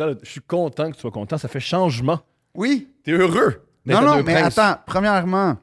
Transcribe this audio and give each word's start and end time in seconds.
content, 0.00 0.20
je 0.22 0.30
suis 0.30 0.40
content 0.40 0.90
que 0.90 0.94
tu 0.94 1.00
sois 1.00 1.10
content. 1.10 1.38
Ça 1.38 1.48
fait 1.48 1.60
changement. 1.60 2.20
Oui. 2.54 2.88
T'es 3.04 3.12
heureux. 3.12 3.66
Non, 3.86 4.02
non, 4.02 4.22
mais 4.22 4.34
Princes. 4.34 4.58
attends. 4.58 4.80
Premièrement, 4.86 5.56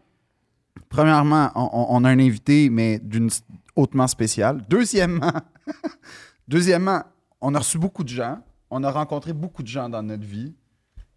premièrement, 0.90 1.52
on, 1.56 2.04
a 2.04 2.10
un 2.10 2.20
invité, 2.20 2.70
mais 2.70 3.00
d'une 3.00 3.30
hautement 3.76 4.08
spéciale. 4.08 4.64
Deuxièmement, 4.70 5.34
deuxièmement, 6.48 7.04
on 7.42 7.54
a 7.56 7.60
reçu 7.60 7.78
beaucoup 7.78 8.04
de 8.04 8.10
gens. 8.10 8.40
On 8.70 8.84
a 8.84 8.92
rencontré 8.92 9.34
beaucoup 9.34 9.64
de 9.64 9.68
gens 9.68 9.88
dans 9.90 10.04
notre 10.04 10.26
vie. 10.26 10.54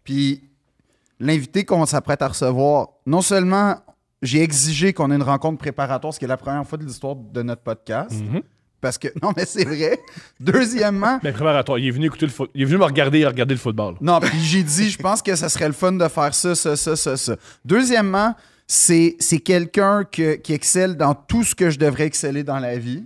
Puis 0.03 0.43
l'invité 1.19 1.65
qu'on 1.65 1.85
s'apprête 1.85 2.21
à 2.21 2.27
recevoir, 2.27 2.89
non 3.05 3.21
seulement 3.21 3.77
j'ai 4.21 4.41
exigé 4.41 4.93
qu'on 4.93 5.11
ait 5.11 5.15
une 5.15 5.23
rencontre 5.23 5.57
préparatoire, 5.57 6.13
ce 6.13 6.19
qui 6.19 6.25
est 6.25 6.27
la 6.27 6.37
première 6.37 6.65
fois 6.65 6.77
de 6.77 6.85
l'histoire 6.85 7.15
de 7.15 7.41
notre 7.41 7.61
podcast. 7.61 8.21
Mhm. 8.21 8.41
Parce 8.81 8.97
que, 8.97 9.07
non, 9.21 9.31
mais 9.37 9.45
c'est 9.45 9.63
vrai. 9.63 9.99
Deuxièmement, 10.39 11.19
Ben, 11.23 11.31
préparatoire. 11.33 11.77
Il 11.77 11.87
est 11.87 11.91
venu 11.91 12.07
écouter 12.07 12.25
le 12.25 12.31
foot. 12.31 12.49
Il 12.55 12.63
est 12.63 12.65
venu 12.65 12.77
me 12.79 12.83
regarder 12.85 13.19
et 13.19 13.27
regarder 13.27 13.53
le 13.53 13.59
football. 13.59 13.95
non, 14.01 14.19
puis 14.19 14.39
j'ai 14.41 14.63
dit, 14.63 14.89
je 14.89 14.97
pense 14.97 15.21
que 15.21 15.35
ça 15.35 15.49
serait 15.49 15.67
le 15.67 15.73
fun 15.73 15.91
de 15.93 16.07
faire 16.07 16.33
ça, 16.33 16.55
ça, 16.55 16.75
ça, 16.75 16.95
ça, 16.95 17.15
ça. 17.15 17.35
Deuxièmement, 17.63 18.35
c'est 18.67 19.15
c'est 19.19 19.39
quelqu'un 19.39 20.03
que- 20.03 20.35
qui 20.35 20.53
excelle 20.53 20.95
dans 20.97 21.13
tout 21.13 21.43
ce 21.43 21.53
que 21.55 21.69
je 21.69 21.77
devrais 21.77 22.05
exceller 22.05 22.43
dans 22.43 22.59
la 22.59 22.77
vie. 22.77 23.05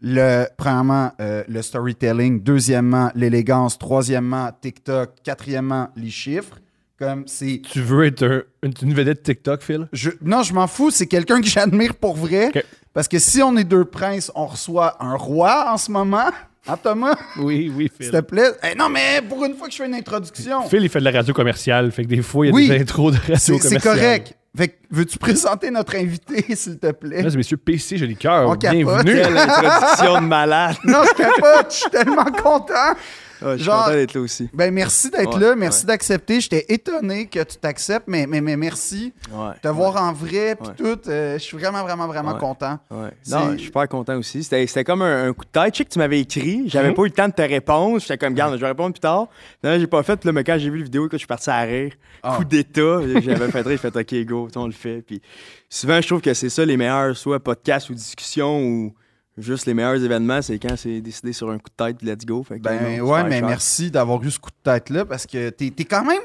Le, 0.00 0.44
premièrement, 0.58 1.12
euh, 1.20 1.42
le 1.48 1.62
storytelling. 1.62 2.42
Deuxièmement, 2.42 3.10
l'élégance. 3.14 3.78
Troisièmement, 3.78 4.50
TikTok. 4.60 5.10
Quatrièmement, 5.24 5.88
les 5.96 6.10
chiffres. 6.10 6.58
Comme 6.98 7.24
c'est. 7.26 7.62
Tu 7.70 7.80
veux 7.80 8.04
être 8.06 8.22
un- 8.24 8.42
une, 8.62 8.72
une 8.82 8.94
vedette 8.94 9.22
TikTok, 9.22 9.62
Phil? 9.62 9.88
Je, 9.92 10.10
non, 10.22 10.42
je 10.42 10.52
m'en 10.54 10.66
fous. 10.66 10.90
C'est 10.90 11.06
quelqu'un 11.06 11.40
que 11.40 11.46
j'admire 11.46 11.94
pour 11.94 12.16
vrai. 12.16 12.48
Ok. 12.48 12.64
Parce 12.96 13.08
que 13.08 13.18
si 13.18 13.42
on 13.42 13.54
est 13.58 13.64
deux 13.64 13.84
princes, 13.84 14.32
on 14.34 14.46
reçoit 14.46 14.96
un 15.04 15.16
roi 15.16 15.66
en 15.70 15.76
ce 15.76 15.90
moment. 15.90 16.30
Hein, 16.66 16.76
Thomas? 16.82 17.14
Oui, 17.38 17.70
oui, 17.76 17.92
S'il 18.00 18.10
te 18.10 18.20
plaît. 18.22 18.52
Eh, 18.62 18.74
non, 18.74 18.88
mais 18.88 19.20
pour 19.28 19.44
une 19.44 19.54
fois 19.54 19.66
que 19.66 19.72
je 19.74 19.76
fais 19.82 19.86
une 19.86 19.94
introduction. 19.94 20.62
Phil, 20.62 20.82
il 20.82 20.88
fait 20.88 21.00
de 21.00 21.04
la 21.04 21.10
radio 21.10 21.34
commerciale. 21.34 21.92
Fait 21.92 22.04
que 22.04 22.08
des 22.08 22.22
fois, 22.22 22.46
il 22.46 22.48
y 22.48 22.52
a 22.52 22.54
Oui. 22.54 22.68
des 22.70 22.80
intros 22.80 23.12
de 23.12 23.18
radio 23.18 23.58
commerciale. 23.58 23.80
c'est 23.82 23.86
correct. 23.86 24.34
Fait 24.56 24.68
que, 24.68 24.74
veux-tu 24.90 25.18
présenter 25.18 25.70
notre 25.70 25.94
invité, 25.96 26.42
s'il 26.56 26.78
te 26.78 26.90
plaît? 26.92 27.18
Mesdames 27.18 27.32
et 27.34 27.36
messieurs, 27.36 27.58
PC 27.58 27.98
Joli 27.98 28.16
Cœur, 28.16 28.48
On 28.48 28.54
capote. 28.56 28.78
bienvenue. 28.78 29.12
Quelle 29.12 29.36
introduction 29.36 30.14
de 30.22 30.26
malade. 30.26 30.76
Non, 30.84 31.00
je 31.04 31.14
capote, 31.22 31.66
je 31.68 31.76
suis 31.76 31.90
tellement 31.90 32.24
content. 32.24 32.94
Je 33.40 33.56
suis 33.56 33.66
content 33.66 33.88
d'être 33.90 34.14
là 34.14 34.20
aussi. 34.20 34.48
Ben, 34.52 34.72
merci 34.72 35.10
d'être 35.10 35.34
Ouais, 35.34 35.40
là, 35.40 35.56
merci 35.56 35.82
ouais. 35.84 35.88
d'accepter. 35.88 36.40
J'étais 36.40 36.64
étonné 36.68 37.26
que 37.26 37.42
tu 37.42 37.56
t'acceptes, 37.56 38.06
mais, 38.08 38.26
mais, 38.26 38.40
mais 38.40 38.56
merci. 38.56 39.12
Ouais. 39.32 39.54
Te 39.62 39.68
voir 39.68 39.96
en 40.02 40.12
vrai, 40.12 40.56
puis 40.56 40.70
tout, 40.76 40.98
euh, 41.08 41.34
je 41.38 41.42
suis 41.42 41.56
vraiment, 41.56 41.82
vraiment, 41.82 42.06
vraiment 42.06 42.34
content. 42.36 42.78
Non, 42.90 43.52
je 43.52 43.56
suis 43.56 43.66
super 43.66 43.88
content 43.88 44.16
aussi. 44.16 44.42
C'était 44.44 44.84
comme 44.84 45.02
un, 45.02 45.28
un 45.28 45.32
coup 45.32 45.44
de 45.44 45.50
tête. 45.50 45.74
Je 45.74 45.78
sais 45.78 45.84
que 45.84 45.90
tu 45.90 45.98
m'avais 45.98 46.20
écrit. 46.20 46.64
J'avais 46.68 46.92
pas 46.92 47.02
eu 47.02 47.06
le 47.06 47.10
temps 47.12 47.28
de 47.28 47.34
te 47.34 47.42
répondre. 47.42 48.00
J'étais 48.00 48.18
comme, 48.18 48.34
garde, 48.34 48.54
je 48.54 48.60
vais 48.60 48.68
répondre 48.68 48.92
plus 48.94 49.00
tard. 49.00 49.28
Non, 49.62 49.78
j'ai 49.78 49.86
pas 49.86 50.02
fait. 50.02 50.24
Là, 50.24 50.32
mais 50.32 50.44
quand 50.44 50.56
j'ai 50.58 50.70
vu 50.70 50.78
la 50.78 50.84
vidéo, 50.84 51.02
écoute, 51.06 51.12
je 51.14 51.18
suis 51.18 51.26
parti 51.26 51.50
à 51.50 51.60
rire. 51.60 51.92
Ah. 52.22 52.36
Coup 52.36 52.44
d'état. 52.44 53.00
J'avais 53.20 53.50
fait 53.50 53.60
rire. 53.62 53.78
J'ai 53.82 53.90
fait, 53.90 53.96
OK, 53.96 54.26
go, 54.26 54.48
on 54.56 54.66
le 54.66 54.72
fait. 54.72 55.02
Puis 55.02 55.20
souvent, 55.68 56.00
je 56.00 56.06
trouve 56.06 56.20
que 56.20 56.32
c'est 56.34 56.48
ça 56.48 56.64
les 56.64 56.76
meilleurs, 56.76 57.16
soit 57.16 57.40
podcasts 57.40 57.90
ou 57.90 57.94
discussions 57.94 58.60
ou 58.60 58.94
juste 59.38 59.66
les 59.66 59.74
meilleurs 59.74 60.02
événements, 60.02 60.40
c'est 60.42 60.58
quand 60.58 60.76
c'est 60.76 61.00
décidé 61.00 61.32
sur 61.32 61.50
un 61.50 61.58
coup 61.58 61.70
de 61.76 61.84
tête, 61.84 62.02
let's 62.02 62.24
go. 62.24 62.42
Fait 62.42 62.58
que, 62.58 62.62
Ben 62.64 62.98
non, 62.98 63.10
ouais, 63.10 63.24
mais 63.24 63.38
cher. 63.40 63.46
merci 63.48 63.90
d'avoir 63.90 64.22
eu 64.22 64.30
ce 64.30 64.38
coup 64.38 64.50
de 64.50 64.70
tête-là, 64.70 65.04
parce 65.04 65.26
que 65.26 65.50
t'es 65.50 65.66
es 65.78 65.84
quand 65.84 66.04
même, 66.04 66.22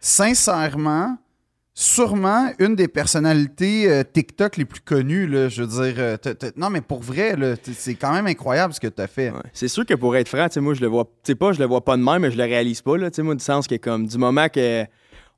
sincèrement, 0.00 1.16
sûrement 1.74 2.50
une 2.58 2.74
des 2.74 2.88
personnalités 2.88 3.88
euh, 3.88 4.02
TikTok 4.02 4.56
les 4.56 4.64
plus 4.64 4.80
connues, 4.80 5.26
là, 5.28 5.48
je 5.48 5.62
veux 5.62 5.68
dire. 5.84 5.94
euh, 5.98 6.16
non, 6.56 6.70
mais 6.70 6.80
pour 6.80 7.00
vrai, 7.00 7.36
c'est 7.74 7.94
quand 7.94 8.12
même 8.12 8.26
incroyable 8.26 8.74
ce 8.74 8.80
que 8.80 8.88
tu 8.88 9.00
as 9.00 9.06
fait. 9.06 9.30
Ouais. 9.30 9.38
C'est 9.52 9.68
sûr 9.68 9.86
que 9.86 9.94
pour 9.94 10.16
être 10.16 10.28
franc, 10.28 10.48
moi, 10.60 10.74
je 10.74 10.80
le 10.80 10.88
vois, 10.88 11.04
pas, 11.38 11.52
je 11.52 11.60
le 11.60 11.66
vois 11.66 11.84
pas 11.84 11.96
de 11.96 12.02
même, 12.02 12.22
mais 12.22 12.30
je 12.32 12.36
le 12.36 12.42
réalise 12.44 12.82
pas, 12.82 12.96
là, 12.96 13.10
moi, 13.18 13.34
du 13.36 13.44
sens 13.44 13.68
que 13.68 13.76
comme, 13.76 14.06
du 14.08 14.18
moment 14.18 14.48
que 14.48 14.84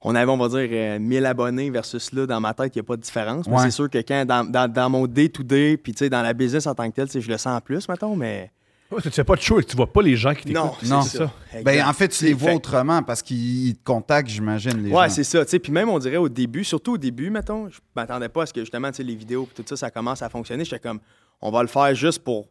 on 0.03 0.15
avait, 0.15 0.31
on 0.31 0.37
va 0.38 0.49
dire, 0.49 0.69
euh, 0.72 0.99
1000 0.99 1.27
abonnés 1.27 1.71
versus 1.71 2.12
là, 2.12 2.27
dans 2.27 2.41
ma 2.41 2.55
tête, 2.55 2.75
il 2.75 2.78
n'y 2.78 2.84
a 2.84 2.84
pas 2.84 2.97
de 2.97 3.03
différence. 3.03 3.47
Mais 3.47 3.55
Ouais. 3.56 3.62
c'est 3.65 3.71
sûr 3.71 3.91
que 3.91 3.99
quand, 3.99 4.25
dans, 4.25 4.44
dans, 4.50 4.71
dans 4.72 4.88
mon 4.91 5.06
day-to-day, 5.06 5.77
puis 5.77 5.93
tu 5.93 5.99
sais, 5.99 6.09
dans 6.11 6.22
la 6.22 6.33
business 6.33 6.66
en 6.66 6.75
tant 6.75 6.88
que 6.91 6.94
tel, 6.97 7.06
tu 7.06 7.12
sais, 7.12 7.21
je 7.21 7.28
le 7.31 7.37
sens 7.38 7.61
plus, 7.62 7.88
mettons, 7.88 8.16
mais... 8.16 8.50
Ouais, 8.91 9.00
tu 9.00 9.10
fais 9.10 9.22
pas 9.22 9.37
de 9.37 9.41
show 9.41 9.60
et 9.60 9.65
tu 9.65 9.77
vois 9.77 9.93
pas 9.93 10.03
les 10.03 10.16
gens 10.16 10.34
qui 10.34 10.47
t'écoutent. 10.47 10.83
Non, 10.83 10.97
Non. 10.97 11.03
c'est 11.03 11.19
ça. 11.19 11.31
Ben, 11.65 11.87
en 11.87 11.93
fait, 11.93 12.09
tu 12.09 12.25
les 12.25 12.33
vois 12.33 12.50
fait. 12.50 12.56
autrement 12.56 13.05
parce 13.05 13.22
qu'ils 13.22 13.77
te 13.77 13.84
contactent, 13.84 14.28
j'imagine, 14.28 14.83
les 14.83 14.91
Ouais, 14.91 15.09
gens. 15.09 15.15
c'est 15.15 15.22
ça. 15.22 15.44
tu 15.44 15.50
sais. 15.53 15.59
Puis 15.60 15.71
même, 15.71 15.89
on 15.89 15.99
dirait 16.00 16.16
au 16.16 16.28
début, 16.28 16.65
surtout 16.65 16.94
au 16.94 16.99
début, 16.99 17.31
mettons, 17.31 17.69
je 17.69 17.78
m'attendais 17.94 18.28
pas 18.28 18.43
à 18.43 18.47
ce 18.47 18.53
que 18.53 18.60
justement, 18.62 18.91
tu 18.91 18.97
sais, 18.97 19.03
les 19.05 19.15
vidéos 19.15 19.49
et 19.49 19.55
tout 19.55 19.69
ça, 19.69 19.77
ça 19.77 19.91
commence 19.93 20.22
à 20.22 20.28
fonctionner. 20.28 20.65
J'étais 20.65 20.81
comme, 20.81 20.99
on 21.41 21.53
va 21.53 21.62
le 21.62 21.69
faire 21.69 21.94
juste 21.94 22.25
pour. 22.25 22.49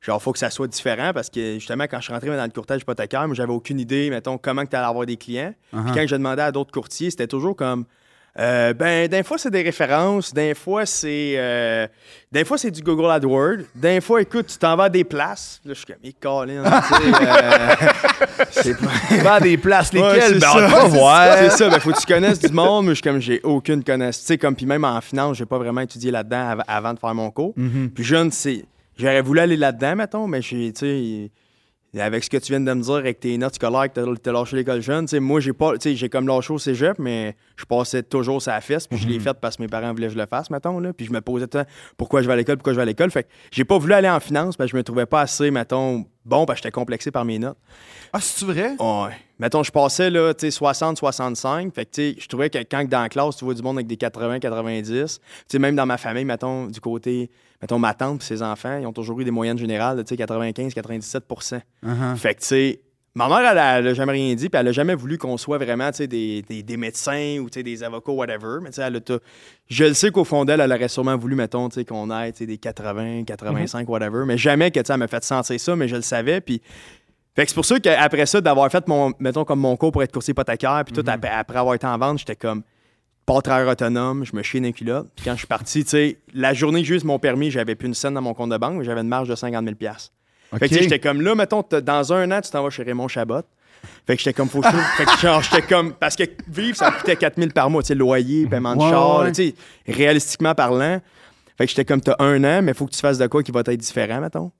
Genre, 0.00 0.22
faut 0.22 0.32
que 0.32 0.38
ça 0.38 0.48
soit 0.50 0.66
différent 0.66 1.10
parce 1.12 1.28
que 1.28 1.54
justement, 1.54 1.84
quand 1.84 1.98
je 1.98 2.04
suis 2.04 2.12
rentré 2.12 2.28
dans 2.34 2.42
le 2.42 2.48
courtage 2.50 2.80
hypothécaire, 2.80 3.26
moi, 3.26 3.34
j'avais 3.34 3.52
aucune 3.52 3.78
idée, 3.78 4.08
mettons, 4.08 4.38
comment 4.38 4.64
tu 4.64 4.74
allais 4.74 4.86
avoir 4.86 5.04
des 5.04 5.16
clients. 5.16 5.52
Puis 5.70 5.78
Uh-huh. 5.80 5.94
quand 5.94 6.06
je 6.06 6.16
demandais 6.16 6.42
à 6.42 6.50
d'autres 6.52 6.72
courtiers, 6.72 7.10
c'était 7.10 7.26
toujours 7.26 7.54
comme. 7.54 7.84
euh, 8.38 8.72
ben, 8.72 9.08
d'un 9.08 9.22
fois, 9.22 9.36
c'est 9.36 9.50
des 9.50 9.60
références. 9.60 10.32
D'un 10.32 10.54
fois, 10.54 10.86
c'est. 10.86 11.34
euh, 11.36 11.86
d'un 12.32 12.44
fois, 12.46 12.56
c'est 12.56 12.70
du 12.70 12.80
Google 12.80 13.10
AdWords. 13.10 13.64
D'un 13.74 14.00
fois, 14.00 14.22
écoute, 14.22 14.46
tu 14.46 14.56
t'en 14.56 14.74
vas 14.74 14.84
à 14.84 14.88
des 14.88 15.04
places. 15.04 15.60
Là, 15.66 15.74
je 15.74 15.78
suis 15.80 15.86
comme, 15.86 15.96
hey, 16.02 16.14
Colin, 16.14 16.62
tu 16.64 16.94
sais, 16.94 17.12
euh, 17.20 18.44
c'est 18.52 18.78
pas. 18.78 19.22
Vends 19.38 19.40
des 19.44 19.58
places, 19.58 19.92
Ouais, 19.92 20.00
lesquelles? 20.14 20.22
c'est 20.34 20.40
ben, 20.40 20.40
ça. 20.40 20.56
on 20.56 20.68
va 20.68 20.82
Ouais, 20.84 20.88
voir. 20.88 21.36
C'est 21.38 21.50
ça, 21.50 21.68
ben 21.68 21.78
faut 21.80 21.92
que 21.92 22.00
tu 22.00 22.06
connaisses 22.06 22.38
du 22.38 22.52
monde. 22.54 22.84
Moi, 22.86 22.94
je 22.94 23.02
suis 23.02 23.02
comme, 23.02 23.20
j'ai 23.20 23.40
aucune 23.42 23.84
connaissance. 23.84 24.22
Tu 24.22 24.26
sais, 24.28 24.38
comme, 24.38 24.54
puis 24.56 24.64
même 24.64 24.84
en 24.84 24.98
finance, 25.02 25.36
j'ai 25.36 25.44
pas 25.46 25.58
vraiment 25.58 25.82
étudié 25.82 26.10
là-dedans 26.10 26.52
av- 26.52 26.64
avant 26.66 26.94
de 26.94 26.98
faire 26.98 27.14
mon 27.14 27.30
cours. 27.30 27.52
Mhm. 27.56 27.90
Puis 27.94 28.02
jeune, 28.04 28.30
c'est. 28.30 28.64
J'aurais 29.00 29.22
voulu 29.22 29.40
aller 29.40 29.56
là-dedans, 29.56 29.96
mettons, 29.96 30.26
mais 30.26 30.40
tu 30.40 30.72
sais, 30.74 31.30
avec 31.98 32.22
ce 32.22 32.30
que 32.30 32.36
tu 32.36 32.52
viens 32.52 32.60
de 32.60 32.72
me 32.72 32.82
dire, 32.82 32.94
avec 32.94 33.18
tes 33.18 33.36
notes 33.38 33.54
scolaires, 33.54 33.90
que 33.92 34.14
t'as, 34.14 34.32
lâché 34.32 34.56
l'école 34.56 34.82
jeune, 34.82 35.06
tu 35.06 35.10
sais, 35.10 35.20
moi, 35.20 35.40
j'ai 35.40 35.54
pas, 35.54 35.72
tu 35.72 35.90
sais, 35.90 35.96
j'ai 35.96 36.08
comme 36.10 36.28
lâché 36.28 36.52
au 36.52 36.58
cégep, 36.58 36.98
mais 36.98 37.34
je 37.56 37.64
passais 37.64 38.02
toujours 38.02 38.42
sa 38.42 38.60
fesse, 38.60 38.86
puis 38.86 38.98
je 38.98 39.08
l'ai 39.08 39.18
fait 39.18 39.34
parce 39.40 39.56
que 39.56 39.62
mes 39.62 39.68
parents 39.68 39.92
voulaient 39.92 40.08
que 40.08 40.12
je 40.12 40.18
le 40.18 40.26
fasse, 40.26 40.50
mettons, 40.50 40.78
là. 40.78 40.92
Puis 40.92 41.06
je 41.06 41.12
me 41.12 41.20
posais 41.20 41.46
temps, 41.46 41.64
pourquoi 41.96 42.20
je 42.20 42.26
vais 42.26 42.34
à 42.34 42.36
l'école, 42.36 42.58
pourquoi 42.58 42.74
je 42.74 42.76
vais 42.76 42.82
à 42.82 42.86
l'école. 42.86 43.10
Fait 43.10 43.22
que 43.22 43.28
j'ai 43.50 43.64
pas 43.64 43.78
voulu 43.78 43.94
aller 43.94 44.10
en 44.10 44.20
finance, 44.20 44.56
parce 44.56 44.68
que 44.68 44.72
je 44.72 44.76
me 44.76 44.84
trouvais 44.84 45.06
pas 45.06 45.22
assez, 45.22 45.50
mettons, 45.50 46.04
bon, 46.26 46.44
parce 46.44 46.60
que 46.60 46.64
j'étais 46.64 46.72
complexé 46.72 47.10
par 47.10 47.24
mes 47.24 47.38
notes. 47.38 47.58
Ah, 48.12 48.20
c'est 48.20 48.44
vrai? 48.44 48.76
Ouais. 48.78 49.16
Mettons, 49.38 49.62
je 49.62 49.72
passais, 49.72 50.10
là, 50.10 50.34
tu 50.34 50.46
sais, 50.46 50.50
60, 50.50 50.98
65. 50.98 51.74
Fait 51.74 51.86
que, 51.86 51.90
tu 51.90 52.02
sais, 52.02 52.16
je 52.20 52.28
trouvais 52.28 52.50
que 52.50 52.58
quand 52.58 52.86
dans 52.86 53.02
la 53.02 53.08
classe, 53.08 53.36
tu 53.36 53.44
vois 53.44 53.54
du 53.54 53.62
monde 53.62 53.78
avec 53.78 53.86
des 53.86 53.96
80, 53.96 54.38
90. 54.38 54.92
Tu 54.92 55.20
sais, 55.48 55.58
même 55.58 55.74
dans 55.74 55.86
ma 55.86 55.96
famille, 55.96 56.24
mettons, 56.24 56.66
du 56.66 56.80
côté, 56.80 57.30
mettons, 57.62 57.78
ma 57.78 57.94
tante 57.94 58.22
et 58.22 58.24
ses 58.24 58.42
enfants, 58.42 58.78
ils 58.80 58.86
ont 58.86 58.92
toujours 58.92 59.20
eu 59.20 59.24
des 59.24 59.30
moyennes 59.30 59.58
générales 59.58 59.96
de, 59.96 60.02
tu 60.02 60.08
sais, 60.10 60.16
95, 60.16 60.72
97 60.74 61.24
Uh-huh. 61.84 62.16
Fait 62.16 62.34
que, 62.34 62.40
tu 62.40 62.46
sais, 62.46 62.80
ma 63.14 63.28
mère, 63.28 63.50
elle, 63.50 63.58
a- 63.58 63.78
elle 63.78 63.88
a 63.88 63.94
jamais 63.94 64.12
rien 64.12 64.34
dit, 64.34 64.48
puis 64.48 64.58
elle 64.60 64.68
a 64.68 64.72
jamais 64.72 64.94
voulu 64.94 65.18
qu'on 65.18 65.36
soit 65.36 65.58
vraiment, 65.58 65.90
des, 66.06 66.42
des, 66.42 66.62
des 66.62 66.76
médecins 66.76 67.38
ou, 67.40 67.50
des 67.62 67.82
avocats, 67.82 68.12
whatever. 68.12 68.58
Mais, 68.62 68.70
tu 68.70 68.76
sais, 68.76 68.82
elle 68.82 68.96
a 68.96 69.00
tout- 69.00 69.20
Je 69.68 69.84
le 69.84 69.94
sais 69.94 70.10
qu'au 70.10 70.24
fond 70.24 70.44
d'elle, 70.44 70.60
elle 70.60 70.72
aurait 70.72 70.88
sûrement 70.88 71.16
voulu, 71.16 71.34
mettons, 71.34 71.68
qu'on 71.84 72.10
sais, 72.38 72.46
des 72.46 72.58
80, 72.58 73.24
85, 73.24 73.88
whatever. 73.88 74.24
Mais 74.26 74.38
jamais 74.38 74.70
que, 74.70 74.80
tu 74.80 74.86
sais, 74.86 74.92
elle 74.92 74.98
m'a 75.00 75.08
fait 75.08 75.22
sentir 75.24 75.58
ça, 75.60 75.76
mais 75.76 75.88
je 75.88 75.96
le 75.96 76.02
savais, 76.02 76.40
puis... 76.40 76.62
Fait 77.36 77.44
que 77.44 77.50
c'est 77.50 77.54
pour 77.54 77.64
ça 77.64 77.78
qu'après 77.78 78.26
ça, 78.26 78.40
d'avoir 78.40 78.68
fait 78.72 78.86
mon, 78.88 79.12
mettons, 79.20 79.44
comme 79.44 79.60
mon 79.60 79.76
cours 79.76 79.92
pour 79.92 80.02
être 80.02 80.10
courtier 80.12 80.32
hypothécaire, 80.32 80.82
puis 80.84 80.92
tout, 80.92 81.04
après, 81.06 81.28
après 81.30 81.58
avoir 81.58 81.76
été 81.76 81.86
en 81.86 81.96
vente, 81.96 82.18
j'étais 82.18 82.34
comme 82.34 82.62
pas 83.34 83.42
travailleur 83.42 83.70
autonome, 83.70 84.24
je 84.24 84.34
me 84.34 84.42
chiais 84.42 84.60
dans 84.60 84.66
les 84.66 84.72
culottes. 84.72 85.08
Puis 85.14 85.24
quand 85.24 85.32
je 85.32 85.38
suis 85.38 85.46
parti, 85.46 85.84
tu 85.84 85.90
sais, 85.90 86.18
la 86.34 86.52
journée 86.54 86.82
que 86.82 86.88
j'ai 86.88 86.96
eu 86.96 87.04
mon 87.04 87.18
permis, 87.18 87.50
j'avais 87.50 87.74
plus 87.74 87.88
une 87.88 87.94
scène 87.94 88.14
dans 88.14 88.22
mon 88.22 88.34
compte 88.34 88.50
de 88.50 88.56
banque, 88.56 88.78
mais 88.78 88.84
j'avais 88.84 89.00
une 89.00 89.08
marge 89.08 89.28
de 89.28 89.34
50 89.34 89.64
000 89.64 89.76
Fait 90.58 90.68
que 90.68 90.74
j'étais 90.74 90.98
comme 90.98 91.20
là, 91.22 91.34
mettons, 91.34 91.64
dans 91.82 92.12
un 92.12 92.30
an, 92.32 92.40
tu 92.40 92.50
t'en 92.50 92.62
vas 92.62 92.70
chez 92.70 92.82
Raymond 92.82 93.08
Chabot. 93.08 93.42
Fait 94.06 94.16
que 94.16 94.22
j'étais 94.22 94.34
comme, 94.34 94.48
faut 94.48 94.60
que 94.60 94.68
Fait 94.68 95.04
que 95.04 95.16
genre, 95.18 95.42
j'étais 95.42 95.62
comme, 95.62 95.94
parce 95.94 96.16
que 96.16 96.24
vivre, 96.48 96.76
ça 96.76 96.90
me 96.90 96.96
coûtait 96.98 97.16
4 97.16 97.36
000 97.38 97.50
par 97.50 97.70
mois, 97.70 97.82
tu 97.82 97.88
sais, 97.88 97.94
loyer, 97.94 98.46
paiement 98.46 98.74
de 98.74 98.82
Ouais, 98.82 98.90
char, 98.90 99.20
ouais. 99.20 99.32
tu 99.32 99.48
sais, 99.48 99.54
réalistiquement 99.86 100.54
parlant. 100.54 101.00
Fait 101.56 101.64
que 101.64 101.70
j'étais 101.70 101.84
comme, 101.84 102.00
t'as 102.00 102.16
un 102.18 102.42
an, 102.44 102.62
mais 102.62 102.74
faut 102.74 102.86
que 102.86 102.92
tu 102.92 103.00
fasses 103.00 103.18
de 103.18 103.26
quoi 103.26 103.42
qui 103.42 103.52
va 103.52 103.60
être 103.60 103.76
différent, 103.76 104.20
mettons. 104.20 104.50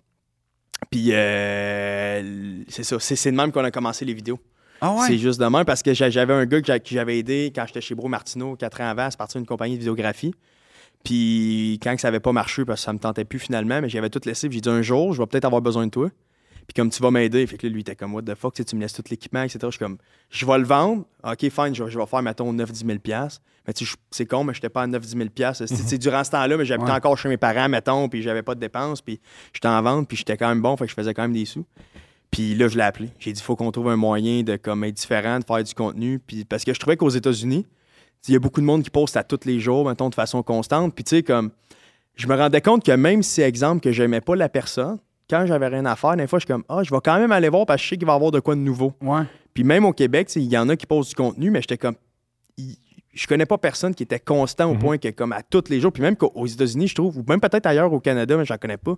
Puis, 0.90 1.08
euh, 1.10 2.62
c'est 2.68 2.84
ça, 2.84 2.98
c'est 3.00 3.30
de 3.30 3.36
même 3.36 3.52
qu'on 3.52 3.64
a 3.64 3.70
commencé 3.70 4.04
les 4.04 4.14
vidéos. 4.14 4.38
Ah 4.80 4.92
ouais? 4.94 5.06
C'est 5.06 5.18
juste 5.18 5.40
de 5.40 5.46
même 5.46 5.64
parce 5.64 5.82
que 5.82 5.92
j'a- 5.94 6.10
j'avais 6.10 6.32
un 6.32 6.46
gars 6.46 6.60
que 6.60 6.66
j'a- 6.66 6.78
que 6.78 6.88
j'avais 6.88 7.18
aidé 7.18 7.52
quand 7.54 7.66
j'étais 7.66 7.80
chez 7.80 7.94
Bro 7.94 8.08
Martineau, 8.08 8.56
4 8.56 8.80
ans 8.80 8.88
avant, 8.88 9.04
à 9.06 9.10
partir 9.10 9.40
d'une 9.40 9.46
compagnie 9.46 9.74
de 9.74 9.78
vidéographie. 9.80 10.34
Puis 11.04 11.78
quand 11.82 11.98
ça 11.98 12.08
n'avait 12.08 12.20
pas 12.20 12.32
marché 12.32 12.64
parce 12.64 12.80
que 12.80 12.84
ça 12.84 12.92
me 12.92 12.98
tentait 12.98 13.24
plus 13.24 13.38
finalement, 13.38 13.80
mais 13.80 13.88
j'avais 13.88 14.10
tout 14.10 14.20
laissé. 14.24 14.48
puis 14.48 14.56
J'ai 14.58 14.62
dit 14.62 14.68
un 14.68 14.82
jour, 14.82 15.12
je 15.14 15.20
vais 15.22 15.26
peut-être 15.26 15.44
avoir 15.46 15.62
besoin 15.62 15.86
de 15.86 15.90
toi. 15.90 16.08
Puis 16.66 16.74
comme 16.76 16.90
tu 16.90 17.02
vas 17.02 17.10
m'aider, 17.10 17.46
fait 17.46 17.56
que 17.56 17.66
là, 17.66 17.72
lui 17.72 17.78
il 17.78 17.82
était 17.82 17.96
comme 17.96 18.14
what 18.14 18.22
the 18.22 18.34
fuck, 18.34 18.54
tu 18.54 18.60
sais, 18.60 18.64
tu 18.64 18.76
me 18.76 18.80
laisses 18.82 18.92
tout 18.92 19.02
l'équipement, 19.10 19.42
etc. 19.42 19.58
Je 19.64 19.70
suis 19.70 19.78
comme 19.78 19.96
je 20.28 20.46
vais 20.46 20.58
le 20.58 20.64
vendre, 20.64 21.04
ok 21.24 21.38
fine, 21.50 21.74
je, 21.74 21.82
vais- 21.84 21.90
je 21.90 21.98
vais 21.98 22.06
faire 22.06 22.22
mettons 22.22 22.52
9-10 22.52 22.86
000 22.86 22.98
pièces. 23.00 23.40
Mais 23.66 23.72
tu 23.72 23.84
sais, 23.84 23.90
je- 23.92 23.96
c'est 24.10 24.26
con, 24.26 24.44
mais 24.44 24.54
j'étais 24.54 24.68
pas 24.68 24.82
à 24.82 24.86
9-10 24.86 25.16
000 25.16 25.30
pièces. 25.30 25.64
C'est 25.66 25.98
durant 25.98 26.22
ce 26.22 26.30
temps-là, 26.30 26.56
mais 26.56 26.64
j'habitais 26.64 26.90
Ouais. 26.90 26.96
encore 26.96 27.18
chez 27.18 27.28
mes 27.28 27.36
parents, 27.38 27.68
mettons, 27.68 28.08
puis 28.08 28.22
j'avais 28.22 28.42
pas 28.42 28.54
de 28.54 28.60
dépenses, 28.60 29.00
puis 29.00 29.20
j'étais 29.52 29.68
en 29.68 29.82
vente, 29.82 30.06
puis 30.06 30.16
j'étais 30.16 30.36
quand 30.36 30.48
même 30.48 30.62
bon, 30.62 30.76
fait 30.76 30.84
que 30.84 30.90
je 30.90 30.94
faisais 30.94 31.12
quand 31.12 31.22
même 31.22 31.32
des 31.32 31.44
sous. 31.44 31.66
Puis 32.30 32.54
là, 32.54 32.68
je 32.68 32.76
l'ai 32.76 32.84
appelé. 32.84 33.10
J'ai 33.18 33.32
dit, 33.32 33.40
il 33.40 33.42
faut 33.42 33.56
qu'on 33.56 33.72
trouve 33.72 33.88
un 33.88 33.96
moyen 33.96 34.42
de 34.42 34.56
comme, 34.56 34.84
être 34.84 34.94
différent, 34.94 35.38
de 35.38 35.44
faire 35.44 35.62
du 35.62 35.74
contenu. 35.74 36.18
Puis 36.18 36.44
parce 36.44 36.64
que 36.64 36.72
je 36.72 36.78
trouvais 36.78 36.96
qu'aux 36.96 37.08
États-Unis, 37.10 37.66
il 38.28 38.34
y 38.34 38.36
a 38.36 38.40
beaucoup 38.40 38.60
de 38.60 38.66
monde 38.66 38.82
qui 38.82 38.90
poste 38.90 39.16
à 39.16 39.24
tous 39.24 39.40
les 39.46 39.60
jours, 39.60 39.88
mettons, 39.88 40.08
de 40.08 40.14
façon 40.14 40.42
constante. 40.42 40.94
Puis 40.94 41.04
tu 41.04 41.16
sais, 41.16 41.22
comme, 41.22 41.50
je 42.14 42.26
me 42.26 42.36
rendais 42.36 42.60
compte 42.60 42.84
que 42.84 42.92
même 42.92 43.22
si, 43.22 43.40
exemple, 43.40 43.80
que 43.80 43.92
j'aimais 43.92 44.20
pas 44.20 44.36
la 44.36 44.48
personne, 44.48 44.98
quand 45.28 45.46
j'avais 45.46 45.68
rien 45.68 45.86
à 45.86 45.96
faire, 45.96 46.16
des 46.16 46.26
fois, 46.26 46.38
je 46.38 46.44
suis 46.44 46.52
comme, 46.52 46.64
ah, 46.68 46.82
je 46.82 46.90
vais 46.90 47.00
quand 47.02 47.18
même 47.18 47.32
aller 47.32 47.48
voir 47.48 47.64
parce 47.64 47.80
que 47.80 47.84
je 47.84 47.88
sais 47.90 47.96
qu'il 47.96 48.06
va 48.06 48.12
y 48.12 48.16
avoir 48.16 48.30
de 48.30 48.40
quoi 48.40 48.54
de 48.54 48.60
nouveau. 48.60 48.92
Ouais. 49.00 49.22
Puis 49.54 49.64
même 49.64 49.84
au 49.84 49.92
Québec, 49.92 50.30
il 50.36 50.44
y 50.44 50.58
en 50.58 50.68
a 50.68 50.76
qui 50.76 50.86
posent 50.86 51.08
du 51.08 51.14
contenu, 51.14 51.50
mais 51.50 51.60
j'étais 51.60 51.78
comme. 51.78 51.96
Je 53.12 53.26
connais 53.26 53.44
pas 53.46 53.58
personne 53.58 53.92
qui 53.94 54.04
était 54.04 54.20
constant 54.20 54.66
au 54.70 54.74
Mhm. 54.74 54.78
point 54.78 54.98
que, 54.98 55.08
comme 55.08 55.32
à 55.32 55.42
tous 55.42 55.64
les 55.68 55.80
jours, 55.80 55.92
puis 55.92 56.00
même 56.02 56.14
qu'aux 56.16 56.46
États-Unis, 56.46 56.86
je 56.88 56.94
trouve, 56.94 57.18
ou 57.18 57.24
même 57.28 57.40
peut-être 57.40 57.66
ailleurs 57.66 57.92
au 57.92 57.98
Canada, 57.98 58.36
mais 58.36 58.44
j'en 58.44 58.56
connais 58.56 58.76
pas, 58.76 58.94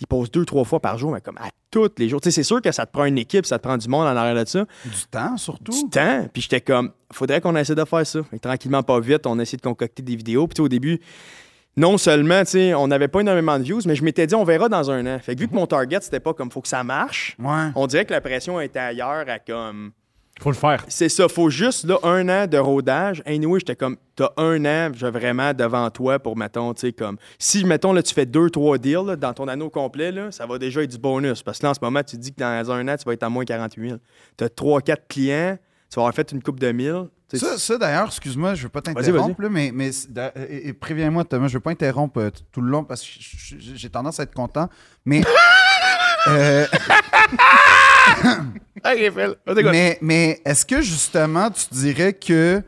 ils 0.00 0.06
posent 0.06 0.30
deux, 0.30 0.44
trois 0.44 0.64
fois 0.64 0.80
par 0.80 0.98
jour, 0.98 1.12
mais 1.12 1.22
comme 1.22 1.38
à 1.38 1.48
tous 1.70 1.88
les 1.96 2.08
jours. 2.10 2.20
Tu 2.20 2.26
sais, 2.30 2.34
c'est 2.34 2.42
sûr 2.42 2.60
que 2.60 2.70
ça 2.72 2.84
te 2.84 2.92
prend 2.92 3.06
une 3.06 3.16
équipe, 3.16 3.46
ça 3.46 3.58
te 3.58 3.62
prend 3.66 3.78
du 3.78 3.88
monde 3.88 4.02
en 4.06 4.14
arrière 4.16 4.44
de 4.44 4.48
ça, 4.48 4.66
Du 4.84 5.06
temps, 5.10 5.36
surtout. 5.38 5.72
du 5.72 5.88
temps. 5.88 6.28
Puis 6.32 6.42
j'étais 6.42 6.60
comme, 6.60 6.92
faudrait 7.10 7.40
qu'on 7.40 7.56
essaie 7.56 7.74
de 7.74 7.84
faire 7.86 8.06
ça. 8.06 8.20
Que 8.30 8.36
tranquillement, 8.36 8.82
pas 8.82 9.00
vite, 9.00 9.26
on 9.26 9.38
essaie 9.38 9.56
de 9.56 9.62
concocter 9.62 10.02
des 10.02 10.14
vidéos. 10.16 10.46
Puis 10.46 10.56
tu 10.56 10.58
sais, 10.60 10.64
au 10.64 10.68
début, 10.68 11.00
non 11.76 11.96
seulement, 11.96 12.40
tu 12.44 12.50
sais, 12.50 12.74
on 12.74 12.86
n'avait 12.86 13.08
pas 13.08 13.20
énormément 13.22 13.58
de 13.58 13.64
views, 13.64 13.80
mais 13.86 13.96
je 13.96 14.04
m'étais 14.04 14.26
dit, 14.26 14.34
on 14.34 14.44
verra 14.44 14.68
dans 14.68 14.90
un 14.90 15.06
an. 15.06 15.18
Fait 15.20 15.34
que 15.34 15.40
vu 15.40 15.48
que 15.48 15.54
mon 15.54 15.66
target, 15.66 15.98
c'était 16.02 16.20
pas 16.20 16.34
comme, 16.34 16.50
faut 16.50 16.60
que 16.60 16.68
ça 16.68 16.84
marche, 16.84 17.34
Ouais. 17.38 17.70
on 17.74 17.86
dirait 17.86 18.04
que 18.04 18.12
la 18.12 18.20
pression 18.20 18.60
était 18.60 18.78
ailleurs 18.78 19.24
à 19.26 19.38
comme. 19.38 19.92
Faut 20.44 20.50
le 20.50 20.56
faire. 20.56 20.84
C'est 20.88 21.08
ça, 21.08 21.26
faut 21.26 21.48
juste 21.48 21.84
là, 21.86 21.96
un 22.02 22.28
an 22.28 22.46
de 22.46 22.58
rodage. 22.58 23.22
Anyway, 23.24 23.60
j'étais 23.60 23.76
comme, 23.76 23.96
t'as 24.14 24.28
un 24.36 24.62
an 24.66 24.90
j'ai 24.94 25.08
vraiment 25.08 25.54
devant 25.54 25.88
toi 25.88 26.18
pour, 26.18 26.36
mettons, 26.36 26.74
tu 26.74 26.82
sais, 26.82 26.92
comme, 26.92 27.16
si, 27.38 27.64
mettons, 27.64 27.94
là, 27.94 28.02
tu 28.02 28.12
fais 28.12 28.26
deux, 28.26 28.50
trois 28.50 28.76
deals 28.76 29.06
là, 29.06 29.16
dans 29.16 29.32
ton 29.32 29.48
anneau 29.48 29.70
complet, 29.70 30.12
là, 30.12 30.30
ça 30.30 30.44
va 30.44 30.58
déjà 30.58 30.82
être 30.82 30.90
du 30.90 30.98
bonus. 30.98 31.42
Parce 31.42 31.58
que 31.60 31.64
là, 31.64 31.70
en 31.70 31.74
ce 31.74 31.78
moment, 31.80 32.02
tu 32.02 32.16
te 32.16 32.20
dis 32.20 32.30
que 32.34 32.40
dans 32.40 32.70
un 32.70 32.86
an, 32.88 32.96
tu 32.98 33.04
vas 33.06 33.14
être 33.14 33.22
à 33.22 33.30
moins 33.30 33.46
48 33.46 33.88
000. 33.88 33.98
T'as 34.36 34.50
trois, 34.50 34.82
quatre 34.82 35.08
clients, 35.08 35.56
tu 35.90 35.96
vas 35.96 36.02
avoir 36.02 36.14
fait 36.14 36.30
une 36.32 36.42
coupe 36.42 36.60
de 36.60 36.70
mille. 36.72 37.04
Ça, 37.32 37.56
ça, 37.56 37.78
d'ailleurs, 37.78 38.08
excuse-moi, 38.08 38.52
je 38.54 38.60
ne 38.60 38.62
veux 38.64 38.68
pas 38.68 38.82
t'interrompre, 38.82 39.40
mais, 39.48 39.70
mais 39.74 39.92
c'est- 39.92 40.12
d'a- 40.12 40.32
et- 40.36 40.68
et 40.68 40.72
préviens-moi, 40.74 41.24
Thomas, 41.24 41.48
je 41.48 41.52
ne 41.54 41.56
veux 41.56 41.62
pas 41.62 41.70
interrompre 41.70 42.20
euh, 42.20 42.30
tout 42.52 42.60
le 42.60 42.68
long 42.68 42.84
parce 42.84 43.00
que 43.00 43.08
j'ai 43.74 43.88
tendance 43.88 44.20
à 44.20 44.24
être 44.24 44.34
content. 44.34 44.68
Mais, 45.06 45.22
euh, 46.28 46.66
mais, 49.72 49.98
mais 50.02 50.40
est-ce 50.44 50.66
que 50.66 50.82
justement, 50.82 51.50
tu 51.50 51.66
dirais 51.72 52.12
que 52.12 52.62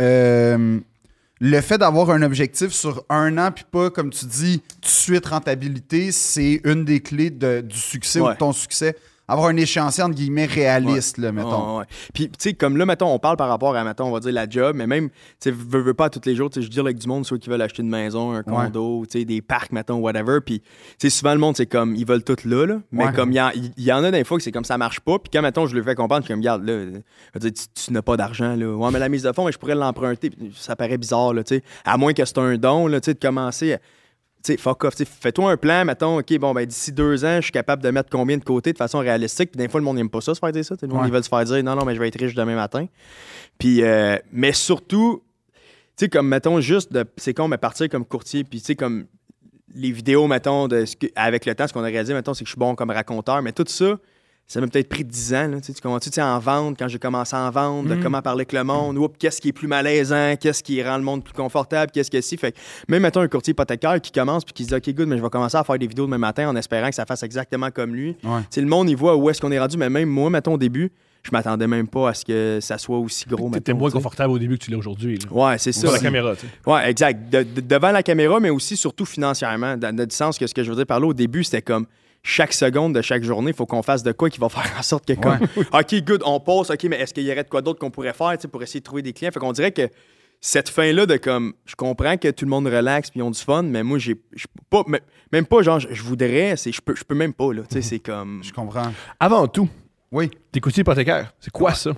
euh, 0.00 0.78
le 1.40 1.60
fait 1.60 1.78
d'avoir 1.78 2.10
un 2.10 2.22
objectif 2.22 2.70
sur 2.72 3.04
un 3.08 3.36
an, 3.38 3.50
puis 3.52 3.64
pas, 3.70 3.90
comme 3.90 4.10
tu 4.10 4.24
dis, 4.26 4.60
tout 4.60 4.80
de 4.82 4.86
suite 4.86 5.26
rentabilité, 5.26 6.12
c'est 6.12 6.60
une 6.64 6.84
des 6.84 7.00
clés 7.00 7.30
de- 7.30 7.60
du 7.60 7.76
succès 7.78 8.20
ou 8.20 8.24
de 8.34 8.38
ton 8.38 8.52
succès? 8.52 8.96
Avoir 9.30 9.48
un 9.48 9.56
échéancier, 9.56 10.02
entre 10.02 10.14
guillemets, 10.14 10.46
réaliste, 10.46 11.18
là, 11.18 11.32
mettons. 11.32 11.74
Ouais, 11.74 11.78
ouais. 11.80 11.84
Puis, 12.14 12.28
tu 12.28 12.34
sais, 12.38 12.54
comme 12.54 12.76
là, 12.78 12.86
mettons, 12.86 13.12
on 13.12 13.18
parle 13.18 13.36
par 13.36 13.48
rapport 13.48 13.76
à, 13.76 13.84
mettons, 13.84 14.06
on 14.06 14.10
va 14.10 14.20
dire 14.20 14.32
la 14.32 14.48
job, 14.48 14.74
mais 14.74 14.86
même, 14.86 15.10
tu 15.10 15.14
sais, 15.40 15.50
veux, 15.50 15.80
veux 15.82 15.92
pas 15.94 16.08
tous 16.08 16.22
les 16.24 16.34
jours, 16.34 16.48
tu 16.48 16.60
sais, 16.60 16.66
je 16.66 16.70
dis 16.70 16.80
avec 16.80 16.96
du 16.98 17.06
monde, 17.06 17.26
ceux 17.26 17.36
qui 17.36 17.50
veulent 17.50 17.60
acheter 17.60 17.82
une 17.82 17.90
maison, 17.90 18.32
un 18.32 18.42
condo, 18.64 19.04
tu 19.10 19.18
sais, 19.18 19.24
des 19.26 19.42
parcs, 19.42 19.70
mettons, 19.72 19.96
whatever. 19.98 20.38
Puis, 20.44 20.60
tu 20.60 20.66
sais, 20.98 21.10
souvent, 21.10 21.34
le 21.34 21.40
monde, 21.40 21.56
c'est 21.56 21.66
comme, 21.66 21.94
ils 21.94 22.06
veulent 22.06 22.24
tout 22.24 22.36
là, 22.46 22.64
là. 22.66 22.80
Mais 22.90 23.04
comme, 23.12 23.30
il 23.32 23.36
y, 23.36 23.40
en- 23.40 23.50
il 23.76 23.84
y 23.84 23.92
en 23.92 24.02
a 24.02 24.10
des 24.10 24.24
fois 24.24 24.38
que 24.38 24.42
c'est 24.42 24.52
comme 24.52 24.64
ça 24.64 24.78
marche 24.78 25.00
pas. 25.00 25.18
Puis, 25.18 25.30
quand, 25.32 25.42
mettons, 25.42 25.66
je 25.66 25.74
le 25.74 25.82
fais 25.82 25.94
comprendre, 25.94 26.22
je 26.22 26.26
suis 26.26 26.32
comme, 26.32 26.40
regarde, 26.40 26.64
là, 26.64 27.00
tu, 27.40 27.50
tu 27.52 27.92
n'as 27.92 28.02
pas 28.02 28.16
d'argent, 28.16 28.56
là. 28.56 28.66
Ouais, 28.74 28.90
mais 28.90 28.98
la 28.98 29.10
mise 29.10 29.24
de 29.24 29.32
fonds, 29.32 29.44
mais 29.44 29.52
je 29.52 29.58
pourrais 29.58 29.74
l'emprunter. 29.74 30.30
Ça 30.56 30.74
paraît 30.74 30.96
bizarre, 30.98 31.34
là, 31.34 31.44
tu 31.44 31.56
sais. 31.56 31.62
À 31.84 31.98
moins 31.98 32.14
que 32.14 32.24
c'est 32.24 32.38
un 32.38 32.56
don, 32.56 32.86
là, 32.86 33.00
tu 33.00 33.06
sais, 33.10 33.14
de 33.14 33.18
commencer. 33.20 33.74
à- 33.74 33.78
sais, 34.42 34.56
fuck 34.56 34.84
off. 34.84 34.94
Fais-toi 34.94 35.50
un 35.52 35.56
plan, 35.56 35.84
mettons, 35.84 36.18
OK, 36.18 36.38
bon, 36.38 36.52
ben 36.54 36.64
d'ici 36.66 36.92
deux 36.92 37.24
ans, 37.24 37.36
je 37.36 37.42
suis 37.42 37.52
capable 37.52 37.82
de 37.82 37.90
mettre 37.90 38.08
combien 38.10 38.36
de 38.36 38.44
côté 38.44 38.72
de 38.72 38.78
façon 38.78 38.98
réalistique. 38.98 39.50
Puis 39.52 39.58
des 39.58 39.68
fois, 39.68 39.80
le 39.80 39.84
monde 39.84 39.96
n'aime 39.96 40.10
pas 40.10 40.20
ça, 40.20 40.34
se 40.34 40.38
faire 40.38 40.52
dire 40.52 40.64
ça. 40.64 40.74
Le 40.80 40.88
monde, 40.88 41.00
Ouais. 41.02 41.08
ils 41.08 41.12
veulent 41.12 41.24
se 41.24 41.28
faire 41.28 41.44
dire, 41.44 41.62
non, 41.64 41.74
non, 41.74 41.84
mais 41.84 41.94
je 41.94 42.00
vais 42.00 42.08
être 42.08 42.18
riche 42.18 42.34
demain 42.34 42.54
matin. 42.56 42.86
Puis, 43.58 43.82
euh, 43.82 44.16
mais 44.32 44.52
surtout, 44.52 45.22
tu 45.96 46.04
sais, 46.04 46.08
comme, 46.08 46.28
mettons, 46.28 46.60
juste, 46.60 46.92
de, 46.92 47.04
c'est 47.16 47.34
con, 47.34 47.48
mais 47.48 47.58
partir 47.58 47.88
comme 47.88 48.04
courtier, 48.04 48.44
puis, 48.44 48.60
tu 48.60 48.66
sais, 48.66 48.76
comme 48.76 49.06
les 49.74 49.90
vidéos, 49.92 50.26
mettons, 50.26 50.66
de 50.68 50.84
avec 51.14 51.44
le 51.44 51.54
temps, 51.54 51.66
ce 51.66 51.72
qu'on 51.72 51.82
a 51.82 51.86
réalisé, 51.88 52.14
mettons, 52.14 52.32
c'est 52.34 52.44
que 52.44 52.48
je 52.48 52.52
suis 52.52 52.58
bon 52.58 52.74
comme 52.74 52.90
raconteur, 52.90 53.42
mais 53.42 53.52
tout 53.52 53.64
ça, 53.66 53.98
ça 54.50 54.62
m'a 54.62 54.66
peut-être 54.66 54.88
pris 54.88 55.04
10 55.04 55.34
ans. 55.34 55.46
Là, 55.48 55.60
tu 55.60 55.66
sais, 55.66 55.74
tu 55.74 56.10
tu 56.10 56.20
en 56.22 56.38
vente, 56.38 56.78
quand 56.78 56.88
j'ai 56.88 56.98
commencé 56.98 57.36
à 57.36 57.40
en 57.40 57.50
vendre, 57.50 57.86
de 57.90 57.94
Mm. 57.96 58.02
comment 58.02 58.22
parler 58.22 58.38
avec 58.40 58.54
le 58.54 58.64
monde, 58.64 58.96
oups, 58.96 59.14
qu'est-ce 59.18 59.42
qui 59.42 59.48
est 59.48 59.52
plus 59.52 59.68
malaisant, 59.68 60.36
qu'est-ce 60.40 60.62
qui 60.62 60.82
rend 60.82 60.96
le 60.96 61.02
monde 61.04 61.22
plus 61.22 61.34
confortable, 61.34 61.92
qu'est-ce 61.92 62.10
que 62.10 62.18
si. 62.22 62.38
Fait 62.38 62.52
que 62.52 62.56
même, 62.88 63.02
mettons, 63.02 63.20
un 63.20 63.28
courtier 63.28 63.50
hypothécaire 63.50 64.00
qui 64.00 64.10
commence 64.10 64.46
puis 64.46 64.54
qui 64.54 64.64
se 64.64 64.68
dit, 64.70 64.74
OK, 64.74 64.94
good, 64.96 65.06
mais 65.06 65.18
je 65.18 65.22
vais 65.22 65.28
commencer 65.28 65.58
à 65.58 65.64
faire 65.64 65.78
des 65.78 65.86
vidéos 65.86 66.06
demain 66.06 66.16
matin 66.16 66.48
en 66.48 66.56
espérant 66.56 66.88
que 66.88 66.94
ça 66.94 67.04
fasse 67.04 67.22
exactement 67.22 67.70
comme 67.70 67.94
lui. 67.94 68.16
Ouais. 68.24 68.40
Tu 68.50 68.62
le 68.62 68.66
monde, 68.66 68.88
il 68.88 68.96
voit 68.96 69.16
où 69.16 69.28
est-ce 69.28 69.38
qu'on 69.42 69.52
est 69.52 69.58
rendu, 69.60 69.76
mais 69.76 69.90
même 69.90 70.08
moi, 70.08 70.30
mettons, 70.30 70.54
au 70.54 70.58
début, 70.58 70.90
je 71.24 71.30
m'attendais 71.30 71.66
même 71.66 71.86
pas 71.86 72.08
à 72.08 72.14
ce 72.14 72.24
que 72.24 72.58
ça 72.62 72.78
soit 72.78 72.96
aussi 72.96 73.26
gros. 73.28 73.50
T'étais 73.50 73.72
mettons, 73.72 73.80
moins 73.80 73.90
tu 73.90 73.96
confortable 73.96 74.32
au 74.32 74.38
début 74.38 74.56
que 74.56 74.64
tu 74.64 74.70
l'es 74.70 74.78
aujourd'hui. 74.78 75.18
Ouais, 75.30 75.58
c'est 75.58 75.72
ça. 75.72 75.80
Sur 75.82 75.92
la 75.92 75.98
caméra, 75.98 76.34
tu 76.36 76.46
sais. 76.46 76.70
Ouais, 76.70 76.88
exact. 76.90 77.28
De- 77.30 77.42
de- 77.42 77.60
devant 77.60 77.90
la 77.90 78.02
caméra, 78.02 78.40
mais 78.40 78.48
aussi 78.48 78.78
surtout 78.78 79.04
financièrement. 79.04 79.76
Dans, 79.76 79.94
dans 79.94 80.04
le 80.04 80.10
sens 80.10 80.38
que 80.38 80.46
ce 80.46 80.54
que 80.54 80.62
je 80.62 80.70
veux 80.70 80.76
dire 80.76 80.86
par 80.86 81.00
là, 81.00 81.08
au 81.08 81.12
début, 81.12 81.44
c'était 81.44 81.60
comme 81.60 81.84
chaque 82.28 82.52
seconde 82.52 82.94
de 82.94 83.00
chaque 83.00 83.22
journée, 83.24 83.52
il 83.52 83.56
faut 83.56 83.64
qu'on 83.64 83.82
fasse 83.82 84.02
de 84.02 84.12
quoi 84.12 84.28
qui 84.28 84.38
va 84.38 84.48
faire 84.50 84.70
en 84.78 84.82
sorte 84.82 85.06
que 85.06 85.14
comme 85.14 85.38
OK, 85.72 85.94
good, 86.04 86.22
on 86.26 86.38
pause, 86.40 86.70
OK, 86.70 86.84
mais 86.84 87.00
est-ce 87.00 87.14
qu'il 87.14 87.24
y 87.24 87.32
aurait 87.32 87.44
de 87.44 87.48
quoi 87.48 87.62
d'autre 87.62 87.78
qu'on 87.78 87.90
pourrait 87.90 88.12
faire 88.12 88.36
pour 88.52 88.62
essayer 88.62 88.80
de 88.80 88.84
trouver 88.84 89.00
des 89.02 89.12
clients? 89.14 89.30
Fait 89.32 89.40
qu'on 89.40 89.52
dirait 89.52 89.72
que 89.72 89.88
cette 90.40 90.68
fin-là 90.68 91.06
de 91.06 91.16
comme 91.16 91.54
je 91.64 91.74
comprends 91.74 92.16
que 92.16 92.28
tout 92.30 92.44
le 92.44 92.50
monde 92.50 92.66
relaxe 92.66 93.10
puis 93.10 93.20
ils 93.20 93.22
ont 93.22 93.30
du 93.30 93.40
fun, 93.40 93.62
mais 93.62 93.82
moi 93.82 93.98
j'ai 93.98 94.14
pas 94.70 94.84
mais- 94.86 95.00
même 95.32 95.46
pas 95.46 95.62
genre 95.62 95.80
je 95.80 96.02
voudrais, 96.02 96.56
c'est 96.56 96.70
je 96.70 96.80
peux 96.82 96.94
je 96.94 97.02
peux 97.02 97.14
même 97.16 97.32
pas 97.32 97.52
là, 97.52 97.62
tu 97.62 97.74
sais, 97.76 97.82
c'est 97.82 97.98
comme 97.98 98.40
Je 98.44 98.52
comprends. 98.52 98.92
Avant 99.18 99.48
tout, 99.48 99.68
Oui. 100.12 100.30
t'es 100.52 100.60
courtier 100.60 100.82
hypothécaire. 100.82 101.32
C'est 101.40 101.50
quoi 101.50 101.72
ça? 101.74 101.92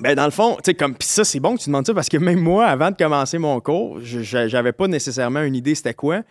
Ben, 0.00 0.16
dans 0.16 0.24
le 0.24 0.32
fond, 0.32 0.56
tu 0.56 0.62
sais, 0.64 0.74
comme, 0.74 0.96
pis 0.96 1.06
ça, 1.06 1.22
c'est 1.22 1.38
bon 1.38 1.54
que 1.56 1.62
tu 1.62 1.68
demandes 1.68 1.86
ça 1.86 1.94
parce 1.94 2.08
que 2.08 2.16
même 2.16 2.40
moi, 2.40 2.66
avant 2.66 2.90
de 2.90 2.96
commencer 2.96 3.38
mon 3.38 3.60
cours, 3.60 4.00
j'avais 4.02 4.72
pas 4.72 4.88
nécessairement 4.88 5.42
une 5.42 5.54
idée 5.54 5.76
c'était 5.76 5.94
quoi. 5.94 6.22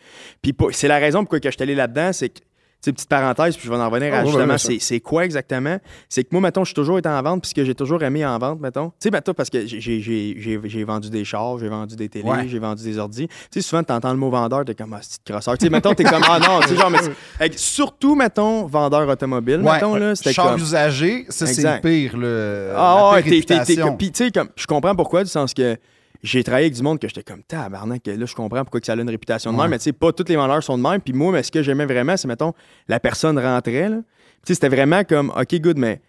Puis 0.42 0.52
pas- 0.52 0.66
c'est 0.72 0.90
la 0.90 0.98
raison 0.98 1.20
pourquoi 1.20 1.40
que 1.40 1.50
je 1.50 1.54
suis 1.56 1.64
allé 1.64 1.74
là-dedans, 1.76 2.12
c'est 2.12 2.28
que, 2.30 2.40
petite 2.92 3.08
parenthèse, 3.08 3.56
puis 3.56 3.66
je 3.68 3.72
vais 3.72 3.80
en 3.80 3.90
revenir 3.90 4.12
Ah, 4.14 4.18
à 4.18 4.20
ouais, 4.22 4.28
justement, 4.28 4.54
ouais, 4.54 4.78
c'est 4.80 5.00
quoi 5.00 5.24
exactement? 5.26 5.78
C'est 6.10 6.24
que 6.24 6.30
moi, 6.32 6.42
mettons, 6.42 6.64
je 6.64 6.68
suis 6.70 6.76
toujours 6.76 6.98
été 6.98 7.08
en 7.08 7.22
vente, 7.22 7.42
puis 7.42 7.50
ce 7.50 7.56
que 7.56 7.64
j'ai 7.64 7.76
toujours 7.76 8.04
aimé 8.04 8.26
en 8.26 8.38
vente, 8.38 8.60
mettons. 8.60 8.90
Tu 8.90 8.96
sais, 9.00 9.12
mettons, 9.12 9.34
parce 9.34 9.50
que 9.50 9.66
j'ai- 9.66 10.84
vendu 10.84 11.10
des 11.10 11.24
chars, 11.24 11.58
j'ai 11.60 11.70
vendu 11.70 11.96
des 11.96 12.10
télés, 12.10 12.28
Ouais. 12.30 12.48
j'ai 12.48 12.60
vendu 12.60 12.84
des 12.84 12.98
ordi. 13.00 13.28
Tu 13.28 13.34
sais, 13.52 13.62
souvent, 13.62 13.84
t'entends 13.84 14.12
le 14.12 14.18
mot 14.18 14.30
vendeur, 14.30 14.66
t'es 14.66 14.76
comme, 14.76 14.94
ah, 14.94 15.00
c'est 15.02 15.24
crosseur? 15.24 15.58
Tu 15.58 15.66
sais, 15.66 15.70
mettons, 15.70 15.94
t'es 15.94 16.04
comme, 16.04 16.24
ah 16.28 16.40
non, 16.40 16.60
tu 16.62 16.70
sais, 16.70 16.76
genre, 16.76 16.90
mais 16.90 17.00
avec- 17.40 17.58
surtout, 17.58 18.16
mettons, 18.16 18.66
vendeur 18.66 19.08
automobile, 19.08 19.60
mettons, 19.60 19.96
là, 19.96 20.16
c'était 20.16 20.34
Char 20.34 20.52
comme. 20.52 20.62
usagé, 20.62 21.26
ça, 21.30 21.46
c'est 21.48 21.82
pire. 21.82 22.18
Le, 22.18 22.72
Ah 22.76 23.12
ouais, 23.14 23.24
t'es- 23.24 23.30
réputation. 23.30 23.96
Puis 23.96 24.12
tu 24.12 24.26
sais, 24.26 24.32
comme, 24.32 24.50
je 24.56 24.66
comprends 24.68 24.96
pourquoi, 24.96 25.24
du 25.24 25.30
sens 25.30 25.54
que 25.54 25.78
j'ai 26.24 26.44
travaillé 26.44 26.66
avec 26.68 26.76
du 26.76 26.82
monde 26.82 27.00
que 27.00 27.08
j'étais 27.08 27.22
comme 27.24 27.44
tabarnak, 27.44 28.02
que 28.02 28.12
là, 28.12 28.26
je 28.26 28.34
comprends 28.34 28.64
pourquoi 28.64 28.80
que 28.80 28.86
ça 28.86 28.94
a 28.94 28.96
une 28.96 29.10
réputation 29.10 29.52
de 29.52 29.58
même, 29.58 29.70
mais 29.72 29.78
tu 29.78 29.84
sais, 29.84 29.94
pas 29.94 30.12
tous 30.14 30.26
les 30.30 30.36
vendeurs 30.38 30.64
sont 30.64 30.78
de 30.78 30.84
même. 30.84 31.02
Puis 31.02 31.14
moi, 31.14 31.32
mais 31.34 31.44
ce 31.44 31.52
que 31.52 31.62
j'aimais 31.62 31.86
vraiment, 31.86 32.16
c'est, 32.18 32.28
mettons, 32.30 32.54
la 32.88 33.00
personne 33.00 33.38
rentrait, 33.38 33.90
là. 33.90 33.98
Tu 33.98 34.04
sais, 34.48 34.54
c'était 34.56 34.70
vraiment 34.70 35.04
comme, 35.04 35.32
OK, 35.38 35.56
good, 35.60 35.78
mais 35.78 36.02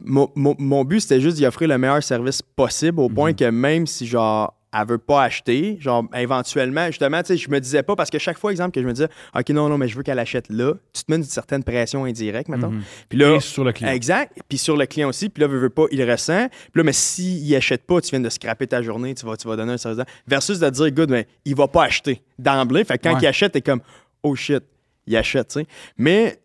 mon, 0.00 0.28
mon- 0.34 0.56
mon 0.58 0.84
but, 0.84 1.00
c'était 1.00 1.20
juste 1.20 1.36
d'y 1.36 1.46
offrir 1.46 1.68
le 1.68 1.78
meilleur 1.78 2.02
service 2.02 2.42
possible 2.42 3.00
au 3.00 3.08
point 3.08 3.32
que 3.32 3.44
même 3.50 3.86
si, 3.86 4.06
genre, 4.06 4.54
elle 4.72 4.86
veut 4.86 4.98
pas 4.98 5.22
acheter, 5.22 5.78
genre, 5.80 6.04
éventuellement, 6.14 6.86
justement, 6.88 7.20
tu 7.22 7.28
sais, 7.28 7.36
je 7.36 7.50
me 7.50 7.58
disais 7.58 7.82
pas, 7.82 7.96
parce 7.96 8.10
que 8.10 8.18
chaque 8.18 8.38
fois, 8.38 8.50
exemple, 8.50 8.72
que 8.72 8.82
je 8.82 8.86
me 8.86 8.92
disais, 8.92 9.08
OK, 9.34 9.48
non, 9.50 9.68
non, 9.68 9.78
mais 9.78 9.88
je 9.88 9.96
veux 9.96 10.02
qu'elle 10.02 10.18
achète 10.18 10.48
là, 10.50 10.74
tu 10.92 11.04
te 11.04 11.10
mets 11.10 11.16
une 11.16 11.24
certaine 11.24 11.64
pression 11.64 12.04
indirecte, 12.04 12.48
mettons. 12.48 12.70
Mhm. 12.70 12.82
Puis 13.08 13.18
là, 13.18 13.36
Et 13.36 13.40
sur 13.40 13.64
le 13.64 13.72
client. 13.72 13.90
Exact. 13.92 14.38
Puis 14.48 14.58
sur 14.58 14.76
le 14.76 14.84
client 14.86 15.08
aussi. 15.08 15.30
Puis 15.30 15.40
là, 15.40 15.46
veut, 15.46 15.58
veut 15.58 15.70
pas, 15.70 15.84
il 15.90 16.02
ressent. 16.10 16.48
Puis 16.48 16.70
là, 16.80 16.82
mais 16.84 16.92
s'il 16.92 17.46
il 17.46 17.56
achète 17.56 17.84
pas, 17.86 18.00
tu 18.00 18.10
viens 18.10 18.20
de 18.20 18.28
scraper 18.28 18.66
ta 18.66 18.82
journée, 18.82 19.14
tu 19.14 19.24
vas, 19.24 19.36
tu 19.36 19.48
vas 19.48 19.56
donner 19.56 19.72
un 19.72 19.78
service. 19.78 20.04
Versus 20.26 20.58
de 20.58 20.68
dire, 20.68 20.90
good, 20.92 21.10
mais 21.10 21.26
il 21.44 21.54
va 21.54 21.66
pas 21.68 21.84
acheter 21.84 22.22
d'emblée. 22.38 22.84
Fait 22.84 22.98
que 22.98 23.04
quand 23.04 23.14
Ouais. 23.14 23.20
il 23.22 23.26
achète, 23.26 23.52
t'es 23.52 23.62
comme, 23.62 23.80
oh 24.22 24.34
shit, 24.36 24.62
il 25.06 25.16
achète, 25.16 25.48
tu 25.48 25.60
sais. 25.60 25.66
Mais 25.96 26.38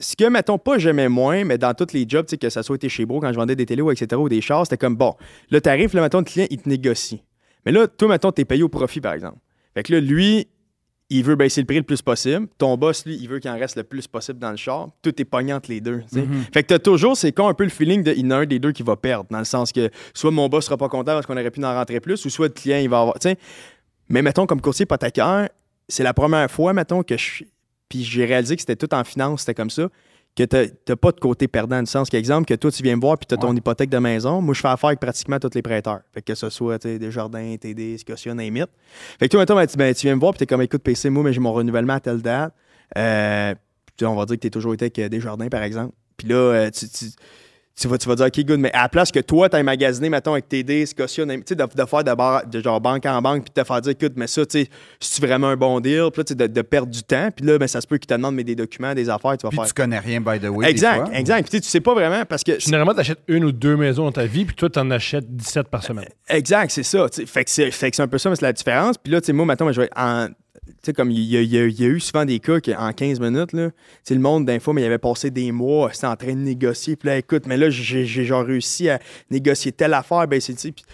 ce 0.00 0.14
que, 0.14 0.28
mettons, 0.28 0.58
pas 0.58 0.78
j'aimais 0.78 1.08
moins, 1.08 1.44
mais 1.44 1.58
dans 1.58 1.74
tous 1.74 1.92
les 1.92 2.04
jobs, 2.08 2.24
que 2.26 2.50
ça 2.50 2.62
soit 2.62 2.76
été 2.76 2.88
chez 2.88 3.04
Bro, 3.04 3.18
quand 3.18 3.32
je 3.32 3.36
vendais 3.36 3.56
des 3.56 3.66
télés 3.66 3.82
ou 3.82 3.90
etc., 3.90 4.14
ou 4.14 4.28
des 4.28 4.40
chars, 4.40 4.64
c'était 4.64 4.76
comme, 4.76 4.94
bon, 4.94 5.16
le 5.50 5.60
tarif, 5.60 5.92
là, 5.92 6.02
mettons, 6.02 6.18
le 6.18 6.24
client, 6.24 6.46
il 6.50 6.58
te 6.58 6.68
négocie. 6.68 7.20
Mais 7.68 7.72
là, 7.72 7.86
toi, 7.86 8.08
mettons, 8.08 8.32
t'es 8.32 8.46
payé 8.46 8.62
au 8.62 8.70
profit, 8.70 8.98
par 8.98 9.12
exemple. 9.12 9.36
Fait 9.74 9.82
que 9.82 9.92
là, 9.92 10.00
lui, 10.00 10.48
il 11.10 11.22
veut 11.22 11.36
baisser 11.36 11.60
le 11.60 11.66
prix 11.66 11.76
le 11.76 11.82
plus 11.82 12.00
possible. 12.00 12.48
Ton 12.56 12.78
boss, 12.78 13.04
lui, 13.04 13.18
il 13.20 13.28
veut 13.28 13.40
qu'il 13.40 13.50
en 13.50 13.58
reste 13.58 13.76
le 13.76 13.82
plus 13.82 14.06
possible 14.06 14.38
dans 14.38 14.50
le 14.50 14.56
char. 14.56 14.88
Tout 15.02 15.20
est 15.20 15.24
pognant 15.26 15.56
entre 15.56 15.68
les 15.68 15.82
deux. 15.82 16.02
Mhm. 16.10 16.46
Fait 16.50 16.62
que 16.62 16.68
t'as 16.68 16.78
toujours, 16.78 17.14
c'est 17.14 17.30
con 17.30 17.46
un 17.46 17.52
peu 17.52 17.64
le 17.64 17.68
feeling 17.68 18.02
de 18.02 18.12
il 18.12 18.24
y 18.24 18.26
en 18.26 18.30
a 18.30 18.36
un 18.36 18.46
des 18.46 18.58
deux 18.58 18.72
qui 18.72 18.82
va 18.82 18.96
perdre. 18.96 19.26
Dans 19.30 19.38
le 19.38 19.44
sens 19.44 19.70
que 19.70 19.90
soit 20.14 20.30
mon 20.30 20.48
boss 20.48 20.64
sera 20.64 20.78
pas 20.78 20.88
content 20.88 21.12
parce 21.12 21.26
qu'on 21.26 21.34
aurait 21.34 21.50
pu 21.50 21.62
en 21.62 21.74
rentrer 21.74 22.00
plus, 22.00 22.24
ou 22.24 22.30
soit 22.30 22.46
le 22.46 22.54
client, 22.54 22.78
il 22.78 22.88
va 22.88 23.02
avoir. 23.02 23.18
tu 23.18 23.28
sais. 23.28 23.36
Mais 24.08 24.22
mettons, 24.22 24.46
comme 24.46 24.62
courtier 24.62 24.84
hypothécaire, 24.84 25.50
c'est 25.88 26.04
la 26.04 26.14
première 26.14 26.50
fois, 26.50 26.72
mettons, 26.72 27.02
que 27.02 27.18
je. 27.18 27.44
Puis 27.90 28.02
j'ai 28.02 28.24
réalisé 28.24 28.56
que 28.56 28.62
c'était 28.62 28.76
tout 28.76 28.94
en 28.94 29.04
finance, 29.04 29.40
c'était 29.40 29.52
comme 29.52 29.68
ça. 29.68 29.90
Que 30.38 30.44
t'as 30.44 30.66
t'as 30.84 30.94
pas 30.94 31.10
de 31.10 31.18
côté 31.18 31.48
perdant, 31.48 31.80
du 31.80 31.90
sens 31.90 32.08
qu'exemple, 32.08 32.46
que 32.46 32.54
toi, 32.54 32.70
tu 32.70 32.80
viens 32.84 32.94
me 32.94 33.00
voir 33.00 33.18
puis 33.18 33.26
t'as 33.26 33.36
ton 33.36 33.50
Ouais. 33.50 33.56
hypothèque 33.56 33.90
de 33.90 33.98
maison. 33.98 34.40
Moi, 34.40 34.54
je 34.54 34.60
fais 34.60 34.68
affaire 34.68 34.88
avec 34.90 35.00
pratiquement 35.00 35.40
tous 35.40 35.50
les 35.52 35.62
prêteurs. 35.62 36.02
Fait 36.14 36.22
que 36.22 36.36
ce 36.36 36.48
soit, 36.48 36.78
tu 36.78 36.96
Desjardins, 36.96 37.56
TD, 37.60 37.98
Scotia, 37.98 38.34
name 38.34 38.56
it. 38.58 38.68
Fait 39.18 39.26
que 39.26 39.32
toi, 39.32 39.40
mettons, 39.40 39.56
ben, 39.56 39.66
tu, 39.66 39.76
tu 39.76 40.06
viens 40.06 40.14
me 40.14 40.20
voir 40.20 40.32
puis 40.32 40.38
t'es 40.38 40.46
comme, 40.46 40.62
écoute, 40.62 40.82
PC, 40.84 41.10
moi, 41.10 41.24
mais 41.24 41.32
j'ai 41.32 41.40
mon 41.40 41.52
renouvellement 41.52 41.94
à 41.94 42.00
telle 42.00 42.22
date. 42.22 42.54
Euh, 42.96 43.52
on 44.02 44.14
va 44.14 44.26
dire 44.26 44.36
que 44.36 44.42
t'es 44.42 44.50
toujours 44.50 44.74
été 44.74 44.84
avec 44.84 44.98
euh, 45.00 45.08
Desjardins, 45.08 45.48
par 45.48 45.64
exemple. 45.64 45.92
Puis 46.16 46.28
là, 46.28 46.36
euh, 46.36 46.70
tu, 46.70 46.88
tu, 46.88 47.06
tu 47.80 47.86
vas, 47.88 47.96
tu 47.98 48.08
vas 48.08 48.14
dire, 48.16 48.26
OK, 48.26 48.40
good, 48.44 48.58
mais 48.60 48.72
à 48.72 48.82
la 48.82 48.88
place 48.88 49.12
que 49.12 49.20
toi, 49.20 49.48
tu 49.48 49.56
aies 49.56 49.62
magasiné, 49.62 50.08
mettons, 50.10 50.32
avec 50.32 50.48
TD, 50.48 50.84
Scotia, 50.86 51.24
tu 51.26 51.42
sais, 51.46 51.54
de, 51.54 51.64
de 51.64 51.84
faire 51.86 52.04
de, 52.04 52.14
bar- 52.14 52.46
de 52.46 52.60
genre 52.60 52.80
banque 52.80 53.06
en 53.06 53.22
banque, 53.22 53.44
puis 53.44 53.52
de 53.54 53.60
te 53.62 53.66
faire 53.66 53.80
dire, 53.80 53.92
écoute, 53.92 54.12
mais 54.16 54.26
ça, 54.26 54.44
tu 54.46 54.62
sais, 54.64 54.68
c'est 55.00 55.24
vraiment 55.24 55.48
un 55.48 55.56
bon 55.56 55.78
deal, 55.80 56.08
puis 56.12 56.20
là, 56.20 56.24
tu 56.24 56.28
sais, 56.30 56.34
de, 56.34 56.46
de 56.46 56.62
perdre 56.62 56.90
du 56.90 57.02
temps, 57.02 57.28
puis 57.34 57.46
là, 57.46 57.56
ben, 57.58 57.68
ça 57.68 57.80
se 57.80 57.86
peut 57.86 57.98
qu'ils 57.98 58.06
te 58.08 58.14
demandent 58.14 58.34
mais 58.34 58.44
des 58.44 58.56
documents, 58.56 58.94
des 58.94 59.08
affaires, 59.08 59.36
tu 59.36 59.44
vas 59.46 59.50
Puis 59.50 59.56
faire. 59.58 59.66
tu 59.66 59.74
connais 59.74 59.98
rien, 59.98 60.20
by 60.20 60.40
the 60.40 60.48
way. 60.48 60.66
des 60.66 60.70
exact, 60.72 61.06
fois. 61.06 61.14
exact. 61.18 61.42
Puis 61.42 61.50
tu 61.50 61.56
sais, 61.58 61.60
tu 61.62 61.68
sais 61.68 61.80
pas 61.80 61.94
vraiment 61.94 62.24
parce 62.24 62.42
que. 62.42 62.58
Généralement, 62.58 62.94
tu 62.94 63.00
achètes 63.00 63.20
une 63.28 63.44
ou 63.44 63.52
deux 63.52 63.76
maisons 63.76 64.04
dans 64.04 64.12
ta 64.12 64.26
vie, 64.26 64.44
puis 64.44 64.56
toi, 64.56 64.68
tu 64.68 64.78
en 64.78 64.90
achètes 64.90 65.28
17 65.36 65.68
par 65.68 65.82
semaine. 65.84 66.08
Exact, 66.28 66.70
c'est 66.70 66.82
ça. 66.82 67.06
Fait 67.26 67.44
que 67.44 67.50
c'est 67.50 67.70
fait 67.70 67.90
que 67.90 67.96
c'est 67.96 68.02
un 68.02 68.08
peu 68.08 68.18
ça, 68.18 68.28
mais 68.30 68.36
c'est 68.36 68.44
la 68.44 68.52
différence. 68.52 68.96
Puis 68.98 69.12
là, 69.12 69.20
tu 69.20 69.26
sais, 69.26 69.32
moi, 69.32 69.46
maintenant, 69.46 69.70
je 69.72 69.80
vais 69.82 69.90
en. 69.96 70.28
Tu 70.68 70.74
sais, 70.82 70.92
comme 70.92 71.10
il 71.10 71.20
y, 71.20 71.36
a- 71.36 71.40
il 71.42 71.50
y 71.52 71.58
a- 71.58 71.66
il 71.66 71.80
y 71.80 71.84
a 71.84 71.88
eu 71.88 72.00
souvent 72.00 72.24
des 72.24 72.38
cas 72.38 72.60
qu'en 72.60 72.92
15 72.92 73.20
minutes, 73.20 73.52
là, 73.52 73.70
le 74.10 74.18
monde 74.18 74.44
d'info, 74.46 74.72
mais 74.72 74.82
il 74.82 74.86
avait 74.86 74.98
passé 74.98 75.30
des 75.30 75.50
mois, 75.52 75.90
c'était 75.92 76.06
en 76.06 76.16
train 76.16 76.32
de 76.34 76.38
négocier. 76.40 76.96
Puis 76.96 77.08
là, 77.08 77.16
écoute, 77.18 77.44
mais 77.46 77.56
là, 77.56 77.70
j'ai 77.70 78.04
genre 78.06 78.44
réussi 78.44 78.88
à 78.88 78.98
négocier 79.30 79.72
telle 79.72 79.94
affaire, 79.94 80.26
ben 80.28 80.40
c'est, 80.40 80.54
puis 80.54 80.84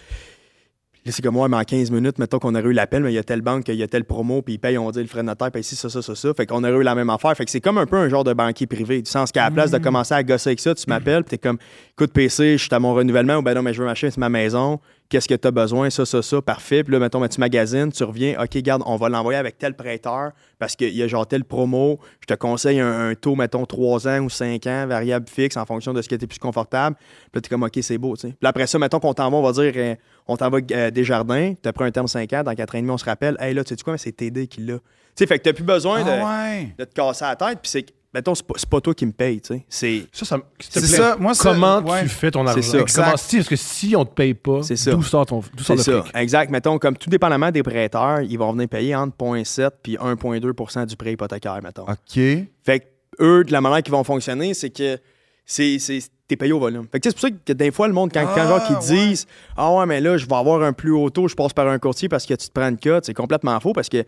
là, 1.05 1.11
c'est 1.11 1.21
comme 1.21 1.35
moi, 1.35 1.47
mais 1.47 1.57
en 1.57 1.63
15 1.63 1.91
minutes, 1.91 2.17
mettons 2.17 2.39
qu'on 2.39 2.55
aurait 2.55 2.63
eu 2.63 2.73
l'appel, 2.73 3.03
mais 3.03 3.11
il 3.11 3.15
y 3.15 3.19
a 3.19 3.23
telle 3.23 3.41
banque, 3.41 3.67
il 3.67 3.75
y 3.75 3.83
a 3.83 3.87
telle 3.87 4.05
promo, 4.05 4.41
puis 4.41 4.55
ils 4.55 4.57
payent, 4.57 4.77
on 4.79 4.89
dit 4.89 5.01
le 5.01 5.07
frais 5.07 5.21
de 5.21 5.27
notaire, 5.27 5.51
puis 5.51 5.61
ici, 5.61 5.75
ça, 5.75 5.87
ça, 5.89 6.01
ça, 6.01 6.15
ça. 6.15 6.33
Fait 6.33 6.45
qu'on 6.47 6.63
aurait 6.63 6.73
eu 6.79 6.83
la 6.83 6.95
même 6.95 7.09
affaire. 7.11 7.35
Fait 7.37 7.45
que 7.45 7.51
c'est 7.51 7.61
comme 7.61 7.77
un 7.77 7.85
peu 7.85 7.97
un 7.97 8.09
genre 8.09 8.23
de 8.23 8.33
banquier 8.33 8.65
privé, 8.65 9.01
du 9.03 9.09
sens 9.11 9.31
qu'à 9.31 9.43
la 9.43 9.51
place 9.51 9.69
de 9.71 9.77
commencer 9.77 10.13
à 10.15 10.23
gosser 10.23 10.49
avec 10.49 10.59
ça, 10.59 10.73
tu 10.73 10.85
m'appelles, 10.87 11.23
puis 11.23 11.37
t'es 11.37 11.37
comme, 11.37 11.57
écoute, 11.91 12.11
PC, 12.11 12.57
je 12.57 12.63
suis 12.63 12.73
à 12.73 12.79
mon 12.79 12.93
renouvellement, 12.95 13.35
ou 13.37 13.41
ben 13.43 13.53
non, 13.53 13.61
mais 13.61 13.73
je 13.73 13.81
veux 13.81 13.85
m'acheter, 13.87 14.09
c'est 14.09 14.19
ma 14.19 14.29
maison. 14.29 14.79
Qu'est-ce 15.07 15.27
que 15.27 15.35
tu 15.35 15.47
as 15.47 15.51
besoin? 15.51 15.89
Ça, 15.91 16.03
ça, 16.05 16.21
ça, 16.23 16.41
parfait. 16.41 16.83
Puis 16.83 16.91
là, 16.91 16.99
mettons, 16.99 17.19
ben, 17.19 17.27
tu 17.27 17.39
magasines, 17.39 17.91
tu 17.91 18.03
reviens, 18.03 18.41
OK, 18.41 18.57
garde, 18.57 18.81
on 18.87 18.95
va 18.95 19.07
l'envoyer 19.07 19.37
avec 19.37 19.57
tel 19.57 19.75
prêteur 19.75 20.31
parce 20.57 20.75
qu'il 20.75 20.95
y 20.95 21.03
a 21.03 21.07
genre 21.07 21.27
tel 21.27 21.43
promo. 21.43 21.99
Je 22.21 22.25
te 22.25 22.33
conseille 22.33 22.79
un, 22.79 23.09
un 23.09 23.15
taux, 23.15 23.35
mettons, 23.35 23.65
3 23.65 24.07
ans 24.07 24.19
ou 24.21 24.29
5 24.29 24.65
ans, 24.65 24.87
variable 24.87 25.27
fixe 25.29 25.57
en 25.57 25.65
fonction 25.65 25.93
de 25.93 26.01
ce 26.01 26.09
qui 26.09 26.15
était 26.15 26.25
plus 26.25 26.39
confortable. 26.39 26.95
Puis 26.95 27.29
là, 27.35 27.41
tu 27.41 27.47
es 27.47 27.49
comme, 27.49 27.63
OK, 27.63 27.77
c'est 27.81 27.97
beau, 27.99 28.15
tu 28.15 28.21
sais. 28.21 28.33
Puis 28.39 28.47
après 28.47 28.65
ça, 28.65 28.79
mettons 28.79 28.99
qu'on 28.99 29.13
t'envoie, 29.13 29.39
on 29.39 29.43
va 29.43 29.51
dire, 29.51 29.73
euh, 29.75 29.95
on 30.27 30.37
t'envoie 30.37 30.61
euh, 30.71 30.89
des 30.89 31.03
jardins, 31.03 31.53
tu 31.61 31.69
as 31.69 31.73
pris 31.73 31.85
un 31.85 31.91
terme 31.91 32.07
5 32.07 32.33
ans, 32.33 32.43
dans 32.43 32.55
4 32.55 32.73
ans 32.75 32.77
et 32.79 32.81
demi, 32.81 32.91
on 32.91 32.97
se 32.97 33.05
rappelle, 33.05 33.37
hey, 33.39 33.53
là, 33.53 33.63
tu 33.63 33.75
sais 33.75 33.83
quoi, 33.83 33.93
mais 33.93 33.99
c'est 33.99 34.11
TD 34.11 34.47
qui 34.47 34.61
l'a. 34.61 34.77
Tu 34.77 34.81
sais, 35.23 35.27
fait 35.27 35.39
que 35.39 35.47
tu 35.47 35.53
plus 35.53 35.63
besoin 35.63 36.03
de, 36.03 36.09
Ah 36.09 36.45
ouais. 36.49 36.73
de 36.77 36.83
te 36.83 36.93
casser 36.93 37.23
la 37.23 37.35
tête. 37.37 37.59
Puis 37.61 37.71
c'est, 37.71 37.83
que, 37.83 37.91
mettons, 38.15 38.33
c'est 38.33 38.47
pas, 38.47 38.55
c'est 38.57 38.67
pas 38.69 38.81
toi 38.81 38.93
qui 38.95 39.05
me 39.05 39.11
paye, 39.11 39.39
tu 39.41 39.53
sais. 39.53 39.65
C'est. 39.69 40.07
Ça, 40.11 40.25
ça, 40.25 40.37
C'est 40.59 40.79
plaît, 40.79 40.87
ça, 40.87 41.15
moi, 41.19 41.35
ça- 41.35 41.51
comment 41.51 41.79
ouais. 41.81 42.01
tu 42.03 42.09
fais 42.09 42.31
ton 42.31 42.43
C'est 42.47 42.49
argent? 42.51 42.61
ça. 42.71 42.79
Exact. 42.79 43.03
Comment, 43.05 43.17
si, 43.17 43.35
parce 43.37 43.49
que 43.49 43.55
si 43.55 43.95
on 43.95 44.05
te 44.05 44.13
paye 44.13 44.33
pas, 44.33 44.63
C'est 44.63 44.75
ça. 44.75 44.91
d'où 44.91 45.03
sort, 45.03 45.25
ton, 45.27 45.41
d'où 45.53 45.63
sort 45.63 45.77
C'est 45.77 45.91
le 45.91 45.97
ça, 45.97 46.09
prix? 46.09 46.21
exact. 46.21 46.49
Mettons, 46.51 46.79
comme 46.79 46.97
tout 46.97 47.09
dépendamment 47.09 47.51
des 47.51 47.61
prêteurs, 47.61 48.21
ils 48.21 48.37
vont 48.39 48.51
venir 48.53 48.67
payer 48.69 48.95
entre 48.95 49.15
0,7 49.17 49.69
puis 49.83 49.97
1,2% 49.97 50.85
du 50.87 50.95
prêt 50.95 51.11
hypothécaire, 51.13 51.59
mettons. 51.61 51.83
OK. 51.83 52.15
Fait 52.63 52.79
que 52.79 52.85
eux, 53.21 53.43
de 53.43 53.51
la 53.51 53.61
manière 53.61 53.83
qu'ils 53.83 53.93
vont 53.93 54.03
fonctionner, 54.03 54.53
c'est 54.53 54.69
que 54.71 54.97
c'est, 55.45 55.77
c'est, 55.79 55.99
t'es 56.27 56.35
payé 56.35 56.53
au 56.53 56.59
volume. 56.59 56.87
Fait 56.91 56.99
que 56.99 57.07
tu 57.07 57.09
sais, 57.09 57.15
c'est 57.21 57.29
pour 57.29 57.37
ça 57.37 57.43
que 57.45 57.53
des 57.53 57.71
fois, 57.71 57.87
le 57.87 57.93
monde, 57.93 58.11
quand, 58.13 58.25
quand 58.33 58.47
genre, 58.47 58.65
qu'ils 58.65 58.75
Ah, 58.77 58.79
disent 59.07 59.27
Ah 59.55 59.71
ouais, 59.75 59.85
mais 59.85 60.01
là, 60.01 60.17
je 60.17 60.25
vais 60.25 60.35
avoir 60.35 60.63
un 60.63 60.73
plus 60.73 60.91
haut 60.91 61.09
taux, 61.09 61.27
je 61.27 61.35
passe 61.35 61.53
par 61.53 61.67
un 61.67 61.77
courtier 61.79 62.09
parce 62.09 62.25
que 62.25 62.33
tu 62.33 62.47
te 62.47 62.51
prends 62.51 62.67
une 62.69 62.79
cote, 62.79 63.05
c'est 63.05 63.13
complètement 63.13 63.59
faux 63.59 63.73
parce 63.73 63.89
que 63.89 64.03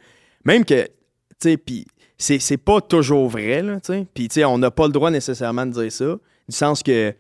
même 0.45 0.65
que, 0.65 0.83
tu 0.83 0.89
sais, 1.39 1.57
puis 1.57 1.85
c'est, 2.17 2.39
c'est 2.39 2.57
pas 2.57 2.81
toujours 2.81 3.29
vrai, 3.29 3.62
là, 3.62 3.79
tu 3.79 3.93
sais. 3.93 4.07
Puis, 4.13 4.27
tu 4.27 4.36
sais, 4.36 4.45
on 4.45 4.57
n'a 4.57 4.71
pas 4.71 4.88
le 4.88 4.91
droit 4.91 5.12
nécessairement 5.12 5.65
de 5.65 5.71
dire 5.71 5.91
ça, 5.91 6.17
du 6.50 6.55
sens 6.55 6.81
que. 6.81 7.13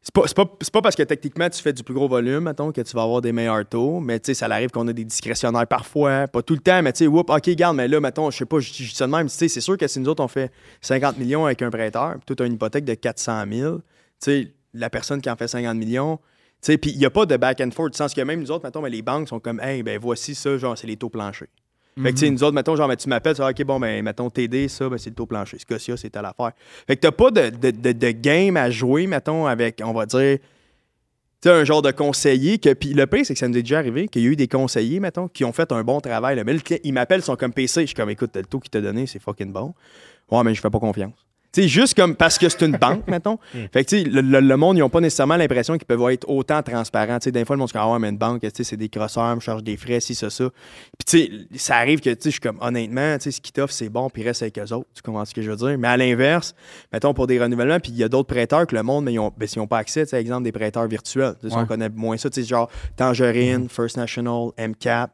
C'est 0.00 0.12
pas, 0.12 0.22
c'est, 0.26 0.36
pas, 0.36 0.44
c'est 0.60 0.72
pas 0.72 0.82
parce 0.82 0.96
que 0.96 1.02
techniquement 1.02 1.48
tu 1.48 1.62
fais 1.62 1.72
du 1.72 1.82
plus 1.82 1.94
gros 1.94 2.08
volume, 2.08 2.40
mettons, 2.40 2.72
que 2.72 2.82
tu 2.82 2.94
vas 2.94 3.04
avoir 3.04 3.22
des 3.22 3.32
meilleurs 3.32 3.66
taux, 3.66 4.00
mais 4.00 4.20
tu 4.20 4.26
sais, 4.26 4.34
ça 4.34 4.44
arrive 4.46 4.68
qu'on 4.68 4.86
a 4.86 4.92
des 4.92 5.04
discrétionnaires 5.04 5.66
parfois, 5.66 6.28
pas 6.28 6.42
tout 6.42 6.52
le 6.52 6.60
temps, 6.60 6.82
mais 6.82 6.92
tu 6.92 6.98
sais, 6.98 7.06
whoop, 7.06 7.30
ok, 7.30 7.48
garde, 7.52 7.74
mais 7.74 7.88
là, 7.88 8.00
mettons, 8.00 8.30
je 8.30 8.36
sais 8.36 8.44
pas, 8.44 8.60
je 8.60 8.70
dis 8.70 8.86
ça 8.88 9.06
de 9.06 9.12
même, 9.12 9.28
tu 9.28 9.34
sais, 9.34 9.48
c'est 9.48 9.62
sûr 9.62 9.78
que 9.78 9.86
si 9.88 9.98
nous 10.00 10.10
autres 10.10 10.22
on 10.22 10.28
fait 10.28 10.52
50 10.82 11.16
millions 11.16 11.46
avec 11.46 11.62
un 11.62 11.70
prêteur, 11.70 12.16
puis 12.16 12.36
toi, 12.36 12.44
as 12.44 12.46
une 12.46 12.52
hypothèque 12.52 12.84
de 12.84 12.92
400 12.92 13.44
000, 13.50 13.76
tu 13.78 13.82
sais, 14.18 14.52
la 14.74 14.90
personne 14.90 15.22
qui 15.22 15.30
en 15.30 15.36
fait 15.36 15.48
50 15.48 15.74
millions, 15.78 16.18
puis 16.60 16.90
il 16.90 16.98
n'y 16.98 17.06
a 17.06 17.10
pas 17.10 17.24
de 17.24 17.38
back 17.38 17.62
and 17.62 17.70
forth, 17.70 17.92
du 17.92 17.96
sens 17.96 18.12
que 18.12 18.20
même 18.20 18.40
nous 18.40 18.50
autres, 18.50 18.64
mettons, 18.66 18.82
mais 18.82 18.90
les 18.90 19.00
banques 19.00 19.28
sont 19.28 19.40
comme, 19.40 19.58
hey, 19.60 19.82
ben 19.82 19.98
voici 19.98 20.34
ça, 20.34 20.58
genre, 20.58 20.76
c'est 20.76 20.86
les 20.86 20.98
taux 20.98 21.08
planchers. 21.08 21.48
Fait 22.02 22.10
que, 22.10 22.18
tu 22.18 22.26
sais, 22.26 22.30
nous 22.30 22.42
autres, 22.42 22.54
mettons, 22.54 22.74
genre, 22.74 22.88
ben, 22.88 22.96
tu 22.96 23.08
m'appelles, 23.08 23.36
tu 23.36 23.42
dis, 23.42 23.48
OK, 23.48 23.64
bon, 23.64 23.78
ben, 23.78 24.02
mettons, 24.02 24.28
TD, 24.28 24.68
ça, 24.68 24.88
ben, 24.88 24.98
c'est 24.98 25.10
le 25.10 25.14
taux 25.14 25.26
plancher. 25.26 25.58
Scotia, 25.58 25.96
c'est 25.96 26.10
telle 26.10 26.24
affaire. 26.24 26.50
Fait 26.86 26.96
que 26.96 27.00
t'as 27.02 27.12
pas 27.12 27.30
de, 27.30 27.50
de, 27.50 27.70
de, 27.70 27.92
de 27.92 28.10
game 28.10 28.56
à 28.56 28.68
jouer, 28.70 29.06
mettons, 29.06 29.46
avec, 29.46 29.80
on 29.84 29.92
va 29.92 30.04
dire, 30.06 30.38
tu 31.40 31.50
sais, 31.50 31.50
un 31.50 31.64
genre 31.64 31.82
de 31.82 31.92
conseiller 31.92 32.58
que. 32.58 32.72
Puis 32.72 32.94
le 32.94 33.06
pire, 33.06 33.24
c'est 33.24 33.34
que 33.34 33.38
ça 33.38 33.46
nous 33.46 33.56
est 33.56 33.62
déjà 33.62 33.78
arrivé 33.78 34.08
qu'il 34.08 34.22
y 34.22 34.26
a 34.26 34.30
eu 34.30 34.36
des 34.36 34.48
conseillers, 34.48 34.98
mettons, 34.98 35.28
qui 35.28 35.44
ont 35.44 35.52
fait 35.52 35.70
un 35.72 35.84
bon 35.84 36.00
travail. 36.00 36.36
là. 36.36 36.42
Mais 36.42 36.56
ils 36.82 36.92
m'appellent, 36.92 37.20
ils 37.20 37.24
sont 37.24 37.36
comme 37.36 37.52
PC. 37.52 37.82
Je 37.82 37.86
suis 37.86 37.94
comme, 37.94 38.10
écoute, 38.10 38.34
le 38.34 38.44
taux 38.44 38.58
qu'il 38.58 38.70
t'a 38.70 38.80
donné, 38.80 39.06
c'est 39.06 39.20
fucking 39.20 39.52
bon. 39.52 39.74
Ouais, 40.30 40.42
mais 40.42 40.54
je 40.54 40.60
fais 40.60 40.70
pas 40.70 40.80
confiance. 40.80 41.12
Sais, 41.54 41.68
juste 41.68 41.94
comme 41.94 42.16
parce 42.16 42.36
que 42.36 42.48
c'est 42.48 42.62
une 42.62 42.76
banque, 42.76 43.06
mettons. 43.06 43.38
Fait 43.72 43.84
que, 43.84 43.88
tu 43.90 43.98
sais, 43.98 44.04
le, 44.04 44.20
le- 44.20 44.40
le 44.40 44.56
monde, 44.56 44.76
ils 44.76 44.80
n'ont 44.80 44.88
pas 44.88 45.00
nécessairement 45.00 45.36
l'impression 45.36 45.78
qu'ils 45.78 45.86
peuvent 45.86 46.10
être 46.10 46.28
autant 46.28 46.62
transparents. 46.62 47.18
Tu 47.20 47.24
sais, 47.24 47.32
des 47.32 47.44
fois, 47.44 47.54
le 47.54 47.58
monde 47.60 47.68
se 47.68 47.74
dit, 47.74 47.78
ah 47.80 47.92
ouais, 47.92 47.98
mais 48.00 48.08
une 48.08 48.18
banque, 48.18 48.40
tu 48.40 48.48
sais, 48.52 48.64
c'est 48.64 48.76
des 48.76 48.88
crosseurs, 48.88 49.36
me 49.36 49.40
charge 49.40 49.62
des 49.62 49.76
frais, 49.76 50.00
si, 50.00 50.16
ça, 50.16 50.30
ça. 50.30 50.50
Puis, 50.98 51.04
tu 51.06 51.18
sais, 51.52 51.58
ça 51.58 51.76
arrive 51.76 52.00
que, 52.00 52.10
tu 52.10 52.16
sais, 52.22 52.30
je 52.30 52.30
suis 52.30 52.40
comme, 52.40 52.58
honnêtement, 52.60 53.16
tu 53.18 53.24
sais, 53.24 53.30
ce 53.30 53.40
qu'ils 53.40 53.52
t'offrent, 53.52 53.72
c'est 53.72 53.88
bon, 53.88 54.10
puis 54.10 54.24
reste 54.24 54.42
avec 54.42 54.58
eux 54.58 54.72
autres. 54.72 54.88
Tu 54.94 55.02
comprends 55.02 55.24
ce 55.24 55.32
que 55.32 55.42
je 55.42 55.50
veux 55.50 55.56
dire? 55.56 55.78
Mais 55.78 55.86
à 55.86 55.96
l'inverse, 55.96 56.54
mettons, 56.92 57.14
pour 57.14 57.28
des 57.28 57.40
renouvellements, 57.40 57.78
puis 57.78 57.92
il 57.92 57.98
y 57.98 58.02
a 58.04 58.08
d'autres 58.08 58.26
prêteurs 58.34 58.66
que 58.66 58.74
le 58.74 58.82
monde, 58.82 59.04
mais 59.04 59.12
ils 59.12 59.16
n'ont 59.16 59.32
ont 59.58 59.66
pas 59.68 59.78
accès, 59.78 60.04
tu 60.04 60.10
sais, 60.10 60.20
exemple, 60.20 60.42
des 60.42 60.52
prêteurs 60.52 60.88
virtuels. 60.88 61.34
Ouais. 61.44 61.50
On 61.52 61.66
connaît 61.66 61.88
moins 61.88 62.16
ça, 62.16 62.28
tu 62.30 62.42
sais, 62.42 62.48
genre 62.48 62.68
Tangerine, 62.96 63.68
First 63.68 63.96
National, 63.96 64.48
MCAP. 64.58 65.10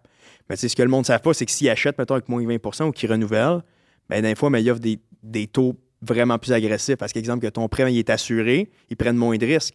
Mais 0.48 0.56
tu 0.56 0.62
sais, 0.62 0.68
ce 0.68 0.76
que 0.76 0.82
le 0.82 0.88
monde 0.88 1.02
ne 1.02 1.06
savent 1.06 1.20
pas, 1.20 1.34
c'est 1.34 1.44
que 1.44 1.52
s'ils 1.52 1.68
achètent, 1.68 1.98
mettons, 1.98 2.14
avec 2.14 2.28
moins 2.28 2.42
20% 2.42 2.84
ou 2.86 2.92
qu'ils 2.92 3.10
renouvellent, 3.10 3.60
ben, 4.08 4.22
des 4.22 4.34
fois, 4.34 4.48
mais 4.50 4.62
ils 4.62 4.70
offrent 4.70 4.80
des, 4.80 4.98
des 5.22 5.46
taux 5.46 5.76
vraiment 6.02 6.38
plus 6.38 6.52
agressifs. 6.52 6.96
Parce 6.96 7.12
qu'exemple, 7.12 7.44
que 7.46 7.50
ton 7.50 7.68
prêt 7.68 7.92
il 7.92 7.98
est 7.98 8.10
assuré, 8.10 8.70
ils 8.90 8.96
prennent 8.96 9.16
moins 9.16 9.36
de 9.36 9.46
risques. 9.46 9.74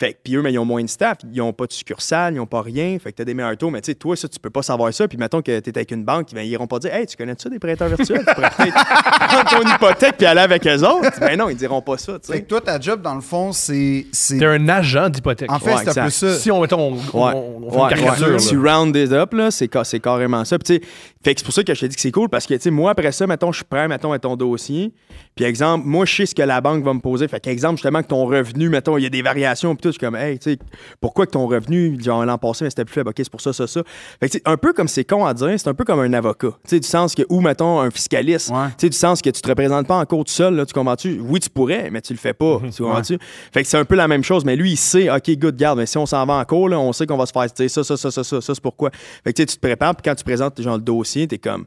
Fait 0.00 0.14
que, 0.14 0.18
puis 0.24 0.34
eux, 0.34 0.42
mais 0.42 0.52
ils 0.52 0.58
ont 0.58 0.64
moins 0.64 0.82
de 0.82 0.88
staff, 0.88 1.18
ils 1.22 1.36
n'ont 1.38 1.52
pas 1.52 1.66
de 1.66 1.72
succursale, 1.72 2.34
ils 2.34 2.38
n'ont 2.38 2.46
pas 2.46 2.62
rien. 2.62 2.98
Fait 2.98 3.12
que 3.12 3.16
tu 3.16 3.22
as 3.22 3.24
des 3.24 3.34
meilleurs 3.34 3.56
taux. 3.56 3.70
Mais 3.70 3.80
tu 3.82 3.92
sais, 3.92 3.94
toi, 3.94 4.16
ça, 4.16 4.26
tu 4.26 4.40
peux 4.40 4.50
pas 4.50 4.62
savoir 4.62 4.92
ça. 4.92 5.06
Puis 5.06 5.16
mettons 5.16 5.42
que 5.42 5.60
tu 5.60 5.70
es 5.70 5.78
avec 5.78 5.92
une 5.92 6.02
banque, 6.04 6.28
ben, 6.34 6.40
ils 6.40 6.48
iront 6.50 6.66
pas 6.66 6.80
dire 6.80 6.92
Hey, 6.92 7.06
tu 7.06 7.16
connais 7.16 7.34
ça 7.38 7.48
des 7.48 7.60
prêteurs 7.60 7.86
virtuels? 7.88 8.24
Tu 8.26 8.34
pourrais 8.34 8.50
peut-être 8.50 8.74
prendre 9.28 9.50
ton 9.50 9.74
hypothèque 9.76 10.14
puis 10.16 10.26
aller 10.26 10.40
avec 10.40 10.66
eux 10.66 10.82
autres. 10.82 11.20
Ben 11.20 11.38
non, 11.38 11.50
ils 11.50 11.56
diront 11.56 11.82
pas 11.82 11.98
ça. 11.98 12.18
Fait 12.24 12.40
que 12.42 12.48
toi, 12.48 12.60
ta 12.60 12.80
job, 12.80 13.00
dans 13.02 13.14
le 13.14 13.20
fond, 13.20 13.52
c'est. 13.52 14.06
c'est- 14.10 14.38
T'es 14.38 14.46
un 14.46 14.68
agent 14.68 15.08
d'hypothèque. 15.10 15.52
En 15.52 15.60
fait, 15.60 15.72
Ouais, 15.74 15.82
c'est 15.84 15.98
un 15.98 16.04
peu 16.04 16.10
ça. 16.10 16.36
si 16.36 16.50
on, 16.50 16.60
mettons, 16.62 16.80
on, 16.80 16.98
on- 17.12 17.26
Ouais. 17.26 17.32
on 17.34 17.70
fait 17.70 17.76
Ouais, 17.76 17.82
une 17.82 17.88
caricature, 17.90 18.26
ouais. 18.28 18.32
là. 18.32 18.38
Tu 18.38 18.58
round 18.58 18.96
it 18.96 19.12
up, 19.12 19.32
là, 19.34 19.50
c'est, 19.52 19.70
c'est 19.84 20.00
carrément 20.00 20.44
ça. 20.44 20.58
Puis, 20.58 20.78
tu 20.80 20.84
sais, 20.86 20.90
fait 21.22 21.34
que 21.34 21.40
c'est 21.40 21.44
pour 21.44 21.54
ça 21.54 21.62
que 21.62 21.74
je 21.74 21.80
te 21.80 21.86
dis 21.86 21.94
que 21.94 22.00
c'est 22.00 22.10
cool 22.10 22.28
parce 22.28 22.46
que, 22.46 22.54
tu 22.54 22.60
sais, 22.62 22.70
moi, 22.72 22.90
après 22.90 23.12
ça, 23.12 23.26
mettons, 23.28 23.52
je 23.52 23.58
suis 23.58 23.64
prêt, 23.66 23.86
mettons, 23.86 24.10
à 24.10 24.18
ton 24.18 24.34
dossier. 24.34 24.92
Puis, 25.34 25.44
exemple, 25.44 25.86
moi, 25.86 26.04
je 26.04 26.14
sais 26.14 26.26
ce 26.26 26.34
que 26.34 26.42
la 26.42 26.60
banque 26.60 26.84
va 26.84 26.92
me 26.92 27.00
poser. 27.00 27.26
Fait 27.26 27.40
qu'exemple, 27.40 27.76
justement, 27.76 28.02
que 28.02 28.08
ton 28.08 28.26
revenu, 28.26 28.68
mettons, 28.68 28.98
il 28.98 29.04
y 29.04 29.06
a 29.06 29.10
des 29.10 29.22
variations. 29.22 29.74
Puis, 29.74 29.82
tout, 29.82 29.88
je 29.88 29.92
suis 29.92 30.00
comme, 30.00 30.16
hey, 30.16 30.38
tu 30.38 30.52
sais, 30.52 30.58
pourquoi 31.00 31.26
que 31.26 31.32
ton 31.32 31.46
revenu, 31.46 31.98
genre, 32.00 32.24
l'an 32.24 32.38
passé, 32.38 32.64
mais 32.64 32.70
c'était 32.70 32.84
plus 32.84 32.92
faible? 32.92 33.08
OK, 33.08 33.14
c'est 33.18 33.30
pour 33.30 33.40
ça, 33.40 33.52
ça, 33.52 33.66
ça. 33.66 33.82
Fait 34.20 34.28
que, 34.28 34.38
un 34.44 34.56
peu 34.56 34.72
comme 34.72 34.88
c'est 34.88 35.04
con 35.04 35.24
à 35.24 35.32
dire, 35.32 35.54
c'est 35.56 35.68
un 35.68 35.74
peu 35.74 35.84
comme 35.84 36.00
un 36.00 36.12
avocat. 36.12 36.50
Tu 36.64 36.70
sais, 36.70 36.80
du 36.80 36.86
sens 36.86 37.14
que, 37.14 37.22
ou, 37.30 37.40
mettons, 37.40 37.80
un 37.80 37.90
fiscaliste. 37.90 38.50
Ouais. 38.50 38.68
Tu 38.76 38.86
sais, 38.86 38.88
du 38.90 38.96
sens 38.96 39.22
que 39.22 39.30
tu 39.30 39.40
te 39.40 39.48
représentes 39.48 39.86
pas 39.86 39.96
en 39.96 40.04
cours 40.04 40.24
tout 40.24 40.32
seul, 40.32 40.54
là, 40.54 40.66
tu 40.66 40.74
comprends-tu? 40.74 41.20
Oui, 41.20 41.40
tu 41.40 41.48
pourrais, 41.48 41.90
mais 41.90 42.02
tu 42.02 42.12
le 42.12 42.18
fais 42.18 42.34
pas. 42.34 42.60
Tu 42.74 42.82
comprends-tu? 42.82 43.18
Fait 43.52 43.62
que 43.62 43.68
c'est 43.68 43.78
un 43.78 43.84
peu 43.84 43.94
la 43.94 44.08
même 44.08 44.24
chose, 44.24 44.44
mais 44.44 44.56
lui, 44.56 44.72
il 44.72 44.76
sait, 44.76 45.10
OK, 45.10 45.30
good, 45.38 45.56
garde, 45.56 45.78
mais 45.78 45.86
si 45.86 45.96
on 45.96 46.06
s'en 46.06 46.24
va 46.26 46.34
en 46.34 46.44
cours, 46.44 46.68
là, 46.68 46.78
on 46.78 46.92
sait 46.92 47.06
qu'on 47.06 47.16
va 47.16 47.26
se 47.26 47.32
faire, 47.32 47.50
tu 47.52 47.68
sais, 47.68 47.68
ça, 47.68 47.84
ça, 47.84 47.96
ça, 47.96 48.10
ça, 48.10 48.22
ça, 48.22 48.40
ça, 48.40 48.54
c'est 48.54 48.62
pourquoi. 48.62 48.90
Fait 49.24 49.32
que 49.32 49.42
tu 49.42 49.46
te 49.46 49.60
prépares, 49.60 49.96
puis 49.96 50.02
quand 50.04 50.14
tu 50.14 50.24
présentes, 50.24 50.60
genre, 50.60 50.76
le 50.76 50.82
dossier, 50.82 51.26
t'es 51.26 51.38
comme, 51.38 51.64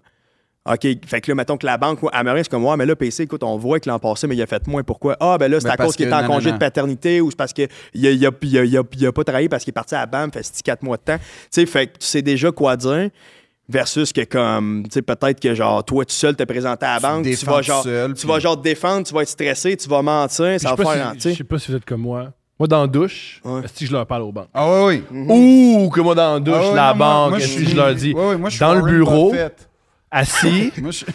OK, 0.68 0.88
fait 1.06 1.22
que 1.22 1.30
là, 1.32 1.36
mettons 1.36 1.58
que 1.58 1.66
la 1.68 1.78
banque, 1.78 2.00
Amarin, 2.12 2.42
c'est 2.42 2.50
comme, 2.50 2.66
ouais, 2.66 2.76
mais 2.76 2.88
là, 2.88 2.96
PC, 2.96 3.24
écoute, 3.24 3.44
on 3.44 3.56
voit 3.56 3.80
que 3.80 3.88
l'an 3.88 4.00
passé, 4.00 4.26
mais 4.26 4.36
il 4.36 4.42
a 4.42 4.48
fait 4.48 4.66
moins. 4.68 4.82
Pourquoi? 4.82 5.16
Ah, 5.20 5.38
ben 5.38 5.50
là, 5.52 5.60
c'est 5.60 5.70
à 5.70 5.78
cause 5.78 5.96
qu'il 5.96 6.08
est 6.08 6.14
en 6.14 6.26
congé 6.26 6.50
non. 6.50 6.56
de 6.56 6.60
paternité 6.60 7.22
ou 7.22 7.30
c'est 7.30 7.38
parce 7.38 7.54
qu'il 7.54 7.66
a, 7.66 7.68
il 7.94 8.06
a, 8.26 8.32
il 8.42 8.58
a, 8.58 8.64
il 8.64 8.78
a- 8.78 8.82
il 8.98 9.06
a 9.08 9.12
pas 9.12 9.24
travaillé 9.24 9.48
parce 9.48 9.64
qu'il 9.64 9.72
est 9.72 9.74
parti 9.74 9.94
à 9.94 10.00
la 10.00 10.06
BAM, 10.08 10.32
fait 10.32 10.44
4 10.64 10.82
mois 10.82 10.98
de 10.98 11.04
temps. 11.04 11.18
Tu 11.18 11.24
sais, 11.52 11.66
fait 11.68 11.88
que 11.88 12.00
tu 12.00 12.06
sais 12.08 12.22
déjà 12.24 12.52
quoi 12.52 12.76
dire. 12.78 13.10
Versus 13.68 14.14
que 14.14 14.22
comme, 14.26 14.84
tu 14.84 14.94
sais, 14.94 15.02
peut-être 15.02 15.40
que 15.40 15.56
genre, 15.56 15.84
toi 15.84 16.06
tout 16.06 16.14
seul 16.14 16.36
te 16.36 16.44
présenter 16.44 16.86
à 16.86 16.96
la 16.96 17.00
banque, 17.00 17.26
tu 17.26 17.46
vas 17.48 17.64
genre, 17.64 17.82
seul, 17.84 18.14
tu 18.14 18.28
vas 18.28 18.38
genre 18.40 18.56
te 18.58 18.64
défendre, 18.64 19.08
tu 19.08 19.14
vas 19.14 19.24
être 19.24 19.28
stressé, 19.30 19.76
tu 19.76 19.90
vas 19.90 20.04
mentir, 20.04 20.60
ça 20.60 20.76
va 20.76 20.84
faire. 20.84 21.14
Je 21.18 21.30
sais 21.32 21.44
pas 21.44 21.58
si 21.58 21.72
vous 21.72 21.78
êtes 21.78 21.86
comme 21.86 22.02
moi. 22.02 22.32
Moi, 22.60 22.68
dans 22.68 22.82
la 22.82 22.88
douche, 22.88 23.42
Ouais. 23.44 23.62
si 23.74 23.88
je 23.88 23.92
leur 23.92 24.06
parle 24.06 24.22
aux 24.22 24.32
banques? 24.32 24.48
Ah, 24.54 24.84
oui, 24.86 25.04
oui. 25.12 25.26
Ouh, 25.30 25.90
que 25.90 26.00
moi, 26.00 26.14
dans 26.16 26.36
la 26.36 26.40
douche, 26.40 26.56
Ah 26.72 26.76
la 26.76 26.94
non, 26.94 27.00
banque, 27.00 27.30
moi, 27.32 27.40
si 27.40 27.66
je 27.66 27.76
leur 27.76 27.94
dis, 27.96 28.14
Ouais, 28.14 28.28
ouais, 28.30 28.38
moi, 28.38 28.50
je 28.50 28.56
suis 28.56 28.60
dans 28.62 28.76
le 28.76 28.84
bureau? 28.84 29.34
Assis, 30.12 30.72
Moi, 30.82 30.92
je 30.92 31.06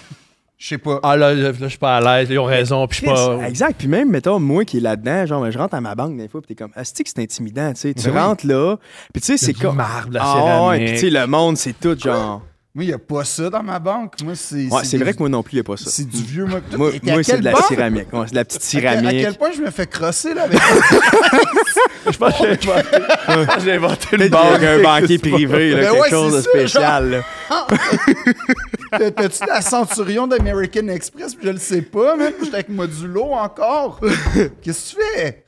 je 0.59 0.69
sais 0.69 0.79
pas. 0.79 1.01
ah 1.03 1.17
là, 1.17 1.33
là, 1.35 1.53
je 1.59 1.67
suis 1.69 1.79
pas 1.79 1.97
à 1.97 2.01
l'aise, 2.21 2.29
ils 2.31 2.39
ont 2.39 2.45
raison, 2.45 2.87
puis 2.87 3.01
je 3.03 3.07
suis 3.07 3.15
pas... 3.15 3.39
Exact. 3.49 3.77
Puis 3.79 3.89
même, 3.89 4.11
mettons, 4.11 4.39
moi 4.39 4.67
qui 4.67 4.77
est 4.77 4.81
là-dedans, 4.81 5.25
genre, 5.25 5.51
je 5.51 5.57
rentre 5.59 5.75
à 5.75 5.81
ma 5.81 5.95
banque 5.95 6.19
des 6.19 6.29
fois, 6.29 6.43
puis 6.43 6.49
t'es 6.55 6.63
comme, 6.63 6.73
que 6.73 6.83
c'est 6.85 7.19
intimidant, 7.19 7.73
tu 7.73 7.81
sais. 7.81 7.95
Tu 7.95 8.05
Ben 8.09 8.13
oui. 8.13 8.19
rentres 8.19 8.47
là, 8.47 8.77
puis 9.15 9.23
tu 9.23 9.27
sais, 9.29 9.37
c'est 9.39 9.53
du 9.55 9.61
comme. 9.61 9.77
marbre, 9.77 10.11
de 10.11 10.15
la 10.17 10.21
Ah 10.23 10.35
ouais, 10.35 10.43
céramique. 10.43 10.85
puis 10.89 10.95
tu 10.95 11.01
sais, 11.01 11.11
le 11.11 11.27
monde, 11.27 11.57
c'est 11.57 11.73
tout 11.81 11.99
genre. 11.99 12.43
Moi, 12.73 12.85
il 12.85 12.89
n'y 12.89 12.93
a 12.93 12.99
pas 12.99 13.25
ça 13.25 13.51
dans 13.51 13.65
ma 13.65 13.79
banque. 13.81 14.15
Moi, 14.23 14.35
c'est. 14.37 14.67
Ouais, 14.69 14.85
c'est 14.85 14.97
vrai 14.99 15.13
que 15.15 15.19
moi 15.19 15.29
non 15.29 15.43
plus, 15.43 15.55
il 15.55 15.57
n'y 15.57 15.61
a 15.61 15.65
pas 15.65 15.77
ça. 15.77 15.91
C'est 15.91 16.07
du 16.09 16.23
vieux. 16.23 16.45
Moi, 16.45 16.61
Moi, 16.77 16.93
moi, 17.03 17.23
c'est 17.25 17.39
de 17.41 17.45
la 17.45 17.55
céramique. 17.63 18.13
Ouais, 18.13 18.21
c'est 18.27 18.31
de 18.31 18.37
la 18.37 18.45
petite 18.45 18.63
À 18.63 18.69
quel- 18.81 18.87
À 18.87 18.93
céramique. 19.01 19.23
quel 19.25 19.35
point 19.39 19.51
je 19.57 19.61
me 19.63 19.71
fais 19.73 19.87
crosser 19.89 20.35
là 20.35 20.43
avec 20.45 20.61
Je 22.11 22.17
pense 22.17 22.33
que 22.39 22.45
j'ai 22.45 22.53
inventé- 22.53 23.61
j'ai 23.65 23.73
inventé 23.73 24.07
une 24.25 24.29
banque. 24.29 24.63
un 24.63 24.83
banquier 24.83 25.19
privé, 25.19 25.71
là, 25.71 25.81
Ben 25.91 25.95
quelque 26.03 26.11
chose 26.11 26.37
de 26.37 26.41
spécial. 26.43 27.11
là. 27.11 27.67
T'as- 28.91 29.11
T'as-tu 29.11 29.47
la 29.47 29.61
centurion 29.63 30.27
d'American 30.27 30.89
Express? 30.89 31.35
Puis 31.35 31.47
Je 31.47 31.53
le 31.53 31.59
sais 31.59 31.83
pas, 31.83 32.17
même. 32.17 32.33
J'étais 32.43 32.55
avec 32.55 32.69
Modulo 32.69 33.33
encore. 33.33 34.01
Qu'est-ce 34.63 34.95
que 34.95 35.01
tu 35.01 35.03
fais? 35.15 35.45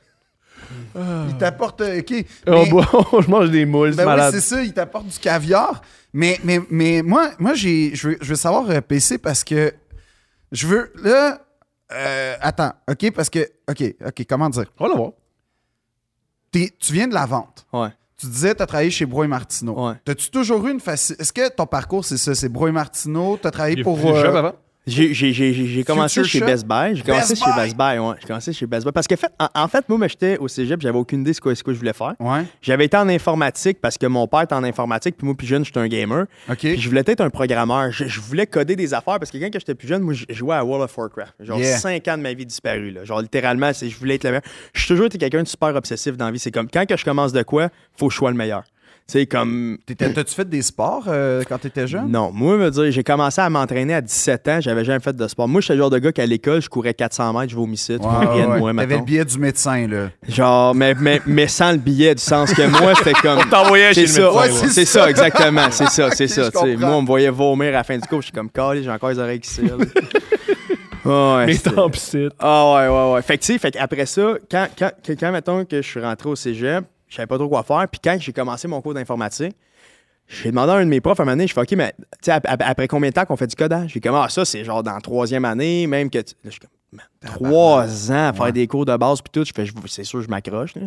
Il 0.95 1.37
t'apporte. 1.37 1.81
euh, 1.81 1.99
OK. 1.99 2.11
Mais- 2.11 2.25
je 2.65 3.27
mange 3.29 3.49
des 3.51 3.65
moules, 3.65 3.91
c'est 3.91 3.97
ben 3.97 4.03
oui, 4.03 4.07
malade. 4.09 4.33
c'est 4.33 4.41
ça, 4.41 4.61
il 4.63 4.73
t'apporte 4.73 5.07
du 5.07 5.19
caviar. 5.19 5.81
Mais, 6.13 6.39
mais, 6.43 6.59
mais 6.69 7.01
moi, 7.01 7.31
moi 7.39 7.53
j'ai, 7.53 7.93
je, 7.95 8.09
veux, 8.09 8.17
je 8.21 8.29
veux 8.29 8.35
savoir, 8.35 8.69
euh, 8.69 8.81
PC, 8.81 9.17
parce 9.17 9.43
que 9.43 9.73
je 10.51 10.67
veux. 10.67 10.91
Là. 11.03 11.41
euh, 11.91 12.35
attends, 12.41 12.73
OK, 12.89 13.11
parce 13.11 13.29
que. 13.29 13.39
OK, 13.69 13.83
OK, 14.05 14.25
comment 14.27 14.49
dire? 14.49 14.65
On 14.79 14.85
va 14.85 14.89
le 14.93 14.97
voir. 14.97 15.11
T'es- 16.51 16.71
tu 16.79 16.93
viens 16.93 17.07
de 17.07 17.13
la 17.13 17.25
vente. 17.25 17.65
Ouais. 17.73 17.89
Tu 18.23 18.29
disais, 18.29 18.55
tu 18.55 18.61
as 18.63 18.65
travaillé 18.65 18.89
chez 18.89 19.05
Bro 19.05 19.25
et 19.25 19.27
Martineau. 19.27 19.87
Ouais. 19.89 19.95
T'as-tu 20.05 20.29
toujours 20.31 20.65
eu 20.65 20.71
une 20.71 20.79
facilité. 20.79 21.21
Est-ce 21.21 21.33
que 21.33 21.49
ton 21.53 21.65
parcours, 21.65 22.05
c'est 22.05 22.15
ça? 22.17 22.33
C'est 22.33 22.47
Bro 22.47 22.69
et 22.69 22.71
Martineau? 22.71 23.37
Tu 23.41 23.45
as 23.45 23.51
travaillé 23.51 23.75
J'ai 23.75 23.83
pour. 23.83 23.97
euh, 23.99 24.21
jobs 24.21 24.35
avant. 24.35 24.53
J'ai, 24.85 25.13
j'ai, 25.13 25.31
j'ai, 25.31 25.53
j'ai- 25.53 25.65
j'ai 25.67 25.83
commencé 25.85 26.23
chez? 26.25 26.41
Best 26.41 26.65
Buy. 26.67 26.95
J'ai 26.95 27.03
commencé 27.03 27.35
chez! 27.35 27.45
Best 27.55 27.77
Buy, 27.77 27.97
ouais. 27.99 28.15
J'ai 28.19 28.27
commencé 28.27 28.51
chez 28.51 28.65
Best 28.65 28.85
Buy. 28.85 28.91
Parce 28.91 29.07
que, 29.07 29.15
fait, 29.15 29.31
en, 29.39 29.47
en 29.63 29.67
fait, 29.69 29.87
moi, 29.87 30.07
j'étais 30.09 30.37
au 30.37 30.49
cégep, 30.49 30.81
j'avais 30.81 30.97
aucune 30.97 31.21
idée 31.21 31.31
de 31.31 31.35
ce 31.35 31.41
que, 31.41 31.55
ce 31.55 31.63
que 31.63 31.71
je 31.73 31.79
voulais 31.79 31.93
faire. 31.93 32.15
Ouais. 32.19 32.43
J'avais 32.61 32.85
été 32.85 32.97
en 32.97 33.07
informatique 33.07 33.79
parce 33.79 33.97
que 33.97 34.05
mon 34.07 34.27
père 34.27 34.41
était 34.41 34.55
en 34.55 34.63
informatique, 34.63 35.15
puis 35.17 35.25
moi, 35.25 35.35
plus 35.35 35.47
jeune, 35.47 35.63
j'étais 35.63 35.79
un 35.79 35.87
gamer. 35.87 36.25
OK. 36.49 36.57
Puis 36.57 36.79
je 36.81 36.89
voulais 36.89 37.03
être 37.05 37.21
un 37.21 37.29
programmeur. 37.29 37.91
Je, 37.91 38.05
je 38.07 38.19
voulais 38.19 38.45
coder 38.45 38.75
des 38.75 38.93
affaires 38.93 39.19
parce 39.19 39.31
que 39.31 39.37
quand 39.37 39.49
j'étais 39.53 39.75
plus 39.75 39.87
jeune, 39.87 40.01
moi, 40.01 40.13
je 40.13 40.25
jouais 40.33 40.55
à 40.55 40.65
World 40.65 40.83
of 40.83 40.97
Warcraft. 40.97 41.33
Genre, 41.39 41.59
Yeah. 41.59 41.77
5 41.77 42.07
ans 42.09 42.17
de 42.17 42.23
ma 42.23 42.33
vie 42.33 42.45
disparu. 42.45 42.91
Là. 42.91 43.05
Genre, 43.05 43.21
littéralement, 43.21 43.71
je 43.71 43.95
voulais 43.97 44.15
être 44.15 44.25
le 44.25 44.31
meilleur. 44.31 44.43
Je 44.73 44.79
suis 44.81 44.87
toujours 44.89 45.05
été 45.05 45.17
quelqu'un 45.17 45.43
de 45.43 45.47
super 45.47 45.73
obsessif 45.75 46.17
dans 46.17 46.25
la 46.25 46.31
vie. 46.31 46.39
C'est 46.39 46.51
comme, 46.51 46.67
quand 46.69 46.85
que 46.85 46.97
je 46.97 47.05
commence 47.05 47.31
de 47.31 47.43
quoi, 47.43 47.69
faut 47.97 48.07
que 48.07 48.13
je 48.13 48.17
sois 48.17 48.31
le 48.31 48.37
meilleur. 48.37 48.63
Tu 49.05 49.19
sais, 49.19 49.25
comme. 49.25 49.77
T'as-tu 49.97 50.33
fait 50.33 50.47
des 50.47 50.61
sports 50.61 51.03
euh, 51.07 51.43
quand 51.47 51.57
t'étais 51.57 51.87
jeune? 51.87 52.09
Non, 52.09 52.31
moi, 52.31 52.55
me 52.55 52.71
dire, 52.71 52.89
j'ai 52.89 53.03
commencé 53.03 53.41
à 53.41 53.49
m'entraîner 53.49 53.93
à 53.95 54.01
17 54.01 54.47
ans, 54.47 54.61
j'avais 54.61 54.85
jamais 54.85 55.01
fait 55.01 55.13
de 55.13 55.27
sport. 55.27 55.47
Moi, 55.47 55.59
j'étais 55.59 55.73
le 55.73 55.79
genre 55.79 55.89
de 55.89 55.99
gars 55.99 56.13
qu'à 56.13 56.25
l'école, 56.25 56.61
je 56.61 56.69
courais 56.69 56.93
400 56.93 57.33
mètres, 57.33 57.51
je 57.51 57.55
vomissais, 57.57 57.99
tu 57.99 58.07
rien 58.07 58.47
ouais, 58.47 58.55
de 58.55 58.59
moi. 58.59 58.73
T'avais 58.73 58.97
le 58.97 59.03
billet 59.03 59.25
du 59.25 59.37
médecin, 59.37 59.87
là. 59.87 60.09
Genre, 60.27 60.73
mais, 60.73 60.95
mais, 60.97 61.21
mais 61.25 61.47
sans 61.47 61.73
le 61.73 61.79
billet, 61.79 62.15
du 62.15 62.21
sens 62.21 62.53
que 62.53 62.65
moi, 62.65 62.95
c'était 62.95 63.13
comme. 63.13 63.39
T'envoyais 63.49 63.93
chez 63.93 64.07
C'est 64.07 64.21
le 64.21 64.31
ça, 64.31 64.41
médecin. 64.41 64.61
Ouais, 64.61 64.69
c'est 64.69 64.85
ça. 64.85 64.99
ça, 65.01 65.09
exactement. 65.09 65.67
C'est 65.71 65.89
ça, 65.89 66.09
c'est 66.11 66.27
ça. 66.29 66.49
je. 66.53 66.77
Moi, 66.77 66.89
on 66.89 67.01
me 67.01 67.07
voyait 67.07 67.29
vomir 67.29 67.69
à 67.69 67.71
la 67.71 67.83
fin 67.83 67.97
du 67.97 68.07
cours. 68.07 68.21
Je 68.21 68.27
suis 68.27 68.33
comme, 68.33 68.49
calé, 68.49 68.83
j'ai 68.83 68.89
encore 68.91 69.09
les 69.09 69.19
oreilles 69.19 69.41
qui 69.41 69.49
cillent. 69.49 69.69
ouais, 71.05 71.57
psy. 71.91 72.29
Ah 72.39 72.73
ouais, 72.73 72.87
ouais, 72.87 73.13
ouais. 73.13 73.21
Fait 73.21 73.37
que, 73.37 73.43
tu 73.43 73.53
sais, 73.53 73.59
fait 73.59 73.75
après 73.77 74.05
ça, 74.05 74.35
quand, 74.49 74.67
quand, 74.77 74.91
quand, 75.19 75.31
mettons, 75.33 75.65
que 75.65 75.81
je 75.81 75.87
suis 75.87 75.99
rentré 75.99 76.29
au 76.29 76.35
cégep, 76.35 76.85
je 77.13 77.17
savais 77.17 77.27
pas 77.27 77.37
trop 77.37 77.47
quoi 77.47 77.61
faire. 77.61 77.85
Puis 77.91 78.01
quand 78.03 78.17
j'ai 78.19 78.33
commencé 78.33 78.67
mon 78.67 78.81
cours 78.81 78.95
d'informatique, 78.95 79.55
j'ai 80.27 80.49
demandé 80.49 80.71
à 80.71 80.75
un 80.77 80.83
de 80.85 80.89
mes 80.89 80.99
profs 80.99 81.19
à 81.19 81.23
un 81.23 81.25
moment 81.25 81.35
donné, 81.35 81.47
je 81.47 81.53
fais, 81.53 81.61
OK, 81.61 81.71
mais 81.73 81.93
après 82.43 82.87
combien 82.87 83.09
de 83.09 83.13
temps 83.13 83.25
qu'on 83.25 83.35
fait 83.37 83.45
du 83.45 83.55
codage? 83.55 83.91
J'ai 83.93 83.99
comme, 83.99 84.15
ah, 84.15 84.27
ça, 84.29 84.45
c'est 84.45 84.63
genre 84.63 84.81
dans 84.81 84.93
la 84.95 85.01
troisième 85.01 85.45
année, 85.45 85.85
même 85.85 86.09
que. 86.09 86.19
tu- 86.19 86.33
Là, 86.43 86.49
je 86.49 86.51
suis 86.51 86.59
comme, 86.61 86.69
trois 87.21 88.11
ans 88.11 88.29
à 88.29 88.33
faire 88.33 88.45
Ouais. 88.45 88.51
des 88.51 88.65
cours 88.67 88.85
de 88.85 88.95
base, 88.97 89.21
puis 89.21 89.29
tout. 89.31 89.45
Je 89.45 89.51
fais, 89.53 89.65
c'est 89.87 90.03
sûr, 90.03 90.21
je 90.21 90.29
m'accroche. 90.29 90.73
là. 90.75 90.81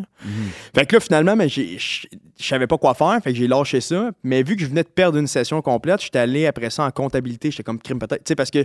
Fait 0.74 0.86
que 0.86 0.96
là, 0.96 1.00
finalement, 1.00 1.36
mais 1.36 1.48
je 1.48 2.06
savais 2.40 2.66
pas 2.66 2.78
quoi 2.78 2.94
faire, 2.94 3.18
fait 3.22 3.32
que 3.32 3.38
j'ai 3.38 3.46
lâché 3.46 3.80
ça. 3.80 4.10
Mais 4.24 4.42
vu 4.42 4.56
que 4.56 4.62
je 4.62 4.68
venais 4.68 4.82
de 4.84 4.88
perdre 4.88 5.18
une 5.18 5.26
session 5.28 5.60
complète, 5.62 6.00
j'étais 6.02 6.18
allé 6.18 6.46
après 6.46 6.70
ça 6.70 6.84
en 6.84 6.90
comptabilité. 6.90 7.50
J'étais 7.50 7.62
comme 7.62 7.78
crime 7.78 7.98
peut-être. 7.98 8.24
Tu 8.24 8.28
sais, 8.30 8.34
parce 8.36 8.50
que 8.50 8.64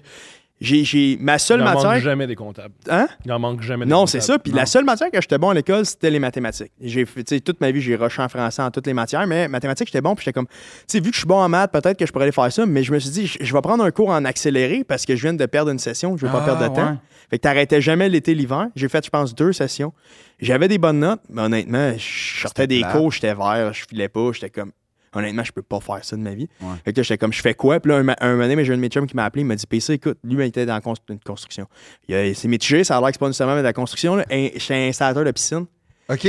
j'ai, 0.62 0.84
j'ai 0.86 1.18
ma 1.20 1.36
Il 1.36 1.40
seule 1.40 1.62
en 1.64 1.74
manque 1.74 1.98
jamais 1.98 2.28
des 2.28 2.36
comptables. 2.36 2.74
Hein? 2.90 3.08
Il 3.26 3.32
en 3.34 3.40
manque 3.40 3.62
jamais 3.62 3.84
des 3.86 3.90
Non, 3.92 4.02
comptables. 4.06 4.10
c'est 4.10 4.22
ça. 4.22 4.40
Puis 4.40 4.54
la 4.54 4.66
seule 4.66 4.86
matière 4.86 5.10
que 5.12 5.20
j'étais 5.20 5.38
bon 5.40 5.50
à 5.50 5.54
l'école, 5.56 5.86
c'était 5.86 6.12
les 6.12 6.20
mathématiques. 6.20 6.72
J'ai 6.80 7.06
fait, 7.06 7.24
tu 7.24 7.36
sais, 7.36 7.42
toute 7.42 7.60
ma 7.60 7.72
vie, 7.72 7.82
j'ai 7.82 7.96
rushé 7.96 8.22
en 8.22 8.30
français 8.30 8.62
en 8.62 8.70
toutes 8.72 8.86
les 8.88 8.94
matières, 8.94 9.26
mais 9.26 9.48
mathématiques, 9.48 9.88
j'étais 9.88 10.02
bon. 10.02 10.16
Puis 10.16 10.24
j'étais 10.24 10.34
comme, 10.34 10.48
tu 10.48 10.54
sais, 10.88 11.00
vu 11.00 11.10
que 11.10 11.16
je 11.16 11.20
suis 11.22 11.28
bon 11.28 11.40
en 11.42 11.50
maths, 11.50 11.72
peut-être 11.72 11.98
que 11.98 12.06
je 12.06 12.12
pourrais 12.12 12.26
aller 12.26 12.32
faire 12.32 12.52
ça, 12.54 12.66
mais 12.66 12.84
je 12.84 12.94
me 12.94 13.00
suis 13.00 13.10
dit, 13.10 13.28
je, 13.28 13.54
vais 13.54 13.62
prendre 13.62 13.84
un 13.84 13.92
cours 13.92 14.10
en 14.10 14.24
accéléré 14.24 14.84
parce 14.84 15.06
que 15.06 15.16
je 15.16 15.22
viens 15.24 15.34
de 15.34 15.46
perdre 15.48 15.72
une 15.72 15.80
session, 15.80 16.16
je 16.16 16.26
veux 16.26 16.32
pas 16.32 16.42
Ah, 16.44 16.46
perdre 16.46 16.70
de 16.70 16.76
temps. 16.76 16.98
Fait 17.32 17.38
que 17.38 17.42
t'arrêtais 17.42 17.82
jamais 17.82 18.08
l'été, 18.10 18.36
l'hiver. 18.36 18.68
J'ai 18.76 18.88
fait, 18.90 19.04
je 19.04 19.10
pense, 19.10 19.34
deux 19.34 19.54
sessions. 19.54 19.94
J'avais 20.40 20.68
des 20.68 20.78
bonnes 20.78 21.00
notes, 21.00 21.22
mais 21.30 21.42
honnêtement, 21.42 21.94
je 21.98 22.42
sortais 22.42 22.68
des 22.68 22.82
plate. 22.82 22.92
cours, 22.98 23.12
j'étais 23.12 23.34
vert, 23.34 23.74
je 23.74 23.86
filais 23.90 24.10
pas, 24.10 24.32
j'étais 24.34 24.50
comme. 24.50 24.72
Honnêtement, 25.14 25.44
je 25.44 25.52
peux 25.52 25.62
pas 25.62 25.80
faire 25.82 26.04
ça 26.04 26.16
de 26.16 26.22
ma 26.22 26.34
vie. 26.34 26.48
Ouais. 26.62 26.76
Fait 26.86 26.94
que 26.94 27.04
j'étais 27.04 27.18
comme, 27.18 27.34
je 27.34 27.42
fais 27.42 27.54
quoi? 27.54 27.80
Puis 27.80 27.92
là, 27.92 27.98
un, 27.98 28.04
moment 28.04 28.48
donné, 28.48 28.64
j'ai 28.64 28.74
un 28.74 28.78
de 28.78 28.82
mes 28.82 28.88
chums 28.88 29.08
qui 29.08 29.16
m'a 29.16 29.26
appelé, 29.26 29.42
il 29.42 29.46
m'a 29.46 29.56
dit, 29.56 29.68
PC, 29.68 29.94
écoute, 29.94 30.18
lui, 30.24 30.36
il 30.36 30.48
était 30.48 30.66
dans 30.66 30.80
une 31.10 31.20
construction. 31.20 31.68
Il 32.08 32.36
C'est 32.36 32.48
mitigé, 32.48 32.84
ça 32.84 32.98
a 32.98 33.02
l'air 33.02 33.10
que 33.10 33.14
c'est 33.16 33.20
pas 33.20 33.28
nécessairement 33.28 33.58
de 33.58 33.62
la 33.62 33.74
construction. 33.74 34.16
là. 34.16 34.26
Un- 34.32 34.50
installateur 34.88 35.26
de 35.26 35.32
piscine. 35.32 35.66
OK? 36.10 36.28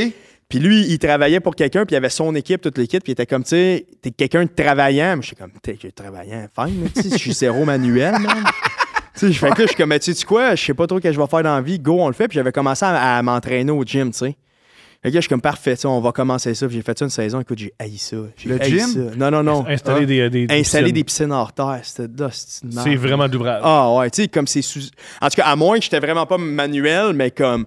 Puis 0.49 0.59
lui, 0.59 0.85
il 0.87 0.99
travaillait 0.99 1.40
pour 1.40 1.55
quelqu'un, 1.55 1.87
puis 1.87 1.95
il 1.95 1.97
avait 1.97 2.11
son 2.11 2.35
équipe, 2.35 2.61
toute 2.61 2.77
l'équipe, 2.77 3.03
puis 3.03 3.12
il 3.12 3.14
était 3.14 3.25
comme, 3.25 3.42
tu 3.42 3.51
sais, 3.51 3.87
t'es 4.03 4.11
quelqu'un 4.11 4.45
de 4.45 4.51
travaillant. 4.51 5.16
Mais 5.16 5.23
j'étais 5.23 5.37
comme, 5.37 5.53
t'es 5.62 5.77
travaillant, 5.92 6.47
fine, 6.55 6.90
tu 6.95 7.03
sais, 7.03 7.11
je 7.11 7.16
suis 7.16 7.33
zéro 7.33 7.64
manuel, 7.64 8.18
man. 8.18 8.45
Tu 9.14 9.21
sais, 9.21 9.33
je 9.33 9.38
fais 9.38 9.51
que 9.53 9.62
je 9.62 9.68
suis 9.68 9.77
comme, 9.77 9.99
tu 9.99 10.12
sais 10.12 10.25
quoi, 10.27 10.55
je 10.55 10.62
sais 10.62 10.75
pas 10.75 10.87
trop 10.87 10.99
ce 10.99 11.03
que 11.05 11.12
je 11.12 11.18
vais 11.18 11.27
faire 11.27 11.42
dans 11.42 11.55
la 11.55 11.62
vie, 11.62 11.79
go, 11.79 11.99
on 12.01 12.09
le 12.09 12.14
fait. 12.14 12.29
Puis 12.29 12.35
j'avais 12.35 12.53
commencé 12.53 12.85
à, 12.85 13.16
à 13.18 13.23
m'entraîner 13.23 13.71
au 13.71 13.83
gym, 13.85 14.11
tu 14.11 14.18
sais. 14.18 14.37
Là, 15.04 15.10
je 15.12 15.18
suis 15.18 15.28
comme, 15.28 15.40
parfait, 15.40 15.74
on 15.84 16.00
va 16.00 16.12
commencer 16.12 16.54
ça. 16.54 16.68
J'ai 16.68 16.80
fait 16.82 16.96
ça 16.96 17.04
une 17.04 17.10
saison, 17.10 17.40
écoute, 17.40 17.58
j'ai 17.58 17.72
haï 17.78 17.98
ça. 17.98 18.16
Le 18.46 18.62
haï 18.62 18.70
gym? 18.70 18.86
ça. 18.86 19.00
Non, 19.16 19.30
non, 19.32 19.42
non. 19.42 19.66
Installer 19.66 20.02
Ah. 20.04 20.06
des, 20.06 20.30
des, 20.30 20.46
des 20.46 20.60
Installer 20.60 20.92
piscines. 20.92 20.94
des 20.94 21.04
piscines 21.04 21.32
hors 21.32 21.52
terre, 21.52 21.80
c'était 21.82 22.06
c'est 22.30 22.94
vraiment 22.94 23.26
de 23.26 23.32
l'ouvrage. 23.32 23.60
Ah 23.64 23.92
ouais, 23.94 24.10
tu 24.10 24.22
sais, 24.22 24.28
comme 24.28 24.46
c'est 24.46 24.62
sous. 24.62 24.78
En 25.20 25.28
tout 25.28 25.36
cas, 25.36 25.46
à 25.46 25.56
moins 25.56 25.78
que 25.78 25.84
j'étais 25.84 25.98
vraiment 25.98 26.24
pas 26.26 26.38
manuel, 26.38 27.14
mais 27.14 27.30
comme. 27.30 27.66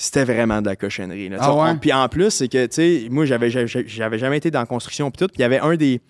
C'était 0.00 0.22
vraiment 0.22 0.62
de 0.62 0.66
la 0.66 0.76
cochonnerie. 0.76 1.28
Là. 1.28 1.38
Tu 1.38 1.42
Ah 1.44 1.54
ouais? 1.56 1.74
Puis 1.80 1.92
en 1.92 2.08
plus, 2.08 2.30
c'est 2.30 2.46
que, 2.48 2.66
tu 2.66 2.74
sais, 2.74 3.08
moi, 3.10 3.24
j'avais, 3.24 3.50
j'avais, 3.50 3.66
j'avais 3.66 4.18
jamais 4.18 4.36
été 4.36 4.48
dans 4.48 4.60
la 4.60 4.66
construction. 4.66 5.10
Puis 5.10 5.18
tout. 5.18 5.26
Puis 5.26 5.38
il 5.38 5.42
y 5.42 5.44
avait 5.44 5.58
un 5.58 5.74
des. 5.74 6.00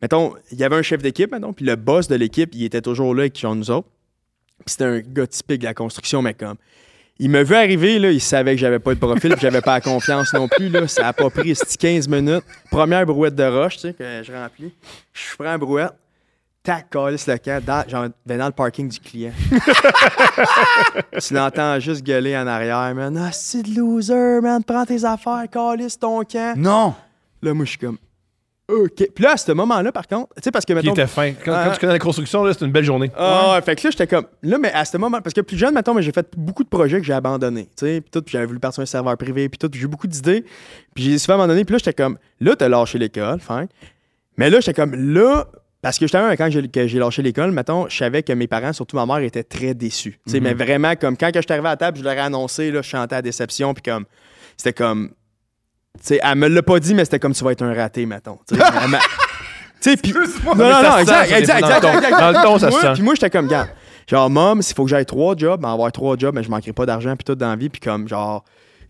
Mettons, 0.00 0.34
il 0.52 0.58
y 0.58 0.64
avait 0.64 0.76
un 0.76 0.82
chef 0.82 1.02
d'équipe, 1.02 1.30
mettons, 1.32 1.52
puis 1.52 1.64
le 1.66 1.76
boss 1.76 2.06
de 2.08 2.14
l'équipe, 2.14 2.50
il 2.54 2.64
était 2.64 2.80
toujours 2.80 3.14
là 3.14 3.22
avec 3.22 3.42
nous 3.42 3.70
autres. 3.70 3.88
Puis 4.64 4.72
c'était 4.72 4.84
un 4.84 5.00
gars 5.00 5.26
typique 5.26 5.60
de 5.60 5.64
la 5.66 5.74
construction, 5.74 6.22
mais 6.22 6.32
comme. 6.32 6.56
Il 7.18 7.30
me 7.30 7.42
vu 7.42 7.54
arriver, 7.54 7.98
là, 7.98 8.10
il 8.10 8.20
savait 8.20 8.52
que 8.52 8.60
j'avais 8.60 8.78
pas 8.78 8.94
de 8.94 8.98
profil, 8.98 9.32
puis 9.32 9.40
j'avais 9.40 9.62
pas 9.62 9.74
la 9.74 9.80
confiance 9.80 10.34
non 10.34 10.48
plus. 10.48 10.68
Là. 10.68 10.86
Ça 10.86 11.08
a 11.08 11.12
pas 11.14 11.30
pris 11.30 11.50
esti, 11.50 11.78
15 11.78 12.08
minutes. 12.08 12.44
Première 12.70 13.06
brouette 13.06 13.34
de 13.34 13.44
roche, 13.44 13.76
tu 13.76 13.80
sais, 13.80 13.94
que 13.94 14.22
je 14.22 14.32
remplis. 14.32 14.74
Je 15.14 15.34
prends 15.34 15.44
la 15.44 15.58
brouette. 15.58 15.94
Tac, 16.62 16.90
calisse 16.90 17.26
le 17.28 17.38
camp, 17.38 17.64
dans, 17.64 17.88
genre, 17.88 18.08
ben, 18.26 18.38
dans 18.38 18.46
le 18.46 18.52
parking 18.52 18.88
du 18.88 18.98
client. 18.98 19.32
tu 21.26 21.32
l'entends 21.32 21.78
juste 21.78 22.02
gueuler 22.02 22.36
en 22.36 22.46
arrière, 22.46 22.92
man. 22.94 23.16
Ah, 23.16 23.30
c'est 23.32 23.62
de 23.62 23.74
loser, 23.78 24.40
man. 24.42 24.62
Prends 24.64 24.84
tes 24.84 25.04
affaires, 25.04 25.44
calisse 25.50 25.98
ton 25.98 26.22
camp. 26.24 26.54
Non! 26.58 26.94
Là, 27.40 27.54
moi, 27.54 27.64
je 27.64 27.70
suis 27.70 27.78
comme. 27.78 27.98
OK. 28.68 28.94
Puis 29.14 29.22
là, 29.24 29.32
à 29.32 29.36
ce 29.36 29.52
moment-là, 29.52 29.92
par 29.92 30.08
contre, 30.08 30.34
tu 30.34 30.42
sais, 30.42 30.50
parce 30.50 30.64
que 30.64 30.72
Qui 30.72 30.76
mettons. 30.76 30.92
était 30.92 31.06
fin. 31.06 31.32
Quand, 31.44 31.52
Ah. 31.54 31.64
quand 31.66 31.72
tu 31.74 31.78
connais 31.80 31.92
la 31.92 31.98
construction, 32.00 32.42
là, 32.42 32.52
c'est 32.52 32.64
une 32.64 32.72
belle 32.72 32.84
journée. 32.84 33.10
Ah, 33.16 33.52
ouais, 33.54 33.62
fait 33.62 33.76
que 33.76 33.84
là, 33.86 33.90
j'étais 33.92 34.08
comme. 34.08 34.26
Là, 34.42 34.58
mais 34.58 34.72
à 34.72 34.84
ce 34.84 34.96
moment, 34.96 35.20
parce 35.20 35.34
que 35.34 35.40
plus 35.40 35.56
jeune, 35.56 35.72
mettons, 35.72 35.94
mais 35.94 36.02
j'ai 36.02 36.10
fait 36.12 36.26
beaucoup 36.36 36.64
de 36.64 36.68
projets 36.68 36.98
que 36.98 37.06
j'ai 37.06 37.12
abandonnés. 37.12 37.66
Tu 37.76 37.86
sais, 37.86 38.00
puis 38.00 38.10
tout, 38.10 38.22
puis 38.22 38.32
j'avais 38.32 38.46
voulu 38.46 38.58
partir 38.58 38.74
sur 38.74 38.82
un 38.82 38.86
serveur 38.86 39.16
privé, 39.16 39.48
puis 39.48 39.56
tout, 39.58 39.68
puis 39.68 39.78
j'ai 39.80 39.86
eu 39.86 39.88
beaucoup 39.88 40.08
d'idées. 40.08 40.44
Puis 40.94 41.04
j'ai 41.04 41.18
souvent 41.18 41.34
abandonné, 41.34 41.64
puis 41.64 41.74
là, 41.74 41.78
j'étais 41.78 41.92
comme. 41.94 42.18
Là, 42.40 42.56
t'as 42.56 42.68
lâché 42.68 42.98
l'école, 42.98 43.38
fin. 43.38 43.66
Mais 44.36 44.50
là, 44.50 44.58
j'étais 44.60 44.74
comme. 44.74 44.94
Là. 44.94 45.46
Parce 45.82 45.98
que 46.00 46.04
justement, 46.06 46.28
quand 46.32 46.50
j'ai, 46.50 46.98
lâché 46.98 47.22
l'école, 47.22 47.52
mettons, 47.52 47.88
je 47.88 47.96
savais 47.96 48.24
que 48.24 48.32
mes 48.32 48.48
parents, 48.48 48.72
surtout 48.72 48.96
ma 48.96 49.06
mère, 49.06 49.18
étaient 49.18 49.44
très 49.44 49.72
déçus. 49.74 50.18
Tu 50.26 50.32
sais, 50.32 50.40
mais 50.40 50.52
vraiment, 50.54 50.96
comme 50.96 51.16
quand 51.16 51.30
que 51.30 51.38
je 51.38 51.42
suis 51.42 51.52
arrivé 51.52 51.68
à 51.68 51.72
la 51.72 51.76
table, 51.76 51.98
je 51.98 52.02
leur 52.02 52.14
ai 52.14 52.18
annoncé, 52.18 52.72
là, 52.72 52.82
je 52.82 52.88
chantais 52.88 53.14
à 53.14 53.22
déception, 53.22 53.72
puis 53.74 53.82
comme. 53.84 54.04
C'était 54.56 54.72
comme. 54.72 55.10
Sais, 56.02 56.20
elle 56.22 56.36
me 56.38 56.48
l'a 56.48 56.62
pas 56.62 56.78
dit, 56.80 56.94
mais 56.94 57.04
c'était 57.04 57.18
comme 57.18 57.32
tu 57.34 57.44
vas 57.44 57.52
être 57.52 57.62
un 57.62 57.74
raté, 57.74 58.06
mettons. 58.06 58.38
Tu 58.48 58.56
sais, 59.80 59.96
puis. 60.02 60.12
Non, 60.12 60.54
non, 60.54 60.82
non, 60.82 60.92
se 60.96 61.00
exact, 61.00 61.32
exact, 61.32 61.60
dans 61.60 61.66
exact, 61.68 61.74
le 61.74 61.80
ton. 61.80 61.98
exact. 61.98 62.20
Dans 62.20 62.28
le 62.30 62.42
ton, 62.42 62.58
ça 62.58 62.66
Puis 62.68 62.76
se 62.76 62.80
moi- 62.80 62.80
sent. 62.82 62.92
Puis 62.94 63.02
moi, 63.02 63.14
j'étais 63.14 63.30
comme, 63.30 63.46
gars, 63.48 63.68
genre, 64.10 64.30
mom, 64.30 64.62
s'il 64.62 64.74
faut 64.76 64.84
que 64.84 64.90
j'aille 64.90 65.06
trois 65.06 65.34
jobs, 65.36 65.60
ben, 65.60 65.72
avoir 65.72 65.90
trois 65.92 66.16
jobs, 66.16 66.34
mais 66.34 66.42
je 66.42 66.50
manquerai 66.50 66.72
pas 66.72 66.86
d'argent, 66.86 67.14
puis 67.16 67.24
tout 67.24 67.34
dans 67.34 67.48
la 67.50 67.56
vie, 67.56 67.68
puis 67.68 67.80
comme, 67.80 68.08
genre, 68.08 68.44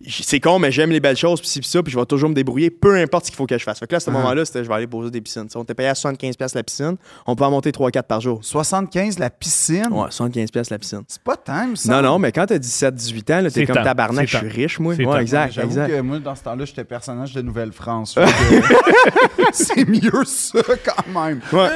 c'est 0.08 0.40
con, 0.40 0.58
mais 0.58 0.70
j'aime 0.72 0.90
les 0.90 1.00
belles 1.00 1.16
choses, 1.16 1.40
puis 1.40 1.48
ça, 1.62 1.82
puis 1.82 1.92
je 1.92 1.98
vais 1.98 2.06
toujours 2.06 2.28
me 2.28 2.34
débrouiller, 2.34 2.70
peu 2.70 2.94
importe 2.96 3.26
ce 3.26 3.30
qu'il 3.30 3.36
faut 3.36 3.46
que 3.46 3.56
je 3.56 3.64
fasse. 3.64 3.78
Fait 3.78 3.86
que 3.86 3.92
là, 3.92 3.96
à 3.96 4.00
ce 4.00 4.10
Ah. 4.10 4.12
moment-là, 4.12 4.44
c'était, 4.44 4.62
je 4.64 4.68
vais 4.68 4.74
aller 4.74 4.86
poser 4.86 5.10
des 5.10 5.20
piscines. 5.20 5.44
Tu 5.46 5.50
sais, 5.52 5.58
on 5.58 5.62
était 5.62 5.74
payé 5.74 5.88
à 5.88 5.94
75$ 5.94 6.36
piastres 6.36 6.56
la 6.56 6.62
piscine, 6.62 6.96
on 7.26 7.34
peut 7.36 7.44
en 7.44 7.50
monter 7.50 7.72
3-4 7.72 8.06
par 8.06 8.20
jour. 8.20 8.40
75, 8.42 9.18
la 9.18 9.30
piscine? 9.30 9.88
Ouais, 9.90 10.08
75$ 10.10 10.50
piastres 10.52 10.72
la 10.72 10.78
piscine. 10.78 11.02
C'est 11.08 11.22
pas 11.22 11.36
tant, 11.36 11.74
ça. 11.74 11.92
Non, 11.92 12.02
non, 12.08 12.18
mais 12.18 12.32
quand 12.32 12.46
t'as 12.46 12.58
17-18 12.58 13.30
ans, 13.32 13.36
là, 13.36 13.42
t'es 13.44 13.50
C'est 13.60 13.66
comme 13.66 13.76
temps. 13.76 13.84
tabarnak, 13.84 14.28
je 14.28 14.36
suis 14.36 14.48
riche, 14.48 14.78
moi. 14.78 14.94
C'est 14.96 15.04
Ouais, 15.04 15.12
temps. 15.14 15.18
exact, 15.20 15.52
J'avoue 15.54 15.68
exact. 15.68 15.88
que 15.88 16.00
moi, 16.00 16.18
dans 16.18 16.34
ce 16.34 16.42
temps-là, 16.44 16.64
j'étais 16.64 16.84
personnage 16.84 17.32
de 17.34 17.42
Nouvelle-France. 17.42 18.18
C'est 19.52 19.88
mieux 19.88 20.24
ça, 20.24 20.60
quand 20.84 21.20
même. 21.20 21.40
Ouais. 21.52 21.68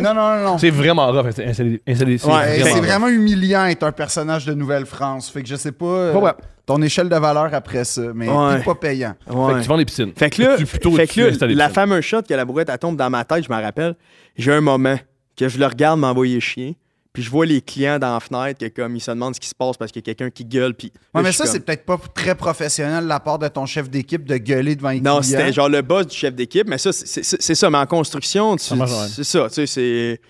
Non, 0.00 0.14
non, 0.14 0.36
non, 0.36 0.44
non. 0.44 0.58
C'est 0.58 0.70
vraiment 0.70 1.10
rough. 1.12 1.26
Installer, 1.26 1.80
c'est 1.86 2.04
Ouais, 2.04 2.08
Hey, 2.08 2.18
vraiment 2.60 2.64
c'est 2.64 2.72
rough. 2.74 2.84
vraiment 2.86 3.08
humiliant 3.08 3.66
être 3.66 3.82
un 3.84 3.92
personnage 3.92 4.46
de 4.46 4.54
Nouvelle-France. 4.54 5.30
Fait 5.30 5.42
que 5.42 5.48
je 5.48 5.56
sais 5.56 5.72
pas 5.72 5.84
euh, 5.86 6.32
ton 6.66 6.80
échelle 6.82 7.08
de 7.08 7.16
valeur 7.16 7.52
après 7.52 7.84
ça, 7.84 8.02
mais 8.14 8.28
Ouais. 8.28 8.58
pis 8.58 8.64
pas 8.64 8.74
payant. 8.74 9.14
Fait 9.26 9.32
que 9.34 9.60
tu 9.62 9.68
vends 9.68 9.76
des 9.76 9.84
piscines. 9.84 10.12
Fait 10.16 10.30
que 10.30 10.42
là, 10.42 10.56
Tu- 10.56 10.66
plutôt, 10.66 10.92
fait 10.92 11.06
tu 11.06 11.16
que 11.16 11.20
là, 11.26 11.26
installes 11.32 11.48
des 11.50 11.54
la 11.54 11.64
piscines. 11.68 11.74
fameuse 11.74 12.04
shot 12.04 12.22
que 12.22 12.34
la 12.34 12.44
brouette 12.44 12.68
elle 12.70 12.78
tombe 12.78 12.96
dans 12.96 13.10
ma 13.10 13.24
tête, 13.24 13.44
je 13.46 13.52
me 13.52 13.60
rappelle, 13.60 13.94
j'ai 14.36 14.52
un 14.52 14.60
moment 14.60 14.96
que 15.36 15.48
je 15.48 15.58
le 15.58 15.66
regarde 15.66 15.98
m'envoyer 16.00 16.40
chier, 16.40 16.76
puis 17.12 17.22
je 17.22 17.30
vois 17.30 17.44
les 17.46 17.60
clients 17.60 17.98
dans 17.98 18.14
la 18.14 18.20
fenêtre 18.20 18.58
que 18.60 18.68
comme 18.82 18.96
ils 18.96 19.00
se 19.00 19.10
demandent 19.10 19.34
ce 19.34 19.40
qui 19.40 19.48
se 19.48 19.54
passe 19.54 19.76
parce 19.76 19.92
qu'il 19.92 20.00
y 20.00 20.04
a 20.10 20.14
quelqu'un 20.14 20.30
qui 20.30 20.44
gueule 20.44 20.74
puis 20.74 20.90
Ouais, 21.14 21.20
là, 21.20 21.28
mais 21.28 21.32
ça, 21.32 21.46
c'est 21.46 21.60
peut-être 21.60 21.84
pas 21.84 21.98
très 22.14 22.34
professionnel 22.34 23.04
de 23.04 23.08
la 23.08 23.20
part 23.20 23.38
de 23.38 23.48
ton 23.48 23.66
chef 23.66 23.90
d'équipe 23.90 24.24
de 24.24 24.36
gueuler 24.38 24.76
devant 24.76 24.90
les 24.90 25.00
Non, 25.00 25.20
clients. 25.20 25.38
c'était 25.38 25.52
genre 25.52 25.68
le 25.68 25.82
boss 25.82 26.06
du 26.06 26.16
chef 26.16 26.34
d'équipe, 26.34 26.66
mais 26.68 26.78
ça 26.78 26.92
c'est- 26.92 27.22
c'est 27.22 27.42
c'est 27.42 27.54
ça, 27.54 27.68
mais 27.70 27.78
en 27.78 27.86
construction, 27.86 28.56
tu- 28.56 28.64
Ça 28.64 28.86
c'est 29.08 29.24
ça, 29.24 29.48
tu 29.48 29.54
sais 29.54 29.66
c'est 29.66 30.20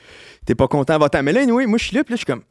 t'es 0.45 0.55
pas 0.55 0.67
content 0.69 0.99
va-t'en. 0.99 1.23
Mais 1.23 1.33
là, 1.33 1.43
anyway, 1.43 1.67
moi 1.67 1.79
je 1.79 1.85
suis 1.85 1.97
là, 1.97 2.03
puis 2.05 2.13
là 2.13 2.17
je 2.17 2.25
suis 2.25 2.27
comme 2.27 2.43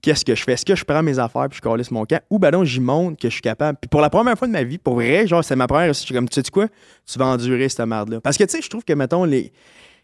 qu'est-ce 0.00 0.24
que 0.24 0.34
je 0.34 0.42
fais? 0.42 0.52
Est-ce 0.52 0.64
que 0.66 0.74
je 0.74 0.84
prends 0.84 1.02
mes 1.02 1.18
affaires 1.18 1.48
puis 1.48 1.58
je 1.62 1.66
calisse 1.68 1.90
mon 1.90 2.04
camp? 2.04 2.20
Ou 2.30 2.38
ben 2.38 2.50
non, 2.50 2.62
j'y 2.64 2.80
montre 2.80 3.18
que 3.18 3.28
je 3.28 3.32
suis 3.34 3.40
capable. 3.42 3.78
Puis 3.80 3.88
pour 3.88 4.00
la 4.02 4.10
première 4.10 4.36
fois 4.36 4.46
de 4.46 4.52
ma 4.52 4.62
vie, 4.62 4.76
pour 4.78 4.94
vrai, 4.96 5.26
genre, 5.26 5.42
c'est 5.42 5.56
ma 5.56 5.66
première 5.66 5.88
aussi, 5.90 6.02
je 6.02 6.06
suis 6.06 6.14
comme, 6.14 6.28
tu 6.28 6.34
sais 6.42 6.50
quoi? 6.50 6.66
Tu 7.10 7.18
vas 7.18 7.24
endurer 7.26 7.68
cette 7.70 7.86
merde-là. 7.86 8.20
Parce 8.20 8.36
que, 8.36 8.44
tu 8.44 8.50
sais, 8.56 8.60
je 8.62 8.68
trouve 8.68 8.84
que, 8.84 8.92
mettons, 8.92 9.24
les, 9.24 9.50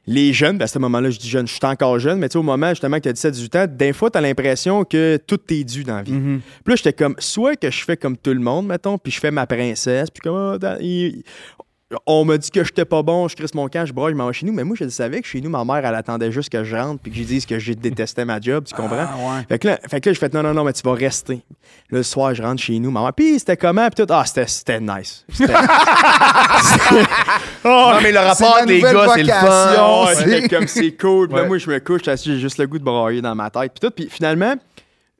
les 0.06 0.32
jeunes, 0.32 0.58
ben 0.58 0.64
à 0.64 0.66
ce 0.68 0.78
moment-là, 0.78 1.10
je 1.10 1.18
dis 1.18 1.28
jeune, 1.28 1.46
je 1.46 1.52
suis 1.52 1.60
encore 1.64 1.98
jeune, 1.98 2.18
mais 2.18 2.28
tu 2.28 2.32
sais, 2.34 2.38
au 2.38 2.42
moment 2.42 2.70
justement 2.70 2.96
que 2.98 3.02
tu 3.02 3.08
as 3.10 3.12
17-18 3.30 3.58
ans, 3.58 3.66
des 3.70 3.92
fois, 3.92 4.10
tu 4.10 4.18
as 4.18 4.20
l'impression 4.20 4.84
que 4.84 5.18
tout 5.26 5.36
t'est 5.36 5.62
dû 5.64 5.84
dans 5.84 5.96
la 5.96 6.02
vie. 6.02 6.12
Mhm. 6.12 6.40
Puis 6.64 6.72
là, 6.72 6.76
j'étais 6.76 6.92
comme, 6.92 7.14
soit 7.18 7.56
que 7.56 7.70
je 7.70 7.84
fais 7.84 7.96
comme 7.96 8.16
tout 8.16 8.32
le 8.32 8.40
monde, 8.40 8.66
mettons, 8.66 8.98
puis 8.98 9.12
je 9.12 9.20
fais 9.20 9.30
ma 9.30 9.46
princesse, 9.46 10.10
puis 10.10 10.20
comme, 10.22 10.58
dans- 10.58 10.78
il- 10.80 11.22
on 12.06 12.24
m'a 12.24 12.38
dit 12.38 12.50
que 12.50 12.62
j'étais 12.62 12.84
pas 12.84 13.02
bon, 13.02 13.26
je 13.28 13.34
crisse 13.34 13.54
mon 13.54 13.68
camp, 13.68 13.84
je 13.84 13.92
broye, 13.92 14.10
je 14.10 14.14
m'en 14.14 14.26
vais 14.28 14.32
chez 14.32 14.46
nous, 14.46 14.52
mais 14.52 14.64
moi, 14.64 14.76
je 14.78 14.84
le 14.84 14.90
savais 14.90 15.20
que 15.20 15.26
chez 15.26 15.40
nous, 15.40 15.50
ma 15.50 15.64
mère, 15.64 15.84
elle 15.84 15.94
attendait 15.94 16.30
juste 16.30 16.50
que 16.50 16.62
je 16.62 16.76
rentre, 16.76 17.00
puis 17.02 17.10
que 17.10 17.18
je 17.18 17.24
dise 17.24 17.46
que 17.46 17.58
je 17.58 17.72
détestais 17.72 18.24
ma 18.24 18.40
job, 18.40 18.64
tu 18.64 18.74
comprends? 18.74 19.06
Ah, 19.08 19.16
ouais. 19.38 19.44
Fait 19.48 19.58
que 19.58 19.68
là, 19.68 19.78
fait 19.88 20.00
que 20.00 20.10
là, 20.10 20.14
je 20.14 20.18
fais 20.18 20.28
non, 20.32 20.42
non, 20.42 20.54
non, 20.54 20.64
mais 20.64 20.72
tu 20.72 20.82
vas 20.82 20.94
rester. 20.94 21.42
Là, 21.90 21.98
le 21.98 22.02
soir, 22.02 22.34
je 22.34 22.42
rentre 22.42 22.62
chez 22.62 22.78
nous. 22.78 22.90
Maman, 22.90 23.10
puis 23.12 23.38
c'était 23.38 23.56
comment? 23.56 23.88
Puis 23.90 24.04
tout. 24.04 24.12
Ah, 24.12 24.24
c'était, 24.24 24.46
c'était 24.46 24.80
nice. 24.80 25.24
C'était- 25.32 25.52
Non, 27.64 28.00
mais 28.02 28.12
le 28.12 28.18
rapport 28.18 28.64
des 28.66 28.80
gars, 28.80 29.06
c'est 29.14 29.22
le 29.22 29.32
fun. 29.32 30.06
Ouais, 30.06 30.48
comme 30.48 30.66
c'est 30.66 30.92
cool. 30.92 31.30
Ouais. 31.32 31.46
moi, 31.46 31.58
je 31.58 31.70
me 31.70 31.78
couche, 31.80 32.02
j'ai 32.04 32.16
j'ai 32.16 32.38
juste 32.38 32.58
le 32.58 32.66
goût 32.66 32.78
de 32.78 32.84
brailler 32.84 33.20
dans 33.20 33.34
ma 33.34 33.50
tête. 33.50 33.72
Puis 33.78 33.88
tout. 33.88 33.94
Puis 33.94 34.08
finalement, 34.10 34.54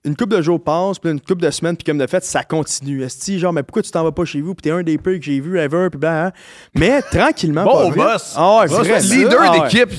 une 0.04 0.16
couple 0.16 0.36
de 0.36 0.40
jours 0.42 0.62
passe, 0.62 0.98
puis 0.98 1.10
une 1.10 1.20
couple 1.20 1.42
de 1.42 1.50
semaines, 1.50 1.76
puis 1.76 1.84
comme 1.84 1.98
de 1.98 2.06
fait, 2.06 2.24
ça 2.24 2.42
continue. 2.42 3.02
Esti, 3.02 3.38
genre, 3.38 3.52
mais 3.52 3.62
pourquoi 3.62 3.82
tu 3.82 3.90
t'en 3.90 4.02
vas 4.02 4.12
pas 4.12 4.24
chez 4.24 4.40
vous? 4.40 4.54
Puis 4.54 4.62
t'es 4.62 4.70
un 4.70 4.82
des 4.82 4.96
peu 4.96 5.18
que 5.18 5.22
j'ai 5.22 5.40
vu 5.40 5.58
ever, 5.58 5.88
puis 5.90 5.98
bla, 5.98 6.26
hein. 6.26 6.32
Mais 6.74 7.02
tranquillement, 7.10 7.64
Bon 7.64 7.72
pas 7.72 7.84
vite. 7.86 7.94
boss. 7.96 8.34
Ah 8.36 8.60
ouais, 8.60 8.68
Boss, 8.68 8.78
vraiment. 8.78 9.14
leader 9.14 9.40
Ah 9.42 9.50
ouais, 9.52 9.60
d'équipe, 9.60 9.90
c'est- 9.90 9.96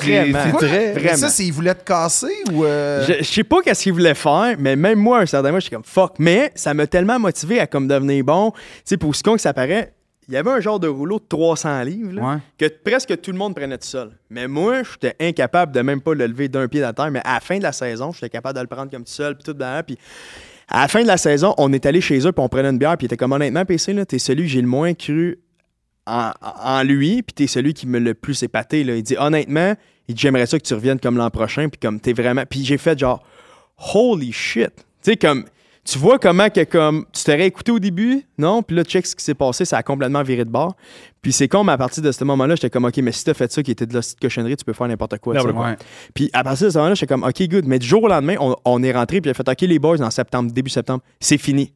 très- 0.57 0.93
Mais 0.95 0.99
Vraiment. 0.99 1.17
ça, 1.17 1.29
c'est 1.29 1.45
il 1.45 1.53
voulait 1.53 1.75
te 1.75 1.83
casser 1.83 2.33
ou. 2.51 2.65
euh, 2.65 3.05
Je, 3.07 3.13
je 3.23 3.31
sais 3.31 3.43
pas 3.43 3.61
qu'est-ce 3.61 3.83
qu'il 3.83 3.93
voulait 3.93 4.15
faire, 4.15 4.55
mais 4.57 4.75
même 4.75 4.97
moi, 4.97 5.19
un 5.19 5.25
certain 5.27 5.49
moment, 5.49 5.59
j'étais 5.59 5.75
comme 5.75 5.83
fuck. 5.85 6.13
Mais 6.17 6.51
ça 6.55 6.73
m'a 6.73 6.87
tellement 6.87 7.19
motivé 7.19 7.59
à 7.59 7.67
comme 7.67 7.87
devenir 7.87 8.23
bon. 8.23 8.51
Tu 8.51 8.59
sais, 8.85 8.97
pour 8.97 9.15
ce 9.15 9.21
con 9.21 9.35
que 9.35 9.41
ça 9.41 9.53
paraît, 9.53 9.93
il 10.31 10.35
y 10.35 10.37
avait 10.37 10.49
un 10.49 10.61
genre 10.61 10.79
de 10.79 10.87
rouleau 10.87 11.19
de 11.19 11.25
300 11.27 11.83
livres 11.83 12.13
là, 12.13 12.21
Ouais. 12.21 12.37
que 12.57 12.65
presque 12.83 13.19
tout 13.21 13.31
le 13.33 13.37
monde 13.37 13.53
prenait 13.53 13.77
tout 13.77 13.85
seul. 13.87 14.11
Mais 14.29 14.47
moi, 14.47 14.81
j'étais 14.83 15.13
incapable 15.19 15.73
de 15.73 15.81
même 15.81 15.99
pas 16.01 16.13
le 16.13 16.25
lever 16.25 16.47
d'un 16.47 16.67
pied 16.69 16.81
à 16.83 16.93
terre. 16.93 17.11
Mais 17.11 17.19
à 17.25 17.33
la 17.35 17.39
fin 17.41 17.57
de 17.57 17.63
la 17.63 17.73
saison, 17.73 18.11
j'étais 18.13 18.29
capable 18.29 18.55
de 18.55 18.61
le 18.61 18.67
prendre 18.67 18.89
comme 18.89 19.03
tout 19.03 19.11
seul, 19.11 19.35
puis 19.35 19.43
tout 19.43 19.53
dedans. 19.53 19.81
Puis 19.85 19.97
à 20.69 20.83
la 20.83 20.87
fin 20.87 21.01
de 21.01 21.07
la 21.07 21.17
saison, 21.17 21.53
on 21.57 21.73
est 21.73 21.85
allé 21.85 21.99
chez 21.99 22.17
eux, 22.25 22.31
puis 22.31 22.41
on 22.43 22.47
prenait 22.47 22.69
une 22.69 22.77
bière, 22.77 22.95
puis 22.97 23.05
il 23.05 23.07
était 23.07 23.17
comme 23.17 23.33
honnêtement, 23.33 23.65
PC, 23.65 23.91
là, 23.91 24.05
t'es 24.05 24.19
celui 24.19 24.43
que 24.43 24.49
j'ai 24.49 24.61
le 24.61 24.67
moins 24.67 24.93
cru 24.93 25.39
en, 26.07 26.31
en 26.41 26.81
lui, 26.83 27.21
puis 27.23 27.33
t'es 27.33 27.47
celui 27.47 27.73
qui 27.73 27.85
me 27.85 27.99
le 27.99 28.13
plus 28.13 28.41
épaté. 28.41 28.85
Là. 28.85 28.95
Il 28.95 29.03
dit 29.03 29.17
honnêtement, 29.19 29.75
il 30.07 30.15
dit 30.15 30.21
j'aimerais 30.21 30.45
ça 30.45 30.57
que 30.57 30.63
tu 30.65 30.73
reviennes 30.73 30.99
comme 31.01 31.17
l'an 31.17 31.29
prochain, 31.29 31.67
puis 31.67 31.77
comme 31.77 31.99
t'es 31.99 32.13
vraiment. 32.13 32.43
Puis 32.49 32.63
j'ai 32.63 32.77
fait 32.77 32.97
genre 32.97 33.21
holy 33.93 34.31
shit. 34.31 34.71
Tu 35.03 35.11
sais, 35.11 35.17
comme. 35.17 35.43
Tu 35.83 35.97
vois 35.97 36.19
comment 36.19 36.49
que 36.49 36.63
comme 36.63 37.05
tu 37.11 37.23
t'aurais 37.23 37.47
écouté 37.47 37.71
au 37.71 37.79
début, 37.79 38.23
non? 38.37 38.61
Puis 38.61 38.75
là, 38.75 38.83
check 38.83 39.05
ce 39.07 39.15
qui 39.15 39.23
s'est 39.23 39.33
passé, 39.33 39.65
ça 39.65 39.77
a 39.77 39.83
complètement 39.83 40.21
viré 40.21 40.45
de 40.45 40.49
bord. 40.49 40.75
Puis 41.23 41.33
c'est 41.33 41.47
con, 41.47 41.63
mais 41.63 41.71
à 41.71 41.77
partir 41.77 42.03
de 42.03 42.11
ce 42.11 42.23
moment-là, 42.23 42.55
j'étais 42.55 42.69
comme, 42.69 42.85
OK, 42.85 42.97
mais 42.97 43.11
si 43.11 43.23
t'as 43.23 43.33
fait 43.33 43.51
ça 43.51 43.63
qui 43.63 43.71
était 43.71 43.87
de 43.87 43.93
la 43.93 44.01
petite 44.01 44.19
cochonnerie, 44.19 44.55
tu 44.57 44.65
peux 44.65 44.73
faire 44.73 44.87
n'importe 44.87 45.17
quoi. 45.19 45.33
Ouais. 45.43 45.75
Puis 46.13 46.29
à 46.33 46.43
partir 46.43 46.67
de 46.67 46.71
ce 46.71 46.77
moment-là, 46.77 46.95
j'étais 46.95 47.07
comme, 47.07 47.23
OK, 47.23 47.41
good. 47.47 47.65
Mais 47.65 47.79
du 47.79 47.87
jour 47.87 48.03
au 48.03 48.07
lendemain, 48.07 48.35
on, 48.39 48.55
on 48.63 48.83
est 48.83 48.91
rentré, 48.91 49.21
puis 49.21 49.31
a 49.31 49.33
fait, 49.33 49.47
OK, 49.47 49.61
les 49.61 49.79
boys, 49.79 50.01
en 50.01 50.11
septembre, 50.11 50.51
début 50.51 50.69
septembre, 50.69 51.01
c'est 51.19 51.39
fini. 51.39 51.73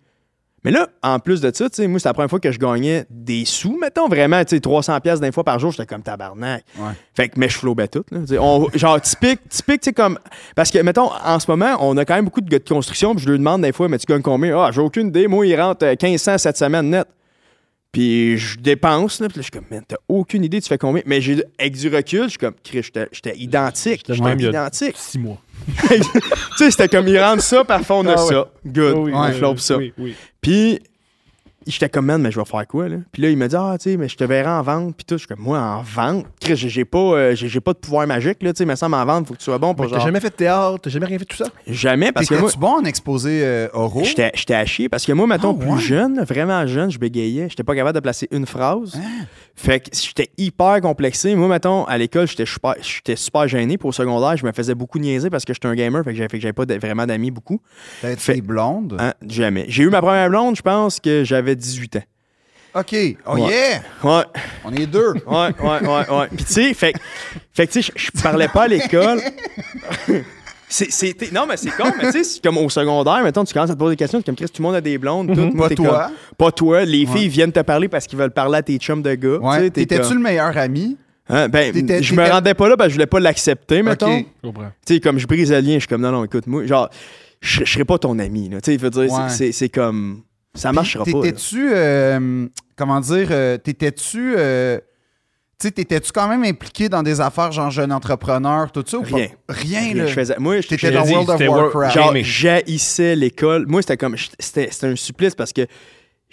Mais 0.66 0.72
là, 0.72 0.88
en 1.04 1.20
plus 1.20 1.42
de 1.42 1.52
ça, 1.54 1.66
moi, 1.88 2.00
c'est 2.00 2.10
la 2.10 2.14
première 2.14 2.30
fois 2.30 2.40
que 2.40 2.52
je 2.52 2.58
gagnais 2.58 3.06
des 3.10 3.46
sous, 3.46 3.78
mettons, 3.80 4.08
vraiment, 4.08 4.44
tu 4.44 4.56
sais, 4.56 4.60
300 4.60 5.00
pièces 5.00 5.20
d'un 5.20 5.32
fois 5.32 5.44
par 5.44 5.60
jour, 5.60 5.70
j'étais 5.72 5.86
comme 5.86 6.02
tabarnak. 6.02 6.66
Ouais. 6.78 6.92
Fait 7.14 7.30
que, 7.30 7.40
mais 7.40 7.48
je 7.50 7.58
flobais 7.60 7.88
tout, 7.88 8.04
là. 8.12 8.20
On- 8.42 8.68
genre, 8.74 9.00
typique, 9.00 9.48
typique, 9.48 9.82
tu 9.82 9.90
sais, 9.90 9.94
comme. 9.94 10.18
Parce 10.56 10.72
que, 10.72 10.80
mettons, 10.80 11.10
en 11.24 11.40
ce 11.40 11.50
moment, 11.52 11.78
on 11.82 11.96
a 11.98 12.04
quand 12.04 12.16
même 12.16 12.26
beaucoup 12.26 12.42
de 12.42 12.50
gars 12.50 12.58
de 12.60 12.68
construction, 12.68 13.14
puis 13.14 13.24
je 13.24 13.30
lui 13.32 13.38
demande 13.38 13.62
des 13.62 13.72
fois, 13.72 13.88
mais 13.88 14.00
tu 14.00 14.08
gagnes 14.08 14.24
combien? 14.24 14.60
Ah, 14.60 14.72
j'ai 14.74 14.82
aucune 14.82 15.10
idée. 15.10 15.28
Moi, 15.28 15.46
il 15.46 15.56
rentre 15.62 15.86
euh, 15.86 15.94
1500 16.02 16.38
cette 16.40 16.58
semaine 16.58 16.90
net. 16.90 17.08
Puis 17.96 18.38
je 18.38 18.60
dépense, 18.60 19.22
là, 19.22 19.30
puis 19.30 19.38
là, 19.38 19.42
je 19.42 19.44
suis 19.44 19.52
comme, 19.52 19.64
man, 19.72 19.82
t'as 19.88 19.96
aucune 20.10 20.44
idée, 20.44 20.60
tu 20.60 20.68
fais 20.68 20.78
combien? 20.78 21.02
Mais 21.06 21.22
j'ai, 21.22 21.42
avec 21.58 21.78
du 21.78 21.88
recul, 21.88 22.24
je 22.24 22.30
suis 22.32 22.38
comme, 22.38 22.54
Chris, 22.62 22.84
j'étais 22.84 23.08
j'étais 23.10 23.38
identique. 23.38 24.04
J'étais 24.10 24.36
identique. 24.36 24.96
Six 24.98 25.18
mois. 25.18 25.42
tu 25.90 25.98
sais, 26.58 26.72
c'était 26.72 26.90
comme, 26.90 27.08
il 27.08 27.18
rentre 27.18 27.42
ça, 27.42 27.64
parfois 27.64 28.00
on 28.00 28.06
a 28.08 28.16
Ah 28.18 28.26
ouais. 28.26 28.34
ça. 28.34 28.52
Good. 28.66 28.98
Oui, 28.98 29.12
on 29.16 29.26
oui, 29.26 29.32
flope 29.32 29.56
oui, 29.56 29.62
ça. 29.62 29.78
Oui, 29.78 29.94
oui. 29.98 30.16
Puis, 30.42 30.82
j'étais 31.72 31.90
comme, 31.90 32.06
man, 32.06 32.22
mais 32.22 32.32
je 32.32 32.40
vais 32.40 32.46
faire 32.46 32.68
quoi, 32.68 32.88
là? 32.90 32.98
Puis 33.12 33.22
là, 33.22 33.30
il 33.30 33.38
me 33.38 33.48
dit, 33.48 33.56
ah, 33.58 33.76
tu 33.80 33.92
sais, 33.92 33.98
mais 33.98 34.08
je 34.08 34.16
te 34.18 34.24
verrai 34.24 34.50
en 34.50 34.62
vente. 34.62 34.96
Puis 34.96 35.06
tout, 35.06 35.16
je 35.16 35.20
suis 35.20 35.28
comme, 35.28 35.40
moi, 35.44 35.60
en 35.60 35.82
vente? 35.82 36.26
Chris, 36.40 36.56
j'ai 36.56 36.70
j'ai 36.70 36.86
pas, 36.86 36.98
euh, 37.00 37.36
j'ai 37.36 37.60
pas 37.60 37.74
de 37.74 37.78
pouvoir 37.80 38.06
magique, 38.08 38.42
là, 38.44 38.54
tu 38.54 38.60
sais, 38.60 38.66
mais 38.66 38.76
ça, 38.76 38.88
en 38.88 39.06
vente, 39.06 39.28
faut 39.28 39.34
que 39.34 39.40
tu 39.40 39.46
sois 39.46 39.58
bon 39.58 39.74
pour 39.74 39.86
Mais 39.86 39.92
T'as 39.92 40.00
jamais 40.00 40.20
fait 40.20 40.30
de 40.30 40.36
théâtre, 40.36 40.80
t'as 40.82 40.90
jamais 40.90 41.06
rien 41.06 41.18
fait 41.18 41.26
de 41.26 41.30
tout 41.30 41.38
ça? 41.38 41.46
Jamais, 41.68 42.12
parce 42.12 42.28
que 42.28 42.34
moi, 42.36 42.44
T'étais-tu 42.50 42.60
bon 42.60 42.80
en 42.82 42.86
exposé 42.86 43.42
euh, 43.44 43.68
oraux? 43.74 44.04
j'étais 44.04 44.32
j'étais 44.36 44.54
à 44.56 44.66
chier. 44.66 44.90
Parce 44.90 45.06
que 45.06 45.12
moi, 45.14 45.28
mettons, 45.28 45.58
Ah, 45.60 45.64
plus 45.64 45.72
ouais? 45.74 45.80
jeune, 45.80 46.24
vraiment 46.24 46.66
jeune, 46.68 46.92
je 46.92 47.00
bégayais. 47.00 47.48
J'étais 47.50 47.64
pas 47.64 47.76
capable 47.76 47.96
de 47.96 48.02
placer 48.02 48.28
une 48.32 48.46
phrase. 48.46 48.96
Hein? 48.98 49.26
Fait 49.58 49.80
que 49.80 49.90
j'étais 49.96 50.30
hyper 50.38 50.82
complexé. 50.82 51.34
Moi, 51.34 51.48
mettons, 51.48 51.86
à 51.86 51.98
l'école, 51.98 52.28
j'étais 52.28 52.46
super, 52.46 52.76
j'étais 52.82 53.16
super 53.16 53.48
gêné. 53.48 53.78
Pour 53.78 53.90
au 53.90 53.94
secondaire, 53.94 54.36
je 54.36 54.46
me 54.46 54.52
faisais 54.52 54.76
beaucoup 54.76 55.00
niaiser 55.00 55.30
parce 55.30 55.46
que 55.46 55.54
j'étais 55.54 55.68
un 55.68 55.76
gamer. 55.76 56.04
Fait 56.04 56.12
que 56.12 56.18
j'avais 56.18 56.28
fait 56.30 56.38
que 56.38 56.42
j'avais 56.42 56.54
pas 56.54 56.66
de- 56.66 56.76
vraiment 56.76 57.06
d'amis 57.06 57.32
beaucoup. 57.32 57.62
T'as 58.02 58.16
Fait- 58.18 58.34
été 58.34 58.42
blonde? 58.42 58.98
Hein, 59.00 59.14
jamais. 59.28 59.66
J'ai 59.70 59.84
eu 59.84 59.90
ma 59.90 60.02
première 60.02 60.30
blonde, 60.30 60.58
je 60.58 60.62
pense 60.62 61.00
que 61.00 61.24
j'avais 61.24 61.56
18 61.56 61.96
ans. 61.98 62.04
OK. 62.78 62.94
Oh 63.26 63.36
Ouais. 63.36 63.42
yeah! 63.50 63.82
Ouais. 64.04 64.24
On 64.66 64.74
est 64.74 64.86
deux. 64.88 65.14
Ouais, 65.26 65.50
ouais, 65.62 65.88
ouais, 65.88 66.10
ouais. 66.10 66.28
Puis 66.36 66.44
tu 66.44 66.52
sais, 66.52 66.74
fait, 66.74 66.94
fait 67.54 67.68
que 67.68 67.72
tu 67.72 67.82
sais, 67.82 67.94
je 67.96 68.12
parlais 68.22 68.50
pas 68.50 68.64
à 68.64 68.68
l'école. 68.68 69.22
C'est-. 70.68 71.32
Non, 71.32 71.46
mais 71.48 71.58
c'est 71.58 71.70
con, 71.72 71.92
mais 72.02 72.12
tu 72.12 72.24
sais, 72.24 72.40
comme 72.44 72.58
au 72.58 72.70
secondaire, 72.70 73.22
mettons, 73.24 73.44
tu 73.44 73.54
commences 73.54 73.70
à 73.70 73.74
te 73.74 73.80
poser 73.80 73.92
des 73.96 73.98
questions, 74.00 74.22
comme 74.22 74.36
Chris, 74.36 74.46
tout 74.48 74.62
le 74.62 74.68
monde 74.68 74.76
a 74.76 74.82
des 74.82 74.98
blondes, 74.98 75.34
tout. 75.34 75.52
moi, 75.56 75.70
Pas 75.70 75.76
toi. 75.76 76.06
comme- 76.08 76.36
pas 76.38 76.52
toi. 76.52 76.86
Les 76.86 77.06
filles 77.06 77.28
viennent 77.30 77.52
te 77.52 77.60
parler 77.62 77.88
parce 77.88 78.08
qu'ils 78.08 78.18
veulent 78.18 78.32
parler 78.32 78.58
à 78.58 78.62
tes 78.64 78.78
chums 78.78 79.02
de 79.04 79.14
gars. 79.16 79.38
Ouais. 79.38 79.70
T'étais-tu 79.70 80.02
comme- 80.02 80.14
le 80.18 80.24
meilleur 80.24 80.58
ami? 80.58 80.98
Hein, 81.28 81.50
ben, 81.50 81.74
je 82.02 82.14
me 82.14 82.30
rendais 82.30 82.54
pas 82.54 82.70
là 82.70 82.78
parce 82.78 82.88
que 82.88 82.92
je 82.92 82.96
voulais 82.96 83.06
pas 83.08 83.20
l'accepter, 83.20 83.82
mettons. 83.82 84.18
OK. 84.20 84.26
Je 84.44 84.48
comprends. 84.48 84.72
Tu 84.86 84.94
sais, 84.96 85.00
comme 85.00 85.18
je 85.18 85.26
brise 85.28 85.52
le 85.52 85.60
lien, 85.60 85.74
je 85.76 85.80
suis 85.80 85.88
comme, 85.88 86.02
non, 86.02 86.12
non, 86.12 86.24
écoute, 86.26 86.46
moi, 86.48 86.66
genre, 86.68 86.90
je 87.42 87.64
je 87.64 87.72
serais 87.72 87.86
pas 87.86 87.98
ton 87.98 88.18
ami, 88.20 88.50
là. 88.50 88.62
Tu 88.62 88.66
sais, 88.72 88.76
il 88.76 88.80
veut 88.80 88.90
dire, 88.92 89.10
c'est- 89.10 89.16
Ouais. 89.16 89.30
c'est- 89.30 89.52
c'est 89.52 89.70
comme. 89.70 90.22
Ça 90.54 90.72
marchera 90.72 91.04
pas. 91.04 91.12
T'étais-tu. 91.12 91.70
euh, 91.74 92.48
comment 92.76 93.00
dire? 93.02 93.28
euh, 93.32 93.58
T'étais-tu. 93.58 94.36
euh, 94.38 94.80
tu 95.60 95.68
sais, 95.68 95.72
t'étais-tu 95.72 96.12
quand 96.12 96.28
même 96.28 96.44
impliqué 96.44 96.90
dans 96.90 97.02
des 97.04 97.22
affaires 97.22 97.52
genre 97.52 97.72
jeune 97.72 97.92
entrepreneur, 97.94 98.72
tout 98.72 98.84
ça? 98.86 98.98
ou 98.98 99.04
pas? 99.04 99.16
Rien. 99.16 99.28
Rien, 99.48 99.80
Rien, 99.80 99.94
là. 99.96 100.06
je 100.08 100.14
faisais. 100.14 100.36
Moi, 100.38 100.60
je- 100.62 100.68
dans 100.92 101.06
World 101.06 101.30
of 101.30 101.42
Warcraft. 101.50 101.96
Genre, 101.96 102.08
Gaming. 102.08 102.24
j'haïssais 102.26 103.16
l'école. 103.16 103.66
Moi, 103.68 103.82
c'était 103.82 103.98
comme. 103.98 104.16
C'était 104.40 104.70
c'était 104.72 104.88
un 104.88 104.96
supplice 104.96 105.34
parce 105.36 105.54
que, 105.54 105.66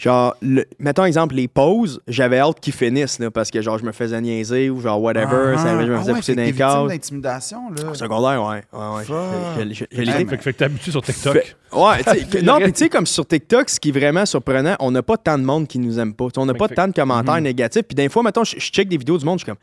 genre, 0.02 0.34
le- 0.42 0.64
mettons 0.80 1.04
exemple, 1.04 1.34
les 1.36 1.46
pauses, 1.46 2.00
j'avais 2.08 2.38
hâte 2.40 2.58
qu'ils 2.60 2.72
finissent, 2.72 3.18
là, 3.20 3.30
parce 3.30 3.50
que, 3.50 3.62
genre, 3.62 3.78
je 3.78 3.84
me 3.84 3.92
faisais 3.92 4.20
niaiser 4.20 4.68
ou, 4.68 4.80
genre, 4.80 5.00
whatever, 5.00 5.56
ça, 5.56 5.80
je 5.80 5.86
me 5.86 5.94
Ah, 5.94 5.98
faisais 6.00 6.12
ouais, 6.12 6.18
pousser 6.18 6.34
dans 6.34 6.42
les 6.42 6.52
cases. 6.52 6.88
d'intimidation, 6.88 7.70
là. 7.70 7.90
Au 7.90 7.94
secondaire, 7.94 8.42
ouais. 8.42 8.62
ouais, 8.72 8.96
ouais. 8.96 9.04
Je- 9.06 9.68
je- 9.68 9.74
je- 9.74 9.84
je 9.92 10.00
Hey, 10.00 10.06
l'étais. 10.06 10.24
mais- 10.24 10.30
Fait, 10.30 10.36
que- 10.38 10.42
fait 10.42 10.52
que 10.52 10.58
t'es 10.58 10.64
habitué 10.64 10.90
sur 10.90 11.02
TikTok. 11.02 11.34
Fait- 11.34 11.56
ouais, 11.72 12.42
non, 12.42 12.58
puis 12.60 12.72
tu 12.72 12.78
sais, 12.84 12.88
comme 12.88 13.06
sur 13.06 13.24
TikTok, 13.26 13.70
ce 13.70 13.78
qui 13.78 13.90
est 13.90 13.92
vraiment 13.92 14.26
surprenant, 14.26 14.74
on 14.80 14.90
n'a 14.90 15.02
pas 15.02 15.16
tant 15.16 15.38
de 15.38 15.44
monde 15.44 15.68
qui 15.68 15.78
nous 15.78 15.98
aime 16.00 16.14
pas. 16.14 16.26
On 16.36 16.46
n'a 16.46 16.54
pas 16.54 16.66
Fait- 16.68 16.74
tant 16.74 16.88
de 16.88 16.92
commentaires 16.92 17.36
Mhm. 17.36 17.42
négatifs. 17.44 17.82
Puis 17.82 17.94
des 17.94 18.08
fois, 18.08 18.22
mettons, 18.24 18.42
je, 18.44 18.56
je 18.58 18.70
check 18.72 18.88
des 18.88 18.96
vidéos 18.96 19.18
du 19.18 19.24
monde, 19.24 19.38
je 19.38 19.44
suis 19.44 19.50
comme, 19.52 19.60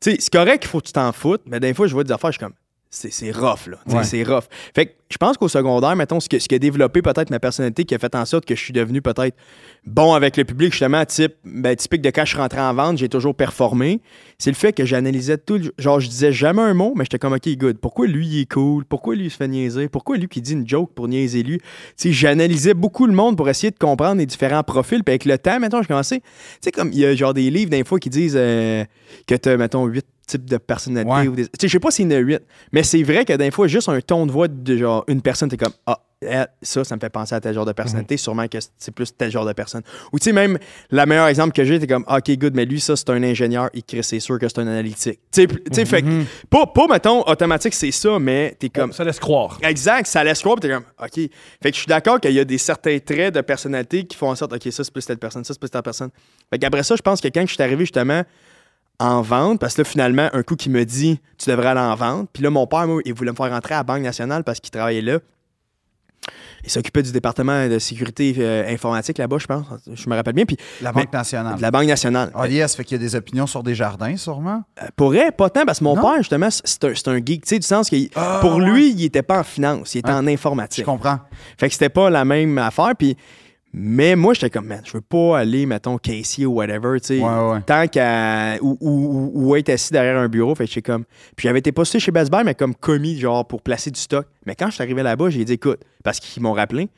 tu 0.00 0.10
sais, 0.12 0.16
c'est 0.20 0.32
correct 0.32 0.60
qu'il 0.60 0.70
faut 0.70 0.80
que 0.80 0.86
tu 0.86 0.92
t'en 0.92 1.10
foutes, 1.12 1.42
mais 1.46 1.58
des 1.58 1.74
fois, 1.74 1.86
je 1.88 1.92
vois 1.94 2.04
des 2.04 2.12
affaires, 2.12 2.30
je 2.30 2.38
suis 2.38 2.44
comme, 2.44 2.54
c'est 2.94 3.10
c'est 3.10 3.30
rough, 3.32 3.66
là. 3.68 3.78
Ouais. 3.88 4.04
C'est 4.04 4.22
rough. 4.22 4.44
Fait 4.74 4.86
que 4.86 4.92
je 5.10 5.16
pense 5.16 5.36
qu'au 5.38 5.48
secondaire, 5.48 5.96
mettons, 5.96 6.20
ce, 6.20 6.28
que- 6.28 6.38
ce 6.38 6.46
qui 6.46 6.54
a 6.54 6.58
développé 6.58 7.00
peut-être 7.02 7.30
ma 7.30 7.40
personnalité, 7.40 7.84
qui 7.84 7.94
a 7.94 7.98
fait 7.98 8.14
en 8.14 8.24
sorte 8.26 8.44
que 8.44 8.54
je 8.54 8.62
suis 8.62 8.72
devenu 8.72 9.00
peut-être 9.02 9.34
bon 9.86 10.12
avec 10.14 10.36
le 10.36 10.44
public, 10.44 10.72
justement, 10.72 11.04
type, 11.04 11.34
ben, 11.44 11.74
typique 11.74 12.02
de 12.02 12.10
quand 12.10 12.24
je 12.24 12.30
suis 12.30 12.38
rentré 12.38 12.60
en 12.60 12.72
vente, 12.74 12.98
j'ai 12.98 13.08
toujours 13.08 13.34
performé, 13.34 14.00
c'est 14.38 14.50
le 14.50 14.56
fait 14.56 14.72
que 14.72 14.84
j'analysais 14.84 15.38
tout. 15.38 15.56
le- 15.58 15.72
Genre, 15.78 16.00
je 16.00 16.08
disais 16.08 16.32
jamais 16.32 16.62
un 16.62 16.74
mot, 16.74 16.92
mais 16.94 17.04
j'étais 17.04 17.18
comme, 17.18 17.32
OK, 17.32 17.48
good. 17.56 17.78
Pourquoi 17.78 18.06
lui, 18.06 18.26
il 18.26 18.40
est 18.42 18.52
cool? 18.52 18.84
Pourquoi 18.84 19.14
lui, 19.16 19.24
il 19.26 19.30
se 19.30 19.36
fait 19.38 19.48
niaiser? 19.48 19.88
Pourquoi 19.88 20.16
lui 20.18 20.28
qui 20.28 20.40
dit 20.42 20.52
une 20.52 20.68
joke 20.68 20.92
pour 20.94 21.08
niaiser 21.08 21.42
lui? 21.42 21.58
Tu 21.58 21.64
sais, 21.96 22.12
j'analysais 22.12 22.74
beaucoup 22.74 23.06
le 23.06 23.12
monde 23.14 23.36
pour 23.36 23.48
essayer 23.48 23.70
de 23.70 23.78
comprendre 23.78 24.18
les 24.18 24.26
différents 24.26 24.62
profils. 24.62 25.02
Puis 25.02 25.12
avec 25.12 25.24
le 25.24 25.38
temps, 25.38 25.58
mettons, 25.60 25.82
je 25.82 25.88
commençais. 25.88 26.20
Tu 26.20 26.26
sais, 26.62 26.70
comme 26.72 26.90
il 26.92 26.98
y 26.98 27.06
a 27.06 27.14
genre 27.14 27.32
des 27.34 27.50
livres, 27.50 27.70
des 27.70 27.84
fois, 27.84 27.98
qui 27.98 28.10
disent 28.10 28.36
euh, 28.36 28.84
que 29.26 29.34
tu 29.34 29.48
as, 29.48 29.56
mettons, 29.56 29.86
huit 29.86 30.04
types 30.32 30.44
de 30.48 30.56
personnalités. 30.58 31.12
Ouais. 31.12 31.28
ou 31.28 31.34
des- 31.34 31.46
je 31.60 31.68
sais 31.68 31.78
pas 31.80 31.90
s'il 31.90 32.10
y 32.10 32.14
en 32.14 32.18
a 32.18 32.20
huit, 32.20 32.42
mais 32.72 32.82
c'est 32.82 33.02
vrai 33.02 33.24
que 33.24 33.32
des 33.34 33.50
fois, 33.50 33.66
juste 33.68 33.88
un 33.88 34.00
ton 34.00 34.26
de 34.26 34.32
voix 34.32 34.48
de 34.48 34.76
genre 34.76 35.04
une 35.08 35.22
personne, 35.22 35.48
t'es 35.48 35.56
comme, 35.56 35.72
ah, 35.86 35.98
elle, 36.24 36.46
ça, 36.62 36.84
ça 36.84 36.94
me 36.94 37.00
fait 37.00 37.10
penser 37.10 37.34
à 37.34 37.40
tel 37.40 37.52
genre 37.52 37.66
de 37.66 37.72
personnalité. 37.72 38.16
Sûrement 38.16 38.46
que 38.46 38.58
c'est 38.78 38.94
plus 38.94 39.12
tel 39.16 39.28
genre 39.32 39.44
de 39.44 39.52
personne. 39.52 39.82
Ou 40.12 40.20
tu 40.20 40.26
sais, 40.26 40.32
même, 40.32 40.56
le 40.92 41.04
meilleur 41.04 41.26
exemple 41.26 41.52
que 41.52 41.64
j'ai, 41.64 41.80
t'es 41.80 41.88
comme, 41.88 42.04
OK, 42.08 42.30
good, 42.38 42.54
mais 42.54 42.64
lui, 42.64 42.78
ça, 42.80 42.94
c'est 42.94 43.10
un 43.10 43.20
ingénieur. 43.24 43.70
Il 43.74 43.82
crée, 43.82 44.04
c'est 44.04 44.20
sûr 44.20 44.38
que 44.38 44.46
c'est 44.48 44.60
un 44.60 44.68
analytique. 44.68 45.18
Tu 45.32 45.48
sais, 45.72 45.84
fait 45.84 46.02
que, 46.02 46.22
pas, 46.48 46.66
pas, 46.66 46.86
mettons, 46.86 47.22
automatique, 47.28 47.74
c'est 47.74 47.90
ça, 47.90 48.20
mais 48.20 48.54
t'es 48.56 48.68
comme, 48.68 48.92
Ça 48.92 49.02
laisse 49.02 49.18
croire. 49.18 49.58
Exact, 49.62 50.06
ça 50.06 50.22
laisse 50.22 50.40
croire, 50.40 50.60
t'es 50.60 50.68
comme, 50.68 50.84
OK. 51.02 51.10
Fait 51.14 51.28
que 51.70 51.74
je 51.74 51.78
suis 51.80 51.88
d'accord 51.88 52.20
qu'il 52.20 52.30
y 52.32 52.38
a 52.38 52.44
des 52.44 52.58
certains 52.58 52.98
traits 53.00 53.34
de 53.34 53.40
personnalité 53.40 54.04
qui 54.04 54.16
font 54.16 54.30
en 54.30 54.36
sorte, 54.36 54.52
OK, 54.52 54.62
ça 54.70 54.84
c'est 54.84 54.92
plus 54.92 55.04
telle 55.04 55.18
personne, 55.18 55.42
ça 55.44 55.52
c'est 55.54 55.60
plus 55.60 55.70
telle 55.70 55.82
personne. 55.82 56.10
Fait 56.50 56.58
qu'après 56.60 56.84
ça, 56.84 56.94
je 56.94 57.02
pense 57.02 57.20
que 57.20 57.26
quand 57.28 57.44
je 57.44 57.52
suis 57.54 57.62
arrivé 57.64 57.80
justement 57.80 58.22
en 59.02 59.20
vente, 59.22 59.58
parce 59.60 59.74
que 59.74 59.82
là, 59.82 59.84
finalement, 59.84 60.28
un 60.32 60.42
coup 60.42 60.56
qui 60.56 60.70
me 60.70 60.84
dit, 60.84 61.20
tu 61.38 61.50
devrais 61.50 61.68
aller 61.68 61.80
en 61.80 61.94
vente, 61.94 62.28
puis 62.32 62.42
là, 62.42 62.50
mon 62.50 62.66
père, 62.66 62.86
moi, 62.86 63.00
il 63.04 63.12
voulait 63.14 63.30
me 63.32 63.36
faire 63.36 63.50
rentrer 63.50 63.74
à 63.74 63.78
la 63.78 63.82
Banque 63.84 64.02
nationale 64.02 64.44
parce 64.44 64.60
qu'il 64.60 64.70
travaillait 64.70 65.02
là. 65.02 65.18
il 66.64 66.70
s'occupait 66.70 67.02
du 67.02 67.10
département 67.10 67.66
de 67.68 67.80
sécurité 67.80 68.32
euh, 68.38 68.72
informatique 68.72 69.18
là-bas, 69.18 69.38
je 69.38 69.46
pense. 69.48 69.64
Je 69.92 70.08
me 70.08 70.14
rappelle 70.14 70.34
bien. 70.34 70.44
Puis 70.44 70.56
La 70.80 70.92
Mais- 70.92 71.02
Banque 71.02 71.12
nationale. 71.12 71.56
de 71.56 71.62
la 71.62 71.70
Banque 71.72 71.86
nationale. 71.86 72.30
Ah, 72.36 72.46
yes, 72.46 72.76
fait 72.76 72.84
qu'il 72.84 72.96
y 72.96 73.00
a 73.00 73.04
des 73.04 73.16
opinions 73.16 73.48
sur 73.48 73.64
des 73.64 73.74
jardins, 73.74 74.16
sûrement? 74.16 74.62
Euh, 74.80 74.86
Pourrait, 74.94 75.32
pas 75.32 75.50
tant, 75.50 75.64
parce 75.64 75.80
que 75.80 75.84
mon 75.84 75.96
Non? 75.96 76.02
père, 76.02 76.18
justement, 76.18 76.48
c'est 76.50 76.84
un, 77.08 77.16
geek, 77.16 77.42
tu 77.44 77.48
sais, 77.48 77.58
du 77.58 77.66
sens 77.66 77.90
que 77.90 77.96
Ah, 78.14 78.38
pour 78.40 78.54
ouais. 78.58 78.64
lui, 78.64 78.90
il 78.92 79.04
était 79.04 79.22
pas 79.22 79.40
en 79.40 79.42
finance, 79.42 79.96
il 79.96 79.98
était 79.98 80.10
Ouais. 80.10 80.14
en 80.14 80.22
Je 80.22 80.30
informatique. 80.30 80.84
comprends. 80.84 81.18
Fait 81.58 81.66
que 81.66 81.72
c'était 81.72 81.88
pas 81.88 82.08
la 82.10 82.24
même 82.24 82.56
affaire. 82.58 82.92
Puis, 82.96 83.16
mais 83.74 84.16
moi, 84.16 84.34
j'étais 84.34 84.50
comme, 84.50 84.66
man, 84.66 84.82
je 84.84 84.92
veux 84.92 85.00
pas 85.00 85.38
aller, 85.38 85.64
mettons, 85.64 85.96
Casey 85.96 86.44
ou 86.44 86.52
whatever, 86.52 87.00
tu 87.00 87.06
sais. 87.06 87.18
Ouais, 87.20 87.52
ouais. 87.52 87.60
Tant 87.64 87.86
qu'à. 87.88 88.56
Ou, 88.60 88.76
ou, 88.80 89.30
ou 89.34 89.56
être 89.56 89.70
assis 89.70 89.92
derrière 89.92 90.18
un 90.18 90.28
bureau. 90.28 90.54
Fait 90.54 90.64
que 90.64 90.70
j'étais 90.70 90.92
comme. 90.92 91.04
Puis 91.36 91.48
j'avais 91.48 91.60
été 91.60 91.72
posté 91.72 91.98
chez 91.98 92.10
Best 92.12 92.30
Buy, 92.30 92.44
mais 92.44 92.54
comme 92.54 92.74
commis, 92.74 93.18
genre, 93.18 93.46
pour 93.46 93.62
placer 93.62 93.90
du 93.90 93.98
stock. 93.98 94.26
Mais 94.44 94.54
quand 94.54 94.66
je 94.66 94.74
suis 94.74 94.82
arrivé 94.82 95.02
là-bas, 95.02 95.30
j'ai 95.30 95.44
dit, 95.44 95.54
écoute, 95.54 95.80
parce 96.04 96.20
qu'ils 96.20 96.42
m'ont 96.42 96.52
rappelé, 96.52 96.90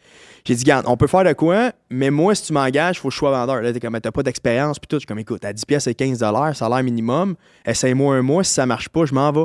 j'ai 0.46 0.54
dit, 0.54 0.64
garde, 0.64 0.84
on 0.88 0.96
peut 0.96 1.06
faire 1.06 1.24
de 1.24 1.32
quoi, 1.32 1.72
mais 1.90 2.10
moi, 2.10 2.34
si 2.34 2.42
tu 2.44 2.52
m'engages, 2.52 2.96
il 2.96 3.00
faut 3.00 3.08
que 3.08 3.14
je 3.14 3.18
sois 3.18 3.30
vendeur. 3.30 3.62
Là, 3.62 3.72
t'es 3.72 3.80
comme, 3.80 3.98
t'as 3.98 4.10
pas 4.10 4.22
d'expérience, 4.22 4.78
puis 4.78 4.86
tout. 4.88 4.96
Je 4.96 5.00
suis 5.00 5.06
comme, 5.06 5.18
écoute, 5.18 5.44
à 5.44 5.52
10 5.52 5.64
pièces 5.64 5.86
et 5.86 5.94
15 5.94 6.18
salaire 6.54 6.82
minimum, 6.82 7.34
essaye-moi 7.64 8.16
un 8.16 8.22
mois, 8.22 8.44
si 8.44 8.52
ça 8.52 8.66
marche 8.66 8.88
pas, 8.88 9.04
je 9.06 9.14
m'en 9.14 9.30
vais. 9.32 9.44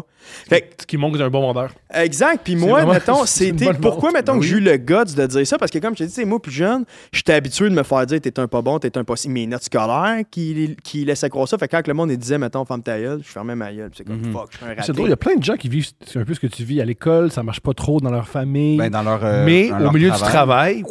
Fait 0.50 0.62
que 0.62 0.68
Ce 0.82 0.86
qui 0.86 0.98
manque 0.98 1.18
d'un 1.18 1.30
bon 1.30 1.42
vendeur. 1.42 1.72
Exact. 1.94 2.42
Puis 2.44 2.56
moi, 2.56 2.80
vraiment- 2.80 2.94
mettons, 2.94 3.26
c'était. 3.26 3.74
Pourquoi, 3.76 4.12
mettons, 4.12 4.34
Ben 4.34 4.40
que 4.40 4.44
oui. 4.44 4.50
j'ai 4.50 4.58
eu 4.58 4.60
le 4.60 4.76
guts 4.78 5.16
de 5.16 5.26
dire 5.26 5.48
ça? 5.48 5.58
Parce 5.58 5.72
que, 5.72 5.80
comme 5.80 5.94
je 5.94 6.00
t'ai 6.00 6.08
dit, 6.08 6.14
c'est 6.14 6.26
moi, 6.26 6.42
plus 6.42 6.52
jeune, 6.52 6.84
j'étais 7.14 7.34
habitué 7.34 7.70
de 7.70 7.76
me 7.76 7.84
faire 7.84 8.06
dire, 8.06 8.20
t'es 8.20 8.38
un 8.40 8.48
pas 8.48 8.62
bon, 8.62 8.80
t'es 8.80 8.98
un 8.98 9.04
pas 9.04 9.16
si. 9.16 9.30
Mes 9.30 9.48
notes 9.48 9.64
scolaires 9.64 10.24
qui, 10.30 10.76
qui 10.84 11.06
laissaient 11.06 11.30
croire 11.30 11.48
ça. 11.48 11.58
Fait 11.58 11.68
que 11.68 11.78
quand 11.78 11.88
le 11.88 11.94
monde 11.94 12.12
il 12.12 12.18
disait, 12.18 12.38
mettons, 12.38 12.66
ferme 12.66 12.82
ta 12.84 13.00
gueule, 13.00 13.22
je 13.24 13.30
fermais 13.30 13.56
ma 13.56 13.72
gueule. 13.72 13.90
Puis 13.90 14.00
C'est 14.00 14.04
comme, 14.04 14.18
Mhm. 14.22 14.34
fuck, 14.34 14.48
je 14.52 14.58
suis 14.58 14.66
un 14.66 14.70
C'est 14.70 14.80
raté. 14.82 14.92
drôle, 14.94 15.08
il 15.08 15.12
y 15.12 15.14
a 15.14 15.18
plein 15.18 15.36
de 15.36 15.44
gens 15.44 15.56
qui 15.56 15.70
vivent 15.70 15.88
c'est 16.06 16.20
un 16.20 16.26
peu 16.26 16.34
ce 16.34 16.40
que 16.40 16.48
tu 16.48 16.64
vis 16.64 16.82
à 16.82 16.86
l'école, 16.86 17.32
ça 17.32 17.44
marche 17.44 17.60
pas 17.62 17.74
trop 17.74 18.00
dans 18.02 18.12
leur 18.12 18.28
famille. 18.28 18.78
Ben, 18.78 18.90
dans 18.90 19.04
leur. 19.04 19.24
euh, 19.24 19.46
mais 19.46 19.70
dans 19.70 19.78
au 19.78 19.84
leur 19.84 19.94
milieu 19.94 20.10
du 20.12 20.18
travail, 20.18 20.82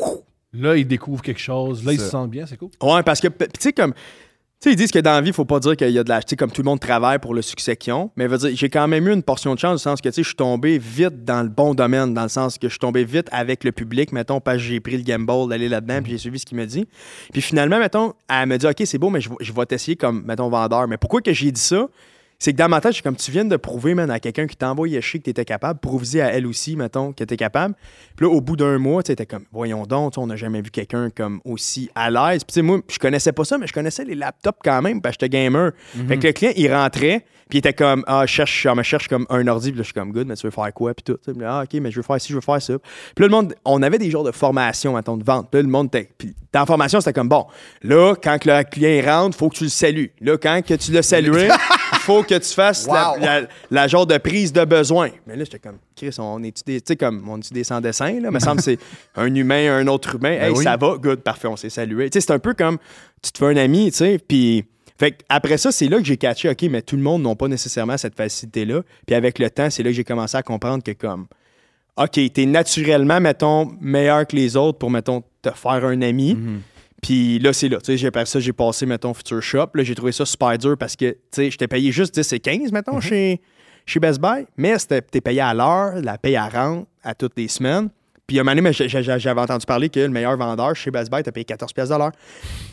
là, 0.53 0.77
ils 0.77 0.87
découvrent 0.87 1.23
quelque 1.23 1.41
chose, 1.41 1.85
là, 1.85 1.93
ils 1.93 2.01
se 2.01 2.09
sentent 2.09 2.31
bien, 2.31 2.47
c'est 2.47 2.57
cool. 2.57 2.71
Ouais, 2.83 3.03
parce 3.03 3.21
que, 3.21 3.29
tu 3.29 3.47
sais, 3.59 3.73
comme. 3.73 3.95
Tu 4.61 4.71
sais, 4.71 4.73
ils 4.73 4.77
disent 4.77 4.91
que 4.91 4.99
dans 4.99 5.13
la 5.13 5.21
vie, 5.21 5.29
il 5.29 5.33
faut 5.33 5.45
pas 5.45 5.61
dire 5.61 5.77
qu'il 5.77 5.91
y 5.91 6.01
a 6.01 6.03
de 6.03 6.09
la. 6.09 6.21
Tu 6.21 6.31
sais, 6.31 6.37
comme 6.37 6.51
tout 6.51 6.63
le 6.63 6.67
monde 6.67 6.81
travaille 6.81 7.21
pour 7.21 7.33
le 7.33 7.43
succès 7.43 7.77
qu'ils 7.77 7.93
ont. 7.93 8.11
Mais 8.17 8.27
veut 8.27 8.39
dire, 8.39 8.51
j'ai 8.55 8.69
quand 8.69 8.89
même 8.89 9.07
eu 9.07 9.13
une 9.13 9.23
portion 9.23 9.55
de 9.55 9.59
chance, 9.61 9.77
du 9.77 9.83
sens 9.85 10.01
que, 10.01 10.09
tu 10.09 10.17
sais, 10.17 10.23
je 10.25 10.29
suis 10.29 10.37
tombé 10.37 10.79
vite 10.79 11.25
dans 11.25 11.45
le 11.45 11.49
bon 11.49 11.75
domaine, 11.75 12.13
dans 12.13 12.25
le 12.25 12.29
sens 12.29 12.59
que 12.59 12.67
je 12.67 12.73
suis 12.73 12.81
tombé 12.81 13.05
vite 13.05 13.29
avec 13.31 13.63
le 13.63 13.71
public, 13.71 14.11
mettons, 14.11 14.41
parce 14.41 14.57
que 14.57 14.65
j'ai 14.65 14.81
pris 14.81 14.97
le 14.97 15.05
gamble 15.05 15.49
d'aller 15.49 15.69
là-dedans, 15.69 16.03
puis 16.03 16.11
j'ai 16.11 16.19
suivi 16.19 16.41
ce 16.41 16.45
qu'il 16.45 16.59
me 16.59 16.67
dit. 16.67 16.89
Puis 17.33 17.41
finalement, 17.41 17.79
mettons, 17.79 18.15
elle 18.29 18.49
me 18.49 18.57
dit, 18.57 18.67
OK, 18.67 18.83
c'est 18.85 18.99
beau, 18.99 19.11
mais 19.11 19.21
je, 19.21 19.31
je 19.39 19.53
vais 19.53 19.67
t'essayer 19.67 19.97
comme, 19.97 20.25
mettons, 20.25 20.49
vendeur. 20.49 20.89
Mais 20.89 20.97
pourquoi 20.97 21.21
que 21.21 21.33
j'ai 21.33 21.53
dit 21.53 21.61
ça? 21.61 21.87
C'est 22.41 22.53
que 22.53 22.59
dans 22.59 22.69
ma 22.69 22.81
tête, 22.81 22.93
je 22.93 22.97
suis 22.97 23.03
comme 23.03 23.17
tu 23.17 23.33
viens 23.33 23.45
de 23.45 23.57
prouver, 23.57 23.95
man, 23.95 24.13
à 24.13 24.21
quelqu'un 24.21 24.47
qui 24.47 24.55
t'a 24.55 24.71
envoyé 24.71 25.01
chier 25.03 25.19
que 25.19 25.25
t'étais 25.25 25.45
capable, 25.45 25.81
prouve 25.81 26.05
à 26.15 26.27
elle 26.27 26.47
aussi, 26.47 26.77
mettons, 26.77 27.13
que 27.13 27.25
t'es 27.25 27.37
capable. 27.37 27.75
Puis 28.17 28.27
là, 28.27 28.33
au 28.33 28.41
bout 28.41 28.57
d'un 28.57 28.79
mois, 28.79 29.03
tu 29.03 29.13
t'es 29.17 29.27
comme, 29.27 29.45
voyons 29.51 29.87
donc, 29.87 30.13
on 30.19 30.29
n'a 30.29 30.37
jamais 30.37 30.63
vu 30.63 30.71
quelqu'un 30.71 31.11
comme 31.11 31.41
aussi 31.45 31.91
à 31.97 32.11
l'aise. 32.11 32.45
Puis 32.45 32.53
tu 32.53 32.55
sais, 32.55 32.63
moi, 32.63 32.79
je 32.89 32.99
connaissais 33.01 33.33
pas 33.33 33.45
ça, 33.45 33.59
mais 33.59 33.67
je 33.67 33.73
connaissais 33.73 34.05
les 34.05 34.15
laptops 34.15 34.61
quand 34.63 34.81
même, 34.83 35.03
parce 35.03 35.17
que 35.17 35.25
j'étais 35.27 35.37
gamer. 35.37 35.73
Fait 36.07 36.17
que 36.17 36.29
le 36.29 36.33
client, 36.33 36.53
il 36.55 36.73
rentrait, 36.73 37.25
puis 37.49 37.57
il 37.57 37.59
était 37.59 37.73
comme, 37.73 38.05
ah, 38.07 38.25
je 38.25 38.33
cherche, 38.33 38.63
je 38.63 38.69
me 38.69 38.85
cherche 38.85 39.09
comme 39.09 39.27
un 39.31 39.45
ordi, 39.49 39.71
puis 39.71 39.79
là, 39.79 39.83
je 39.83 39.87
suis 39.87 39.95
comme, 39.95 40.13
good, 40.13 40.29
mais 40.29 40.37
tu 40.37 40.47
veux 40.47 40.53
faire 40.53 40.73
quoi, 40.73 40.95
puis 40.95 41.03
tout. 41.03 41.19
Puis 41.21 41.43
là, 41.43 41.59
ah, 41.59 41.63
ok, 41.65 41.81
mais 41.81 41.91
je 41.91 41.97
veux 41.97 42.03
faire 42.03 42.21
ci, 42.21 42.29
je 42.29 42.35
veux 42.37 42.41
faire 42.41 42.63
ça. 42.63 42.75
Puis 43.17 43.25
là, 43.25 43.27
le 43.27 43.31
monde, 43.31 43.55
on 43.65 43.83
avait 43.83 43.99
des 43.99 44.13
genres 44.13 44.23
de 44.23 44.31
formation, 44.31 44.95
mettons, 44.95 45.17
de 45.17 45.25
vente. 45.25 45.49
Puis 45.51 45.59
là, 45.59 45.63
le 45.63 45.71
monde 45.71 45.91
puis 45.91 46.37
dans 46.53 46.61
la 46.61 46.67
formation, 46.67 47.01
c'était 47.01 47.15
comme, 47.15 47.29
bon, 47.29 47.47
là, 47.83 48.15
quand 48.23 48.39
que 48.39 48.49
le 48.49 48.63
client 48.63 49.03
rentre, 49.05 49.37
faut 49.37 49.49
que 49.49 49.57
tu 49.57 49.65
le 49.65 49.71
salues. 49.71 50.13
Là, 50.21 50.37
quand 50.37 50.63
que 50.65 50.75
tu 50.75 50.93
l'as 50.93 51.03
salué, 51.03 51.49
faut 52.09 52.23
que 52.25 52.35
tu 52.39 52.55
fasses 52.55 52.87
la- 52.87 53.13
Wow. 53.13 53.21
la, 53.21 53.41
la 53.71 53.87
genre 53.89 54.07
de 54.07 54.19
prise 54.19 54.53
de 54.53 54.65
besoin. 54.65 55.11
Mais 55.27 55.37
là, 55.37 55.45
j'étais 55.45 55.59
comme, 55.59 55.79
Chris, 55.95 56.15
on 56.19 56.43
est 56.43 56.67
des, 56.67 56.81
tu 56.81 56.87
sais, 56.89 56.97
comme, 56.97 57.29
on 57.29 57.39
est 57.39 57.53
des 57.53 57.65
sans 57.65 57.81
dessin, 57.81 58.19
là? 58.21 58.31
me 58.31 58.39
semble 58.41 58.57
que 58.57 58.63
c'est 58.65 58.79
un 59.17 59.33
humain, 59.35 59.77
un 59.79 59.87
autre 59.87 60.17
humain. 60.17 60.33
hey, 60.41 60.51
oui. 60.51 60.65
ça 60.65 60.77
va, 60.77 60.97
good, 60.97 61.21
parfait, 61.21 61.49
on 61.49 61.57
s'est 61.57 61.71
salué. 61.71 62.11
Tu 62.11 62.21
sais, 62.21 62.27
c'est 62.27 62.33
un 62.33 62.39
peu 62.39 62.55
comme, 62.55 62.79
tu 63.23 63.31
te 63.33 63.39
fais 63.39 63.47
un 63.47 63.57
ami, 63.57 63.91
tu 63.91 63.99
sais, 63.99 64.19
puis. 64.19 64.65
Fait 65.01 65.13
que 65.13 65.19
après 65.29 65.59
ça, 65.59 65.71
c'est 65.71 65.87
là 65.87 65.99
que 65.99 66.05
j'ai 66.05 66.17
catché, 66.17 66.49
OK, 66.51 66.63
mais 66.63 66.83
tout 66.83 66.97
le 66.97 67.03
monde 67.03 67.23
n'a 67.23 67.33
pas 67.37 67.47
nécessairement 67.47 67.97
cette 67.97 68.17
facilité-là. 68.17 68.83
Puis 69.07 69.15
avec 69.15 69.39
le 69.39 69.49
temps, 69.49 69.71
c'est 69.71 69.85
là 69.85 69.91
que 69.91 69.95
j'ai 69.95 70.03
commencé 70.03 70.37
à 70.37 70.43
comprendre 70.43 70.83
que 70.83 70.91
comme, 70.91 71.29
OK, 71.97 72.19
t'es 72.33 72.47
naturellement, 72.47 73.21
mettons, 73.21 73.71
meilleur 73.81 74.27
que 74.27 74.35
les 74.35 74.57
autres 74.57 74.79
pour, 74.79 74.91
mettons, 74.91 75.23
te 75.41 75.51
faire 75.51 75.85
un 75.85 76.03
ami. 76.03 76.35
Mhm. 76.35 76.61
Puis 77.03 77.39
là, 77.39 77.53
c'est 77.53 77.69
là. 77.69 77.79
Tu 77.79 77.87
sais, 77.93 77.97
j'ai- 77.97 78.25
ça, 78.25 78.41
j'ai 78.41 78.53
passé, 78.53 78.85
mettons, 78.87 79.15
Future 79.15 79.43
Shop. 79.43 79.69
Là, 79.75 79.83
j'ai 79.85 79.95
trouvé 79.95 80.13
ça 80.13 80.25
super 80.27 80.57
dur 80.59 80.77
parce 80.79 80.97
que, 80.97 81.11
tu 81.13 81.19
sais, 81.31 81.51
j'étais 81.51 81.69
payé 81.69 81.93
juste 81.93 82.15
10 82.15 82.33
et 82.33 82.41
15, 82.41 82.73
mettons, 82.73 82.97
Mhm. 82.97 83.01
chez, 83.03 83.41
chez 83.87 84.01
Best 84.01 84.21
Buy. 84.21 84.47
Mais 84.57 84.77
t'es 84.79 85.21
payé 85.21 85.41
à 85.41 85.55
l'heure, 85.55 85.95
la 86.03 86.19
paye 86.19 86.37
à 86.37 86.49
rente 86.49 86.87
à 87.03 87.15
toutes 87.15 87.35
les 87.37 87.49
semaines. 87.49 87.89
Puis 88.27 88.39
à 88.39 88.43
un 88.43 88.45
moment 88.45 88.57
donné, 88.57 88.73
j'avais 88.73 89.41
entendu 89.41 89.65
parler 89.65 89.89
que 89.89 90.01
le 90.01 90.09
meilleur 90.09 90.37
vendeur 90.37 90.77
chez 90.77 90.91
Best 90.91 91.11
Buy, 91.11 91.23
t'as 91.23 91.33
payé 91.33 91.45
14 91.45 91.73
pièces 91.73 91.89
de 91.89 91.95
l'heure. 91.95 92.13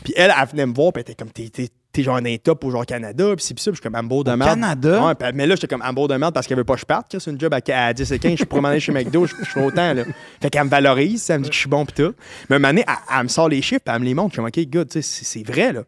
Puis 0.04 0.12
elle, 0.16 0.30
elle 0.38 0.48
venait 0.48 0.66
me 0.66 0.74
voir, 0.74 0.92
puis 0.92 1.02
elle 1.06 1.12
était 1.12 1.14
comme, 1.14 1.30
t'es, 1.32 1.68
t'es, 1.96 2.02
genre 2.02 2.16
un 2.16 2.36
top 2.36 2.64
au 2.64 2.70
genre 2.70 2.86
Canada, 2.86 3.24
puis 3.36 3.44
c'est 3.44 3.54
pis 3.54 3.62
ça, 3.62 3.70
puis 3.70 3.76
je 3.76 3.80
suis 3.80 3.90
comme, 3.90 3.94
un 3.98 4.02
beau 4.02 4.22
de 4.24 4.30
merde. 4.32 4.50
Canada? 4.50 5.04
Ouais, 5.06 5.14
puis- 5.14 5.28
mais 5.34 5.46
là, 5.46 5.54
j'étais 5.54 5.66
comme, 5.68 5.82
un 5.82 5.92
beau 5.92 6.06
de 6.08 6.14
merde 6.16 6.32
parce 6.34 6.46
qu'elle 6.46 6.56
veut 6.58 6.64
pas 6.64 6.74
que 6.74 6.80
je 6.80 6.84
parte. 6.86 7.10
que 7.10 7.18
C'est 7.18 7.30
une 7.30 7.40
job 7.40 7.52
à, 7.54 7.60
à 7.86 7.92
10 7.92 8.12
et 8.12 8.18
15, 8.18 8.38
je 8.38 8.60
m'en 8.60 8.68
aller 8.68 8.80
chez 8.80 8.92
McDo, 8.92 9.26
je, 9.26 9.34
je 9.40 9.44
fais 9.50 9.64
autant, 9.64 9.92
là. 9.94 10.02
Fait 10.40 10.50
qu'elle 10.50 10.64
me 10.64 10.68
valorise, 10.70 11.28
elle 11.30 11.38
me 11.38 11.44
dit 11.44 11.50
que 11.50 11.54
je 11.54 11.60
suis 11.60 11.68
bon, 11.68 11.84
puis 11.84 11.94
tout. 12.04 12.14
Mais 12.48 12.54
à 12.54 12.56
un 12.56 12.58
moment 12.60 12.68
donné, 12.68 12.84
elle, 12.86 12.94
elle 13.16 13.22
me 13.24 13.28
sort 13.28 13.48
les 13.48 13.62
chiffres, 13.62 13.82
elle 13.86 13.98
me 14.00 14.04
les 14.04 14.14
montre. 14.14 14.34
Je 14.36 14.40
suis 14.42 14.52
comme, 14.52 14.62
OK, 14.64 14.70
good, 14.70 14.88
tu 14.88 15.02
sais, 15.02 15.02
c'est, 15.02 15.24
c'est 15.24 15.46
vrai, 15.46 15.72
là. 15.72 15.82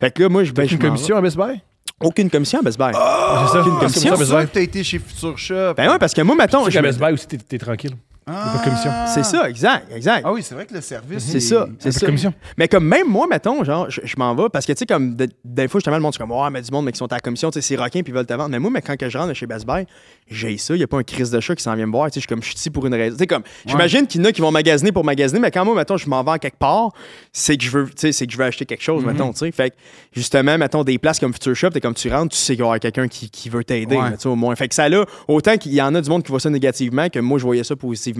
Fait 0.00 0.10
que 0.10 0.22
là, 0.22 0.28
moi, 0.28 0.44
je 0.44 0.52
ben, 0.52 0.66
je 0.68 0.74
Une 0.74 0.82
m'en 0.82 0.88
commission 0.88 1.16
à 1.16 1.20
Best 1.20 1.36
Buy? 1.36 1.46
vais. 1.46 1.60
Aucune 2.00 2.28
commission 2.28 2.58
à 2.58 2.62
Best 2.62 2.78
Buy. 2.78 2.86
c'est 2.92 2.98
ça. 2.98 3.60
aucune 3.60 3.72
Ah, 3.76 3.80
commission, 3.80 4.00
c'est 4.00 4.08
C'est 4.10 4.16
Best 4.18 4.30
ça 4.30 4.36
Buy. 4.38 4.46
que 4.46 4.52
t'as 4.52 4.60
été 4.60 4.82
chez 4.84 4.98
Future 4.98 5.38
Shop. 5.38 5.74
Ben 5.76 5.90
ouais, 5.90 5.98
parce 5.98 6.12
que 6.12 6.22
moi, 6.22 6.34
mettons, 6.36 6.58
Tu 6.60 6.64
sais 6.66 6.70
je 6.72 6.76
qu'à 6.78 6.82
me- 6.82 6.88
Best 6.88 6.98
Buy 7.00 7.12
aussi, 7.12 7.26
t'es, 7.26 7.38
t'es 7.38 7.58
tranquille. 7.58 7.94
Ah. 8.26 8.52
pas 8.54 8.58
de 8.58 8.64
commission. 8.64 8.90
c'est 9.12 9.22
ça, 9.24 9.48
exact, 9.50 9.86
exact. 9.94 10.22
Ah 10.24 10.32
oui, 10.32 10.42
c'est 10.42 10.54
vrai 10.54 10.64
que 10.66 10.72
le 10.74 10.80
service. 10.80 11.24
C'est 11.24 11.36
est- 11.36 11.40
ça, 11.40 11.66
c'est 11.78 11.92
ça. 11.92 12.00
de 12.00 12.06
commission. 12.06 12.32
Mais 12.56 12.68
comme 12.68 12.84
même 12.86 13.06
moi, 13.08 13.26
mettons, 13.28 13.62
genre, 13.64 13.90
je, 13.90 14.00
je 14.02 14.14
m'en 14.16 14.34
vais 14.34 14.48
parce 14.50 14.64
que, 14.64 14.72
tu 14.72 14.78
sais, 14.78 14.86
comme 14.86 15.14
de- 15.14 15.28
des 15.44 15.68
fois, 15.68 15.78
justement, 15.80 15.96
le 15.96 16.02
monde, 16.02 16.14
c'est 16.14 16.20
comme, 16.20 16.32
ouais, 16.32 16.50
mais 16.50 16.62
du 16.62 16.70
monde, 16.70 16.86
mais 16.86 16.92
qui 16.92 16.98
sont 16.98 17.12
à 17.12 17.16
la 17.16 17.20
commission, 17.20 17.50
tu 17.50 17.60
sais, 17.60 17.68
c'est 17.68 17.76
requins 17.76 18.02
puis 18.02 18.12
ils 18.12 18.14
veulent 18.14 18.24
te 18.26 18.32
vendre. 18.32 18.48
Mais 18.50 18.58
moi, 18.58 18.70
mais 18.70 18.80
quand 18.82 18.96
que 18.96 19.08
je 19.10 19.18
rentre 19.18 19.34
chez 19.34 19.46
Best 19.46 19.66
Buy, 19.66 19.84
j'ai 20.28 20.56
ça, 20.56 20.74
il 20.74 20.78
n'y 20.78 20.84
a 20.84 20.86
pas 20.86 20.96
un 20.98 21.02
crise 21.02 21.30
de 21.30 21.38
chat 21.40 21.54
qui 21.54 21.62
s'en 21.62 21.74
vient 21.74 21.86
me 21.86 21.92
voir, 21.92 22.06
tu 22.06 22.14
sais, 22.14 22.20
je 22.20 22.20
suis 22.20 22.28
comme, 22.28 22.42
je 22.42 22.46
suis 22.48 22.56
ici 22.56 22.70
pour 22.70 22.86
une 22.86 22.94
raison. 22.94 23.14
Tu 23.16 23.20
sais, 23.20 23.26
comme, 23.26 23.42
j'imagine 23.66 24.06
qu'il 24.06 24.22
y 24.22 24.24
en 24.24 24.28
a 24.28 24.32
qui 24.32 24.40
vont 24.40 24.50
magasiner 24.50 24.90
pour 24.92 25.04
magasiner, 25.04 25.38
mais 25.40 25.50
quand 25.50 25.64
moi, 25.64 25.74
mettons, 25.74 25.96
je 25.98 26.08
m'en 26.08 26.22
vais 26.24 26.30
à 26.32 26.38
quelque 26.38 26.58
part, 26.58 26.92
c'est 27.32 27.56
que 27.58 27.64
je 27.64 27.70
veux, 27.70 27.84
tu 27.86 27.92
sais, 27.96 28.12
c'est 28.12 28.26
que 28.26 28.32
je 28.32 28.38
veux 28.38 28.44
acheter 28.44 28.64
quelque 28.64 28.82
chose, 28.82 29.04
mettons, 29.04 29.32
tu 29.32 29.40
sais. 29.40 29.52
Fait 29.52 29.70
que, 29.70 29.76
justement, 30.12 30.56
mettons, 30.56 30.82
des 30.82 30.96
places 30.98 31.18
comme 31.18 31.32
Future 31.34 31.54
Shop, 31.54 31.70
t'es 31.70 31.80
comme 31.80 31.94
tu 31.94 32.08
rentres, 32.10 32.34
tu 32.34 32.38
sais 32.40 32.54
qu'il 32.54 32.62
va 32.62 32.66
y 32.66 32.68
avoir 32.68 32.80
quelqu'un 32.80 33.06
qui, 33.08 33.28
qui 33.28 33.50
veut 33.50 33.64
t'aider, 33.64 33.96
Ouais. 33.96 34.10
mais 34.10 34.16
tu 34.16 34.22
sais, 34.22 34.28
au 34.28 34.36
moins. 34.36 34.54
Fait 34.56 34.68
que 34.68 34.74
ça 34.74 34.88
là, 34.88 35.04
autant 35.28 35.56
qu'il 35.58 35.74
y 35.74 35.82
en 35.82 35.94
a 35.94 36.00
du 36.00 36.08
monde 36.08 36.22
qui 36.22 36.30
voit 36.30 36.40
ça 36.40 36.48
négativement 36.48 37.08
que 37.10 37.18
moi, 37.18 37.38
je 37.38 37.44
voyais 37.44 37.64
ça 37.64 37.76
positivement. 37.76 38.13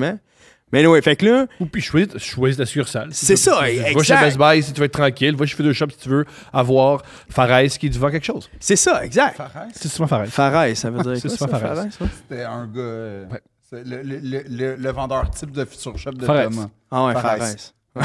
Mais 0.73 0.85
ouais, 0.87 1.01
fait 1.03 1.15
que 1.15 1.25
là, 1.27 1.47
Ou 1.61 1.67
puis 1.67 1.81
choisis, 1.83 2.17
choisis 2.19 2.57
ta 2.57 2.67
succursale. 2.67 3.09
Si 3.13 3.27
C'est 3.27 3.37
ça, 3.37 3.53
tu- 3.53 3.79
Va 3.81 3.91
exact. 3.91 4.03
chez 4.19 4.25
Best 4.25 4.39
Buy 4.39 4.63
si 4.63 4.73
tu 4.73 4.81
veux 4.81 4.87
être 4.87 4.93
tranquille. 4.93 5.37
Va 5.37 5.47
chez 5.47 5.73
Shop 5.73 5.87
si 5.91 5.99
tu 5.99 6.09
veux 6.09 6.25
avoir 6.53 7.03
Fares 7.31 7.69
qui 7.79 7.91
te 7.91 7.99
vend 7.99 8.11
quelque 8.11 8.25
chose. 8.25 8.51
c'est 8.59 8.75
ça, 8.77 9.05
exact. 9.05 9.37
Fares, 9.37 9.51
C'est 9.73 9.89
souvent 9.89 10.09
Fares. 10.09 10.27
Fares, 10.27 10.77
ça 10.77 10.91
veut 10.91 11.03
dire 11.03 11.17
C'est 11.21 11.29
souvent 11.29 11.47
Fares. 11.59 11.85
C'était 11.91 12.43
un 12.43 12.67
gars. 12.67 12.81
euh, 12.81 13.25
Ouais. 13.31 13.41
le, 13.85 14.03
le- 14.03 14.19
le- 14.23 14.45
le- 14.49 14.77
le 14.77 14.91
vendeur 14.91 15.31
type 15.31 15.53
de 15.53 15.65
Future 15.65 15.97
Shop 15.97 16.11
de 16.13 16.25
Fares. 16.27 16.49
Thomas. 16.51 16.69
Ah 16.91 17.07
ouais, 17.07 17.13
Fares. 17.13 17.39
Fares. 17.39 17.55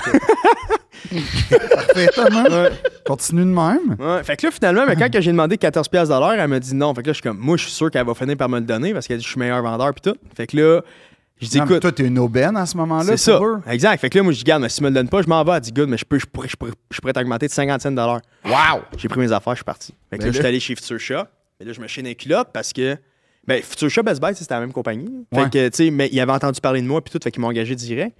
Parfait, 1.75 2.09
Thomas. 2.13 2.49
Ouais. 2.49 2.69
Continue 3.05 3.41
de 3.41 3.45
même. 3.47 3.95
Ouais, 3.99 4.23
fait 4.23 4.35
que 4.37 4.45
là, 4.47 4.51
finalement, 4.51 4.83
mais 4.87 4.95
quand 4.95 5.11
que 5.11 5.21
j'ai 5.21 5.31
demandé 5.31 5.55
14$ 5.57 5.89
piastres 5.89 6.13
de 6.13 6.19
l'heure, 6.19 6.33
elle 6.33 6.47
m'a 6.47 6.59
dit 6.59 6.75
non. 6.75 6.93
Fait 6.93 7.01
que 7.01 7.07
là, 7.07 7.13
je 7.13 7.17
suis 7.21 7.23
comme, 7.23 7.37
moi, 7.39 7.57
je 7.57 7.63
suis 7.63 7.71
sûr 7.71 7.89
qu'elle 7.89 8.05
va 8.05 8.13
finir 8.13 8.37
par 8.37 8.49
me 8.49 8.59
le 8.59 8.65
donner 8.65 8.93
parce 8.93 9.07
qu'elle 9.07 9.17
dit, 9.17 9.23
je 9.23 9.29
suis 9.29 9.39
meilleur 9.39 9.61
vendeur, 9.63 9.93
puis 9.93 10.11
tout. 10.11 10.17
Fait 10.35 10.45
que 10.47 10.57
là, 10.57 10.81
je 11.39 11.47
dis, 11.47 11.57
Non, 11.57 11.63
mais 11.65 11.71
écoute, 11.71 11.81
toi, 11.81 11.91
t'es 11.91 12.05
une 12.05 12.19
aubaine 12.19 12.55
à 12.57 12.65
ce 12.65 12.75
moment-là. 12.77 13.03
c'est 13.03 13.17
ça. 13.17 13.39
eux. 13.41 13.59
Exact. 13.67 13.99
Fait 13.99 14.09
que 14.09 14.17
là, 14.17 14.23
moi, 14.23 14.33
je 14.33 14.37
dis, 14.39 14.43
garde, 14.43 14.61
mais 14.61 14.69
si 14.69 14.77
tu 14.77 14.83
me 14.83 14.89
le 14.89 14.95
donnes 14.95 15.09
pas, 15.09 15.21
je 15.21 15.27
m'en 15.27 15.43
vais. 15.43 15.53
Elle 15.53 15.61
dit, 15.61 15.71
good, 15.71 15.89
mais 15.89 15.97
je 15.97 16.05
peux, 16.05 16.19
je 16.19 16.25
pourrais, 16.25 16.47
je 16.47 16.55
pourrais, 16.55 16.71
je 16.91 16.99
pourrais 16.99 17.13
t'augmenter 17.13 17.47
de 17.47 17.51
50 17.51 17.81
cents 17.81 17.91
de 17.91 17.95
l'heure. 17.95 18.21
Wow! 18.45 18.81
J'ai 18.97 19.07
pris 19.07 19.19
mes 19.19 19.31
affaires, 19.31 19.53
je 19.53 19.57
suis 19.59 19.63
parti. 19.65 19.93
Fait 20.09 20.17
que 20.17 20.21
Ben 20.23 20.27
là, 20.27 20.31
je 20.33 20.37
suis 20.37 20.45
allé 20.47 20.59
chez 20.59 20.75
Future 20.75 20.99
Shop. 20.99 21.23
Mais 21.59 21.65
là, 21.65 21.73
je 21.73 21.81
me 21.81 21.87
chine 21.87 22.07
un 22.07 22.13
culotte 22.13 22.49
parce 22.53 22.73
que. 22.73 22.97
Ben, 23.47 23.61
Future 23.63 23.89
Shop, 23.89 24.03
Best 24.03 24.21
Buy, 24.21 24.35
c'était 24.35 24.53
la 24.53 24.59
même 24.59 24.73
compagnie. 24.73 25.25
Fait 25.33 25.41
Ouais. 25.41 25.49
que, 25.49 25.69
tu 25.69 25.75
sais, 25.85 25.91
mais 25.91 26.07
ils 26.11 26.19
avaient 26.19 26.31
entendu 26.33 26.59
parler 26.61 26.81
de 26.81 26.87
moi, 26.87 27.01
puis 27.03 27.11
tout, 27.11 27.19
fait 27.23 27.31
qu'ils 27.31 27.41
m'ont 27.41 27.47
engagé 27.47 27.73
direct. 27.75 28.15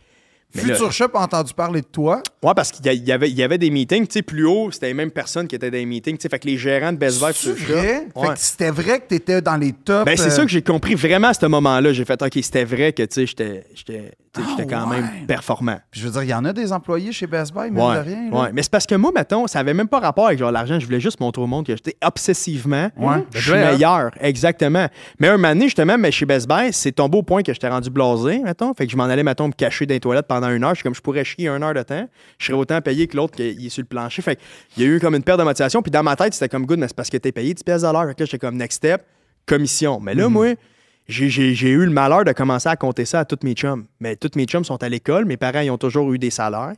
Mais 0.56 0.64
là- 0.64 0.76
Future 0.76 0.92
Shop 0.92 1.10
a 1.14 1.20
entendu 1.22 1.54
parler 1.54 1.82
de 1.82 1.86
toi. 1.86 2.24
Ouais, 2.42 2.54
parce 2.56 2.72
qu'il 2.72 2.86
y 2.86 3.12
avait, 3.12 3.30
il 3.30 3.38
y 3.38 3.44
avait 3.44 3.58
des 3.60 3.70
meetings, 3.70 4.08
tu 4.08 4.14
sais, 4.14 4.22
plus 4.24 4.46
haut, 4.46 4.72
c'était 4.72 4.88
les 4.88 4.94
mêmes 4.96 5.12
personnes 5.12 5.48
qui 5.48 5.56
étaient 5.56 5.70
dans 5.70 5.78
les 5.78 5.86
meetings, 5.86 6.18
tu 6.18 6.24
sais, 6.24 6.30
fait 6.30 6.40
que 6.40 6.48
les 6.48 6.58
gérants 6.58 6.92
de 6.92 6.98
Best 6.98 7.20
Buy, 7.24 7.34
Future 7.34 7.58
Shop. 7.58 7.74
Ouais. 7.74 8.28
Fait 8.28 8.34
que 8.34 8.40
c'était 8.40 8.72
vrai 8.72 9.00
que 9.00 9.08
t'étais 9.08 9.42
dans 9.42 9.58
les 9.58 9.74
tops. 9.74 10.06
Ben, 10.06 10.18
c'est 10.18 10.28
euh, 10.28 10.30
ça 10.30 10.42
que 10.42 10.50
j'ai 10.50 10.64
compris 10.64 10.96
vraiment 10.96 11.28
à 11.28 11.34
ce 11.34 11.46
moment-là. 11.46 11.94
J'ai 11.94 12.06
fait, 12.06 12.20
OK, 12.22 12.40
c'était 12.42 12.66
vrai 12.66 12.94
que, 12.94 13.04
tu 13.04 13.28
sais, 13.28 13.64
j'étais, 13.76 14.12
j'étais, 14.36 14.48
tu 14.50 14.56
sais, 14.56 14.62
Ah, 14.62 14.66
quand 14.84 14.90
ouais. 14.90 15.02
même 15.02 15.26
performant. 15.28 15.78
Puis 15.92 16.02
je 16.02 16.06
veux 16.08 16.12
dire, 16.14 16.24
il 16.24 16.30
y 16.30 16.34
en 16.34 16.46
a 16.46 16.54
des 16.54 16.72
employés 16.72 17.12
chez 17.12 17.28
Best 17.28 17.54
Buy, 17.54 17.70
Ouais, 17.70 17.70
de 17.72 18.00
rien. 18.02 18.30
là. 18.32 18.42
ouais. 18.42 18.50
Mais 18.54 18.64
c'est 18.64 18.72
parce 18.72 18.86
que 18.86 18.96
moi, 18.96 19.12
mettons, 19.16 19.48
ça 19.48 19.60
avait 19.60 19.74
même 19.74 19.88
pas 19.88 20.00
rapport 20.00 20.28
avec 20.28 20.40
genre 20.40 20.52
l'argent. 20.52 20.80
Je 20.80 20.86
voulais 20.86 21.00
juste 21.00 21.20
montrer 21.20 21.42
au 21.42 21.48
monde 21.48 21.66
que 21.66 21.76
j'étais 21.76 21.96
obsessivement. 22.04 22.90
Je 23.34 23.40
suis 23.40 23.52
Ben, 23.52 23.58
ouais, 23.58 23.64
hein. 23.68 23.72
meilleur, 23.72 24.12
exactement. 24.22 24.88
Mais 25.20 25.28
un 25.28 25.38
moment 25.38 25.50
donné, 25.50 25.66
justement, 25.66 25.98
mais 25.98 26.12
chez 26.12 26.26
Best 26.26 26.48
Buy, 26.48 26.72
c'est 26.74 26.92
tombé 26.92 27.18
au 27.18 27.24
point 27.24 27.42
que 27.44 27.54
j'étais 27.54 27.70
rendu 27.70 27.90
blasé, 27.90 28.40
mettons. 28.40 28.74
Fait 28.74 28.86
que 28.86 28.92
je 28.92 28.98
m'en 28.98 29.04
allais, 29.06 29.24
mettons, 29.24 29.48
me 29.48 29.54
cacher 29.54 29.86
dans 29.86 29.94
les 29.94 30.00
toilettes 30.00 30.28
pendant 30.28 30.50
une 30.50 30.64
heure. 30.64 30.72
Je 30.72 30.76
suis 30.76 30.84
comme, 30.84 30.96
je 30.96 31.02
pourrais 31.02 31.24
chier 31.24 31.48
une 31.48 31.64
heure 31.64 31.74
de 31.74 31.82
temps. 31.84 32.08
Je 32.38 32.46
serais 32.48 32.58
autant 32.58 32.80
payé 32.82 33.08
que 33.08 33.18
l'autre 33.18 33.36
qui 33.36 33.44
est 33.66 33.70
sur 33.70 33.82
le 33.82 33.88
plancher. 33.88 34.22
Fait 34.22 34.38
qu'il 34.74 34.84
y 34.84 34.86
a 34.86 34.90
eu 34.90 35.00
comme 35.00 35.16
une 35.16 35.24
perte 35.24 35.40
de 35.40 35.44
motivation. 35.44 35.82
Puis 35.82 35.92
dans 35.92 36.04
ma 36.04 36.16
tête, 36.16 36.34
c'était 36.34 36.50
comme 36.50 36.66
good, 36.66 36.80
mais 36.80 36.88
c'est 36.88 36.96
parce 36.96 37.10
que 37.10 37.18
t'es 37.18 37.32
payé 37.32 37.54
10 37.54 37.64
pièces 37.64 37.84
à 37.84 37.92
l'heure. 37.92 38.06
Fait 38.08 38.14
que 38.16 38.20
là, 38.22 38.26
j'étais 38.26 38.40
comme 38.40 38.56
next 38.58 38.78
step, 38.78 39.02
commission. 39.46 40.00
Mais 40.02 40.14
là, 40.16 40.28
Mhm. 40.28 40.34
moi, 40.34 40.48
j'ai- 41.10 41.70
eu 41.70 41.86
le 41.86 41.92
malheur 41.92 42.24
de 42.24 42.32
commencer 42.32 42.70
à 42.70 42.76
compter 42.76 43.06
ça 43.06 43.20
à 43.20 43.26
tous 43.26 43.40
mes 43.44 43.54
chums. 43.54 43.86
Mais 44.00 44.16
tous 44.16 44.32
mes 44.36 44.46
chums 44.46 44.64
sont 44.64 44.82
à 44.82 44.90
l'école, 44.90 45.26
mes 45.26 45.38
parents 45.38 45.62
ils 45.62 45.72
ont 45.72 45.78
toujours 45.78 46.14
eu 46.14 46.20
des 46.20 46.30
salaires. 46.30 46.74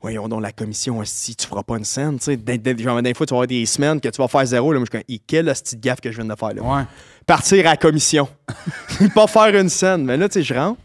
Voyons 0.00 0.28
donc 0.28 0.42
la 0.42 0.52
commission, 0.52 1.02
si 1.04 1.34
tu 1.36 1.46
feras 1.46 1.62
pas 1.62 1.78
une 1.78 1.84
scène, 1.84 2.18
tu 2.18 2.24
sais, 2.24 2.36
des, 2.36 3.14
fois 3.14 3.26
tu 3.26 3.30
vas 3.30 3.36
avoir 3.36 3.46
des 3.46 3.64
semaines 3.64 4.00
que 4.00 4.08
tu 4.08 4.20
vas 4.20 4.28
faire 4.28 4.44
zéro, 4.44 4.72
là, 4.72 4.78
moi 4.78 4.86
je 4.92 4.98
suis 4.98 5.20
quelle 5.26 5.46
petite 5.46 5.80
gaffe 5.80 6.00
que 6.00 6.10
je 6.10 6.16
viens 6.20 6.26
de 6.26 6.38
faire 6.38 6.52
là. 6.54 6.62
Ouais. 6.62 6.82
Partir 7.26 7.66
à 7.66 7.70
la 7.70 7.76
commission, 7.76 8.28
pas 9.14 9.26
faire 9.26 9.54
une 9.58 9.70
scène. 9.70 10.04
Mais 10.04 10.16
là, 10.16 10.28
tu 10.28 10.34
sais, 10.34 10.42
je 10.42 10.54
rentre, 10.54 10.78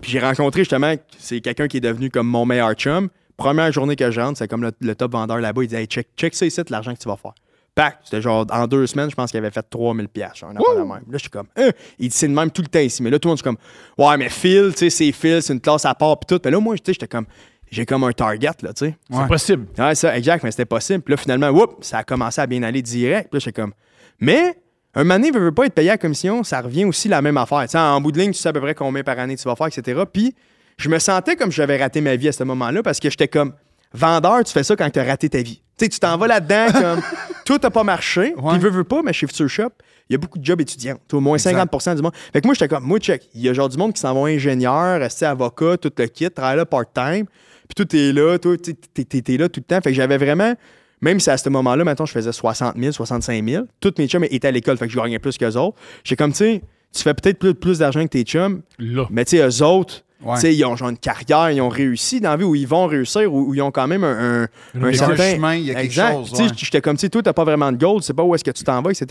puis 0.00 0.10
j'ai 0.10 0.20
rencontré 0.20 0.62
justement, 0.62 0.94
c'est 1.18 1.40
quelqu'un 1.40 1.68
qui 1.68 1.76
est 1.76 1.80
devenu 1.80 2.10
comme 2.10 2.26
mon 2.26 2.44
meilleur 2.44 2.72
chum. 2.74 3.08
Première 3.36 3.72
journée 3.72 3.96
que 3.96 4.10
je 4.10 4.20
rentre, 4.20 4.38
c'est 4.38 4.48
comme 4.48 4.62
le, 4.62 4.72
le 4.80 4.94
top 4.94 5.12
vendeur 5.12 5.38
là-bas, 5.38 5.62
il 5.62 5.68
dit, 5.68 5.76
hey, 5.76 5.86
check, 5.86 6.08
check 6.16 6.34
ça 6.34 6.44
ici, 6.44 6.60
l'argent 6.68 6.92
que 6.92 6.98
tu 6.98 7.08
vas 7.08 7.16
faire. 7.16 7.32
Pac, 7.74 7.98
c'était 8.04 8.20
genre 8.20 8.44
en 8.50 8.66
deux 8.66 8.86
semaines, 8.86 9.10
je 9.10 9.14
pense 9.14 9.30
qu'il 9.30 9.38
avait 9.38 9.50
fait 9.50 9.62
3000 9.68 10.08
pièces, 10.08 10.42
un 10.42 10.48
même. 10.48 10.88
Là, 10.88 10.98
je 11.12 11.18
suis 11.18 11.30
comme, 11.30 11.46
Hein? 11.56 11.70
il 11.98 12.08
dit 12.08 12.16
c'est 12.16 12.26
le 12.28 12.34
même 12.34 12.50
tout 12.50 12.62
le 12.62 12.68
temps 12.68 12.80
ici. 12.80 13.02
Mais 13.02 13.10
là, 13.10 13.18
tout 13.18 13.28
le 13.28 13.30
monde 13.30 13.38
est 13.38 13.42
comme, 13.42 13.56
ouais, 13.98 14.16
mais 14.16 14.28
Phil, 14.28 14.70
tu 14.72 14.78
sais, 14.78 14.90
c'est 14.90 15.12
Phil, 15.12 15.40
c'est 15.42 15.52
une 15.52 15.60
classe 15.60 15.84
à 15.84 15.94
part, 15.94 16.18
puis 16.18 16.34
tout. 16.36 16.40
Mais 16.44 16.50
là, 16.50 16.58
moi, 16.60 16.74
j'étais 16.76 17.06
comme, 17.06 17.26
j'ai 17.70 17.86
comme 17.86 18.02
un 18.04 18.12
target, 18.12 18.50
là, 18.62 18.72
tu 18.72 18.86
sais. 18.86 18.96
C'est 19.08 19.16
Ouais. 19.16 19.28
possible. 19.28 19.66
Ouais, 19.78 19.94
ça, 19.94 20.16
exact, 20.16 20.42
mais 20.42 20.50
c'était 20.50 20.64
possible. 20.64 21.02
Puis 21.02 21.12
là, 21.12 21.16
finalement, 21.16 21.48
whoop, 21.50 21.78
ça 21.84 21.98
a 21.98 22.04
commencé 22.04 22.40
à 22.40 22.46
bien 22.46 22.62
aller 22.64 22.82
direct. 22.82 23.30
Puis 23.30 23.36
là, 23.36 23.40
j'étais 23.44 23.60
comme, 23.62 23.72
mais 24.18 24.56
un 24.94 25.04
moment 25.04 25.14
donné, 25.20 25.30
veut, 25.30 25.38
veut 25.40 25.52
pas 25.52 25.66
être 25.66 25.74
payé 25.74 25.90
à 25.90 25.92
la 25.94 25.98
commission, 25.98 26.42
ça 26.42 26.60
revient 26.60 26.84
aussi 26.84 27.06
la 27.08 27.22
même 27.22 27.36
affaire. 27.36 27.62
Tu 27.62 27.68
sais, 27.68 27.78
en 27.78 28.00
bout 28.00 28.10
de 28.10 28.18
ligne, 28.18 28.32
tu 28.32 28.38
sais 28.38 28.48
à 28.48 28.52
peu 28.52 28.60
près 28.60 28.74
combien 28.74 29.04
par 29.04 29.18
année 29.20 29.36
tu 29.36 29.44
vas 29.44 29.54
faire, 29.54 29.68
etc. 29.68 30.02
Puis 30.12 30.34
je 30.76 30.88
me 30.88 30.98
sentais 30.98 31.36
comme 31.36 31.52
j'avais 31.52 31.78
raté 31.78 32.00
ma 32.00 32.16
vie 32.16 32.26
à 32.28 32.32
ce 32.32 32.42
moment-là 32.42 32.82
parce 32.82 32.98
que 32.98 33.08
j'étais 33.08 33.28
comme, 33.28 33.52
vendeur, 33.92 34.42
tu 34.44 34.52
fais 34.52 34.64
ça 34.64 34.74
quand 34.74 34.90
tu 34.90 34.98
as 34.98 35.04
raté 35.04 35.28
ta 35.28 35.40
vie. 35.42 35.62
Tu 35.80 35.86
sais, 35.86 35.88
tu 35.88 35.98
t'en 35.98 36.16
vas 36.18 36.26
là-dedans 36.26 36.66
comme, 36.72 37.00
tout 37.44 37.58
n'a 37.62 37.70
pas 37.70 37.82
marché. 37.84 38.34
Puis 38.36 38.58
veut, 38.58 38.70
veut 38.70 38.84
pas, 38.84 39.00
mais 39.02 39.12
chez 39.12 39.26
Future 39.26 39.48
Shop, 39.48 39.70
il 40.08 40.12
y 40.12 40.16
a 40.16 40.18
beaucoup 40.18 40.38
de 40.38 40.44
jobs 40.44 40.60
étudiants. 40.60 40.98
Au 41.12 41.20
moins 41.20 41.36
Exact. 41.36 41.54
50% 41.72 41.96
du 41.96 42.02
monde. 42.02 42.12
Fait 42.32 42.40
que 42.40 42.46
moi, 42.46 42.54
j'étais 42.54 42.68
comme, 42.68 42.84
moi, 42.84 42.98
check. 42.98 43.28
Il 43.34 43.40
y 43.40 43.48
a 43.48 43.52
genre 43.54 43.68
du 43.68 43.76
monde 43.78 43.92
qui 43.94 44.00
s'en 44.00 44.12
va 44.14 44.28
ingénieur, 44.28 45.00
resté 45.00 45.24
avocat, 45.24 45.76
tout 45.78 45.90
le 45.96 46.06
kit, 46.06 46.30
travaille 46.30 46.56
là 46.58 46.66
part-time. 46.66 47.24
Puis 47.68 47.74
tout 47.86 47.96
est 47.96 48.12
là, 48.12 48.36
toi, 48.38 48.56
t'es- 48.58 48.74
t'es 49.04 49.22
t'es 49.22 49.36
là 49.36 49.48
tout 49.48 49.60
le 49.60 49.64
temps. 49.64 49.80
Fait 49.80 49.90
que 49.90 49.96
j'avais 49.96 50.18
vraiment, 50.18 50.54
même 51.00 51.20
si 51.20 51.30
à 51.30 51.36
ce 51.38 51.48
moment-là, 51.48 51.84
maintenant, 51.84 52.04
je 52.06 52.12
faisais 52.12 52.32
60 52.32 52.76
000, 52.76 52.92
65 52.92 53.48
000, 53.48 53.64
tous 53.80 53.94
mes 53.98 54.08
chums 54.08 54.24
étaient 54.24 54.48
à 54.48 54.50
l'école, 54.50 54.76
fait 54.76 54.86
que 54.86 54.92
je 54.92 54.98
gagnais 54.98 55.18
plus 55.20 55.38
qu'eux 55.38 55.54
autres. 55.56 55.76
J'ai 56.04 56.16
comme, 56.16 56.32
tu 56.32 56.38
sais, 56.38 56.62
tu 56.92 57.02
fais 57.02 57.14
peut-être 57.14 57.38
plus, 57.38 57.54
plus 57.54 57.78
d'argent 57.78 58.02
que 58.02 58.08
tes 58.08 58.22
chums, 58.24 58.62
Là. 58.80 59.06
mais 59.10 59.24
tu 59.24 59.36
sais, 59.38 59.46
eux 59.48 59.64
autres, 59.64 60.02
Ouais. 60.22 60.34
tu 60.34 60.40
sais, 60.42 60.54
ils 60.54 60.64
ont 60.64 60.76
genre 60.76 60.90
une 60.90 60.98
carrière, 60.98 61.50
ils 61.50 61.60
ont 61.60 61.68
réussi 61.70 62.20
dans 62.20 62.30
la 62.30 62.36
vie 62.36 62.44
où 62.44 62.54
ils 62.54 62.66
vont 62.68 62.86
réussir, 62.86 63.32
où, 63.32 63.48
où 63.48 63.54
ils 63.54 63.62
ont 63.62 63.70
quand 63.70 63.86
même 63.86 64.04
un, 64.04 64.42
un, 64.74 64.82
un 64.84 64.92
certain. 64.92 65.30
chemin, 65.32 65.54
il 65.54 65.64
y 65.64 65.70
a 65.70 65.74
quelque 65.74 65.84
exact. 65.86 66.12
chose. 66.12 66.30
Tu 66.30 66.36
sais, 66.36 66.42
ouais. 66.42 66.48
J'étais 66.56 66.80
comme, 66.80 66.96
tu 66.96 67.00
sais, 67.02 67.08
toi, 67.10 67.22
t'as 67.22 67.32
pas 67.32 67.44
vraiment 67.44 67.72
de 67.72 67.78
gold, 67.78 68.02
tu 68.02 68.06
sais 68.06 68.14
pas 68.14 68.22
où 68.22 68.34
est-ce 68.34 68.44
que 68.44 68.50
tu 68.50 68.62
t'en 68.64 68.82
vas, 68.82 68.90
etc. 68.90 69.06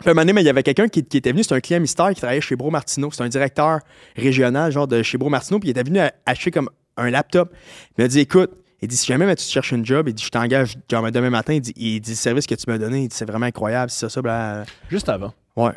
Puis 0.00 0.10
un 0.10 0.12
moment 0.14 0.20
donné, 0.22 0.32
mais 0.34 0.42
il 0.42 0.46
y 0.46 0.50
avait 0.50 0.62
quelqu'un 0.62 0.88
qui, 0.88 1.02
qui 1.04 1.16
était 1.16 1.32
venu, 1.32 1.42
c'est 1.42 1.54
un 1.54 1.60
client 1.60 1.80
mystère 1.80 2.08
qui 2.10 2.16
travaillait 2.20 2.40
chez 2.40 2.54
Bro 2.54 2.70
Martineau. 2.70 3.10
C'est 3.10 3.22
un 3.22 3.28
directeur 3.28 3.80
régional, 4.16 4.70
genre 4.70 4.86
de 4.86 5.02
chez 5.02 5.18
Bro 5.18 5.28
Martineau, 5.30 5.58
puis 5.58 5.68
il 5.68 5.72
était 5.72 5.82
venu 5.82 5.98
à- 5.98 6.12
acheter 6.26 6.50
comme 6.52 6.68
un 6.96 7.10
laptop. 7.10 7.52
Il 7.96 8.02
m'a 8.02 8.08
dit, 8.08 8.20
écoute, 8.20 8.50
il 8.80 8.86
dit, 8.86 8.96
si 8.96 9.06
jamais 9.06 9.26
mais 9.26 9.34
tu 9.34 9.44
cherches 9.44 9.72
une 9.72 9.84
job, 9.84 10.06
il 10.08 10.14
dit, 10.14 10.22
je 10.22 10.30
t'engage 10.30 10.76
genre, 10.88 11.10
demain 11.10 11.30
matin, 11.30 11.54
il 11.54 11.60
dit, 11.60 11.72
il 11.76 12.00
dit, 12.00 12.10
le 12.10 12.16
service 12.16 12.46
que 12.46 12.54
tu 12.54 12.64
m'as 12.68 12.78
donné, 12.78 13.02
il 13.04 13.08
dit, 13.08 13.16
c'est 13.16 13.24
vraiment 13.24 13.46
incroyable, 13.46 13.90
c'est 13.90 14.00
ça, 14.00 14.08
ça, 14.08 14.22
bla. 14.22 14.64
Juste 14.88 15.08
avant. 15.08 15.32
Ouais. 15.56 15.72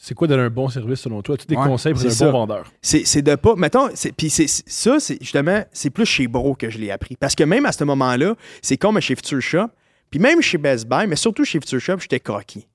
C'est 0.00 0.14
quoi 0.14 0.28
donner 0.28 0.44
un 0.44 0.50
bon 0.50 0.68
service 0.68 1.00
selon 1.00 1.22
toi? 1.22 1.34
As-tu 1.34 1.46
des 1.48 1.56
Ouais, 1.56 1.66
conseils 1.66 1.92
pour 1.92 2.06
un 2.06 2.10
ça. 2.10 2.26
bon 2.26 2.32
vendeur? 2.32 2.70
C'est 2.80 3.20
de 3.20 3.34
pas. 3.34 3.56
Mettons, 3.56 3.88
puis 4.16 4.30
ça, 4.30 5.00
c'est 5.00 5.18
justement, 5.20 5.64
c'est 5.72 5.90
plus 5.90 6.06
chez 6.06 6.28
Bro 6.28 6.54
que 6.54 6.70
je 6.70 6.78
l'ai 6.78 6.90
appris. 6.92 7.16
Parce 7.16 7.34
que 7.34 7.42
même 7.42 7.66
à 7.66 7.72
ce 7.72 7.82
moment-là, 7.84 8.36
c'est 8.62 8.76
comme 8.76 9.00
chez 9.00 9.16
Future 9.16 9.40
Shop, 9.42 9.66
puis 10.10 10.20
même 10.20 10.40
chez 10.40 10.56
Best 10.56 10.86
Buy, 10.88 11.06
mais 11.08 11.16
surtout 11.16 11.44
chez 11.44 11.58
Future 11.58 11.80
Shop, 11.80 11.96
j'étais 11.98 12.20
coquille. 12.20 12.66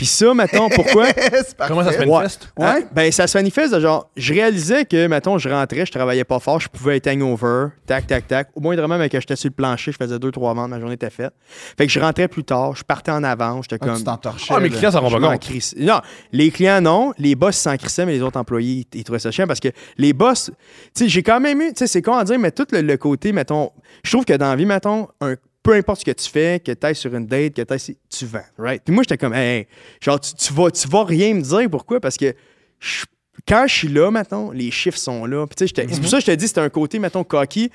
Puis 0.00 0.06
ça, 0.06 0.32
mettons, 0.32 0.70
pourquoi? 0.70 1.08
Comment 1.68 1.84
ça 1.84 1.92
se 1.92 1.98
manifeste? 1.98 2.48
Ouais. 2.58 2.86
Ben, 2.90 3.12
ça 3.12 3.26
se 3.26 3.36
manifeste 3.36 3.74
de 3.74 3.80
genre, 3.80 4.08
je 4.16 4.32
réalisais 4.32 4.86
que, 4.86 5.06
mettons, 5.08 5.36
je 5.36 5.46
rentrais, 5.46 5.84
je 5.84 5.92
travaillais 5.92 6.24
pas 6.24 6.38
fort, 6.38 6.58
je 6.58 6.70
pouvais 6.70 6.96
être 6.96 7.06
hangover, 7.08 7.66
tac, 7.84 8.06
tac, 8.06 8.26
tac. 8.26 8.48
Au 8.54 8.60
moins, 8.60 8.74
vraiment, 8.76 8.96
mais 8.96 9.10
que 9.10 9.20
j'étais 9.20 9.36
sur 9.36 9.50
le 9.50 9.54
plancher, 9.54 9.92
je 9.92 9.98
faisais 10.02 10.18
deux, 10.18 10.30
trois 10.30 10.54
ventes, 10.54 10.70
ma 10.70 10.80
journée 10.80 10.94
était 10.94 11.10
faite. 11.10 11.34
Fait 11.76 11.86
que 11.86 11.92
je 11.92 12.00
rentrais 12.00 12.28
plus 12.28 12.44
tard, 12.44 12.74
je 12.74 12.82
partais 12.82 13.10
en 13.10 13.22
avant, 13.22 13.60
j'étais 13.60 13.76
Ah, 13.82 13.84
comme. 13.88 13.98
tu 13.98 14.04
t'entorchais. 14.04 14.54
Ah, 14.56 14.60
mes 14.60 14.70
clients 14.70 14.90
s'en 14.90 15.00
rendent 15.02 15.20
pas 15.20 15.36
compte. 15.36 15.74
Non, 15.76 16.00
les 16.32 16.50
clients, 16.50 16.80
non. 16.80 17.12
Les 17.18 17.34
boss 17.34 17.56
s'en 17.58 17.76
crissaient, 17.76 18.06
mais 18.06 18.12
les 18.12 18.22
autres 18.22 18.40
employés, 18.40 18.86
ils, 18.94 19.00
ils 19.00 19.04
trouvaient 19.04 19.18
ça 19.18 19.30
chiant 19.30 19.46
parce 19.46 19.60
que 19.60 19.68
les 19.98 20.14
boss, 20.14 20.50
tu 20.96 21.04
sais, 21.04 21.08
j'ai 21.10 21.22
quand 21.22 21.40
même 21.40 21.60
eu, 21.60 21.68
tu 21.74 21.80
sais, 21.80 21.86
c'est 21.86 22.00
con 22.00 22.14
à 22.16 22.24
dire, 22.24 22.38
mais 22.38 22.52
tout 22.52 22.66
le, 22.72 22.80
le 22.80 22.96
côté, 22.96 23.32
mettons, 23.32 23.70
je 24.02 24.10
trouve 24.12 24.24
que 24.24 24.32
dans 24.32 24.48
la 24.48 24.56
vie, 24.56 24.64
mettons, 24.64 25.08
un, 25.20 25.34
peu 25.70 25.76
importe 25.76 26.00
ce 26.00 26.04
que 26.04 26.10
tu 26.10 26.28
fais, 26.28 26.58
que 26.60 26.72
tu 26.72 26.86
ailles 26.86 26.94
sur 26.96 27.14
une 27.14 27.26
date, 27.26 27.54
que 27.54 27.62
tu 27.62 27.72
ailles, 27.72 27.96
tu 28.08 28.26
vends, 28.26 28.40
right? 28.58 28.82
Puis 28.84 28.92
moi, 28.92 29.04
j'étais 29.04 29.16
comme, 29.18 29.34
hey, 29.34 29.66
genre, 30.00 30.18
tu, 30.18 30.34
tu 30.34 30.52
vas, 30.52 30.70
tu 30.70 30.88
vas 30.88 31.04
rien 31.04 31.32
me 31.34 31.40
dire, 31.42 31.70
pourquoi? 31.70 32.00
Parce 32.00 32.16
que 32.16 32.34
je- 32.80 33.04
quand 33.46 33.64
je 33.68 33.74
suis 33.74 33.88
là, 33.88 34.10
mettons, 34.10 34.50
les 34.50 34.70
chiffres 34.72 34.98
sont 34.98 35.24
là. 35.26 35.46
Puis 35.46 35.68
c'est 35.68 35.86
pour 35.86 36.08
ça 36.08 36.16
que 36.18 36.22
je 36.22 36.26
te 36.26 36.34
dis, 36.34 36.48
c'était 36.48 36.60
un 36.60 36.68
côté, 36.70 36.98
mettons, 36.98 37.22
cocky, 37.24 37.70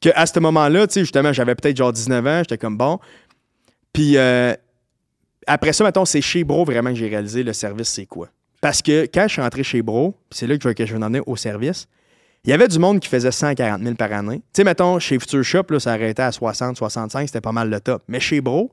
que 0.00 0.08
à 0.14 0.26
ce 0.26 0.38
moment-là, 0.40 0.86
tu 0.88 0.94
sais, 0.94 1.00
justement, 1.00 1.32
j'avais 1.32 1.54
peut-être 1.54 1.76
genre 1.76 1.92
19 1.92 2.26
ans, 2.26 2.38
j'étais 2.40 2.58
comme, 2.58 2.76
bon. 2.76 2.98
Puis 3.92 4.16
euh, 4.16 4.54
après 5.46 5.72
ça, 5.72 5.84
mettons, 5.84 6.04
c'est 6.04 6.20
chez 6.20 6.42
Bro 6.44 6.64
vraiment 6.64 6.90
que 6.90 6.96
j'ai 6.96 7.08
réalisé 7.08 7.42
le 7.42 7.52
service, 7.52 7.88
c'est 7.88 8.06
quoi? 8.06 8.28
Parce 8.60 8.82
que 8.82 9.06
quand 9.12 9.28
je 9.28 9.32
suis 9.34 9.42
rentré 9.42 9.62
chez 9.62 9.82
Bro, 9.82 10.14
c'est 10.30 10.46
là 10.46 10.58
que 10.58 10.68
je, 10.68 10.74
que 10.74 10.84
je 10.84 10.94
venir 10.94 11.22
au 11.26 11.36
service, 11.36 11.86
il 12.44 12.50
y 12.50 12.52
avait 12.52 12.68
du 12.68 12.78
monde 12.78 13.00
qui 13.00 13.08
faisait 13.08 13.30
140 13.32 13.82
000 13.82 13.94
par 13.94 14.12
année. 14.12 14.36
Tu 14.36 14.42
sais, 14.56 14.64
mettons, 14.64 14.98
chez 14.98 15.18
Future 15.18 15.42
Shop, 15.44 15.64
là, 15.70 15.80
ça 15.80 15.92
arrêtait 15.92 16.22
à 16.22 16.32
60, 16.32 16.76
65, 16.76 17.28
c'était 17.28 17.40
pas 17.40 17.52
mal 17.52 17.68
le 17.68 17.80
top. 17.80 18.02
Mais 18.08 18.20
chez 18.20 18.40
Bro, 18.40 18.70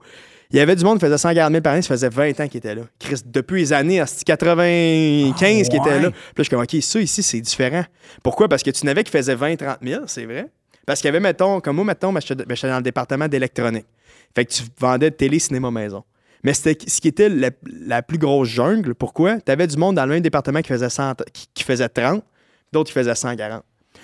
il 0.52 0.58
y 0.58 0.60
avait 0.60 0.76
du 0.76 0.86
monde 0.86 1.00
qui 1.00 1.06
faisait 1.06 1.18
140 1.18 1.52
000 1.52 1.62
par 1.62 1.74
année, 1.74 1.82
ça 1.82 1.90
faisait 1.90 2.10
20 2.10 2.40
ans 2.40 2.48
qu'il 2.48 2.60
était 2.60 2.76
là. 2.76 2.84
Chris, 3.00 3.22
depuis 3.26 3.62
les 3.62 3.74
années, 3.74 4.04
c'était 4.06 4.26
95 4.26 5.34
Ah, 5.68 5.70
qui 5.70 5.78
était 5.78 5.90
ouais. 5.90 6.02
là. 6.02 6.10
Puis 6.12 6.20
là, 6.20 6.34
je 6.38 6.44
suis 6.44 6.50
comme, 6.52 6.62
OK, 6.62 6.76
ça 6.82 7.00
ici, 7.00 7.24
c'est 7.24 7.42
différent. 7.42 7.84
Pourquoi? 8.24 8.48
Parce 8.48 8.64
que 8.64 8.72
tu 8.72 8.86
n'avais 8.86 9.04
qui 9.04 9.12
faisait 9.12 9.36
20, 9.36 9.56
30 9.58 9.78
000, 9.84 10.04
c'est 10.08 10.26
vrai. 10.26 10.48
Parce 10.86 11.02
qu'il 11.02 11.08
y 11.08 11.10
avait, 11.10 11.20
mettons, 11.20 11.60
comme 11.62 11.78
moi, 11.78 11.86
mettons, 11.86 12.14
ben, 12.14 12.22
j'étais 12.22 12.68
dans 12.70 12.78
le 12.78 12.84
département 12.84 13.28
d'électronique. 13.28 13.88
Fait 14.36 14.46
que 14.46 14.52
tu 14.52 14.64
vendais 14.80 15.10
télé, 15.12 15.40
cinéma, 15.40 15.72
maison. 15.72 16.04
Mais 16.44 16.54
c'était 16.54 16.78
ce 16.88 17.02
qui 17.02 17.08
était 17.08 17.28
la, 17.28 17.50
la 17.88 18.04
plus 18.04 18.20
grosse 18.20 18.50
jungle. 18.50 18.94
Pourquoi? 18.94 19.40
Tu 19.42 19.52
avais 19.52 19.66
du 19.66 19.78
monde 19.78 19.96
dans 19.96 20.06
le 20.06 20.12
même 20.12 20.22
département 20.22 20.62
qui 20.62 20.68
faisait, 20.68 20.90
100 20.90 21.14
qui, 21.34 21.48
qui 21.56 21.64
faisait 21.64 21.90
30, 21.90 22.24
d'autres 22.76 22.90
qui 22.90 22.94
faisaient 22.94 23.16
140. 23.16 23.64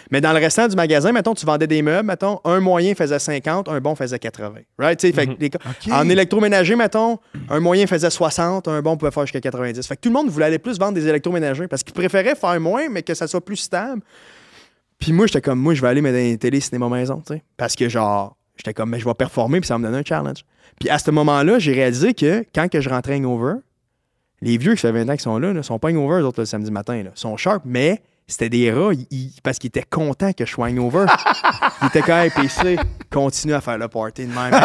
Mais 0.09 0.19
dans 0.19 0.33
le 0.33 0.39
restant 0.39 0.67
du 0.67 0.75
magasin, 0.75 1.11
mettons, 1.11 1.35
tu 1.35 1.45
vendais 1.45 1.67
des 1.67 1.81
meubles, 1.81 2.07
mettons, 2.07 2.39
un 2.43 2.59
moyen 2.59 2.95
faisait 2.95 3.19
50, 3.19 3.69
un 3.69 3.79
bon 3.79 3.93
faisait 3.95 4.17
80. 4.17 4.61
Right? 4.79 5.01
Les- 5.03 5.47
OK. 5.47 5.91
En 5.91 6.09
électroménager, 6.09 6.75
mettons, 6.75 7.19
un 7.49 7.59
moyen 7.59 7.85
faisait 7.85 8.09
60, 8.09 8.67
un 8.67 8.81
bon 8.81 8.97
pouvait 8.97 9.11
faire 9.11 9.23
jusqu'à 9.25 9.41
90. 9.41 9.85
Fait 9.87 9.95
que 9.95 10.01
tout 10.01 10.09
le 10.09 10.13
monde 10.13 10.29
voulait 10.29 10.45
aller 10.45 10.59
plus 10.59 10.79
vendre 10.79 10.93
des 10.93 11.07
électroménagers 11.07 11.67
parce 11.67 11.83
qu'ils 11.83 11.93
préféraient 11.93 12.35
faire 12.35 12.59
moins, 12.59 12.89
mais 12.89 13.03
que 13.03 13.13
ça 13.13 13.27
soit 13.27 13.43
plus 13.45 13.57
stable. 13.57 14.01
Puis 14.97 15.13
moi, 15.13 15.27
j'étais 15.27 15.41
comme, 15.41 15.59
moi, 15.59 15.73
je 15.75 15.81
vais 15.81 15.87
aller 15.87 16.01
mettre 16.01 16.15
dans 16.17 16.23
les 16.23 16.37
télé, 16.37 16.59
cinéma, 16.59 16.89
maison, 16.89 17.21
tu 17.25 17.33
sais. 17.35 17.43
Parce 17.57 17.75
que, 17.75 17.87
genre, 17.89 18.35
j'étais 18.57 18.73
comme, 18.73 18.89
mais 18.89 18.99
je 18.99 19.05
vais 19.05 19.13
performer, 19.13 19.59
puis 19.59 19.67
ça 19.67 19.75
va 19.75 19.79
me 19.79 19.85
donner 19.85 19.97
un 19.99 20.03
challenge. 20.05 20.43
Puis 20.79 20.89
à 20.89 20.97
ce 20.99 21.11
moment-là, 21.11 21.59
j'ai 21.59 21.73
réalisé 21.73 22.13
que 22.13 22.43
quand 22.55 22.69
que 22.69 22.81
je 22.81 22.89
rentrais 22.89 23.15
hangover, 23.15 23.55
les 24.41 24.57
vieux 24.57 24.73
qui 24.73 24.81
fait 24.81 24.91
20 24.91 25.09
ans 25.09 25.15
qui 25.15 25.21
sont 25.23 25.37
là, 25.37 25.53
ne 25.53 25.61
sont 25.61 25.77
pas 25.79 25.89
hangover, 25.89 26.21
eux 26.21 26.25
autres, 26.25 26.39
le 26.41 26.45
samedi 26.45 26.71
matin. 26.71 27.03
Là. 27.03 27.11
Ils 27.15 27.19
sont 27.19 27.37
sharp, 27.37 27.63
mais 27.65 28.01
c'était 28.31 28.49
des 28.49 28.71
rats 28.71 28.91
parce 29.43 29.59
qu'ils 29.59 29.67
étaient 29.69 29.85
contents 29.89 30.31
que 30.33 30.45
je 30.45 30.51
sois 30.51 30.67
hangover. 30.67 31.05
ils 31.81 31.87
étaient 31.87 32.01
quand 32.01 32.15
même 32.15 32.31
PC. 32.31 32.77
Continue 33.11 33.53
à 33.53 33.61
faire 33.61 33.77
le 33.77 33.87
party 33.87 34.25
de 34.25 34.33
même. 34.33 34.51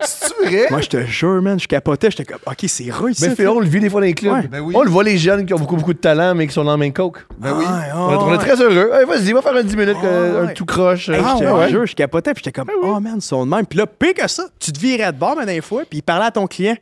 C'est 0.00 0.34
vrai? 0.44 0.66
Moi, 0.70 0.80
je 0.82 0.88
te 0.88 1.04
jure, 1.06 1.40
man, 1.40 1.58
je 1.58 1.66
capotais. 1.66 2.10
J'étais 2.10 2.24
comme, 2.24 2.40
OK, 2.46 2.64
c'est 2.66 2.90
rats 2.90 3.10
ici. 3.10 3.26
Mais 3.28 3.34
Phil, 3.34 3.48
on 3.48 3.60
le 3.60 3.66
vit 3.66 3.80
des 3.80 3.88
fois 3.88 4.00
dans 4.00 4.06
les 4.06 4.12
clubs. 4.14 4.32
Ouais. 4.34 4.46
Ben 4.48 4.60
oui. 4.60 4.74
On 4.76 4.82
le 4.82 4.90
voit 4.90 5.02
les 5.02 5.16
jeunes 5.16 5.46
qui 5.46 5.54
ont 5.54 5.58
beaucoup, 5.58 5.76
beaucoup 5.76 5.94
de 5.94 5.98
talent, 5.98 6.34
mais 6.34 6.46
qui 6.46 6.52
sont 6.52 6.64
dans 6.64 6.72
le 6.72 6.78
main 6.78 6.90
coke. 6.90 7.24
Ben 7.38 7.54
oui. 7.56 7.64
Ah, 7.66 7.84
On 7.96 8.12
est- 8.12 8.16
on 8.16 8.34
est 8.34 8.38
très 8.38 8.60
heureux. 8.60 8.90
Hey, 8.92 9.06
Vas-y, 9.06 9.32
va 9.32 9.40
faire 9.42 9.56
un 9.56 9.62
10 9.62 9.76
minutes, 9.76 9.96
Ah, 10.02 10.06
euh, 10.06 10.42
ouais. 10.44 10.50
un 10.50 10.52
tout 10.52 10.64
croche. 10.66 11.08
Hey, 11.08 11.16
euh, 11.20 11.22
je 11.38 11.44
te 11.44 11.50
ouais. 11.50 11.68
jure, 11.70 11.86
je 11.86 11.94
capotais, 11.94 12.34
puis 12.34 12.42
j'étais 12.44 12.60
comme, 12.60 12.70
oh 12.82 13.00
man, 13.00 13.14
ils 13.16 13.22
sont 13.22 13.46
de 13.46 13.50
même. 13.50 13.66
Puis 13.66 13.78
là, 13.78 13.86
pire 13.86 14.14
que 14.14 14.28
ça, 14.28 14.44
tu 14.60 14.72
te 14.72 14.78
virais 14.78 15.12
de 15.12 15.18
bord, 15.18 15.36
mais 15.38 15.46
des 15.46 15.60
fois, 15.62 15.82
puis 15.88 15.98
il 15.98 16.02
parlait 16.02 16.26
à 16.26 16.30
ton 16.30 16.46
client. 16.46 16.76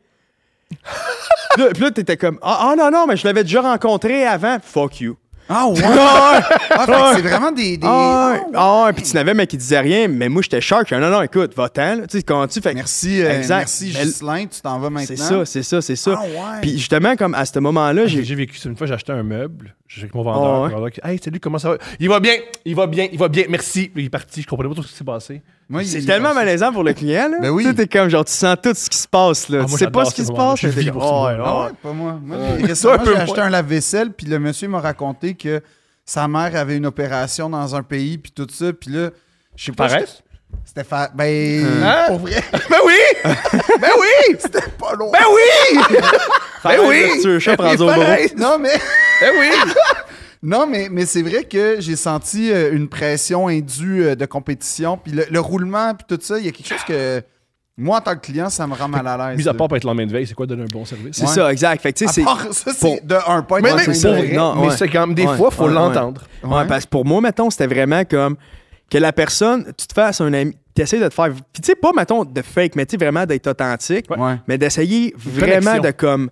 puis 1.74 1.82
là, 1.82 1.90
t'étais 1.90 2.16
comme, 2.16 2.38
ah 2.42 2.70
ah, 2.70 2.74
non, 2.76 2.90
non, 2.90 3.06
mais 3.06 3.16
je 3.16 3.26
l'avais 3.26 3.42
déjà 3.44 3.60
rencontré 3.62 4.24
avant. 4.26 4.58
Fuck 4.62 5.00
you. 5.00 5.16
Ah 5.48 5.66
ouais? 5.66 5.80
Ah, 5.84 6.40
Ah, 6.70 6.86
fait 6.86 6.92
que 6.92 7.16
c'est 7.16 7.28
vraiment 7.28 7.50
des. 7.52 7.76
des... 7.76 7.86
ah, 7.86 8.32
ouais. 8.34 8.40
Ah, 8.54 8.84
ouais. 8.84 8.92
puis 8.92 9.02
tu 9.02 9.14
n'avais, 9.14 9.34
mais 9.34 9.46
qui 9.46 9.56
disait 9.58 9.80
rien, 9.80 10.08
mais 10.08 10.28
moi, 10.28 10.40
j'étais. 10.40 10.60
J'étais, 10.60 10.98
non, 10.98 11.10
non, 11.10 11.20
écoute, 11.20 11.54
va-t'en. 11.54 12.02
Tu 12.08 12.18
sais, 12.18 12.22
comment 12.22 12.46
tu 12.46 12.60
fait 12.60 12.70
que- 12.70 12.76
Merci, 12.76 13.20
euh, 13.22 13.36
Exact. 13.38 13.58
merci 13.58 13.90
Ghislain, 13.90 14.46
tu 14.46 14.60
t'en 14.62 14.78
vas 14.78 14.88
maintenant. 14.88 15.06
C'est 15.16 15.16
ça, 15.16 15.44
c'est 15.44 15.62
ça, 15.62 15.82
c'est 15.82 15.96
ça. 15.96 16.14
Ah 16.16 16.22
ouais. 16.22 16.60
Puis 16.62 16.78
justement, 16.78 17.16
comme 17.16 17.34
à 17.34 17.44
ce 17.44 17.58
moment-là, 17.58 18.06
J'ai 18.06 18.24
j'ai. 18.24 18.34
vécu 18.34 18.56
une 18.66 18.76
fois, 18.76 18.86
j'ai 18.86 18.94
acheté 18.94 19.12
un 19.12 19.22
meuble. 19.24 19.74
J'ai 19.94 20.02
avec 20.02 20.14
mon 20.14 20.22
vendeur. 20.22 20.62
Ouais. 20.62 20.68
le 20.68 20.74
vendeur 20.74 20.90
qui- 20.90 21.00
Hey, 21.04 21.18
salut, 21.22 21.38
comment 21.38 21.58
ça 21.58 21.70
va? 21.70 21.76
Il 22.00 22.08
va 22.08 22.18
bien, 22.18 22.32
il 22.64 22.74
va 22.74 22.86
bien, 22.86 23.08
il 23.12 23.18
va 23.18 23.28
bien, 23.28 23.44
merci. 23.48 23.90
Il 23.94 24.06
est 24.06 24.10
parti, 24.10 24.40
je 24.40 24.46
comprenais 24.46 24.70
pas 24.70 24.74
tout 24.76 24.82
ce 24.84 24.88
qui 24.92 24.94
s'est 24.96 25.04
passé. 25.04 25.42
C'est 25.84 26.04
tellement 26.06 26.32
malaisant 26.34 26.72
pour 26.72 26.82
le 26.82 26.92
client, 26.94 27.28
là. 27.30 27.38
Ben 27.40 27.50
oui. 27.50 27.64
Tu 27.64 27.70
sais, 27.70 27.74
t'es 27.74 27.86
comme, 27.98 28.08
genre, 28.08 28.24
tu 28.24 28.32
sens 28.32 28.56
tout 28.62 28.72
ce 28.74 28.88
qui 28.88 28.96
se 28.98 29.08
passe, 29.08 29.48
là. 29.48 29.60
Ah, 29.62 29.66
tu 29.66 29.72
sais 29.76 29.90
pas 29.90 30.04
ce 30.06 30.14
qui 30.14 30.24
se 30.24 30.32
passe. 30.32 30.60
Je 30.60 30.68
vis 30.68 30.90
pour 30.90 31.02
oh, 31.04 31.26
ouais, 31.26 31.36
Ah 31.44 31.68
pas 31.82 31.92
moi. 31.92 32.18
Moi, 32.22 32.36
Ouais. 32.36 32.64
récemment, 32.66 33.04
j'ai 33.04 33.16
acheté 33.16 33.40
un 33.40 33.50
lave-vaisselle, 33.50 34.12
puis 34.12 34.26
le 34.26 34.38
monsieur 34.38 34.68
m'a 34.68 34.80
raconté 34.80 35.34
que 35.34 35.60
sa 36.04 36.26
mère 36.26 36.56
avait 36.56 36.76
une 36.76 36.86
opération 36.86 37.48
dans 37.50 37.74
un 37.74 37.82
pays, 37.82 38.18
puis 38.18 38.32
tout 38.32 38.46
ça, 38.50 38.72
puis 38.72 38.90
là, 38.90 39.10
je 39.56 39.64
sais 39.66 39.72
pas. 39.72 39.88
Fares? 39.88 40.21
C'était 40.64 40.84
fa... 40.84 41.10
Ben, 41.14 41.64
Hein? 41.82 42.04
pour 42.08 42.18
vrai. 42.20 42.42
Ben 42.70 42.76
oui! 42.86 42.94
ben 43.80 43.88
oui! 44.00 44.36
C'était 44.38 44.60
pas 44.78 44.94
loin. 44.94 45.10
Ben 45.12 45.24
oui! 45.32 45.78
Ben 46.64 46.78
oui! 46.86 47.20
un 47.26 47.38
chat 47.40 47.56
prendre 47.56 47.80
au 47.82 47.86
bras. 47.86 47.96
Pareil. 47.96 48.32
Non, 48.36 48.56
mais... 48.58 48.70
Ben 49.20 49.30
oui! 49.38 49.50
Non, 50.44 50.66
mais, 50.66 50.88
mais 50.90 51.06
c'est 51.06 51.22
vrai 51.22 51.44
que 51.44 51.76
j'ai 51.80 51.96
senti 51.96 52.50
euh, 52.52 52.72
une 52.72 52.88
pression 52.88 53.48
indue 53.48 54.04
euh, 54.04 54.14
de 54.16 54.26
compétition. 54.26 54.96
Puis 54.96 55.12
le, 55.12 55.24
le 55.30 55.40
roulement, 55.40 55.94
puis 55.94 56.04
tout 56.08 56.22
ça, 56.22 56.38
il 56.38 56.46
y 56.46 56.48
a 56.48 56.52
quelque 56.52 56.66
chose 56.68 56.82
que 56.86 57.22
moi, 57.76 57.98
en 57.98 58.00
tant 58.00 58.14
que 58.16 58.20
client, 58.20 58.50
ça 58.50 58.66
me 58.66 58.74
rend 58.74 58.88
mal 58.88 59.06
à 59.06 59.30
l'aise. 59.30 59.38
Mis 59.38 59.48
à 59.48 59.54
part 59.54 59.68
pour 59.68 59.76
être 59.76 59.84
lendemain 59.84 60.06
de 60.06 60.12
veille, 60.12 60.26
c'est 60.26 60.34
quoi 60.34 60.46
donner 60.46 60.62
un 60.64 60.72
bon 60.72 60.84
service? 60.84 61.16
C'est 61.16 61.22
Ouais. 61.26 61.32
ça, 61.32 61.52
exact. 61.52 61.80
Fait 61.80 61.92
que, 61.92 61.98
tu 61.98 62.04
sais, 62.04 62.10
À 62.10 62.12
c'est. 62.12 62.22
part 62.24 62.42
ça, 62.52 62.72
c'est 62.72 62.78
pour- 62.80 62.98
de 63.02 63.14
un 63.28 63.42
point 63.42 63.60
de 63.60 63.64
Mais, 63.66 63.70
vue 63.70 63.92
mais, 64.02 64.30
mais 64.32 64.66
ouais. 64.68 64.76
c'est 64.76 64.88
quand 64.88 65.06
même 65.06 65.14
des 65.14 65.26
Ouais, 65.26 65.36
fois, 65.36 65.50
faut 65.50 65.62
ouais, 65.64 65.68
ouais. 65.68 65.74
l'entendre. 65.74 66.22
Ouais, 66.44 66.64
parce 66.66 66.84
que 66.84 66.90
pour 66.90 67.04
moi, 67.04 67.20
mettons, 67.20 67.50
c'était 67.50 67.66
vraiment 67.68 68.04
comme 68.04 68.36
que 68.92 68.98
la 68.98 69.12
personne, 69.12 69.64
tu 69.78 69.86
te 69.86 69.94
fasses 69.94 70.20
un 70.20 70.32
ami, 70.34 70.54
tu 70.74 70.82
essaies 70.82 71.00
de 71.00 71.08
te 71.08 71.14
faire. 71.14 71.30
Puis 71.32 71.62
tu 71.62 71.66
sais, 71.66 71.74
pas, 71.74 71.92
mettons, 71.96 72.24
de 72.24 72.42
fake, 72.42 72.76
mais 72.76 72.84
tu 72.84 72.92
sais, 72.98 73.04
vraiment 73.04 73.24
d'être 73.24 73.46
authentique, 73.46 74.04
Ouais. 74.10 74.36
mais 74.46 74.58
d'essayer 74.58 75.14
vraiment 75.16 75.78
de 75.78 75.90
comme 75.92 76.28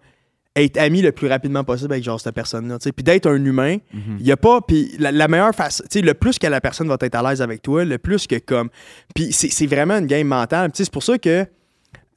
être 0.57 0.77
ami 0.79 1.01
le 1.01 1.13
plus 1.13 1.29
rapidement 1.29 1.65
possible 1.65 1.93
avec 1.93 2.05
genre 2.05 2.21
cette 2.21 2.35
personne-là, 2.35 2.79
tu 2.79 2.85
sais. 2.85 2.93
Puis 2.93 3.03
d'être 3.05 3.27
un 3.31 3.43
humain, 3.45 3.79
il 3.95 4.27
y 4.27 4.33
a 4.33 4.37
pas. 4.37 4.61
Puis 4.61 4.95
la, 4.99 5.11
la 5.11 5.27
meilleure 5.29 5.55
façon, 5.55 5.83
tu 5.91 6.01
sais, 6.01 6.05
le 6.05 6.13
plus 6.13 6.39
que 6.39 6.47
la 6.49 6.61
personne 6.61 6.87
va 6.89 6.97
être 7.01 7.15
à 7.15 7.23
l'aise 7.29 7.41
avec 7.41 7.63
toi, 7.63 7.85
le 7.85 7.97
plus 7.99 8.27
que 8.27 8.37
comme. 8.39 8.69
Puis 9.15 9.33
c'est 9.33 9.49
c'est 9.51 9.67
vraiment 9.67 9.97
une 9.97 10.07
game 10.07 10.27
mentale. 10.27 10.71
Tu 10.73 10.79
sais, 10.79 10.85
c'est 10.85 10.93
pour 10.93 11.03
ça 11.05 11.17
que. 11.19 11.47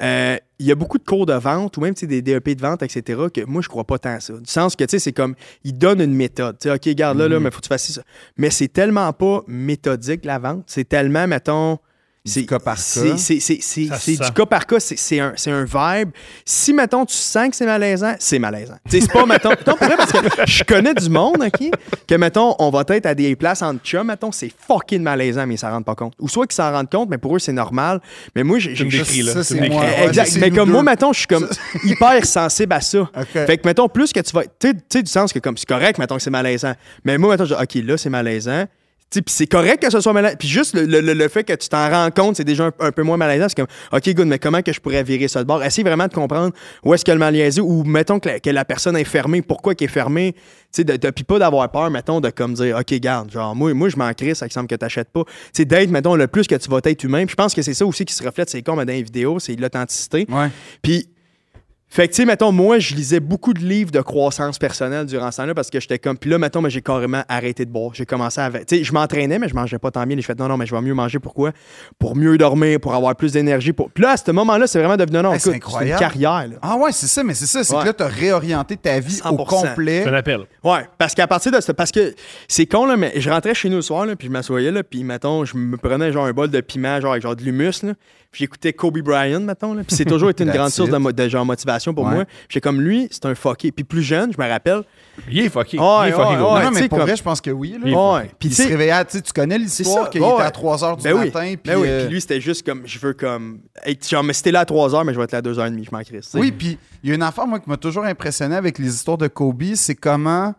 euh, 0.02 0.38
il 0.64 0.68
y 0.68 0.72
a 0.72 0.76
beaucoup 0.76 0.98
de 0.98 1.04
cours 1.04 1.26
de 1.26 1.34
vente 1.34 1.76
ou 1.76 1.82
même 1.82 1.94
des 1.94 2.22
DEP 2.22 2.56
de 2.56 2.62
vente, 2.62 2.84
etc., 2.84 3.24
que 3.34 3.46
moi, 3.46 3.62
je 3.62 3.68
crois 3.68 3.84
pas 3.84 4.00
tant 4.00 4.16
à 4.16 4.20
ça. 4.22 4.34
Du 4.34 4.50
sens 4.50 4.78
que, 4.78 4.86
tu 4.86 4.92
sais, 4.92 5.00
c'est 5.00 5.12
comme, 5.12 5.36
ils 5.66 5.78
donnent 5.78 6.00
une 6.00 6.16
méthode. 6.16 6.58
Tu 6.58 6.70
sais, 6.70 6.74
OK, 6.74 6.96
garde 6.96 7.18
là, 7.18 7.28
là, 7.28 7.40
mais 7.42 7.52
faut 7.52 7.58
que 7.58 7.64
tu 7.64 7.68
fasses 7.68 7.92
ça. 7.92 8.02
Mais 8.38 8.50
c'est 8.50 8.70
tellement 8.70 9.12
pas 9.12 9.44
méthodique, 9.46 10.24
la 10.24 10.40
vente. 10.40 10.64
C'est 10.68 10.88
tellement, 10.88 11.28
mettons... 11.28 11.80
Du 12.26 12.32
C'est 12.32 12.46
cas 12.46 12.58
par 12.58 12.76
cas. 12.76 12.82
c'est- 13.18 14.16
du 14.24 14.32
cas 14.32 14.46
par 14.46 14.66
cas, 14.66 14.80
c'est- 14.80 15.20
un, 15.20 15.34
c'est 15.36 15.52
un 15.52 15.66
vibe. 15.66 16.12
Si, 16.46 16.72
mettons, 16.72 17.06
tu 17.06 17.14
sens 17.18 17.50
que 17.50 17.56
c'est 17.58 17.66
malaisant, 17.66 18.16
c'est 18.18 18.40
malaisant. 18.40 18.78
C'est 18.88 19.12
pas, 19.12 19.26
mettons, 19.26 19.50
non, 19.50 19.76
pour 19.76 19.86
vrai, 19.88 19.98
parce 19.98 20.14
que 20.14 20.20
je 20.48 20.64
connais 20.64 20.94
du 20.94 21.10
monde, 21.10 21.44
OK, 21.46 21.70
que, 22.08 22.16
mettons, 22.16 22.56
on 22.60 22.70
va 22.70 22.86
être 22.88 23.08
à 23.08 23.14
des 23.14 23.36
places 23.36 23.62
en 23.62 23.76
chum, 23.76 24.08
mettons, 24.08 24.32
c'est 24.32 24.50
fucking 24.68 25.02
malaisant, 25.04 25.46
mais 25.46 25.56
ils 25.56 25.58
s'en 25.58 25.70
rendent 25.72 25.84
pas 25.84 25.96
compte. 25.96 26.14
Ou 26.18 26.30
soit 26.30 26.48
qu'ils 26.48 26.56
s'en 26.56 26.72
rendent 26.72 26.90
compte, 26.90 27.10
mais 27.10 27.18
pour 27.18 27.36
eux, 27.36 27.40
c'est 27.40 27.52
normal. 27.52 28.00
Mais 28.34 28.44
moi, 28.44 28.58
j'ai... 28.58 28.74
Tu 28.74 28.86
me 28.86 28.90
décris, 28.90 29.22
là. 29.24 29.34
Ça, 29.34 29.44
c'est 29.44 29.60
moi. 29.70 29.84
Exact. 30.06 30.38
mais 30.40 30.50
comme 30.50 30.68
deux. 30.68 30.72
moi, 30.72 30.84
mettons, 30.84 31.12
je 31.12 31.18
suis 31.20 31.28
comme 31.28 31.50
hyper 31.84 32.26
sensible 32.26 32.72
à 32.72 32.80
ça. 32.80 33.00
OK. 33.02 33.12
Fait 33.34 33.58
que, 33.58 33.68
mettons, 33.68 33.90
plus 33.90 34.14
que 34.14 34.22
tu 34.22 34.32
vas. 34.32 34.44
Tu 34.44 34.50
sais- 34.70 34.74
tu 34.74 34.80
sais, 34.94 35.04
du 35.04 35.12
sens 35.12 35.34
que 35.34 35.40
comme 35.40 35.58
c'est 35.58 35.68
correct, 35.68 35.98
mettons 36.00 36.16
que 36.16 36.22
c'est 36.24 36.30
malaisant. 36.30 36.74
Mais 37.04 37.18
moi, 37.18 37.32
mettons, 37.32 37.44
je 37.44 37.54
dis, 37.54 37.62
OK, 37.62 37.86
là, 37.86 37.98
c'est 37.98 38.10
malaisant. 38.10 38.64
C'est 39.28 39.46
correct 39.46 39.80
que 39.84 39.92
ce 39.92 40.00
soit 40.02 40.12
malaisant. 40.14 40.36
Puis 40.40 40.48
juste 40.48 40.74
le, 40.74 40.86
le- 40.86 41.14
le- 41.14 41.28
fait 41.28 41.44
que 41.44 41.54
tu 41.54 41.70
t'en 41.70 41.88
rends 41.90 42.10
compte, 42.10 42.36
c'est 42.36 42.44
déjà 42.44 42.66
un, 42.66 42.72
un 42.80 42.92
peu 42.92 43.04
moins 43.04 43.16
malaisant. 43.18 43.46
C'est 43.48 43.56
comme, 43.58 43.68
OK, 43.92 44.10
good, 44.16 44.26
mais 44.28 44.40
comment 44.40 44.62
que 44.64 44.74
je 44.74 44.80
pourrais 44.80 45.04
virer 45.04 45.28
ça 45.28 45.40
de 45.44 45.48
bord? 45.48 45.64
Essaye 45.64 45.84
vraiment 45.84 46.08
de 46.08 46.14
comprendre 46.14 46.52
où 46.84 46.94
est-ce 46.96 47.06
que 47.06 47.12
le 47.12 47.20
malaise 47.20 47.60
est 47.60 47.62
ou 47.62 47.84
mettons 47.84 48.20
que 48.20 48.30
la, 48.30 48.40
que 48.40 48.50
la 48.50 48.66
personne 48.66 48.98
est 48.98 49.04
fermée, 49.04 49.44
pourquoi 49.44 49.76
qu'elle 49.76 49.86
est 49.86 49.92
fermée? 49.92 50.34
Tu 50.34 50.42
sais, 50.78 50.84
de, 50.84 50.98
de- 50.98 51.10
puis 51.12 51.24
pas 51.24 51.38
d'avoir 51.38 51.70
peur, 51.70 51.92
mettons, 51.92 52.22
de 52.22 52.32
comme 52.32 52.56
dire, 52.56 52.76
OK, 52.80 52.92
garde, 53.00 53.30
genre, 53.32 53.56
moi, 53.56 53.72
moi 53.76 53.90
je 53.90 53.98
m'en 53.98 54.12
crisse, 54.14 54.40
ça 54.40 54.50
semble 54.50 54.68
que 54.68 54.76
t'achètes 54.76 55.10
pas. 55.10 55.24
Sais, 55.52 55.66
d'être, 55.66 55.92
mettons, 55.92 56.16
le 56.16 56.26
plus 56.28 56.48
que 56.48 56.56
tu 56.56 56.68
vas 56.70 56.80
être 56.84 57.04
humain. 57.04 57.26
Puis 57.26 57.32
je 57.34 57.36
pense 57.36 57.54
que 57.54 57.62
c'est 57.62 57.76
ça 57.76 57.86
aussi 57.86 58.06
qui 58.06 58.16
se 58.16 58.24
reflète, 58.24 58.50
c'est 58.50 58.64
comme 58.64 58.78
dans 58.78 58.92
les 58.92 59.04
vidéos, 59.04 59.38
c'est 59.40 59.56
l'authenticité. 59.56 60.26
Ouais. 60.30 60.50
Puis, 60.82 61.08
fait 61.96 62.08
que, 62.08 62.14
tu 62.14 62.22
sais, 62.24 62.26
mettons, 62.26 62.52
moi, 62.52 62.80
je 62.80 62.96
lisais 62.96 63.20
beaucoup 63.20 63.54
de 63.54 63.60
livres 63.60 63.92
de 63.92 64.02
croissance 64.02 64.58
personnelle 64.58 65.06
durant 65.06 65.30
ce 65.30 65.38
temps-là 65.38 65.54
parce 65.54 65.70
que 65.70 65.80
j'étais 65.80 66.00
comme. 66.00 66.18
Puis 66.18 66.28
là, 66.28 66.40
mettons, 66.40 66.60
mais 66.60 66.72
j'ai 66.72 66.82
carrément 66.82 67.22
arrêté 67.30 67.66
de 67.66 67.70
boire. 67.70 67.92
J'ai 67.94 68.08
commencé 68.08 68.42
à. 68.42 68.50
Tu 68.50 68.78
sais, 68.78 68.84
je 68.84 68.92
m'entraînais, 68.94 69.38
mais 69.38 69.48
je 69.48 69.54
mangeais 69.54 69.78
pas 69.78 69.92
tant 69.92 70.04
bien. 70.08 70.16
J'ai 70.18 70.24
fait, 70.24 70.40
non, 70.40 70.48
non, 70.48 70.58
mais 70.58 70.66
je 70.66 70.74
vais 70.74 70.82
mieux 70.82 70.96
manger. 70.96 71.20
Pourquoi? 71.20 71.52
Pour 72.00 72.16
mieux 72.16 72.36
dormir, 72.40 72.80
pour 72.80 72.96
avoir 72.96 73.16
plus 73.16 73.34
d'énergie. 73.34 73.74
Pour... 73.74 73.92
Puis 73.92 74.04
là, 74.04 74.12
à 74.14 74.18
ce 74.18 74.32
moment-là, 74.32 74.66
c'est 74.66 74.80
vraiment 74.80 74.98
devenu, 74.98 75.20
non, 75.22 75.34
Hey, 75.34 75.40
c'est 75.40 75.52
écoute, 75.52 75.72
c'est 75.72 75.86
une 75.86 75.94
incroyable. 75.94 76.00
carrière, 76.00 76.48
là. 76.48 76.56
Ah 76.64 76.78
ouais, 76.78 76.92
c'est 76.92 77.06
ça, 77.06 77.24
mais 77.24 77.36
c'est 77.36 77.46
ça. 77.46 77.64
C'est 77.64 77.76
Ouais. 77.76 77.82
que 77.84 77.88
là, 77.88 77.94
t'as 77.94 78.08
réorienté 78.08 78.76
ta 78.76 79.00
vie 79.00 79.20
au 79.24 79.28
100%. 79.30 79.46
complet. 79.46 80.02
C'est 80.04 80.10
un 80.10 80.14
appel. 80.16 80.40
Ouais, 80.64 80.88
parce 80.98 81.14
qu'à 81.14 81.28
partir 81.28 81.52
de 81.52 81.62
ça, 81.62 81.76
parce 81.76 81.92
que 81.92 82.16
c'est 82.48 82.66
con, 82.66 82.88
là, 82.88 82.98
mais 82.98 83.14
je 83.18 83.30
rentrais 83.30 83.54
chez 83.54 83.70
nous 83.70 83.76
le 83.76 83.82
soir, 83.84 84.08
là, 84.08 84.16
puis 84.16 84.28
je 84.30 84.32
m'assoyais, 84.32 84.72
là, 84.72 84.82
puis 84.84 85.04
mettons, 85.04 85.46
je 85.46 85.56
me 85.58 85.78
prenais 85.78 86.12
genre 86.12 86.26
un 86.26 86.32
bol 86.34 86.50
de 86.50 86.60
piment, 86.62 87.00
genre 87.00 87.12
avec 87.12 87.22
genre 87.22 87.36
de 87.36 87.44
l'humus, 87.44 87.84
là, 87.84 87.94
puis 88.34 88.40
j'écoutais 88.44 88.74
Kobe 88.74 89.00
Bryant, 89.00 89.40
mettons, 89.42 89.74
là, 89.76 89.84
puis 89.86 89.96
c'est 89.96 90.04
toujours 90.06 90.30
été 90.32 90.44
une 90.44 90.50
grande 90.52 90.72
source 90.72 90.90
de, 90.90 90.98
mo- 90.98 91.12
de 91.14 91.30
genre 91.30 91.46
motivation 91.46 91.94
pour 91.94 92.04
Ouais. 92.06 92.16
moi. 92.16 92.26
J'ai 92.50 92.60
comme 92.60 92.82
lui, 92.82 93.08
c'est 93.12 93.26
un 93.28 93.36
fucké. 93.36 93.72
Puis 93.72 93.86
plus 93.86 94.02
jeune, 94.02 94.34
je 94.36 94.42
me 94.42 94.50
rappelle, 94.50 94.82
Il 95.30 95.38
est 95.40 95.50
fucké. 95.50 95.78
Il 95.78 95.80
est 96.08 96.12
fucké, 96.12 96.36
gros. 96.36 96.60
non, 96.60 96.72
mais 96.74 96.90
pour 96.90 96.98
comme- 96.98 97.08
vrai, 97.08 97.16
je 97.16 97.24
pense 97.24 97.40
que 97.40 97.52
oui. 97.52 97.78
Là. 97.82 98.24
Puis 98.40 98.50
il 98.50 98.56
tu 98.56 98.62
se 98.64 98.68
réveillait, 98.68 99.06
tu 99.06 99.12
sais, 99.18 99.22
tu 99.22 99.32
connais 99.32 99.58
l'histoire 99.60 100.06
ça, 100.06 100.10
qu'il 100.10 100.22
était 100.22 100.34
ouais. 100.34 100.42
à 100.42 100.52
3 100.52 100.78
h 100.78 100.98
du 100.98 101.04
Ben 101.04 101.14
oui. 101.14 101.26
matin. 101.26 101.42
Puis, 101.42 101.58
Ben 101.64 101.78
oui, 101.80 101.88
euh, 101.88 102.06
puis 102.06 102.14
lui, 102.16 102.20
c'était 102.22 102.42
juste 102.42 102.66
comme, 102.66 102.82
je 102.86 102.98
veux 103.00 103.14
comme, 103.14 103.60
être, 103.86 104.10
genre, 104.10 104.24
mais 104.24 104.34
c'était 104.34 104.52
là 104.52 104.62
à 104.62 104.66
3 104.66 104.96
heures, 104.96 105.06
mais 105.06 105.14
je 105.14 105.20
vais 105.20 105.24
être 105.26 105.32
là 105.32 105.38
à 105.38 105.42
2 105.44 105.60
heures 105.60 105.68
et 105.68 105.72
demie, 105.72 105.86
je 105.90 105.96
m'en 105.96 106.02
crisse. 106.04 106.32
Oui, 106.34 106.52
puis 106.52 106.78
il 107.04 107.10
y 107.10 107.12
a 107.12 107.16
une 107.16 107.22
affaire, 107.24 107.46
moi, 107.46 107.60
qui 107.60 107.70
m'a 107.70 107.78
toujours 107.78 108.04
impressionné 108.06 108.56
avec 108.56 108.80
les 108.80 108.88
histoires 108.94 109.20
de 109.20 109.28
Kobe, 109.28 109.64
c'est 109.76 109.96
comment 109.96 110.56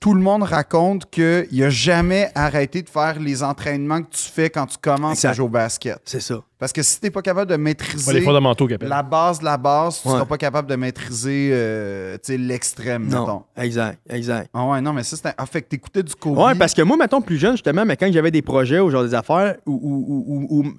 tout 0.00 0.14
le 0.14 0.20
monde 0.20 0.44
raconte 0.44 1.10
qu'il 1.10 1.48
n'a 1.52 1.70
jamais 1.70 2.30
arrêté 2.36 2.82
de 2.82 2.88
faire 2.88 3.18
les 3.18 3.42
entraînements 3.42 4.00
que 4.02 4.10
tu 4.10 4.22
fais 4.30 4.48
quand 4.48 4.66
tu 4.66 4.78
commences 4.80 5.24
à 5.24 5.32
jouer 5.32 5.46
au 5.46 5.48
basket. 5.48 5.98
C'est 6.04 6.20
ça. 6.20 6.36
Parce 6.56 6.72
que 6.72 6.82
si 6.84 7.00
tu 7.00 7.06
n'es 7.06 7.10
pas 7.10 7.20
capable 7.22 7.48
de 7.50 7.54
Ouais, 7.56 7.58
maîtriser 7.58 8.12
les 8.12 8.20
fondamentaux 8.20 8.68
la 8.80 9.02
base 9.02 9.40
de 9.40 9.44
la 9.44 9.56
base, 9.56 10.00
tu 10.00 10.06
ne 10.08 10.12
Ouais. 10.12 10.18
seras 10.18 10.28
pas 10.28 10.38
capable 10.38 10.68
de 10.70 10.76
maîtriser 10.76 11.50
euh, 11.52 12.16
l'extrême, 12.28 13.04
mettons. 13.06 13.26
Non, 13.26 13.44
exact, 13.56 13.98
exact. 14.08 14.50
Ah 14.54 14.66
ouais, 14.66 14.80
non, 14.80 14.92
mais 14.92 15.02
ça, 15.02 15.16
c'était... 15.16 15.32
Ah, 15.36 15.46
fait 15.46 15.62
que 15.62 15.68
t'écoutais 15.68 16.04
du 16.04 16.14
Kobe. 16.14 16.38
Ouais, 16.38 16.54
parce 16.54 16.74
que 16.74 16.82
moi, 16.82 16.96
mettons, 16.96 17.20
plus 17.20 17.36
jeune, 17.38 17.52
justement, 17.52 17.84
mais 17.84 17.96
quand 17.96 18.10
j'avais 18.12 18.30
des 18.30 18.42
projets 18.42 18.78
ou 18.80 18.90
genre 18.90 19.02
des 19.02 19.14
affaires, 19.14 19.56
ou, 19.66 19.72
ou- 19.72 20.04
ou- 20.08 20.56
ou- 20.56 20.60
ou- 20.68 20.74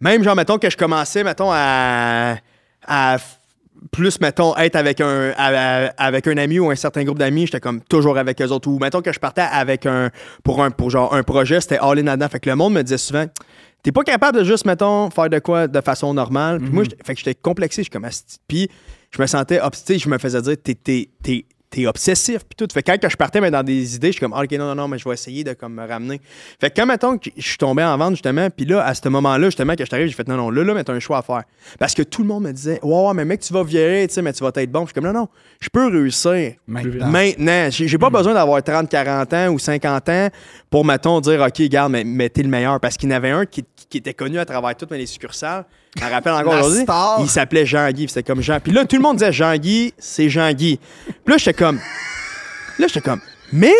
même 0.00 0.24
genre, 0.24 0.34
mettons, 0.34 0.58
que 0.58 0.68
je 0.70 0.76
commençais, 0.76 1.22
mettons, 1.22 1.50
à, 1.52 2.36
à 2.86 3.16
plus, 3.92 4.20
mettons, 4.20 4.56
être 4.56 4.76
avec 4.76 5.00
un, 5.00 5.32
avec 5.96 6.26
un 6.26 6.36
ami 6.36 6.58
ou 6.58 6.70
un 6.70 6.74
certain 6.74 7.04
groupe 7.04 7.18
d'amis, 7.18 7.46
j'étais 7.46 7.60
comme 7.60 7.80
toujours 7.82 8.18
avec 8.18 8.40
eux 8.42 8.48
autres. 8.48 8.68
Ou 8.68 8.78
mettons 8.78 9.00
que 9.02 9.12
je 9.12 9.18
partais 9.18 9.40
avec 9.50 9.86
un, 9.86 10.10
pour 10.44 10.62
un, 10.62 10.70
pour 10.70 10.90
genre 10.90 11.14
un 11.14 11.22
projet, 11.22 11.60
c'était 11.60 11.78
all 11.80 11.98
in 11.98 12.02
là-dedans. 12.04 12.28
Fait 12.28 12.40
que 12.40 12.50
le 12.50 12.56
monde 12.56 12.74
me 12.74 12.82
disait 12.82 12.98
souvent, 12.98 13.26
t'es 13.82 13.92
pas 13.92 14.02
capable 14.04 14.38
de 14.38 14.44
juste, 14.44 14.66
mettons, 14.66 15.10
faire 15.10 15.28
de 15.30 15.38
quoi 15.38 15.66
de 15.68 15.80
façon 15.80 16.12
normale. 16.14 16.58
Puis 16.60 16.70
moi, 16.70 16.84
j'étais- 16.84 16.96
fait 17.04 17.14
que 17.14 17.18
j'étais 17.20 17.34
complexé, 17.34 17.82
je 17.82 17.84
suis 17.84 17.90
comme, 17.90 18.08
puis 18.48 18.68
je 19.10 19.20
me 19.22 19.26
sentais, 19.26 19.58
obs- 19.60 19.84
tu 19.84 19.94
sais, 19.94 19.98
je 19.98 20.08
me 20.08 20.18
faisais 20.18 20.42
dire, 20.42 20.56
t'es, 20.62 20.74
t'es, 20.74 21.08
t'es, 21.70 21.86
obsessif, 21.86 22.40
puis 22.44 22.56
tout. 22.56 22.66
Fait 22.72 22.82
que 22.82 22.90
quand 22.90 23.08
je 23.08 23.16
partais 23.16 23.40
mais 23.40 23.50
dans 23.50 23.62
des 23.62 23.96
idées, 23.96 24.08
je 24.08 24.12
suis 24.12 24.20
comme, 24.20 24.34
Ah, 24.34 24.42
ok, 24.42 24.52
non, 24.52 24.66
non, 24.66 24.74
non, 24.74 24.88
mais 24.88 24.98
je 24.98 25.08
vais 25.08 25.14
essayer 25.14 25.44
de 25.44 25.52
comme, 25.52 25.74
me 25.74 25.86
ramener. 25.86 26.20
Fait 26.60 26.70
que 26.70 26.80
quand, 26.80 26.86
mettons, 26.86 27.18
que 27.18 27.30
je 27.36 27.48
suis 27.48 27.58
tombé 27.58 27.82
en 27.82 27.96
vente, 27.96 28.12
justement, 28.12 28.48
puis 28.50 28.66
là, 28.66 28.84
à 28.84 28.94
ce 28.94 29.08
moment-là, 29.08 29.46
justement, 29.46 29.74
que 29.74 29.84
je 29.84 29.90
t'arrive, 29.90 30.08
j'ai 30.08 30.14
fait, 30.14 30.28
non, 30.28 30.36
non, 30.36 30.50
là, 30.50 30.64
là, 30.64 30.74
mais 30.74 30.84
t'as 30.84 30.92
un 30.92 31.00
choix 31.00 31.18
à 31.18 31.22
faire. 31.22 31.42
Parce 31.78 31.94
que 31.94 32.02
tout 32.02 32.22
le 32.22 32.28
monde 32.28 32.44
me 32.44 32.52
disait, 32.52 32.80
ouais, 32.82 33.06
ouais, 33.06 33.14
mais 33.14 33.24
mec, 33.24 33.40
tu 33.40 33.52
vas 33.52 33.62
virer, 33.62 34.06
tu 34.08 34.14
sais, 34.14 34.22
mais 34.22 34.32
tu 34.32 34.42
vas 34.42 34.50
être 34.54 34.70
bon. 34.70 34.80
Je 34.80 34.86
suis 34.86 34.94
comme, 34.94 35.04
non, 35.04 35.12
non, 35.12 35.28
je 35.60 35.68
peux 35.68 35.86
réussir. 35.86 36.54
Maintenant. 36.66 37.08
Maintenant, 37.08 37.68
j'ai 37.70 37.98
pas 37.98 38.10
besoin 38.10 38.34
d'avoir 38.34 38.62
30, 38.62 38.88
40 38.88 39.32
ans 39.34 39.48
ou 39.48 39.58
50 39.58 40.08
ans 40.08 40.28
pour, 40.68 40.84
mettons, 40.84 41.20
dire, 41.20 41.40
OK, 41.40 41.62
garde, 41.68 41.92
mais, 41.92 42.04
mais 42.04 42.28
t'es 42.28 42.42
le 42.42 42.48
meilleur. 42.48 42.80
Parce 42.80 42.96
qu'il 42.96 43.08
y 43.08 43.12
en 43.12 43.16
avait 43.16 43.30
un 43.30 43.46
qui, 43.46 43.64
qui 43.88 43.98
était 43.98 44.14
connu 44.14 44.38
à 44.38 44.44
travers 44.44 44.76
toutes 44.76 44.92
les 44.92 45.06
succursales. 45.06 45.64
Je 45.98 46.04
me 46.04 46.10
rappelle 46.10 46.32
encore 46.32 46.54
aujourd'hui. 46.60 46.84
Il 47.20 47.28
s'appelait 47.28 47.66
Jean-Guy. 47.66 48.06
C'était 48.08 48.22
comme 48.22 48.40
Jean. 48.40 48.60
Puis 48.60 48.72
là, 48.72 48.84
tout 48.84 48.96
le 48.96 49.02
monde 49.02 49.16
disait 49.16 49.32
Jean-Guy, 49.32 49.92
c'est 49.98 50.28
Jean-Guy. 50.28 50.78
Puis 51.06 51.14
là, 51.32 51.36
j'étais 51.36 51.54
comme. 51.54 51.78
Là, 52.78 52.86
j'étais 52.86 53.00
comme. 53.00 53.20
Mais. 53.52 53.74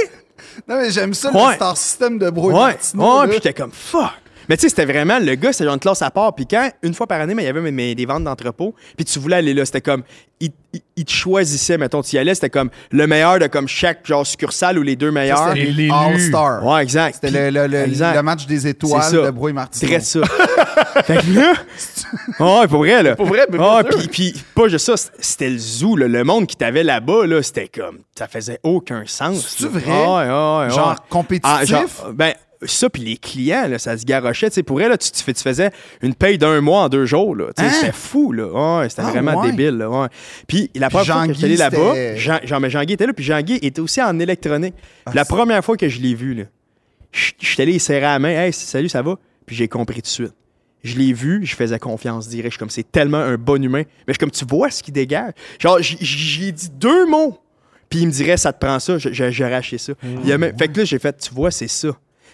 Non, 0.69 0.77
mais 0.79 0.91
j'aime 0.91 1.15
ça, 1.15 1.31
Ouais. 1.33 1.51
le 1.51 1.55
star 1.55 1.77
system 1.77 2.19
de 2.19 2.29
Bro 2.29 2.51
et 2.51 2.55
Ouais, 2.55 2.61
ouais, 2.95 3.25
puis 3.27 3.35
j'étais 3.35 3.55
comme 3.55 3.71
fuck. 3.73 4.11
Mais 4.51 4.57
tu 4.57 4.63
sais, 4.63 4.69
c'était 4.69 4.85
vraiment 4.85 5.19
le 5.21 5.35
gars, 5.37 5.53
c'était 5.53 5.65
genre 5.65 5.75
une 5.75 5.81
classe 5.81 6.03
à 6.03 6.11
part. 6.11 6.35
Puis 6.35 6.45
quand, 6.47 6.69
une 6.83 6.93
fois 6.93 7.07
par 7.07 7.21
année, 7.21 7.35
mais 7.35 7.45
il 7.45 7.47
y 7.47 7.49
avait 7.49 7.71
mes- 7.71 7.95
des 7.95 8.05
ventes 8.05 8.25
d'entrepôt, 8.25 8.75
puis 8.97 9.05
tu 9.07 9.19
voulais 9.21 9.37
aller 9.37 9.55
là, 9.55 9.65
c'était 9.65 9.81
comme, 9.81 10.03
il, 10.41 10.51
il- 10.73 10.81
il 10.97 11.05
te 11.05 11.13
choisissait, 11.13 11.79
mettons, 11.79 12.03
tu 12.03 12.17
y 12.17 12.19
allais, 12.19 12.35
c'était 12.35 12.51
comme 12.51 12.69
le 12.91 13.07
meilleur 13.07 13.39
de 13.39 13.47
comme 13.47 13.69
chaque 13.69 14.05
genre 14.05 14.27
succusale 14.27 14.79
ou 14.79 14.83
les 14.83 14.97
deux 14.97 15.13
meilleurs. 15.13 15.49
c'était 15.51 15.61
les 15.67 15.73
l'élu. 15.73 15.93
All-Stars. 15.93 16.67
Ouais, 16.67 16.83
exact. 16.83 17.15
C'était 17.23 17.51
le, 17.51 17.61
le- 17.61 17.67
le- 17.69 17.85
exact. 17.87 18.17
le 18.17 18.23
match 18.23 18.45
des 18.47 18.67
étoiles 18.67 19.03
C'est 19.05 19.17
ça. 19.17 19.23
de 19.23 19.31
Bro 19.31 19.51
et 19.51 19.53
Martineau. 19.53 19.89
Très 19.93 20.01
ça. 20.01 20.21
fait 21.05 21.19
que 21.23 21.33
là. 21.39 21.53
Ouais, 22.41 22.67
pour 22.67 22.79
vrai, 22.81 23.03
là. 23.05 23.15
Pour 23.15 23.27
vrai, 23.27 23.47
mais 23.53 23.59
Ouais, 23.59 23.85
puis, 23.85 24.09
puis 24.09 24.45
pas 24.55 24.67
juste 24.67 24.85
ça, 24.87 25.11
c'était 25.21 25.49
le 25.51 25.59
zoo, 25.59 25.95
là. 25.97 26.09
Le 26.09 26.25
monde 26.25 26.49
qui 26.49 26.57
t'avait 26.57 26.83
là-bas, 26.83 27.25
là, 27.27 27.41
c'était 27.43 27.69
comme. 27.69 27.99
Ça 28.19 28.27
faisait 28.27 28.59
aucun 28.65 29.05
sens. 29.07 29.47
C'est-tu 29.57 29.65
là. 29.73 29.79
vrai? 29.79 29.93
Ouais, 29.93 30.33
ouais, 30.33 30.67
ouais, 30.69 30.75
Genre 30.75 30.97
compétitif? 31.09 31.57
Ah, 31.61 31.65
genre, 31.65 31.85
ben, 32.13 32.33
ça, 32.63 32.91
puis 32.91 33.03
les 33.03 33.17
clients, 33.17 33.67
là, 33.69 33.79
ça 33.79 33.97
se 33.97 34.05
garochait. 34.05 34.51
Tu 34.51 34.55
sais, 34.57 34.63
pour 34.63 34.81
elle, 34.83 34.91
là, 34.91 34.99
tu, 34.99 35.11
tu 35.11 35.23
fais- 35.23 35.33
tu 35.33 35.43
faisais 35.43 35.71
une 36.03 36.15
paye 36.15 36.37
d'un 36.39 36.61
mois 36.61 36.83
en 36.83 36.89
deux 36.89 37.07
jours. 37.07 37.35
Là. 37.35 37.47
Sais, 37.57 37.65
Hein? 37.65 37.71
C'était 37.71 37.93
fou. 37.93 38.33
Là. 38.33 38.87
C'était 38.89 39.03
Ah, 39.05 39.11
vraiment 39.11 39.41
ouais. 39.41 39.51
débile. 39.51 39.79
Là, 39.79 39.89
ouais. 39.91 40.09
Puis 40.47 40.71
la 40.75 40.91
première 40.91 41.07
fois 41.17 41.27
que 41.27 41.33
j'étais 41.33 41.47
allé 41.47 41.57
là-bas, 41.57 41.77
c'était- 41.95 42.17
Jean, 42.19 42.39
Jean, 42.45 42.61
mais 42.61 42.71
Jean-Guy 42.71 42.93
était 42.95 43.07
là, 43.07 43.13
puis 43.13 43.25
Jean-Guy 43.25 43.59
était 43.63 43.81
aussi 43.81 44.03
en 44.03 44.19
électronique. 44.19 44.75
Puis 45.07 45.15
la 45.15 45.25
première 45.25 45.65
fois 45.65 45.77
que 45.77 45.89
je 45.89 46.01
l'ai 46.01 46.15
vu, 46.15 46.47
je 47.13 47.33
suis 47.41 47.61
allé 47.63 47.73
il 47.73 47.81
serrer 47.81 48.01
la 48.03 48.19
main. 48.19 48.31
Hey, 48.31 48.53
salut, 48.53 48.89
ça 48.89 49.03
va? 49.03 49.17
Puis 49.47 49.57
j'ai 49.57 49.69
compris 49.69 49.97
tout 49.97 50.01
de 50.03 50.07
suite. 50.07 50.35
Je 50.83 50.97
l'ai 50.97 51.13
vu, 51.13 51.45
je 51.45 51.55
faisais 51.57 51.79
confiance 51.79 52.29
direct. 52.29 52.49
Je 52.49 52.55
suis 52.55 52.59
comme, 52.59 52.71
c'est 52.71 52.91
tellement 52.91 53.19
un 53.19 53.37
bon 53.37 53.63
humain. 53.63 53.83
Mais 53.83 54.05
je 54.09 54.13
suis 54.13 54.19
comme, 54.19 54.31
tu 54.31 54.45
vois 54.47 54.71
ce 54.71 54.83
qu'il 54.83 54.95
dégage? 54.95 55.33
Genre, 55.59 55.79
j'ai 55.81 56.53
dit 56.53 56.71
deux 56.71 57.05
mots. 57.07 57.39
Puis 57.91 58.01
il 58.01 58.07
me 58.07 58.13
dirait, 58.13 58.37
ça 58.37 58.53
te 58.53 58.65
prend 58.65 58.79
ça. 58.79 58.97
J'aurais 58.99 59.55
acheté 59.55 59.77
ça. 59.79 59.93
Il 60.25 60.33
a 60.33 60.39
même- 60.39 60.57
Fait 60.57 60.69
que 60.69 60.79
là, 60.79 60.85
j'ai 60.85 60.99
fait, 60.99 61.17
tu 61.19 61.35
vois, 61.35 61.51
c'est 61.51 61.69
ça. 61.69 61.89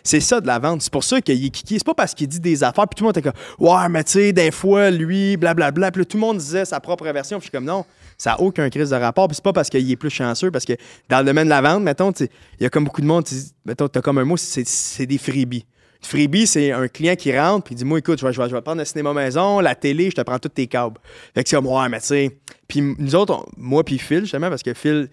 C'est 0.06 0.20
ça 0.20 0.40
de 0.40 0.46
la 0.46 0.58
vente. 0.58 0.82
C'est 0.82 0.92
pour 0.92 1.04
ça 1.04 1.20
qu'il 1.20 1.44
est 1.44 1.50
kiki. 1.50 1.74
C'est 1.78 1.84
pas 1.84 1.94
parce 1.94 2.14
qu'il 2.14 2.28
dit 2.28 2.40
des 2.40 2.62
affaires, 2.64 2.86
puis 2.88 2.96
tout 2.96 3.04
le 3.04 3.08
monde 3.08 3.16
était 3.18 3.30
comme, 3.30 3.40
ouais, 3.68 3.88
mais 3.90 4.04
tu 4.04 4.12
sais, 4.12 4.32
des 4.32 4.50
fois, 4.50 4.90
lui, 4.90 5.36
blablabla. 5.36 5.90
Puis 5.92 6.00
là, 6.00 6.04
tout 6.04 6.16
le 6.16 6.20
monde 6.20 6.38
disait 6.38 6.64
sa 6.64 6.80
propre 6.80 7.04
version. 7.12 7.38
Puis 7.38 7.46
je 7.46 7.50
suis 7.50 7.56
comme, 7.56 7.64
non, 7.64 7.84
ça 8.16 8.30
n'a 8.30 8.40
aucun 8.40 8.68
crise 8.70 8.90
de 8.90 8.96
rapport. 8.96 9.28
Puis 9.28 9.36
c'est 9.36 9.44
pas 9.44 9.52
parce 9.52 9.68
qu'il 9.68 9.90
est 9.90 9.96
plus 9.96 10.10
chanceux, 10.10 10.50
parce 10.50 10.64
que 10.64 10.72
dans 11.08 11.18
le 11.18 11.24
domaine 11.24 11.44
de 11.44 11.50
la 11.50 11.60
vente, 11.60 11.82
mettons, 11.82 12.12
il 12.20 12.28
y 12.60 12.66
a 12.66 12.70
comme 12.70 12.84
beaucoup 12.84 13.00
de 13.02 13.06
monde, 13.06 13.24
mettons, 13.64 13.88
t'as 13.88 14.00
comme 14.00 14.18
un 14.18 14.24
mot, 14.24 14.36
c'est 14.36 15.06
des 15.06 15.18
freebies. 15.18 15.66
Freebie, 16.02 16.46
c'est 16.46 16.70
un 16.72 16.86
client 16.88 17.16
qui 17.16 17.36
rentre 17.36 17.64
puis 17.64 17.74
dit 17.74 17.84
Moi, 17.84 17.98
écoute, 17.98 18.20
je 18.20 18.26
vais, 18.26 18.32
je 18.32 18.40
vais- 18.40 18.48
je 18.48 18.54
vais 18.54 18.60
prendre 18.60 18.78
le 18.78 18.84
cinéma 18.84 19.12
maison, 19.12 19.60
la 19.60 19.74
télé, 19.74 20.10
je 20.10 20.14
te 20.14 20.20
prends 20.20 20.38
tous 20.38 20.50
tes 20.50 20.66
câbles. 20.68 20.98
Fait 21.34 21.42
que 21.42 21.48
c'est 21.48 21.56
comme 21.56 21.66
Ouais, 21.66 21.88
mais 21.88 21.98
tu 22.00 22.06
sais. 22.08 22.38
Puis 22.68 22.94
nous 22.98 23.14
autres, 23.16 23.46
moi 23.56 23.82
puis 23.82 23.98
Phil, 23.98 24.20
justement, 24.20 24.48
parce 24.50 24.62
que 24.62 24.72
Phil, 24.74 25.08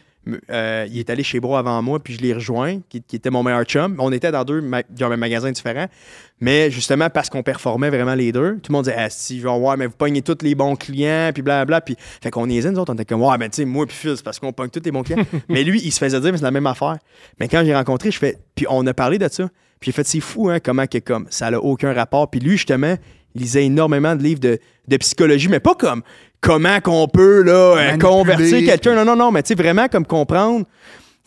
euh, 0.50 0.88
il 0.90 1.00
est 1.00 1.10
allé 1.10 1.24
chez 1.24 1.40
Bro 1.40 1.56
avant 1.58 1.82
moi, 1.82 2.00
puis 2.00 2.14
je 2.14 2.22
l'ai 2.22 2.34
rejoint, 2.34 2.80
qui, 2.90 3.02
qui 3.02 3.16
était 3.16 3.30
mon 3.30 3.44
meilleur 3.44 3.64
chum. 3.64 3.96
On 4.00 4.12
était 4.12 4.32
dans 4.32 4.44
deux 4.44 4.62
ma- 4.62 4.84
dans 4.84 5.12
un 5.12 5.18
magasin 5.18 5.52
différents. 5.52 5.88
Mais 6.40 6.72
justement, 6.72 7.10
parce 7.10 7.30
qu'on 7.30 7.44
performait 7.44 7.90
vraiment 7.90 8.16
les 8.16 8.32
deux, 8.32 8.56
tout 8.64 8.72
le 8.72 8.74
monde 8.74 8.86
disait 8.86 8.96
Ah, 8.98 9.10
si, 9.10 9.40
genre, 9.40 9.62
ouais, 9.62 9.78
mais 9.78 9.88
vous 9.88 9.96
pognez 9.98 10.22
tous 10.22 10.38
les 10.42 10.56
bons 10.56 10.76
clients, 10.76 11.32
puis 11.34 11.42
blablabla. 11.42 11.82
Puis, 11.82 11.96
fait 12.22 12.32
qu'on 12.32 12.48
niaisait, 12.48 12.72
nous 12.72 12.80
autres, 12.80 12.92
on 12.92 12.96
était 12.96 13.06
comme 13.06 13.22
Ouais, 13.22 13.38
mais 13.38 13.50
tu 13.50 13.58
sais, 13.58 13.66
moi 13.66 13.86
puis 13.86 13.96
Phil, 13.96 14.18
c'est 14.18 14.24
parce 14.24 14.40
qu'on 14.40 14.54
pogne 14.54 14.70
tous 14.70 14.82
les 14.84 14.92
bons 14.92 15.04
clients. 15.04 15.24
mais 15.50 15.64
lui, 15.64 15.82
il 15.84 15.92
se 15.92 16.00
faisait 16.00 16.20
dire, 16.20 16.32
mais 16.32 16.38
c'est 16.38 16.44
la 16.44 16.52
même 16.52 16.68
affaire. 16.68 16.98
Mais 17.40 17.48
quand 17.48 17.64
j'ai 17.66 17.76
rencontré, 17.76 18.12
je 18.12 18.18
fais. 18.20 18.38
Puis 18.56 18.66
on 18.70 18.86
a 18.88 18.94
parlé 18.94 19.18
de 19.18 19.28
ça. 19.30 19.48
Puis 19.80 19.92
j'ai 19.92 19.92
fait, 19.92 20.08
c'est 20.08 20.20
fou, 20.22 20.50
hein, 20.50 20.60
comment 20.60 20.88
que 20.88 20.98
comme 21.00 21.28
ça 21.30 21.52
n'a 21.52 21.60
aucun 21.60 21.94
rapport. 21.94 22.30
Puis 22.30 22.40
lui, 22.40 22.52
justement, 22.52 22.96
il 23.36 23.42
lisait 23.42 23.66
énormément 23.66 24.16
de 24.16 24.24
livres 24.24 24.40
de, 24.40 24.60
de 24.88 24.98
psychologie, 24.98 25.50
mais 25.50 25.60
pas 25.60 25.76
comme 25.76 26.02
comment 26.44 26.80
qu'on 26.82 27.08
peut 27.08 27.42
là, 27.42 27.52
euh, 27.54 27.76
Manipuler. 27.76 28.00
convertir 28.00 28.66
quelqu'un. 28.66 28.96
Non, 28.96 29.06
non, 29.06 29.16
non, 29.16 29.32
mais 29.32 29.42
tu 29.42 29.48
sais, 29.48 29.56
vraiment 29.56 29.88
comme 29.88 30.06
comprendre, 30.06 30.66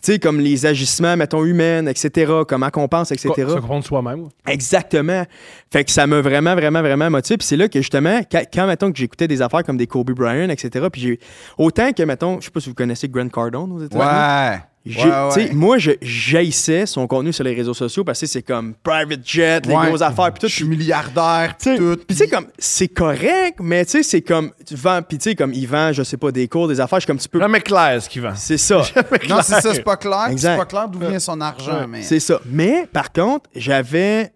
tu 0.01 0.13
sais, 0.13 0.19
comme 0.19 0.39
les 0.39 0.65
agissements, 0.65 1.17
mettons, 1.17 1.43
humains, 1.43 1.85
etc., 1.87 2.31
comment 2.47 2.69
qu'on 2.69 2.87
pense, 2.87 3.11
etc. 3.11 3.33
Se 3.35 3.53
comprendre 3.55 3.83
soi-même. 3.83 4.29
Exactement. 4.47 5.25
Fait 5.71 5.83
que 5.83 5.91
ça 5.91 6.05
m'a 6.07 6.21
vraiment, 6.21 6.53
vraiment, 6.53 6.81
vraiment 6.81 7.09
motivé. 7.09 7.37
Puis 7.37 7.47
c'est 7.47 7.57
là 7.57 7.67
que 7.67 7.79
justement, 7.79 8.21
quand, 8.31 8.43
quand, 8.53 8.67
mettons, 8.67 8.91
que 8.91 8.97
j'écoutais 8.97 9.27
des 9.27 9.41
affaires 9.41 9.63
comme 9.63 9.77
des 9.77 9.87
Kobe 9.87 10.11
Bryant, 10.11 10.49
etc., 10.49 10.87
puis 10.91 11.01
j'ai. 11.01 11.19
Autant 11.57 11.91
que, 11.91 12.03
mettons, 12.03 12.39
je 12.39 12.45
sais 12.45 12.51
pas 12.51 12.59
si 12.59 12.69
vous 12.69 12.75
connaissez 12.75 13.09
Grant 13.09 13.27
Cardone 13.29 13.71
aux 13.71 13.83
États-Unis. 13.83 14.07
Ouais. 14.07 14.59
Ouais, 14.87 15.29
tu 15.33 15.41
sais, 15.41 15.47
ouais. 15.49 15.53
Moi, 15.53 15.77
je 15.77 15.91
jaillissais 16.01 16.85
son 16.85 17.07
contenu 17.07 17.33
sur 17.33 17.43
les 17.43 17.53
réseaux 17.53 17.73
sociaux 17.73 18.03
parce 18.03 18.19
que 18.19 18.25
c'est 18.25 18.41
comme 18.41 18.73
private 18.83 19.21
jet, 19.25 19.65
les 19.65 19.73
Ouais. 19.75 19.87
grosses 19.87 20.01
affaires, 20.01 20.31
puis 20.33 20.41
tout. 20.41 20.47
Je 20.47 20.55
suis 20.55 20.65
milliardaire, 20.65 21.55
Tu 21.59 21.69
sais, 21.69 21.75
puis 21.75 21.85
tout. 21.85 21.95
Puis 22.07 22.15
tu 22.17 22.23
sais, 22.23 22.27
comme, 22.27 22.47
c'est 22.57 22.87
correct, 22.87 23.57
mais 23.61 23.85
tu 23.85 23.91
sais, 23.91 24.03
c'est 24.03 24.21
comme, 24.21 24.51
tu 24.65 24.75
vends, 24.75 25.01
puis 25.01 25.17
tu 25.17 25.29
sais, 25.29 25.35
comme, 25.35 25.53
il 25.53 25.67
vend, 25.67 25.91
je 25.93 26.03
sais 26.03 26.17
pas, 26.17 26.31
des 26.31 26.47
cours, 26.47 26.67
des 26.67 26.79
affaires, 26.79 26.99
je 26.99 27.03
suis 27.03 27.07
comme, 27.07 27.17
tu 27.19 27.29
peux. 27.29 27.39
Jamais 27.39 27.61
clair 27.61 28.01
ce 28.01 28.09
qu'il 28.09 28.21
vend. 28.21 28.33
C'est 28.35 28.57
ça. 28.57 28.81
Non, 29.29 29.37
c'est 29.43 29.61
ça, 29.61 29.73
c'est 29.73 29.83
pas 29.83 29.97
clair. 29.97 30.27
C'est 30.37 30.55
pas 30.57 30.65
clair 30.65 30.87
d'où 30.87 30.99
vient 30.99 31.19
son 31.19 31.39
argent, 31.41 31.85
mais. 31.87 32.01
C'est 32.01 32.19
ça. 32.19 32.39
Mais, 32.45 32.87
par 32.91 33.11
contre, 33.11 33.49
j'avais. 33.55 34.31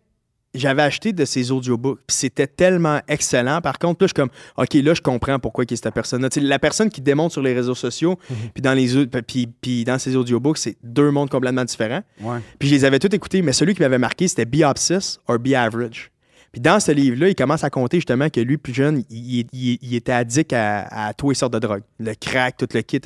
J'avais 0.53 0.81
acheté 0.81 1.13
de 1.13 1.23
ces 1.23 1.51
audiobooks, 1.51 1.99
puis 2.05 2.15
c'était 2.15 2.47
tellement 2.47 2.99
excellent. 3.07 3.61
Par 3.61 3.79
contre, 3.79 4.03
là, 4.03 4.07
je 4.07 4.09
suis 4.09 4.13
comme, 4.13 4.29
OK, 4.57 4.73
là, 4.73 4.93
je 4.93 5.01
comprends 5.01 5.39
pourquoi 5.39 5.65
qui 5.65 5.75
est 5.75 5.77
cette 5.77 5.93
personne-là. 5.93 6.27
La 6.41 6.59
personne 6.59 6.89
qui 6.89 7.01
démontre 7.01 7.31
sur 7.31 7.41
les 7.41 7.53
réseaux 7.53 7.75
sociaux, 7.75 8.17
puis 8.53 8.61
dans 8.61 8.73
les 8.73 9.05
puis, 9.25 9.47
puis 9.47 9.83
dans 9.85 9.97
ces 9.97 10.15
audiobooks, 10.15 10.57
c'est 10.57 10.75
deux 10.83 11.09
mondes 11.09 11.29
complètement 11.29 11.63
différents. 11.63 12.01
Ouais. 12.19 12.39
Puis 12.59 12.67
je 12.67 12.75
les 12.75 12.85
avais 12.85 12.99
tous 12.99 13.15
écoutés, 13.15 13.41
mais 13.41 13.53
celui 13.53 13.73
qui 13.75 13.81
m'avait 13.81 13.97
marqué, 13.97 14.27
c'était 14.27 14.45
Be 14.45 14.63
Obsess 14.63 15.19
or 15.27 15.39
Be 15.39 15.53
Average. 15.53 16.10
Puis 16.51 16.59
dans 16.61 16.79
ce 16.81 16.91
livre-là, 16.91 17.29
il 17.29 17.35
commence 17.35 17.63
à 17.63 17.69
compter 17.69 17.97
justement 17.97 18.29
que 18.29 18.41
lui, 18.41 18.57
plus 18.57 18.73
jeune, 18.73 19.03
il, 19.09 19.45
il- 19.53 19.77
il 19.81 19.95
était 19.95 20.11
addict 20.11 20.51
à, 20.53 21.07
à 21.07 21.13
toutes 21.13 21.29
les 21.29 21.35
sortes 21.35 21.53
de 21.53 21.59
drogues. 21.59 21.83
Le 21.99 22.13
crack, 22.13 22.57
tout 22.57 22.67
le 22.73 22.81
kit. 22.81 22.99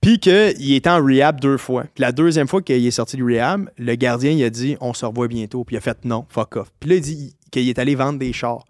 Puis 0.00 0.18
qu'il 0.18 0.72
était 0.74 0.88
en 0.90 1.04
rehab 1.04 1.40
deux 1.40 1.58
fois. 1.58 1.84
Puis 1.94 2.02
la 2.02 2.12
deuxième 2.12 2.48
fois 2.48 2.62
qu'il 2.62 2.86
est 2.86 2.90
sorti 2.90 3.16
du 3.16 3.24
rehab, 3.24 3.68
le 3.76 3.94
gardien, 3.96 4.30
il 4.30 4.42
a 4.44 4.50
dit 4.50 4.76
On 4.80 4.94
se 4.94 5.04
revoit 5.04 5.28
bientôt. 5.28 5.64
Puis 5.64 5.74
il 5.76 5.78
a 5.78 5.82
fait 5.82 6.04
non, 6.04 6.24
fuck 6.30 6.56
off. 6.56 6.72
Puis 6.80 6.88
là, 6.90 6.96
il 6.96 7.02
dit 7.02 7.34
qu'il 7.50 7.68
est 7.68 7.78
allé 7.78 7.94
vendre 7.94 8.18
des 8.18 8.32
chars. 8.32 8.64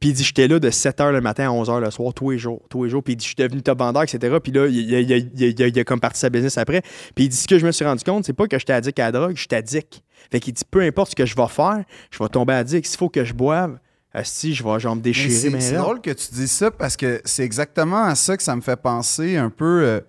Puis 0.00 0.10
il 0.10 0.12
dit 0.12 0.22
J'étais 0.22 0.48
là 0.48 0.58
de 0.58 0.68
7 0.70 0.98
h 0.98 1.10
le 1.12 1.20
matin 1.22 1.46
à 1.46 1.50
11 1.50 1.68
h 1.70 1.80
le 1.80 1.90
soir, 1.90 2.12
tous 2.12 2.30
les 2.32 2.38
jours. 2.38 2.60
Tous 2.68 2.84
les 2.84 2.90
jours. 2.90 3.02
Puis 3.02 3.14
il 3.14 3.16
dit 3.16 3.24
Je 3.24 3.28
suis 3.28 3.36
devenu 3.36 3.62
top 3.62 3.78
vendeur, 3.78 4.02
etc. 4.02 4.36
Puis 4.42 4.52
là, 4.52 4.66
il, 4.66 4.76
il- 4.76 5.30
il- 5.34 5.60
il- 5.60 5.78
a 5.80 5.84
comme 5.84 6.00
parti 6.00 6.20
sa 6.20 6.28
business 6.28 6.58
après. 6.58 6.82
Puis 7.14 7.24
il 7.24 7.28
dit 7.30 7.36
Ce 7.36 7.48
que 7.48 7.58
je 7.58 7.64
me 7.66 7.72
suis 7.72 7.84
rendu 7.86 8.04
compte, 8.04 8.24
c'est 8.26 8.32
pas 8.34 8.46
que 8.46 8.58
j'étais 8.58 8.74
addict 8.74 8.98
à 8.98 9.04
la 9.04 9.12
drogue, 9.12 9.36
j'étais 9.36 9.56
addict. 9.56 10.02
Fait 10.30 10.40
qu'il 10.40 10.54
dit 10.54 10.64
Peu 10.70 10.80
importe 10.82 11.10
ce 11.10 11.16
que 11.16 11.26
je 11.26 11.36
vais 11.36 11.48
faire, 11.48 11.84
je 12.10 12.18
vais 12.22 12.28
tomber 12.28 12.54
addict. 12.54 12.86
S'il 12.86 12.98
faut 12.98 13.08
que 13.08 13.24
je 13.24 13.32
boive, 13.34 13.78
si 14.22 14.54
je 14.54 14.64
vais 14.64 14.80
genre 14.80 14.96
me 14.96 15.00
déchirer. 15.02 15.30
C'est 15.34 15.50
mais 15.50 15.60
c'est 15.60 15.74
là. 15.74 15.80
drôle 15.80 16.00
que 16.00 16.10
tu 16.10 16.32
dises 16.32 16.50
ça 16.52 16.70
parce 16.70 16.96
que 16.96 17.20
c'est 17.24 17.44
exactement 17.44 18.02
à 18.04 18.14
ça 18.14 18.36
que 18.36 18.42
ça 18.42 18.56
me 18.56 18.62
fait 18.62 18.76
penser 18.80 19.36
un 19.36 19.50
peu 19.50 19.82
euh, 19.84 20.00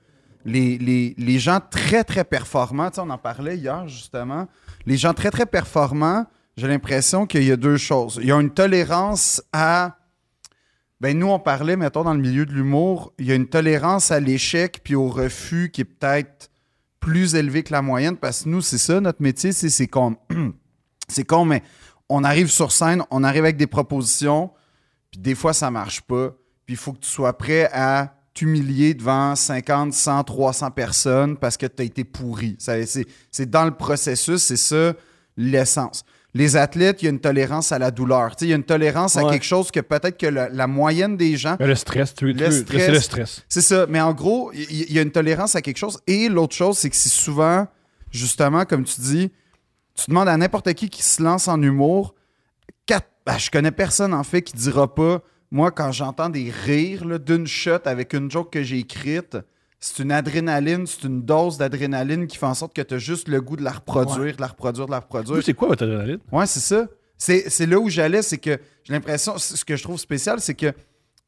les, 0.45 0.77
les- 0.77 1.13
les 1.17 1.39
gens 1.39 1.59
très, 1.59 2.03
très 2.05 2.23
performants. 2.23 2.89
Tu 2.89 2.95
sais, 2.95 3.01
on 3.01 3.09
en 3.09 3.17
parlait 3.17 3.57
hier, 3.57 3.85
justement. 3.87 4.47
Les 4.85 4.95
gens 4.95 5.13
très, 5.13 5.29
très 5.29 5.45
performants, 5.45 6.25
j'ai 6.55 6.67
l'impression 6.69 7.25
qu'il 7.27 7.43
y 7.43 7.51
a 7.51 7.57
deux 7.57 7.75
choses. 7.77 8.17
Il 8.21 8.27
y 8.27 8.31
a 8.31 8.39
une 8.39 8.51
tolérance 8.53 9.43
à. 9.51 9.97
Ben, 11.01 11.15
nous, 11.19 11.27
on 11.27 11.37
parlait, 11.37 11.75
mettons, 11.75 12.03
dans 12.03 12.13
le 12.13 12.19
milieu 12.21 12.45
de 12.45 12.53
l'humour, 12.53 13.13
il 13.19 13.25
y 13.27 13.31
a 13.31 13.35
une 13.35 13.47
tolérance 13.47 14.09
à 14.09 14.19
l'échec 14.19 14.79
puis 14.83 14.95
au 14.95 15.09
refus 15.09 15.69
qui 15.71 15.81
est 15.81 15.85
peut-être 15.85 16.49
plus 16.99 17.35
élevée 17.35 17.63
que 17.63 17.71
la 17.71 17.81
moyenne 17.81 18.17
parce 18.17 18.43
que 18.43 18.49
nous, 18.49 18.61
c'est 18.61 18.77
ça, 18.77 18.99
notre 18.99 19.21
métier, 19.21 19.51
c'est 19.51 19.69
c'est 19.69 19.87
con. 19.87 20.17
c'est 21.07 21.25
con, 21.25 21.45
mais 21.45 21.63
on 22.09 22.23
arrive 22.23 22.49
sur 22.49 22.71
scène, 22.71 23.03
on 23.11 23.23
arrive 23.23 23.43
avec 23.43 23.57
des 23.57 23.67
propositions, 23.67 24.51
puis 25.11 25.19
des 25.19 25.35
fois, 25.35 25.53
ça 25.53 25.71
marche 25.71 26.01
pas. 26.01 26.29
Puis 26.65 26.73
il 26.73 26.77
faut 26.77 26.93
que 26.93 26.99
tu 26.99 27.09
sois 27.09 27.37
prêt 27.37 27.69
à 27.71 28.13
t'humilier 28.33 28.93
devant 28.93 29.35
50, 29.35 29.93
100, 29.93 30.23
300 30.25 30.71
personnes 30.71 31.37
parce 31.37 31.57
que 31.57 31.65
tu 31.65 31.81
as 31.81 31.85
été 31.85 32.03
pourri. 32.03 32.55
Ça, 32.59 32.85
C'est 32.85 33.05
c'est 33.31 33.49
dans 33.49 33.65
le 33.65 33.71
processus, 33.71 34.41
c'est 34.41 34.57
ça 34.57 34.93
l'essence. 35.35 36.03
Les 36.37 36.55
athlètes, 36.55 37.01
il 37.01 37.05
y 37.05 37.07
a 37.07 37.11
une 37.11 37.19
tolérance 37.19 37.71
à 37.71 37.79
la 37.79 37.89
douleur. 37.89 38.35
Il 38.41 38.47
y 38.47 38.53
a 38.53 38.55
une 38.55 38.63
tolérance 38.63 39.17
à 39.17 39.23
quelque 39.23 39.43
chose 39.43 39.71
que 39.71 39.79
peut-être 39.79 40.19
que 40.19 40.27
la, 40.27 40.49
la 40.49 40.67
moyenne 40.67 41.17
des 41.17 41.35
gens... 41.35 41.57
Mais 41.59 41.65
le 41.65 41.73
stress, 41.73 42.13
tu, 42.13 42.31
Le 42.31 42.51
c'est 42.51 42.61
stress. 42.61 42.89
le 42.89 42.99
stress. 42.99 43.45
C'est 43.49 43.61
ça. 43.61 43.87
Mais 43.89 43.99
en 43.99 44.13
gros, 44.13 44.51
il 44.53 44.93
y, 44.93 44.99
a 44.99 45.01
une 45.01 45.09
tolérance 45.11 45.55
à 45.55 45.63
quelque 45.63 45.77
chose. 45.77 45.99
Et 46.05 46.29
l'autre 46.29 46.55
chose, 46.55 46.77
c'est 46.77 46.91
que 46.91 46.95
c'est 46.95 47.09
souvent, 47.09 47.65
justement, 48.11 48.65
comme 48.65 48.83
tu 48.83 49.01
dis, 49.01 49.31
tu 49.95 50.05
demandes 50.09 50.27
à 50.27 50.37
n'importe 50.37 50.71
qui 50.75 50.89
qui 50.89 51.01
se 51.01 51.23
lance 51.23 51.47
en 51.47 51.59
humour, 51.59 52.13
quatre, 52.85 53.07
ben, 53.25 53.39
je 53.39 53.49
connais 53.49 53.71
personne, 53.71 54.13
en 54.13 54.23
fait, 54.23 54.43
qui 54.43 54.53
dira 54.53 54.93
pas, 54.93 55.23
moi, 55.49 55.71
quand 55.71 55.91
j'entends 55.91 56.29
des 56.29 56.51
rires 56.51 57.19
d'une 57.19 57.47
shot 57.47 57.79
avec 57.85 58.13
une 58.13 58.29
joke 58.29 58.53
que 58.53 58.61
j'ai 58.61 58.77
écrite, 58.77 59.37
c'est 59.79 60.01
une 60.03 60.11
adrénaline, 60.11 60.87
c'est 60.87 61.03
une 61.03 61.21
dose 61.23 61.57
d'adrénaline 61.57 62.27
qui 62.27 62.37
fait 62.37 62.45
en 62.45 62.53
sorte 62.53 62.75
que 62.75 62.81
tu 62.81 62.95
as 62.95 62.97
juste 62.97 63.27
le 63.27 63.41
goût 63.41 63.55
de 63.55 63.63
la 63.63 63.71
reproduire, 63.71 64.35
de 64.35 64.41
la 64.41 64.47
reproduire, 64.47 64.85
de 64.87 64.91
la 64.91 64.99
reproduire. 64.99 65.43
C'est 65.43 65.53
quoi 65.53 65.67
votre 65.67 65.83
adrénaline? 65.83 66.19
Ouais, 66.31 66.45
c'est 66.47 66.59
ça. 66.59 66.87
C'est 67.17 67.49
c'est 67.49 67.65
là 67.65 67.79
où 67.79 67.89
j'allais, 67.89 68.21
c'est 68.21 68.37
que 68.37 68.59
j'ai 68.83 68.93
l'impression, 68.93 69.37
ce 69.37 69.63
que 69.65 69.75
je 69.75 69.83
trouve 69.83 69.99
spécial, 69.99 70.39
c'est 70.39 70.53
que, 70.55 70.71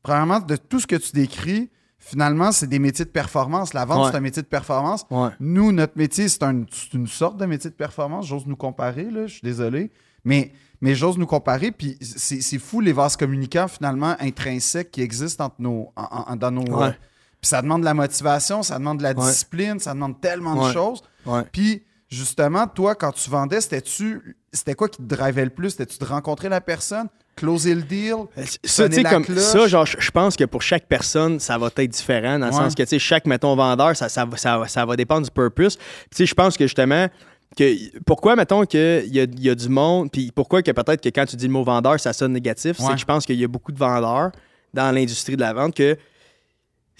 premièrement, 0.04 0.40
de 0.40 0.56
tout 0.56 0.80
ce 0.80 0.88
que 0.88 0.96
tu 0.96 1.12
décris, 1.14 1.70
finalement, 1.98 2.52
c'est 2.52 2.68
des 2.68 2.80
métiers 2.80 3.06
de 3.06 3.10
performance. 3.10 3.74
La 3.74 3.86
vente, 3.86 4.06
Ouais. 4.06 4.12
c'est 4.12 4.18
un 4.18 4.22
métier 4.22 4.42
de 4.42 4.48
performance. 4.48 5.06
Ouais. 5.12 5.30
Nous, 5.40 5.72
notre 5.72 5.98
métier, 5.98 6.30
c'est 6.30 6.44
un- 6.44 6.66
c'est 6.72 6.94
une 6.94 7.08
sorte 7.08 7.38
de 7.38 7.46
métier 7.46 7.70
de 7.70 7.76
performance. 7.76 8.28
J'ose 8.28 8.46
nous 8.46 8.56
comparer, 8.56 9.10
là, 9.12 9.28
je 9.28 9.34
suis 9.34 9.42
désolé. 9.44 9.92
Mais, 10.26 10.52
mais 10.82 10.96
j'ose 10.96 11.18
nous 11.18 11.26
comparer, 11.26 11.72
puis 11.72 11.98
c'est 12.02 12.42
c'est 12.42 12.58
fou 12.60 12.82
les 12.82 12.94
vases 12.94 13.16
communicants, 13.18 13.68
finalement, 13.68 14.16
intrinsèques 14.20 14.92
qui 14.92 15.02
existent 15.02 15.46
entre 15.46 15.56
nos, 15.60 15.92
en- 15.96 16.26
en- 16.28 16.36
dans 16.36 16.52
nos. 16.52 16.64
Ouais. 16.64 16.92
Euh, 17.40 17.42
puis 17.42 17.48
ça 17.50 17.62
demande 17.62 17.82
de 17.82 17.86
la 17.86 17.94
motivation, 17.94 18.64
ça 18.64 18.78
demande 18.80 18.98
de 19.00 19.04
la 19.04 19.14
Ouais. 19.14 19.26
discipline, 19.32 19.80
ça 19.80 19.94
demande 19.94 20.20
tellement 20.22 20.68
de 20.68 20.72
choses. 20.74 21.02
Ouais. 21.26 21.42
Puis, 21.52 21.84
justement, 22.10 22.68
toi, 22.68 22.96
quand 22.96 23.12
tu 23.12 23.30
vendais, 23.30 23.62
c'était-tu. 23.62 24.36
C'était 24.52 24.74
quoi 24.74 24.90
qui 24.90 24.98
te 24.98 25.04
drivait 25.16 25.44
le 25.46 25.52
plus? 25.52 25.70
C'était-tu 25.72 26.00
de 26.00 26.06
rencontrer 26.06 26.50
la 26.50 26.60
personne, 26.60 27.08
closer 27.36 27.76
le 27.76 27.84
deal? 27.84 28.16
Ça, 28.36 28.42
tu 28.44 28.58
Sonner 28.64 28.96
sais, 28.96 29.04
la 29.04 29.10
comme 29.12 29.24
cloche? 29.26 29.38
ça, 29.44 29.68
genre, 29.68 29.86
je 29.86 30.12
pense 30.12 30.36
que 30.36 30.44
pour 30.46 30.62
chaque 30.64 30.88
personne, 30.88 31.40
ça 31.40 31.58
va 31.58 31.68
être 31.76 31.92
différent, 31.92 32.40
dans 32.40 32.48
le 32.48 32.52
sens 32.52 32.74
que, 32.76 32.82
tu 32.84 32.90
sais, 32.90 33.00
chaque, 33.00 33.26
mettons, 33.28 33.56
vendeur, 33.56 33.96
ça, 33.96 34.10
ça, 34.10 34.26
va- 34.26 34.38
ça, 34.38 34.58
va- 34.58 34.68
ça 34.68 34.86
va 34.86 34.96
dépendre 34.96 35.26
du 35.26 35.32
purpose. 35.32 35.76
Puis, 35.78 35.86
tu 36.12 36.18
sais, 36.18 36.26
je 36.26 36.34
pense 36.34 36.58
que, 36.58 36.66
justement, 36.66 37.08
que 37.56 38.00
pourquoi, 38.06 38.36
mettons, 38.36 38.66
qu'il 38.66 39.06
y 39.08 39.20
a, 39.20 39.26
y 39.38 39.50
a 39.50 39.56
du 39.56 39.70
monde, 39.70 40.10
puis 40.12 40.32
pourquoi 40.36 40.62
que 40.64 40.72
peut-être 40.72 41.02
que 41.02 41.10
quand 41.10 41.26
tu 41.26 41.36
dis 41.36 41.46
le 41.48 41.54
mot 41.54 41.64
vendeur, 41.64 42.00
ça 42.00 42.12
sonne 42.14 42.34
négatif, 42.34 42.78
c'est 42.80 42.92
que 42.94 42.98
je 43.00 43.06
pense 43.06 43.26
qu'il 43.26 43.40
y 43.40 43.44
a 43.44 43.48
beaucoup 43.48 43.72
de 43.72 43.80
vendeurs 43.80 44.32
dans 44.74 44.92
l'industrie 44.94 45.36
de 45.36 45.42
la 45.42 45.54
vente 45.54 45.76
que 45.76 45.96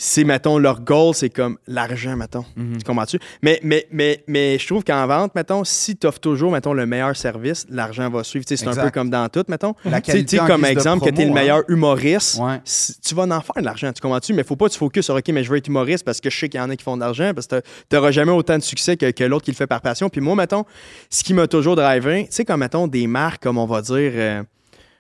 c'est, 0.02 0.24
mettons, 0.24 0.58
leur 0.58 0.80
goal, 0.80 1.14
c'est 1.14 1.30
comme 1.30 1.58
l'argent, 1.68 2.16
mettons. 2.16 2.46
Mhm. 2.56 2.78
Tu 2.78 2.84
comprends-tu? 2.86 3.20
Mais, 3.42 3.60
mais, 3.64 3.86
mais, 3.92 4.24
mais 4.28 4.58
je 4.58 4.66
trouve 4.66 4.86
qu'en 4.86 5.06
vente, 5.06 5.36
mettons, 5.36 5.66
si 5.66 5.98
tu 5.98 6.08
offres 6.08 6.22
toujours, 6.22 6.54
mettons, 6.54 6.72
le 6.72 6.86
meilleur 6.86 7.18
service, 7.18 7.66
l'argent 7.70 8.10
va 8.10 8.24
suivre. 8.24 8.46
C'est 8.48 8.66
un 8.66 8.74
peu 8.74 8.92
comme 8.92 9.10
dans 9.10 9.28
tout, 9.28 9.44
mettons. 9.50 9.76
La 9.84 10.00
qualité 10.00 10.38
comme 10.38 10.64
exemple, 10.64 11.06
que 11.06 11.14
tu 11.14 11.22
es 11.22 11.26
le 11.26 11.32
hein. 11.32 11.34
meilleur 11.34 11.64
humoriste, 11.70 12.40
Ouais. 12.40 12.62
tu 13.06 13.14
vas 13.14 13.24
en 13.24 13.42
faire 13.42 13.56
de 13.58 13.66
l'argent, 13.66 13.92
tu 13.92 14.00
comprends-tu? 14.02 14.34
Mais 14.34 14.44
faut 14.44 14.56
pas 14.56 14.68
que 14.68 14.72
tu 14.74 14.80
focuses 14.80 15.04
sur 15.04 15.16
OK, 15.16 15.28
mais 15.30 15.44
je 15.44 15.50
veux 15.52 15.58
être 15.58 15.68
humoriste 15.68 16.06
parce 16.06 16.22
que 16.22 16.30
je 16.30 16.40
sais 16.40 16.48
qu'il 16.48 16.62
y 16.62 16.64
en 16.64 16.70
a 16.70 16.76
qui 16.78 16.84
font 16.84 16.96
de 16.96 17.02
l'argent, 17.02 17.34
parce 17.36 17.48
que 17.48 17.60
tu 17.60 17.96
n'auras 17.96 18.12
jamais 18.12 18.32
autant 18.32 18.58
de 18.58 18.64
succès 18.64 18.96
que, 18.96 19.12
que 19.12 19.26
l'autre 19.26 19.44
qui 19.44 19.52
le 19.52 19.58
fait 19.58 19.68
par 19.68 19.82
passion. 19.82 20.08
Puis 20.08 20.22
moi, 20.22 20.34
mettons, 20.36 20.64
ce 21.10 21.26
qui 21.26 21.34
m'a 21.34 21.48
toujours 21.48 21.76
drivé, 21.76 22.24
tu 22.30 22.36
sais, 22.36 22.46
comme 22.46 22.62
mettons 22.62 22.88
des 22.88 23.06
marques 23.06 23.44
comme 23.44 23.58
on 23.58 23.66
va 23.66 23.82
dire. 23.82 24.12
euh, 24.16 24.44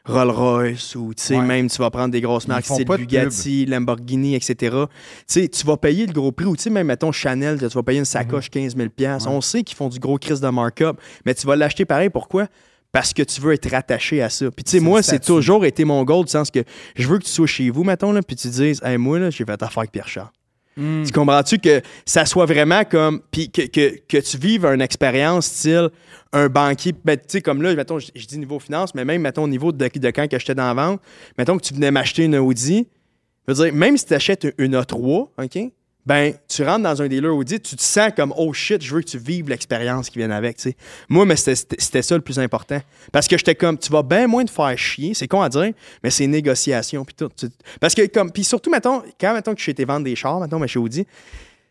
Rolls-Royce 0.05 0.95
ou 0.95 1.13
tu 1.13 1.23
sais 1.23 1.37
Ouais. 1.37 1.45
même 1.45 1.69
tu 1.69 1.77
vas 1.77 1.89
prendre 1.89 2.11
des 2.11 2.21
grosses 2.21 2.47
marques 2.47 2.65
style 2.65 2.85
Bugatti, 2.85 3.65
Lamborghini, 3.65 4.35
etc. 4.35 4.55
Tu 4.57 4.87
sais, 5.27 5.47
tu 5.47 5.65
vas 5.65 5.77
payer 5.77 6.05
le 6.05 6.13
gros 6.13 6.31
prix 6.31 6.45
ou 6.45 6.55
tu 6.55 6.63
sais 6.63 6.69
même 6.69 6.87
mettons 6.87 7.11
Chanel, 7.11 7.59
tu 7.59 7.67
vas 7.67 7.83
payer 7.83 7.99
une 7.99 8.05
sacoche 8.05 8.49
15 8.49 8.75
000 8.75 8.89
On 9.27 9.41
sait 9.41 9.63
qu'ils 9.63 9.77
font 9.77 9.89
du 9.89 9.99
gros 9.99 10.17
crise 10.17 10.41
de 10.41 10.49
markup, 10.49 10.99
mais 11.25 11.33
tu 11.33 11.45
vas 11.45 11.55
l'acheter 11.55 11.85
pareil. 11.85 12.09
Pourquoi? 12.09 12.47
parce 12.91 13.13
que 13.13 13.21
tu 13.21 13.39
veux 13.41 13.53
être 13.53 13.69
rattaché 13.69 14.21
à 14.21 14.29
ça. 14.29 14.49
Puis 14.49 14.63
tu 14.63 14.71
sais, 14.71 14.79
moi, 14.79 15.03
c'est 15.03 15.23
toujours 15.23 15.65
été 15.65 15.85
mon 15.85 16.03
goal, 16.03 16.25
du 16.25 16.31
sens 16.31 16.49
que 16.49 16.63
je 16.95 17.07
veux 17.07 17.19
que 17.19 17.23
tu 17.23 17.29
sois 17.29 17.47
chez 17.47 17.69
vous, 17.69 17.83
mettons, 17.83 18.11
là, 18.11 18.21
puis 18.21 18.35
tu 18.35 18.47
dises, 18.47 18.81
hey, 18.83 18.97
moi, 18.97 19.19
là, 19.19 19.29
j'ai 19.29 19.45
fait 19.45 19.61
affaire 19.61 19.79
avec 19.79 19.91
Pierre 19.91 20.07
Charles. 20.07 20.29
Hmm. 20.77 21.03
Tu 21.03 21.11
comprends-tu 21.11 21.59
que 21.59 21.81
ça 22.05 22.25
soit 22.25 22.45
vraiment 22.45 22.83
comme. 22.85 23.21
Puis 23.31 23.49
que, 23.49 23.63
que, 23.63 23.99
que 24.07 24.17
tu 24.17 24.37
vives 24.37 24.65
une 24.65 24.81
expérience 24.81 25.47
style 25.47 25.89
un 26.31 26.47
banquier. 26.47 26.93
Ben, 27.03 27.17
tu 27.17 27.23
sais, 27.27 27.41
comme 27.41 27.61
là, 27.61 27.73
mettons, 27.75 27.99
je, 27.99 28.11
dis 28.11 28.37
niveau 28.37 28.59
finance, 28.59 28.93
mais 28.93 29.05
même, 29.05 29.21
mettons, 29.21 29.43
au 29.43 29.47
niveau 29.47 29.71
de, 29.71 29.77
de 29.77 30.11
quand 30.11 30.27
que 30.27 30.37
j'étais 30.37 30.55
dans 30.55 30.73
la 30.73 30.73
vente, 30.73 31.01
mettons 31.37 31.57
que 31.57 31.63
tu 31.63 31.73
venais 31.73 31.91
m'acheter 31.91 32.23
une 32.25 32.35
Audi. 32.37 32.87
Je 33.47 33.53
veux 33.53 33.63
dire, 33.65 33.73
même 33.73 33.97
si 33.97 34.05
tu 34.05 34.13
achètes 34.13 34.47
une 34.57 34.75
A3, 34.75 35.29
OK? 35.37 35.71
Ben, 36.05 36.33
tu 36.47 36.63
rentres 36.63 36.81
dans 36.83 37.01
un 37.01 37.07
dealer 37.07 37.35
Audi, 37.35 37.59
tu 37.59 37.75
te 37.75 37.81
sens 37.81 38.11
comme, 38.15 38.33
oh 38.35 38.51
shit, 38.53 38.81
je 38.81 38.95
veux 38.95 39.01
que 39.01 39.07
tu 39.09 39.17
vives 39.19 39.47
l'expérience 39.49 40.09
qui 40.09 40.17
vient 40.17 40.31
avec, 40.31 40.57
tu 40.57 40.63
sais. 40.69 40.75
Moi, 41.07 41.25
mais 41.25 41.35
c'était- 41.35 42.01
ça 42.01 42.15
le 42.15 42.21
plus 42.21 42.39
important. 42.39 42.79
Parce 43.11 43.27
que 43.27 43.37
j'étais 43.37 43.53
comme, 43.53 43.77
tu 43.77 43.91
vas 43.91 44.01
bien 44.01 44.25
moins 44.25 44.43
te 44.45 44.49
faire 44.49 44.75
chier, 44.77 45.13
c'est 45.13 45.27
con 45.27 45.41
à 45.41 45.49
dire, 45.49 45.71
mais 46.03 46.09
c'est 46.09 46.25
négociation, 46.25 47.05
puis 47.05 47.13
tout. 47.15 47.29
Parce 47.79 47.93
que, 47.93 48.07
comme, 48.07 48.31
puis 48.31 48.43
surtout, 48.43 48.71
mettons, 48.71 49.03
quand, 49.19 49.33
mettons, 49.33 49.51
que 49.53 49.59
je 49.59 49.63
suis 49.63 49.71
été 49.71 49.85
vendre 49.85 50.05
des 50.05 50.15
chars, 50.15 50.39
mettons, 50.39 50.57
mais 50.57 50.67
chez 50.67 50.79
Audi, 50.79 51.05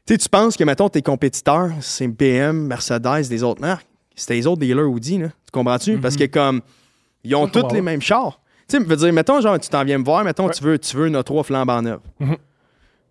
tu 0.07 0.17
penses 0.31 0.57
que, 0.57 0.63
mettons, 0.65 0.89
tes 0.89 1.03
compétiteurs, 1.03 1.71
c'est 1.81 2.07
BM, 2.07 2.67
Mercedes, 2.67 3.29
des 3.29 3.43
autres 3.43 3.61
marques. 3.61 3.87
C'était 4.15 4.35
les 4.35 4.47
autres 4.47 4.61
dealers 4.61 4.89
Audi, 4.91 5.19
là. 5.19 5.29
Tu 5.29 5.51
comprends-tu? 5.53 5.99
Parce 5.99 6.17
que, 6.17 6.25
comme, 6.25 6.61
ils 7.25 7.35
ont 7.35 7.49
tous 7.49 7.73
les 7.73 7.81
mêmes 7.81 8.03
chars. 8.03 8.41
Tu 8.69 8.79
veux 8.79 8.97
dire, 8.97 9.13
mettons, 9.13 9.41
genre, 9.41 9.59
tu 9.59 9.69
t'en 9.69 9.83
viens 9.85 9.99
me 9.99 10.05
voir, 10.05 10.23
mettons, 10.23 10.47
Ouais. 10.47 10.53
tu 10.53 10.63
veux, 10.63 10.79
tu 10.79 10.97
veux 10.97 11.09
une 11.09 11.17
A3 11.17 11.43
flambant 11.43 11.81
neuve. 11.83 12.01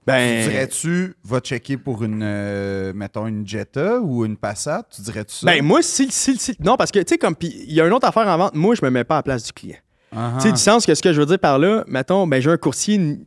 Ben. 0.08 0.44
Tu 0.44 0.50
dirais-tu, 0.50 1.16
va 1.24 1.40
checker 1.42 1.78
pour 1.78 2.04
une, 2.04 2.22
euh, 2.24 2.94
mettons, 2.96 3.28
une 3.28 3.46
Jetta 3.46 4.00
ou 4.00 4.24
une 4.26 4.38
Passat? 4.38 4.84
Tu 4.96 5.02
dirais-tu 5.02 5.36
ça? 5.36 5.46
Ben, 5.46 5.62
moi, 5.64 5.82
si, 5.82 6.10
si, 6.12 6.38
si- 6.38 6.56
Non, 6.60 6.78
parce 6.78 6.92
que, 6.92 7.00
tu 7.00 7.06
sais, 7.10 7.18
comme. 7.18 7.36
Il 7.42 7.74
y 7.74 7.82
a 7.82 7.86
une 7.86 7.94
autre 7.94 8.08
affaire 8.08 8.28
en 8.28 8.38
vente. 8.38 8.56
Moi, 8.56 8.74
je 8.76 8.84
me 8.86 8.90
mets 8.90 9.04
pas 9.04 9.16
à 9.16 9.20
la 9.20 9.24
place 9.24 9.44
du 9.44 9.52
client. 9.52 9.78
Ah, 10.16 10.36
Tu 10.40 10.48
sais, 10.48 10.52
du 10.54 10.60
sens 10.60 10.86
que 10.86 10.96
ce 10.96 11.02
que 11.02 11.12
je 11.12 11.20
veux 11.20 11.26
dire 11.26 11.38
par 11.40 11.60
là, 11.60 11.84
mettons, 11.88 12.26
ben, 12.26 12.42
j'ai 12.42 12.50
un 12.50 12.58
courtier, 12.58 13.20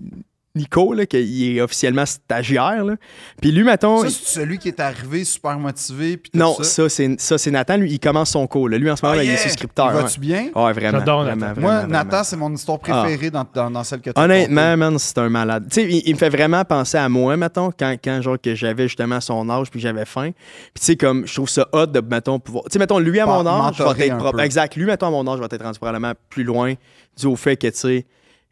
Nico, 0.56 0.94
là, 0.94 1.06
qui 1.06 1.56
est 1.56 1.60
officiellement 1.60 2.04
stagiaire, 2.06 2.84
là. 2.84 2.94
Puis 3.40 3.52
lui, 3.52 3.62
mettons. 3.62 4.02
Ça, 4.02 4.10
c'est 4.10 4.40
celui 4.40 4.58
qui 4.58 4.66
est 4.66 4.80
arrivé 4.80 5.22
super 5.24 5.56
motivé. 5.58 6.16
puis 6.16 6.30
tout 6.32 6.38
non, 6.38 6.54
ça. 6.56 6.64
ça, 6.64 6.88
c'est 6.88 7.20
ça, 7.20 7.38
c'est 7.38 7.52
Nathan. 7.52 7.76
Lui, 7.76 7.92
il 7.92 8.00
commence 8.00 8.30
son 8.30 8.46
cours. 8.48 8.68
là. 8.68 8.76
Lui, 8.76 8.90
en 8.90 8.96
ce 8.96 9.04
moment, 9.04 9.14
Ah, 9.14 9.18
là, 9.18 9.24
il 9.24 9.30
est 9.30 9.36
souscripteur. 9.36 9.86
Ouais. 9.94 10.02
Va-tu 10.02 10.18
bien? 10.18 10.48
Ouais, 10.54 10.72
vraiment. 10.72 10.98
J'adore 10.98 11.22
vraiment, 11.22 11.40
Nathan. 11.46 11.60
vraiment, 11.60 11.76
Moi. 11.82 11.86
Nathan, 11.86 12.24
c'est 12.24 12.36
mon 12.36 12.52
histoire 12.52 12.80
préférée 12.80 13.30
dans, 13.30 13.46
dans, 13.54 13.70
dans 13.70 13.84
celle 13.84 14.00
que 14.00 14.10
tu 14.10 14.18
as 14.20 14.24
Honnêtement, 14.24 14.76
man, 14.76 14.98
c'est 14.98 15.18
un 15.18 15.28
malade. 15.28 15.66
Tu 15.70 15.74
sais, 15.82 15.88
il, 15.88 16.02
il 16.06 16.14
me 16.14 16.18
fait 16.18 16.30
vraiment 16.30 16.64
penser 16.64 16.98
à 16.98 17.08
moi, 17.08 17.36
mettons, 17.36 17.70
quand, 17.78 17.94
quand 18.02 18.20
genre, 18.20 18.36
que 18.42 18.54
j'avais 18.56 18.88
justement 18.88 19.20
son 19.20 19.48
âge 19.50 19.70
puis 19.70 19.78
que 19.78 19.82
j'avais 19.86 20.04
faim. 20.04 20.30
Puis, 20.32 20.80
tu 20.80 20.84
sais, 20.86 20.96
comme, 20.96 21.28
je 21.28 21.34
trouve 21.34 21.48
ça 21.48 21.68
hot 21.72 21.86
de, 21.86 22.00
mettons, 22.00 22.40
pouvoir. 22.40 22.64
Tu 22.64 22.70
sais, 22.72 22.78
mettons, 22.80 22.98
lui 22.98 23.20
à 23.20 23.26
mon 23.26 23.46
âge, 23.46 23.76
je 23.78 23.84
vais 23.84 24.08
être 24.08 24.16
propre. 24.18 24.38
peu. 24.38 24.42
Exact. 24.42 24.74
Lui, 24.74 24.84
mettons, 24.86 25.06
à 25.06 25.10
mon 25.10 25.26
âge, 25.28 25.36
je 25.36 25.40
vais 25.42 25.48
être 25.54 25.62
rendu 25.62 25.78
probablement 25.78 26.12
plus 26.28 26.42
loin 26.42 26.74
dû 27.16 27.26
au 27.26 27.36
fait 27.36 27.56
que, 27.56 27.68
tu 27.68 27.76
sais, 27.78 28.06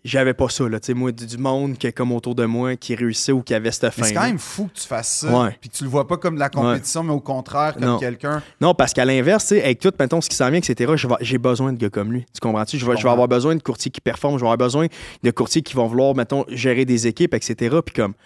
j'avais 0.05 0.33
pas 0.35 0.49
ça, 0.49 0.69
là. 0.69 0.79
Tu 0.81 0.87
sais, 0.87 0.95
moi, 0.95 1.13
du, 1.13 1.27
du 1.27 1.37
monde 1.39 1.77
qui 1.77 1.87
est 1.87 1.93
comme 1.93 2.13
autour 2.13 2.35
de 2.35 2.45
moi, 2.45 2.77
qui 2.77 2.95
réussit 2.95 3.31
ou 3.35 3.43
qui 3.43 3.53
avait 3.55 3.71
cette. 3.73 3.97
Mais 3.99 4.05
c'est 4.05 4.15
quand 4.15 4.23
même 4.23 4.39
fou 4.39 4.69
que 4.73 4.81
tu 4.81 4.87
fasses 4.87 5.19
ça. 5.21 5.51
Puis 5.61 5.69
que 5.71 5.77
tu 5.77 5.85
le 5.85 5.91
vois 5.91 6.07
pas 6.07 6.17
comme 6.17 6.35
de 6.37 6.41
la 6.41 6.49
compétition, 6.49 7.03
mais 7.03 7.13
au 7.13 7.21
contraire, 7.21 7.75
comme 7.75 7.99
quelqu'un. 7.99 8.43
Non, 8.61 8.75
parce 8.75 8.93
qu'à 8.93 9.05
l'inverse, 9.05 9.45
tu 9.45 9.57
sais, 9.57 9.63
avec 9.65 9.81
tout, 9.81 9.93
mettons, 9.99 10.21
ce 10.21 10.29
qui 10.29 10.37
s'en 10.37 10.49
vient, 10.51 10.59
etc., 10.59 10.93
je 10.97 11.09
vais- 11.09 11.15
j'ai 11.21 11.39
besoin 11.39 11.73
de 11.73 11.79
gars 11.79 11.91
comme 11.91 12.13
lui. 12.13 12.25
Tu 12.33 12.41
comprends-tu? 12.41 12.79
Je 12.79 12.85
vais, 12.87 12.93
je 12.93 12.97
vais 12.97 13.03
comprends. 13.03 13.13
avoir 13.13 13.29
besoin 13.29 13.55
de 13.57 13.63
courtiers 13.63 13.91
qui 13.91 14.01
performent, 14.01 14.37
je 14.39 14.43
vais 14.43 14.47
avoir 14.47 14.59
besoin 14.59 14.87
de 15.23 15.31
courtiers 15.31 15.63
qui 15.63 15.75
vont 15.75 15.87
vouloir, 15.87 16.15
mettons, 16.15 16.45
gérer 16.49 16.85
des 16.85 17.07
équipes, 17.07 17.35
etc. 17.35 17.77
Puis 17.85 17.95
comme, 17.95 18.13
tu 18.15 18.19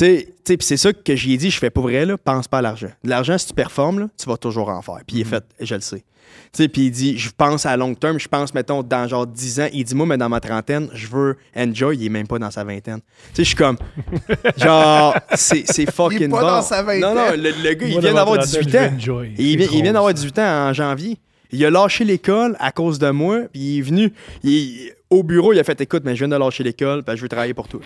sais, 0.00 0.26
tu 0.28 0.52
sais, 0.52 0.56
puis 0.56 0.66
c'est 0.66 0.76
ça 0.76 0.92
que 0.92 1.14
j'ai 1.16 1.36
dit, 1.36 1.50
je 1.50 1.58
fais 1.58 1.70
pas 1.70 1.80
vrai, 1.80 2.06
là, 2.06 2.16
pense 2.18 2.48
pas 2.48 2.58
à 2.58 2.62
l'argent. 2.62 2.90
De 3.04 3.10
l'argent, 3.10 3.36
si 3.38 3.46
tu 3.48 3.54
performes, 3.54 4.00
là, 4.00 4.08
tu 4.18 4.26
vas 4.28 4.36
toujours 4.36 4.68
en 4.68 4.80
faire. 4.82 4.98
Puis 5.06 5.16
il 5.18 5.20
est 5.20 5.24
fait, 5.24 5.44
je 5.60 5.74
le 5.74 5.80
sais. 5.80 6.04
Tu 6.52 6.62
sais, 6.62 6.68
puis 6.68 6.82
il 6.86 6.90
dit, 6.90 7.18
je 7.18 7.30
pense 7.36 7.66
à 7.66 7.76
long 7.76 7.94
terme, 7.94 8.18
je 8.18 8.26
pense, 8.28 8.54
mettons, 8.54 8.82
dans 8.82 9.06
genre 9.06 9.26
10 9.26 9.60
ans. 9.60 9.68
Il 9.72 9.84
dit, 9.84 9.94
moi, 9.94 10.06
mais 10.06 10.16
dans 10.16 10.28
ma 10.30 10.40
trentaine, 10.40 10.88
je 10.94 11.06
veux 11.08 11.36
enjoy, 11.54 11.96
il 11.96 12.06
est 12.06 12.08
même 12.08 12.26
pas 12.26 12.38
dans 12.38 12.50
sa 12.50 12.64
vingtaine. 12.64 13.00
Tu 13.00 13.36
sais, 13.36 13.42
je 13.44 13.48
suis 13.48 13.56
comme, 13.56 13.76
genre, 14.56 15.14
c'est 15.34 15.64
c'est 15.66 15.90
fucking 15.90 16.30
pas 16.30 16.40
bon. 16.40 16.46
dans 16.46 16.62
sa 16.62 16.82
vingtaine. 16.82 17.00
Non, 17.00 17.14
non, 17.14 17.30
le, 17.32 17.50
le 17.62 17.74
gars, 17.74 17.86
il 17.86 18.00
vient 18.00 18.14
d'avoir 18.14 18.36
ma 18.36 18.44
18 18.44 18.60
trentaine, 18.62 18.92
ans. 18.92 18.96
enjoy. 18.96 19.34
Il 19.38 19.56
vient, 19.58 19.68
il 19.72 19.82
d'avoir 19.92 20.06
ça. 20.08 20.12
18 20.14 20.38
ans 20.38 20.68
en 20.68 20.72
janvier. 20.72 21.18
Il 21.50 21.64
a 21.66 21.70
lâché 21.70 22.04
l'école 22.04 22.56
à 22.60 22.72
cause 22.72 22.98
de 22.98 23.10
moi, 23.10 23.40
puis 23.52 23.60
il 23.60 23.78
est 23.78 23.82
venu. 23.82 24.12
il- 24.42 24.92
au 25.10 25.22
bureau, 25.22 25.52
il 25.52 25.58
a 25.58 25.64
fait 25.64 25.78
Écoute, 25.82 26.02
mais 26.06 26.14
je 26.16 26.24
viens 26.24 26.28
de 26.28 26.42
lâcher 26.42 26.64
l'école, 26.64 27.02
puis 27.02 27.14
je 27.16 27.20
veux 27.22 27.28
travailler 27.28 27.52
pour 27.52 27.68
toi. 27.68 27.80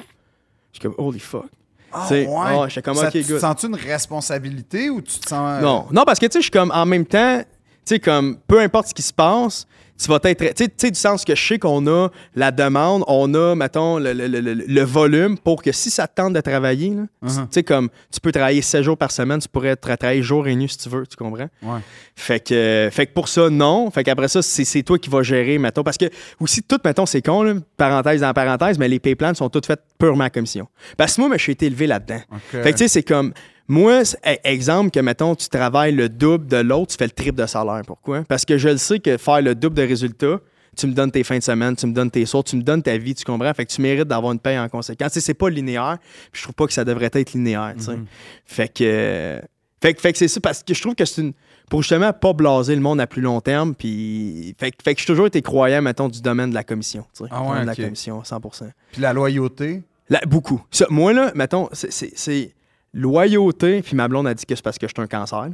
Je 0.73 0.79
suis 0.79 0.83
comme 0.89 0.95
Holy 1.05 1.19
fuck. 1.19 1.47
Ah, 1.93 2.07
ouais. 2.11 2.26
ah, 2.30 2.66
j'étais 2.68 2.82
comme, 2.82 2.97
Ça- 2.97 3.09
ok, 3.09 3.26
good. 3.26 3.41
sens-tu 3.41 3.66
une 3.66 3.74
responsabilité 3.76 4.91
ou 4.91 5.01
tu 5.01 5.18
te 5.18 5.28
sens. 5.28 5.59
euh, 5.59 5.61
Non, 5.61 5.87
non, 5.93 6.05
parce 6.05 6.18
que 6.18 6.26
tu 6.26 6.32
sais, 6.32 6.39
je 6.41 6.45
suis 6.45 6.51
comme 6.51 6.70
en 6.74 6.84
même 6.87 7.07
temps, 7.07 7.39
tu 7.41 7.47
sais, 7.95 8.01
comme 8.01 8.37
peu 8.47 8.61
importe 8.61 8.89
ce 8.89 8.95
qui 8.95 9.03
se 9.03 9.12
passe, 9.12 9.66
tu 9.99 10.09
vas 10.09 10.19
être. 10.25 10.55
Tu 10.55 10.65
sais- 10.77 10.91
du 10.91 10.99
sens 10.99 11.25
que 11.25 11.35
je 11.35 11.47
sais 11.47 11.59
qu'on 11.59 11.87
a 11.87 12.09
la 12.35 12.51
demande, 12.51 13.03
on 13.07 13.33
a, 13.35 13.55
mettons, 13.55 13.99
le, 13.99 14.13
le- 14.13 14.27
le- 14.29 14.41
le- 14.41 14.83
volume 14.85 15.39
pour 15.39 15.63
que 15.63 15.73
si 15.73 15.91
ça 15.91 16.07
te 16.07 16.15
tente 16.21 16.33
de 16.35 16.41
travailler, 16.41 16.91
là, 16.91 17.03
tu 17.23 17.27
Uh-huh. 17.29 17.41
tu 17.43 17.47
sais, 17.51 17.63
comme 17.63 17.89
tu 18.13 18.21
peux 18.21 18.33
travailler 18.33 18.63
7 18.63 18.83
jours 18.83 18.97
par 18.99 19.11
semaine, 19.11 19.41
tu 19.41 19.49
pourrais 19.49 19.75
tra- 19.75 19.97
travailler 19.97 20.23
jour 20.23 20.47
et 20.47 20.55
nuit 20.55 20.69
si 20.69 20.79
tu 20.79 20.89
veux, 20.89 21.07
tu 21.07 21.17
comprends? 21.17 21.49
Ouais. 21.63 21.81
Fait 22.15 22.41
que, 22.41 22.89
fait 22.93 23.07
que 23.07 23.13
pour 23.13 23.29
ça, 23.29 23.49
non. 23.51 23.91
Fait 23.91 24.05
qu'après 24.05 24.29
ça, 24.29 24.43
c'est 24.43 24.83
toi 24.83 24.99
qui 24.99 25.11
vas 25.11 25.23
gérer, 25.23 25.59
mettons. 25.59 25.83
Parce 25.83 25.97
que 25.99 26.07
aussi, 26.41 26.63
tout, 26.63 26.79
mettons, 26.85 27.07
c'est 27.07 27.23
con, 27.23 27.43
là, 27.43 27.55
parenthèse 27.77 28.21
dans 28.21 28.33
parenthèse, 28.33 28.79
mais 28.79 28.89
les 28.89 28.99
pay 29.01 29.15
plans 29.15 29.35
sont 29.35 29.49
toutes 29.49 29.67
faites 29.67 29.83
purement 29.99 30.25
à 30.25 30.31
commission. 30.31 30.69
Parce 30.97 31.17
que 31.17 31.21
moi, 31.23 31.31
mais 31.31 31.39
je 31.39 31.43
suis 31.45 31.53
été 31.53 31.67
élevé 31.67 31.87
là-dedans. 31.87 32.21
Fait 32.51 32.63
que 32.63 32.69
tu 32.71 32.79
sais, 32.79 32.89
c'est 32.89 33.03
comme. 33.03 33.33
Moi, 33.69 34.03
exemple 34.45 34.91
que, 34.91 35.01
mettons, 35.01 35.35
tu 35.35 35.49
travailles 35.49 35.93
le 35.93 36.09
double 36.09 36.47
de 36.47 36.59
l'autre, 36.59 36.93
tu 36.93 36.97
fais 36.99 37.05
le 37.07 37.11
triple 37.11 37.39
de 37.41 37.47
salaire. 37.47 37.83
Pourquoi? 37.87 38.23
Parce 38.29 38.45
que 38.45 38.59
je 38.59 38.69
le 38.69 38.77
sais 38.77 38.99
que 39.01 39.17
faire 39.17 39.43
le 39.43 39.55
double 39.55 39.75
de 39.77 39.83
résultats, 39.83 40.41
tu 40.77 40.87
me 40.87 40.93
donnes 40.93 41.11
tes 41.11 41.25
fins 41.25 41.39
de 41.39 41.43
semaine, 41.43 41.75
tu 41.75 41.87
me 41.87 41.93
donnes 41.93 42.11
tes 42.11 42.25
soirs, 42.27 42.45
tu 42.45 42.55
me 42.57 42.62
donnes 42.62 42.83
ta 42.83 42.97
vie, 42.99 43.14
tu 43.14 43.25
comprends? 43.25 43.53
Fait 43.55 43.64
que 43.67 43.73
tu 43.73 43.81
mérites 43.81 44.07
d'avoir 44.09 44.33
une 44.33 44.39
paye 44.39 44.59
en 44.59 44.69
conséquence. 44.69 45.12
Tu 45.12 45.21
sais, 45.21 45.27
c'est 45.27 45.35
pas 45.35 45.49
linéaire, 45.49 45.99
puis 46.31 46.39
je 46.41 46.43
trouve 46.43 46.55
pas 46.55 46.67
que 46.67 46.73
ça 46.73 46.85
devrait 46.85 47.11
être 47.12 47.33
linéaire, 47.33 47.75
tu 47.77 47.85
sais. 47.85 47.97
Mhm. 47.97 48.07
Fait 48.45 48.69
que. 48.73 49.41
Fait 49.83 49.93
que, 49.95 50.01
fait 50.01 50.12
que 50.12 50.19
c'est 50.19 50.29
ça, 50.29 50.41
parce 50.41 50.62
que 50.62 50.73
je 50.75 50.81
trouve 50.81 50.95
que 50.95 51.05
c'est 51.05 51.23
une. 51.23 51.33
Pour 51.69 51.83
justement 51.83 52.12
pas 52.12 52.33
blaser 52.33 52.75
le 52.77 52.81
monde 52.81 53.01
à 53.01 53.07
plus 53.07 53.23
long 53.23 53.41
terme, 53.41 53.75
puis. 53.75 54.55
Fait, 54.59 54.71
que- 54.71 54.83
fait 54.85 54.95
que 54.95 55.01
j'ai 55.01 55.07
toujours 55.07 55.27
été 55.27 55.43
croyant, 55.43 55.83
mettons, 55.83 56.09
du 56.09 56.21
domaine 56.23 56.51
de 56.51 56.55
la 56.55 56.62
commission, 56.64 57.05
tu 57.17 57.25
sais. 57.25 57.31
Ah 57.33 57.41
ouais, 57.43 57.49
Domaine 57.49 57.62
de 57.62 57.67
la 57.69 57.75
commission, 57.77 58.23
100%. 58.23 58.71
Puis 58.93 59.03
la 59.03 59.12
loyauté? 59.12 59.83
Beaucoup. 60.29 60.62
Ça, 60.71 60.87
moi, 60.89 61.12
là, 61.12 61.33
mettons, 61.35 61.69
c'est 61.73 62.55
loyauté, 62.97 63.83
puis 63.83 63.95
ma 63.95 64.09
blonde 64.09 64.27
a 64.27 64.35
dit 64.35 64.47
que 64.47 64.55
c'est 64.57 64.65
parce 64.65 64.79
que 64.79 64.87
je 64.89 64.93
suis 64.97 65.03
un 65.03 65.07
cancer. 65.07 65.49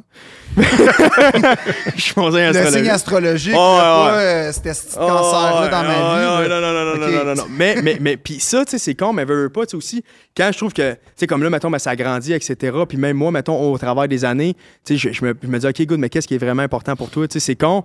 je 0.57 2.01
suis 2.01 2.13
signe 2.13 2.53
Le 2.53 2.71
signe 2.71 2.89
astrologique, 2.89 3.55
Oh, 3.57 3.77
là, 3.79 4.05
ouais, 4.05 4.11
pas 4.11 4.17
ouais. 4.17 4.23
euh, 4.23 4.53
c'était 4.53 4.75
ce 4.75 4.97
Oh, 4.97 5.07
cancer-là 5.07 5.69
dans 5.69 5.83
ma 5.83 6.43
vie. 6.45 6.49
non, 6.49 6.61
non, 6.61 6.73
non, 6.73 6.85
non, 6.85 7.09
non, 7.11 7.25
non, 7.25 7.35
non. 7.35 7.45
Mais, 7.51 7.77
mais, 7.83 7.99
mais 8.01 8.17
puis 8.17 8.39
ça, 8.41 8.65
tu 8.65 8.71
sais, 8.73 8.79
c'est 8.79 8.95
con, 8.95 9.13
mais 9.13 9.25
veux, 9.25 9.43
veux 9.45 9.49
pas, 9.51 9.67
tu 9.67 9.71
sais, 9.73 9.77
aussi, 9.77 10.05
quand 10.37 10.51
je 10.53 10.59
trouve 10.59 10.73
que, 10.73 10.93
tu 10.93 10.99
sais, 11.17 11.27
comme 11.27 11.43
là, 11.43 11.51
mettons, 11.51 11.71
ben, 11.71 11.79
ça 11.79 11.97
grandit, 11.97 12.33
etc., 12.33 12.77
puis 12.89 12.97
même 12.99 13.17
moi, 13.17 13.31
mettons, 13.31 13.61
au 13.73 13.77
travers 13.77 14.07
des 14.09 14.25
années, 14.25 14.55
tu 14.85 14.97
sais, 14.97 15.09
je, 15.09 15.13
je 15.13 15.25
me, 15.25 15.35
je 15.43 15.49
me 15.49 15.59
dis, 15.59 15.67
OK, 15.67 15.83
good, 15.87 15.99
mais 15.99 16.09
qu'est-ce 16.09 16.29
qui 16.29 16.35
est 16.35 16.39
vraiment 16.39 16.63
important 16.63 16.95
pour 16.97 17.11
toi? 17.11 17.27
Tu 17.27 17.35
sais, 17.35 17.41
c'est 17.41 17.57
con, 17.57 17.85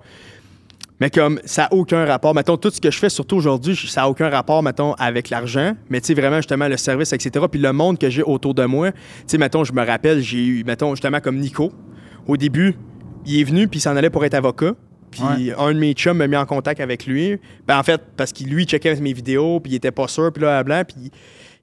mais 0.99 1.09
comme 1.09 1.39
ça 1.45 1.63
n'a 1.63 1.73
aucun 1.73 2.05
rapport. 2.05 2.33
Mettons, 2.33 2.57
tout 2.57 2.69
ce 2.71 2.81
que 2.81 2.89
je 2.89 2.97
fais, 2.97 3.09
surtout 3.09 3.35
aujourd'hui, 3.35 3.75
ça 3.75 4.01
n'a 4.01 4.09
aucun 4.09 4.29
rapport, 4.29 4.63
mettons, 4.63 4.93
avec 4.93 5.29
l'argent. 5.29 5.73
Mais 5.89 6.01
tu 6.01 6.07
sais, 6.07 6.13
vraiment, 6.15 6.37
justement, 6.37 6.67
le 6.67 6.77
service, 6.77 7.13
etc. 7.13 7.45
Puis 7.51 7.59
le 7.61 7.71
monde 7.71 7.99
que 7.99 8.09
j'ai 8.09 8.23
autour 8.23 8.53
de 8.55 8.65
moi. 8.65 8.91
Tu 8.91 8.97
sais, 9.27 9.37
mettons, 9.37 9.63
je 9.63 9.73
me 9.73 9.85
rappelle, 9.85 10.21
j'ai 10.21 10.43
eu, 10.43 10.63
mettons, 10.63 10.95
justement, 10.95 11.19
comme 11.19 11.37
Nico. 11.37 11.71
Au 12.27 12.35
début, 12.35 12.75
il 13.25 13.39
est 13.39 13.43
venu, 13.43 13.67
puis 13.67 13.77
il 13.79 13.81
s'en 13.81 13.95
allait 13.95 14.09
pour 14.09 14.25
être 14.25 14.33
avocat. 14.33 14.73
Puis 15.11 15.21
Ouais. 15.23 15.53
un 15.57 15.73
de 15.73 15.79
mes 15.79 15.93
chums 15.93 16.17
m'a 16.17 16.27
mis 16.27 16.35
en 16.35 16.45
contact 16.45 16.81
avec 16.81 17.05
lui. 17.05 17.37
Ben, 17.67 17.77
en 17.79 17.83
fait, 17.83 18.01
parce 18.17 18.33
qu'il 18.33 18.49
lui 18.49 18.63
il 18.63 18.67
checkait 18.67 18.95
mes 18.95 19.13
vidéos, 19.13 19.59
puis 19.59 19.73
il 19.73 19.75
était 19.75 19.91
pas 19.91 20.07
sûr, 20.07 20.31
puis 20.33 20.43
là, 20.43 20.63
blanc, 20.63 20.81
puis 20.85 21.11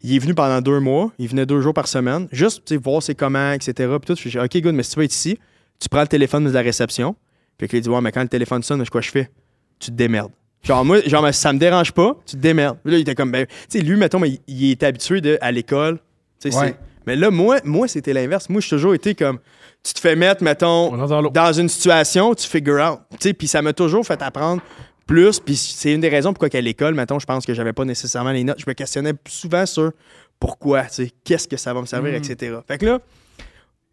il 0.02 0.14
est 0.16 0.18
venu 0.18 0.34
pendant 0.34 0.60
deux 0.60 0.80
mois. 0.80 1.12
Il 1.18 1.28
venait 1.28 1.44
deux 1.44 1.60
jours 1.60 1.74
par 1.74 1.86
semaine, 1.88 2.26
juste 2.32 2.62
tu 2.66 2.74
sais, 2.74 2.80
voir 2.80 3.02
c'est 3.02 3.14
comment, 3.14 3.52
etc. 3.52 3.72
Puis 4.00 4.14
tout. 4.14 4.20
Je 4.22 4.28
dis, 4.28 4.38
OK, 4.38 4.62
good, 4.62 4.74
mais 4.74 4.82
si 4.82 4.92
tu 4.92 4.98
veux 4.98 5.04
être 5.04 5.12
ici, 5.14 5.38
tu 5.80 5.88
prends 5.88 6.00
le 6.02 6.06
téléphone 6.08 6.44
de 6.44 6.50
la 6.50 6.62
réception. 6.62 7.16
Puis 7.58 7.68
qu'il 7.68 7.80
dit, 7.80 7.88
ouais, 7.88 8.00
mais 8.00 8.12
quand 8.12 8.22
le 8.22 8.28
téléphone 8.28 8.62
sonne, 8.62 8.84
quoi 8.88 9.00
je 9.00 9.10
fais? 9.10 9.30
Tu 9.78 9.90
te 9.90 9.96
démerdes. 9.96 10.32
Genre, 10.62 10.84
moi, 10.84 11.00
genre, 11.06 11.32
ça 11.34 11.52
me 11.52 11.58
dérange 11.58 11.92
pas, 11.92 12.16
tu 12.26 12.36
te 12.36 12.40
démerdes. 12.40 12.78
Puis 12.82 12.92
là, 12.92 12.98
il 12.98 13.02
était 13.02 13.14
comme, 13.14 13.30
ben, 13.30 13.46
tu 13.46 13.52
sais, 13.68 13.80
lui, 13.80 13.96
mettons, 13.96 14.18
mais 14.18 14.40
il, 14.46 14.70
était 14.70 14.86
habitué 14.86 15.20
de, 15.20 15.36
à 15.40 15.52
l'école. 15.52 15.98
Tu 16.40 16.50
sais, 16.50 16.58
Ouais. 16.58 16.74
Mais 17.06 17.16
là, 17.16 17.30
moi, 17.30 17.58
moi 17.64 17.86
c'était 17.86 18.14
l'inverse. 18.14 18.48
Moi, 18.48 18.62
j'ai 18.62 18.70
toujours 18.70 18.94
été 18.94 19.14
comme, 19.14 19.38
tu 19.82 19.92
te 19.92 20.00
fais 20.00 20.16
mettre, 20.16 20.42
mettons, 20.42 20.96
dans 21.30 21.52
une 21.52 21.68
situation, 21.68 22.34
tu 22.34 22.48
figure 22.48 22.80
out. 22.80 23.00
Tu 23.10 23.28
sais, 23.28 23.34
puis 23.34 23.46
ça 23.46 23.60
m'a 23.60 23.74
toujours 23.74 24.06
fait 24.06 24.22
apprendre 24.22 24.62
plus. 25.06 25.38
Puis 25.38 25.54
c'est 25.54 25.92
une 25.92 26.00
des 26.00 26.08
raisons 26.08 26.32
pourquoi 26.32 26.48
qu'à 26.48 26.62
l'école, 26.62 26.94
mettons, 26.94 27.18
je 27.18 27.26
pense 27.26 27.44
que 27.44 27.52
j'avais 27.52 27.74
pas 27.74 27.84
nécessairement 27.84 28.32
les 28.32 28.42
notes. 28.42 28.58
Je 28.58 28.64
me 28.66 28.72
questionnais 28.72 29.12
souvent 29.28 29.66
sur 29.66 29.92
pourquoi, 30.40 30.84
tu 30.84 30.94
sais, 30.94 31.10
qu'est-ce 31.24 31.46
que 31.46 31.58
ça 31.58 31.74
va 31.74 31.82
me 31.82 31.86
servir, 31.86 32.12
Mhm. 32.12 32.24
etc. 32.24 32.56
Fait 32.66 32.78
que 32.78 32.86
là, 32.86 33.00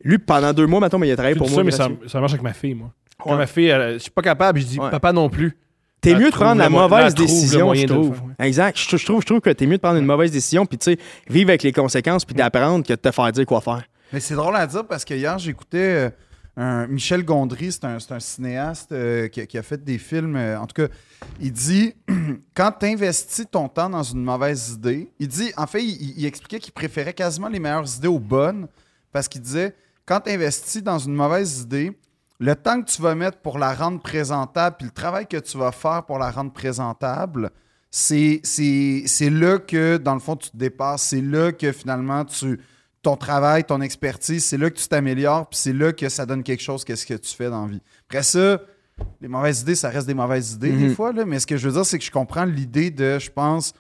lui, 0.06 0.18
pendant 0.18 0.54
deux 0.54 0.66
mois, 0.68 0.80
mettons, 0.80 0.98
mais 0.98 1.10
il 1.10 1.12
a 1.12 1.16
travaillé 1.16 1.36
pour 1.36 1.50
ça, 1.50 1.56
moi. 1.56 1.64
mais 1.66 1.72
ça 1.72 1.90
marche 2.22 2.32
avec 2.32 2.44
ma 2.44 2.54
fille, 2.54 2.76
moi. 2.76 2.94
Quand 3.24 3.32
Ouais. 3.32 3.38
ma 3.38 3.48
fille, 3.48 3.68
elle- 3.68 3.94
je 3.94 3.98
suis 4.00 4.12
pas 4.12 4.22
capable, 4.22 4.60
je 4.60 4.66
dis 4.66 4.80
Ouais. 4.80 4.90
papa 4.90 5.12
non 5.14 5.30
plus. 5.30 5.58
T'es 6.02 6.16
mieux 6.16 6.32
de 6.32 6.36
prendre 6.36 6.60
la 6.60 6.70
mauvaise 6.70 7.14
décision, 7.14 7.74
je 7.76 7.86
trouve. 7.86 8.20
Exact. 8.40 8.76
Je, 8.78 8.98
je 8.98 9.06
trouve, 9.06 9.22
je 9.22 9.26
trouve 9.28 9.40
que 9.40 9.52
t'es 9.52 9.68
mieux 9.68 9.78
de 9.78 9.82
prendre 9.82 10.00
une 10.00 10.06
mauvaise 10.06 10.32
décision 10.32 10.66
puis, 10.66 10.78
tu 10.80 10.86
sais, 10.94 10.98
vivre 11.30 11.50
avec 11.52 11.62
les 11.64 11.72
conséquences 11.72 12.26
puis 12.26 12.34
d'apprendre 12.34 12.84
que 12.86 12.94
de 12.94 12.98
te 12.98 13.12
faire 13.12 13.32
dire 13.32 13.46
quoi 13.46 13.62
faire. 13.62 13.84
Mais 14.12 14.20
c'est 14.20 14.34
drôle 14.34 14.56
à 14.56 14.66
dire 14.66 14.86
parce 14.88 15.06
que 15.06 15.14
hier, 15.14 15.38
j'écoutais 15.38 15.78
euh, 15.78 16.10
un- 16.58 16.88
Michel 16.88 17.24
Gondry, 17.24 17.72
c'est 17.72 17.86
un, 17.86 18.20
cinéaste 18.20 18.92
euh, 18.94 19.28
qui, 19.28 19.42
a- 19.42 19.46
qui 19.46 19.58
a 19.60 19.62
fait 19.64 19.82
des 19.84 20.00
films. 20.00 20.36
euh, 20.36 20.60
en 20.60 20.66
tout 20.66 20.82
cas, 20.88 20.92
il 21.40 21.52
dit 21.52 21.94
quand 22.56 22.72
tu 22.80 22.88
investis 22.88 23.46
ton 23.52 23.68
temps 23.70 23.90
dans 23.90 24.02
une 24.04 24.24
mauvaise 24.24 24.72
idée, 24.72 25.12
il 25.20 25.28
dit, 25.28 25.52
en 25.56 25.68
fait, 25.68 25.84
il, 25.84 26.16
il 26.18 26.26
expliquait 26.26 26.60
qu'il 26.60 26.74
préférait 26.74 27.14
quasiment 27.14 27.48
les 27.48 27.60
meilleures 27.60 27.96
idées 27.96 28.08
aux 28.08 28.20
bonnes 28.20 28.68
parce 29.14 29.28
qu'il 29.28 29.42
disait 29.42 29.76
quand 30.06 30.20
tu 30.22 30.32
investis 30.32 30.82
dans 30.82 30.98
une 30.98 31.14
mauvaise 31.14 31.62
idée, 31.62 31.92
le 32.44 32.56
temps 32.56 32.82
que 32.82 32.90
tu 32.90 33.02
vas 33.02 33.14
mettre 33.16 33.38
pour 33.38 33.60
la 33.60 33.74
rendre 33.74 34.02
présentable, 34.02 34.76
puis 34.78 34.86
le 34.88 34.92
travail 34.92 35.28
que 35.28 35.38
tu 35.38 35.58
vas 35.58 35.72
faire 35.72 36.04
pour 36.06 36.18
la 36.18 36.32
rendre 36.32 36.52
présentable, 36.52 37.52
c'est 37.92 38.42
là 39.30 39.60
que, 39.60 39.98
dans 39.98 40.14
le 40.16 40.20
fond, 40.20 40.36
tu 40.36 40.50
te 40.50 40.58
dépasses. 40.58 41.04
C'est 41.04 41.22
là 41.22 41.52
que, 41.52 41.72
finalement, 41.72 42.26
tu 42.26 42.60
ton 43.04 43.16
travail, 43.18 43.64
ton 43.64 43.82
expertise, 43.82 44.46
c'est 44.46 44.58
là 44.58 44.70
que 44.70 44.78
tu 44.78 44.88
t'améliores, 44.88 45.50
puis 45.50 45.58
c'est 45.58 45.74
là 45.74 45.92
que 45.92 46.08
ça 46.08 46.26
donne 46.26 46.44
quelque 46.44 46.62
chose 46.62 46.84
qu'est-ce 46.86 47.06
que 47.06 47.16
tu 47.16 47.36
fais 47.36 47.50
dans 47.50 47.66
la 47.66 47.72
vie. 47.72 47.82
Après 48.08 48.22
ça, 48.22 48.62
les 49.20 49.28
mauvaises 49.28 49.62
idées, 49.62 49.74
ça 49.74 49.90
reste 49.90 50.06
des 50.06 50.14
mauvaises 50.14 50.54
idées 50.54 50.72
des 50.72 50.90
Mhm. 50.90 50.96
fois, 50.96 51.12
là, 51.12 51.26
mais 51.26 51.40
ce 51.40 51.48
que 51.48 51.58
je 51.58 51.68
veux 51.68 51.74
dire, 51.74 51.86
c'est 51.86 51.98
que 51.98 52.06
je 52.06 52.12
comprends 52.12 52.46
l'idée 52.46 52.92
de, 52.92 53.18
je 53.18 53.32
pense, 53.32 53.74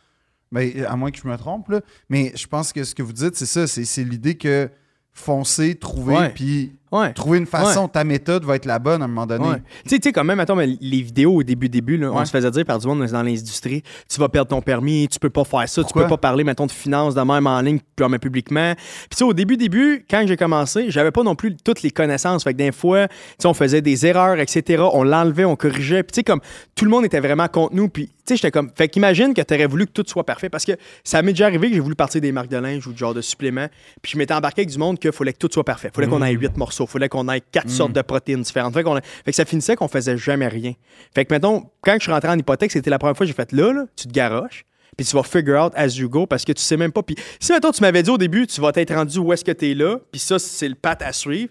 ben, 0.51 0.71
à 0.87 0.95
moins 0.95 1.11
que 1.11 1.19
je 1.19 1.27
me 1.27 1.37
trompe, 1.37 1.69
là, 1.69 1.81
mais 2.09 2.31
je 2.35 2.47
pense 2.47 2.73
que 2.73 2.83
ce 2.83 2.95
que 2.95 3.03
vous 3.03 3.13
dites, 3.13 3.35
c'est 3.35 3.45
ça, 3.45 3.67
c'est 3.67 3.85
c'est 3.85 4.03
l'idée 4.03 4.35
que 4.35 4.69
foncer, 5.11 5.75
trouver, 5.75 6.15
puis 6.33 6.75
Ouais. 6.91 7.13
trouver 7.13 7.37
une 7.37 7.45
façon, 7.45 7.87
ta 7.87 8.03
méthode 8.03 8.43
va 8.43 8.55
être 8.55 8.65
la 8.65 8.79
bonne 8.79 9.01
à 9.01 9.05
un 9.05 9.07
moment 9.07 9.25
donné. 9.25 9.47
Ouais. 9.47 9.61
Tu 9.87 9.97
sais, 10.01 10.11
quand 10.11 10.23
même, 10.23 10.39
attends, 10.39 10.55
mais 10.55 10.67
les 10.79 11.01
vidéos 11.01 11.35
au 11.35 11.43
début, 11.43 11.69
début, 11.69 11.97
là, 11.97 12.11
on 12.11 12.25
se 12.25 12.31
faisait 12.31 12.51
dire 12.51 12.65
par 12.65 12.79
du 12.79 12.87
monde 12.87 13.05
dans 13.05 13.23
l'industrie, 13.23 13.83
tu 14.09 14.19
vas 14.19 14.27
perdre 14.29 14.49
ton 14.49 14.61
permis, 14.61 15.07
tu 15.07 15.19
peux 15.19 15.29
pas 15.29 15.43
faire 15.45 15.67
ça, 15.69 15.81
Pourquoi? 15.81 16.01
tu 16.01 16.05
peux 16.05 16.09
pas 16.09 16.17
parler, 16.17 16.43
mettons, 16.43 16.65
de 16.65 16.71
finances 16.71 17.15
de 17.15 17.21
même 17.21 17.47
en 17.47 17.61
ligne, 17.61 17.79
puis 17.95 18.07
même 18.07 18.19
publiquement. 18.19 18.73
Puis 18.75 19.09
tu 19.11 19.17
sais, 19.17 19.23
au 19.23 19.33
début, 19.33 19.57
début, 19.57 20.05
quand 20.09 20.23
j'ai 20.27 20.37
commencé, 20.37 20.91
j'avais 20.91 21.11
pas 21.11 21.23
non 21.23 21.35
plus 21.35 21.55
toutes 21.55 21.81
les 21.81 21.91
connaissances. 21.91 22.43
Fait 22.43 22.53
que 22.53 22.57
des 22.57 22.71
fois, 22.71 23.07
tu 23.07 23.15
sais, 23.39 23.47
on 23.47 23.53
faisait 23.53 23.81
des 23.81 24.05
erreurs, 24.05 24.39
etc. 24.39 24.83
On 24.93 25.03
l'enlevait, 25.03 25.45
on 25.45 25.55
corrigeait. 25.55 26.03
Puis 26.03 26.11
tu 26.11 26.15
sais, 26.19 26.23
comme 26.23 26.41
tout 26.75 26.85
le 26.85 26.91
monde 26.91 27.05
était 27.05 27.19
vraiment 27.19 27.47
contre 27.47 27.73
nous. 27.73 27.87
Puis 27.87 28.07
tu 28.07 28.13
sais, 28.25 28.35
j'étais 28.35 28.51
comme. 28.51 28.69
Fait 28.75 28.89
qu'imagine 28.89 29.33
que 29.33 29.41
t'aurais 29.41 29.67
voulu 29.67 29.85
que 29.85 29.91
tout 29.91 30.03
soit 30.07 30.25
parfait. 30.25 30.49
Parce 30.49 30.65
que 30.65 30.73
ça 31.03 31.21
m'est 31.21 31.31
déjà 31.31 31.45
arrivé 31.45 31.69
que 31.69 31.73
j'ai 31.75 31.79
voulu 31.79 31.95
partir 31.95 32.21
des 32.21 32.31
marques 32.31 32.49
de 32.49 32.57
linge 32.57 32.85
ou 32.87 32.91
du 32.91 32.97
genre 32.97 33.13
de 33.13 33.21
suppléments. 33.21 33.67
Puis 34.01 34.13
je 34.13 34.17
m'étais 34.17 34.33
embarqué 34.33 34.61
avec 34.61 34.69
du 34.69 34.77
monde 34.77 34.99
qu'il 34.99 35.11
fallait 35.11 35.33
que 35.33 35.37
tout 35.37 35.49
soit 35.51 35.63
parfait. 35.63 35.89
Fallait 35.93 36.07
qu'on 36.07 36.21
ait 36.21 36.31
huit 36.31 36.57
morceaux. 36.57 36.80
Fallait 36.87 37.09
qu'on 37.09 37.27
ait 37.29 37.41
quatre 37.41 37.69
sortes 37.69 37.93
de 37.93 38.01
protéines 38.01 38.41
différentes. 38.41 38.73
Fait, 38.73 38.85
a- 38.87 39.01
fait 39.01 39.31
que 39.31 39.35
ça 39.35 39.45
finissait 39.45 39.75
qu'on 39.75 39.87
faisait 39.87 40.17
jamais 40.17 40.47
rien. 40.47 40.73
Fait 41.13 41.25
que, 41.25 41.33
mettons, 41.33 41.69
quand 41.81 41.93
je 41.97 42.03
suis 42.03 42.11
rentré 42.11 42.29
en 42.29 42.37
hypothèque, 42.37 42.71
c'était 42.71 42.89
la 42.89 42.99
première 42.99 43.15
fois 43.15 43.25
que 43.25 43.29
j'ai 43.29 43.35
fait 43.35 43.51
là, 43.51 43.71
là, 43.73 43.85
tu 43.95 44.07
te 44.07 44.13
garoches. 44.13 44.65
Puis 44.97 45.05
tu 45.05 45.15
vas 45.15 45.23
figure 45.23 45.63
out 45.65 45.71
as 45.75 45.95
you 45.97 46.09
go 46.09 46.25
parce 46.27 46.43
que 46.43 46.51
tu 46.51 46.61
sais 46.61 46.75
même 46.77 46.91
pas. 46.91 47.01
Puis 47.01 47.15
si, 47.39 47.53
mettons, 47.53 47.71
tu 47.71 47.81
m'avais 47.81 48.03
dit 48.03 48.09
au 48.09 48.17
début, 48.17 48.45
tu 48.45 48.59
vas 48.59 48.71
t'être 48.73 48.93
rendu 48.93 49.19
où 49.19 49.31
est-ce 49.31 49.45
que 49.45 49.51
tu 49.53 49.71
es 49.71 49.73
là, 49.73 49.97
puis 50.11 50.19
ça, 50.19 50.37
c'est 50.37 50.67
le 50.67 50.75
pat 50.75 51.01
à 51.01 51.13
suivre, 51.13 51.49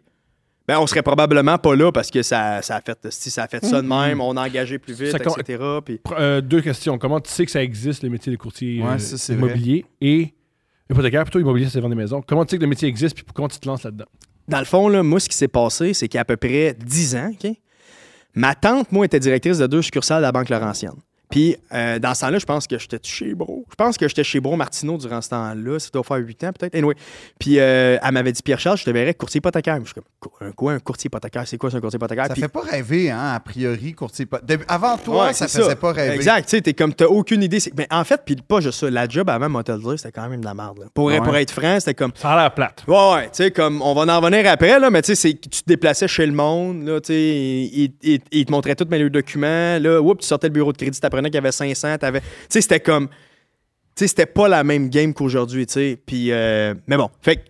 ben 0.68 0.78
on 0.78 0.86
serait 0.86 1.02
probablement 1.02 1.56
pas 1.58 1.74
là 1.74 1.90
parce 1.90 2.10
que 2.10 2.22
ça, 2.22 2.60
ça, 2.62 2.76
a, 2.76 2.80
fait, 2.82 2.98
si 3.10 3.30
ça 3.30 3.44
a 3.44 3.48
fait 3.48 3.64
ça 3.64 3.80
de 3.82 3.88
même, 3.88 4.20
on 4.20 4.36
a 4.36 4.46
engagé 4.46 4.78
plus 4.78 4.92
vite, 4.92 5.10
Ça 5.10 5.18
etc. 5.40 5.64
Puis 5.84 6.00
euh, 6.12 6.40
deux 6.42 6.60
questions. 6.60 6.98
Comment 6.98 7.18
tu 7.18 7.30
sais 7.30 7.44
que 7.46 7.50
ça 7.50 7.62
existe, 7.62 8.02
le 8.02 8.10
métier 8.10 8.30
de 8.30 8.36
courtier 8.36 8.80
Ouais, 8.82 8.90
euh, 8.92 8.98
ça, 8.98 9.32
immobilier 9.32 9.86
et 10.02 10.32
hypothécaire, 10.90 11.24
plutôt 11.24 11.40
immobilier, 11.40 11.68
c'est 11.70 11.80
vendre 11.80 11.94
des 11.96 12.00
maisons. 12.02 12.22
Comment 12.24 12.44
tu 12.44 12.50
sais 12.50 12.58
que 12.58 12.62
le 12.62 12.68
métier 12.68 12.88
existe 12.88 13.14
puis 13.16 13.24
comment 13.34 13.48
tu 13.48 13.58
te 13.58 13.66
lances 13.66 13.82
là-dedans? 13.84 14.04
Dans 14.50 14.58
le 14.58 14.64
fond, 14.64 15.04
moi, 15.04 15.20
ce 15.20 15.28
qui 15.28 15.36
s'est 15.36 15.46
passé, 15.46 15.94
c'est 15.94 16.08
qu'il 16.08 16.16
y 16.16 16.18
a 16.18 16.22
à 16.22 16.24
peu 16.24 16.36
près 16.36 16.74
10 16.76 17.14
ans, 17.14 17.30
ma 18.34 18.56
tante, 18.56 18.90
moi, 18.90 19.04
était 19.04 19.20
directrice 19.20 19.58
de 19.58 19.68
deux 19.68 19.80
succursales 19.80 20.18
de 20.18 20.22
la 20.22 20.32
Banque 20.32 20.48
Laurentienne. 20.48 20.96
Puis, 21.30 21.56
euh, 21.72 21.98
dans 21.98 22.12
ce 22.14 22.20
temps-là, 22.22 22.38
je 22.38 22.44
pense 22.46 22.66
que 22.66 22.78
j'étais 22.78 22.98
chez 23.02 23.34
Bro. 23.34 23.64
Je 23.70 23.74
pense 23.76 23.96
que 23.96 24.08
j'étais 24.08 24.24
chez 24.24 24.40
Bro 24.40 24.56
Martineau 24.56 24.98
durant 24.98 25.20
ce 25.22 25.28
temps-là. 25.30 25.78
Ça 25.78 25.88
doit 25.92 26.02
faire 26.02 26.16
8 26.16 26.44
ans, 26.44 26.50
peut-être. 26.58 26.74
Anyway. 26.74 26.94
Puis, 27.38 27.58
euh, 27.60 27.98
elle 28.02 28.12
m'avait 28.12 28.32
dit, 28.32 28.42
Pierre-Charles, 28.42 28.78
je 28.78 28.84
te 28.84 28.90
verrais 28.90 29.14
courtier 29.14 29.38
hypothécaire. 29.38 29.78
Je 29.80 29.84
suis 29.84 29.94
comme, 29.94 30.04
un 30.48 30.52
quoi, 30.52 30.72
un 30.72 30.78
courtier 30.80 31.06
hypothécaire? 31.08 31.46
C'est 31.46 31.56
quoi, 31.56 31.70
c'est 31.70 31.76
un 31.76 31.80
courtier 31.80 31.96
hypothécaire? 31.98 32.26
Ça 32.26 32.32
Puis- 32.32 32.42
fait 32.42 32.48
pas 32.48 32.60
rêver, 32.62 33.10
hein, 33.10 33.32
a 33.34 33.40
priori, 33.40 33.92
courtier. 33.92 34.26
pas- 34.26 34.40
Début- 34.42 34.64
Avant 34.68 34.96
toi, 34.98 35.26
Ouais, 35.26 35.32
ça 35.32 35.46
faisait 35.48 35.76
pas 35.76 35.92
rêver. 35.92 36.14
Exact, 36.14 36.42
tu 36.44 36.50
sais, 36.56 36.60
t'es 36.62 36.74
comme, 36.74 36.92
t'as 36.94 37.06
aucune 37.06 37.42
idée. 37.42 37.58
Mais 37.76 37.86
en 37.90 38.04
fait, 38.04 38.20
puis 38.24 38.36
pas 38.36 38.60
juste 38.60 38.80
ça, 38.80 38.90
la 38.90 39.08
job 39.08 39.28
avant, 39.30 39.48
moi, 39.48 39.62
te 39.62 39.72
le 39.72 39.78
dire, 39.78 39.94
c'était 39.98 40.12
quand 40.12 40.28
même 40.28 40.40
de 40.40 40.44
la 40.46 40.54
merde. 40.54 40.78
là. 40.78 40.84
Pour, 40.94 41.06
Ouais. 41.06 41.18
pour 41.20 41.36
être 41.36 41.50
franc, 41.52 41.78
c'était 41.78 41.94
comme, 41.94 42.12
Ça 42.14 42.30
a 42.32 42.42
l'air 42.42 42.54
plate. 42.54 42.84
Ouais, 42.88 42.94
ouais, 43.14 43.24
tu 43.24 43.30
sais, 43.34 43.50
comme 43.50 43.82
on 43.82 43.94
va 43.94 44.12
en 44.12 44.20
revenir 44.20 44.50
après, 44.50 44.78
là, 44.80 44.90
mais 44.90 45.02
tu 45.02 45.08
sais, 45.08 45.14
c'est 45.14 45.34
que 45.34 45.48
tu 45.48 45.62
te 45.62 45.68
déplaçais 45.68 46.08
chez 46.08 46.26
le 46.26 46.32
monde, 46.32 46.84
là, 46.86 47.00
tu 47.00 47.08
sais, 47.08 47.14
il, 47.14 47.92
il- 48.02 48.20
il 48.32 48.44
te 48.46 48.50
montrait 48.52 48.74
tous 48.74 48.86
mes 48.90 49.10
documents, 49.10 49.78
là, 49.78 50.00
oups, 50.00 50.22
tu 50.22 50.26
sortais 50.26 50.46
le 50.46 50.52
bureau 50.54 50.72
de 50.72 50.78
crédit, 50.78 50.98
t'apprenais 50.98 51.19
qu'il 51.28 51.36
y 51.36 51.38
avait 51.38 51.52
500, 51.52 51.98
t'avais. 51.98 52.20
Tu 52.20 52.26
sais, 52.48 52.60
c'était 52.60 52.80
comme. 52.80 53.08
Tu 53.08 54.04
sais, 54.04 54.08
c'était 54.08 54.26
pas 54.26 54.48
la 54.48 54.64
même 54.64 54.88
game 54.88 55.12
qu'aujourd'hui, 55.12 55.66
tu 55.66 55.74
sais. 55.74 55.98
Puis, 56.04 56.32
euh, 56.32 56.74
mais 56.86 56.96
bon, 56.96 57.10
fait 57.20 57.36
que. 57.36 57.40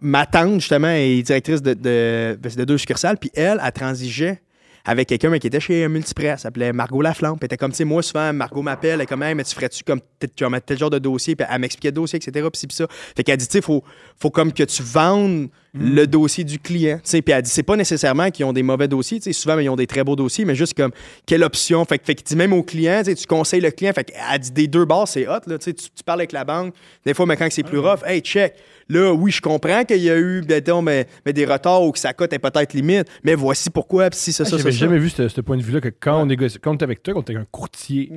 ma, 0.00 0.26
tante, 0.26 0.60
justement, 0.60 0.88
est 0.88 1.22
directrice 1.22 1.62
de, 1.62 1.74
de, 1.74 2.38
de 2.42 2.64
deux 2.64 2.78
succursales, 2.78 3.18
puis 3.18 3.30
elle, 3.34 3.60
elle 3.64 3.72
transigeait 3.72 4.40
avec 4.84 5.08
quelqu'un 5.08 5.38
qui 5.38 5.46
était 5.46 5.60
chez 5.60 5.86
Multipress, 5.88 6.26
elle 6.26 6.38
s'appelait 6.38 6.72
Margot 6.72 7.02
Laflamme. 7.02 7.38
Puis 7.38 7.46
était 7.46 7.56
comme, 7.56 7.70
tu 7.70 7.78
sais, 7.78 7.84
moi, 7.84 8.02
souvent, 8.02 8.32
Margot 8.32 8.62
m'appelle, 8.62 8.94
elle 8.94 9.00
est 9.02 9.06
comme, 9.06 9.22
hey, 9.22 9.34
mais 9.34 9.44
tu 9.44 9.54
ferais-tu 9.54 9.84
comme 9.84 10.00
tel, 10.18 10.30
genre, 10.36 10.50
tel 10.64 10.78
genre 10.78 10.90
de 10.90 10.98
dossier, 10.98 11.36
puis 11.36 11.46
elle 11.48 11.60
m'expliquait 11.60 11.88
le 11.88 11.94
dossier, 11.94 12.16
etc. 12.16 12.48
Puis 12.52 12.66
ça. 12.70 12.86
Fait 13.16 13.22
qu'elle 13.22 13.36
dit, 13.36 13.46
tu 13.46 13.52
sais, 13.52 13.62
faut, 13.62 13.84
faut 14.18 14.30
comme 14.30 14.52
que 14.52 14.64
tu 14.64 14.82
vendes 14.82 15.48
le 15.74 16.06
dossier 16.06 16.44
du 16.44 16.58
client. 16.58 17.00
Puis 17.02 17.22
elle 17.28 17.42
dit, 17.42 17.50
c'est 17.50 17.62
pas 17.62 17.76
nécessairement 17.76 18.30
qu'ils 18.30 18.44
ont 18.44 18.52
des 18.52 18.62
mauvais 18.62 18.88
dossiers, 18.88 19.20
souvent, 19.32 19.58
ils 19.58 19.70
ont 19.70 19.76
des 19.76 19.86
très 19.86 20.04
beaux 20.04 20.16
dossiers, 20.16 20.44
mais 20.44 20.54
juste 20.54 20.74
comme, 20.74 20.92
quelle 21.26 21.42
option? 21.42 21.84
Fait 21.84 22.00
fait 22.04 22.14
que 22.14 22.22
dit 22.22 22.36
même 22.36 22.52
au 22.52 22.62
client, 22.62 23.02
tu 23.04 23.26
conseilles 23.26 23.60
le 23.60 23.70
client. 23.70 23.92
Fait 23.94 24.04
qu'elle 24.04 24.38
dit, 24.40 24.52
des 24.52 24.66
deux 24.66 24.84
bords, 24.84 25.08
c'est 25.08 25.26
hot, 25.26 25.40
là, 25.46 25.58
tu 25.58 25.72
parles 26.04 26.20
avec 26.20 26.32
la 26.32 26.44
banque. 26.44 26.74
Des 27.06 27.14
fois, 27.14 27.26
mais 27.26 27.36
quand 27.36 27.48
c'est 27.50 27.62
plus 27.62 27.78
rough, 27.78 28.00
hey, 28.04 28.20
check. 28.20 28.54
Là, 28.88 29.12
oui, 29.12 29.30
je 29.30 29.40
comprends 29.40 29.84
qu'il 29.84 30.02
y 30.02 30.10
a 30.10 30.18
eu, 30.18 30.42
mettons, 30.46 30.82
mais, 30.82 31.06
mais 31.24 31.32
des 31.32 31.46
retards 31.46 31.82
ou 31.82 31.92
que 31.92 31.98
sa 31.98 32.12
cote 32.12 32.32
est 32.32 32.38
peut-être 32.38 32.74
limite, 32.74 33.06
mais 33.22 33.34
voici 33.34 33.70
pourquoi, 33.70 34.10
puis 34.10 34.18
si 34.18 34.32
ça, 34.32 34.44
Ah, 34.46 34.50
ça, 34.50 34.58
J'avais 34.58 34.72
ça, 34.72 34.78
jamais 34.78 34.98
vu 34.98 35.08
ce, 35.08 35.28
ce 35.28 35.40
point 35.40 35.56
de 35.56 35.62
vue-là 35.62 35.80
que 35.80 35.88
quand 35.88 36.20
on 36.20 36.26
négocie, 36.26 36.58
quand 36.58 36.82
avec 36.82 37.02
toi, 37.02 37.14
quand 37.14 37.20
on 37.20 37.22
est 37.22 37.36
avec 37.36 37.42
un 37.42 37.48
courtier 37.50 38.10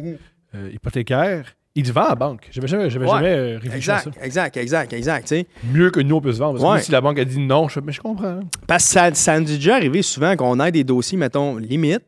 euh, 0.55 0.69
hypothécaire, 0.73 1.55
il 1.75 1.83
te 1.83 1.91
vend 1.91 2.03
à 2.05 2.09
la 2.09 2.15
banque. 2.15 2.47
J'avais 2.51 2.67
jamais, 2.67 2.89
j'avais 2.89 3.05
Ouais. 3.05 3.11
jamais 3.11 3.29
euh, 3.35 3.59
réfléchi 3.61 3.91
à 3.91 3.99
ça. 3.99 4.09
Exact, 4.21 4.55
exact, 4.57 4.57
exact, 4.57 4.93
exact, 4.93 5.21
tu 5.23 5.27
sais. 5.35 5.47
Mieux 5.73 5.91
que 5.91 5.99
nous, 5.99 6.15
on 6.15 6.21
peut 6.21 6.31
se 6.31 6.39
vendre. 6.39 6.53
Parce 6.59 6.63
que 6.63 6.77
Ouais. 6.77 6.81
si 6.83 6.91
la 6.91 7.01
banque 7.01 7.19
a 7.19 7.25
dit 7.25 7.39
non, 7.39 7.67
je 7.67 7.79
mais 7.81 7.91
je 7.91 7.99
comprends. 8.01 8.39
Parce 8.67 8.85
que 8.85 8.89
ça, 8.91 9.13
ça 9.13 9.39
nous 9.39 9.51
est 9.51 9.55
déjà 9.55 9.75
arrivé 9.75 10.01
souvent 10.01 10.35
qu'on 10.35 10.59
ait 10.61 10.71
des 10.71 10.83
dossiers, 10.85 11.17
mettons, 11.17 11.57
limite, 11.57 12.01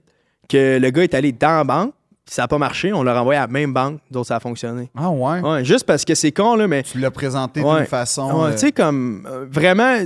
que 0.50 0.80
le 0.80 0.90
gars 0.90 1.04
est 1.04 1.14
allé 1.14 1.32
dans 1.34 1.58
la 1.58 1.64
banque, 1.66 1.94
ça 2.30 2.42
n'a 2.44 2.48
pas 2.48 2.58
marché, 2.58 2.92
on 2.94 3.04
l'a 3.04 3.18
renvoyé 3.18 3.38
à 3.38 3.42
la 3.42 3.48
même 3.48 3.74
banque, 3.74 4.00
d'autres 4.12 4.28
ça 4.28 4.36
a 4.36 4.40
fonctionné. 4.40 4.90
Ah 4.96 5.10
ouais? 5.10 5.40
Ouais, 5.42 5.64
juste 5.66 5.86
parce 5.86 6.04
que 6.06 6.14
c'est 6.14 6.32
con, 6.32 6.56
là, 6.56 6.68
mais. 6.68 6.84
Tu 6.84 7.00
l'as 7.00 7.12
présenté 7.12 7.62
Ouais. 7.62 7.78
d'une 7.78 7.86
façon. 7.86 8.30
Ouais, 8.32 8.50
euh, 8.50 8.52
tu 8.54 8.58
sais, 8.60 8.72
comme 8.72 9.26
euh, 9.30 9.46
vraiment, 9.50 9.98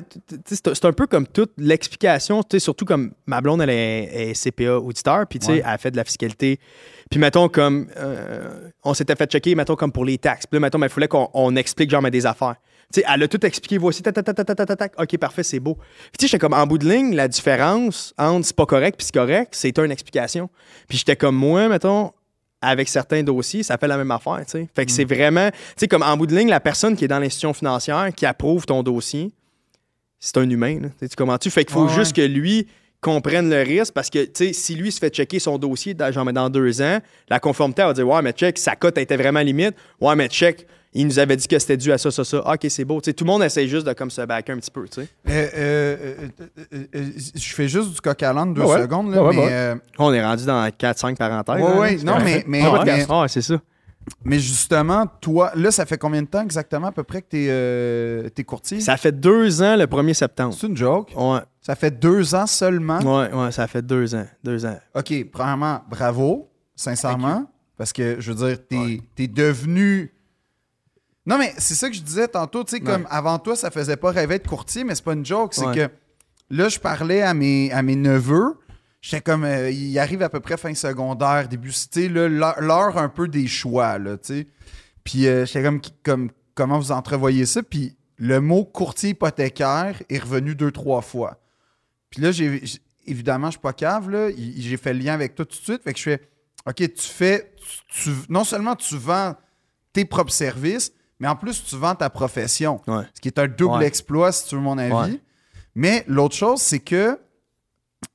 c'est 0.46 0.86
un 0.86 0.94
peu 0.94 1.08
comme 1.08 1.26
toute 1.28 1.52
l'explication, 1.58 2.44
tu 2.44 2.48
sais, 2.52 2.60
surtout 2.60 2.86
comme 2.86 3.12
ma 3.26 3.42
blonde, 3.42 3.62
elle 3.62 3.70
est, 3.72 4.30
est 4.32 4.34
CPA 4.34 4.78
auditeur, 4.80 5.26
puis 5.28 5.40
tu 5.40 5.48
sais, 5.48 5.64
elle 5.66 5.78
fait 5.80 5.92
de 5.92 5.98
la 5.98 6.04
fiscalité. 6.04 6.60
Puis 7.10 7.20
mettons 7.20 7.50
comme, 7.50 7.88
euh, 7.98 8.70
on 8.84 8.94
s'était 8.94 9.16
fait 9.16 9.30
checker, 9.30 9.54
mettons 9.56 9.76
comme 9.76 9.92
pour 9.92 10.06
les 10.06 10.18
taxes. 10.18 10.46
Puis 10.48 10.56
là, 10.58 10.62
mettons, 10.62 10.82
il 10.82 10.88
fallait 10.90 11.08
qu'on 11.10 11.30
on 11.34 11.56
explique 11.56 11.90
genre 11.90 12.02
mais 12.02 12.12
des 12.12 12.26
affaires. 12.26 12.56
Sais, 12.94 13.04
elle 13.08 13.24
a 13.24 13.28
tout 13.28 13.46
expliqué, 13.46 13.78
voici, 13.78 14.02
tac, 14.02 14.14
tac, 14.14 14.26
tac, 14.26 14.36
tac, 14.46 14.58
tac, 14.58 14.78
tac. 14.78 14.94
OK, 15.00 15.18
parfait, 15.18 15.44
c'est 15.44 15.60
beau. 15.60 15.76
Puis 15.76 15.86
tu 16.20 16.26
sais, 16.26 16.28
j'étais 16.28 16.40
comme, 16.40 16.54
en 16.54 16.66
bout 16.68 16.78
de 16.78 16.90
ligne, 16.90 17.16
la 17.16 17.28
différence 17.28 18.14
entre 18.18 18.46
c'est 18.46 18.56
pas 18.56 18.66
correct 18.66 18.98
puis 18.98 19.06
c'est 19.06 19.14
correct, 19.14 19.50
c'est 19.54 19.78
une 19.78 19.92
explication. 19.92 20.50
Puis 20.88 20.98
j'étais 20.98 21.16
comme, 21.16 21.36
moi, 21.36 21.68
mettons, 21.70 22.12
avec 22.62 22.88
certains 22.88 23.24
dossiers, 23.24 23.64
ça 23.64 23.78
fait 23.78 23.88
la 23.88 23.98
même 23.98 24.12
affaire, 24.12 24.40
tu 24.46 24.52
sais. 24.52 24.70
Fait 24.76 24.86
que 24.86 24.92
c'est 24.92 25.06
vraiment, 25.06 25.50
tu 25.50 25.58
sais, 25.78 25.88
comme 25.88 26.04
en 26.04 26.16
bout 26.16 26.28
de 26.28 26.36
ligne, 26.36 26.50
la 26.50 26.60
personne 26.60 26.96
qui 26.96 27.06
est 27.06 27.08
dans 27.08 27.20
l'institution 27.20 27.54
financière, 27.54 28.10
qui 28.16 28.26
approuve 28.26 28.66
ton 28.66 28.84
dossier, 28.84 29.32
c'est 30.20 30.38
un 30.38 30.50
humain, 30.50 30.80
là. 30.80 30.90
Tu 31.00 31.08
sais, 31.08 31.38
Tu? 31.40 31.50
Fait 31.50 31.66
qu'il 31.66 31.74
faut 31.74 31.88
Ouais, 31.88 31.94
juste 31.94 32.16
que 32.16 32.22
lui 32.22 32.68
comprenne 33.02 33.50
le 33.50 33.64
risque 33.64 33.94
parce 33.94 34.12
que, 34.12 34.24
tu 34.26 34.32
sais, 34.48 34.54
si 34.54 34.76
lui 34.76 34.92
se 34.92 35.00
fait 35.00 35.10
checker 35.10 35.40
son 35.40 35.58
dossier 35.58 35.96
dans, 35.96 36.12
genre, 36.12 36.24
mais 36.24 36.34
dans 36.34 36.50
deux 36.50 36.82
ans, 36.84 37.00
la 37.28 37.40
conformité 37.40 37.82
elle 37.82 37.88
va 37.88 37.94
dire, 37.94 38.08
ouais, 38.08 38.22
mais 38.22 38.32
check, 38.32 38.60
sa 38.60 38.76
cote 38.76 39.00
était 39.00 39.18
vraiment 39.18 39.40
limite. 39.40 39.74
Ouais, 40.00 40.16
mais 40.16 40.28
check, 40.28 40.68
il 40.94 41.08
nous 41.08 41.20
avait 41.20 41.38
dit 41.38 41.48
que 41.48 41.58
c'était 41.58 41.78
dû 41.78 41.92
à 41.92 41.98
ça, 41.98 42.12
ça, 42.12 42.24
ça. 42.24 42.42
Ah, 42.46 42.54
OK, 42.56 42.66
c'est 42.70 42.84
beau. 42.86 43.00
Tu 43.02 43.14
tout 43.14 43.24
le 43.24 43.30
monde 43.32 43.44
essaie 43.44 43.68
juste 43.68 43.88
de 43.88 43.94
comme 43.94 44.12
se 44.12 44.22
backer 44.22 44.54
un 44.56 44.58
petit 44.60 44.72
peu, 44.72 44.88
tu 44.88 45.02
sais. 45.02 45.08
euh, 45.30 45.48
euh, 45.56 45.98
euh, 46.42 46.46
euh, 46.74 46.84
euh, 46.96 47.10
je 47.36 47.54
fais 47.54 47.68
juste 47.68 47.94
du 47.94 48.02
coq 48.02 48.22
à 48.24 48.34
l'âne 48.34 48.54
deux 48.54 48.62
ouais. 48.64 48.82
secondes, 48.82 49.12
là, 49.14 49.24
ouais, 49.24 49.36
mais, 49.36 49.46
ouais. 49.46 49.76
On 50.00 50.12
est 50.14 50.24
rendu 50.24 50.46
dans 50.46 50.68
4-5 50.70 51.16
parenthèses. 51.16 51.64
Ouais, 51.78 51.98
c'est 51.98 52.04
non, 52.04 52.18
mais- 52.24 52.44
mais- 52.48 52.62
Ah, 52.66 52.84
mais- 52.86 53.06
ah, 53.10 53.22
ouais, 53.22 53.28
c'est 53.30 53.42
ça. 53.42 53.56
mais 54.26 54.40
justement, 54.40 55.06
toi, 55.22 55.52
là, 55.56 55.72
ça 55.72 55.86
fait 55.86 55.98
combien 55.98 56.24
de 56.24 56.28
temps 56.28 56.42
exactement 56.44 56.88
à 56.88 56.92
peu 56.92 57.04
près 57.04 57.22
que 57.22 57.28
t'es 57.30 57.48
euh, 57.50 58.28
t'es 58.30 58.44
courtier? 58.44 58.82
Ça 58.82 58.98
fait 58.98 59.12
deux 59.12 59.62
ans 59.62 59.76
le 59.78 59.86
1er 59.88 60.14
septembre. 60.14 60.56
C'est 60.60 60.68
une 60.68 60.76
joke. 60.76 61.12
Ouais, 61.16 61.40
Ça 61.62 61.76
fait 61.76 61.92
deux 61.92 62.36
ans 62.36 62.48
seulement? 62.48 63.00
ouais, 63.00 63.32
ouais, 63.32 63.52
ça 63.52 63.68
fait 63.68 63.82
deux 63.84 64.14
ans. 64.16 64.26
Deux 64.44 64.66
ans. 64.66 64.78
OK, 64.96 65.14
premièrement, 65.32 65.82
bravo, 65.90 66.50
sincèrement, 66.76 67.46
parce 67.78 67.94
que, 67.94 68.18
je 68.20 68.32
veux 68.34 68.48
dire, 68.48 68.58
t'es 68.68 69.02
t'es 69.16 69.28
devenu... 69.28 70.12
Non, 71.26 71.38
mais 71.38 71.54
c'est 71.58 71.76
ça 71.76 71.90
que 71.90 71.96
je 71.96 72.02
disais 72.02 72.28
tantôt, 72.28 72.64
tu 72.64 72.72
sais, 72.72 72.80
comme 72.82 73.08
avant 73.10 73.38
toi, 73.40 73.56
ça 73.56 73.70
faisait 73.70 73.98
pas 73.98 74.12
rêver 74.12 74.40
de 74.40 74.48
courtier, 74.48 74.84
mais 74.84 74.96
c'est 74.96 75.04
pas 75.04 75.14
une 75.14 75.26
joke, 75.26 75.54
c'est 75.54 75.66
que 75.76 75.90
là, 76.50 76.68
je 76.68 76.80
parlais 76.80 77.22
à 77.22 77.34
mes, 77.34 77.72
à 77.72 77.84
mes 77.84 77.96
neveux, 77.96 78.58
j'étais 79.02 79.22
comme, 79.22 79.44
euh, 79.44 79.70
ils 79.70 79.98
arrivent 80.00 80.24
à 80.24 80.30
peu 80.30 80.40
près 80.40 80.58
fin 80.58 80.74
secondaire, 80.74 81.48
début, 81.48 81.72
tu 81.72 82.10
l'heure- 82.10 82.98
un 82.98 83.10
peu 83.10 83.28
des 83.28 83.48
choix, 83.48 84.00
là, 84.00 84.18
tu 84.18 84.34
sais. 84.34 84.48
Puis 85.04 85.28
euh, 85.28 85.46
j'étais 85.46 85.64
comme, 85.64 85.80
comme, 86.04 86.32
comment 86.56 86.80
vous 86.80 86.92
entrevoyez 86.92 87.46
ça? 87.46 87.62
Puis 87.64 87.96
le 88.18 88.40
mot 88.42 88.66
courtier 88.66 89.12
hypothécaire 89.12 90.02
est 90.10 90.20
revenu 90.20 90.56
deux, 90.56 90.72
trois 90.72 91.02
fois. 91.02 91.40
Puis 92.10 92.22
là, 92.22 92.32
j'ai, 92.32 92.62
évidemment, 93.06 93.48
je 93.48 93.54
suis 93.54 93.62
pas 93.62 93.74
cave, 93.74 94.10
là. 94.10 94.30
Il- 94.30 94.62
J'ai 94.62 94.78
fait 94.78 94.94
le 94.94 95.00
lien 95.00 95.14
avec 95.14 95.34
toi 95.36 95.46
tout 95.46 95.58
de 95.58 95.64
suite. 95.64 95.84
Fait 95.84 95.94
que 95.94 95.98
je 96.00 96.04
fais, 96.04 96.22
OK, 96.68 96.76
tu 96.76 97.02
fais, 97.02 97.54
tu- 97.58 98.04
tu- 98.04 98.16
non 98.30 98.44
seulement 98.44 98.76
tu 98.76 98.96
vends 98.98 99.36
tes 99.94 100.06
propres 100.06 100.32
services, 100.32 100.92
mais 101.22 101.28
en 101.30 101.36
plus, 101.38 101.64
tu 101.64 101.76
vends 101.78 101.96
ta 101.96 102.10
profession. 102.10 102.82
Ouais. 102.88 103.04
Ce 103.14 103.22
qui 103.22 103.30
est 103.30 103.40
un 103.40 103.48
double 103.48 103.76
Ouais. 103.78 103.86
exploit, 103.88 104.32
si 104.34 104.48
tu 104.50 104.56
veux 104.56 104.62
mon 104.62 104.78
avis. 104.78 104.92
Ouais. 105.14 105.20
Mais 105.76 106.04
l'autre 106.08 106.36
chose, 106.36 106.62
c'est 106.62 106.80
que 106.80 107.18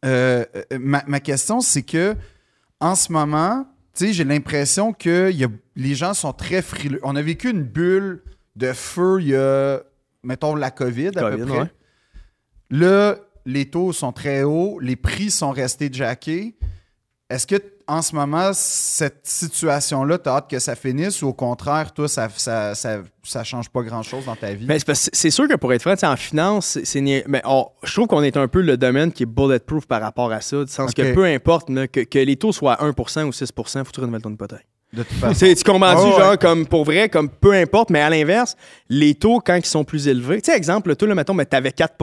euh, 0.04 0.44
euh, 0.54 0.78
ma, 0.78 1.02
ma 1.06 1.20
question, 1.20 1.60
c'est 1.60 1.82
que 1.84 2.16
en 2.80 2.94
ce 2.94 3.10
moment, 3.12 3.64
tu 3.94 4.06
sais, 4.08 4.12
j'ai 4.12 4.24
l'impression 4.24 4.92
que 4.92 5.30
y 5.32 5.44
a- 5.44 5.48
les 5.76 5.94
gens 5.94 6.12
sont 6.12 6.32
très 6.32 6.60
frileux. 6.60 7.00
On 7.02 7.16
a 7.16 7.22
vécu 7.22 7.48
une 7.50 7.62
bulle 7.62 8.22
de 8.56 8.72
feu 8.72 9.18
il 9.20 9.28
y 9.28 9.36
a, 9.36 9.80
mettons, 10.22 10.54
la 10.56 10.70
COVID, 10.70 11.12
à 11.16 11.30
peu 11.30 11.46
près. 11.46 11.70
Là, 12.70 13.16
les 13.44 13.70
taux 13.70 13.92
sont 13.92 14.12
très 14.12 14.42
hauts, 14.42 14.78
les 14.80 14.96
prix 14.96 15.30
sont 15.30 15.52
restés 15.52 15.88
jackés. 15.92 16.56
Est-ce 17.30 17.46
que 17.46 17.56
en 17.88 18.02
ce 18.02 18.14
moment, 18.14 18.50
cette 18.52 19.20
situation-là, 19.24 20.18
tu 20.18 20.28
as 20.28 20.32
hâte 20.36 20.50
que 20.50 20.58
ça 20.58 20.74
finisse 20.74 21.22
ou 21.22 21.28
au 21.28 21.32
contraire, 21.32 21.92
toi, 21.92 22.08
ça 22.08 22.28
ça, 22.36 22.74
ça, 22.74 22.98
ça 23.22 23.44
change 23.44 23.68
pas 23.70 23.82
grand-chose 23.82 24.24
dans 24.24 24.34
ta 24.36 24.52
vie? 24.54 24.66
Ben, 24.66 24.78
c'est, 24.80 25.30
sûr 25.30 25.46
que 25.46 25.54
pour 25.54 25.72
être 25.72 25.82
franc, 25.82 25.94
en 26.10 26.16
finance, 26.16 26.78
c'est, 26.82 27.00
mais 27.00 27.42
on- 27.44 27.68
je 27.84 27.92
trouve 27.92 28.08
qu'on 28.08 28.22
est 28.22 28.36
un 28.36 28.48
peu 28.48 28.60
le 28.60 28.76
domaine 28.76 29.12
qui 29.12 29.22
est 29.22 29.26
bulletproof 29.26 29.86
par 29.86 30.00
rapport 30.00 30.32
à 30.32 30.40
ça, 30.40 30.64
du 30.64 30.70
sens 30.72 30.92
que 30.94 31.14
peu 31.14 31.24
importe 31.24 31.70
là, 31.70 31.86
que, 31.86 32.00
que 32.00 32.18
les 32.18 32.36
taux 32.36 32.52
soient 32.52 32.76
1% 32.80 33.24
ou 33.24 33.30
6%, 33.30 33.78
faut 33.78 33.84
que 33.84 33.90
tu 33.92 34.00
renouvelles 34.00 34.22
ton 34.22 34.32
hypothèque. 34.32 34.66
de 34.92 35.02
toute 35.04 35.18
façon. 35.18 35.46
tu 35.56 35.64
comprends-tu, 35.64 35.98
Ah 35.98 36.16
ouais. 36.18 36.24
genre, 36.24 36.38
comme 36.38 36.66
pour 36.66 36.84
vrai, 36.84 37.08
comme 37.08 37.28
peu 37.28 37.52
importe, 37.52 37.90
mais 37.90 38.00
à 38.00 38.10
l'inverse, 38.10 38.56
les 38.88 39.14
taux, 39.14 39.40
quand 39.44 39.54
ils 39.54 39.64
sont 39.64 39.84
plus 39.84 40.08
élevés, 40.08 40.42
tu 40.42 40.50
sais, 40.50 40.56
exemple, 40.56 40.88
le 40.88 40.96
taux, 40.96 41.06
là, 41.06 41.14
mettons, 41.14 41.34
mais 41.34 41.44
t'avais 41.46 41.72
4 41.72 41.94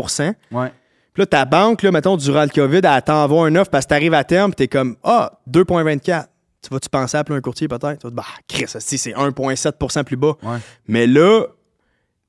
Ouais. 0.51 0.71
Puis 1.13 1.21
là, 1.21 1.25
ta 1.27 1.45
banque, 1.45 1.83
là, 1.83 1.91
mettons, 1.91 2.17
durant 2.17 2.43
le 2.43 2.49
COVID, 2.49 2.81
elle 2.83 3.01
t'envoie 3.03 3.45
un 3.47 3.55
offre 3.55 3.69
parce 3.69 3.85
que 3.85 3.89
t'arrives 3.89 4.13
à 4.13 4.23
terme, 4.23 4.51
puis 4.51 4.55
t'es 4.55 4.67
comme, 4.67 4.95
ah, 5.03 5.39
2,24. 5.49 6.25
Tu 6.61 6.69
vas-tu 6.71 6.89
penser 6.89 7.17
à 7.17 7.19
appeler 7.19 7.37
un 7.37 7.41
courtier 7.41 7.67
peut-être? 7.67 7.99
Tu 7.99 8.07
vas 8.07 8.09
te 8.09 8.15
dire, 8.15 8.15
bah, 8.15 8.25
Chris, 8.47 8.65
c'est 8.67 9.11
1,7% 9.13 10.03
plus 10.05 10.15
bas. 10.15 10.33
Ouais. 10.41 10.57
Mais 10.87 11.07
là, 11.07 11.43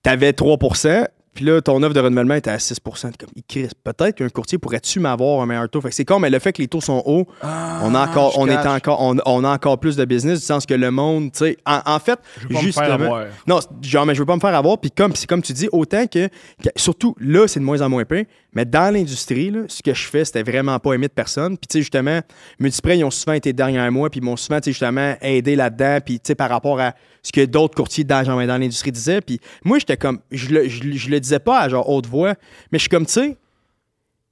t'avais 0.03 0.33
3% 0.33 1.07
puis 1.35 1.45
là, 1.45 1.61
ton 1.61 1.83
offre 1.83 1.95
de 1.95 2.01
renouvellement 2.01 2.35
était 2.37 2.51
à 2.51 2.61
6 2.61 2.77
T'es 2.77 3.09
comme, 3.19 3.31
Chris, 3.49 3.69
peut-être 3.83 4.17
qu'un 4.17 4.29
courtier 4.29 4.57
pourrait-tu 4.57 5.01
m'avoir 5.01 5.43
un 5.43 5.47
meilleur 5.47 5.69
taux? 5.69 5.81
Fait 5.81 5.89
que 5.89 5.95
c'est 5.95 6.05
con, 6.05 6.21
mais 6.21 6.31
le 6.31 6.39
fait 6.39 6.53
que 6.53 6.63
les 6.63 6.69
taux 6.69 6.81
sont 6.81 7.03
hauts, 7.05 7.27
on, 7.43 7.95
a 7.95 8.07
encore, 8.09 8.35
Ah, 8.41 8.53
est 8.53 8.69
encore, 8.69 9.03
on, 9.03 9.17
on 9.27 9.43
a 9.43 9.49
encore 9.53 9.81
plus 9.81 9.97
de 9.97 10.05
business, 10.05 10.39
du 10.41 10.47
sens 10.47 10.65
que 10.65 10.75
le 10.75 10.93
monde, 10.93 11.33
tu 11.33 11.39
sais, 11.41 11.57
en, 11.67 11.81
en 11.87 11.99
fait, 11.99 12.21
Je 12.39 12.43
veux 12.43 12.49
pas 12.55 12.61
me 12.61 12.65
justement. 12.65 12.85
faire 12.87 12.95
avoir. 12.95 13.25
Non, 13.49 13.59
genre, 13.83 14.07
mais 14.07 14.15
je 14.15 14.21
veux 14.21 14.27
pas 14.27 14.37
me 14.37 14.41
faire 14.41 14.55
avoir. 14.55 14.79
Puis 14.79 14.93
comme, 14.93 15.17
c'est 15.17 15.27
comme 15.27 15.43
tu 15.43 15.53
dis, 15.53 15.69
autant 15.73 16.07
que, 16.07 16.29
que- 16.29 16.69
surtout 16.77 17.17
là, 17.19 17.49
c'est 17.49 17.59
de 17.59 17.65
moins 17.65 17.81
en 17.81 17.89
moins 17.89 18.05
pire. 18.05 18.27
Mais 18.55 18.65
dans 18.65 18.93
l'industrie, 18.93 19.51
là, 19.51 19.61
ce 19.69 19.83
que 19.83 19.93
je 19.95 20.07
fais, 20.07 20.25
c'était 20.25 20.43
vraiment 20.43 20.79
pas 20.79 20.93
aimé 20.95 21.09
de 21.09 21.13
personne. 21.13 21.57
Puis 21.59 21.67
tu 21.69 21.73
sais, 21.75 21.81
justement, 21.81 22.21
Multiprès, 22.59 22.99
ils 22.99 23.05
ont 23.05 23.11
souvent 23.11 23.33
été 23.35 23.53
derrière 23.53 23.91
moi, 23.91 24.11
puis 24.11 24.21
ils 24.21 24.25
m'ont 24.25 24.37
souvent, 24.37 24.59
tu 24.61 24.65
sais, 24.65 24.71
justement, 24.73 25.15
aidé 25.21 25.57
là-dedans. 25.57 25.99
Puis 26.05 26.15
tu 26.21 26.29
sais, 26.29 26.35
par 26.35 26.51
rapport 26.51 26.81
à 26.81 26.95
ce 27.23 27.33
que 27.33 27.45
d'autres 27.45 27.75
courtiers 27.75 28.05
dans, 28.05 28.23
genre, 28.25 28.39
dans 28.47 28.59
l'industrie 28.59 28.93
disaient. 28.93 29.21
Puis 29.21 29.41
moi, 29.65 29.79
j'étais 29.79 29.97
comme, 29.97 30.21
je 30.31 30.49
le, 30.55 30.69
je, 30.69 30.83
le- 30.85 30.97
je 30.97 31.11
le 31.11 31.21
disais 31.21 31.39
pas 31.39 31.61
à 31.61 31.69
genre 31.69 31.89
haute 31.89 32.07
voix, 32.07 32.35
mais 32.71 32.79
je 32.79 32.83
suis 32.83 32.89
comme, 32.91 33.07
tu 33.07 33.13
sais, 33.13 33.37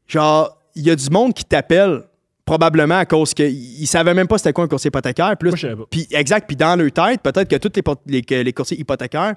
genre, 0.07 0.59
il 0.75 0.83
y 0.87 0.91
a 0.91 0.97
du 0.97 1.09
monde 1.11 1.35
qui 1.35 1.45
t'appelle 1.45 2.03
probablement 2.45 2.99
à 2.99 3.07
cause 3.07 3.35
qu'ils 3.35 3.87
savaient 3.87 4.15
même 4.15 4.27
pas 4.27 4.37
c'était 4.39 4.53
quoi 4.53 4.65
un 4.65 4.69
courtier 4.69 4.89
hypothécaire. 4.89 5.37
Puis 5.39 5.47
là, 5.49 5.51
Moi, 5.51 5.57
je 5.57 5.63
savais 5.63 5.77
pas. 5.77 5.87
puis 5.91 6.07
exact, 6.11 6.47
puis 6.47 6.57
dans 6.57 6.77
leur 6.77 6.91
tête, 6.91 7.21
peut-être 7.23 7.49
que 7.49 7.57
tous 7.57 7.73
les, 8.07 8.23
les 8.43 8.53
courtiers 8.53 8.79
hypothécaires 8.81 9.35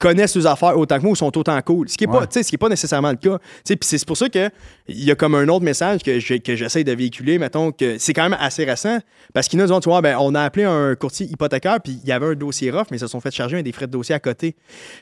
connaissent 0.00 0.34
leurs 0.34 0.48
affaires 0.48 0.76
autant 0.76 0.96
que 0.96 1.02
moi 1.02 1.12
ou 1.12 1.14
sont 1.16 1.36
autant 1.38 1.60
cool. 1.62 1.88
Ce 1.88 1.96
qui 1.96 2.04
n'est 2.06 2.12
Ouais. 2.12 2.18
pas, 2.20 2.26
tu 2.26 2.32
sais, 2.34 2.42
ce 2.42 2.48
qui 2.48 2.56
est 2.56 2.58
pas 2.58 2.68
nécessairement 2.68 3.10
le 3.10 3.16
cas. 3.16 3.38
Puis 3.64 3.76
c'est 3.82 4.04
pour 4.04 4.16
ça 4.16 4.28
qu'il 4.28 4.50
y 4.88 5.10
a 5.10 5.14
comme 5.14 5.34
un 5.36 5.46
autre 5.48 5.64
message 5.64 6.00
que 6.02 6.18
j'essaie 6.18 6.82
de 6.82 6.92
véhiculer, 6.92 7.38
mettons, 7.38 7.70
que 7.70 7.98
c'est 7.98 8.14
quand 8.14 8.22
même 8.28 8.36
assez 8.40 8.64
récent. 8.64 8.98
Parce 9.32 9.46
qu'il 9.46 9.60
y 9.60 9.62
en 9.62 9.70
a 9.70 9.80
tu 9.80 9.88
vois, 9.88 10.00
ben, 10.00 10.16
on 10.18 10.34
a 10.34 10.42
appelé 10.42 10.64
un 10.64 10.94
courtier 10.96 11.26
hypothécaire, 11.26 11.78
puis 11.84 12.00
il 12.02 12.08
y 12.08 12.12
avait 12.12 12.26
un 12.26 12.34
dossier 12.34 12.70
rough, 12.70 12.86
mais 12.90 12.96
ils 12.96 13.00
se 13.00 13.06
sont 13.06 13.20
fait 13.20 13.30
charger 13.30 13.58
un 13.58 13.62
des 13.62 13.72
frais 13.72 13.86
de 13.86 13.92
dossier 13.92 14.14
à 14.14 14.18
côté. 14.20 14.56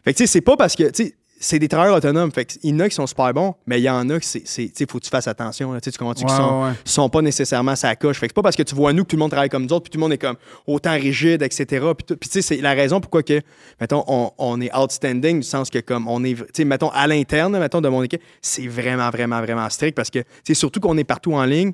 Fait 0.05 0.12
que 0.12 0.18
tu 0.18 0.24
sais, 0.24 0.26
c'est 0.26 0.40
pas 0.40 0.57
parce 0.57 0.74
que, 0.74 0.90
tu 0.90 1.05
sais, 1.05 1.14
c'est 1.41 1.59
des 1.59 1.68
travailleurs 1.68 1.97
autonomes. 1.97 2.32
Fait 2.32 2.59
il 2.62 2.70
y 2.70 2.74
en 2.74 2.80
a 2.80 2.89
qui 2.89 2.95
sont 2.95 3.07
super 3.07 3.32
bons, 3.32 3.55
mais 3.66 3.80
il 3.80 3.84
y 3.84 3.91
en 3.91 4.09
a 4.11 4.18
qui, 4.20 4.26
c'est, 4.26 4.91
faut 4.91 4.99
que 4.99 5.05
tu 5.05 5.11
fasses 5.11 5.28
attention. 5.28 5.72
là. 5.72 5.80
Tu 5.80 5.86
sais, 5.86 5.93
tu 5.93 5.99
comprends-tu 5.99 6.24
Ouais, 6.24 6.28
qu'ils 6.28 6.36
sont, 6.36 6.64
ouais, 6.64 6.72
sont 6.84 7.09
pas 7.09 7.22
nécessairement 7.22 7.76
sa 7.76 7.95
coche. 7.97 8.18
Fait 8.18 8.26
que 8.26 8.32
c'est 8.32 8.34
pas 8.34 8.43
parce 8.43 8.57
que 8.57 8.62
tu 8.62 8.74
vois 8.74 8.93
nous 8.93 9.05
que 9.05 9.09
tout 9.09 9.16
le 9.16 9.20
monde 9.20 9.30
travaille 9.30 9.49
comme 9.49 9.64
nous 9.64 9.72
autres, 9.72 9.84
puis 9.84 9.91
tout 9.91 9.99
le 9.99 10.03
monde 10.03 10.12
est 10.12 10.18
comme 10.18 10.36
autant 10.66 10.93
rigide, 10.93 11.43
etc. 11.43 11.86
Puis, 11.97 12.18
tu 12.18 12.28
sais, 12.30 12.43
c'est 12.43 12.61
la 12.61 12.72
raison 12.72 13.01
pourquoi 13.01 13.22
que, 13.22 13.41
mettons, 13.80 14.05
on, 14.07 14.32
on 14.39 14.61
est 14.61 14.74
outstanding, 14.76 15.41
du 15.41 15.47
sens 15.47 15.70
que 15.70 15.78
comme 15.78 16.09
on 16.09 16.24
est, 16.24 16.34
tu 16.34 16.45
sais, 16.53 16.64
mettons, 16.64 16.91
à 16.91 17.07
l'interne, 17.07 17.59
mettons, 17.59 17.80
de 17.80 17.89
mon 17.89 18.03
équipe, 18.03 18.22
c'est 18.43 18.66
vraiment, 18.66 19.11
vraiment, 19.11 19.41
vraiment 19.41 19.68
strict 19.70 19.97
parce 19.97 20.11
que, 20.11 20.20
tu 20.20 20.26
sais, 20.45 20.55
surtout 20.55 20.80
qu'on 20.80 20.97
est 20.99 21.05
partout 21.05 21.34
en 21.34 21.45
ligne, 21.45 21.72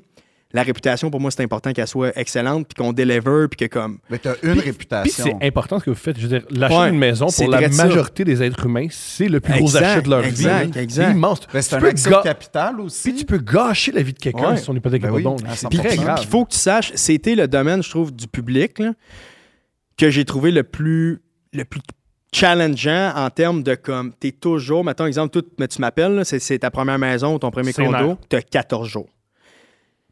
la 0.55 0.63
réputation, 0.63 1.11
pour 1.11 1.19
moi, 1.19 1.29
c'est 1.31 1.43
important 1.43 1.71
qu'elle 1.73 1.85
soit 1.87 2.17
excellente, 2.17 2.67
puis 2.67 2.83
qu'on 2.83 2.93
deliver, 2.93 3.47
puis 3.49 3.67
que 3.67 3.73
comme... 3.73 3.99
Mais 4.09 4.17
t'as 4.17 4.35
une 4.41 4.53
Puis 4.53 4.61
réputation. 4.61 5.23
c'est 5.39 5.45
important 5.47 5.79
ce 5.79 5.85
que 5.85 5.89
vous 5.91 5.95
faites. 5.95 6.17
Je 6.17 6.27
veux 6.27 6.39
dire, 6.39 6.47
l'achat 6.49 6.79
Ouais, 6.81 6.89
d'une 6.89 6.99
maison, 6.99 7.27
pour 7.27 7.49
la 7.49 7.71
ça. 7.71 7.85
majorité 7.85 8.23
des 8.23 8.41
êtres 8.41 8.65
humains, 8.65 8.87
c'est 8.89 9.27
le 9.27 9.39
plus 9.39 9.53
gros 9.59 9.75
achat 9.77 10.01
de 10.01 10.09
leur 10.09 10.23
exact, 10.25 10.73
vie. 10.75 10.79
exact. 10.79 11.07
C'est 11.07 11.11
immense. 11.15 11.39
Ben, 11.53 11.61
c'est 11.61 11.77
Tu 11.77 12.13
un 12.13 12.21
capital 12.21 12.79
aussi. 12.79 13.09
Puis 13.11 13.19
tu 13.19 13.25
peux 13.25 13.37
gâcher 13.37 13.91
la 13.91 14.01
vie 14.01 14.13
de 14.13 14.17
quelqu'un 14.19 14.51
Ouais. 14.51 14.57
si 14.57 14.63
son 14.63 14.75
hypothèque 14.75 15.01
Ben 15.01 15.09
n'est 15.11 15.23
pas 15.23 15.29
oui, 15.29 15.37
bonne. 15.41 15.47
à 15.49 15.55
C'est 15.55 15.67
100%. 15.67 15.77
très 15.77 15.89
Puis 15.89 15.99
il 16.21 16.27
faut 16.27 16.45
que 16.45 16.51
tu 16.51 16.57
saches, 16.57 16.91
c'était 16.95 17.35
le 17.35 17.47
domaine, 17.47 17.83
je 17.83 17.89
trouve, 17.89 18.13
du 18.15 18.27
public 18.27 18.79
là, 18.79 18.93
que 19.97 20.09
j'ai 20.09 20.25
trouvé 20.25 20.51
le 20.51 20.63
plus, 20.63 21.21
le 21.53 21.65
plus 21.65 21.81
challengeant 22.33 23.13
en 23.15 23.29
termes 23.29 23.63
de 23.63 23.75
comme, 23.75 24.13
t'es 24.13 24.31
toujours, 24.31 24.83
mettons 24.83 25.05
exemple, 25.05 25.31
tout, 25.39 25.47
mais 25.59 25.67
tu 25.67 25.79
m'appelles, 25.79 26.15
là, 26.15 26.23
c'est, 26.25 26.39
c'est 26.39 26.59
ta 26.59 26.69
première 26.71 26.99
maison 26.99 27.35
ou 27.35 27.39
ton 27.39 27.51
premier 27.51 27.71
C'est 27.71 27.83
condo, 27.85 28.17
t'as 28.29 28.41
14 28.41 28.87
jours. 28.87 29.07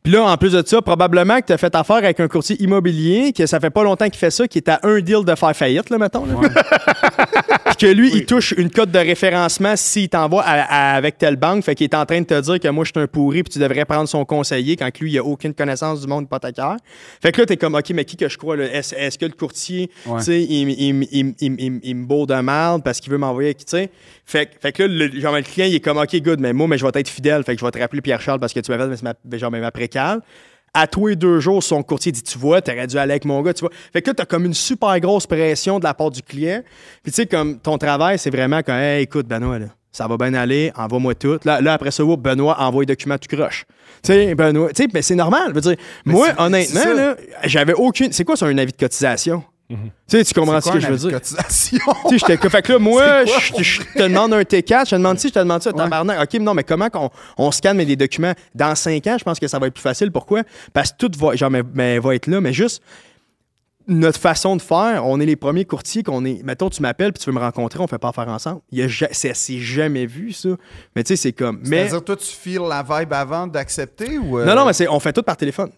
Puis 0.03 0.11
là, 0.11 0.23
en 0.23 0.35
plus 0.35 0.51
de 0.51 0.61
ça, 0.65 0.81
probablement 0.81 1.39
que 1.39 1.45
tu 1.47 1.53
as 1.53 1.57
fait 1.57 1.73
affaire 1.75 1.95
avec 1.95 2.19
un 2.19 2.27
courtier 2.27 2.61
immobilier, 2.61 3.31
que 3.31 3.45
ça 3.45 3.61
fait 3.61 3.69
pas 3.69 3.83
longtemps 3.83 4.05
qu'il 4.09 4.17
fait 4.17 4.31
ça, 4.31 4.47
qui 4.49 4.57
est 4.57 4.67
à 4.67 4.81
un 4.83 4.99
deal 4.99 5.23
de 5.25 5.33
faire 5.33 5.55
faillite, 5.55 5.89
là, 5.89 5.97
mettons. 5.97 6.25
là. 6.25 6.49
que 7.83 7.91
lui, 7.91 8.11
il 8.13 8.25
touche 8.25 8.53
une 8.57 8.69
cote 8.69 8.91
de 8.91 8.99
référencement 8.99 9.75
s'il 9.75 10.07
t'envoie 10.07 10.41
avec 10.43 11.17
telle 11.17 11.35
banque. 11.35 11.63
Fait 11.65 11.75
qu'il 11.75 11.83
est 11.83 11.95
en 11.95 12.05
train 12.05 12.21
de 12.21 12.25
te 12.25 12.39
dire 12.39 12.59
que 12.59 12.67
moi, 12.69 12.85
je 12.85 12.91
suis 12.95 13.03
un 13.03 13.07
pourri, 13.07 13.43
puis 13.43 13.51
tu 13.51 13.59
devrais 13.59 13.83
prendre 13.83 14.07
son 14.07 14.23
conseiller 14.23 14.77
quand 14.77 14.89
que 14.89 15.03
lui, 15.03 15.11
il 15.11 15.17
a 15.19 15.23
aucune 15.23 15.53
connaissance 15.53 15.99
du 16.01 16.07
monde 16.07 16.23
hypothécaire. 16.23 16.77
Fait 17.21 17.31
que 17.33 17.41
là, 17.41 17.45
t'es 17.45 17.57
comme, 17.57 17.75
OK, 17.75 17.89
mais 17.93 18.05
qui 18.05 18.15
que 18.15 18.29
je 18.29 18.37
crois? 18.37 18.55
là? 18.55 18.65
Est-ce 18.73 19.17
que 19.17 19.25
le 19.25 19.33
courtier, 19.33 19.89
Ouais. 20.05 20.19
tu 20.19 20.25
sais, 20.25 20.41
il, 20.43 21.95
me 21.95 22.05
bourre 22.05 22.27
de 22.27 22.35
merde 22.35 22.83
parce 22.83 22.99
qu'il 23.01 23.11
veut 23.11 23.17
m'envoyer, 23.17 23.53
tu 23.53 23.63
sais? 23.67 23.89
Fait, 24.25 24.45
que- 24.45 24.59
fait 24.61 24.71
que 24.71 24.83
là, 24.83 25.07
le, 25.07 25.19
genre, 25.19 25.35
le 25.35 25.41
client, 25.41 25.67
il 25.67 25.75
est 25.75 25.79
comme, 25.81 25.97
OK, 25.97 26.15
good, 26.21 26.39
mais 26.39 26.53
moi, 26.53 26.67
mais 26.67 26.77
je 26.77 26.85
vais 26.85 26.91
être 26.99 27.09
fidèle. 27.09 27.43
Fait 27.43 27.55
que 27.55 27.59
je 27.59 27.65
vais 27.65 27.71
te 27.71 27.79
rappeler 27.79 28.01
Pierre-Charles 28.01 28.39
parce 28.39 28.53
que 28.53 28.59
tu 28.61 28.71
m'as 28.71 28.77
fait 28.77 29.03
ma, 29.03 29.37
genre, 29.37 29.51
ma 29.51 29.71
précale. 29.71 30.21
À 30.73 30.87
tous 30.87 31.07
les 31.07 31.15
deux 31.15 31.39
jours, 31.39 31.61
son 31.61 31.83
courtier 31.83 32.11
dit 32.11 32.23
Tu 32.23 32.37
vois, 32.37 32.61
t'aurais 32.61 32.87
dû 32.87 32.97
aller 32.97 33.11
avec 33.11 33.25
mon 33.25 33.41
gars, 33.41 33.53
tu 33.53 33.61
vois. 33.61 33.69
Fait 33.91 34.01
que 34.01 34.09
là, 34.09 34.13
t'as 34.15 34.25
comme 34.25 34.45
une 34.45 34.53
super 34.53 34.99
grosse 34.99 35.27
pression 35.27 35.77
de 35.77 35.83
la 35.83 35.93
part 35.93 36.09
du 36.09 36.23
client. 36.23 36.63
Puis 37.03 37.11
tu 37.11 37.17
sais, 37.17 37.25
comme 37.27 37.59
ton 37.59 37.77
travail, 37.77 38.17
c'est 38.17 38.31
vraiment 38.31 38.61
comme 38.63 38.75
Hey, 38.75 39.03
écoute, 39.03 39.27
Benoît, 39.27 39.59
là, 39.59 39.67
ça 39.91 40.07
va 40.07 40.17
bien 40.17 40.33
aller, 40.33 40.71
envoie-moi 40.75 41.13
tout. 41.13 41.37
Là, 41.45 41.61
là 41.61 41.73
après 41.73 41.91
ça, 41.91 42.03
Benoît 42.03 42.59
envoie 42.59 42.81
les 42.81 42.87
documents, 42.87 43.17
tu 43.19 43.27
croches. 43.27 43.65
Tu 44.01 44.11
sais, 44.11 44.33
Benoît, 44.33 44.69
tu 44.69 44.81
sais, 44.81 44.89
mais 44.91 45.03
c'est 45.03 45.15
normal. 45.15 45.49
Je 45.49 45.53
veux 45.53 45.61
dire, 45.61 45.75
moi, 46.05 46.29
honnêtement, 46.39 46.81
j'avais 47.43 47.73
aucune. 47.73 48.11
C'est 48.11 48.23
quoi, 48.23 48.35
ça, 48.35 48.47
un 48.47 48.57
avis 48.57 48.71
de 48.71 48.77
cotisation? 48.77 49.43
Tu 50.07 50.17
sais, 50.17 50.23
tu 50.23 50.33
comprends 50.33 50.61
ce 50.61 50.71
que 50.71 50.79
je 50.79 50.87
veux 50.87 50.97
dire? 51.09 51.21
Tu 51.21 51.35
sais, 51.49 51.77
j'étais 52.17 52.49
fait 52.49 52.61
que 52.61 52.73
là, 52.73 52.79
moi, 52.79 53.23
quoi, 53.25 53.39
je 53.39 53.63
je 53.63 53.81
te 53.81 54.03
demande 54.03 54.33
un 54.33 54.41
T4, 54.41 54.85
je 54.85 54.89
te 54.91 54.95
demande 54.95 55.19
ci, 55.19 55.29
je 55.29 55.33
te 55.33 55.39
demande 55.39 55.61
ça, 55.61 55.71
tabarnak. 55.73 56.21
OK, 56.21 56.29
mais 56.33 56.39
non, 56.39 56.53
mais 56.53 56.63
comment 56.63 56.89
qu'on 56.89 57.09
on 57.37 57.51
scanne 57.51 57.77
des 57.83 57.95
documents? 57.95 58.33
Dans 58.53 58.75
cinq 58.75 59.07
ans, 59.07 59.15
je 59.17 59.23
pense 59.23 59.39
que 59.39 59.47
ça 59.47 59.59
va 59.59 59.67
être 59.67 59.73
plus 59.73 59.81
facile. 59.81 60.11
Pourquoi? 60.11 60.43
Parce 60.73 60.91
que 60.91 60.97
tout 60.97 61.11
va, 61.17 61.35
genre, 61.35 61.49
mais, 61.49 61.63
mais 61.73 61.99
va 61.99 62.15
être 62.15 62.27
là, 62.27 62.41
mais 62.41 62.53
juste 62.53 62.81
notre 63.85 64.17
façon 64.19 64.55
de 64.55 64.61
faire, 64.61 65.05
on 65.05 65.19
est 65.19 65.25
les 65.25 65.35
premiers 65.35 65.65
courtiers 65.65 66.03
qu'on 66.03 66.23
est. 66.23 66.41
Mettons, 66.43 66.69
tu 66.69 66.81
m'appelles 66.81 67.11
puis 67.11 67.21
tu 67.21 67.29
veux 67.29 67.35
me 67.35 67.41
rencontrer, 67.41 67.81
on 67.81 67.87
fait 67.87 67.97
pas 67.97 68.09
affaire 68.09 68.29
ensemble. 68.29 68.61
Ja- 68.71 68.87
c'est 69.11 69.59
jamais 69.59 70.05
vu, 70.05 70.31
ça. 70.31 70.49
Mais 70.95 71.03
tu 71.03 71.09
sais, 71.09 71.15
c'est 71.17 71.33
comme. 71.33 71.59
Mais. 71.65 71.79
C'est-à-dire, 71.89 72.03
toi, 72.05 72.15
tu 72.15 72.27
files 72.27 72.61
la 72.61 72.81
vibe 72.81 73.11
avant 73.11 73.45
d'accepter 73.45 74.17
ou. 74.17 74.39
euh, 74.39 74.45
Non, 74.45 74.55
non, 74.55 74.65
mais 74.65 74.87
on 74.87 74.99
fait 75.01 75.11
tout 75.11 75.23
par 75.23 75.35
téléphone. 75.35 75.69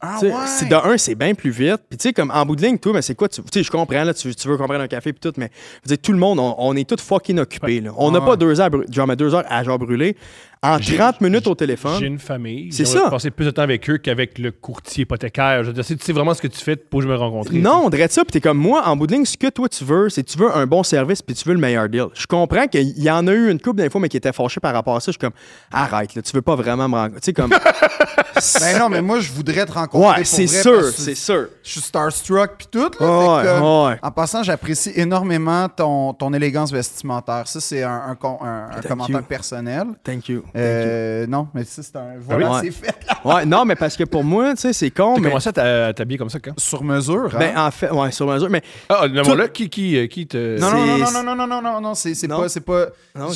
Ah, 0.00 0.18
ouais. 0.22 0.30
C'est 0.46 0.68
de 0.68 0.74
un, 0.76 0.96
c'est 0.96 1.16
bien 1.16 1.34
plus 1.34 1.50
vite. 1.50 1.78
Puis 1.88 1.98
tu 1.98 2.04
sais, 2.04 2.12
comme 2.12 2.30
en 2.32 2.46
bout 2.46 2.54
de 2.54 2.62
ligne, 2.62 2.78
toi, 2.78 2.92
mais 2.92 3.02
c'est 3.02 3.16
quoi? 3.16 3.28
Tu 3.28 3.42
sais, 3.52 3.62
je 3.64 3.70
comprends, 3.70 4.04
là, 4.04 4.14
tu, 4.14 4.32
tu 4.34 4.46
veux 4.48 4.56
comprendre 4.56 4.80
un 4.82 4.86
café 4.88 5.12
puis 5.12 5.18
tout, 5.20 5.32
mais 5.36 5.50
je 5.84 5.90
veux 5.90 5.96
dire, 5.96 6.02
tout 6.02 6.12
le 6.12 6.18
monde, 6.18 6.38
on, 6.38 6.54
on 6.58 6.76
est 6.76 6.88
tous 6.88 7.02
fucking 7.02 7.38
occupés. 7.40 7.80
là. 7.80 7.90
On 7.96 8.12
n'a 8.12 8.20
Ouais. 8.20 8.26
pas 8.26 8.36
deux 8.36 8.60
heures, 8.60 8.70
genre, 8.90 9.16
deux 9.16 9.34
heures 9.34 9.44
à 9.48 9.64
genre 9.64 9.78
brûler. 9.78 10.16
En 10.62 10.78
J'ai- 10.78 10.96
30 10.96 11.20
minutes 11.20 11.46
au 11.46 11.50
J'ai 11.52 11.56
téléphone. 11.56 12.02
une 12.02 12.18
famille. 12.18 12.72
C'est 12.72 12.84
ça. 12.84 13.08
passer 13.10 13.30
plus 13.30 13.44
de 13.46 13.50
temps 13.50 13.62
avec 13.62 13.88
eux 13.88 13.98
qu'avec 13.98 14.38
le 14.38 14.50
courtier 14.50 15.02
hypothécaire. 15.02 15.62
Je 15.62 15.68
veux 15.68 15.72
dire, 15.72 15.84
tu 15.84 15.96
sais 16.00 16.12
vraiment 16.12 16.34
ce 16.34 16.42
que 16.42 16.48
tu 16.48 16.58
fais 16.58 16.76
pour 16.76 17.00
que 17.00 17.06
je 17.06 17.10
me 17.10 17.16
rencontre. 17.16 17.52
Non, 17.54 17.82
on 17.84 17.90
dirait 17.90 18.08
ça, 18.08 18.24
puis 18.24 18.32
t'es 18.32 18.40
comme 18.40 18.58
moi, 18.58 18.82
en 18.86 18.96
bout 18.96 19.06
de 19.06 19.12
ligne, 19.14 19.24
ce 19.24 19.36
que 19.36 19.48
toi 19.48 19.68
tu 19.68 19.84
veux, 19.84 20.08
c'est 20.08 20.24
que 20.24 20.30
tu 20.30 20.38
veux 20.38 20.54
un 20.54 20.66
bon 20.66 20.82
service, 20.82 21.22
puis 21.22 21.34
tu 21.34 21.46
veux 21.48 21.54
le 21.54 21.60
meilleur 21.60 21.88
deal. 21.88 22.06
Je 22.14 22.26
comprends 22.26 22.66
qu'il 22.66 22.98
y 22.98 23.10
en 23.10 23.26
a 23.26 23.32
eu 23.32 23.50
une 23.50 23.60
couple 23.60 23.78
d'infos, 23.78 23.98
mais 24.00 24.08
qui 24.08 24.16
étaient 24.16 24.32
fâchés 24.32 24.60
par 24.60 24.72
rapport 24.74 24.96
à 24.96 25.00
ça. 25.00 25.06
Je 25.12 25.12
suis 25.12 25.18
comme, 25.20 25.32
arrête, 25.72 26.14
là, 26.14 26.22
tu 26.22 26.32
veux 26.32 26.42
pas 26.42 26.56
vraiment 26.56 26.88
me 26.88 26.96
rencontrer. 26.96 27.20
Tu 27.20 27.24
sais, 27.26 27.32
comme, 27.32 27.50
Ben 28.60 28.78
non, 28.78 28.88
mais 28.88 29.02
moi, 29.02 29.18
je 29.20 29.32
voudrais 29.32 29.66
te 29.66 29.72
rencontrer. 29.72 30.18
ouais, 30.20 30.24
c'est 30.24 30.46
sûr, 30.46 30.84
c'est 30.94 31.14
sûr. 31.16 31.48
Je 31.64 31.70
suis 31.70 31.80
starstruck 31.80 32.52
puis 32.58 32.66
tout. 32.70 32.90
Là, 33.00 33.06
Ouais, 33.28 33.42
Fait 33.42 33.48
que, 33.48 33.52
euh, 33.52 33.88
ouais. 33.88 33.98
En 34.02 34.10
passant, 34.12 34.42
j'apprécie 34.42 34.92
énormément 34.94 35.68
ton, 35.68 36.14
ton 36.14 36.32
élégance 36.32 36.72
vestimentaire. 36.72 37.48
Ça, 37.48 37.60
c'est 37.60 37.82
un, 37.82 38.02
un 38.08 38.14
con- 38.14 38.38
un- 38.42 38.68
un 38.70 38.74
Thank 38.80 38.86
commentaire 38.88 39.16
you. 39.20 39.26
personnel. 39.26 39.84
Thank 40.04 40.28
you. 40.28 40.44
Euh, 40.56 41.26
non, 41.26 41.48
mais 41.54 41.64
ça, 41.64 41.82
c'est 41.82 41.96
un. 41.96 42.14
Voilà, 42.20 42.52
oui? 42.52 42.56
c'est 42.64 42.70
fait. 42.70 42.94
Ouais, 43.24 43.44
non, 43.44 43.64
mais 43.64 43.74
parce 43.76 43.96
que 43.96 44.04
pour 44.04 44.24
moi, 44.24 44.54
tu 44.54 44.60
sais, 44.62 44.72
c'est 44.72 44.90
con, 44.90 45.16
mais. 45.18 45.28
commencé 45.28 45.48
à 45.48 45.52
t'a- 45.52 45.86
à 45.88 45.92
t'habiller 45.92 46.18
comme 46.18 46.30
ça 46.30 46.38
quand? 46.40 46.58
Sur 46.58 46.82
mesure. 46.84 47.30
hein? 47.34 47.38
Ben, 47.38 47.56
en 47.58 47.70
fait, 47.70 47.90
ouais, 47.90 48.10
sur 48.12 48.26
mesure. 48.26 48.48
Mais 48.48 48.62
Ah, 48.88 49.06
le 49.06 49.22
Tout- 49.22 49.34
là 49.34 49.48
qui, 49.48 49.68
qui, 49.68 49.96
euh, 49.96 50.06
qui 50.06 50.26
te. 50.26 50.58
non, 50.60 50.70
non, 50.70 50.86
non, 50.98 51.06
c'est- 51.06 51.12
non, 51.12 51.22
non, 51.22 51.34
non, 51.36 51.46
non, 51.46 51.62
non, 51.62 51.80
non, 51.80 51.94
c'est 51.94 52.14
c'est 52.14 52.26
Non? 52.28 52.40
pas. 52.40 52.48
c'est 52.48 52.60
pas 52.60 52.86
Non, 53.14 53.28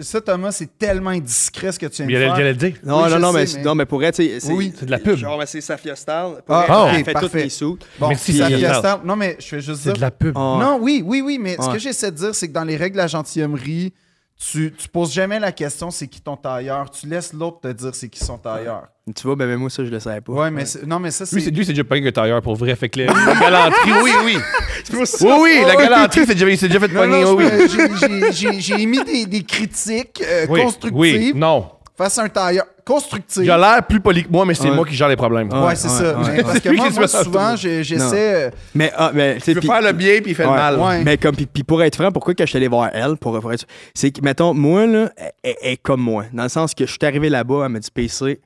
Ça, 0.00 0.20
Thomas, 0.20 0.52
c'est 0.52 0.78
tellement 0.78 1.10
indiscret 1.10 1.72
ce 1.72 1.78
que 1.78 1.86
tu 1.86 1.96
viens 2.02 2.06
de 2.06 2.10
Il 2.12 2.16
allait, 2.16 2.26
faire. 2.26 2.34
il 2.36 2.40
allait 2.42 2.50
le 2.52 2.56
dire. 2.58 2.74
Non, 2.84 2.96
Oui, 2.98 3.02
non, 3.04 3.08
je 3.08 3.16
non, 3.16 3.32
sais, 3.32 3.38
mais, 3.38 3.44
mais- 3.56 3.62
non, 3.64 3.74
mais 3.74 3.86
pour 3.86 4.04
être, 4.04 4.16
c'est. 4.16 4.38
Oui. 4.52 4.72
C'est 4.78 4.86
de 4.86 4.90
la 4.90 4.98
pub. 4.98 5.16
Genre, 5.16 5.38
mais 5.38 5.46
c'est 5.46 5.60
Safia 5.60 5.96
Style. 5.96 6.14
Ah, 6.48 6.64
elle, 6.68 6.74
ok, 6.74 6.88
elle 6.98 7.04
fait 7.04 7.12
parfait. 7.12 7.48
sous. 7.48 7.78
Bon, 7.98 8.08
Merci, 8.08 8.36
ça 8.38 8.48
Star. 8.48 8.78
Star- 8.78 9.04
Non, 9.04 9.16
mais 9.16 9.36
je 9.40 9.46
fais 9.46 9.60
juste 9.60 9.80
C'est 9.82 9.88
dire. 9.90 9.94
de 9.96 10.00
la 10.00 10.10
pub. 10.10 10.32
Ah, 10.36 10.58
Non, 10.60 10.78
oui, 10.80 11.02
oui, 11.04 11.22
oui, 11.24 11.38
mais 11.40 11.56
ce 11.56 11.66
Ouais. 11.66 11.72
que 11.72 11.78
j'essaie 11.78 12.10
de 12.10 12.16
dire, 12.16 12.34
c'est 12.34 12.48
que 12.48 12.52
dans 12.52 12.64
les 12.64 12.76
règles 12.76 12.96
de 12.96 13.00
la 13.02 13.06
gentilhommerie, 13.06 13.92
tu, 14.40 14.72
tu 14.72 14.88
poses 14.88 15.12
jamais 15.12 15.38
la 15.38 15.52
question 15.52 15.90
c'est 15.90 16.08
qui 16.08 16.20
ton 16.22 16.36
tailleur? 16.36 16.90
Tu 16.90 17.06
laisses 17.06 17.32
l'autre 17.34 17.60
te 17.60 17.68
dire 17.68 17.94
c'est 17.94 18.08
qui 18.08 18.24
son 18.24 18.38
tailleur. 18.38 18.84
Tu 19.14 19.26
vois, 19.26 19.34
ben, 19.36 19.46
mais 19.46 19.56
moi, 19.56 19.68
ça, 19.70 19.84
je 19.84 19.90
le 19.90 19.98
savais 20.00 20.20
pas. 20.20 20.32
Ouais, 20.32 20.50
mais 20.50 20.64
c'est- 20.64 20.86
non, 20.86 20.98
mais 21.00 21.10
ça, 21.10 21.26
c'est. 21.26 21.34
Lui, 21.36 21.42
c'est 21.42 21.50
lui, 21.50 21.64
c'est 21.66 21.72
déjà 21.72 21.84
pogné 21.84 22.08
un 22.08 22.12
tailleur 22.12 22.40
pour 22.40 22.54
vrai. 22.56 22.74
Fait 22.76 22.88
que 22.88 23.00
la 23.00 23.06
galanterie, 23.34 23.92
oui, 24.02 24.12
oui. 24.24 24.36
Oui, 24.92 25.28
oui, 25.40 25.62
la 25.66 25.76
galanterie, 25.76 26.24
c'est 26.26 26.34
déjà, 26.34 26.48
il 26.48 26.56
s'est 26.58 26.68
déjà 26.68 26.80
fait 26.80 26.88
Non, 26.88 27.00
pogner, 27.00 27.22
non, 27.24 27.34
oui, 27.34 27.44
je- 27.44 27.68
j'ai- 27.68 27.96
j'ai- 27.98 28.32
j'ai- 28.32 28.60
J'ai 28.60 28.80
émis 28.82 29.02
des, 29.04 29.26
des 29.26 29.42
critiques 29.42 30.22
euh, 30.26 30.46
Oui, 30.48 30.62
constructives 30.62 30.98
Oui, 30.98 31.32
non. 31.34 31.66
face 31.98 32.18
à 32.18 32.22
un 32.22 32.28
tailleur. 32.28 32.64
Constructif. 32.90 33.42
J'ai 33.44 33.56
l'air 33.56 33.82
plus 33.88 34.00
poli 34.00 34.24
que 34.24 34.30
moi, 34.30 34.44
mais 34.44 34.54
c'est 34.54 34.68
Ouais. 34.68 34.74
moi 34.74 34.84
qui 34.84 34.94
gère 34.94 35.08
les 35.08 35.16
problèmes. 35.16 35.48
Ouais. 35.52 35.66
Ouais, 35.66 35.76
c'est 35.76 35.88
ça. 35.88 36.18
ouais, 36.18 36.24
Mais 36.26 36.36
ouais. 36.38 36.42
parce 36.42 36.60
que 36.60 36.68
moi, 36.70 36.90
moi, 36.90 37.06
souvent, 37.08 37.54
j'essaie. 37.56 38.46
euh, 38.46 38.50
Mais, 38.74 38.92
ah, 38.96 39.10
mais, 39.14 39.36
tu 39.40 39.52
Il 39.52 39.58
puis- 39.58 39.68
faire 39.68 39.80
le 39.82 39.92
bien 39.92 40.20
puis 40.20 40.32
il 40.32 40.34
fait 40.34 40.44
Ouais. 40.44 40.50
le 40.50 40.56
mal. 40.56 40.78
Ouais. 40.78 41.04
Mais 41.04 41.16
comme 41.16 41.36
puis, 41.36 41.62
pour 41.62 41.82
être 41.82 41.94
franc, 41.96 42.10
pourquoi 42.10 42.34
que 42.34 42.44
je 42.44 42.48
suis 42.48 42.56
allé 42.56 42.68
voir 42.68 42.90
elle 42.92 43.16
pour, 43.16 43.38
pour 43.40 43.52
être 43.52 43.64
c'est 43.94 44.10
que 44.10 44.20
mettons 44.22 44.54
moi 44.54 44.86
là, 44.86 45.10
elle 45.42 45.54
est 45.62 45.76
comme 45.76 46.00
moi 46.00 46.24
dans 46.32 46.42
le 46.42 46.48
sens 46.48 46.74
que 46.74 46.84
je 46.86 46.90
suis 46.90 46.98
arrivé 47.04 47.28
là-bas, 47.28 47.62
elle 47.66 47.72
m'a 47.72 47.78
dit 47.78 47.90
PC, 47.92 48.40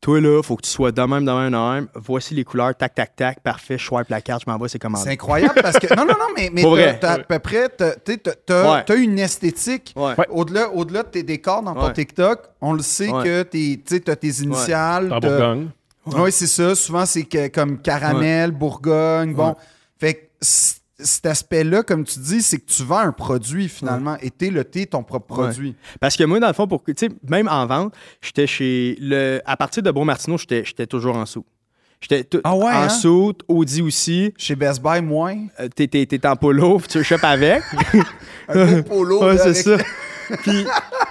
toi 0.00 0.20
là, 0.20 0.42
faut 0.42 0.56
que 0.56 0.62
tu 0.62 0.70
sois 0.70 0.92
de 0.92 1.02
même 1.02 1.24
de 1.24 1.32
même 1.32 1.50
de 1.52 1.56
même. 1.74 1.88
Voici 1.94 2.34
les 2.34 2.44
couleurs, 2.44 2.74
tac 2.76 2.94
tac 2.94 3.16
tac, 3.16 3.40
parfait, 3.40 3.78
je 3.78 3.84
swipe 3.84 4.08
la 4.08 4.20
carte, 4.20 4.42
je 4.46 4.50
m'envoie 4.50 4.68
c'est 4.68 4.72
C'est 4.74 4.78
commandé. 4.78 5.10
incroyable 5.10 5.60
parce 5.62 5.78
que. 5.78 5.94
Non, 5.94 6.04
non, 6.04 6.12
non, 6.12 6.26
mais, 6.36 6.50
mais 6.52 6.62
Pour 6.62 6.76
t'as- 6.76 6.82
vrai. 6.82 6.98
t'as 7.00 7.12
à 7.14 7.18
peu 7.18 7.38
près. 7.38 7.68
T'as 7.68 7.92
t'as- 7.92 8.16
t'as- 8.34 8.72
Ouais. 8.74 8.84
t'as 8.86 8.96
une 8.96 9.18
esthétique. 9.18 9.92
Ouais. 9.96 10.14
Au-delà, 10.30 10.70
au-delà 10.70 11.02
de 11.02 11.08
tes 11.08 11.22
décors 11.22 11.62
dans 11.62 11.74
ton 11.74 11.86
Ouais. 11.86 11.92
TikTok, 11.92 12.40
on 12.60 12.72
le 12.74 12.82
sait 12.82 13.08
Ouais. 13.10 13.24
que 13.24 13.42
t'es- 13.42 13.80
tu 13.84 14.10
as 14.10 14.16
tes 14.16 14.28
initiales. 14.42 15.12
En 15.12 15.18
t'as- 15.20 15.28
Bourgogne. 15.28 15.68
Oui, 16.06 16.30
c'est 16.30 16.46
ça. 16.46 16.74
Souvent, 16.76 17.04
c'est 17.06 17.24
que- 17.24 17.48
comme 17.48 17.78
caramel, 17.78 18.52
Bourgogne. 18.52 19.34
Bon. 19.34 19.48
Ouais. 19.48 19.54
Fait 19.98 20.14
que 20.14 20.20
cet 20.98 21.26
aspect-là, 21.26 21.82
comme 21.82 22.04
tu 22.04 22.18
dis, 22.20 22.42
c'est 22.42 22.58
que 22.58 22.64
tu 22.70 22.82
vends 22.82 22.98
un 22.98 23.12
produit 23.12 23.68
finalement 23.68 24.16
et 24.22 24.30
t'es 24.30 24.48
le 24.50 24.64
thé 24.64 24.86
ton 24.86 25.02
propre 25.02 25.36
Ouais. 25.38 25.44
produit. 25.48 25.74
Parce 26.00 26.16
que 26.16 26.24
moi 26.24 26.40
dans 26.40 26.46
le 26.46 26.52
fond 26.54 26.66
pour 26.66 26.82
même 27.28 27.48
en 27.48 27.66
vente, 27.66 27.94
j'étais 28.22 28.46
chez 28.46 28.96
le 29.00 29.40
à 29.44 29.56
partir 29.56 29.82
de 29.82 29.90
Bon 29.90 30.04
Martineau, 30.04 30.38
j'étais 30.38 30.64
j'étais 30.64 30.86
toujours 30.86 31.16
en 31.16 31.26
sous. 31.26 31.44
J'étais 32.00 32.24
tout- 32.24 32.40
Ah 32.44 32.54
ouais, 32.54 32.64
en 32.64 32.68
hein? 32.82 32.88
sous, 32.88 33.32
Audi 33.48 33.80
aussi. 33.82 34.32
Chez 34.36 34.54
Best 34.54 34.82
Buy, 34.82 35.00
moins? 35.02 35.46
Euh, 35.60 35.68
T'es 35.68 36.26
en 36.26 36.36
polo, 36.36 36.78
puis 36.78 36.88
tu 36.88 37.02
chopes 37.04 37.24
avec. 37.24 37.62
Un 38.48 38.76
beau 38.78 38.82
polo. 38.82 39.24
ouais, 39.24 39.36
c'est 39.38 39.68
avec- 39.68 39.82
ça. 39.82 40.36
Puis 40.42 40.66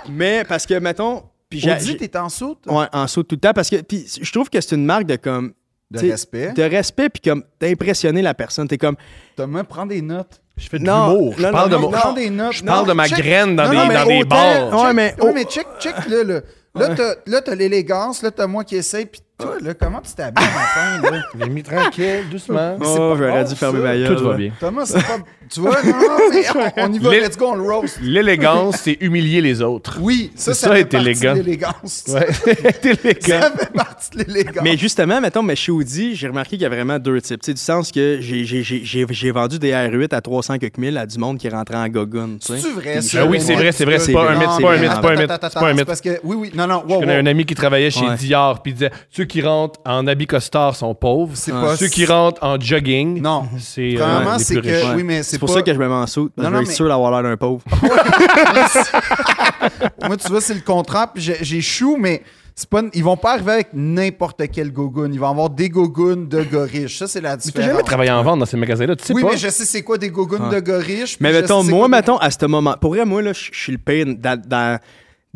mais 0.10 0.44
parce 0.48 0.66
que 0.66 0.74
mettons 0.80 1.24
puis 1.50 1.64
Audi, 1.72 1.96
t'es 1.98 2.18
en 2.18 2.30
saut 2.30 2.58
Ouais, 2.66 2.86
en 2.92 3.08
saut 3.08 3.24
tout 3.24 3.36
le 3.36 3.40
temps 3.42 3.54
parce 3.54 3.70
que 3.70 3.78
puis 3.82 4.06
je 4.22 4.32
trouve 4.32 4.50
que 4.50 4.60
c'est 4.62 4.76
une 4.76 4.86
marque 4.86 5.06
de 5.06 5.16
comme 5.16 5.54
de 5.92 5.98
t'sais, 6.00 6.12
respect. 6.12 6.54
de 6.54 6.64
respect 6.64 7.10
puis 7.10 7.22
comme 7.22 7.44
d'impressionner 7.60 8.22
la 8.22 8.34
personne. 8.34 8.68
T'es 8.68 8.78
comme 8.78 8.96
Thomas, 9.36 9.64
prends 9.64 9.86
des 9.86 10.02
notes. 10.02 10.42
Je 10.58 10.70
fais 10.70 10.80
de 10.80 10.86
l'humour. 10.86 11.36
Je 11.38 11.44
parle 11.50 11.70
de 11.70 11.76
non, 11.76 11.82
mon- 11.82 11.92
non. 11.92 11.98
Prends 11.98 12.14
des 12.14 12.30
notes. 12.30 12.54
Je 12.54 12.64
parle 12.64 12.88
de 12.88 12.94
ma 12.94 13.08
check- 13.08 13.18
graine 13.20 13.56
dans 13.56 13.66
Non, 13.66 13.88
des, 13.88 13.94
dans 14.24 14.28
bars. 14.30 14.86
Ouais, 14.86 14.94
mais- 14.94 15.14
oui, 15.20 15.28
oh. 15.30 15.32
mais 15.36 15.44
check, 15.44 15.68
check 15.80 15.96
là, 16.08 16.24
là. 16.24 16.42
Là, 16.76 16.96
t'as, 16.96 17.16
là, 17.26 17.42
t'as 17.42 17.56
l'élégance, 17.56 18.22
là, 18.22 18.32
t'as 18.32 18.48
moi 18.48 18.64
qui 18.66 18.76
essaye, 18.76 19.06
puis 19.06 19.22
toi, 19.38 19.56
là, 19.62 19.74
comment 19.74 20.02
tu 20.02 20.14
t'habilles 20.14 20.46
le 20.46 21.02
matin, 21.02 21.18
là? 21.18 21.24
J'ai 21.40 21.50
mis 21.50 21.64
tranquille, 21.64 22.24
doucement. 22.32 22.78
c'est 22.82 22.86
Oh, 22.88 23.12
pas 23.14 23.18
j'aurais 23.18 23.44
dû 23.46 23.56
fermer 23.56 23.80
ma 23.80 23.96
gueule. 23.98 24.16
Tout 24.16 24.24
va 24.24 24.34
bien. 24.36 24.52
Thomas, 24.60 24.86
c'est 24.86 24.94
pas... 25.06 25.18
Tu 25.48 25.60
vois, 25.60 25.78
non, 25.84 25.92
non, 25.92 26.18
mais 26.32 26.44
on, 26.56 26.86
on 26.90 26.94
y 26.94 26.98
va, 26.98 27.12
let's 27.20 27.38
go, 27.38 27.50
on 27.52 27.56
le 27.56 27.62
roast. 27.72 28.00
L'élégance, 28.02 28.78
c'est 28.78 28.98
humilier 29.02 29.42
les 29.42 29.62
autres. 29.62 30.00
Oui, 30.02 30.32
ça, 30.36 30.54
C'est 30.56 30.62
ça, 30.62 30.68
ça, 30.70 30.76
fait 30.76 30.86
partie 30.86 31.20
de 31.22 31.28
l'élégance. 31.34 32.04
Ouais, 32.08 32.28
t'es 32.82 32.92
élégant. 33.04 33.42
Ça 33.42 33.52
fait 33.52 33.74
partie 33.74 34.10
de 34.12 34.18
l'élégance. 34.24 34.64
Mais 34.64 34.76
justement, 34.76 35.22
mettons, 35.22 35.44
mais 35.44 35.56
chez 35.56 35.72
Audi, 35.72 36.16
j'ai 36.16 36.28
remarqué 36.30 36.52
qu'il 36.52 36.62
y 36.62 36.66
a 36.66 36.70
vraiment 36.70 36.98
deux 36.98 37.22
types. 37.22 37.42
Tu 37.42 37.48
sais, 37.52 37.54
du 37.54 37.62
sens 37.62 37.92
que 37.92 38.18
j'ai- 38.22 38.44
j'ai- 38.44 38.64
j'ai 38.64 38.84
j'ai- 38.84 39.06
j'ai 39.08 39.32
vendu 39.32 39.60
des 39.60 39.72
R8 39.72 40.16
à 40.16 40.22
300 40.22 40.58
quelques 40.58 40.80
mille 40.80 40.98
à 40.98 41.06
du 41.06 41.20
monde 41.20 41.38
qui 41.38 41.48
rentrait 41.48 41.78
en 41.78 41.90
gogoune. 41.90 42.40
tu 42.40 42.54
sais. 42.54 42.60
C'est 42.60 42.72
vrai, 42.72 43.02
ça? 43.02 43.20
Ah 43.22 43.26
oui, 43.28 43.40
c'est 43.40 43.54
vrai, 43.54 43.72
c'est 43.72 43.86
vrai, 43.86 44.00
c'est 44.00 44.14
pas 44.14 44.32
un 44.32 44.36
mythe, 44.40 44.50
c'est 44.56 44.64
pas 44.64 44.74
un 44.74 44.78
mythe, 44.78 44.92
c'est 44.96 45.02
pas 45.02 45.12
un 45.12 45.16
mythe, 45.16 45.32
c'est 45.42 45.54
pas 45.60 45.70
un 45.70 45.74
mythe. 45.74 45.86
Parce 45.86 46.02
que, 46.02 46.20
oui, 46.24 46.36
oui, 46.40 46.52
non, 46.56 46.66
non, 46.66 46.84
Je 46.88 46.94
wow, 46.94 47.00
connais 47.02 47.14
wow. 47.18 47.22
un 47.22 47.26
ami 47.28 47.46
qui 47.46 47.54
travaillait 47.54 47.92
chez 47.92 48.06
Ouais. 48.08 48.16
Dior, 48.16 48.64
puis 48.64 48.72
il 48.72 48.76
disait 48.76 48.92
ceux 49.12 49.25
qui 49.26 49.42
rentrent 49.42 49.80
en 49.86 50.08
habit 50.08 50.28
costard 50.28 50.76
sont 50.76 50.94
pauvres. 50.96 51.32
C'est 51.36 51.52
Ouais. 51.52 51.62
pas... 51.62 51.78
Ceux 51.78 51.88
qui 51.88 52.06
rentrent 52.06 52.44
en 52.44 52.60
jogging, 52.60 53.22
Non. 53.22 53.46
c'est 53.60 53.96
euh, 54.00 54.34
les 54.38 54.44
c'est 54.44 54.54
plus 54.56 54.64
que... 54.64 54.68
riches. 54.76 54.86
Ouais. 54.90 54.96
Oui, 54.96 55.04
mais 55.04 55.24
c'est 55.24 55.32
C'est 55.32 55.40
pour 55.40 55.48
pas- 55.50 55.56
ça 55.56 55.62
que 55.62 55.74
je 55.74 55.80
me 55.80 55.88
mets 55.88 55.94
en 55.94 56.08
saut. 56.08 56.30
Non, 56.38 56.38
je 56.38 56.44
veux 56.44 56.50
non, 56.54 56.60
être 56.62 56.68
mais- 56.68 56.74
sûr 56.74 56.88
d'avoir 56.88 57.12
l'air 57.12 57.24
d'un 57.30 57.38
pauvre. 57.38 57.62
Moi, 60.08 60.18
tu 60.18 60.28
vois, 60.30 60.42
c'est 60.42 60.54
le 60.54 60.62
contraire. 60.62 61.08
Puis 61.14 61.24
j'ai- 61.42 61.62
chou, 61.62 61.98
mais 62.00 62.22
c'est 62.56 62.70
pas, 62.70 62.82
ils 62.94 63.04
vont 63.04 63.18
pas 63.18 63.34
arriver 63.34 63.52
avec 63.54 63.68
n'importe 63.74 64.42
quel 64.52 64.72
gogoon. 64.72 65.12
Ils 65.12 65.20
vont 65.20 65.30
avoir 65.30 65.50
des 65.50 65.70
gogounes 65.70 66.28
de 66.28 66.44
gars 66.44 66.64
riches. 66.64 67.00
Ça, 67.00 67.08
c'est 67.08 67.22
la 67.22 67.36
différence. 67.38 67.70
jamais 67.70 67.84
travaillé 67.84 68.12
en 68.12 68.24
vente 68.24 68.40
dans 68.40 68.46
ces 68.46 68.58
magasins-là, 68.58 68.96
tu 68.96 69.06
sais 69.06 69.14
oui, 69.14 69.24
pas? 69.24 69.32
mais 69.32 69.38
je 69.38 69.50
sais 69.50 69.66
c'est 69.66 69.84
quoi 69.84 69.98
des 69.98 70.10
gogounes 70.10 70.50
de 70.50 70.60
gars 70.60 70.78
riches. 70.78 71.18
Mais 71.20 71.34
je 71.34 71.40
mettons, 71.42 71.62
sais 71.62 71.66
c'est 71.68 71.72
moi, 71.72 71.80
quoi 71.82 71.88
des- 71.88 71.92
mettons, 71.98 72.18
à 72.18 72.32
ce 72.32 72.46
moment, 72.46 72.76
pour 72.80 72.92
vrai, 72.92 73.06
moi, 73.06 73.22
là, 73.22 73.34
je 73.34 73.50
je 73.52 73.60
suis 73.60 73.72
le 73.72 73.78
pire 73.78 74.06
dans, 74.18 74.40
dans, 74.40 74.80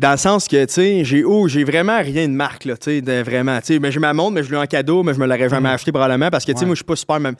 dans 0.00 0.12
le 0.12 0.16
sens 0.16 0.48
que, 0.48 0.64
tu 0.64 0.72
sais, 0.72 1.04
j'ai 1.04 1.24
oh, 1.24 1.46
j'ai 1.46 1.62
vraiment 1.62 1.98
rien 2.00 2.26
de 2.26 2.32
marque, 2.32 2.64
là, 2.64 2.74
tu 2.76 3.02
sais, 3.04 3.22
vraiment. 3.22 3.58
Tu 3.60 3.74
sais, 3.74 3.78
mais 3.78 3.92
j'ai 3.92 4.00
ma 4.00 4.14
montre, 4.14 4.32
mais 4.32 4.42
je 4.42 4.50
l'ai 4.50 4.56
en 4.56 4.64
cadeau, 4.64 5.02
mais 5.02 5.12
je 5.12 5.18
me 5.20 5.26
l'aurais 5.26 5.48
jamais 5.50 5.68
acheté 5.68 5.92
probablement 5.92 6.30
parce 6.30 6.44
que, 6.46 6.52
tu 6.52 6.56
sais, 6.58 6.62
Ouais. 6.62 6.68
moi, 6.68 6.74
je 6.74 6.78
suis 6.78 6.84
pas 6.84 6.96
super 6.96 7.20
ma- 7.20 7.32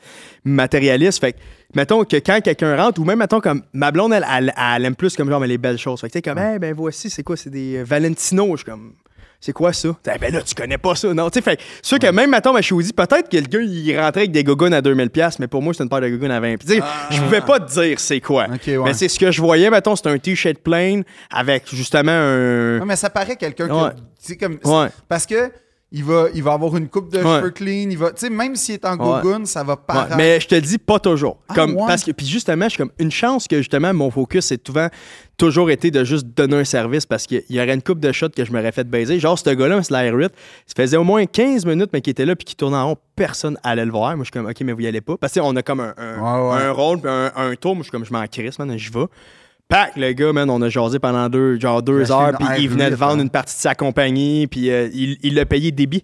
matérialiste. 0.45 1.19
Fait 1.19 1.33
que, 1.33 1.37
mettons 1.75 2.03
que 2.03 2.17
quand 2.17 2.39
quelqu'un 2.41 2.75
rentre, 2.77 3.01
ou 3.01 3.03
même, 3.03 3.19
mettons, 3.19 3.39
comme 3.41 3.63
ma 3.73 3.91
blonde, 3.91 4.13
elle, 4.13 4.25
elle, 4.31 4.53
elle 4.55 4.85
aime 4.85 4.95
plus 4.95 5.15
comme 5.15 5.29
genre, 5.29 5.39
mais 5.39 5.47
les 5.47 5.57
belles 5.57 5.77
choses. 5.79 6.01
Fait 6.01 6.07
que, 6.07 6.13
tu 6.13 6.17
sais, 6.19 6.21
comme, 6.21 6.37
eh 6.55 6.59
ben, 6.59 6.73
voici, 6.75 7.09
c'est 7.09 7.23
quoi, 7.23 7.35
c'est 7.35 7.49
des 7.49 7.83
Valentino. 7.83 8.51
Je 8.51 8.57
suis 8.57 8.65
comme, 8.65 8.93
c'est 9.41 9.51
quoi 9.53 9.73
ça? 9.73 9.89
Eh 10.13 10.17
ben 10.19 10.31
là, 10.31 10.41
tu 10.43 10.53
connais 10.55 10.77
pas 10.77 10.95
ça. 10.95 11.13
Non, 11.13 11.29
tu 11.29 11.39
sais, 11.39 11.41
fait 11.41 11.57
que, 11.57 11.63
sûr 11.81 11.99
que 11.99 12.07
même, 12.11 12.29
mettons, 12.29 12.53
ma 12.53 12.61
Shoudi, 12.61 12.93
peut-être 12.93 13.27
que 13.27 13.35
le 13.37 13.43
gars, 13.43 13.59
il 13.59 13.99
rentrait 13.99 14.21
avec 14.21 14.31
des 14.31 14.43
gogoons 14.43 14.71
à 14.71 14.81
2000$, 14.81 15.35
mais 15.39 15.47
pour 15.47 15.61
moi, 15.61 15.73
c'est 15.73 15.83
une 15.83 15.89
paire 15.89 15.99
de 16.01 16.09
gogoons 16.09 16.29
à 16.29 16.39
20$. 16.39 16.57
Puis, 16.57 16.67
tu 16.67 16.73
sais, 16.75 16.81
je 17.09 17.19
pouvais 17.21 17.41
pas 17.41 17.59
te 17.59 17.69
dire 17.73 17.99
c'est 17.99 18.21
quoi. 18.21 18.47
Ouais. 18.47 18.77
Mais 18.85 18.93
c'est 18.93 19.07
ce 19.09 19.19
que 19.19 19.31
je 19.31 19.41
voyais, 19.41 19.69
mettons, 19.69 19.95
c'était 19.95 20.09
un 20.09 20.17
t-shirt 20.19 20.59
plain 20.59 21.01
avec 21.31 21.63
justement 21.73 22.11
un. 22.11 22.79
Ouais, 22.79 22.85
mais 22.85 22.95
ça 22.95 23.09
paraît 23.09 23.35
quelqu'un 23.35 23.67
qui. 23.67 23.73
A- 23.73 23.93
tu 23.95 24.01
sais, 24.19 24.37
comme. 24.37 24.59
Ouais. 24.63 24.87
Parce 25.09 25.25
que. 25.25 25.51
Il 25.93 26.05
va, 26.05 26.27
il 26.33 26.41
va 26.41 26.53
avoir 26.53 26.77
une 26.77 26.87
coupe 26.87 27.11
de 27.11 27.17
Ouais. 27.17 27.23
cheveux 27.39 27.49
clean. 27.49 27.89
Il 27.89 27.97
va, 27.97 28.11
tu 28.11 28.21
sais, 28.21 28.29
même 28.29 28.55
s'il 28.55 28.75
est 28.75 28.85
en 28.85 28.91
Ouais. 28.97 29.21
gogoon, 29.21 29.43
ça 29.45 29.61
va 29.61 29.73
Ouais, 29.73 29.79
paraître. 29.85 30.15
mais 30.15 30.39
je 30.39 30.47
te 30.47 30.55
le 30.55 30.61
dis 30.61 30.77
pas 30.77 30.99
toujours. 30.99 31.37
Ah, 31.49 31.53
comme, 31.53 31.75
parce 31.75 32.05
que, 32.05 32.11
puis 32.11 32.25
justement, 32.25 32.63
je 32.65 32.69
suis 32.69 32.77
comme 32.77 32.93
une 32.97 33.11
chance 33.11 33.45
que 33.45 33.57
justement 33.57 33.93
mon 33.93 34.09
focus 34.09 34.45
c'est 34.45 34.65
souvent 34.65 34.87
toujours 35.35 35.69
été 35.69 35.91
de 35.91 36.05
juste 36.05 36.27
donner 36.27 36.55
un 36.57 36.63
service 36.63 37.05
parce 37.05 37.27
qu'il 37.27 37.43
y 37.49 37.59
aurait 37.59 37.73
une 37.73 37.81
coupe 37.81 37.99
de 37.99 38.11
shots 38.13 38.29
que 38.29 38.45
je 38.45 38.53
m'aurais 38.53 38.71
fait 38.71 38.87
baiser. 38.89 39.19
Genre, 39.19 39.37
ce 39.37 39.49
gars-là, 39.49 39.83
c'est 39.83 39.91
la 39.91 40.09
R8, 40.09 40.29
ça 40.65 40.73
faisait 40.77 40.95
au 40.97 41.03
moins 41.03 41.25
15 41.25 41.65
minutes, 41.65 41.89
mais 41.91 41.99
qui 42.01 42.09
était 42.09 42.25
là 42.25 42.37
puis 42.37 42.45
qui 42.45 42.55
tournait 42.55 42.77
en 42.77 42.87
rond, 42.89 42.97
personne 43.17 43.57
allait 43.63 43.83
le 43.85 43.91
voir. 43.91 44.15
Moi, 44.15 44.23
je 44.23 44.25
suis 44.25 44.31
comme, 44.31 44.45
OK, 44.49 44.61
mais 44.61 44.71
vous 44.71 44.81
y 44.81 44.87
allez 44.87 45.01
pas. 45.01 45.17
Parce 45.17 45.33
que, 45.33 45.39
tu 45.39 45.43
sais, 45.43 45.51
on 45.51 45.55
a 45.57 45.61
comme 45.61 45.81
un 45.81 46.71
rôle 46.71 47.01
puis 47.01 47.09
un, 47.11 47.31
un 47.35 47.53
tour. 47.55 47.75
Moi, 47.75 47.81
je 47.81 47.89
suis 47.89 47.91
comme, 47.91 48.05
je 48.05 48.13
m'en 48.13 48.25
crisse, 48.27 48.57
man, 48.59 48.77
j'y 48.77 48.89
vais. 48.91 49.05
Pac, 49.71 49.95
le 49.95 50.11
gars, 50.13 50.31
man, 50.33 50.49
on 50.49 50.61
a 50.61 50.69
jasé 50.69 50.99
pendant 50.99 51.27
deux, 51.29 51.59
genre 51.59 51.81
deux 51.81 52.01
acheté 52.01 52.13
heures, 52.13 52.37
puis 52.37 52.47
il 52.63 52.69
venait 52.69 52.89
de 52.91 52.95
R8, 52.95 52.99
vendre 52.99 53.19
hein. 53.19 53.23
une 53.23 53.29
partie 53.29 53.55
de 53.55 53.61
sa 53.61 53.73
compagnie, 53.73 54.45
puis 54.47 54.69
euh, 54.69 54.89
il 54.93 55.17
il 55.23 55.33
l'a 55.33 55.45
payé 55.45 55.71
débit. 55.71 56.03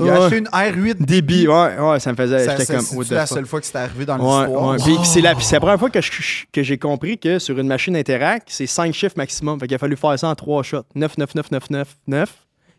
Il 0.00 0.08
a 0.08 0.12
Ouais. 0.18 0.24
acheté 0.26 0.38
une 0.38 0.46
R8 0.48 1.04
Débit, 1.04 1.46
ouais, 1.46 1.78
ouais, 1.78 2.00
ça 2.00 2.10
me 2.10 2.16
faisait. 2.16 2.40
J'étais 2.50 2.66
comme, 2.74 2.80
C'est 2.84 2.96
the 2.96 3.10
la 3.12 3.26
fuck. 3.26 3.36
seule 3.38 3.46
fois 3.46 3.60
que 3.60 3.66
c'est 3.66 3.76
arrivé 3.78 4.04
dans 4.04 4.16
Ouais, 4.18 4.46
l'histoire? 4.46 4.70
ouais. 4.72 4.76
Puis 4.82 4.96
c'est 5.04 5.20
la, 5.20 5.38
c'est 5.38 5.54
la 5.54 5.60
première 5.60 5.78
fois 5.78 5.88
que, 5.90 6.00
je- 6.00 6.44
que 6.52 6.62
j'ai 6.64 6.78
compris 6.78 7.16
que 7.16 7.38
sur 7.38 7.56
une 7.60 7.68
machine 7.68 7.94
Interact, 7.96 8.48
c'est 8.50 8.66
5 8.66 8.92
chiffres 8.92 9.14
maximum. 9.16 9.60
Fait 9.60 9.66
qu'il 9.68 9.76
a 9.76 9.78
fallu 9.78 9.96
faire 9.96 10.18
ça 10.18 10.28
en 10.28 10.34
3 10.34 10.64
shots. 10.64 10.82
9, 10.96 11.16
9, 11.18 11.34
9, 11.36 11.50
9, 11.52 11.70
9, 11.70 11.88
9, 12.08 12.32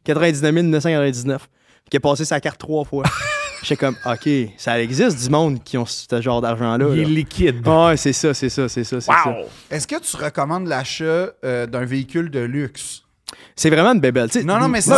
99 0.04 0.64
999. 0.66 1.42
Fait 1.42 1.48
qu'il 1.92 1.98
a 1.98 2.02
passé 2.02 2.26
sa 2.26 2.42
carte 2.42 2.60
3 2.60 2.84
fois. 2.84 3.04
J'étais 3.66 3.78
comme, 3.78 3.96
OK, 4.06 4.30
ça 4.58 4.80
existe 4.82 5.24
du 5.24 5.30
monde 5.30 5.64
qui 5.64 5.78
ont 5.78 5.86
ce 5.86 6.22
genre 6.22 6.40
d'argent-là. 6.42 6.86
Il 6.94 7.00
est 7.00 7.04
là. 7.04 7.10
liquide. 7.10 7.68
Ouais, 7.68 7.98
c'est 7.98 8.14
ça, 8.14 8.34
c'est 8.34 8.50
ça, 8.50 8.70
c'est 8.70 8.84
ça, 8.84 9.02
c'est 9.02 9.12
ça. 9.12 9.24
Wow! 9.28 9.46
Est-ce 9.72 9.88
que 9.88 10.00
tu 10.00 10.16
recommandes 10.18 10.68
l'achat 10.68 11.30
euh, 11.44 11.66
d'un 11.66 11.84
véhicule 11.86 12.30
de 12.30 12.40
luxe? 12.42 13.02
C'est 13.56 13.70
vraiment 13.70 13.94
une 13.94 14.00
bébelle. 14.00 14.30
tu 14.30 14.40
sais. 14.40 14.46
Non, 14.46 14.60
non, 14.60 14.68
mais 14.68 14.82
c'est. 14.82 14.92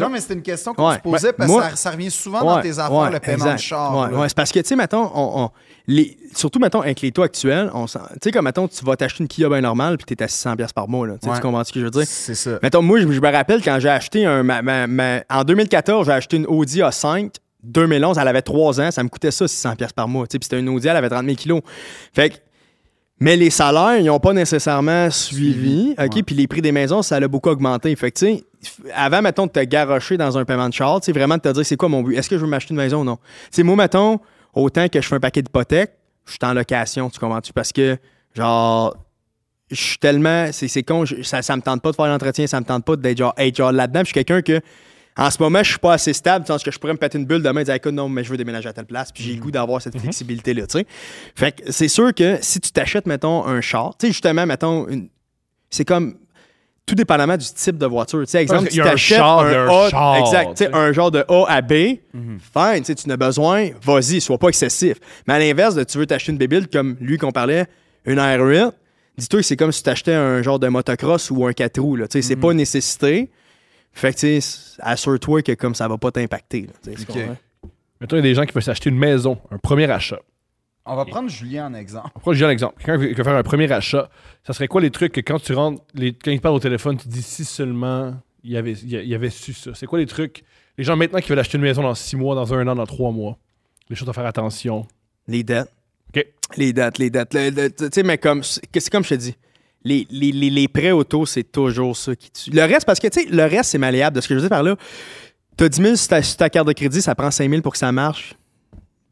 Non, 0.00 0.08
mais 0.08 0.20
c'était 0.20 0.34
une 0.34 0.42
question 0.42 0.72
qu'on 0.74 0.88
Ouais. 0.88 0.96
se 0.96 1.00
posait 1.00 1.26
Ouais. 1.28 1.32
parce 1.32 1.50
Moi- 1.50 1.62
que 1.64 1.70
ça, 1.70 1.76
ça 1.76 1.90
revient 1.90 2.10
souvent 2.10 2.44
dans 2.44 2.60
tes 2.60 2.78
affaires, 2.78 2.92
ouais, 2.92 3.10
le 3.10 3.18
paiement 3.18 3.44
exact. 3.44 3.56
de 3.56 3.60
char. 3.60 4.12
Ouais, 4.12 4.28
c'est 4.28 4.36
parce 4.36 4.52
que, 4.52 4.60
tu 4.60 4.68
sais, 4.68 4.76
mettons, 4.76 5.10
on, 5.14 5.44
on- 5.44 5.50
les, 5.88 6.16
surtout, 6.34 6.60
mettons, 6.60 6.80
avec 6.80 7.00
les 7.00 7.10
taux 7.10 7.22
actuels, 7.22 7.70
tu 7.74 7.98
sais, 8.22 8.30
comme, 8.30 8.44
mettons, 8.44 8.68
tu 8.68 8.84
vas 8.84 8.94
t'acheter 8.96 9.24
une 9.24 9.28
Kia 9.28 9.48
bien 9.48 9.62
normale 9.62 9.96
puis 9.98 10.06
t'es 10.06 10.22
à 10.22 10.28
600$ 10.28 10.56
piastres 10.56 10.74
par 10.74 10.88
mois, 10.88 11.06
là. 11.08 11.14
Tu 11.14 11.20
sais, 11.24 11.30
Ouais. 11.30 11.36
Tu 11.36 11.42
comprends 11.42 11.64
ce 11.64 11.72
que 11.72 11.80
je 11.80 11.84
veux 11.86 11.90
dire? 11.90 12.04
C'est 12.06 12.36
ça. 12.36 12.50
Mettons, 12.62 12.82
moi, 12.82 13.00
je, 13.00 13.10
je 13.10 13.20
me 13.20 13.32
rappelle 13.32 13.60
quand 13.62 13.78
j'ai 13.80 13.88
acheté 13.88 14.24
un. 14.26 14.42
ma- 14.44 14.62
ma- 14.62 14.86
ma- 14.86 15.20
en 15.28 15.42
2014, 15.42 16.06
j'ai 16.06 16.12
acheté 16.12 16.36
une 16.36 16.46
Audi 16.46 16.80
A5. 16.80 17.30
2011, 17.62 18.18
elle 18.18 18.28
avait 18.28 18.42
3 18.42 18.80
ans, 18.80 18.90
ça 18.90 19.02
me 19.02 19.08
coûtait 19.08 19.30
ça 19.30 19.44
600$ 19.46 19.76
piastres 19.76 19.94
par 19.94 20.08
mois. 20.08 20.26
Puis 20.26 20.38
c'était 20.42 20.58
une 20.58 20.68
Audi, 20.68 20.88
elle 20.88 20.96
avait 20.96 21.08
30 21.08 21.24
000 21.24 21.36
kilos. 21.36 21.60
Fait 22.12 22.30
que. 22.30 22.36
Mais 23.20 23.36
les 23.36 23.50
salaires, 23.50 23.98
ils 23.98 24.06
n'ont 24.06 24.18
pas 24.18 24.32
nécessairement 24.32 25.08
suivi. 25.10 25.94
OK? 25.96 26.14
ouais. 26.16 26.22
Puis 26.24 26.34
les 26.34 26.48
prix 26.48 26.60
des 26.60 26.72
maisons, 26.72 27.02
ça 27.02 27.16
a 27.16 27.28
beaucoup 27.28 27.50
augmenté. 27.50 27.94
Fait 27.94 28.10
que, 28.10 28.18
tu 28.18 28.26
sais, 28.36 28.44
avant, 28.96 29.22
mettons, 29.22 29.46
de 29.46 29.52
te 29.52 29.60
garrocher 29.60 30.16
dans 30.16 30.36
un 30.36 30.44
paiement 30.44 30.68
de 30.68 30.74
char, 30.74 31.00
tu 31.00 31.12
vraiment 31.12 31.36
de 31.36 31.40
te 31.42 31.48
dire 31.52 31.64
c'est 31.64 31.76
quoi 31.76 31.88
mon 31.88 32.02
but? 32.02 32.16
Est-ce 32.16 32.28
que 32.28 32.36
je 32.36 32.40
veux 32.42 32.48
m'acheter 32.50 32.72
une 32.74 32.78
maison 32.78 33.02
ou 33.02 33.04
non? 33.04 33.18
Sais, 33.52 33.62
moi, 33.62 33.76
mettons, 33.76 34.18
autant 34.54 34.88
que 34.88 35.00
je 35.00 35.06
fais 35.06 35.14
un 35.14 35.20
paquet 35.20 35.40
d'hypothèques, 35.42 35.92
je 36.26 36.32
suis 36.32 36.38
en 36.42 36.52
location, 36.52 37.10
tu 37.10 37.20
comprends-tu? 37.20 37.52
Parce 37.52 37.70
que, 37.72 37.96
genre, 38.34 38.96
je 39.70 39.76
suis 39.80 39.98
tellement. 39.98 40.48
C'est 40.50 40.66
c'est 40.66 40.82
con, 40.82 41.04
je- 41.04 41.22
ça, 41.22 41.42
ça 41.42 41.54
me 41.56 41.62
tente 41.62 41.80
pas 41.80 41.90
de 41.92 41.96
faire 41.96 42.06
l'entretien, 42.06 42.48
ça 42.48 42.58
me 42.58 42.64
tente 42.64 42.84
pas 42.84 42.96
d'être 42.96 43.18
genre, 43.18 43.34
être 43.36 43.54
genre 43.56 43.70
là-dedans. 43.70 44.00
Puis 44.00 44.12
Je 44.14 44.18
suis 44.18 44.24
quelqu'un 44.24 44.42
que. 44.42 44.60
En 45.16 45.30
ce 45.30 45.42
moment, 45.42 45.62
je 45.62 45.70
suis 45.70 45.78
pas 45.78 45.92
assez 45.92 46.12
stable, 46.14 46.46
ce 46.46 46.64
que 46.64 46.70
je 46.70 46.78
pourrais 46.78 46.94
me 46.94 46.98
péter 46.98 47.18
une 47.18 47.26
bulle 47.26 47.42
demain 47.42 47.60
et 47.60 47.64
dire 47.64 47.74
écoute, 47.74 47.92
non, 47.92 48.08
mais 48.08 48.24
je 48.24 48.30
veux 48.30 48.36
déménager 48.38 48.68
à 48.68 48.72
telle 48.72 48.86
place, 48.86 49.12
puis 49.12 49.22
j'ai 49.24 49.34
le 49.34 49.40
goût 49.40 49.50
d'avoir 49.50 49.82
cette 49.82 49.98
flexibilité-là, 49.98 50.66
tu 50.66 50.78
sais. 50.78 50.86
Fait 51.34 51.52
que 51.52 51.70
c'est 51.70 51.88
sûr 51.88 52.14
que 52.14 52.38
si 52.40 52.60
tu 52.60 52.70
t'achètes, 52.72 53.06
mettons, 53.06 53.44
un 53.46 53.60
char, 53.60 53.94
tu 53.98 54.06
sais, 54.06 54.12
justement, 54.12 54.46
mettons, 54.46 54.88
une- 54.88 55.08
c'est 55.70 55.84
comme. 55.84 56.16
Tout 56.84 56.96
dépendamment 56.96 57.36
du 57.36 57.46
type 57.46 57.78
de 57.78 57.86
voiture. 57.86 58.18
Tu 58.20 58.26
sais, 58.26 58.42
exemple, 58.42 58.68
tu 58.68 58.80
un 58.82 58.84
t'achètes 58.90 59.18
un, 59.20 59.50
d'un 59.52 59.68
A, 59.68 59.88
char, 59.88 60.16
exact, 60.16 60.56
tu 60.56 60.64
sais, 60.64 60.70
un 60.74 60.92
genre 60.92 61.12
de 61.12 61.24
A 61.28 61.44
à 61.48 61.60
B, 61.62 61.72
fine, 61.72 61.98
tu 62.78 62.84
sais, 62.86 62.94
tu 62.96 63.06
en 63.08 63.10
as 63.12 63.16
besoin, 63.16 63.68
vas-y, 63.84 64.20
sois 64.20 64.36
pas 64.36 64.48
excessif. 64.48 64.96
Mais 65.28 65.34
à 65.34 65.38
l'inverse, 65.38 65.76
tu 65.86 65.98
veux 65.98 66.06
t'acheter 66.06 66.32
une 66.32 66.38
bébile 66.38 66.66
comme 66.66 66.96
lui 67.00 67.18
qu'on 67.18 67.30
parlait, 67.30 67.66
une 68.04 68.18
R8, 68.18 68.72
dis-toi 69.16 69.40
que 69.40 69.46
c'est 69.46 69.56
comme 69.56 69.70
si 69.70 69.84
tu 69.84 69.90
achetais 69.90 70.12
un 70.14 70.42
genre 70.42 70.58
de 70.58 70.66
motocross 70.66 71.30
ou 71.30 71.46
un 71.46 71.52
4 71.52 71.78
roues. 71.80 71.98
Tu 71.98 72.04
sais, 72.10 72.22
C'est 72.22 72.34
pas 72.36 72.50
une 72.50 72.56
nécessité. 72.58 73.30
Fait 73.92 74.12
que, 74.14 74.18
tu 74.18 74.40
sais, 74.40 74.76
assure-toi 74.80 75.42
que 75.42 75.52
comme 75.52 75.74
ça 75.74 75.86
va 75.88 75.98
pas 75.98 76.10
t'impacter. 76.10 76.62
là, 76.62 76.72
tu 76.82 76.90
sais, 76.90 76.96
tu 76.96 77.02
Ok. 77.02 77.08
comprends? 77.18 77.36
Mettons, 78.00 78.16
il 78.16 78.18
y 78.18 78.20
a 78.20 78.22
des 78.22 78.34
gens 78.34 78.44
qui 78.44 78.52
veulent 78.52 78.62
s'acheter 78.62 78.90
une 78.90 78.98
maison, 78.98 79.38
un 79.50 79.58
premier 79.58 79.88
achat. 79.90 80.18
On 80.84 80.96
va 80.96 81.04
prendre 81.04 81.28
Julien 81.30 81.66
en 81.66 81.74
exemple. 81.74 82.10
On 82.16 82.18
prend 82.20 82.32
juste 82.32 82.44
un 82.44 82.50
exemple. 82.50 82.74
Quelqu'un 82.82 82.98
qui 83.06 83.14
veut 83.14 83.22
faire 83.22 83.36
un 83.36 83.42
premier 83.44 83.70
achat, 83.70 84.10
ça 84.44 84.52
serait 84.52 84.66
quoi 84.66 84.80
les 84.80 84.90
trucs 84.90 85.12
que 85.12 85.20
quand 85.20 85.40
tu 85.40 85.52
rentres, 85.52 85.80
les, 85.94 86.12
quand 86.12 86.32
il 86.32 86.38
te 86.38 86.42
parle 86.42 86.56
au 86.56 86.60
téléphone, 86.60 86.96
tu 86.96 87.06
dis 87.06 87.22
si 87.22 87.44
seulement 87.44 88.14
il 88.42 88.50
y 88.50 88.56
avait, 88.56 88.72
il 88.72 88.90
y 89.06 89.14
avait 89.14 89.30
su 89.30 89.52
ça. 89.52 89.70
C'est 89.74 89.86
quoi 89.86 90.00
les 90.00 90.06
trucs, 90.06 90.42
les 90.76 90.82
gens 90.82 90.96
maintenant 90.96 91.20
qui 91.20 91.28
veulent 91.28 91.38
acheter 91.38 91.56
une 91.58 91.62
maison 91.62 91.82
dans 91.82 91.94
six 91.94 92.16
mois, 92.16 92.34
dans 92.34 92.52
un 92.52 92.66
an, 92.66 92.74
dans 92.74 92.86
trois 92.86 93.12
mois, 93.12 93.38
les 93.88 93.94
choses 93.94 94.08
à 94.08 94.12
faire 94.12 94.26
attention. 94.26 94.84
Les 95.28 95.44
dettes. 95.44 95.70
OK. 96.16 96.26
Les 96.56 96.72
dettes, 96.72 96.98
les 96.98 97.10
dettes. 97.10 97.32
Le- 97.34 97.50
le- 97.50 97.70
Tu 97.70 97.86
sais, 97.92 98.02
mais 98.02 98.18
comme, 98.18 98.42
c'est 98.42 98.60
c'est 98.74 98.90
comme 98.90 99.04
je 99.04 99.10
te 99.10 99.14
dis, 99.14 99.36
les, 99.84 100.06
les, 100.10 100.32
les, 100.32 100.50
les 100.50 100.68
prêts 100.68 100.92
auto, 100.92 101.26
c'est 101.26 101.50
toujours 101.50 101.96
ça 101.96 102.14
qui 102.14 102.30
tue. 102.30 102.50
Le 102.50 102.62
reste, 102.62 102.86
parce 102.86 103.00
que, 103.00 103.08
tu 103.08 103.22
sais, 103.22 103.28
le 103.30 103.44
reste, 103.44 103.70
c'est 103.70 103.78
malléable. 103.78 104.16
De 104.16 104.20
ce 104.20 104.28
que 104.28 104.34
je 104.34 104.40
veux 104.40 104.48
dire 104.48 104.50
par 104.50 104.62
là, 104.62 104.76
tu 105.56 105.64
as 105.64 105.68
10 105.68 105.82
000 105.82 105.96
sur 105.96 106.08
ta, 106.08 106.22
sur 106.22 106.36
ta 106.36 106.50
carte 106.50 106.68
de 106.68 106.72
crédit, 106.72 107.02
ça 107.02 107.14
prend 107.14 107.30
5 107.30 107.48
000 107.48 107.62
pour 107.62 107.72
que 107.72 107.78
ça 107.78 107.92
marche. 107.92 108.34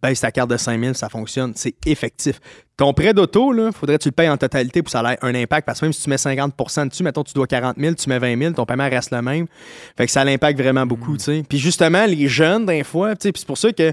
Ben, 0.03 0.15
ta 0.15 0.33
carte 0.33 0.51
de 0.51 0.57
5 0.57 0.81
000, 0.81 0.95
ça 0.95 1.11
fonctionne. 1.11 1.53
C'est 1.55 1.75
effectif. 1.85 2.41
Ton 2.79 2.95
prêt 2.95 3.13
d'auto, 3.13 3.53
là, 3.53 3.71
faudrait 3.71 3.99
que 3.99 4.05
tu 4.05 4.09
le 4.09 4.13
payes 4.13 4.31
en 4.31 4.39
totalité 4.39 4.81
pour 4.81 4.91
que 4.91 4.99
ça 4.99 5.13
ait 5.13 5.19
un 5.21 5.35
impact. 5.35 5.67
Parce 5.67 5.81
que 5.81 5.85
même 5.85 5.93
si 5.93 6.03
tu 6.03 6.09
mets 6.09 6.17
50% 6.17 6.89
dessus, 6.89 7.03
mettons, 7.03 7.23
tu 7.23 7.35
dois 7.35 7.47
40 7.47 7.77
000, 7.79 7.95
tu 7.95 8.09
mets 8.09 8.19
20 8.19 8.39
000, 8.39 8.53
ton 8.55 8.65
paiement 8.65 8.89
reste 8.89 9.11
le 9.11 9.21
même. 9.21 9.47
Fait 9.99 10.07
que 10.07 10.13
ça 10.13 10.25
l'impacte 10.25 10.59
vraiment 10.59 10.87
beaucoup, 10.87 11.19
tu 11.19 11.25
sais. 11.25 11.45
Puis 11.47 11.59
justement, 11.59 12.07
les 12.07 12.29
jeunes, 12.29 12.65
d'un 12.65 12.83
fois, 12.83 13.15
tu 13.15 13.25
sais, 13.25 13.33
puis 13.33 13.41
c'est 13.41 13.47
pour 13.47 13.59
ça 13.59 13.73
que 13.73 13.93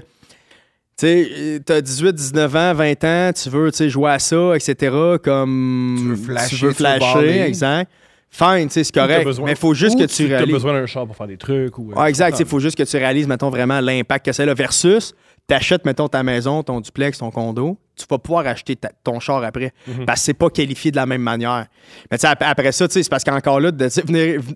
tu 0.98 1.06
sais, 1.06 1.60
t'as 1.64 1.80
18, 1.80 2.12
19 2.12 2.56
ans, 2.56 2.74
20 2.74 3.04
ans, 3.04 3.30
tu 3.32 3.48
veux, 3.50 3.70
tu 3.70 3.76
sais, 3.78 3.88
jouer 3.88 4.10
à 4.10 4.18
ça, 4.18 4.54
etc. 4.56 4.94
Comme. 5.22 5.96
Tu 5.98 6.08
veux 6.08 6.16
flasher, 6.16 6.56
Tu 6.56 6.64
veux 6.64 6.70
tu 6.72 6.76
flasher, 6.76 7.40
exact. 7.42 7.90
Fine, 8.30 8.68
tu 8.68 8.84
c'est 8.84 8.92
correct. 8.92 9.24
besoin- 9.24 9.46
Mais 9.46 9.52
il 9.52 9.56
faut 9.56 9.72
juste 9.72 9.98
que 9.98 10.04
tu 10.04 10.24
as 10.26 10.36
réalises. 10.36 10.52
besoin 10.52 10.74
d'un 10.74 10.84
char 10.84 11.06
pour 11.06 11.16
faire 11.16 11.26
des 11.28 11.38
trucs. 11.38 11.78
Ou, 11.78 11.92
euh, 11.92 11.94
Ah, 11.96 12.10
exact. 12.10 12.38
Il 12.38 12.44
faut 12.46 12.60
juste 12.60 12.76
que 12.76 12.82
tu 12.82 12.96
réalises, 12.98 13.26
mettons, 13.26 13.48
vraiment 13.48 13.80
l'impact 13.80 14.26
que 14.26 14.32
c'est 14.32 14.44
là. 14.44 14.52
Versus, 14.52 15.14
t'achètes, 15.46 15.86
mettons, 15.86 16.08
ta 16.08 16.22
maison, 16.22 16.62
ton 16.62 16.80
duplex, 16.80 17.16
ton 17.16 17.30
condo, 17.30 17.78
tu 17.96 18.04
vas 18.10 18.18
pouvoir 18.18 18.46
acheter 18.46 18.76
ta- 18.76 18.90
ton 19.02 19.18
char 19.18 19.42
après. 19.44 19.72
Mhm. 19.86 20.04
Parce 20.04 20.20
que 20.20 20.26
c'est 20.26 20.34
pas 20.34 20.50
qualifié 20.50 20.90
de 20.90 20.96
la 20.96 21.06
même 21.06 21.22
manière. 21.22 21.68
Mais 22.10 22.18
tu 22.18 22.26
après 22.26 22.72
ça, 22.72 22.86
tu 22.86 23.02
c'est 23.02 23.08
parce 23.08 23.24
qu'encore 23.24 23.60
là, 23.60 23.70
de 23.70 23.88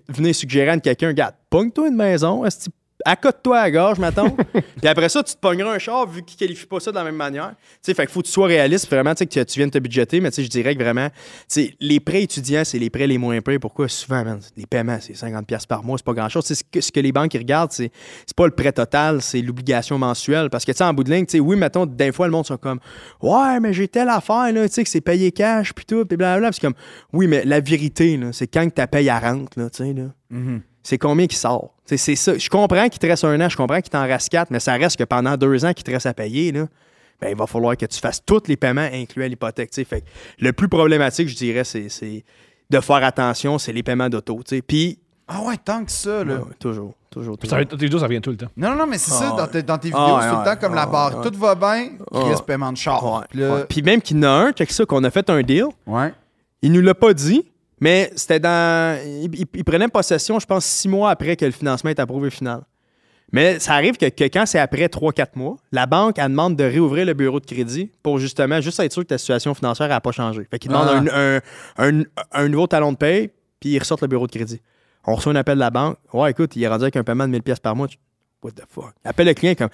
venez 0.09 0.33
suggérer 0.33 0.69
à 0.69 0.77
quelqu'un, 0.77 1.07
regarde, 1.07 1.33
pogne-toi 1.49 1.87
une 1.87 1.95
maison, 1.95 2.45
est-ce 2.45 2.69
que 2.69 2.73
accote-toi 3.05 3.57
à 3.57 3.63
la 3.63 3.71
gorge, 3.71 3.99
mettons. 3.99 4.29
puis 4.79 4.87
après 4.87 5.09
ça, 5.09 5.23
tu 5.23 5.33
te 5.33 5.39
pogneras 5.39 5.73
un 5.73 5.79
char 5.79 6.07
vu 6.07 6.23
qu'il 6.23 6.37
qualifie 6.37 6.65
pas 6.65 6.79
ça 6.79 6.91
de 6.91 6.95
la 6.95 7.03
même 7.03 7.15
manière. 7.15 7.53
Tu 7.83 7.93
fait 7.93 8.05
qu'il 8.05 8.13
faut 8.13 8.21
que 8.21 8.27
tu 8.27 8.31
sois 8.31 8.47
réaliste, 8.47 8.89
vraiment, 8.89 9.13
tu 9.13 9.19
sais, 9.19 9.25
que 9.25 9.43
tu 9.43 9.59
viennes 9.59 9.71
te 9.71 9.77
budgéter, 9.79 10.19
mais 10.19 10.31
tu 10.31 10.43
je 10.43 10.47
dirais 10.47 10.75
que 10.75 10.83
vraiment, 10.83 11.09
tu 11.51 11.73
les 11.79 11.99
prêts 11.99 12.23
étudiants, 12.23 12.63
c'est 12.65 12.79
les 12.79 12.89
prêts 12.89 13.07
les 13.07 13.17
moins 13.17 13.39
prêts. 13.41 13.59
Pourquoi? 13.59 13.87
Souvent, 13.87 14.23
les 14.57 14.65
paiements, 14.65 14.97
c'est 14.99 15.13
50$ 15.13 15.45
piastres 15.45 15.67
par 15.67 15.83
mois, 15.83 15.97
c'est 15.97 16.05
pas 16.05 16.13
grand-chose. 16.13 16.45
Tu 16.45 16.55
Ce 16.55 16.63
que, 16.63 16.81
ce 16.81 16.91
que 16.91 16.99
les 16.99 17.11
banques 17.11 17.33
ils 17.33 17.39
regardent, 17.39 17.71
c'est 17.71 17.91
pas 18.35 18.45
le 18.45 18.51
prêt 18.51 18.71
total, 18.71 19.21
c'est 19.21 19.41
l'obligation 19.41 19.97
mensuelle. 19.97 20.49
Parce 20.49 20.65
que, 20.65 20.71
tu 20.71 20.77
sais, 20.77 20.83
en 20.83 20.93
bout 20.93 21.03
de 21.03 21.11
ligne, 21.11 21.25
tu 21.25 21.33
sais, 21.33 21.39
oui, 21.39 21.55
mettons, 21.55 21.85
des 21.85 22.11
fois, 22.11 22.27
le 22.27 22.31
monde 22.31 22.45
sont 22.45 22.57
comme, 22.57 22.79
ouais, 23.21 23.59
mais 23.59 23.73
j'ai 23.73 23.87
telle 23.87 24.09
affaire, 24.09 24.51
là, 24.51 24.67
tu 24.67 24.73
sais, 24.73 24.83
que 24.83 24.89
c'est 24.89 25.01
payé 25.01 25.31
cash, 25.31 25.73
puis 25.73 25.85
tout, 25.85 26.05
puis 26.05 26.17
blablabla. 26.17 26.51
C'est 26.51 26.61
comme, 26.61 26.75
oui, 27.11 27.27
mais 27.27 27.43
la 27.45 27.59
vérité, 27.59 28.19
c'est 28.31 28.47
quand 28.47 28.67
que 28.67 28.73
ta 28.73 28.87
paye 28.87 29.09
à 29.09 29.19
rente, 29.19 29.55
là, 29.55 29.69
tu 29.69 29.83
sais, 29.83 29.93
là 29.93 30.09
c'est 30.83 30.97
combien 30.97 31.25
qui 31.27 31.35
sort? 31.35 31.73
C'est 31.85 31.97
ça. 32.15 32.37
Je 32.37 32.49
comprends 32.49 32.87
qu'il 32.89 32.99
te 32.99 33.07
reste 33.07 33.23
un 33.23 33.39
an, 33.41 33.49
je 33.49 33.57
comprends 33.57 33.79
qu'il 33.81 33.89
t'en 33.89 34.03
reste 34.03 34.29
quatre, 34.29 34.51
mais 34.51 34.59
ça 34.59 34.73
reste 34.73 34.97
que 34.97 35.03
pendant 35.03 35.35
deux 35.37 35.65
ans 35.65 35.73
qu'il 35.73 35.83
te 35.83 35.91
reste 35.91 36.05
à 36.05 36.13
payer, 36.13 36.51
là, 36.51 36.65
ben, 37.21 37.29
il 37.29 37.35
va 37.37 37.47
falloir 37.47 37.77
que 37.77 37.85
tu 37.85 37.99
fasses 37.99 38.21
tous 38.25 38.43
les 38.47 38.57
paiements 38.57 38.89
inclus 38.91 39.23
à 39.23 39.27
l'hypothèque. 39.27 39.73
Fait 39.73 40.01
que 40.01 40.05
le 40.39 40.51
plus 40.53 40.67
problématique, 40.67 41.29
je 41.29 41.35
dirais, 41.35 41.63
c'est, 41.63 41.87
c'est 41.89 42.23
de 42.69 42.79
faire 42.79 43.03
attention, 43.03 43.57
c'est 43.57 43.71
les 43.73 43.83
paiements 43.83 44.09
d'auto. 44.09 44.39
Puis, 44.67 44.99
Ah 45.27 45.41
ouais, 45.43 45.55
tant 45.63 45.85
que 45.85 45.91
ça, 45.91 46.23
là. 46.23 46.35
ouais, 46.37 46.41
toujours, 46.59 46.93
toujours, 47.09 47.35
Ça, 47.43 47.57
toujours. 47.63 47.79
tes 47.79 47.87
deux, 47.87 47.99
ça 47.99 48.07
vient 48.07 48.19
tout 48.19 48.31
le 48.31 48.37
temps. 48.37 48.47
Non, 48.57 48.71
non, 48.71 48.75
non, 48.77 48.87
mais 48.87 48.97
c'est 48.97 49.11
ça, 49.11 49.29
Ah, 49.33 49.37
dans, 49.37 49.47
tes- 49.47 49.63
dans 49.63 49.77
tes 49.77 49.87
vidéos, 49.89 50.01
Ah, 50.05 50.19
c'est 50.23 50.29
tout 50.31 50.39
le 50.39 50.45
temps 50.55 50.59
comme 50.59 50.75
la 50.75 50.85
barre. 50.85 51.21
Tout 51.21 51.37
va 51.37 51.55
bien, 51.55 51.89
Chris, 52.11 52.23
Ouais. 52.23 52.35
paiement 52.45 52.71
de 52.73 52.77
char. 52.77 53.25
Puis 53.69 53.81
même 53.83 54.01
qu'il 54.01 54.17
y 54.17 54.19
en 54.21 54.23
a 54.23 54.29
un, 54.29 54.51
check 54.51 54.71
ça, 54.71 54.85
qu'on 54.85 55.03
a 55.03 55.09
fait 55.11 55.29
un 55.29 55.41
deal, 55.43 55.65
ouais. 55.87 56.13
il 56.61 56.71
nous 56.73 56.81
l'a 56.81 56.95
pas 56.95 57.13
dit, 57.13 57.45
mais 57.83 58.11
c'était 58.15 58.39
dans. 58.39 58.97
Il, 59.05 59.33
il- 59.41 59.45
il 59.53 59.63
prenait 59.63 59.87
possession, 59.89 60.39
je 60.39 60.45
pense, 60.45 60.65
six 60.65 60.87
mois 60.87 61.09
après 61.11 61.35
que 61.35 61.45
le 61.45 61.51
financement 61.51 61.89
est 61.89 61.99
approuvé 61.99 62.29
final. 62.29 62.61
Mais 63.31 63.59
ça 63.59 63.73
arrive 63.73 63.97
que, 63.97 64.05
que 64.09 64.25
quand 64.25 64.45
c'est 64.45 64.59
après 64.59 64.85
3-4 64.85 65.29
mois, 65.35 65.57
la 65.71 65.85
banque, 65.87 66.19
elle 66.19 66.29
demande 66.29 66.55
de 66.55 66.63
réouvrir 66.63 67.05
le 67.05 67.13
bureau 67.15 67.39
de 67.39 67.45
crédit 67.45 67.89
pour 68.03 68.19
justement 68.19 68.61
juste 68.61 68.79
être 68.79 68.93
sûr 68.93 69.01
que 69.01 69.07
ta 69.07 69.17
situation 69.17 69.53
financière 69.55 69.89
n'a 69.89 69.99
pas 69.99 70.11
changé. 70.11 70.45
Fait 70.51 70.59
qu'ils 70.59 70.69
demandent 70.71 71.07
un, 71.11 71.37
un- 71.37 71.41
un- 72.01 72.03
un 72.31 72.47
nouveau 72.47 72.67
talon 72.67 72.91
de 72.91 72.97
paye, 72.97 73.31
puis 73.59 73.69
ils 73.71 73.79
ressortent 73.79 74.03
le 74.03 74.07
bureau 74.07 74.27
de 74.27 74.31
crédit. 74.31 74.61
On 75.05 75.15
reçoit 75.15 75.33
un 75.33 75.35
appel 75.35 75.55
de 75.55 75.59
la 75.61 75.71
banque. 75.71 75.97
Ouais, 76.13 76.29
écoute, 76.31 76.55
il 76.55 76.63
est 76.63 76.67
rendu 76.67 76.83
avec 76.83 76.95
un 76.95 77.03
paiement 77.03 77.27
de 77.27 77.33
1000$ 77.37 77.41
pièces 77.41 77.59
par 77.59 77.75
mois. 77.75 77.87
What 78.43 78.51
the 78.51 78.63
fuck? 78.69 78.93
Appelle 79.03 79.27
le 79.27 79.33
client 79.33 79.55
comme. 79.57 79.69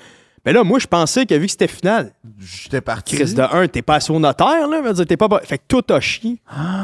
Mais 0.45 0.53
là, 0.53 0.63
moi, 0.63 0.79
je 0.79 0.87
pensais 0.87 1.25
que 1.25 1.33
vu 1.35 1.45
que 1.45 1.51
c'était 1.51 1.67
final, 1.67 2.13
J'étais 2.39 2.81
parti. 2.81 3.15
Chris 3.15 3.33
de 3.33 3.41
1, 3.41 3.67
t'es 3.67 3.81
pas 3.81 3.95
assis 3.95 4.11
au 4.11 4.19
notaire, 4.19 4.67
là. 4.67 4.93
dire, 4.93 5.05
T'es 5.05 5.17
pas... 5.17 5.27
Fait 5.43 5.57
que 5.57 5.63
tout 5.67 5.83
a 5.93 5.99
chié. 5.99 6.37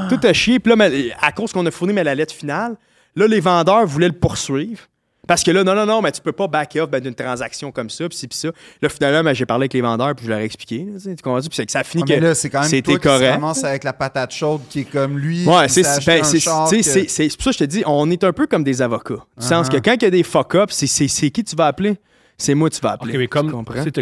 Tout 0.09 0.19
a 0.23 0.33
chié. 0.33 0.59
Puis 0.59 0.69
là, 0.69 0.75
mais, 0.75 1.11
à 1.21 1.31
cause 1.31 1.51
qu'on 1.53 1.65
a 1.65 1.71
fourni 1.71 1.93
mais 1.93 2.03
la 2.03 2.15
lettre 2.15 2.33
finale, 2.33 2.75
là, 3.15 3.27
les 3.27 3.39
vendeurs 3.39 3.85
voulaient 3.85 4.07
le 4.09 4.13
poursuivre. 4.13 4.81
Parce 5.27 5.41
que 5.43 5.49
là, 5.49 5.63
non, 5.63 5.73
non, 5.73 5.87
non, 5.87 6.01
mais 6.03 6.11
tu 6.11 6.21
peux 6.21 6.33
pas 6.33 6.45
back 6.47 6.77
off 6.79 6.87
ben, 6.87 6.99
d'une 6.99 7.15
transaction 7.15 7.71
comme 7.71 7.89
ça, 7.89 8.07
puis 8.07 8.27
puis 8.27 8.37
ça. 8.37 8.49
Là, 8.79 8.89
finalement, 8.89 9.23
ben, 9.23 9.33
j'ai 9.33 9.47
parlé 9.47 9.63
avec 9.63 9.73
les 9.73 9.81
vendeurs, 9.81 10.13
puis 10.15 10.25
je 10.25 10.29
leur 10.29 10.37
ai 10.39 10.43
expliqué. 10.43 10.85
là, 10.85 10.99
tu 11.03 11.15
comprends? 11.23 11.39
Puis 11.39 11.49
c'est 11.53 11.65
que 11.65 11.71
ça 11.71 11.83
finit 11.83 12.03
Ah, 12.03 12.09
mais 12.09 12.15
que 12.19 12.23
là, 12.25 12.35
c'est 12.35 12.49
quand 12.51 12.59
même 12.61 12.69
c'était 12.69 12.93
qui 12.93 12.99
correct. 12.99 13.31
ramasse 13.31 13.63
avec 13.63 13.83
la 13.85 13.93
patate 13.93 14.31
chaude 14.31 14.61
qui 14.69 14.81
est 14.81 14.83
comme 14.83 15.17
lui. 15.17 15.43
Ouais, 15.47 15.67
c'est 15.67 15.81
ben, 15.81 15.99
c'est- 16.23 16.37
que- 16.39 17.35
pour 17.35 17.43
ça 17.43 17.49
que 17.49 17.53
je 17.53 17.57
te 17.57 17.63
dis, 17.63 17.81
on 17.87 18.11
est 18.11 18.23
un 18.23 18.33
peu 18.33 18.45
comme 18.45 18.63
des 18.63 18.83
avocats. 18.83 19.25
Du 19.39 19.43
sens 19.47 19.67
que 19.67 19.77
Uh-huh. 19.77 19.81
quand 19.83 19.93
il 19.95 20.03
y 20.03 20.05
a 20.05 20.11
des 20.11 20.21
fuck-ups, 20.23 20.71
c'est 20.85 21.29
qui 21.31 21.43
tu 21.43 21.55
vas 21.55 21.65
appeler? 21.67 21.97
C'est 22.37 22.53
moi 22.53 22.69
que 22.69 22.75
tu 22.75 22.81
vas 22.81 22.91
appeler. 22.91 23.13
Ok, 23.13 23.19
mais 23.19 23.27
comme 23.27 23.51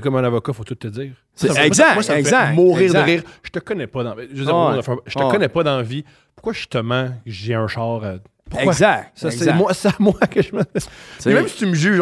comme 0.01 0.15
un 0.15 0.23
avocat, 0.23 0.53
faut 0.53 0.63
tout 0.63 0.75
te 0.75 0.87
dire. 0.87 1.11
C'est- 1.35 1.49
Ça 1.49 1.65
exact, 1.65 1.93
moi, 1.93 2.03
ça 2.03 2.13
me 2.13 2.15
fait 2.15 2.19
exact, 2.21 2.53
mourir 2.55 2.83
exact. 2.83 2.99
de 2.99 3.11
rire. 3.11 3.23
Je 3.43 3.49
te 3.49 3.59
connais 3.59 3.87
pas 3.87 4.03
dans. 4.03 4.15
Je, 4.17 4.43
dire, 4.43 4.81
je 5.05 5.13
te 5.15 5.31
connais 5.31 5.49
pas 5.49 5.63
dans 5.63 5.77
la 5.77 5.83
vie. 5.83 6.03
Pourquoi 6.35 6.53
justement 6.53 7.09
j'ai 7.25 7.53
un 7.53 7.67
char 7.67 8.03
euh, 8.03 8.17
Pourquoi? 8.49 8.71
Exact. 8.71 9.11
Ça, 9.15 9.31
c'est 9.31 9.53
moi, 9.53 9.71
à 9.85 9.89
moi 9.99 10.13
que 10.29 10.41
je 10.41 10.55
me. 10.55 10.61
Et 10.61 11.33
même 11.33 11.47
si 11.47 11.57
tu 11.57 11.65
me 11.67 11.73
juges, 11.75 12.01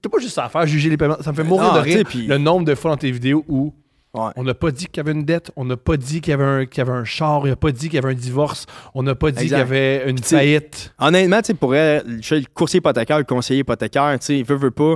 t'as 0.00 0.08
pas 0.08 0.18
juste 0.18 0.34
ça 0.34 0.44
à 0.44 0.48
faire, 0.48 0.66
juger 0.66 0.88
les 0.90 0.96
paiements. 0.96 1.18
Ça 1.20 1.30
me 1.32 1.36
fait 1.36 1.44
mourir 1.44 1.70
Ah, 1.72 1.78
de 1.78 1.82
rire. 1.84 2.04
Le 2.14 2.38
nombre 2.38 2.64
de 2.64 2.74
fois 2.74 2.92
dans 2.92 2.96
tes 2.96 3.10
vidéos 3.10 3.44
où 3.48 3.72
Ouais. 4.14 4.30
on 4.36 4.44
n'a 4.44 4.54
pas 4.54 4.70
dit 4.70 4.86
qu'il 4.86 4.96
y 4.96 5.00
avait 5.00 5.12
une 5.12 5.24
dette, 5.26 5.50
on 5.56 5.66
n'a 5.66 5.76
pas 5.76 5.98
dit 5.98 6.22
qu'il 6.22 6.30
y 6.30 6.34
avait 6.34 6.44
un, 6.44 6.64
qu'il 6.64 6.78
y 6.78 6.80
avait 6.80 6.96
un 6.96 7.04
char, 7.04 7.42
on 7.42 7.46
n'a 7.46 7.54
pas 7.56 7.70
dit 7.70 7.90
qu'il 7.90 7.96
y 7.96 7.98
avait 7.98 8.12
un 8.12 8.14
divorce, 8.14 8.64
on 8.94 9.02
n'a 9.02 9.14
pas 9.14 9.30
dit 9.30 9.40
qu'il 9.42 9.50
y 9.50 9.54
avait 9.54 10.08
une 10.08 10.16
faillite. 10.16 10.94
Honnêtement, 10.98 11.42
tu 11.42 11.48
sais, 11.48 11.54
pour 11.54 11.74
elle, 11.74 12.02
je 12.22 12.26
suis 12.26 12.40
le 12.40 12.46
coursier 12.54 12.78
hypothécaire, 12.78 13.18
le 13.18 13.24
conseiller 13.24 13.60
hypothécaire, 13.60 14.18
tu 14.18 14.24
sais, 14.24 14.38
il 14.38 14.44
veut, 14.46 14.56
veut 14.56 14.70
pas. 14.70 14.94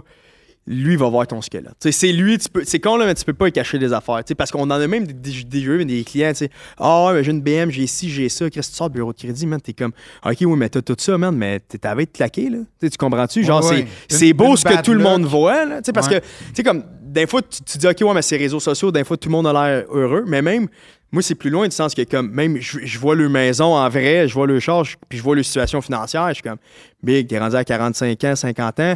Lui, 0.66 0.95
va 0.97 1.09
voir 1.09 1.27
ton 1.27 1.41
squelette. 1.43 1.74
C'est 1.91 2.12
lui, 2.12 2.39
tu 2.39 2.49
peux, 2.49 2.62
c'est 2.65 2.78
con, 2.78 2.97
là, 2.97 3.07
mais 3.07 3.15
tu 3.15 3.24
peux 3.24 3.32
pas 3.32 3.49
y 3.49 3.53
cacher 3.53 3.78
des 3.78 3.93
affaires. 3.93 4.20
Parce 4.37 4.51
qu'on 4.51 4.62
en 4.62 4.70
a 4.70 4.87
même 4.87 5.07
des, 5.07 5.12
des, 5.15 5.43
des 5.45 5.61
jeux, 5.62 5.85
des 5.85 6.05
clients, 6.05 6.31
tu 6.31 6.37
sais. 6.37 6.51
Ah, 6.78 7.07
ouais, 7.12 7.24
j'ai 7.24 7.31
une 7.32 7.41
BM, 7.41 7.70
j'ai 7.70 7.87
ci, 7.87 8.09
j'ai 8.11 8.28
ça. 8.28 8.49
Qu'est-ce 8.51 8.69
que 8.69 8.73
tu 8.73 8.77
sors 8.78 8.91
bureau 8.91 9.12
de 9.12 9.19
crédit, 9.19 9.47
man? 9.47 9.61
T'es 9.61 9.73
comme, 9.73 9.93
OK, 10.24 10.37
oui, 10.43 10.57
mais 10.57 10.69
t'as 10.69 10.82
tout 10.82 10.95
ça, 10.99 11.19
man, 11.19 11.35
mais 11.35 11.61
t'es- 11.61 11.78
t'avais 11.78 12.05
été 12.05 12.12
claqué, 12.12 12.51
là. 12.51 12.59
Tu 12.81 12.89
comprends-tu? 12.99 13.43
Genre, 13.43 13.65
Ouais, 13.65 13.69
c'est, 13.69 13.82
ouais. 13.82 13.89
c'est 14.09 14.28
Une- 14.28 14.37
beau 14.37 14.57
ce 14.57 14.65
que 14.65 14.81
tout 14.82 14.93
le 14.95 15.01
monde 15.03 15.24
voit, 15.24 15.65
là. 15.65 15.81
Parce 15.93 16.07
Ouais. 16.09 16.20
que, 16.20 16.27
tu 16.27 16.55
sais, 16.57 16.62
comme, 16.62 16.85
des 17.03 17.27
fois, 17.27 17.43
tu, 17.43 17.62
tu 17.65 17.78
dis, 17.78 17.87
OK, 17.89 17.97
ouais, 18.03 18.15
mais 18.15 18.23
c'est 18.23 18.37
réseaux 18.37 18.61
sociaux, 18.61 18.93
des 18.93 19.03
fois, 19.03 19.16
tout 19.16 19.28
le 19.28 19.32
monde 19.32 19.47
a 19.49 19.53
l'air 19.53 19.87
heureux, 19.91 20.24
mais 20.27 20.43
même, 20.43 20.69
moi, 21.11 21.23
c'est 21.23 21.35
plus 21.35 21.51
loin 21.51 21.66
du 21.66 21.74
sens 21.74 21.93
que, 21.95 22.03
comme, 22.03 22.31
même, 22.31 22.59
je, 22.61 22.78
je 22.85 22.99
vois 23.01 23.16
leur 23.16 23.28
maison 23.31 23.74
en 23.74 23.89
vrai, 23.89 24.28
je 24.28 24.35
vois 24.35 24.47
leur 24.47 24.61
charge, 24.61 24.97
puis 25.09 25.19
je 25.19 25.23
vois 25.24 25.35
leur 25.35 25.45
situation 25.45 25.81
financière, 25.81 26.28
je 26.28 26.35
suis 26.35 26.43
comme, 26.45 26.59
Big, 27.03 27.27
t'es 27.27 27.39
rendu 27.41 27.57
à 27.57 27.65
45 27.65 28.23
ans, 28.24 28.37
50 28.37 28.78
ans, 28.81 28.95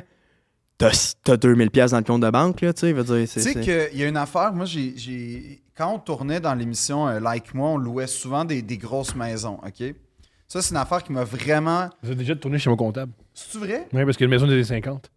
t'as, 0.78 1.14
t'as 1.22 1.36
2000 1.36 1.70
pièces 1.70 1.90
dans 1.92 1.98
le 1.98 2.04
compte 2.04 2.22
de 2.22 2.30
banque, 2.30 2.60
là, 2.60 2.72
tu 2.72 2.80
sais, 2.80 2.92
veut 2.92 3.04
dire, 3.04 3.28
c'est... 3.28 3.40
Tu 3.40 3.52
sais 3.52 3.60
qu'il 3.60 3.98
y 3.98 4.04
a 4.04 4.08
une 4.08 4.16
affaire, 4.16 4.52
moi, 4.52 4.64
j'ai, 4.66 5.62
quand 5.76 5.92
on 5.94 5.98
tournait 5.98 6.40
dans 6.40 6.54
l'émission 6.54 7.08
euh, 7.08 7.20
Like 7.20 7.54
Moi, 7.54 7.68
on 7.70 7.76
louait 7.76 8.06
souvent 8.06 8.44
des, 8.44 8.62
des 8.62 8.78
grosses 8.78 9.14
maisons, 9.14 9.58
OK? 9.66 9.94
Ça, 10.46 10.62
c'est 10.62 10.70
une 10.70 10.76
affaire 10.76 11.02
qui 11.02 11.12
m'a 11.12 11.24
vraiment. 11.24 11.88
Vous 12.02 12.10
avez 12.10 12.18
déjà 12.18 12.36
tourné 12.36 12.58
chez 12.58 12.70
mon 12.70 12.76
comptable. 12.76 13.12
C'est-tu 13.32 13.58
vrai? 13.58 13.88
Oui, 13.92 14.04
parce 14.04 14.16
qu'il 14.16 14.24
y 14.24 14.26
a 14.26 14.26
une 14.26 14.30
maison 14.30 14.46
des 14.46 14.52
années 14.52 14.62
50. 14.64 15.10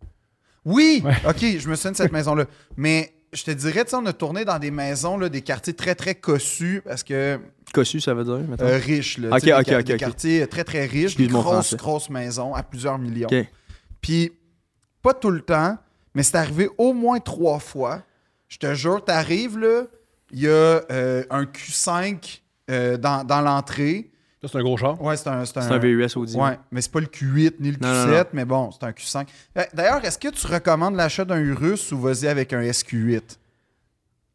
Oui! 0.66 1.02
Ouais. 1.04 1.14
OK, 1.28 1.60
je 1.60 1.70
me 1.70 1.76
souviens 1.76 1.92
de 1.92 1.98
cette 1.98 2.12
maison-là. 2.14 2.46
Mais 2.76 3.14
je 3.34 3.44
te 3.44 3.52
dirais, 3.52 3.84
tu 3.84 3.92
sais, 3.92 3.96
on 3.98 4.06
a 4.06 4.14
tourné 4.14 4.46
dans 4.46 4.58
des 4.58 4.72
maisons, 4.72 5.18
là, 5.18 5.30
des 5.30 5.42
quartiers 5.42 5.74
très, 5.74 5.96
très 5.96 6.16
cossus, 6.16 6.82
parce 6.84 7.04
que. 7.04 7.40
Cossu, 7.74 8.00
ça 8.00 8.14
veut 8.14 8.24
dire, 8.24 8.40
mettons? 8.50 8.66
euh, 8.66 8.78
riches, 8.78 9.18
là. 9.18 9.30
Ok, 9.36 9.44
ok, 9.44 9.66
des, 9.66 9.76
ok, 9.76 9.84
des 9.84 9.98
quartiers 9.98 10.48
très, 10.48 10.64
très 10.64 10.86
riches, 10.86 11.16
des 11.18 11.28
grosses, 11.28 11.76
grosses 11.76 12.10
maisons 12.10 12.56
à 12.56 12.64
plusieurs 12.64 12.98
millions. 12.98 13.28
OK. 13.32 13.46
Puis, 14.02 14.32
pas 15.08 15.14
tout 15.14 15.32
le 15.32 15.42
temps, 15.42 15.78
mais 16.14 16.24
c'est 16.24 16.36
arrivé 16.38 16.70
au 16.78 16.92
moins 16.94 17.20
trois 17.20 17.60
fois. 17.60 18.02
Je 18.50 18.58
te 18.58 18.74
jure, 18.74 19.04
t'arrives, 19.04 19.58
là, 19.58 19.84
il 20.32 20.42
y 20.42 20.48
a 20.48 20.52
euh, 20.52 21.24
un 21.30 21.44
Q5 21.44 22.42
euh, 22.70 22.98
dans, 22.98 23.24
dans 23.24 23.40
l'entrée. 23.40 24.12
Ça, 24.42 24.50
c'est 24.50 24.58
un 24.58 24.64
gros 24.64 24.76
char. 24.76 25.02
Ouais, 25.02 25.16
c'est 25.16 25.30
un, 25.30 25.46
c'est 25.46 25.58
un 25.58 25.78
VUS 25.78 26.16
Audi. 26.18 26.36
Ouais, 26.36 26.60
mais 26.72 26.82
c'est 26.82 26.92
pas 26.92 27.00
le 27.00 27.06
Q8 27.08 27.54
ni 27.60 27.72
le 27.72 27.78
Non, 27.82 27.88
Q7, 27.88 28.06
non, 28.08 28.18
non. 28.18 28.24
mais 28.34 28.46
bon, 28.46 28.72
c'est 28.72 28.84
un 28.84 28.92
Q5. 28.92 29.28
Euh, 29.58 29.64
D'ailleurs, 29.74 30.04
est-ce 30.04 30.18
que 30.20 30.28
tu 30.28 30.46
recommandes 30.46 30.96
l'achat 30.96 31.24
d'un 31.24 31.40
Urus 31.40 31.92
ou 31.94 32.00
vas-y 32.00 32.28
avec 32.28 32.52
un 32.52 32.62
SQ8? 32.62 33.38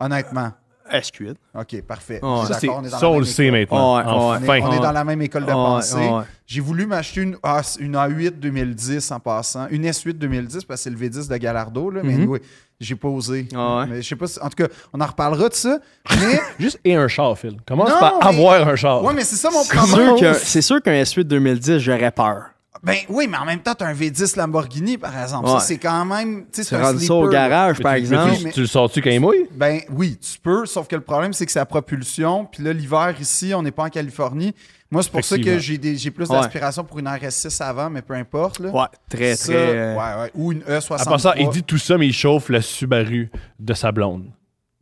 Honnêtement. 0.00 0.52
SQ8. 0.92 1.34
OK, 1.58 1.82
parfait. 1.82 2.18
Ça, 2.22 2.26
on 2.26 2.44
est 2.44 2.48
dans 2.48 2.54
ça, 2.90 3.00
la 3.02 3.08
on 3.08 3.12
même 3.12 3.20
le 3.20 3.26
sait 3.26 3.46
école. 3.46 3.58
maintenant. 3.60 3.96
Ouais, 3.96 4.02
ouais. 4.04 4.10
On 4.10 4.34
est, 4.34 4.60
Enfin. 4.60 4.68
on 4.68 4.72
est 4.72 4.80
dans 4.80 4.92
la 4.92 5.04
même 5.04 5.22
école 5.22 5.46
de 5.46 5.52
pensée. 5.52 5.96
ouais. 5.96 6.22
J'ai 6.46 6.60
voulu 6.60 6.86
m'acheter 6.86 7.22
une, 7.22 7.36
A- 7.42 7.62
une 7.80 7.94
A8 7.96 8.38
2010 8.38 9.10
en 9.10 9.20
passant. 9.20 9.66
Une 9.70 9.84
S8 9.86 10.12
2010 10.14 10.64
parce 10.64 10.80
que 10.80 10.84
c'est 10.84 10.90
le 10.90 10.96
V10 10.96 11.28
de 11.28 11.36
Gallardo. 11.36 11.90
Là, 11.90 12.00
Mais 12.04 12.14
Mhm. 12.14 12.28
oui, 12.28 12.40
j'ai 12.78 12.94
pas 12.96 13.08
osé. 13.08 13.48
Ouais. 13.52 13.86
Mais 13.88 14.02
je 14.02 14.08
sais 14.08 14.16
pas 14.16 14.26
si- 14.26 14.38
En 14.40 14.48
tout 14.50 14.62
cas, 14.62 14.68
on 14.92 15.00
en 15.00 15.06
reparlera 15.06 15.48
de 15.48 15.54
ça. 15.54 15.78
Mais. 16.10 16.40
Juste 16.58 16.78
et 16.84 16.94
un 16.94 17.08
char, 17.08 17.36
Phil. 17.38 17.56
Commence 17.66 17.88
Non, 17.90 17.98
par 18.00 18.18
mais- 18.20 18.26
avoir 18.28 18.68
un 18.68 18.76
char. 18.76 19.02
ouais, 19.02 19.14
mais 19.14 19.24
c'est 19.24 19.36
ça 19.36 19.50
mon 19.50 19.64
problème. 19.64 20.34
C'est 20.42 20.62
sûr 20.62 20.82
qu'un 20.82 20.92
S8 20.92 21.24
2010, 21.24 21.78
j'aurais 21.78 22.10
peur. 22.10 22.50
Ben 22.84 22.96
oui, 23.08 23.28
mais 23.28 23.36
en 23.36 23.44
même 23.44 23.60
temps, 23.60 23.74
t'as 23.76 23.86
un 23.86 23.94
V10 23.94 24.36
Lamborghini, 24.36 24.98
par 24.98 25.16
exemple. 25.16 25.46
Ouais. 25.46 25.52
Ça, 25.54 25.60
c'est 25.60 25.78
quand 25.78 26.04
même. 26.04 26.46
Tu 26.52 26.62
rends 26.74 26.98
ça 26.98 27.14
au 27.14 27.28
garage, 27.28 27.78
par 27.80 27.92
tu, 27.92 27.98
exemple. 28.00 28.30
mais 28.32 28.36
tu- 28.38 28.44
mais- 28.44 28.50
tu 28.52 28.60
le 28.62 28.66
sors-tu 28.66 29.00
quand 29.00 29.10
il 29.10 29.20
mouille? 29.20 29.46
Ben 29.52 29.80
oui, 29.90 30.18
tu 30.18 30.36
peux, 30.40 30.66
sauf 30.66 30.88
que 30.88 30.96
le 30.96 31.02
problème, 31.02 31.32
c'est 31.32 31.46
que 31.46 31.52
c'est 31.52 31.60
la 31.60 31.64
propulsion. 31.66 32.44
Puis 32.44 32.64
là, 32.64 32.72
l'hiver, 32.72 33.14
ici, 33.20 33.52
on 33.54 33.62
n'est 33.62 33.70
pas 33.70 33.84
en 33.84 33.88
Californie. 33.88 34.52
Moi, 34.90 35.02
c'est 35.04 35.12
pour 35.12 35.24
ça 35.24 35.38
que 35.38 35.58
j'ai 35.60 35.78
des- 35.78 35.96
j'ai 35.96 36.10
plus 36.10 36.28
Ouais. 36.28 36.36
d'aspiration 36.36 36.82
pour 36.82 36.98
une 36.98 37.06
RS6 37.06 37.60
avant, 37.62 37.88
mais 37.88 38.02
peu 38.02 38.14
importe. 38.14 38.58
Là. 38.58 38.70
Ouais, 38.70 38.86
très, 39.08 39.36
Ça, 39.36 39.52
très. 39.52 39.54
euh, 39.56 39.94
ouais, 39.96 40.22
ouais. 40.22 40.30
Ou 40.34 40.50
une 40.52 40.62
E 40.68 40.78
E63. 40.80 41.00
À 41.02 41.04
part 41.04 41.20
ça, 41.20 41.34
il 41.38 41.48
dit 41.50 41.62
tout 41.62 41.78
ça, 41.78 41.96
mais 41.96 42.08
il 42.08 42.12
chauffe 42.12 42.48
la 42.48 42.60
Subaru 42.60 43.30
de 43.60 43.74
sa 43.74 43.92
blonde. 43.92 44.24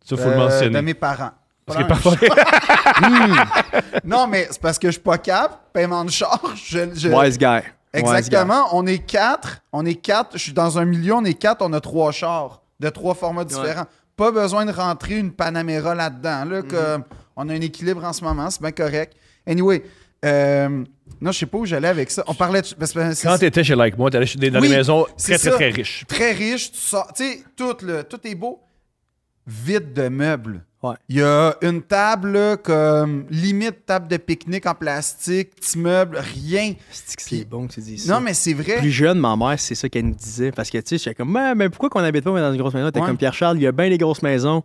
Ça, 0.05 0.17
faut 0.17 0.25
le 0.25 0.31
Euh, 0.33 0.39
mentionner. 0.39 0.71
De 0.75 0.81
mes 0.81 0.95
parents. 0.95 1.31
Parce 1.67 1.79
que 1.83 1.87
parfois. 1.87 2.17
Non, 4.05 4.27
mais 4.27 4.49
c'est 4.51 4.61
parce 4.61 4.79
que 4.79 4.89
je 4.89 4.93
suis 4.93 5.01
pas 5.01 5.19
cap. 5.19 5.73
Paiement 5.73 6.05
de 6.05 6.11
charge. 6.11 6.65
Je, 6.67 6.79
je- 6.95 7.09
Wise 7.09 7.39
guy. 7.39 7.61
Exactement. 7.93 8.69
On 8.73 8.87
est 8.87 8.99
quatre. 8.99 9.63
On 9.73 9.85
est 9.85 9.95
quatre. 9.95 10.37
Je 10.39 10.43
suis 10.43 10.53
dans 10.53 10.79
un 10.79 10.85
million. 10.85 11.19
On 11.19 11.25
est 11.25 11.35
quatre. 11.35 11.63
On 11.63 11.73
a 11.73 11.81
trois 11.81 12.13
chars 12.13 12.63
de 12.79 12.89
trois 12.89 13.15
formats 13.15 13.45
différents. 13.45 13.87
Pas 14.17 14.31
besoin 14.31 14.65
de 14.67 14.73
rentrer 14.73 15.19
une 15.19 15.33
Panamera 15.33 15.95
là-dedans. 15.95 16.45
Mhm. 16.45 16.53
Là, 16.53 16.63
comme 16.63 17.05
on 17.37 17.49
a 17.49 17.53
un 17.55 17.61
équilibre 17.61 18.05
en 18.05 18.13
ce 18.13 18.23
moment. 18.25 18.51
C'est 18.51 18.61
bien 18.61 18.73
correct. 18.73 19.15
Anyway. 19.47 19.83
euh, 20.25 20.85
non, 21.21 21.33
je 21.33 21.39
sais 21.39 21.47
pas 21.47 21.59
où 21.59 21.67
j'allais 21.67 21.89
avec 21.89 22.11
ça. 22.11 22.23
On 22.27 22.35
parlait 22.35 22.63
de. 22.63 22.69
Quand 23.23 23.39
t'étais 23.39 23.65
chez 23.65 23.75
Like 23.75 23.99
Moi, 23.99 24.11
t'allais 24.11 24.27
dans 24.51 24.61
Oui, 24.61 24.69
des 24.69 24.77
maisons 24.77 25.07
très, 25.19 25.39
très, 25.39 25.51
très 25.51 25.69
riches. 25.71 26.05
très 26.07 26.33
riche, 26.33 26.73
tu 26.73 26.79
sors, 26.79 27.13
tu 27.13 27.25
sais, 27.25 27.45
tout, 27.57 27.75
tout 27.75 28.21
est 28.27 28.35
beau, 28.35 28.63
vide 29.47 29.93
de 29.93 30.09
meubles. 30.09 30.65
Ouais. 30.83 30.95
Il 31.11 31.17
y 31.17 31.23
a 31.23 31.55
une 31.61 31.83
table, 31.83 32.33
là, 32.33 32.57
comme 32.57 33.27
limite 33.29 33.85
table 33.85 34.09
de 34.09 34.17
pique-nique 34.17 34.65
en 34.65 34.75
plastique, 34.75 35.55
petit 35.57 35.79
meuble, 35.79 36.17
rien. 36.19 36.73
C'est 36.91 37.45
bon 37.47 37.67
que 37.67 37.75
tu 37.75 37.81
dis 37.81 37.99
ça? 37.99 38.15
Non, 38.15 38.21
mais 38.21 38.33
c'est 38.33 38.55
vrai. 38.55 38.79
Plus 38.79 38.91
jeune, 38.91 39.19
ma 39.19 39.37
mère, 39.37 39.61
c'est 39.61 39.75
ça 39.75 39.91
qu'elle 39.91 40.07
nous 40.07 40.15
disait. 40.15 40.53
Parce 40.53 40.71
que, 40.71 40.79
tu 40.79 40.85
sais, 40.87 40.99
j'étais 40.99 41.15
comme, 41.15 41.33
mais, 41.33 41.55
mais 41.55 41.69
pourquoi 41.69 41.91
qu'on 41.91 42.01
n'habite 42.01 42.25
pas 42.25 42.31
dans 42.41 42.53
une 42.53 42.59
grosse 42.59 42.73
maison? 42.73 42.91
T'es 42.91 42.99
Ouais. 43.01 43.07
comme 43.07 43.19
Pierre-Charles, 43.19 43.59
il 43.59 43.63
y 43.63 43.67
a 43.67 43.73
bien 43.73 43.91
des 43.91 43.99
grosses 43.99 44.23
maisons 44.23 44.63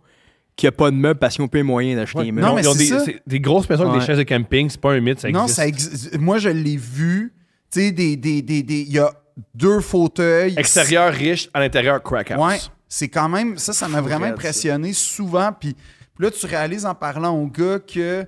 qui 0.56 0.64
n'ont 0.64 0.72
pas 0.72 0.90
de 0.90 0.96
meubles 0.96 1.20
parce 1.20 1.34
qu'ils 1.34 1.42
n'ont 1.42 1.48
pas 1.48 1.58
les 1.58 1.62
moyens 1.64 1.96
d'acheter 2.00 2.18
Ouais. 2.18 2.24
des 2.24 2.32
meubles. 2.32 2.46
Non, 2.48 2.54
mais 2.54 2.62
Ils 2.62 2.68
ont 2.70 2.74
des, 2.74 2.86
ça. 2.86 3.04
des 3.26 3.40
grosses 3.40 3.68
maisons 3.68 3.86
avec 3.90 4.00
des 4.00 4.06
chaises 4.06 4.16
de 4.16 4.22
camping, 4.22 4.70
c'est 4.70 4.80
pas 4.80 4.92
un 4.92 5.00
mythe, 5.00 5.20
ça 5.20 5.28
existe. 5.28 5.42
non, 5.42 5.48
ça 5.48 5.66
existe. 5.66 6.18
Moi, 6.18 6.38
je 6.38 6.48
l'ai 6.48 6.78
vu. 6.78 7.34
Tu 7.70 7.80
sais, 7.80 7.92
des, 7.92 8.16
des, 8.16 8.40
des, 8.40 8.62
des- 8.62 8.80
il 8.80 8.92
y 8.92 8.98
a 8.98 9.12
deux 9.54 9.80
fauteuils. 9.80 10.54
Extérieur 10.56 11.12
riche, 11.12 11.50
à 11.52 11.60
l'intérieur 11.60 12.02
crack 12.02 12.30
house. 12.30 12.40
Ouais, 12.42 12.58
c'est 12.88 13.08
quand 13.08 13.28
même. 13.28 13.58
Ça, 13.58 13.74
ça 13.74 13.86
m'a 13.86 14.00
vraiment 14.00 14.24
impressionné 14.26 14.94
souvent. 14.94 15.50
Puis, 15.52 15.76
puis 16.16 16.24
là, 16.24 16.30
tu 16.30 16.46
réalises 16.46 16.84
en 16.86 16.94
parlant 16.94 17.30
au 17.36 17.46
gars 17.46 17.78
qu'il 17.78 18.26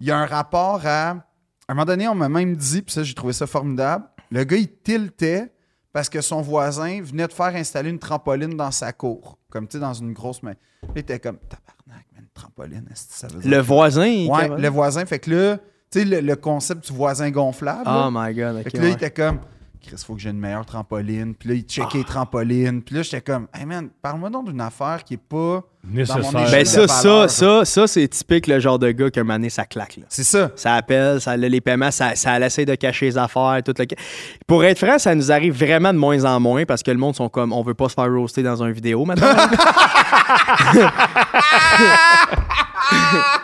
y 0.00 0.10
a 0.10 0.16
un 0.18 0.26
rapport 0.26 0.80
à. 0.84 1.10
À 1.68 1.72
un 1.72 1.74
moment 1.74 1.84
donné, 1.86 2.06
on 2.08 2.14
m'a 2.14 2.28
même 2.28 2.54
dit, 2.56 2.82
puis 2.82 2.92
ça, 2.92 3.02
j'ai 3.02 3.14
trouvé 3.14 3.32
ça 3.32 3.46
formidable. 3.46 4.04
Le 4.30 4.44
gars, 4.44 4.56
il 4.56 4.68
tiltait 4.68 5.52
parce 5.92 6.08
que 6.08 6.20
son 6.20 6.40
voisin 6.42 7.00
venait 7.02 7.26
de 7.28 7.32
faire 7.32 7.54
installer 7.54 7.90
une 7.90 7.98
trampoline 7.98 8.56
dans 8.56 8.70
sa 8.70 8.92
cour. 8.92 9.38
Comme 9.50 9.66
tu 9.68 9.76
sais, 9.76 9.80
dans 9.80 9.94
une 9.94 10.12
grosse 10.12 10.42
main. 10.42 10.54
Il 10.94 10.98
était 11.00 11.18
comme 11.20 11.38
tabarnak, 11.38 12.06
mais 12.14 12.20
une 12.20 12.28
trampoline, 12.34 12.86
est-ce 12.90 13.08
que 13.08 13.14
ça 13.14 13.28
veut 13.28 13.40
dire? 13.40 13.50
Le 13.50 13.58
voisin, 13.58 14.06
il 14.06 14.28
Ouais, 14.30 14.48
le 14.48 14.68
voisin. 14.68 15.04
Fait 15.06 15.18
que 15.18 15.30
là, 15.30 15.56
tu 15.90 16.00
sais, 16.00 16.04
le, 16.04 16.20
le 16.20 16.36
concept 16.36 16.86
du 16.86 16.92
voisin 16.92 17.30
gonflable. 17.30 17.84
là, 17.84 18.06
Oh 18.06 18.10
my 18.12 18.34
god, 18.34 18.62
fait 18.62 18.68
ok. 18.68 18.72
que 18.72 18.78
là, 18.78 18.88
il 18.88 18.92
était 18.94 19.10
comme, 19.10 19.38
Chris, 19.82 19.96
faut 20.06 20.14
que 20.14 20.20
j'ai 20.20 20.30
une 20.30 20.38
meilleure 20.38 20.64
trampoline. 20.64 21.34
Puis 21.34 21.48
là, 21.48 21.54
il 21.56 21.62
checkait 21.62 21.88
Ah. 21.94 21.98
les 21.98 22.04
trampolines. 22.04 22.82
Puis 22.82 22.94
là, 22.94 23.02
j'étais 23.02 23.20
comme, 23.20 23.48
hey 23.52 23.66
man, 23.66 23.88
parle-moi 24.00 24.30
donc 24.30 24.46
d'une 24.48 24.60
affaire 24.60 25.02
qui 25.04 25.14
est 25.14 25.16
pas. 25.16 25.62
Nécessaire. 25.84 26.22
Dans 26.22 26.32
mon 26.40 26.50
Ben 26.50 26.64
ça, 26.64 26.82
de 26.82 26.86
ça, 26.86 27.26
ça, 27.28 27.64
ça, 27.64 27.86
c'est 27.88 28.06
typique 28.06 28.46
le 28.46 28.60
genre 28.60 28.78
de 28.78 28.92
gars 28.92 29.10
qu'un 29.10 29.24
mané, 29.24 29.50
ça 29.50 29.64
claque. 29.64 29.96
Là. 29.96 30.04
C'est 30.08 30.22
ça. 30.22 30.52
Ça 30.54 30.74
appelle, 30.74 31.20
ça, 31.20 31.36
les 31.36 31.60
paiements, 31.60 31.90
ça, 31.90 32.14
ça 32.14 32.38
essaie 32.38 32.64
de 32.64 32.76
cacher 32.76 33.06
les 33.06 33.18
affaires, 33.18 33.60
tout 33.64 33.74
le... 33.76 33.86
Pour 34.46 34.64
être 34.64 34.78
franc, 34.78 35.00
ça 35.00 35.12
nous 35.16 35.32
arrive 35.32 35.58
vraiment 35.58 35.92
de 35.92 35.98
moins 35.98 36.24
en 36.24 36.38
moins 36.38 36.64
parce 36.64 36.84
que 36.84 36.92
le 36.92 36.98
monde 36.98 37.16
sont 37.16 37.28
comme, 37.28 37.52
on 37.52 37.62
veut 37.62 37.74
pas 37.74 37.88
se 37.88 37.94
faire 37.94 38.08
roaster 38.12 38.44
dans 38.44 38.62
une 38.62 38.70
vidéo 38.72 39.04
maintenant. 39.04 39.26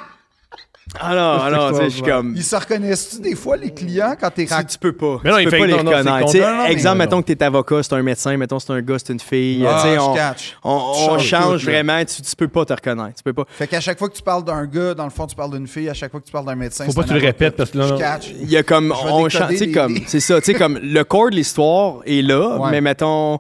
alors, 1.01 1.43
alors, 1.44 1.70
tu 1.73 1.77
sais, 1.77 1.85
je 1.85 1.89
suis 1.90 2.02
comme... 2.02 2.32
Ils 2.35 2.43
se 2.43 2.56
reconnaissent-tu 2.56 3.20
des 3.20 3.35
fois, 3.35 3.56
les 3.56 3.70
clients, 3.73 4.15
quand 4.19 4.31
t'es 4.31 4.47
Tu, 4.47 4.52
rac- 4.52 4.66
tu 4.66 4.78
peux 4.78 4.93
pas. 4.93 5.19
Mais 5.23 5.31
non, 5.31 5.36
tu 5.36 5.43
il 5.43 5.44
peux 5.44 5.51
fait 5.51 5.59
pas 5.59 5.66
les 5.66 5.73
reconnaître. 5.74 6.66
exemple, 6.70 6.98
mettons 6.98 7.23
que 7.23 7.32
t'es 7.32 7.43
avocat, 7.44 7.82
c'est 7.82 7.93
un 7.94 8.02
médecin, 8.02 8.36
mettons 8.36 8.59
c'est 8.59 8.73
un 8.73 8.81
gars, 8.81 8.97
c'est 8.98 9.12
une 9.12 9.20
fille. 9.20 9.65
Ah, 9.69 9.85
on, 10.01 10.15
catch. 10.15 10.56
on, 10.65 10.70
on 10.70 11.19
change 11.19 11.27
change 11.28 11.65
vraiment. 11.65 12.05
Tu, 12.05 12.23
tu 12.23 12.36
peux 12.36 12.48
pas 12.48 12.65
te 12.65 12.73
reconnaître. 12.73 13.16
Tu 13.16 13.23
peux 13.23 13.32
pas. 13.35 13.44
Fait 13.48 13.66
qu'à 13.66 13.81
chaque 13.81 13.98
fois 13.98 14.09
que 14.09 14.15
tu 14.16 14.23
parles 14.23 14.44
d'un 14.44 14.65
gars, 14.66 14.94
dans 14.94 15.05
le 15.05 15.10
fond, 15.10 15.27
tu 15.27 15.36
parles 15.36 15.52
d'une 15.52 15.66
fille. 15.69 15.89
À 15.89 15.94
chaque 15.94 16.10
fois 16.10 16.20
que 16.20 16.27
tu 16.27 16.32
parles 16.32 16.47
d'un 16.47 16.55
médecin, 16.56 16.85
Faut 16.85 16.90
c'est 16.93 16.97
pas 16.97 17.02
un 17.02 17.05
que 17.05 17.09
tu 17.12 17.15
le 17.20 17.27
répètes 17.27 17.56
parce 17.56 17.70
que 17.70 17.78
là, 17.78 17.86
Je 17.86 17.93
non. 17.93 17.98
catch. 17.98 18.31
Il 18.40 18.51
y 18.51 18.56
a 18.56 18.62
comme 18.62 18.94
on 19.05 19.27
les- 19.27 19.73
comme 19.73 19.98
c'est 20.06 20.20
ça, 20.20 20.40
tu 20.40 20.52
sais 20.52 20.59
comme 20.59 20.78
le 20.82 21.02
corps 21.05 21.31
de 21.31 21.36
l'histoire 21.36 21.97
est 22.06 22.23
là, 22.23 22.59
mais 22.70 22.81
mettons 22.81 23.39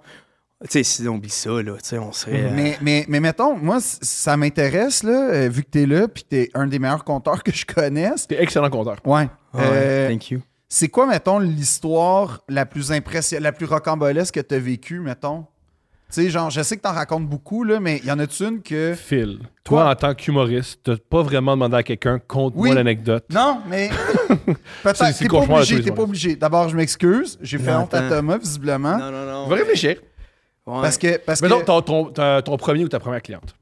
tu 0.64 0.70
sais 0.70 0.82
si 0.82 1.06
on 1.08 1.14
oublie 1.14 1.30
ça 1.30 1.50
là, 1.50 1.72
tu 1.74 1.78
sais 1.82 1.98
on 1.98 2.10
serait 2.12 2.44
euh, 2.46 2.50
Mais, 2.52 2.76
mais, 2.80 3.04
mais 3.08 3.20
mettons, 3.20 3.56
moi, 3.56 3.78
ça 3.80 4.36
m'intéresse, 4.36 5.02
là, 5.04 5.30
euh, 5.30 5.48
vu 5.48 5.62
que 5.62 5.70
t'es 5.70 5.86
là, 5.86 6.08
puis 6.08 6.24
que 6.24 6.28
t'es 6.28 6.50
un 6.54 6.66
des 6.66 6.78
meilleurs 6.78 7.04
compteurs 7.04 7.42
que 7.44 7.52
je 7.52 7.64
connaisse. 7.64 8.26
T'es 8.26 8.42
excellent 8.42 8.70
compteur. 8.70 8.96
Ouais. 9.04 9.28
ouais, 9.54 9.60
Euh, 9.62 10.08
thank 10.08 10.30
you. 10.30 10.40
c'est 10.68 10.88
quoi, 10.88 11.06
mettons, 11.06 11.38
l'histoire 11.38 12.40
la 12.48 12.66
plus 12.66 12.90
impressionnante, 12.92 13.44
la 13.44 13.52
plus 13.52 13.66
rocambolesque 13.66 14.34
que 14.34 14.40
t'as 14.40 14.58
vécue, 14.58 15.00
mettons? 15.00 15.46
Tu 16.10 16.22
sais, 16.22 16.30
genre, 16.30 16.48
je 16.48 16.62
sais 16.62 16.76
que 16.78 16.80
t'en 16.80 16.94
racontes 16.94 17.26
beaucoup, 17.28 17.64
là, 17.64 17.80
mais 17.80 17.98
y 18.02 18.10
en 18.10 18.18
a-tu 18.18 18.42
une 18.44 18.62
que. 18.62 18.94
Phil, 18.96 19.40
toi, 19.62 19.82
Quoi? 19.82 19.90
en 19.90 19.94
tant 19.94 20.14
qu'humoriste, 20.14 20.80
t'as 20.82 20.96
pas 20.96 21.20
vraiment 21.22 21.52
demandé 21.52 21.76
à 21.76 21.82
quelqu'un, 21.82 22.18
conte-moi 22.18 22.68
Oui. 22.70 22.74
l'anecdote. 22.74 23.26
Non, 23.30 23.60
mais. 23.68 23.90
C'est- 24.46 24.54
Peut-être. 24.82 25.18
T'es 25.18 25.28
pas 25.28 25.36
obligé, 25.38 25.82
t'es 25.82 25.90
pas 25.92 26.02
obligé. 26.02 26.34
D'abord, 26.36 26.68
je 26.70 26.76
m'excuse. 26.76 27.38
J'ai 27.42 27.58
fait 27.58 27.72
honte 27.74 27.92
à. 27.92 28.08
Thomas, 28.08 28.38
visiblement. 28.38 28.96
Non 28.98 29.10
non 29.10 29.26
non. 29.26 29.46
Va 29.48 29.56
réfléchir. 29.56 30.00
Ouais. 30.68 30.82
Parce 30.82 30.98
que. 30.98 31.16
Parce 31.18 31.40
Mais 31.42 31.48
que 31.48 31.54
non, 31.54 31.60
ton, 31.64 31.82
ton, 31.82 32.04
ton- 32.10 32.42
ton 32.42 32.56
premier 32.56 32.84
ou 32.84 32.88
ta 32.88 33.00
première 33.00 33.22
cliente? 33.22 33.54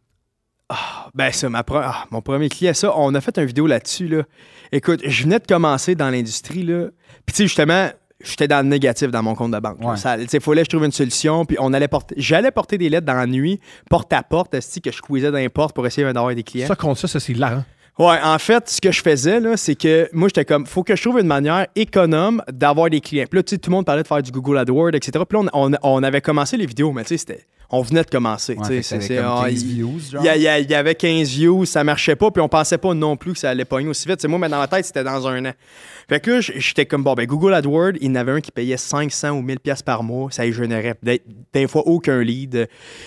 Ben 1.15 1.31
ça, 1.33 1.49
ma 1.49 1.61
pre- 1.63 1.81
ah, 1.85 2.07
mon 2.11 2.21
premier 2.21 2.49
client, 2.49 2.75
ça, 2.75 2.93
on 2.97 3.15
a 3.15 3.21
fait 3.21 3.39
une 3.39 3.45
vidéo 3.45 3.67
là-dessus. 3.69 4.09
Là. 4.09 4.25
Écoute, 4.73 5.01
je 5.05 5.23
venais 5.23 5.39
de 5.39 5.47
commencer 5.47 5.95
dans 5.95 6.11
l'industrie. 6.11 6.65
là. 6.65 6.87
Puis 7.25 7.33
tu 7.33 7.37
sais, 7.37 7.43
justement, 7.45 7.89
j'étais 8.21 8.49
dans 8.49 8.59
le 8.59 8.69
négatif 8.69 9.11
dans 9.13 9.23
mon 9.23 9.37
compte 9.37 9.53
de 9.53 9.61
banque. 9.61 9.79
Ouais. 9.81 9.97
Sais, 9.97 10.41
fallait 10.41 10.63
que 10.63 10.67
je 10.67 10.71
trouve 10.71 10.85
une 10.85 10.91
solution. 10.93 11.45
Puis 11.45 11.57
on 11.61 11.73
allait 11.73 11.87
porter, 11.87 12.17
j'allais 12.19 12.51
porter 12.51 12.79
des 12.79 12.89
lettres 12.89 13.07
dans 13.07 13.15
la 13.15 13.27
nuit, 13.27 13.61
porte 13.89 14.13
à 14.13 14.25
porte, 14.25 14.51
que 14.59 14.91
je 14.91 14.97
squeezais 14.97 15.31
dans 15.31 15.39
les 15.39 15.49
portes 15.49 15.75
pour 15.75 15.87
essayer 15.87 16.13
d'avoir 16.13 16.35
des 16.35 16.43
clients. 16.43 16.67
Ça 16.67 16.75
contre 16.75 16.99
ça, 16.99 17.07
ça 17.07 17.21
c'est 17.21 17.33
hilarant. 17.33 17.65
Ouais, 17.99 18.19
en 18.23 18.39
fait, 18.39 18.69
ce 18.69 18.79
que 18.81 18.93
je 18.93 19.01
faisais, 19.01 19.41
là, 19.41 19.57
c'est 19.57 19.75
que 19.75 20.09
moi, 20.13 20.29
j'étais 20.29 20.45
comme, 20.45 20.67
faut 20.67 20.83
que 20.83 20.95
je 20.95 21.01
trouve 21.03 21.19
une 21.19 21.27
manière 21.27 21.67
économe 21.75 22.43
d'avoir 22.53 22.91
des 22.91 23.01
clients. 23.01 23.25
Puis 23.31 23.39
là, 23.39 23.43
tu 23.43 23.55
sais, 23.55 23.59
tout 23.59 23.71
le 23.71 23.77
monde 23.77 23.87
parlait 23.87 24.03
de 24.03 24.07
faire 24.09 24.21
du 24.23 24.31
Google 24.31 24.59
AdWords, 24.59 24.95
etc. 24.95 25.25
Puis 25.27 25.39
là, 25.43 25.49
on, 25.55 25.73
on- 25.83 26.03
avait 26.03 26.21
commencé 26.21 26.59
les 26.59 26.67
vidéos, 26.67 26.93
mais 26.93 27.03
tu 27.05 27.09
sais, 27.09 27.17
c'était. 27.19 27.47
On 27.71 27.83
venait 27.83 28.03
de 28.05 28.11
commencer. 28.11 28.55
Ouais, 28.55 28.59
tu 28.63 28.69
fait 28.69 28.83
sais, 28.83 28.97
que 28.99 29.03
c'est- 29.03 29.09
t'avais 29.09 29.21
c'est- 29.21 29.29
comme 29.29 29.39
ah, 29.45 29.49
15 29.51 29.63
il- 29.63 29.75
views, 29.75 29.99
genre. 30.13 30.23
il 30.25 30.41
y, 30.43 30.63
il 30.65 30.75
avait 30.75 30.95
15 30.95 31.29
views, 31.29 31.65
ça 31.65 31.83
marchait 31.83 32.15
pas, 32.17 32.31
puis 32.31 32.41
on 32.41 32.49
pensait 32.49 32.79
pas 32.79 32.95
non 32.95 33.17
plus 33.17 33.33
que 33.33 33.39
ça 33.39 33.51
allait 33.51 33.65
pogner 33.65 33.89
aussi 33.89 34.07
vite. 34.07 34.21
C'est 34.21 34.29
moi, 34.29 34.39
mais 34.39 34.49
dans 34.49 34.59
ma 34.59 34.69
tête, 34.69 34.85
c'était 34.85 35.03
dans 35.03 35.27
un 35.27 35.45
an. 35.47 35.53
Fait 36.09 36.21
que 36.21 36.31
là, 36.31 36.41
j'étais 36.41 36.87
comme, 36.87 37.03
bon, 37.03 37.15
ben 37.15 37.27
Google 37.27 37.53
AdWords, 37.55 37.95
il 38.01 38.07
y 38.07 38.11
en 38.11 38.15
avait 38.15 38.31
un 38.33 38.41
qui 38.41 38.53
payait 38.53 38.77
500 38.77 39.31
ou 39.31 39.43
1000 39.43 39.59
pièces 39.59 39.83
par 39.83 40.05
mois, 40.05 40.31
ça 40.31 40.47
y 40.47 40.53
générait 40.53 40.95
des, 41.03 41.21
des 41.53 41.67
fois 41.67 41.83
aucun 41.87 42.23
lead. 42.23 42.55
Là, 42.55 42.67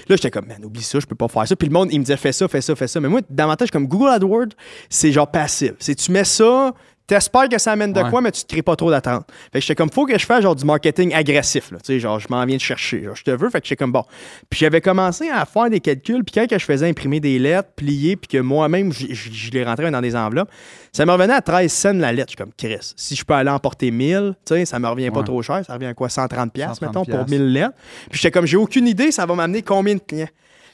j'étais 0.10 0.30
comme, 0.32 0.48
man, 0.48 0.64
oublie 0.66 0.84
ça, 0.84 1.00
je 1.00 1.06
peux 1.06 1.16
pas 1.16 1.30
faire 1.30 1.48
ça. 1.48 1.56
Puis 1.56 1.68
le 1.70 1.74
monde, 1.74 1.90
il 1.94 2.00
me 2.00 2.04
disait, 2.04 2.18
fais 2.18 2.34
ça, 2.34 2.48
fais 2.50 2.60
ça, 2.62 2.76
fais 2.76 2.88
ça. 2.88 3.00
Mais 3.00 3.08
moi, 3.08 3.22
dans 3.30 3.48
ma 3.48 3.56
tête, 3.56 3.72
comme, 3.72 3.88
Google 3.88 4.10
AdWords, 4.10 4.50
c'est 4.90 5.14
genre 5.14 5.32
passif. 5.32 5.72
C'est 5.80 5.96
tu 5.96 6.12
mets 6.12 6.26
ça, 6.26 6.74
T'espères 7.10 7.50
que 7.50 7.58
ça 7.58 7.72
amène 7.72 7.92
de 7.92 8.02
Ouais. 8.02 8.10
quoi, 8.12 8.22
mais 8.22 8.32
tu 8.32 8.44
te 8.44 8.48
crées 8.54 8.62
pas 8.62 8.76
trop 8.76 8.92
d'attente. 8.92 9.26
Fait 9.52 9.60
que 9.60 9.62
j'étais 9.62 9.74
comme, 9.74 9.90
faut 9.90 10.06
que 10.06 10.16
je 10.18 10.26
fasse 10.28 10.44
genre 10.44 10.56
du 10.56 10.64
marketing 10.64 11.12
agressif, 11.16 11.72
là. 11.72 11.80
Tu 11.80 11.86
sais, 11.94 12.00
genre, 12.00 12.20
je 12.20 12.28
m'en 12.30 12.46
viens 12.46 12.56
de 12.56 12.62
chercher. 12.62 13.04
Genre, 13.04 13.16
je 13.16 13.24
te 13.24 13.32
veux, 13.32 13.50
fait 13.50 13.60
que 13.62 13.68
j'étais 13.68 13.78
comme, 13.84 13.92
bon. 13.92 14.04
Puis 14.48 14.60
j'avais 14.60 14.80
commencé 14.80 15.28
à 15.28 15.44
faire 15.46 15.72
des 15.72 15.80
calculs, 15.80 16.24
puis 16.24 16.36
quand 16.36 16.46
je 16.58 16.64
faisais 16.64 16.88
imprimer 16.88 17.20
des 17.20 17.40
lettres, 17.40 17.70
plier, 17.76 18.16
puis 18.16 18.28
que 18.28 18.38
moi-même, 18.38 18.94
je, 18.94 19.50
les 19.52 19.64
rentrais 19.64 19.90
dans 19.90 20.02
des 20.02 20.16
enveloppes, 20.16 20.52
ça 20.94 21.04
me 21.06 21.12
revenait 21.12 21.34
à 21.34 21.42
13 21.42 21.72
cents 21.74 21.94
la 21.94 22.12
lettre. 22.14 22.28
Je 22.32 22.36
suis 22.36 22.38
comme, 22.38 22.54
Chris, 22.56 22.94
si 22.96 23.16
je 23.16 23.26
peux 23.26 23.34
aller 23.34 23.50
emporter 23.50 23.90
1000, 23.90 24.36
tu 24.46 24.54
sais, 24.54 24.66
ça 24.66 24.78
me 24.78 24.88
revient 24.88 25.10
pas 25.10 25.20
Ouais. 25.20 25.26
trop 25.26 25.42
cher. 25.42 25.64
Ça 25.66 25.74
revient 25.74 25.88
à 25.88 25.94
quoi, 25.96 26.10
130 26.10 26.54
pièces 26.54 26.68
130 26.78 26.82
mettons, 26.82 27.06
pour 27.06 27.26
piastres. 27.26 27.32
1000 27.32 27.52
lettres. 27.54 27.74
Puis 28.12 28.20
j'étais 28.22 28.30
comme, 28.32 28.46
j'ai 28.46 28.58
aucune 28.58 28.88
idée, 28.88 29.12
ça 29.12 29.26
va 29.26 29.34
m'amener 29.34 29.64
combien 29.64 29.96
de 29.96 30.00
clients. 30.00 30.28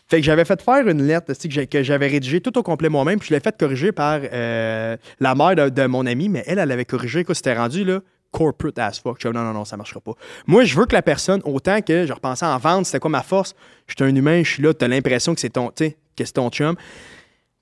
Fait 0.07 0.17
que 0.17 0.23
j'avais 0.23 0.45
fait 0.45 0.61
faire 0.61 0.87
une 0.87 1.03
lettre 1.03 1.33
que 1.65 1.83
j'avais 1.83 2.07
rédigée 2.07 2.39
tout 2.39 2.55
au 2.57 2.63
complet 2.63 2.89
moi-même, 2.89 3.19
puis 3.19 3.29
je 3.29 3.33
l'ai 3.33 3.39
fait 3.39 3.57
corriger 3.57 3.91
par 3.91 4.19
euh, 4.21 4.97
la 5.19 5.35
mère 5.35 5.71
de, 5.71 5.87
mon 5.87 6.05
ami, 6.05 6.29
mais 6.29 6.43
elle, 6.45 6.59
elle 6.59 6.71
avait 6.71 6.85
corrigé, 6.85 7.23
quoi, 7.23 7.33
c'était 7.33 7.55
rendu 7.55 7.83
là, 7.83 8.01
corporate 8.31 8.77
as 8.77 8.99
fuck. 9.01 9.17
Je 9.19 9.27
suis 9.27 9.35
non, 9.35 9.43
non, 9.43 9.53
non, 9.53 9.65
ça 9.65 9.77
marchera 9.77 9.99
pas. 10.01 10.13
Moi, 10.45 10.63
je 10.65 10.75
veux 10.77 10.85
que 10.85 10.93
la 10.93 11.01
personne, 11.01 11.41
autant 11.43 11.81
que 11.81 12.05
je 12.05 12.13
repensais 12.13 12.45
en 12.45 12.57
vente, 12.57 12.85
c'était 12.85 12.99
quoi 12.99 13.09
ma 13.09 13.23
force? 13.23 13.55
Je 13.87 13.95
suis 13.97 14.03
un 14.03 14.15
humain, 14.15 14.43
je 14.43 14.51
suis 14.51 14.63
là, 14.63 14.73
t'as 14.73 14.87
l'impression 14.87 15.33
que 15.33 15.41
c'est 15.41 15.49
ton, 15.49 15.69
que 15.69 15.85
c'est 16.17 16.33
ton 16.33 16.49
chum. 16.49 16.75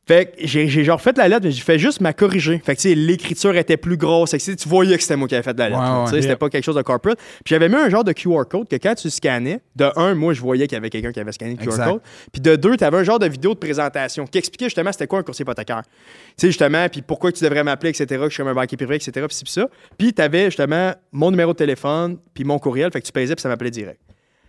Fait 0.06 0.26
que 0.26 0.46
j'ai 0.46 0.68
j'ai 0.68 0.84
genre 0.84 1.02
fait 1.02 1.18
la 1.18 1.30
lettre, 1.30 1.46
mais 1.46 1.52
j'ai 1.52 1.62
fait 1.62 1.80
juste 1.80 2.02
ma 2.02 2.12
corriger. 2.12 2.62
Fait 2.66 2.76
que 2.76 2.82
tu 2.82 2.90
sais, 2.90 2.96
l'écriture 2.96 3.56
était 3.56 3.78
plus 3.78 3.96
grosse. 3.96 4.32
Fait 4.32 4.38
que, 4.38 4.44
tu 4.44 4.52
sais, 4.52 4.58
tu 4.58 4.68
voyais 4.68 4.98
que 4.98 5.02
c'était 5.02 5.16
moi 5.16 5.30
qui 5.30 5.36
avais 5.36 5.44
fait 5.44 5.58
la 5.58 5.70
lettre. 5.70 5.80
Ouais, 5.80 5.86
là, 5.86 6.00
ouais. 6.00 6.06
tu 6.10 6.16
sais, 6.16 6.22
C'était 6.24 6.36
pas 6.36 6.50
quelque 6.50 6.66
chose 6.66 6.76
de 6.76 6.82
corporate. 6.82 7.18
Puis 7.18 7.54
j'avais 7.54 7.70
mis 7.70 7.76
un 7.76 7.90
genre 7.90 8.04
de 8.04 8.12
QR 8.12 8.44
code 8.50 8.68
que 8.68 8.76
quand 8.76 8.96
tu 8.96 9.10
scannais, 9.10 9.62
de 9.78 9.90
un, 9.96 10.14
moi 10.14 10.34
je 10.34 10.42
voyais 10.42 10.68
qu'il 10.68 10.76
y 10.76 10.78
avait 10.78 10.90
quelqu'un 10.90 11.14
qui 11.14 11.22
avait 11.22 11.32
scanné 11.32 11.56
le 11.58 11.66
QR 11.66 11.84
code. 11.86 12.02
Puis 12.34 12.42
de 12.42 12.58
deux, 12.58 12.76
tu 12.76 12.84
avais 12.84 12.98
un 12.98 13.04
genre 13.04 13.20
de 13.20 13.28
vidéo 13.28 13.54
de 13.54 13.60
présentation 13.60 14.28
qui 14.28 14.38
expliquait 14.40 14.66
justement 14.66 14.92
c'était 14.92 15.08
quoi 15.08 15.20
un 15.20 15.24
courtier 15.24 15.44
hypothécaire. 15.44 15.84
Tu 15.84 15.92
sais, 16.36 16.48
justement, 16.48 16.90
puis 16.90 17.02
pourquoi 17.02 17.32
tu 17.32 17.42
devrais 17.42 17.64
m'appeler, 17.64 17.92
etc., 17.92 18.06
que 18.24 18.30
je 18.30 18.34
suis 18.34 18.44
un 18.44 18.54
banquier 18.54 18.76
privé, 18.76 18.96
etc., 18.96 19.12
puis 19.14 19.38
puis 19.44 19.52
ça. 19.52 19.68
Puis 19.98 20.14
tu 20.14 20.22
avais 20.22 20.46
justement 20.46 20.94
mon 21.12 21.32
numéro 21.32 21.54
de 21.54 21.58
téléphone, 21.58 22.18
puis 22.34 22.44
mon 22.44 22.60
courriel, 22.60 22.92
fait 22.92 23.00
que 23.02 23.06
tu 23.06 23.12
payais, 23.12 23.34
puis 23.34 23.42
ça 23.42 23.50
m'appelait 23.50 23.72
direct. 23.72 24.00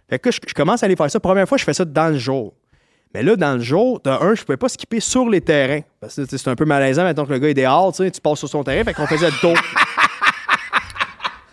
Fait 0.08 0.18
que 0.18 0.30
je, 0.30 0.38
je 0.46 0.54
commence 0.54 0.82
à 0.82 0.86
aller 0.86 0.96
faire 0.96 1.10
ça. 1.10 1.20
Première 1.20 1.48
fois, 1.48 1.58
je 1.58 1.64
fais 1.64 1.74
ça 1.74 1.84
dans 1.84 2.08
le 2.08 2.18
jour. 2.18 2.54
Mais 3.14 3.22
là, 3.22 3.36
dans 3.36 3.54
le 3.54 3.60
jour, 3.60 4.00
de 4.04 4.10
un, 4.10 4.34
je 4.34 4.42
pouvais 4.42 4.56
pas 4.56 4.68
skipper 4.68 4.98
sur 5.00 5.28
les 5.28 5.40
terrains. 5.40 5.80
Parce 6.00 6.16
que 6.16 6.22
c'est 6.36 6.48
un 6.48 6.56
peu 6.56 6.64
malaisant 6.64 7.04
maintenant 7.04 7.24
que 7.24 7.32
le 7.32 7.38
gars 7.38 7.48
est 7.48 7.54
dehors, 7.54 7.92
tu 7.94 8.10
passes 8.22 8.38
sur 8.40 8.48
son 8.48 8.64
terrain, 8.64 8.82
fait 8.84 8.92
qu'on 8.94 9.06
faisait 9.06 9.26
le 9.30 9.36
tour. 9.40 9.54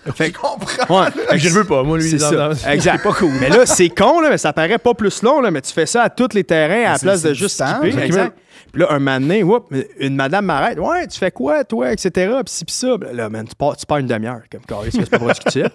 Je 0.04 0.32
comprends. 0.32 1.02
Ouais. 1.04 1.10
Je 1.38 1.48
le 1.50 1.54
veux 1.54 1.64
pas, 1.64 1.84
moi, 1.84 1.98
lui. 2.00 2.10
C'est 2.10 2.18
ça. 2.18 2.32
dans- 2.32 2.70
Exact. 2.72 3.04
pas 3.04 3.14
cool. 3.14 3.34
Mais 3.40 3.50
là, 3.50 3.68
c'est 3.68 3.90
con, 3.90 4.20
là, 4.20 4.30
mais 4.32 4.40
ça 4.40 4.52
paraît 4.52 4.80
pas 4.80 4.96
plus 4.96 5.22
long, 5.22 5.42
là, 5.42 5.52
mais 5.52 5.62
tu 5.62 5.72
fais 5.72 5.86
ça 5.86 6.02
à 6.04 6.10
tous 6.10 6.30
les 6.34 6.44
terrains 6.44 6.90
à 6.90 6.94
la 6.94 7.00
place 7.00 7.22
de 7.22 7.34
juste 7.36 7.62
skipper. 7.64 7.92
fait 7.92 8.06
Exact. 8.08 8.36
Puis 8.74 8.82
là, 8.82 8.88
un 8.92 9.42
whoop, 9.44 9.72
une 10.00 10.16
madame 10.16 10.46
m'arrête. 10.46 10.80
Ouais, 10.80 11.06
tu 11.06 11.20
fais 11.20 11.30
quoi, 11.30 11.64
toi, 11.66 11.92
etc. 11.92 12.10
Puis 12.46 12.54
ci, 12.54 12.66
puis 12.66 12.74
ça. 12.74 12.96
Là, 13.14 13.30
man, 13.30 13.46
tu 13.48 13.54
pars, 13.56 13.76
tu 13.78 13.86
pars 13.86 13.98
une 14.00 14.08
demi-heure. 14.08 14.42
Comme 14.52 14.62
carré, 14.62 14.90
c'est 14.92 15.08
pas 15.10 15.20
productif. 15.20 15.66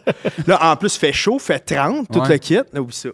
là, 0.46 0.72
en 0.72 0.76
plus, 0.76 0.96
fait 0.96 1.12
chaud, 1.12 1.38
fait 1.38 1.60
30, 1.60 2.08
tout 2.12 2.20
Ouais. 2.20 2.28
le 2.30 2.38
kit. 2.38 2.54
Là, 2.72 2.80
oublie 2.80 2.94
ça. 2.96 3.10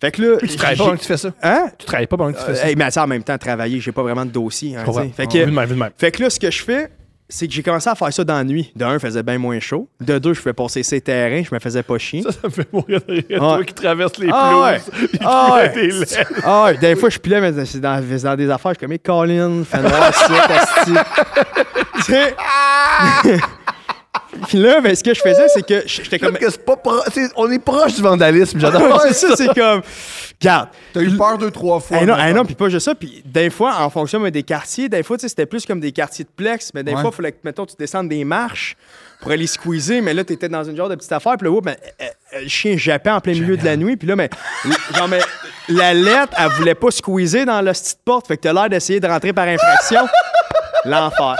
Fait 0.00 0.10
que 0.12 0.22
là. 0.22 0.36
Tu 0.38 0.56
travailles 0.56 0.76
pas 0.76 0.84
pendant 0.84 0.96
que 0.96 1.00
tu 1.02 1.06
fais 1.06 1.16
ça. 1.16 1.30
Hein? 1.42 1.66
Tu 1.78 1.86
travailles 1.86 2.06
pas 2.06 2.16
pendant 2.16 2.32
que 2.32 2.38
tu 2.38 2.44
fais 2.44 2.52
Euh, 2.52 2.54
ça. 2.54 2.68
hey, 2.68 2.76
mais 2.76 2.84
attends, 2.84 3.02
en 3.04 3.06
même 3.06 3.22
temps, 3.22 3.38
travailler, 3.38 3.80
j'ai 3.80 3.92
pas 3.92 4.02
vraiment 4.02 4.24
de 4.24 4.30
dossier. 4.30 4.76
hein, 4.76 4.84
fait, 5.16 5.26
de 5.26 5.32
que, 5.32 5.44
même, 5.50 5.74
même. 5.74 5.90
fait 5.96 6.10
que 6.12 6.22
là, 6.22 6.30
ce 6.30 6.38
que 6.40 6.50
je 6.50 6.62
fais, 6.62 6.90
c'est 7.28 7.48
que 7.48 7.52
j'ai 7.52 7.62
commencé 7.64 7.88
à 7.90 7.94
faire 7.96 8.12
ça 8.12 8.22
dans 8.22 8.36
la 8.36 8.44
nuit. 8.44 8.70
De 8.76 8.84
un, 8.84 8.94
il 8.94 9.00
faisait 9.00 9.22
bien 9.24 9.36
moins 9.38 9.58
chaud. 9.58 9.88
De 10.00 10.16
deux, 10.18 10.32
je 10.32 10.40
fais 10.40 10.52
passer 10.52 10.84
ces 10.84 11.00
terrains, 11.00 11.42
je 11.42 11.52
me 11.52 11.58
faisais 11.58 11.82
pas 11.82 11.98
chier. 11.98 12.22
Ça, 12.22 12.30
ça 12.30 12.38
me 12.44 12.50
fait 12.50 12.72
mourir 12.72 13.00
de 13.08 13.12
rire. 13.14 13.24
Toi 13.38 13.58
Ouais. 13.58 13.64
qui 13.64 13.74
traverses 13.74 14.16
les 14.18 14.28
Ah 14.32 14.60
ouais. 14.62 14.78
pelouses. 14.90 15.08
puis 15.08 15.18
Ah 15.24 15.54
ouais. 15.56 15.86
lettres. 15.88 16.32
Ah, 16.44 16.64
ouais, 16.66 16.76
des 16.76 16.94
fois, 16.94 17.08
je 17.08 17.18
pilais, 17.18 17.40
mais 17.40 17.64
c'est 17.64 17.80
dans, 17.80 18.00
dans 18.00 18.36
des 18.36 18.48
affaires, 18.50 18.72
je 18.80 18.86
suis 18.86 18.98
comme, 19.00 19.26
Colin, 19.26 19.64
fais 19.64 19.82
noir, 19.82 20.14
ça. 20.14 21.04
Puis 24.48 24.58
là, 24.58 24.80
ben, 24.80 24.94
ce 24.94 25.02
que 25.02 25.14
je 25.14 25.20
faisais, 25.20 25.48
c'est 25.48 25.64
que 25.66 25.82
j'étais 25.86 26.18
comme. 26.18 26.36
que 26.36 26.50
c'est 26.50 26.64
pas 26.64 26.76
pro- 26.76 27.02
c'est- 27.12 27.30
on 27.36 27.50
est 27.50 27.58
proche 27.58 27.94
du 27.94 28.02
vandalisme, 28.02 28.58
j'adore. 28.60 29.00
c'est 29.08 29.14
ça, 29.14 29.36
c'est 29.36 29.54
comme. 29.54 29.82
Regarde. 30.40 30.68
T'as 30.92 31.00
eu 31.00 31.16
peur 31.16 31.38
deux, 31.38 31.50
trois 31.50 31.80
fois. 31.80 31.98
Eh 32.02 32.06
non, 32.06 32.14
eh 32.18 32.32
non, 32.32 32.44
puis 32.44 32.54
pas 32.54 32.68
juste 32.68 32.84
ça. 32.84 32.94
Puis 32.94 33.22
des 33.24 33.48
fois, 33.50 33.76
en 33.80 33.88
fonction 33.90 34.20
mais 34.20 34.30
des 34.30 34.42
quartiers, 34.42 34.88
des 34.88 35.02
fois, 35.02 35.16
tu 35.16 35.22
sais, 35.22 35.28
c'était 35.28 35.46
plus 35.46 35.64
comme 35.64 35.80
des 35.80 35.92
quartiers 35.92 36.24
de 36.24 36.30
plex, 36.30 36.72
mais 36.74 36.82
des 36.84 36.92
Ouais. 36.92 37.00
fois, 37.00 37.10
il 37.12 37.16
fallait 37.16 37.32
que, 37.32 37.38
mettons, 37.44 37.64
tu 37.66 37.74
descendes 37.78 38.08
des 38.08 38.22
marches 38.24 38.76
pour 39.20 39.30
aller 39.32 39.46
squeezer, 39.46 40.02
mais 40.02 40.12
là, 40.12 40.24
t'étais 40.24 40.48
dans 40.50 40.62
une 40.64 40.76
genre 40.76 40.90
de 40.90 40.94
petite 40.94 41.12
affaire, 41.12 41.36
puis 41.38 41.48
là, 41.48 41.60
ben, 41.62 41.74
euh, 42.02 42.04
euh, 42.34 42.40
le 42.42 42.48
chien 42.48 42.76
jappait 42.76 43.10
en 43.10 43.20
plein 43.20 43.32
milieu 43.32 43.56
de 43.56 43.64
la 43.64 43.76
nuit, 43.78 43.96
puis 43.96 44.06
là, 44.06 44.14
mais, 44.14 44.28
genre, 44.94 45.08
mais, 45.08 45.20
la 45.68 45.94
lettre, 45.94 46.34
elle 46.38 46.50
voulait 46.50 46.74
pas 46.74 46.90
squeezer 46.90 47.46
dans 47.46 47.62
la 47.62 47.72
petite 47.72 47.98
porte, 48.04 48.26
fait 48.28 48.36
que 48.36 48.42
t'as 48.42 48.52
l'air 48.52 48.68
d'essayer 48.68 49.00
de 49.00 49.06
rentrer 49.06 49.32
par 49.32 49.48
infraction. 49.48 50.06
L'enfer. 50.84 51.36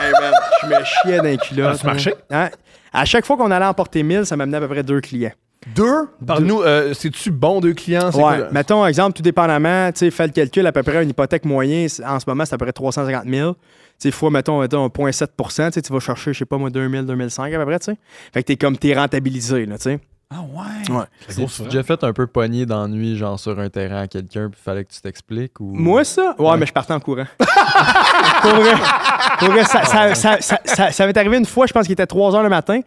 Hey, 0.00 0.12
man, 0.20 0.32
je 0.62 0.66
me 0.68 0.84
chiais 0.84 1.16
dans 1.18 1.22
les 1.24 1.36
culottes. 1.38 1.76
Ça 1.76 1.88
a 1.88 1.92
marché? 1.92 2.14
Hein? 2.30 2.48
À 2.92 3.04
chaque 3.04 3.26
fois 3.26 3.36
qu'on 3.36 3.50
allait 3.50 3.64
emporter 3.66 4.02
1000, 4.02 4.26
ça 4.26 4.36
m'amenait 4.36 4.56
à 4.56 4.60
peu 4.60 4.68
près 4.68 4.82
deux 4.82 5.00
clients. 5.00 5.32
Deux? 5.74 6.08
Parle-nous, 6.24 6.62
euh, 6.62 6.94
c'est-tu 6.94 7.30
bon 7.30 7.60
deux 7.60 7.74
clients? 7.74 8.10
C'est 8.12 8.18
quoi, 8.20 8.30
Ouais. 8.30 8.38
là? 8.38 8.48
Mettons, 8.52 8.86
exemple, 8.86 9.14
tout 9.16 9.22
dépendamment, 9.22 9.90
tu 9.92 9.98
sais, 9.98 10.10
fais 10.10 10.26
le 10.26 10.32
calcul, 10.32 10.66
à 10.66 10.72
peu 10.72 10.82
près 10.82 11.02
une 11.02 11.10
hypothèque 11.10 11.44
moyenne, 11.44 11.88
en 12.06 12.20
ce 12.20 12.24
moment, 12.28 12.44
c'est 12.46 12.54
à 12.54 12.58
peu 12.58 12.64
près 12.64 12.72
350 12.72 13.24
000. 13.28 13.52
Tu 13.52 13.58
sais, 13.98 14.10
fois, 14.12 14.30
mettons, 14.30 14.60
mettons 14.60 14.86
0,7 14.86 15.26
tu 15.36 15.72
sais, 15.74 15.82
tu 15.82 15.92
vas 15.92 15.98
chercher, 16.00 16.32
je 16.32 16.38
sais 16.38 16.44
pas 16.44 16.56
moi, 16.58 16.70
2000, 16.70 17.04
2005 17.04 17.52
à 17.52 17.58
peu 17.58 17.64
près, 17.66 17.78
tu 17.80 17.86
sais. 17.86 17.96
Fait 18.32 18.42
que 18.42 18.46
t'es 18.46 18.56
comme, 18.56 18.78
t'es 18.78 18.94
rentabilisé, 18.94 19.66
là, 19.66 19.76
tu 19.76 19.82
sais. 19.82 19.98
Ah 20.30 20.40
ouais? 20.42 20.94
Ouais. 20.94 21.04
Tu 21.34 21.62
déjà 21.64 21.82
fait 21.82 22.04
un 22.04 22.12
peu 22.12 22.26
pogné 22.26 22.66
d'ennui, 22.66 23.16
genre 23.16 23.40
sur 23.40 23.58
un 23.58 23.70
terrain 23.70 24.02
à 24.02 24.06
quelqu'un, 24.08 24.50
puis 24.50 24.60
fallait 24.62 24.84
que 24.84 24.92
tu 24.92 25.00
t'expliques 25.00 25.58
ou? 25.58 25.72
Moi, 25.74 26.04
ça? 26.04 26.34
Ouais, 26.38 26.54
mais 26.58 26.66
je 26.66 26.72
partais 26.72 26.92
en 26.92 27.00
courant. 27.00 27.24
pour 28.42 28.50
vrai. 28.50 28.74
Pour 29.38 29.48
vrai, 29.48 29.64
ça, 29.64 29.84
ça, 29.86 30.14
ça, 30.14 30.36
ça, 30.40 30.60
ça- 30.64 30.92
ça 30.92 31.06
m'est 31.06 31.16
arrivé 31.16 31.38
une 31.38 31.46
fois, 31.46 31.66
je 31.66 31.72
pense 31.72 31.84
qu'il 31.86 31.94
était 31.94 32.06
3 32.06 32.32
h 32.32 32.42
le 32.42 32.50
matin. 32.50 32.80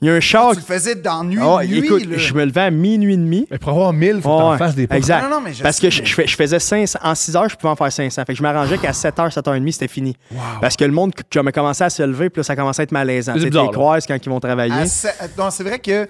Il 0.00 0.08
y 0.08 0.10
a 0.10 0.14
un 0.14 0.20
char. 0.20 0.52
Tu 0.52 0.56
le 0.56 0.62
faisais 0.62 0.94
d'ennui, 0.94 1.38
Ah, 1.40 1.64
nuit, 1.66 1.78
écoute, 1.84 2.06
là. 2.06 2.16
je 2.16 2.32
me 2.32 2.44
levais 2.46 2.60
à 2.62 2.70
minuit 2.70 3.12
et 3.12 3.16
demi. 3.18 3.46
Mais 3.50 3.58
pour 3.58 3.70
avoir 3.72 3.92
1000, 3.92 4.22
faut 4.22 4.28
que 4.30 4.34
Ouais, 4.44 4.50
t'en 4.52 4.56
fasses 4.58 4.74
des 4.74 4.86
pas. 4.86 4.96
Exact. 4.96 5.22
Non, 5.22 5.28
non, 5.36 5.40
mais 5.42 5.52
je 5.52 5.62
Parce 5.62 5.78
que 5.78 5.90
je, 5.90 6.02
je 6.02 6.22
je 6.26 6.36
faisais 6.36 6.58
500. 6.58 6.98
En 7.02 7.14
6 7.14 7.36
heures, 7.36 7.48
je 7.50 7.56
pouvais 7.56 7.70
en 7.70 7.76
faire 7.76 7.92
500. 7.92 8.22
Fait 8.26 8.32
que 8.32 8.38
je 8.38 8.42
m'arrangeais 8.42 8.78
qu'à 8.78 8.94
7 8.94 9.14
h, 9.16 9.30
7 9.32 9.44
h 9.46 9.52
30, 9.58 9.72
c'était 9.72 9.88
fini. 9.88 10.16
Parce 10.62 10.76
que 10.76 10.84
le 10.84 10.92
monde 10.92 11.12
a 11.34 11.52
commencé 11.52 11.84
à 11.84 11.90
se 11.90 12.02
lever, 12.02 12.30
puis 12.30 12.40
là, 12.40 12.44
ça 12.44 12.56
commençait 12.56 12.82
à 12.82 12.84
être 12.84 12.92
malaisant. 12.92 13.34
T'es 13.34 13.50
là. 13.50 13.68
croises 13.70 14.06
quand 14.06 14.16
ils 14.16 14.28
vont 14.30 14.40
travailler. 14.40 14.86
Sept- 14.86 15.30
Non, 15.36 15.50
c'est 15.50 15.64
vrai 15.64 15.78
que 15.78 16.08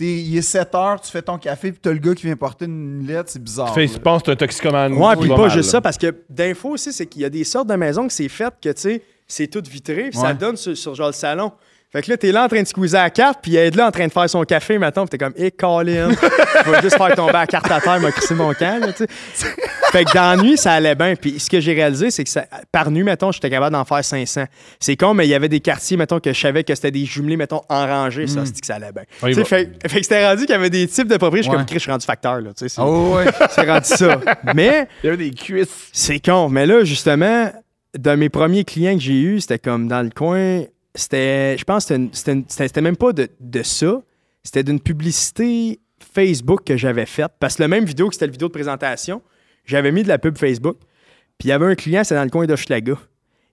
il 0.00 0.36
est 0.36 0.42
7 0.42 0.74
heures, 0.74 1.00
tu 1.00 1.10
fais 1.10 1.22
ton 1.22 1.38
café, 1.38 1.72
puis 1.72 1.80
t'as 1.80 1.92
le 1.92 1.98
gars 1.98 2.14
qui 2.14 2.26
vient 2.26 2.36
porter 2.36 2.66
une 2.66 3.06
lettre, 3.06 3.30
c'est 3.30 3.42
bizarre. 3.42 3.74
Tu 3.74 3.88
penses 4.00 4.22
que 4.22 4.26
t'es 4.26 4.32
un 4.32 4.36
toxicomane. 4.36 4.92
Ouais, 4.92 5.16
puis 5.16 5.28
pas 5.28 5.36
mal, 5.36 5.50
juste 5.50 5.68
là. 5.68 5.72
ça, 5.72 5.80
parce 5.80 5.96
que 5.96 6.14
d'info 6.28 6.70
aussi, 6.70 6.92
c'est 6.92 7.06
qu'il 7.06 7.22
y 7.22 7.24
a 7.24 7.30
des 7.30 7.44
sortes 7.44 7.68
de 7.68 7.74
maisons 7.74 8.06
que 8.06 8.12
c'est 8.12 8.28
fait 8.28 8.52
que, 8.60 8.68
tu 8.70 8.80
sais, 8.80 9.02
c'est 9.26 9.46
tout 9.46 9.62
vitré, 9.68 10.10
puis 10.10 10.18
ça 10.18 10.34
donne 10.34 10.56
sur, 10.56 10.76
sur 10.76 10.94
genre 10.94 11.08
le 11.08 11.12
salon. 11.12 11.52
Fait 11.96 12.02
que 12.02 12.10
là, 12.10 12.16
t'es 12.18 12.30
là 12.30 12.44
en 12.44 12.48
train 12.48 12.60
de 12.60 12.66
squeezer 12.66 13.00
à 13.00 13.04
la 13.04 13.10
carte, 13.10 13.38
puis 13.40 13.54
elle 13.56 13.68
est 13.68 13.76
là 13.76 13.86
en 13.86 13.90
train 13.90 14.06
de 14.06 14.12
faire 14.12 14.28
son 14.28 14.42
café, 14.44 14.76
maintenant, 14.76 15.06
puis 15.06 15.16
t'es 15.16 15.24
comme, 15.24 15.32
hé, 15.34 15.50
Colin, 15.50 16.10
je 16.66 16.70
vais 16.70 16.82
juste 16.82 16.98
faire 16.98 17.14
tomber 17.14 17.32
la 17.32 17.46
carte 17.46 17.70
à 17.70 17.80
terre, 17.80 17.98
m'a 18.00 18.12
crissé 18.12 18.34
mon 18.34 18.52
camp, 18.52 18.80
là, 18.84 18.92
tu 18.92 19.04
sais. 19.34 19.46
Fait 19.92 20.04
que 20.04 20.12
dans 20.12 20.36
la 20.36 20.42
nuit, 20.42 20.58
ça 20.58 20.72
allait 20.72 20.94
bien. 20.96 21.14
Puis 21.16 21.38
ce 21.38 21.48
que 21.48 21.58
j'ai 21.60 21.72
réalisé, 21.72 22.10
c'est 22.10 22.24
que 22.24 22.28
ça- 22.28 22.44
par 22.72 22.90
nuit, 22.90 23.02
mettons, 23.04 23.32
j'étais 23.32 23.48
capable 23.48 23.72
d'en 23.72 23.84
faire 23.86 24.04
500. 24.04 24.44
C'est 24.78 24.96
con, 24.96 25.14
mais 25.14 25.26
il 25.26 25.30
y 25.30 25.34
avait 25.34 25.48
des 25.48 25.60
quartiers, 25.60 25.96
mettons, 25.96 26.18
que 26.20 26.32
je 26.34 26.38
savais 26.38 26.64
que 26.64 26.74
c'était 26.74 26.90
des 26.90 27.06
jumelés, 27.06 27.36
mettons, 27.38 27.62
en 27.70 27.86
rangée. 27.86 28.26
Ça, 28.26 28.44
c'est 28.44 28.60
que 28.60 28.66
ça 28.66 28.74
allait 28.74 28.90
bien. 28.92 29.04
Fait, 29.44 29.70
fait 29.88 29.98
que 29.98 30.02
c'était 30.02 30.26
rendu 30.26 30.40
qu'il 30.44 30.50
y 30.54 30.58
avait 30.58 30.68
des 30.70 30.86
types 30.88 31.08
de 31.08 31.16
propriétaires. 31.16 31.52
Je 31.52 31.56
suis 31.58 31.66
comme, 31.66 31.74
je 31.74 31.78
suis 31.78 31.90
rendu 31.90 32.04
facteur, 32.04 32.40
là. 32.42 32.50
Tu 32.58 32.68
sais, 32.68 32.80
Oh, 32.82 33.14
ouais. 33.16 33.24
c'est 33.50 33.62
rendu 33.70 33.84
ça. 33.86 34.20
Mais 34.54 34.86
Il 35.02 35.06
y 35.06 35.08
avait 35.08 35.16
des 35.16 35.30
cuisses. 35.30 35.88
c'est 35.92 36.18
con. 36.18 36.48
Mais 36.50 36.66
là, 36.66 36.84
justement, 36.84 37.50
de 37.96 38.10
mes 38.16 38.28
premiers 38.28 38.64
clients 38.64 38.94
que 38.96 39.02
j'ai 39.02 39.20
eus, 39.20 39.40
c'était 39.42 39.60
comme 39.60 39.88
dans 39.88 40.02
le 40.02 40.10
coin. 40.10 40.64
C'était, 40.96 41.56
je 41.56 41.64
pense 41.64 41.86
c'était 41.86 42.80
même 42.80 42.96
pas 42.96 43.12
de, 43.12 43.28
de 43.38 43.62
ça. 43.62 44.02
C'était 44.42 44.64
d'une 44.64 44.80
publicité 44.80 45.80
Facebook 46.14 46.64
que 46.64 46.76
j'avais 46.76 47.06
faite. 47.06 47.32
Parce 47.38 47.56
que 47.56 47.62
la 47.62 47.68
même 47.68 47.84
vidéo 47.84 48.08
que 48.08 48.14
c'était 48.14 48.26
la 48.26 48.32
vidéo 48.32 48.48
de 48.48 48.52
présentation, 48.52 49.22
j'avais 49.64 49.92
mis 49.92 50.02
de 50.02 50.08
la 50.08 50.18
pub 50.18 50.36
Facebook. 50.36 50.78
Puis 51.38 51.48
il 51.48 51.50
y 51.50 51.52
avait 51.52 51.66
un 51.66 51.74
client, 51.74 52.02
c'était 52.04 52.14
dans 52.16 52.24
le 52.24 52.30
coin 52.30 52.46
d'Hochelaga. 52.46 52.94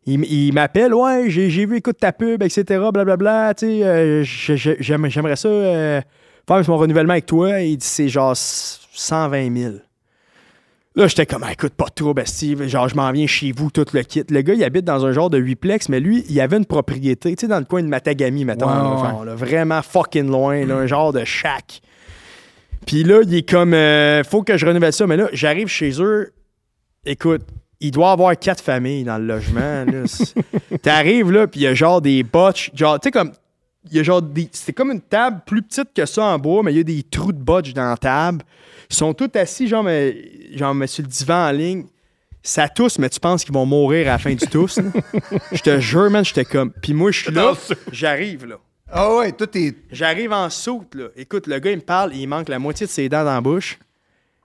Il, 0.05 0.23
il 0.25 0.53
m'appelle, 0.53 0.93
ouais, 0.93 1.29
j'ai 1.29 1.65
vu, 1.65 1.77
écoute 1.77 1.97
ta 1.97 2.11
pub, 2.11 2.43
etc., 2.43 2.63
blablabla, 2.91 3.53
tu 3.53 3.65
sais, 3.65 3.83
euh, 3.83 4.23
j'aimerais 4.23 5.35
ça 5.35 5.47
euh, 5.47 6.01
faire 6.47 6.69
mon 6.69 6.77
renouvellement 6.77 7.13
avec 7.13 7.25
toi. 7.25 7.61
Il 7.61 7.77
dit, 7.77 7.85
c'est 7.85 8.09
genre 8.09 8.35
120 8.35 9.57
000. 9.57 9.73
Là, 10.95 11.07
j'étais 11.07 11.25
comme, 11.25 11.43
Ah, 11.43 11.51
écoute, 11.51 11.73
pas 11.73 11.87
trop, 11.93 12.13
Steve. 12.25 12.67
Genre, 12.67 12.87
je 12.87 12.95
m'en 12.95 13.11
viens 13.11 13.25
chez 13.25 13.51
vous, 13.51 13.71
tout 13.71 13.85
le 13.93 14.03
kit. 14.03 14.23
Le 14.29 14.41
gars, 14.41 14.53
il 14.53 14.63
habite 14.63 14.85
dans 14.85 15.05
un 15.05 15.11
genre 15.11 15.29
de 15.29 15.39
huitplex, 15.39 15.89
mais 15.89 15.99
lui, 15.99 16.23
il 16.29 16.39
avait 16.39 16.57
une 16.57 16.65
propriété, 16.65 17.35
tu 17.35 17.41
sais, 17.41 17.47
dans 17.47 17.59
le 17.59 17.65
coin 17.65 17.81
de 17.81 17.87
Matagami, 17.87 18.45
mettons. 18.45 18.67
Là, 18.67 19.23
là, 19.25 19.35
vraiment 19.35 19.81
fucking 19.81 20.27
loin, 20.29 20.65
là, 20.65 20.75
un 20.75 20.87
genre 20.87 21.11
de 21.11 21.23
shack. 21.25 21.81
Puis 22.85 23.03
là, 23.03 23.21
il 23.23 23.33
est 23.33 23.49
comme, 23.49 23.73
euh, 23.73 24.23
faut 24.23 24.43
que 24.43 24.57
je 24.57 24.65
renouvelle 24.65 24.93
ça. 24.93 25.07
Mais 25.07 25.17
là, 25.17 25.29
j'arrive 25.33 25.67
chez 25.67 26.01
eux. 26.01 26.31
Écoute, 27.05 27.41
il 27.79 27.91
doit 27.91 28.11
avoir 28.11 28.37
quatre 28.37 28.63
familles 28.63 29.03
dans 29.03 29.17
le 29.17 29.25
logement. 29.25 29.85
T'arrives 30.81 31.31
là, 31.31 31.47
puis 31.47 31.61
il 31.61 31.63
y 31.63 31.67
a 31.67 31.73
genre 31.73 32.01
des 32.01 32.23
botches. 32.23 32.71
Genre, 32.73 32.99
tu 32.99 33.07
sais, 33.07 33.11
comme. 33.11 33.31
Il 33.91 33.97
y 33.97 33.99
a 33.99 34.03
genre 34.03 34.21
des. 34.21 34.47
C'est 34.51 34.71
comme 34.71 34.91
une 34.91 35.01
table 35.01 35.41
plus 35.45 35.61
petite 35.61 35.93
que 35.93 36.05
ça 36.05 36.23
en 36.23 36.39
bois, 36.39 36.61
mais 36.63 36.71
il 36.71 36.77
y 36.77 36.79
a 36.79 36.83
des 36.83 37.03
trous 37.03 37.33
de 37.33 37.41
botches 37.41 37.73
dans 37.73 37.89
la 37.89 37.97
table. 37.97 38.43
Ils 38.89 38.95
sont 38.95 39.13
tous 39.13 39.29
assis, 39.35 39.67
genre, 39.67 39.83
mais, 39.83 40.15
genre 40.55 40.73
mais 40.73 40.87
sur 40.87 41.03
le 41.03 41.09
divan 41.09 41.47
en 41.47 41.51
ligne. 41.51 41.85
Ça 42.45 42.67
tousse, 42.67 42.99
mais 42.99 43.09
tu 43.09 43.21
penses 43.21 43.45
qu'ils 43.45 43.53
vont 43.53 43.65
mourir 43.65 44.07
à 44.07 44.11
la 44.11 44.17
fin 44.17 44.33
du 44.33 44.45
tousse. 44.47 44.77
là. 44.77 44.91
Je 45.53 45.61
te 45.61 45.79
jure, 45.79 46.09
man, 46.09 46.25
j'étais 46.25 46.43
comme. 46.43 46.71
Puis 46.73 46.93
moi, 46.93 47.09
je 47.11 47.23
suis 47.23 47.31
là, 47.31 47.53
j'arrive 47.91 48.45
là. 48.45 48.57
Ah 48.91 49.15
ouais, 49.15 49.31
tout 49.31 49.49
est. 49.57 49.75
J'arrive 49.91 50.33
en 50.33 50.49
soute, 50.49 50.93
là. 50.93 51.05
Écoute, 51.15 51.47
le 51.47 51.57
gars, 51.59 51.71
il 51.71 51.77
me 51.77 51.81
parle, 51.81 52.13
il 52.15 52.27
manque 52.27 52.49
la 52.49 52.59
moitié 52.59 52.85
de 52.85 52.91
ses 52.91 53.07
dents 53.07 53.23
dans 53.23 53.33
la 53.33 53.41
bouche. 53.41 53.79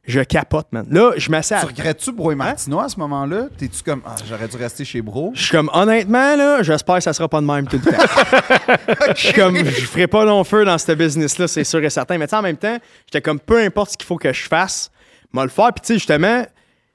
Je 0.09 0.21
capote, 0.21 0.69
man. 0.73 0.87
Là, 0.91 1.13
je 1.19 1.31
m'assieds 1.31 1.57
à... 1.57 1.61
Tu 1.61 1.67
regrettes-tu 1.67 2.13
Bro 2.13 2.33
et 2.33 2.35
Martino 2.35 2.81
à 2.81 2.89
ce 2.89 2.99
moment-là? 2.99 3.49
T'es-tu 3.59 3.83
comme, 3.83 4.01
ah, 4.07 4.17
j'aurais 4.27 4.49
dû 4.49 4.57
rester 4.57 4.83
chez 4.83 5.03
Bro? 5.03 5.33
Je 5.35 5.43
suis 5.43 5.51
comme, 5.51 5.71
honnêtement, 5.75 6.35
là, 6.35 6.63
j'espère 6.63 6.97
que 6.97 7.03
ça 7.03 7.13
sera 7.13 7.29
pas 7.29 7.43
de 7.43 7.47
même 7.47 7.69
tout 7.69 7.77
le 7.77 7.93
temps. 7.93 8.75
Je 9.15 9.21
suis 9.21 9.35
comme, 9.35 9.57
je 9.57 9.85
ferai 9.87 10.07
pas 10.07 10.25
long 10.25 10.45
feu 10.45 10.65
dans 10.65 10.79
ce 10.79 10.93
business-là, 10.93 11.47
c'est 11.47 11.65
sûr 11.65 11.85
et 11.85 11.91
certain. 11.91 12.17
Mais 12.17 12.27
tu 12.27 12.31
sais, 12.31 12.37
en 12.37 12.43
même 12.43 12.57
temps, 12.57 12.79
j'étais 13.05 13.21
comme, 13.21 13.39
peu 13.39 13.59
importe 13.59 13.91
ce 13.93 13.97
qu'il 13.99 14.07
faut 14.07 14.17
que 14.17 14.33
je 14.33 14.49
fasse, 14.49 14.91
moi 15.31 15.45
le 15.45 15.51
faire. 15.51 15.75
Puis 15.75 15.83
tu 15.83 15.87
sais, 15.89 15.95
justement, 15.95 16.47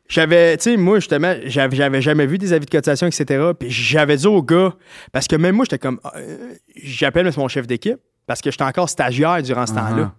j'avais, 0.09 0.57
tu 0.57 0.71
sais, 0.71 0.77
moi, 0.77 0.95
justement, 0.95 1.35
j'avais, 1.45 1.75
j'avais 1.75 2.01
jamais 2.01 2.25
vu 2.25 2.39
des 2.39 2.51
avis 2.51 2.65
de 2.65 2.71
cotisation, 2.71 3.05
etc. 3.05 3.51
Puis 3.59 3.69
j'avais 3.69 4.17
dit 4.17 4.27
au 4.27 4.41
gars, 4.41 4.73
parce 5.11 5.27
que 5.27 5.35
même 5.35 5.55
moi, 5.55 5.65
j'étais 5.65 5.77
comme, 5.79 5.99
euh, 6.15 6.53
j'appelle 6.83 7.29
mon 7.37 7.47
chef 7.47 7.67
d'équipe, 7.67 7.99
parce 8.25 8.41
que 8.41 8.49
j'étais 8.49 8.63
encore 8.63 8.89
stagiaire 8.89 9.41
durant 9.43 9.67
ce 9.67 9.73
temps-là. 9.73 10.13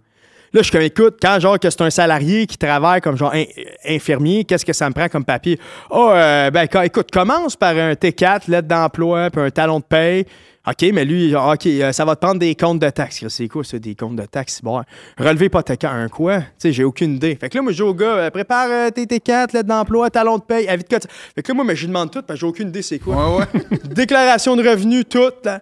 Là, 0.53 0.61
je 0.61 0.63
suis 0.63 0.71
comme, 0.71 0.81
écoute, 0.81 1.17
quand 1.21 1.39
genre 1.39 1.59
que 1.59 1.69
c'est 1.69 1.81
un 1.81 1.89
salarié 1.89 2.45
qui 2.47 2.57
travaille 2.57 3.01
comme 3.01 3.17
genre 3.17 3.33
in- 3.33 3.43
infirmier, 3.87 4.43
qu'est-ce 4.45 4.65
que 4.65 4.73
ça 4.73 4.87
me 4.87 4.93
prend 4.93 5.07
comme 5.09 5.25
papier? 5.25 5.59
Oh, 5.89 6.09
euh, 6.13 6.49
ben, 6.51 6.67
quand- 6.67 6.81
écoute, 6.83 7.11
commence 7.11 7.55
par 7.55 7.75
un 7.75 7.93
T4, 7.93 8.49
lettre 8.49 8.67
d'emploi, 8.67 9.29
puis 9.29 9.41
un 9.41 9.49
talon 9.49 9.79
de 9.79 9.83
paye. 9.85 10.25
OK, 10.67 10.83
mais 10.93 11.05
lui, 11.05 11.29
genre, 11.29 11.53
OK, 11.53 11.67
euh, 11.67 11.91
ça 11.91 12.05
va 12.05 12.15
te 12.15 12.21
prendre 12.25 12.39
des 12.39 12.55
comptes 12.55 12.79
de 12.79 12.89
taxes. 12.89 13.27
C'est 13.27 13.47
quoi, 13.47 13.63
ça, 13.63 13.77
des 13.77 13.93
comptes 13.93 14.15
de 14.15 14.25
taxes? 14.25 14.61
Bon, 14.63 14.81
relevé 15.19 15.45
hypothécaire, 15.45 15.91
un 15.91 16.07
quoi? 16.07 16.39
Tu 16.39 16.45
sais, 16.57 16.71
j'ai 16.73 16.83
aucune 16.83 17.15
idée. 17.17 17.35
Fait 17.35 17.49
que 17.49 17.57
là, 17.57 17.61
moi, 17.61 17.71
je 17.71 17.77
dis 17.77 17.83
au 17.83 17.93
gars, 17.93 18.05
euh, 18.15 18.29
prépare 18.31 18.67
euh, 18.71 18.89
tes 18.89 19.05
T4, 19.05 19.53
lettre 19.53 19.67
d'emploi, 19.67 20.09
talon 20.09 20.37
de 20.39 20.43
paye, 20.43 20.67
avis 20.67 20.83
de 20.83 20.89
cotisation. 20.89 21.09
Fait 21.35 21.43
que 21.43 21.49
là, 21.51 21.53
moi, 21.55 21.65
mais 21.65 21.75
je 21.75 21.81
lui 21.81 21.87
demande 21.89 22.09
tout, 22.09 22.23
parce 22.23 22.37
que 22.39 22.41
j'ai 22.41 22.47
aucune 22.49 22.69
idée 22.69 22.81
c'est 22.81 22.97
quoi. 22.97 23.37
Ouais, 23.37 23.45
ouais. 23.53 23.77
Déclaration 23.93 24.55
de 24.55 24.67
revenus, 24.67 25.03
tout. 25.07 25.19
Là. 25.43 25.61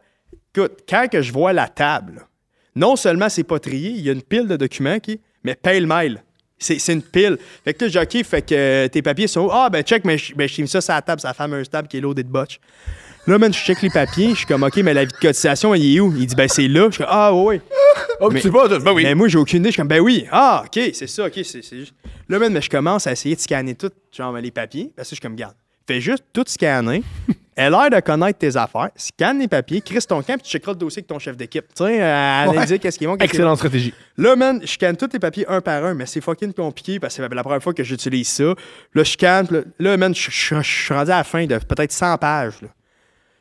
Écoute, 0.55 0.79
quand 0.87 1.07
que 1.11 1.21
je 1.21 1.33
vois 1.33 1.51
la 1.51 1.67
table, 1.67 2.13
là, 2.15 2.21
non 2.75 2.95
seulement 2.95 3.29
c'est 3.29 3.43
pas 3.43 3.59
trié, 3.59 3.91
il 3.91 4.01
y 4.01 4.09
a 4.09 4.13
une 4.13 4.21
pile 4.21 4.47
de 4.47 4.55
documents 4.55 4.99
qui, 4.99 5.19
mais 5.43 5.55
pile-mail. 5.55 6.23
C'est 6.57 6.79
c'est 6.79 6.93
une 6.93 7.01
pile. 7.01 7.37
Fait 7.63 7.73
que 7.73 7.85
là, 7.85 8.05
fait 8.23 8.41
que 8.41 8.55
euh, 8.55 8.87
tes 8.87 9.01
papiers 9.01 9.27
sont. 9.27 9.49
Ah, 9.51 9.69
ben 9.69 9.83
check, 9.83 10.05
mais 10.05 10.17
je 10.17 10.33
ben, 10.33 10.47
mis 10.59 10.67
ça 10.67 10.79
sur 10.79 10.93
la 10.93 11.01
table, 11.01 11.19
sa 11.19 11.33
fameuse 11.33 11.69
table 11.69 11.87
qui 11.87 11.97
est 11.97 12.01
loadée 12.01 12.23
de 12.23 12.29
botch. 12.29 12.59
Là, 13.25 13.37
man, 13.37 13.53
je 13.53 13.57
check 13.59 13.81
les 13.81 13.89
papiers, 13.89 14.31
je 14.31 14.35
suis 14.39 14.45
comme 14.45 14.63
OK, 14.63 14.75
mais 14.77 14.93
la 14.93 15.05
vie 15.05 15.11
de 15.11 15.17
cotisation, 15.17 15.73
il 15.73 15.95
est 15.95 15.99
où? 16.01 16.13
Il 16.17 16.25
dit, 16.25 16.35
ben 16.35 16.49
c'est 16.49 16.67
là. 16.67 16.87
Je 16.87 16.95
suis 16.95 17.03
comme, 17.03 17.13
ah, 17.13 17.33
ouais. 17.33 17.61
Oh, 18.19 18.29
Mais- 18.29 18.41
tu 18.41 18.51
pas, 18.51 18.67
ben 18.67 18.91
oui. 18.91 19.03
Mais 19.03 19.15
moi, 19.15 19.27
j'ai 19.29 19.37
aucune 19.37 19.59
idée. 19.59 19.69
Je 19.69 19.73
suis 19.73 19.79
comme, 19.79 19.87
ben 19.87 20.01
oui. 20.01 20.25
Ah, 20.29 20.63
OK, 20.65 20.91
c'est 20.93 21.07
ça, 21.07 21.25
OK, 21.27 21.33
c'est 21.35 21.63
c'est 21.63 21.77
juste. 21.77 21.93
Là, 22.27 22.39
man, 22.39 22.51
mais 22.51 22.61
je 22.61 22.69
commence 22.69 23.07
à 23.07 23.13
essayer 23.13 23.35
de 23.35 23.39
scanner 23.39 23.75
tout, 23.75 23.91
genre, 24.11 24.33
les 24.33 24.51
papiers. 24.51 24.91
Parce 24.95 25.09
que 25.09 25.15
je 25.15 25.19
suis 25.19 25.21
comme, 25.21 25.35
garde, 25.35 25.55
fais 25.87 26.01
juste 26.01 26.23
tout 26.33 26.43
scanner. 26.47 27.03
Elle 27.55 27.75
a 27.75 27.87
l'air 27.87 28.01
de 28.01 28.03
connaître 28.03 28.39
tes 28.39 28.57
affaires. 28.57 28.89
Scanne 28.95 29.37
les 29.37 29.47
papiers, 29.47 29.79
crisse 29.79 30.07
ton 30.07 30.23
camp, 30.23 30.33
puis 30.33 30.41
tu 30.41 30.49
checkeras 30.49 30.71
le 30.71 30.77
dossier 30.79 31.01
avec 31.01 31.07
ton 31.07 31.19
chef 31.19 31.37
d'équipe. 31.37 31.65
Tu 31.75 31.83
sais, 31.83 32.01
à 32.01 32.39
analyser 32.49 32.79
qu'est-ce 32.79 32.97
qui 32.97 33.03
est 33.03 33.07
bon, 33.07 33.15
qu'est-ce 33.15 33.29
qui 33.29 33.35
est 33.35 33.39
Excellente 33.39 33.57
stratégie. 33.57 33.93
Là, 34.17 34.35
man, 34.35 34.59
je 34.63 34.67
scanne 34.67 34.97
tous 34.97 35.09
les 35.13 35.19
papiers 35.19 35.45
un 35.47 35.61
par 35.61 35.85
un, 35.85 35.93
mais 35.93 36.07
c'est 36.07 36.19
fucking 36.19 36.51
compliqué 36.51 36.99
parce 36.99 37.15
que 37.15 37.23
c'est 37.23 37.35
la 37.35 37.43
première 37.43 37.61
fois 37.61 37.75
que 37.75 37.83
j'utilise 37.83 38.27
ça. 38.27 38.43
Là, 38.43 38.55
je 38.95 39.03
scanne, 39.03 39.47
là, 39.51 39.59
là, 39.77 39.97
man, 39.97 40.15
je 40.15 40.31
je- 40.31 40.55
je 40.55 40.67
suis 40.67 40.93
rendu 40.95 41.11
à 41.11 41.17
la 41.17 41.23
fin 41.23 41.45
de 41.45 41.57
peut-être 41.59 41.91
100 41.91 42.17
pages. 42.17 42.59
Là. 42.63 42.69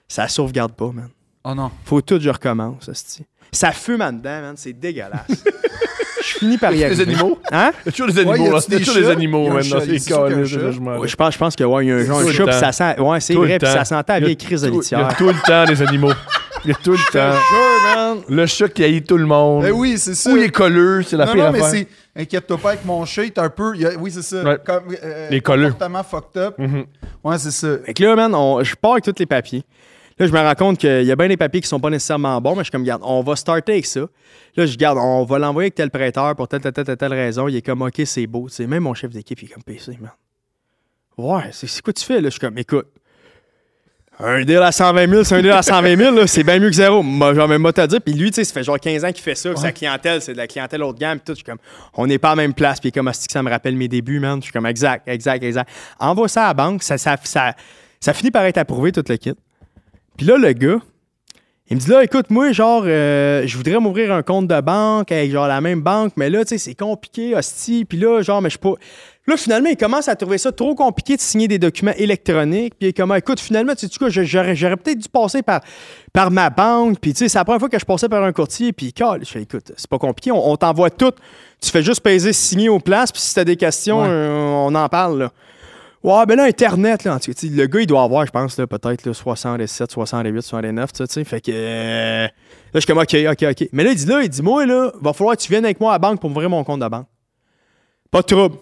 Ça 0.09 0.29
sauvegarde 0.29 0.73
pas, 0.75 0.91
man. 0.93 1.09
Oh 1.45 1.55
non. 1.55 1.71
Faut 1.87 2.03
tout 2.03 2.19
que 2.19 2.23
je 2.25 2.29
recommence, 2.31 2.89
hostie. 2.91 3.25
Ça 3.51 3.73
fume 3.73 4.03
en 4.03 4.13
dedans, 4.13 4.43
man. 4.43 4.55
C'est 4.59 4.75
dégueulasse. 4.75 5.43
Je 6.25 6.39
finis 6.39 6.59
par 6.59 6.73
y 6.73 6.77
Les 6.79 6.85
arriver. 6.85 7.03
animaux? 7.03 7.39
Hein? 7.51 7.73
Il 7.85 7.87
y 7.87 7.89
a 7.89 7.93
toujours 7.93 8.07
des 8.09 8.23
Ouais, 8.25 8.35
animaux, 8.35 8.51
là. 8.53 8.59
a-tu 8.59 8.67
Il 8.69 8.73
y 8.73 8.77
a 8.77 8.79
des 8.79 8.85
toujours 8.85 9.03
des 9.03 9.11
animaux, 9.11 9.61
ces 9.61 9.69
c'est. 9.99 10.15
Ouais, 10.15 11.09
je 11.09 11.17
pense, 11.17 11.35
je 11.35 11.39
pense 11.39 11.57
que 11.57 11.65
ouais, 11.65 11.85
il 11.85 11.89
y 11.89 11.93
a 11.93 11.97
un 11.97 12.05
genre 12.05 12.19
Tout 12.21 12.25
de 12.27 12.31
le 12.31 12.35
chat, 12.37 12.45
puis 12.45 12.55
ça 12.55 12.73
sent. 12.73 13.01
Ouais, 13.01 13.21
c'est 13.21 13.35
vrai, 13.35 13.59
puis 13.59 13.69
ça 13.69 13.85
sentait 13.85 14.13
la 14.13 14.19
Il 14.19 14.23
y 14.23 14.25
a 14.25 14.27
vieille 14.27 14.37
crise 14.37 14.63
de 14.63 14.69
tout- 14.71 14.83
Il 14.83 14.99
y 14.99 15.01
a 15.01 15.09
tout 15.17 15.27
le 15.27 15.35
temps 15.47 15.65
des 15.65 15.83
animaux. 15.83 16.13
Il 16.65 16.69
y 16.71 16.73
a 16.73 16.77
tout 16.77 16.93
le 16.93 16.99
temps. 17.13 17.33
jure, 17.33 17.97
man. 17.97 18.19
Le 18.29 18.47
chat 18.47 18.69
qui 18.69 18.85
haït 18.85 19.03
tout 19.03 19.17
le 19.19 19.27
monde. 19.27 19.63
Ben 19.65 19.73
oui, 19.73 19.95
c'est 19.99 20.15
ça. 20.15 20.31
Ou 20.31 20.37
il 20.37 20.45
est 20.45 20.51
colleux, 20.51 21.03
c'est 21.03 21.17
la 21.17 21.27
non, 21.27 21.33
pire 21.33 21.45
non, 21.47 21.53
mais 21.53 21.59
affaire. 21.61 21.71
c'est. 22.15 22.21
Inquiète-toi 22.23 22.59
pas 22.59 22.69
avec 22.69 22.85
mon 22.85 23.05
chat, 23.05 23.25
il 23.25 23.29
est 23.29 23.39
un 23.39 23.49
peu. 23.49 23.73
il 23.75 23.81
y 23.81 23.87
a- 23.87 23.97
oui, 23.99 24.13
c'est 24.13 24.23
ça. 24.23 24.43
Ouais. 24.45 24.59
Comme, 24.65 24.83
euh, 25.03 25.29
Les 25.31 25.41
colleux. 25.41 25.71
Comportement 25.73 26.05
fucked 26.05 26.37
up. 26.41 26.55
Mhm. 26.59 26.85
Ouais, 27.25 27.39
c'est 27.39 27.51
ça. 27.51 27.69
Fait 27.85 27.95
que 27.95 28.05
là, 28.05 28.15
man, 28.15 28.33
on- 28.35 28.63
je 28.63 28.77
pars 28.77 28.93
avec 28.93 29.05
tous 29.05 29.15
les 29.19 29.27
papiers. 29.27 29.65
Là, 30.23 30.29
je 30.29 30.33
me 30.33 30.39
rends 30.39 30.55
compte 30.55 30.79
qu'il 30.79 31.03
y 31.03 31.11
a 31.11 31.17
bien 31.17 31.27
des 31.27 31.37
papiers 31.37 31.61
qui 31.61 31.67
sont 31.67 31.81
pas 31.81 31.91
nécessairement 31.91 32.41
bons, 32.41 32.53
mais 32.53 32.59
je 32.59 32.67
suis 32.67 32.71
comme, 32.71 32.85
garde, 32.85 33.03
on 33.05 33.23
va 33.23 33.35
starter 33.35 33.73
avec 33.73 33.87
ça. 33.87 34.03
Là, 34.55 34.67
je 34.67 34.77
garde, 34.77 34.97
on 34.97 35.25
va 35.25 35.41
l'envoyer 35.41 35.65
avec 35.65 35.75
tel 35.75 35.91
prêteur 35.91 36.37
pour 36.37 36.47
telle, 36.47 36.61
telle, 36.61 36.73
telle, 36.73 36.97
telle, 36.97 37.13
raison. 37.13 37.49
Il 37.49 37.57
est 37.57 37.63
comme, 37.63 37.83
OK, 37.83 38.01
c'est 38.05 38.29
beau. 38.29 38.47
Même 38.61 38.85
mon 38.85 38.95
chef 38.95 39.11
d'équipe, 39.11 39.43
il 39.43 39.47
est 39.47 39.53
comme 39.53 39.65
PC, 39.65 39.99
man. 40.01 40.13
Ouais, 41.19 41.51
c'est 41.51 41.83
quoi 41.83 41.93
tu 41.93 42.05
fais, 42.05 42.21
là? 42.21 42.29
Je 42.29 42.31
suis 42.31 42.39
comme, 42.39 42.57
écoute, 42.57 42.87
un 44.21 44.45
deal 44.45 44.59
à 44.59 44.71
120 44.71 45.09
000, 45.09 45.25
c'est 45.25 45.35
un 45.35 45.43
deal 45.43 45.51
à 45.51 45.63
120 45.63 45.97
000, 45.97 46.15
là, 46.15 46.27
c'est 46.29 46.45
bien 46.45 46.61
mieux 46.61 46.71
que 46.71 46.77
zéro. 46.77 47.03
Moi, 47.03 47.35
genre, 47.35 47.49
même 47.49 47.61
moi, 47.61 47.73
t'as 47.73 47.89
dit. 47.89 47.99
Puis 47.99 48.15
lui, 48.15 48.31
tu 48.31 48.37
sais, 48.37 48.45
ça 48.45 48.55
fait 48.55 48.63
genre 48.63 48.79
15 48.79 49.05
ans 49.05 49.11
qu'il 49.11 49.25
fait 49.25 49.35
ça. 49.35 49.57
Sa 49.57 49.73
clientèle, 49.73 50.23
c'est 50.23 50.35
de 50.35 50.39
la 50.39 50.47
clientèle 50.47 50.85
haut 50.85 50.93
de 50.93 51.01
gamme. 51.01 51.19
Puis 51.19 51.25
tout, 51.27 51.33
je 51.33 51.39
suis 51.39 51.45
comme, 51.45 51.59
on 51.95 52.07
n'est 52.07 52.19
pas 52.19 52.29
à 52.29 52.37
la 52.37 52.43
même 52.43 52.55
place. 52.55 52.79
Puis 52.79 52.91
il 52.91 52.91
est 52.91 52.93
comme, 52.93 53.09
Asti 53.09 53.27
que 53.27 53.33
ça 53.33 53.43
me 53.43 53.51
rappelle 53.51 53.75
mes 53.75 53.89
débuts, 53.89 54.21
man. 54.21 54.37
Je 54.37 54.45
suis 54.45 54.53
comme, 54.53 54.67
exact, 54.67 55.09
exact, 55.09 55.43
exact. 55.43 55.69
Envoie 55.99 56.29
ça 56.29 56.45
à 56.45 56.47
la 56.47 56.55
banque. 56.55 56.85
Ça, 56.85 56.97
ça, 56.97 57.17
ça, 57.25 57.57
ça 57.99 58.13
finit 58.13 58.31
par 58.31 58.45
être 58.45 58.59
approuvé, 58.59 58.93
tout 58.93 59.03
le 59.09 59.17
kit. 59.17 59.35
Puis 60.17 60.27
là, 60.27 60.37
le 60.37 60.53
gars, 60.53 60.79
il 61.71 61.77
me 61.77 61.81
dit 61.81 61.89
là, 61.89 62.05
écoute, 62.05 62.27
moi, 62.29 62.53
genre, 62.53 62.83
euh, 62.87 63.45
je 63.47 63.57
voudrais 63.57 63.79
m'ouvrir 63.79 64.13
un 64.13 64.23
compte 64.23 64.47
de 64.47 64.61
banque 64.61 65.11
avec 65.11 65.31
genre 65.31 65.47
la 65.49 65.61
même 65.61 65.81
banque, 65.81 66.13
mais 66.17 66.29
là, 66.29 66.45
tu 66.45 66.51
sais, 66.51 66.59
c'est 66.59 66.75
compliqué, 66.75 67.35
hostie. 67.35 67.85
Puis 67.87 67.99
là, 67.99 68.21
genre, 68.23 68.43
mais 68.43 68.51
je 68.51 68.55
suis 68.55 68.59
pas. 68.59 68.75
Là, 69.27 69.37
finalement, 69.37 69.71
il 69.71 69.77
commence 69.77 70.09
à 70.09 70.17
trouver 70.17 70.37
ça 70.37 70.51
trop 70.51 70.75
compliqué 70.75 71.15
de 71.17 71.21
signer 71.21 71.47
des 71.47 71.59
documents 71.59 71.95
électroniques. 71.97 72.75
Puis 72.79 72.87
il 72.87 72.89
est 72.89 72.93
comme, 72.93 73.15
écoute, 73.15 73.39
finalement, 73.41 73.75
tu 73.75 73.87
sais 73.87 73.93
quoi, 73.97 74.09
j'aurais, 74.11 74.57
j'aurais 74.57 74.77
peut-être 74.77 74.99
dû 74.99 75.09
passer 75.09 75.43
par, 75.43 75.61
par 76.13 76.31
ma 76.33 76.51
banque. 76.51 76.99
Puis 77.01 77.13
tu 77.13 77.21
sais, 77.21 77.29
c'est 77.29 77.39
la 77.39 77.45
première 77.45 77.61
fois 77.61 77.69
que 77.69 77.79
je 77.79 77.85
passais 77.85 78.09
par 78.09 78.23
un 78.25 78.33
courtier. 78.33 78.73
Puis, 78.73 78.93
cal, 78.93 79.21
je 79.25 79.31
fais, 79.31 79.43
écoute, 79.43 79.73
c'est 79.77 79.89
pas 79.89 79.99
compliqué, 79.99 80.33
on, 80.33 80.51
on 80.51 80.57
t'envoie 80.57 80.91
tout. 80.91 81.13
Tu 81.61 81.71
fais 81.71 81.83
juste 81.85 82.01
peser 82.01 82.33
signer 82.33 82.69
aux 82.69 82.81
places. 82.81 83.13
Puis 83.13 83.23
si 83.23 83.35
t'as 83.35 83.45
des 83.45 83.57
questions, 83.57 84.03
Ouais. 84.03 84.09
euh, 84.11 84.49
on 84.67 84.75
en 84.75 84.89
parle, 84.89 85.19
là. 85.21 85.33
Ouais, 86.03 86.27
ben 86.27 86.37
là, 86.37 86.45
Internet, 86.45 87.05
là, 87.05 87.15
en 87.15 87.19
tout 87.19 87.31
cas, 87.31 87.35
tu 87.39 87.49
sais, 87.49 87.55
le 87.55 87.67
gars, 87.67 87.81
il 87.81 87.87
doit 87.87 88.03
avoir, 88.03 88.27
je 88.27 88.33
pense, 88.33 88.59
là, 88.59 88.67
peut-être 88.67 89.07
là, 89.07 89.15
67, 89.15 89.91
68, 89.93 90.43
69, 90.43 90.91
ça, 90.93 91.07
tu 91.07 91.13
sais. 91.15 91.25
Fait 91.25 91.41
que. 91.41 91.51
euh, 91.55 92.25
là, 92.25 92.31
je 92.75 92.81
suis 92.81 92.87
comme, 92.87 92.99
OK, 92.99 93.15
OK, 93.31 93.45
OK. 93.51 93.69
Mais 93.73 93.85
là, 93.85 93.91
il 93.91 93.97
dit, 93.97 94.07
là, 94.07 94.23
il 94.23 94.29
dit, 94.29 94.43
moi, 94.43 94.67
là, 94.67 94.91
va 95.01 95.13
falloir 95.13 95.37
que 95.37 95.43
tu 95.43 95.49
viennes 95.49 95.65
avec 95.65 95.79
moi 95.81 95.93
à 95.93 95.95
la 95.95 95.99
banque 96.01 96.21
pour 96.21 96.29
m'ouvrir 96.31 96.51
mon 96.51 96.65
compte 96.65 96.81
de 96.81 96.89
banque. 96.89 97.07
Pas 98.11 98.21
de 98.21 98.27
trouble. 98.27 98.57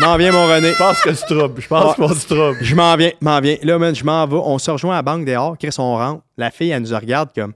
M'en- 0.00 0.16
viens, 0.16 0.30
mon 0.30 0.46
René. 0.46 0.72
Je 0.72 0.78
pense 0.78 1.00
que 1.00 1.12
c'est 1.12 1.26
trouble. 1.26 1.60
Je 1.60 1.66
pense 1.66 1.96
que 1.96 2.14
c'est 2.14 2.26
trouble. 2.28 2.58
Je 2.60 2.74
m'en 2.76 2.94
viens, 2.96 3.10
m'en 3.20 3.40
viens. 3.40 3.56
Là, 3.64 3.78
man, 3.78 3.94
je 3.94 4.04
m'en 4.04 4.26
vais. 4.28 4.36
On 4.36 4.58
se 4.58 4.70
rejoint 4.70 4.92
à 4.92 4.98
la 4.98 5.02
banque 5.02 5.24
dehors. 5.24 5.58
Chris, 5.58 5.74
on 5.78 5.96
rentre. 5.96 6.22
La 6.36 6.52
fille, 6.52 6.70
elle 6.70 6.82
nous 6.82 6.94
regarde 6.94 7.30
comme 7.34 7.52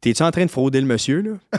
T'es-tu 0.00 0.22
en 0.22 0.30
train 0.30 0.44
de 0.44 0.50
frauder 0.50 0.80
le 0.80 0.86
monsieur, 0.86 1.20
là? 1.22 1.58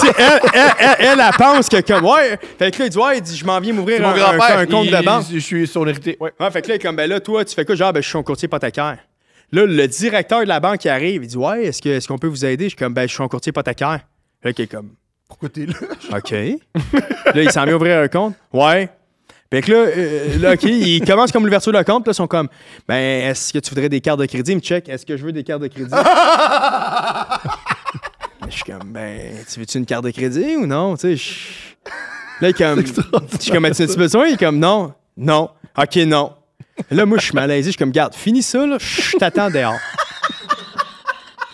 Elle, 0.00 0.14
elle, 0.54 0.70
elle, 0.78 0.96
elle, 1.00 1.20
elle 1.20 1.36
pense 1.36 1.68
que 1.68 1.80
comme 1.80 2.04
Ouais. 2.04 2.38
Fait 2.58 2.70
que 2.70 2.78
là, 2.78 2.84
il 2.86 2.90
dit 2.90 2.98
Ouais, 2.98 3.18
il 3.18 3.20
dit 3.22 3.36
Je 3.36 3.44
m'en 3.44 3.58
viens 3.58 3.72
m'ouvrir 3.72 3.98
un, 4.00 4.08
mon 4.10 4.14
un- 4.14 4.16
grand-père. 4.18 4.58
un 4.58 4.66
compte 4.66 4.86
il- 4.86 4.96
de 4.96 5.04
banque. 5.04 5.24
Je 5.32 5.38
suis 5.38 5.66
son 5.66 5.84
hérité. 5.88 6.16
Ouais. 6.20 6.32
Ouais, 6.38 6.50
fait 6.52 6.62
que 6.62 6.68
là, 6.68 6.74
il 6.74 6.76
est 6.76 6.82
comme, 6.82 6.94
ben 6.96 7.10
là, 7.10 7.18
toi, 7.20 7.44
tu 7.44 7.52
fais 7.54 7.64
quoi? 7.64 7.74
Genre, 7.74 7.92
ben, 7.92 8.00
je 8.02 8.08
suis 8.08 8.16
un 8.16 8.22
courtier 8.22 8.46
hypothécaire. 8.46 8.98
Là, 9.50 9.66
le 9.66 9.88
directeur 9.88 10.40
de 10.40 10.46
la 10.48 10.60
banque 10.60 10.78
qui 10.78 10.88
arrive, 10.88 11.24
il 11.24 11.26
dit, 11.28 11.36
ouais, 11.36 11.64
est-ce 11.64 11.82
que- 11.82 11.88
est-ce 11.88 12.06
qu'on 12.06 12.18
peut 12.18 12.28
vous 12.28 12.44
aider? 12.44 12.64
Je 12.66 12.68
suis 12.70 12.76
comme, 12.78 12.94
ben, 12.94 13.08
je 13.08 13.12
suis 13.14 13.22
un 13.22 13.28
courtier 13.28 13.50
hypothécaire. 13.50 14.00
Là, 14.44 14.52
qui 14.52 14.62
est 14.62 14.66
comme, 14.68 14.90
Pourquoi 15.26 15.48
t'es 15.48 15.66
là? 15.66 15.74
OK. 16.16 16.30
là, 16.30 17.42
il 17.42 17.50
s'en 17.50 17.64
vient 17.64 17.74
ouvrir 17.74 17.98
un 17.98 18.08
compte. 18.08 18.34
Ouais. 18.52 18.88
Fait 19.50 19.62
que 19.62 19.72
là, 19.72 19.78
euh, 19.78 20.38
là, 20.40 20.52
OK, 20.52 20.62
il 20.64 21.02
commence 21.04 21.32
comme 21.32 21.44
l'ouverture 21.44 21.72
de 21.72 21.82
compte. 21.82 22.06
Là, 22.06 22.12
ils 22.12 22.14
sont 22.14 22.26
comme, 22.26 22.48
ben, 22.86 23.30
est-ce 23.30 23.52
que 23.52 23.58
tu 23.58 23.70
voudrais 23.70 23.88
des 23.88 24.00
cartes 24.02 24.20
de 24.20 24.26
crédit? 24.26 24.52
Il 24.52 24.56
me 24.56 24.60
check, 24.60 24.88
est-ce 24.90 25.04
que 25.06 25.16
je 25.16 25.24
veux 25.24 25.32
des 25.32 25.42
cartes 25.42 25.62
de 25.62 25.68
crédit? 25.68 25.90
je 28.50 28.54
suis 28.56 28.64
comme, 28.64 28.92
ben, 28.92 29.32
tu 29.52 29.60
veux-tu 29.60 29.78
une 29.78 29.86
carte 29.86 30.04
de 30.04 30.10
crédit 30.10 30.56
ou 30.56 30.66
non? 30.66 30.96
Tu 30.96 31.00
sais, 31.00 31.16
je- 31.16 31.90
Là, 32.40 32.48
il 32.48 32.50
est 32.50 32.52
comme, 32.52 32.84
je 33.32 33.38
suis 33.42 33.50
comme, 33.50 33.64
as-tu 33.64 33.86
besoin? 33.96 34.28
Il 34.28 34.34
est 34.34 34.36
comme, 34.38 34.58
non, 34.58 34.92
non. 35.16 35.50
OK, 35.76 35.96
non. 36.06 36.32
Là, 36.90 37.04
moi, 37.06 37.18
je 37.18 37.24
suis 37.24 37.34
malaisé. 37.34 37.64
Je 37.64 37.70
suis 37.70 37.78
comme, 37.78 37.90
garde, 37.90 38.14
finis 38.14 38.42
ça, 38.42 38.64
là, 38.64 38.76
je 38.78 39.16
t'attends 39.16 39.50
dehors. 39.50 39.74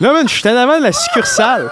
Là, 0.00 0.12
man, 0.12 0.28
je 0.28 0.34
suis 0.34 0.48
en 0.48 0.56
avant 0.56 0.78
de 0.78 0.82
la 0.84 0.92
succursale. 0.92 1.70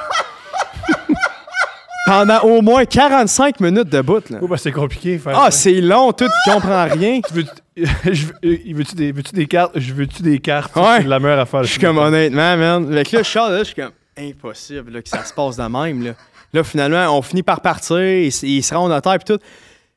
Pendant 2.07 2.41
au 2.41 2.63
moins 2.63 2.85
45 2.85 3.61
minutes 3.61 3.89
de 3.89 4.01
bout, 4.01 4.29
là. 4.31 4.39
Oh, 4.43 4.49
ben, 4.49 4.57
c'est 4.57 4.73
compliqué. 4.73 5.19
Faire 5.19 5.39
Ah, 5.39 5.51
c'est 5.53 5.81
long, 5.81 6.13
tout, 6.13 6.25
il 6.47 6.53
comprend 6.53 6.85
rien. 6.89 7.21
Tu 7.21 7.33
veux- 7.35 7.45
je 8.13 8.27
veux- 8.27 8.75
veux-tu 8.75 9.35
des, 9.35 9.47
cartes? 9.47 9.73
Je 9.79 9.93
veux-tu 9.95 10.23
des 10.23 10.39
cartes? 10.41 10.75
Ouais. 10.75 10.97
C'est 10.99 11.05
de 11.05 11.11
la 11.11 11.21
meilleure 11.21 11.39
affaire. 11.41 11.63
Je 11.63 11.71
suis 11.71 11.81
comme, 11.81 11.99
honnêtement, 11.99 12.57
man. 12.57 12.93
Fait 12.93 13.05
que 13.05 13.17
là, 13.19 13.23
je 13.23 13.29
sors 13.29 13.49
de 13.51 13.55
là, 13.55 13.59
je 13.61 13.65
suis 13.65 13.75
comme, 13.77 13.93
impossible 14.29 14.93
là, 14.93 15.03
que 15.03 15.09
ça 15.09 15.25
se 15.25 15.33
passe 15.33 15.57
de 15.57 15.63
même, 15.65 16.03
là. 16.03 16.15
Là, 16.53 16.63
finalement, 16.65 17.17
on 17.17 17.23
finit 17.23 17.43
par 17.43 17.61
partir, 17.61 17.99
ils, 17.99 18.33
ils 18.43 18.63
se 18.63 18.75
rendent 18.75 18.93
à 18.93 19.01
terre, 19.01 19.19
puis 19.19 19.35
tout. 19.35 19.43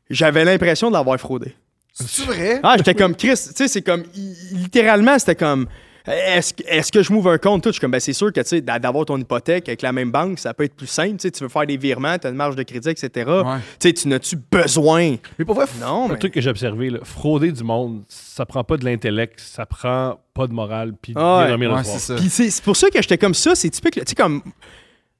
J'avais 0.09 0.45
l'impression 0.45 0.89
de 0.89 0.93
l'avoir 0.93 1.19
fraudé. 1.19 1.55
C'est 1.93 2.25
vrai? 2.25 2.59
Ah, 2.61 2.75
j'étais 2.77 2.93
comme 2.93 3.15
Chris, 3.15 3.29
tu 3.33 3.53
sais, 3.55 3.67
c'est 3.67 3.81
comme 3.81 4.03
littéralement, 4.51 5.17
c'était 5.17 5.35
comme 5.35 5.67
est-ce 6.07 6.53
que, 6.53 6.63
est-ce 6.67 6.91
que 6.91 7.01
je 7.01 7.11
m'ouvre 7.11 7.31
un 7.31 7.37
compte? 7.37 7.63
Tout? 7.63 7.69
Je 7.69 7.73
suis 7.73 7.81
comme 7.81 7.91
ben 7.91 7.99
c'est 7.99 8.13
sûr 8.13 8.31
que 8.31 8.39
tu 8.41 8.47
sais, 8.47 8.61
d'a- 8.61 8.79
d'avoir 8.79 9.05
ton 9.05 9.17
hypothèque 9.17 9.67
avec 9.69 9.81
la 9.81 9.91
même 9.91 10.11
banque, 10.11 10.39
ça 10.39 10.53
peut 10.53 10.63
être 10.63 10.75
plus 10.75 10.87
simple. 10.87 11.13
Tu 11.17 11.23
sais, 11.23 11.31
tu 11.31 11.43
veux 11.43 11.49
faire 11.49 11.65
des 11.65 11.77
virements, 11.77 12.17
tu 12.17 12.27
as 12.27 12.29
une 12.29 12.35
marge 12.35 12.55
de 12.55 12.63
crédit, 12.63 12.89
etc. 12.89 13.09
Ouais. 13.27 13.43
Tu 13.79 13.87
sais, 13.89 13.93
tu 13.93 14.07
n'as-tu 14.07 14.35
besoin? 14.51 15.15
Mais 15.39 15.45
pour 15.45 15.55
vrai, 15.55 15.65
Non, 15.81 16.05
un 16.05 16.13
mais. 16.13 16.17
truc 16.19 16.33
que 16.33 16.41
j'ai 16.41 16.49
observé, 16.49 16.89
là, 16.89 16.99
frauder 17.03 17.51
du 17.51 17.63
monde, 17.63 18.03
ça 18.07 18.45
prend 18.45 18.63
pas 18.63 18.77
de 18.77 18.85
l'intellect, 18.85 19.39
ça 19.39 19.65
prend 19.65 20.19
pas 20.33 20.47
de 20.47 20.53
morale, 20.53 20.93
puis 21.01 21.13
Ah 21.15 21.55
ouais. 21.57 21.83
c'est 21.83 22.49
c'est 22.49 22.63
pour 22.63 22.75
ça 22.75 22.89
que 22.89 23.01
j'étais 23.01 23.17
comme 23.17 23.33
ça, 23.33 23.55
c'est 23.55 23.69
typique. 23.69 23.95
Tu 23.95 24.01
sais, 24.05 24.15
comme. 24.15 24.41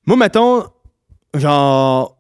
Moi, 0.06 0.18
mettons, 0.18 0.66
genre. 1.34 2.15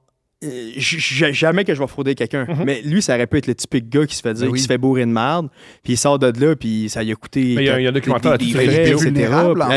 Euh, 0.45 1.31
Jamais 1.34 1.63
que 1.65 1.73
je 1.73 1.80
vais 1.80 1.88
frauder 1.88 2.15
quelqu'un. 2.15 2.45
Mais 2.65 2.81
lui, 2.84 3.01
ça 3.01 3.15
aurait 3.15 3.27
pu 3.27 3.38
être 3.38 3.47
le 3.47 3.55
typique 3.55 3.89
gars 3.89 4.05
qui 4.05 4.15
se 4.15 4.22
fait 4.22 4.34
dire, 4.34 4.45
Ben 4.45 4.51
oui. 4.51 4.57
qui 4.57 4.63
se 4.63 4.67
fait 4.67 4.77
bourrer 4.77 5.05
de 5.05 5.11
merde, 5.11 5.49
puis 5.84 5.93
il 5.93 5.97
sort 5.97 6.19
de 6.19 6.31
là, 6.39 6.55
puis 6.55 6.88
ça 6.89 7.03
lui 7.03 7.11
a 7.11 7.15
coûté. 7.15 7.53
Mais 7.55 7.63
il 7.63 7.67
y 7.67 7.69
a- 7.69 7.80
il 7.80 7.84
y 7.84 7.88
a 7.88 7.89
un 7.89 7.93
documentaire 7.93 8.38
des- 8.38 8.45
là-dessus. 8.45 9.07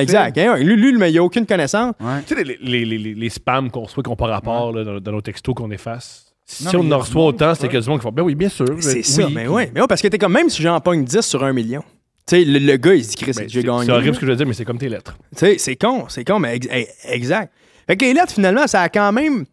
Exact. 0.01 0.39
Hein, 0.39 0.57
Lui, 0.59 0.77
lui, 0.77 0.97
mais 0.99 1.11
il 1.11 1.19
a 1.19 1.23
aucune 1.25 1.47
connaissance. 1.47 1.95
Ouais. 2.01 2.23
Tu 2.27 2.35
sais, 2.35 2.45
les, 2.45 2.59
les, 2.61 2.85
les, 2.85 2.99
les, 2.99 3.15
les 3.15 3.29
spams 3.29 3.71
qu'on 3.71 3.83
reçoit, 3.83 4.03
qu'on 4.03 4.11
n'a 4.13 4.17
pas 4.17 4.27
rapport 4.27 4.73
là, 4.73 4.85
dans, 4.85 5.01
dans 5.01 5.13
nos 5.13 5.21
textos 5.21 5.55
qu'on 5.55 5.71
efface. 5.71 6.25
Si 6.47 6.65
Non, 6.65 6.71
on 6.83 6.93
en 6.93 6.99
reçoit 6.99 7.25
autant, 7.27 7.55
c'est 7.55 7.75
a 7.75 7.81
du 7.81 7.89
monde 7.89 7.99
qui 7.99 8.05
font 8.05 8.13
Ben 8.13 8.23
oui, 8.23 8.35
bien 8.35 8.49
sûr. 8.49 8.67
C'est 8.81 8.95
oui, 8.97 9.05
ça, 9.05 9.29
mais 9.31 9.47
ouais. 9.47 9.71
Mais 9.75 9.83
ouais, 9.83 9.87
parce 9.87 10.01
que 10.01 10.09
t'es 10.09 10.17
comme, 10.19 10.33
même 10.33 10.49
si 10.49 10.63
j'en 10.63 10.81
pogne 10.81 11.05
10 11.05 11.21
sur 11.21 11.45
un 11.45 11.53
million, 11.53 11.83
tu 12.27 12.37
sais, 12.37 12.45
le, 12.45 12.59
le 12.59 12.77
gars, 12.79 12.95
il 12.95 13.05
se 13.05 13.11
dit, 13.11 13.17
Chris, 13.17 13.33
Ben, 13.37 13.49
j'ai 13.49 13.61
c'est 13.61 13.67
gagné. 13.67 13.85
c'est 13.85 13.93
horrible 13.93 14.15
ce 14.15 14.21
que 14.21 14.27
je 14.27 14.31
veux 14.31 14.37
dire, 14.37 14.47
mais 14.47 14.55
c'est 14.55 14.65
comme 14.65 14.79
tes 14.79 14.89
lettres. 14.89 15.17
Tu 15.37 15.41
sais, 15.41 15.59
c'est 15.59 15.77
con, 15.77 16.07
c'est 16.09 16.25
con, 16.25 16.39
mais 16.39 16.57
ex- 16.57 16.69
eh, 16.73 16.87
exact. 17.11 17.53
Fait 17.87 17.97
que 17.99 18.05
les 18.07 18.15
lettres, 18.15 18.33
finalement, 18.33 18.67
ça 18.67 18.81
a 18.83 18.89
quand 18.89 19.13
même 19.13 19.45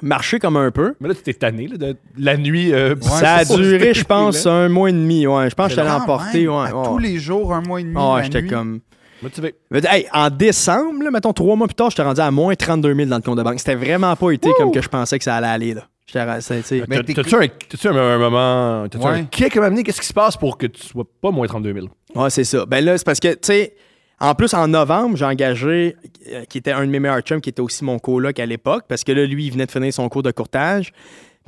marché 0.00 0.38
comme 0.38 0.56
un 0.56 0.70
peu. 0.70 0.94
Mais 1.00 1.08
là, 1.08 1.14
tu 1.14 1.22
t'es 1.22 1.34
tanné 1.34 1.68
là, 1.68 1.76
de 1.76 1.96
la 2.18 2.36
nuit. 2.36 2.72
euh, 2.72 2.94
ça 3.00 3.34
a 3.36 3.44
duré, 3.44 3.92
je 3.94 4.04
pense, 4.04 4.44
là. 4.46 4.52
un 4.52 4.68
mois 4.68 4.88
et 4.88 4.92
demi. 4.92 5.26
Ouais, 5.26 5.50
je 5.50 5.54
pense 5.54 5.66
que 5.66 5.72
je 5.72 5.76
t'allais 5.76 5.90
emporter. 5.90 6.48
Ouais, 6.48 6.54
à 6.68 6.76
ouais. 6.76 6.86
Tous 6.86 6.98
les 6.98 7.18
jours, 7.18 7.52
un 7.52 7.60
mois 7.62 7.80
et 7.80 7.84
demi. 7.84 7.94
La 7.94 8.22
j'étais 8.22 8.42
nuit. 8.42 8.48
comme. 8.50 8.80
Motivé. 9.22 9.54
Hey, 9.72 10.06
en 10.12 10.30
décembre, 10.30 11.04
là, 11.04 11.10
mettons 11.12 11.32
trois 11.32 11.54
mois 11.54 11.68
plus 11.68 11.74
tard, 11.76 11.90
j'étais 11.90 12.02
rendu 12.02 12.20
à 12.20 12.30
moins 12.32 12.54
32 12.56 12.92
000 12.94 13.08
dans 13.08 13.16
le 13.16 13.22
compte 13.22 13.38
de 13.38 13.42
banque. 13.44 13.58
C'était 13.60 13.76
vraiment 13.76 14.16
pas 14.16 14.30
été 14.32 14.48
comme 14.58 14.72
que 14.72 14.82
je 14.82 14.88
pensais 14.88 15.16
que 15.18 15.22
ça 15.24 15.36
allait 15.36 15.46
aller. 15.46 15.74
Là. 15.74 15.82
J'étais 16.06 16.24
ra- 16.24 16.40
c'est- 16.40 16.56
tu 16.62 16.66
sais, 16.66 16.84
Mais 16.88 16.96
T'as- 16.96 17.02
t'es- 17.04 17.14
T'as-tu 17.14 17.34
un, 17.36 17.46
t'as-tu 17.46 17.88
un, 17.88 17.96
un 17.96 18.18
moment. 18.18 18.88
T'as-tu 18.88 19.04
Ouais. 19.06 19.12
un 19.20 19.24
kick 19.24 19.56
à 19.56 19.60
m'amener? 19.60 19.84
Qu'est-ce 19.84 20.00
qui 20.00 20.06
se 20.08 20.12
passe 20.12 20.36
pour 20.36 20.58
que 20.58 20.66
tu 20.66 20.82
sois 20.82 21.04
pas 21.20 21.30
moins 21.30 21.46
32 21.46 21.72
000 21.72 21.86
Ouais, 22.16 22.30
c'est 22.30 22.42
ça. 22.42 22.66
Ben 22.66 22.84
là, 22.84 22.98
c'est 22.98 23.04
parce 23.06 23.20
que, 23.20 23.28
tu 23.28 23.38
sais, 23.42 23.74
en 24.22 24.34
plus, 24.34 24.54
en 24.54 24.68
novembre, 24.68 25.16
j'ai 25.16 25.24
engagé, 25.24 25.96
euh, 26.32 26.44
qui 26.48 26.58
était 26.58 26.72
un 26.72 26.86
de 26.86 26.90
mes 26.90 27.00
meilleurs 27.00 27.20
chums, 27.20 27.40
qui 27.40 27.50
était 27.50 27.60
aussi 27.60 27.84
mon 27.84 27.98
coloc 27.98 28.38
à 28.38 28.46
l'époque, 28.46 28.84
parce 28.88 29.04
que 29.04 29.12
là, 29.12 29.26
lui, 29.26 29.46
il 29.46 29.50
venait 29.52 29.66
de 29.66 29.70
finir 29.70 29.92
son 29.92 30.08
cours 30.08 30.22
de 30.22 30.30
courtage. 30.30 30.92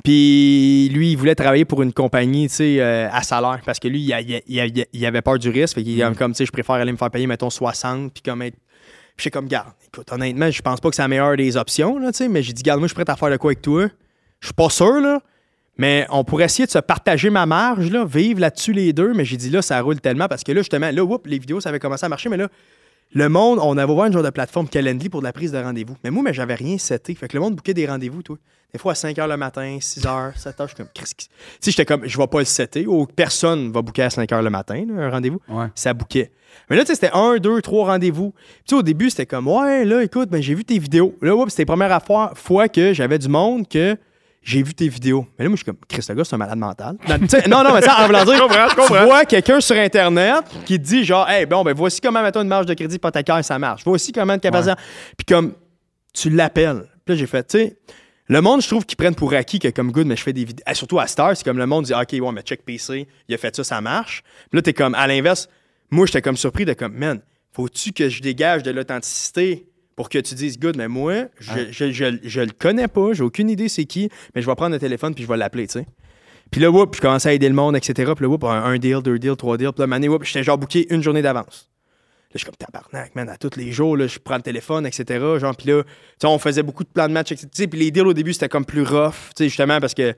Puis 0.03 0.89
lui, 0.93 1.13
il 1.13 1.17
voulait 1.17 1.35
travailler 1.37 1.65
pour 1.65 1.83
une 1.83 1.93
compagnie, 1.93 2.49
tu 2.49 2.55
sais, 2.57 2.77
euh, 2.81 3.09
à 3.11 3.23
salaire, 3.23 3.61
parce 3.65 3.79
que 3.79 3.89
lui, 3.89 4.01
il, 4.01 4.13
a- 4.13 4.21
il 4.21 4.35
a- 4.37 4.41
il 4.47 4.61
a- 4.81 4.85
il 4.93 5.07
avait 5.07 5.23
peur 5.23 5.39
du 5.39 5.49
risque. 5.51 5.77
Fait 5.77 5.83
qu'il 5.85 6.05
Mm. 6.05 6.15
comme, 6.17 6.33
tu 6.33 6.39
sais, 6.39 6.47
je 6.47 6.53
préfère 6.53 6.75
aller 6.77 6.91
me 6.93 6.97
faire 6.97 7.11
payer, 7.11 7.27
mettons, 7.27 7.49
60, 7.51 8.13
puis 8.13 8.23
comme 8.23 8.43
être. 8.43 8.57
Puis 9.17 9.31
comme, 9.31 9.47
garde, 9.47 9.69
écoute, 9.87 10.11
honnêtement, 10.13 10.51
je 10.51 10.61
pense 10.61 10.81
pas 10.81 10.91
que 10.91 10.97
c'est 10.97 11.03
la 11.03 11.09
meilleure 11.09 11.37
des 11.37 11.57
options, 11.57 11.99
là, 11.99 12.11
tu 12.11 12.19
sais, 12.19 12.29
mais 12.29 12.43
j'ai 12.43 12.53
dit, 12.53 12.63
garde, 12.65 12.81
moi, 12.81 12.89
je 12.89 12.95
suis 12.95 13.03
prêt 13.03 13.09
à 13.13 13.17
faire 13.17 13.31
de 13.31 13.37
quoi 13.37 13.51
avec 13.53 13.63
toi. 13.63 13.87
Je 14.41 14.47
suis 14.49 14.55
pas 14.55 14.69
sûr, 14.69 15.01
là. 15.01 15.21
Mais 15.77 16.07
on 16.11 16.25
pourrait 16.25 16.45
essayer 16.45 16.67
de 16.67 16.71
se 16.71 16.79
partager 16.79 17.31
ma 17.31 17.47
marge, 17.47 17.91
là, 17.91 18.05
vivre 18.05 18.41
là-dessus 18.41 18.73
les 18.73 18.93
deux. 18.93 19.13
Mais 19.13 19.25
j'ai 19.25 19.37
dit 19.37 19.51
là, 19.51 19.63
ça 19.63 19.81
roule 19.81 20.01
tellement 20.01 20.29
parce 20.29 20.45
que 20.45 20.53
là, 20.53 20.61
justement, 20.61 20.91
là, 20.91 21.05
whoop, 21.05 21.27
les 21.27 21.39
vidéos, 21.39 21.61
ça 21.61 21.71
avait 21.71 21.81
commencé 21.81 22.07
à 22.07 22.09
marcher. 22.09 22.29
Mais 22.29 22.37
là, 22.37 22.49
le 23.13 23.29
monde, 23.29 23.59
on 23.63 23.77
avait 23.77 23.93
ouvert 23.93 24.07
une 24.07 24.13
genre 24.13 24.23
de 24.23 24.31
plateforme 24.31 24.69
Calendly 24.69 25.09
pour 25.09 25.21
de 25.21 25.27
la 25.27 25.33
prise 25.33 25.53
de 25.53 25.59
rendez-vous. 25.59 25.97
Mais 26.03 26.11
moi, 26.11 26.23
mais 26.23 26.33
j'avais 26.33 26.55
rien 26.55 26.79
seté. 26.79 27.15
Fait 27.15 27.29
que 27.29 27.37
le 27.37 27.41
monde 27.41 27.55
bouquait 27.55 27.75
des 27.75 27.87
rendez-vous, 27.87 28.23
toi. 28.23 28.37
Des 28.73 28.79
fois 28.79 28.93
à 28.93 28.95
5 28.97 29.17
h 29.17 29.29
le 29.29 29.37
matin, 29.37 29.79
6 29.81 30.01
h, 30.01 30.37
7 30.37 30.59
h. 30.59 30.63
Je 30.63 30.67
suis 30.67 30.77
comme, 30.77 30.89
Tu 30.93 31.05
sais, 31.05 31.71
j'étais 31.71 31.85
comme, 31.85 32.09
je 32.09 32.19
vais 32.19 32.27
pas 32.27 32.41
le 32.41 32.45
setter. 32.45 32.89
Ou 32.89 33.07
personne 33.07 33.71
va 33.71 33.83
bouquer 33.83 34.03
à 34.03 34.11
5 34.11 34.29
h 34.29 34.43
le 34.43 34.51
matin, 34.51 34.85
là, 34.89 35.05
un 35.05 35.11
rendez-vous. 35.11 35.41
Ouais. 35.49 35.67
Ça 35.77 35.95
bouquait. 35.95 36.33
Mais 36.69 36.77
là, 36.77 36.83
tu 36.83 36.89
sais, 36.89 36.95
c'était 36.95 37.13
un, 37.15 37.37
deux, 37.37 37.63
trois 37.63 37.87
rendez-vous. 37.87 38.31
Puis 38.31 38.63
tu 38.67 38.75
sais, 38.75 38.79
au 38.81 38.83
début, 38.83 39.11
c'était 39.11 39.27
comme, 39.27 39.47
ouais, 39.47 39.85
là, 39.85 40.03
écoute, 40.03 40.29
ben, 40.29 40.43
j'ai 40.43 40.55
vu 40.57 40.65
tes 40.65 40.81
vidéos. 40.81 41.15
Là, 41.23 41.37
whoop, 41.37 41.51
c'était 41.51 41.63
la 41.63 41.67
première 41.67 42.05
fois, 42.05 42.33
fois 42.35 42.69
que 42.69 42.93
j'avais 42.93 43.19
du 43.19 43.29
monde 43.29 43.69
que 43.69 43.97
j'ai 44.45 44.63
vu 44.63 44.75
tes 44.75 44.89
vidéos. 44.89 45.27
Mais 45.39 45.45
là, 45.45 45.49
moi, 45.49 45.57
je 45.57 45.63
suis 45.63 45.65
comme, 45.65 45.79
Chris, 45.89 46.05
le 46.07 46.15
gars, 46.15 46.25
c'est 46.25 46.35
un 46.35 46.39
malade 46.39 46.59
mental. 46.59 46.97
Non, 47.09 47.17
non, 47.49 47.65
non, 47.65 47.75
mais 47.75 47.81
ça, 47.81 48.03
en 48.03 48.07
voulant 48.07 48.25
dire, 48.25 48.35
Je 48.35 48.41
comprends, 48.43 48.69
je 48.69 48.99
tu 49.01 49.05
vois 49.07 49.25
quelqu'un 49.25 49.61
sur 49.61 49.77
Internet 49.77 50.45
qui 50.67 50.79
te 50.79 50.85
dit, 50.85 51.03
genre, 51.03 51.29
hey, 51.29 51.47
bon, 51.47 51.65
ben, 51.65 51.73
voici 51.73 52.01
comment, 52.01 52.23
mettons, 52.23 52.43
une 52.43 52.49
marge 52.49 52.67
de 52.67 52.75
crédit 52.75 52.97
hypothécaire, 52.97 53.43
ça 53.43 53.59
marche. 53.59 53.83
Voici 53.87 54.13
comment 54.13 54.35
une 54.35 54.41
capacité. 54.41 54.75
Puis 55.17 55.25
comme, 55.27 55.55
tu 56.13 56.29
l'appelles. 56.29 56.87
Puis 57.05 57.15
là, 57.15 57.17
j'ai 57.17 57.27
fait, 57.27 57.45
tu 57.45 57.59
sais, 57.59 57.79
le 58.27 58.41
monde, 58.43 58.61
je 58.61 58.69
trouve 58.69 58.85
qu'ils 58.85 58.97
prennent 58.97 59.15
pour 59.15 59.33
acquis 59.33 59.59
que 59.59 59.69
comme 59.69 59.91
good, 59.93 60.07
mais 60.07 60.17
je 60.17 60.23
fais 60.23 60.33
des 60.35 60.45
vidéos. 60.45 60.65
Surtout 60.75 60.99
à 60.99 61.07
Star, 61.07 61.35
c'est 61.37 61.45
comme 61.45 61.59
le 61.59 61.67
monde 61.67 61.87
dit, 61.87 61.95
OK, 61.95 62.13
ouais, 62.13 62.33
mais 62.33 62.43
check 62.43 62.65
PC, 62.65 63.09
il 63.29 63.35
a 63.35 63.39
fait 63.39 63.57
ça, 63.57 63.65
ça 63.65 63.81
marche. 63.81 64.23
Puis 64.51 64.59
là, 64.59 64.63
t'es 64.63 64.75
comme, 64.75 64.95
à 64.95 65.07
l'inverse, 65.07 65.49
moi, 65.91 66.05
j'étais 66.05 66.23
comme 66.23 66.37
surpris 66.37 66.67
de 66.67 66.75
comme, 66.75 66.95
man, 66.95 67.21
faut-tu 67.53 67.93
que 67.93 68.11
je 68.11 68.21
dégage 68.21 68.63
de 68.63 68.71
l'authenticité? 68.71 69.67
Pour 69.97 70.09
que 70.09 70.19
tu 70.19 70.35
dises, 70.35 70.59
good, 70.59 70.77
mais 70.77 70.89
moi, 70.89 71.27
je, 71.41 71.53
je, 71.71 71.93
je- 71.93 72.19
je 72.23 72.41
le 72.41 72.51
connais 72.59 72.89
pas, 72.89 73.13
j'ai 73.13 73.23
aucune 73.23 73.49
idée 73.51 73.69
c'est 73.69 73.85
qui, 73.85 74.09
mais 74.35 74.43
je 74.43 74.47
vais 74.47 74.55
prendre 74.55 74.73
le 74.73 74.79
téléphone 74.81 75.15
puis 75.15 75.23
je 75.25 75.29
vais 75.29 75.37
l'appeler, 75.37 75.67
tu 75.67 75.75
sais. 75.81 75.87
Puis 76.51 76.61
là, 76.61 76.71
whoop, 76.71 76.95
je 76.97 77.01
commençais 77.01 77.29
à 77.31 77.33
aider 77.33 77.49
le 77.49 77.55
monde, 77.55 77.77
etc. 77.77 78.13
Puis 78.15 78.25
là, 78.25 78.29
whoop, 78.29 78.45
un, 78.45 78.63
un 78.65 78.79
deal, 78.79 79.01
deux 79.03 79.19
deals, 79.19 79.37
trois 79.37 79.57
deals. 79.57 79.73
Puis 79.73 79.81
là, 79.81 79.87
mané, 79.87 80.09
whoop, 80.09 80.25
j'étais 80.25 80.43
genre 80.45 80.59
booké 80.59 80.87
une 80.95 81.03
journée 81.03 81.23
d'avance. 81.23 81.69
Là, 82.31 82.31
je 82.35 82.39
suis 82.39 82.45
comme 82.47 82.57
tabarnak, 82.57 83.15
man, 83.15 83.29
à 83.29 83.37
tous 83.37 83.57
les 83.57 83.71
jours, 83.73 83.97
là, 83.97 84.07
je 84.09 84.19
prends 84.19 84.37
le 84.37 84.43
téléphone, 84.43 84.87
etc. 84.87 85.05
Genre, 85.39 85.57
puis 85.57 85.69
là, 85.69 85.83
tu 85.85 85.89
sais, 86.21 86.27
on 86.27 86.39
faisait 86.39 86.63
beaucoup 86.63 86.85
de 86.85 86.89
plans 86.89 87.09
de 87.09 87.13
match, 87.13 87.33
etc. 87.33 87.67
Puis 87.69 87.79
les 87.79 87.91
deals 87.91 88.07
au 88.07 88.13
début, 88.13 88.33
c'était 88.33 88.49
comme 88.49 88.65
plus 88.65 88.83
rough, 88.83 89.13
tu 89.37 89.45
sais, 89.45 89.45
justement, 89.49 89.79
parce 89.81 89.95
que, 89.95 90.15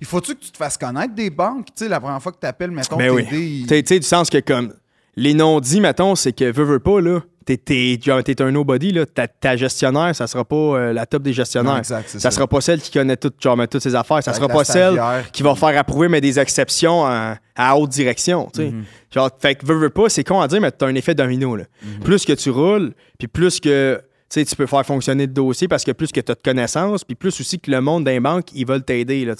Il 0.00 0.06
faut-tu 0.06 0.34
que 0.34 0.40
tu 0.40 0.50
te 0.50 0.56
fasses 0.56 0.76
connaître 0.76 1.14
des 1.14 1.30
banques? 1.30 1.66
Tu 1.66 1.84
sais, 1.84 1.88
la 1.88 2.00
première 2.00 2.20
fois 2.20 2.32
que 2.32 2.40
tu 2.40 2.46
appelles, 2.46 2.72
mettons, 2.72 2.96
Ben 2.96 3.10
oui. 3.10 3.64
Tu 3.68 3.82
sais, 3.86 3.98
du 4.00 4.06
sens 4.06 4.30
que 4.30 4.38
comme, 4.38 4.74
les 5.16 5.32
non-dits, 5.34 5.80
mettons, 5.80 6.14
c'est 6.16 6.32
que 6.32 6.50
veux, 6.50 6.64
veux 6.64 6.80
pas, 6.80 7.00
là, 7.00 7.20
t'es, 7.44 7.98
un 8.40 8.50
nobody, 8.50 8.92
là, 8.92 9.06
ta, 9.06 9.28
ta 9.28 9.56
gestionnaire, 9.56 10.14
ça 10.14 10.26
sera 10.26 10.44
pas 10.44 10.56
euh, 10.56 10.92
la 10.92 11.06
top 11.06 11.22
des 11.22 11.32
gestionnaires. 11.32 11.72
Non, 11.74 11.78
exact, 11.78 12.08
ça, 12.08 12.18
ça. 12.18 12.30
sera 12.30 12.46
pas 12.46 12.60
celle 12.60 12.80
qui 12.80 12.90
connaît 12.90 13.16
tout, 13.16 13.32
genre, 13.40 13.56
mais 13.56 13.66
toutes 13.66 13.82
ses 13.82 13.94
affaires. 13.94 14.22
Ça 14.22 14.30
Avec 14.30 14.42
sera 14.42 14.52
pas 14.52 14.64
celle 14.64 15.00
qui 15.32 15.42
va 15.42 15.54
faire 15.54 15.78
approuver, 15.78 16.08
mais 16.08 16.20
des 16.20 16.38
exceptions 16.38 17.04
à, 17.04 17.36
à 17.54 17.76
haute 17.76 17.90
direction. 17.90 18.48
Mhm. 18.56 18.84
Genre, 19.10 19.30
fait 19.38 19.54
que 19.54 19.66
veux, 19.66 19.76
veux 19.76 19.90
pas, 19.90 20.08
c'est 20.08 20.24
con 20.24 20.40
à 20.40 20.48
dire, 20.48 20.60
mais 20.60 20.70
t'as 20.70 20.86
un 20.86 20.94
effet 20.94 21.14
domino. 21.14 21.56
Là. 21.56 21.64
Mhm. 21.82 22.04
Plus 22.04 22.24
que 22.24 22.32
tu 22.32 22.50
roules, 22.50 22.92
puis 23.18 23.28
plus 23.28 23.60
que 23.60 24.00
sais, 24.34 24.44
tu 24.44 24.56
peux 24.56 24.66
faire 24.66 24.84
fonctionner 24.86 25.26
le 25.26 25.32
dossier 25.32 25.68
parce 25.68 25.84
que 25.84 25.92
plus 25.92 26.10
que 26.12 26.20
tu 26.20 26.32
as 26.32 26.34
de 26.34 26.40
connaissances, 26.42 27.04
puis 27.04 27.14
plus 27.14 27.38
aussi 27.40 27.58
que 27.60 27.70
le 27.70 27.80
monde 27.80 28.04
d'un 28.04 28.20
banque, 28.20 28.46
ils 28.54 28.66
veulent 28.66 28.84
t'aider. 28.84 29.24
Là, 29.24 29.34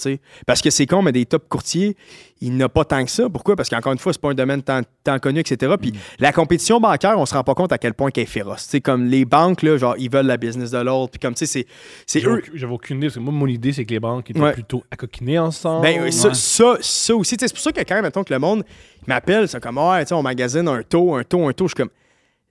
parce 0.45 0.61
que 0.61 0.69
c'est 0.69 0.85
con, 0.85 1.01
mais 1.01 1.11
des 1.11 1.25
top 1.25 1.47
courtiers, 1.49 1.95
il 2.41 2.53
n'y 2.53 2.63
a 2.63 2.69
pas 2.69 2.83
tant 2.85 3.03
que 3.05 3.09
ça. 3.11 3.29
Pourquoi? 3.29 3.55
Parce 3.55 3.69
qu'encore 3.69 3.93
une 3.93 3.99
fois, 3.99 4.11
c'est 4.13 4.21
pas 4.21 4.29
un 4.31 4.33
domaine 4.33 4.61
tant, 4.61 4.81
tant 5.03 5.17
connu, 5.19 5.39
etc. 5.39 5.73
Puis 5.81 5.93
la 6.19 6.31
compétition 6.33 6.79
bancaire, 6.79 7.17
on 7.17 7.25
se 7.25 7.33
rend 7.33 7.43
pas 7.43 7.55
compte 7.55 7.71
à 7.71 7.77
quel 7.77 7.93
point 7.93 8.11
qu'elle 8.11 8.23
est 8.25 8.27
féroce. 8.27 8.63
Tu 8.65 8.69
sais, 8.71 8.81
comme 8.81 9.05
les 9.05 9.25
banques, 9.25 9.61
là, 9.61 9.77
genre, 9.77 9.95
ils 9.97 10.11
veulent 10.11 10.25
la 10.25 10.37
business 10.37 10.71
de 10.71 10.79
l'autre. 10.79 11.11
Puis 11.11 11.19
comme, 11.19 11.33
tu 11.35 11.45
sais, 11.45 11.65
c'est- 12.05 12.19
J'avais 12.19 12.35
eux. 12.35 12.37
aucune- 12.39 12.57
j'avais 12.57 12.73
aucune 12.73 12.97
idée. 12.97 13.07
Parce 13.07 13.15
que 13.15 13.19
moi, 13.21 13.33
mon 13.33 13.47
idée, 13.47 13.71
c'est 13.73 13.85
que 13.85 13.91
les 13.93 13.99
banques 13.99 14.29
étaient 14.29 14.39
Ouais. 14.39 14.53
plutôt 14.53 14.83
à 14.91 14.95
coquiner 14.97 15.39
ensemble. 15.39 15.83
Ben, 15.83 16.01
euh, 16.01 16.11
ça, 16.11 16.33
ça, 16.33 16.77
ça 16.81 17.15
aussi, 17.15 17.35
c'est 17.39 17.49
pour 17.53 17.61
ça 17.63 17.71
que 17.71 17.79
quand 17.81 17.95
même, 17.95 18.03
mettons 18.03 18.23
que 18.23 18.33
le 18.33 18.39
monde 18.39 18.63
m'appelle, 19.07 19.47
c'est 19.47 19.61
comme, 19.61 19.77
ouais, 19.77 20.03
tu 20.03 20.09
sais, 20.09 20.13
on 20.15 20.21
magasine 20.21 20.67
un 20.67 20.83
taux, 20.83 21.15
un 21.15 21.23
taux, 21.23 21.47
un 21.47 21.53
taux. 21.53 21.65
Je 21.67 21.73
suis 21.75 21.75
comme, 21.83 21.89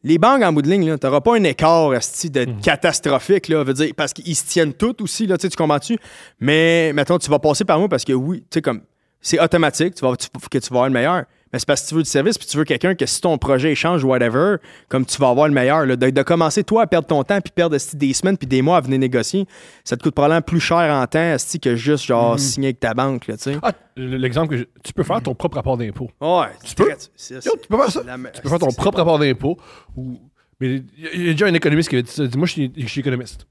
les 0.04 0.18
banques 0.18 0.42
en 0.42 0.52
bout 0.52 0.62
de 0.62 0.68
ligne, 0.70 0.88
là, 0.88 0.98
t'auras 0.98 1.20
pas 1.20 1.36
un 1.36 1.44
écart 1.44 1.90
asti, 1.92 2.28
de 2.30 2.44
catastrophique, 2.62 3.48
là, 3.48 3.62
veut 3.62 3.74
dire, 3.74 3.92
parce 3.96 4.12
qu'ils 4.12 4.34
se 4.36 4.44
tiennent 4.46 4.74
toutes 4.74 5.00
aussi, 5.00 5.26
là, 5.26 5.38
tu 5.38 5.48
tu 5.48 5.56
comprends-tu? 5.56 5.96
Mais, 6.40 6.92
mettons, 6.92 7.18
tu 7.18 7.30
vas 7.30 7.38
passer 7.38 7.64
par 7.64 7.78
moi 7.78 7.88
parce 7.88 8.04
que 8.04 8.12
oui, 8.12 8.40
tu 8.40 8.46
sais, 8.54 8.62
comme, 8.62 8.82
c'est 9.20 9.40
automatique, 9.40 9.94
tu 9.94 10.04
vas, 10.04 10.16
tu- 10.16 10.28
que 10.50 10.58
tu 10.58 10.68
vas 10.70 10.76
avoir 10.76 10.86
le 10.88 10.92
meilleur. 10.92 11.24
Mais 11.52 11.58
c'est 11.58 11.66
parce 11.66 11.82
que 11.82 11.88
tu 11.88 11.94
veux 11.94 12.02
du 12.02 12.08
service, 12.08 12.38
puis 12.38 12.46
tu 12.46 12.56
veux 12.56 12.64
quelqu'un 12.64 12.94
que 12.94 13.04
si 13.04 13.20
ton 13.20 13.36
projet 13.36 13.72
échange 13.72 14.02
ou 14.04 14.08
whatever, 14.08 14.56
comme 14.88 15.04
tu 15.04 15.18
vas 15.18 15.28
avoir 15.28 15.48
le 15.48 15.54
meilleur. 15.54 15.84
là. 15.84 15.96
de, 15.96 16.10
de 16.10 16.22
commencer, 16.22 16.64
toi, 16.64 16.82
à 16.82 16.86
perdre 16.86 17.06
ton 17.06 17.22
temps, 17.24 17.40
puis 17.40 17.52
perdre 17.54 17.76
des 17.94 18.12
semaines, 18.14 18.38
puis 18.38 18.46
des 18.46 18.62
mois 18.62 18.78
à 18.78 18.80
venir 18.80 18.98
négocier, 18.98 19.46
ça 19.84 19.96
te 19.96 20.02
coûte 20.02 20.14
probablement 20.14 20.40
plus 20.42 20.60
cher 20.60 20.78
en 20.78 21.06
temps 21.06 21.36
que 21.62 21.76
juste, 21.76 22.04
genre, 22.06 22.38
signer 22.38 22.68
avec 22.68 22.80
ta 22.80 22.94
banque, 22.94 23.26
là. 23.26 23.34
Ah, 23.62 23.72
l'exemple 23.96 24.48
que 24.48 24.56
je- 24.56 24.64
tu 24.82 24.92
peux 24.94 25.02
faire 25.02 25.20
ton 25.22 25.34
propre 25.34 25.56
rapport 25.56 25.76
d'impôt. 25.76 26.10
Ouais, 26.20 26.46
Tu 26.64 26.74
peux? 26.74 26.88
Yo, 26.90 27.52
tu 27.60 27.68
peux 27.68 27.76
faire 27.76 27.90
ça. 27.90 28.02
la 28.04 28.16
Tu 28.30 28.40
peux 28.40 28.48
faire 28.48 28.58
ton 28.58 28.72
propre 28.72 28.98
rapport 28.98 29.18
d'impôt. 29.18 29.58
Ou... 29.96 30.18
Mais 30.60 30.82
il 30.96 31.26
y 31.26 31.28
a- 31.28 31.32
déjà 31.32 31.46
un 31.46 31.54
économiste 31.54 31.88
qui 31.90 31.96
avait 31.96 32.02
dit 32.02 32.10
ça. 32.10 32.26
Dit, 32.26 32.38
Moi, 32.38 32.46
je 32.46 32.52
suis, 32.52 32.72
je 32.76 32.86
suis 32.86 33.00
économiste. 33.00 33.46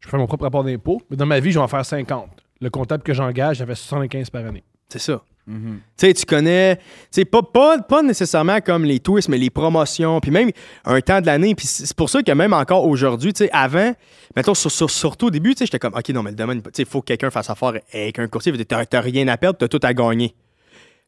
Je 0.00 0.08
fais 0.08 0.16
mon 0.16 0.26
propre 0.26 0.44
rapport 0.44 0.62
d'impôt, 0.64 1.02
mais 1.10 1.16
dans 1.16 1.26
ma 1.26 1.40
vie, 1.40 1.50
je 1.50 1.58
vais 1.58 1.64
en 1.64 1.68
faire 1.68 1.84
50. 1.84 2.28
Le 2.60 2.70
comptable 2.70 3.02
que 3.02 3.12
j'engage, 3.12 3.56
j'avais 3.58 3.74
75 3.74 4.30
par 4.30 4.46
année. 4.46 4.62
C'est 4.88 4.98
ça. 4.98 5.22
Mhm. 5.46 5.80
Tu 5.96 6.06
sais, 6.06 6.14
tu 6.14 6.24
connais, 6.26 6.78
tu 7.12 7.24
pas, 7.24 7.42
pas, 7.42 7.78
pas 7.78 8.02
nécessairement 8.02 8.60
comme 8.60 8.84
les 8.84 9.00
twists, 9.00 9.28
mais 9.28 9.38
les 9.38 9.50
promotions, 9.50 10.20
puis 10.20 10.30
même 10.30 10.50
un 10.84 11.00
temps 11.00 11.20
de 11.20 11.26
l'année. 11.26 11.54
Puis 11.54 11.66
c'est 11.66 11.96
pour 11.96 12.08
ça 12.08 12.22
que 12.22 12.30
même 12.32 12.52
encore 12.52 12.86
aujourd'hui, 12.86 13.32
tu 13.32 13.48
avant, 13.52 13.92
mettons, 14.36 14.54
sur- 14.54 14.70
sur- 14.70 14.90
surtout 14.90 15.26
au 15.26 15.30
début, 15.30 15.54
tu 15.54 15.64
j'étais 15.64 15.78
comme, 15.78 15.94
OK, 15.94 16.08
non, 16.10 16.22
mais 16.22 16.30
le 16.30 16.36
domaine, 16.36 16.62
tu 16.62 16.82
il 16.82 16.86
faut 16.86 17.00
que 17.00 17.06
quelqu'un 17.06 17.30
fasse 17.30 17.50
affaire 17.50 17.72
avec 17.92 18.18
un 18.18 18.28
courtier, 18.28 18.52
t'as 18.64 18.84
t'as 18.84 19.00
rien 19.00 19.26
à 19.28 19.36
perdre, 19.36 19.58
t'as 19.58 19.68
tout 19.68 19.80
à 19.82 19.92
gagner. 19.92 20.34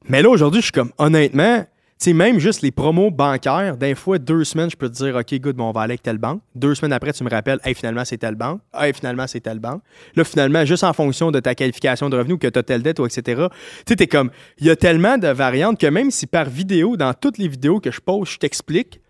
Mais 0.08 0.22
là, 0.22 0.28
aujourd'hui, 0.30 0.60
je 0.60 0.64
suis 0.66 0.72
comme, 0.72 0.90
honnêtement, 0.98 1.60
tu 1.60 1.66
sais, 2.04 2.12
même 2.12 2.38
juste 2.38 2.62
les 2.62 2.70
promos 2.70 3.10
bancaires, 3.10 3.76
d'un 3.76 3.94
fois, 3.94 4.18
deux 4.18 4.44
semaines, 4.44 4.70
je 4.70 4.76
peux 4.76 4.88
te 4.88 4.94
dire, 4.94 5.14
OK, 5.16 5.34
good, 5.40 5.56
bon, 5.56 5.68
on 5.68 5.72
va 5.72 5.82
aller 5.82 5.92
avec 5.92 6.02
telle 6.02 6.18
banque. 6.18 6.40
Deux 6.54 6.74
semaines 6.74 6.92
après, 6.92 7.12
tu 7.12 7.22
me 7.24 7.30
rappelles, 7.30 7.60
hey, 7.64 7.74
finalement, 7.74 8.04
c'est 8.04 8.18
telle 8.18 8.34
banque. 8.34 8.60
Hey, 8.74 8.92
finalement, 8.92 9.26
c'est 9.26 9.40
telle 9.40 9.58
banque. 9.58 9.82
Là, 10.16 10.24
finalement, 10.24 10.64
juste 10.64 10.84
en 10.84 10.92
fonction 10.92 11.30
de 11.30 11.40
ta 11.40 11.54
qualification 11.54 12.08
de 12.10 12.16
revenu, 12.16 12.38
que 12.38 12.46
tu 12.48 12.58
as 12.58 12.62
telle 12.62 12.82
dette 12.82 12.98
ou 12.98 13.06
etc., 13.06 13.22
tu 13.24 13.58
sais, 13.88 13.96
t'es 13.96 14.06
comme, 14.06 14.30
il 14.58 14.66
y 14.66 14.70
a 14.70 14.76
tellement 14.76 15.18
de 15.18 15.28
variantes 15.28 15.78
que 15.78 15.86
même 15.86 16.10
si 16.10 16.26
par 16.26 16.48
vidéo, 16.48 16.96
dans 16.96 17.14
toutes 17.14 17.38
les 17.38 17.48
vidéos 17.48 17.80
que 17.80 17.90
je 17.90 18.00
pose, 18.00 18.28
je 18.30 18.38
t'explique, 18.38 19.00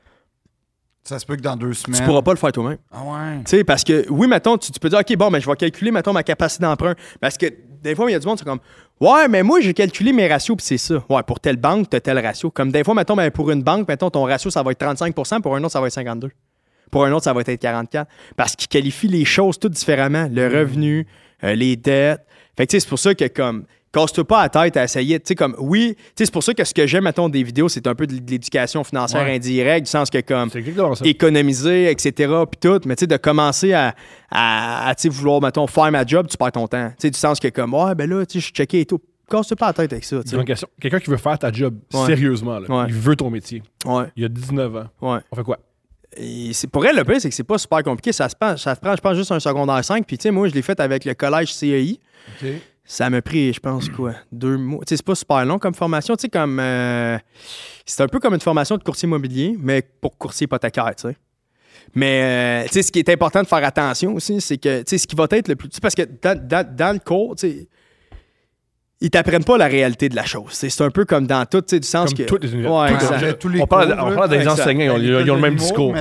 Ça 1.04 1.18
se 1.18 1.26
peut 1.26 1.36
que 1.36 1.42
dans 1.42 1.56
deux 1.56 1.72
semaines. 1.74 1.98
tu 1.98 2.04
pourras 2.06 2.22
pas 2.22 2.32
le 2.32 2.38
faire 2.38 2.52
toi-même. 2.52 2.78
Ah 2.92 3.02
ouais. 3.02 3.38
Tu 3.44 3.56
sais, 3.56 3.64
parce 3.64 3.82
que, 3.84 4.06
oui, 4.08 4.28
mettons, 4.28 4.56
tu, 4.58 4.70
tu 4.70 4.78
peux 4.78 4.88
dire, 4.88 5.00
OK, 5.00 5.16
bon, 5.16 5.30
mais 5.30 5.40
je 5.40 5.48
vais 5.48 5.56
calculer, 5.56 5.90
mettons, 5.90 6.12
ma 6.12 6.22
capacité 6.22 6.62
d'emprunt. 6.62 6.94
Parce 7.20 7.36
que, 7.36 7.46
des 7.82 7.94
fois, 7.94 8.10
il 8.10 8.12
y 8.12 8.16
a 8.16 8.18
du 8.18 8.26
monde, 8.26 8.38
c'est 8.38 8.44
comme, 8.44 8.60
ouais, 9.00 9.28
mais 9.28 9.42
moi, 9.42 9.60
j'ai 9.60 9.74
calculé 9.74 10.12
mes 10.12 10.28
ratios, 10.28 10.56
puis 10.56 10.64
c'est 10.64 10.78
ça. 10.78 11.04
Ouais, 11.08 11.22
pour 11.22 11.40
telle 11.40 11.56
banque, 11.56 11.90
tu 11.90 11.96
as 11.96 12.00
tel 12.00 12.18
ratio. 12.18 12.50
Comme 12.50 12.70
des 12.70 12.84
fois, 12.84 12.94
mettons, 12.94 13.16
ben, 13.16 13.30
pour 13.30 13.50
une 13.50 13.62
banque, 13.62 13.88
mettons, 13.88 14.10
ton 14.10 14.24
ratio, 14.24 14.50
ça 14.50 14.62
va 14.62 14.72
être 14.72 14.78
35 14.78 15.14
pour 15.42 15.56
un 15.56 15.62
autre, 15.62 15.72
ça 15.72 15.80
va 15.80 15.88
être 15.88 15.92
52 15.92 16.30
Pour 16.90 17.04
un 17.04 17.12
autre, 17.12 17.24
ça 17.24 17.32
va 17.32 17.40
être 17.40 17.54
44 17.54 18.08
Parce 18.36 18.56
qu'ils 18.56 18.68
qualifient 18.68 19.08
les 19.08 19.24
choses 19.24 19.58
toutes 19.58 19.72
différemment. 19.72 20.28
Le 20.30 20.46
revenu, 20.46 21.06
euh, 21.44 21.54
les 21.54 21.76
dettes. 21.76 22.24
Fait 22.56 22.66
que, 22.66 22.70
tu 22.70 22.76
sais, 22.76 22.80
c'est 22.80 22.88
pour 22.88 22.98
ça 22.98 23.14
que, 23.14 23.26
comme, 23.28 23.64
casse-toi 23.92 24.24
pas 24.26 24.42
la 24.42 24.48
tête 24.48 24.76
à 24.76 24.84
essayer. 24.84 25.18
Tu 25.20 25.28
sais, 25.28 25.34
comme, 25.34 25.54
oui, 25.58 25.94
tu 25.96 26.02
sais, 26.16 26.24
c'est 26.26 26.32
pour 26.32 26.42
ça 26.42 26.54
que 26.54 26.64
ce 26.64 26.72
que 26.74 26.86
j'aime, 26.86 27.04
mettons, 27.04 27.28
des 27.28 27.42
vidéos, 27.42 27.68
c'est 27.68 27.86
un 27.86 27.94
peu 27.94 28.06
de 28.06 28.14
l'éducation 28.14 28.82
financière 28.84 29.22
Ouais. 29.24 29.36
indirecte, 29.36 29.84
du 29.86 29.90
sens 29.90 30.08
que, 30.10 30.20
comme, 30.20 30.48
économiser, 31.04 31.90
etc., 31.90 32.32
puis 32.50 32.58
tout, 32.60 32.80
mais 32.86 32.96
tu 32.96 33.00
sais, 33.00 33.06
de 33.06 33.16
commencer 33.16 33.72
à, 33.72 33.94
à, 34.30 34.88
à, 34.88 34.94
tu 34.94 35.02
sais, 35.02 35.08
vouloir, 35.08 35.40
mettons, 35.40 35.66
faire 35.66 35.90
ma 35.92 36.04
job, 36.06 36.26
tu 36.28 36.36
perds 36.36 36.52
ton 36.52 36.66
temps. 36.66 36.88
Tu 36.90 36.94
sais, 36.98 37.10
du 37.10 37.18
sens 37.18 37.38
que 37.38 37.48
comme, 37.48 37.74
ouais, 37.74 37.94
ben 37.94 38.08
là, 38.08 38.24
tu 38.26 38.34
sais, 38.34 38.38
je 38.40 38.44
suis 38.46 38.54
checké 38.54 38.80
et 38.80 38.86
tout. 38.86 39.00
Casse-toi 39.30 39.56
pas 39.56 39.66
la 39.68 39.72
tête 39.72 39.92
avec 39.92 40.04
ça, 40.04 40.22
tu 40.22 40.30
J'ai 40.30 40.34
une 40.36 40.40
sais. 40.42 40.46
question. 40.46 40.68
Quelqu'un 40.80 40.98
qui 41.00 41.08
veut 41.10 41.16
faire 41.16 41.38
ta 41.38 41.50
job 41.52 41.74
Ouais. 41.94 42.06
sérieusement, 42.06 42.58
là, 42.58 42.68
Ouais. 42.68 42.84
il 42.88 42.94
veut 42.94 43.16
ton 43.16 43.30
métier. 43.30 43.62
Ouais, 43.86 44.04
Il 44.16 44.24
a 44.24 44.28
19 44.28 44.76
ans. 44.76 44.86
ouais. 45.00 45.20
On 45.30 45.36
fait 45.36 45.42
quoi? 45.44 45.58
C'est 46.52 46.68
pour 46.70 46.84
elle, 46.84 46.96
le 46.96 47.04
pire, 47.04 47.18
c'est 47.20 47.30
que 47.30 47.34
c'est 47.34 47.42
pas 47.42 47.56
super 47.56 47.82
compliqué. 47.82 48.12
Ça 48.12 48.28
se 48.28 48.36
prend, 48.38 48.54
ça 48.58 48.74
se 48.74 48.80
prend, 48.80 48.94
je 48.94 49.00
pense, 49.00 49.16
juste 49.16 49.32
un 49.32 49.40
secondaire 49.40 49.82
5. 49.82 50.04
Puis, 50.06 50.18
tu 50.18 50.24
sais, 50.24 50.30
moi, 50.30 50.46
je 50.48 50.52
l'ai 50.54 50.60
fait 50.60 50.78
avec 50.78 51.06
le 51.06 51.14
collège 51.14 51.54
CEI. 51.54 51.98
Ça 52.92 53.08
m'a 53.08 53.22
pris, 53.22 53.54
je 53.54 53.58
pense, 53.60 53.88
quoi, 53.88 54.12
deux 54.32 54.58
mois. 54.58 54.80
Tu 54.80 54.90
sais, 54.90 54.96
c'est 54.98 55.06
pas 55.06 55.14
super 55.14 55.42
long 55.46 55.58
comme 55.58 55.72
formation. 55.72 56.14
Tu 56.14 56.22
sais, 56.22 56.28
comme. 56.28 56.58
euh, 56.60 57.16
c'est 57.86 58.02
un 58.02 58.06
peu 58.06 58.20
comme 58.20 58.34
une 58.34 58.40
formation 58.40 58.76
de 58.76 58.82
courtier 58.82 59.06
immobilier, 59.06 59.56
mais 59.58 59.80
pour 60.00 60.18
courtier 60.18 60.44
hypothécaire, 60.44 60.94
tu 60.94 61.08
sais. 61.08 61.16
Mais, 61.94 62.64
euh, 62.64 62.66
tu 62.66 62.74
sais, 62.74 62.82
ce 62.82 62.92
qui 62.92 62.98
est 62.98 63.08
important 63.08 63.40
de 63.42 63.46
faire 63.46 63.64
attention 63.64 64.12
aussi, 64.14 64.42
c'est 64.42 64.58
que, 64.58 64.80
tu 64.80 64.84
sais, 64.88 64.98
ce 64.98 65.06
qui 65.06 65.16
va 65.16 65.26
être 65.30 65.48
le 65.48 65.56
plus. 65.56 65.70
tu 65.70 65.76
sais, 65.76 65.80
parce 65.80 65.94
que 65.94 66.02
dans, 66.02 66.38
dans- 66.46 66.66
dans 66.76 66.92
le 66.92 66.98
cours, 66.98 67.34
tu 67.36 67.48
sais, 67.48 67.68
ils 69.00 69.10
t'apprennent 69.10 69.42
pas 69.44 69.56
la 69.56 69.68
réalité 69.68 70.10
de 70.10 70.14
la 70.14 70.24
chose. 70.26 70.52
C'est 70.52 70.80
un 70.82 70.90
peu 70.90 71.06
comme 71.06 71.26
dans 71.26 71.46
tout, 71.46 71.62
tu 71.62 71.68
sais, 71.70 71.80
du 71.80 71.88
sens 71.88 72.10
Comme 72.10 72.18
que. 72.18 72.22
toutes 72.30 72.44
les 72.44 72.52
universités. 72.52 73.24
Ouais, 73.24 73.32
tous 73.38 73.48
les 73.48 73.60
on 73.62 73.66
parle, 73.66 73.96
cours, 73.96 74.04
on 74.06 74.10
là. 74.10 74.16
parle 74.16 74.30
des 74.30 74.46
enseignants, 74.46 74.80
ils 74.84 74.90
ont, 74.90 74.96
ils 74.98 75.14
ont 75.14 75.18
l'école 75.20 75.36
le 75.36 75.40
même 75.40 75.54
discours. 75.56 75.94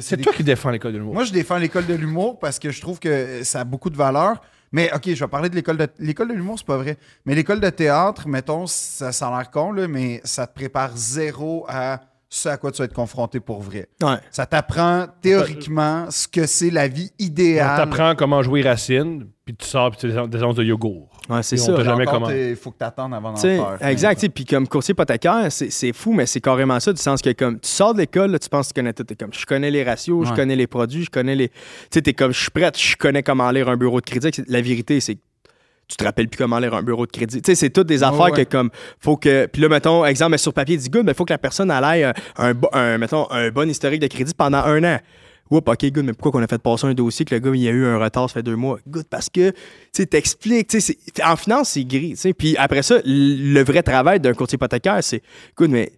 C'est 0.00 0.16
des- 0.16 0.22
toi 0.24 0.32
qui 0.32 0.42
défends 0.42 0.70
l'école 0.70 0.92
de 0.92 0.98
l'humour. 0.98 1.14
Moi, 1.14 1.22
je 1.24 1.32
défends 1.32 1.56
l'école 1.56 1.86
de 1.86 1.94
l'humour 1.94 2.40
parce 2.40 2.58
que 2.58 2.70
je 2.70 2.80
trouve 2.80 2.98
que 2.98 3.44
ça 3.44 3.60
a 3.60 3.64
beaucoup 3.64 3.90
de 3.90 3.96
valeur. 3.96 4.40
Mais 4.74 4.90
OK, 4.92 5.02
je 5.06 5.24
vais 5.24 5.28
parler 5.28 5.48
de 5.48 5.54
l'école 5.54 5.76
de 5.76 5.86
l'école 6.00 6.30
de 6.30 6.34
l'humour, 6.34 6.58
c'est 6.58 6.66
pas 6.66 6.76
vrai. 6.76 6.96
Mais 7.24 7.36
l'école 7.36 7.60
de 7.60 7.70
théâtre, 7.70 8.26
mettons, 8.26 8.66
ça, 8.66 9.12
ça 9.12 9.28
a 9.28 9.38
l'air 9.38 9.48
con, 9.52 9.70
là, 9.70 9.86
mais 9.86 10.20
ça 10.24 10.48
te 10.48 10.54
prépare 10.54 10.96
zéro 10.96 11.64
à 11.68 12.00
ce 12.28 12.48
à 12.48 12.56
quoi 12.56 12.72
tu 12.72 12.78
vas 12.78 12.86
être 12.86 12.92
confronté 12.92 13.38
pour 13.38 13.62
vrai. 13.62 13.88
Ouais. 14.02 14.16
Ça 14.32 14.46
t'apprend 14.46 15.06
théoriquement 15.22 16.10
ce 16.10 16.26
que 16.26 16.44
c'est 16.46 16.70
la 16.70 16.88
vie 16.88 17.12
idéale. 17.20 17.76
t'apprend 17.76 18.16
comment 18.16 18.42
jouer 18.42 18.62
Racine, 18.62 19.28
puis 19.44 19.54
tu 19.54 19.64
sors, 19.64 19.92
puis 19.92 20.00
tu 20.00 20.08
des 20.08 20.38
de 20.38 20.64
yogourt. 20.64 21.13
Ouais, 21.28 21.42
c'est 21.42 21.56
ça. 21.56 21.82
jamais 21.82 22.04
Il 22.50 22.56
faut 22.56 22.70
que 22.70 22.78
tu 22.78 22.84
attendes 22.84 23.14
avant 23.14 23.32
d'en 23.32 23.36
faire. 23.36 23.78
exact. 23.82 24.16
tu 24.16 24.20
sais, 24.22 24.28
Puis 24.28 24.44
comme 24.44 24.68
courtier 24.68 24.92
hypothécaire, 24.92 25.46
c'est 25.50 25.70
c'est 25.70 25.92
fou, 25.92 26.12
mais 26.12 26.26
c'est 26.26 26.40
carrément 26.40 26.78
ça, 26.80 26.92
du 26.92 27.00
sens 27.00 27.22
que 27.22 27.30
comme 27.32 27.58
tu 27.60 27.68
sors 27.68 27.94
de 27.94 28.00
l'école, 28.00 28.38
tu 28.38 28.48
penses 28.48 28.68
que 28.68 28.74
tu 28.74 28.80
connais 28.80 28.92
tout. 28.92 29.04
T'es 29.04 29.16
comme, 29.16 29.32
je 29.32 29.46
connais 29.46 29.70
les 29.70 29.84
ratios, 29.84 30.28
je 30.28 30.32
connais 30.34 30.56
les 30.56 30.66
produits, 30.66 31.04
je 31.04 31.10
connais 31.10 31.34
les. 31.34 31.48
Tu 31.48 31.54
sais, 31.92 32.02
t'es 32.02 32.12
comme, 32.12 32.32
je 32.32 32.40
suis 32.40 32.50
prête, 32.50 32.78
je 32.78 32.96
connais 32.96 33.22
comment 33.22 33.50
lire 33.50 33.68
un 33.68 33.76
bureau 33.76 34.00
de 34.00 34.06
crédit. 34.06 34.30
La 34.48 34.60
vérité, 34.60 35.00
c'est 35.00 35.16
que 35.16 35.20
tu 35.88 35.96
te 35.96 36.04
rappelles 36.04 36.28
plus 36.28 36.38
comment 36.38 36.58
lire 36.58 36.74
un 36.74 36.82
bureau 36.82 37.06
de 37.06 37.12
crédit. 37.12 37.42
Tu 37.42 37.50
sais, 37.50 37.54
c'est 37.54 37.70
toutes 37.70 37.86
des 37.86 38.02
affaires 38.02 38.32
ouais. 38.32 38.44
que 38.44 38.50
comme, 38.50 38.70
faut 38.98 39.16
que. 39.16 39.46
Puis 39.46 39.62
là, 39.62 39.68
mettons, 39.68 40.04
exemple, 40.04 40.38
sur 40.38 40.52
papier, 40.52 40.76
dit 40.76 40.88
good, 40.88 41.04
mais 41.04 41.14
faut 41.14 41.24
que 41.24 41.32
la 41.32 41.38
personne 41.38 41.70
ait 41.70 42.04
euh, 42.04 42.12
un, 42.72 42.98
mettons, 42.98 43.30
un 43.30 43.50
bon 43.50 43.68
historique 43.68 44.00
de 44.00 44.06
crédit 44.06 44.34
pendant 44.34 44.58
un 44.58 44.82
an. 44.84 44.98
Oups, 45.54 45.70
ok, 45.70 45.86
good, 45.92 46.04
mais 46.04 46.12
pourquoi 46.12 46.32
qu'on 46.32 46.44
a 46.44 46.48
fait 46.48 46.60
passer 46.60 46.86
un 46.88 46.94
dossier 46.94 47.24
que 47.24 47.32
le 47.32 47.38
gars, 47.38 47.52
il 47.54 47.68
a 47.68 47.70
eu 47.70 47.84
un 47.86 47.98
retard, 47.98 48.28
ça 48.28 48.34
fait 48.34 48.42
deux 48.42 48.56
mois? 48.56 48.78
Good, 48.88 49.06
parce 49.08 49.30
que, 49.30 49.50
tu 49.50 49.56
sais, 49.92 50.06
t'expliques, 50.06 50.66
tu 50.66 50.80
sais, 50.80 50.96
en 51.24 51.36
finance, 51.36 51.70
c'est 51.70 51.84
gris. 51.84 52.20
Puis 52.36 52.56
après 52.56 52.82
ça, 52.82 52.96
le 53.04 53.62
vrai 53.62 53.84
travail 53.84 54.18
d'un 54.18 54.34
courtier 54.34 54.56
hypothécaire, 54.56 54.98
c'est, 55.04 55.22
good, 55.56 55.70
mais 55.70 55.92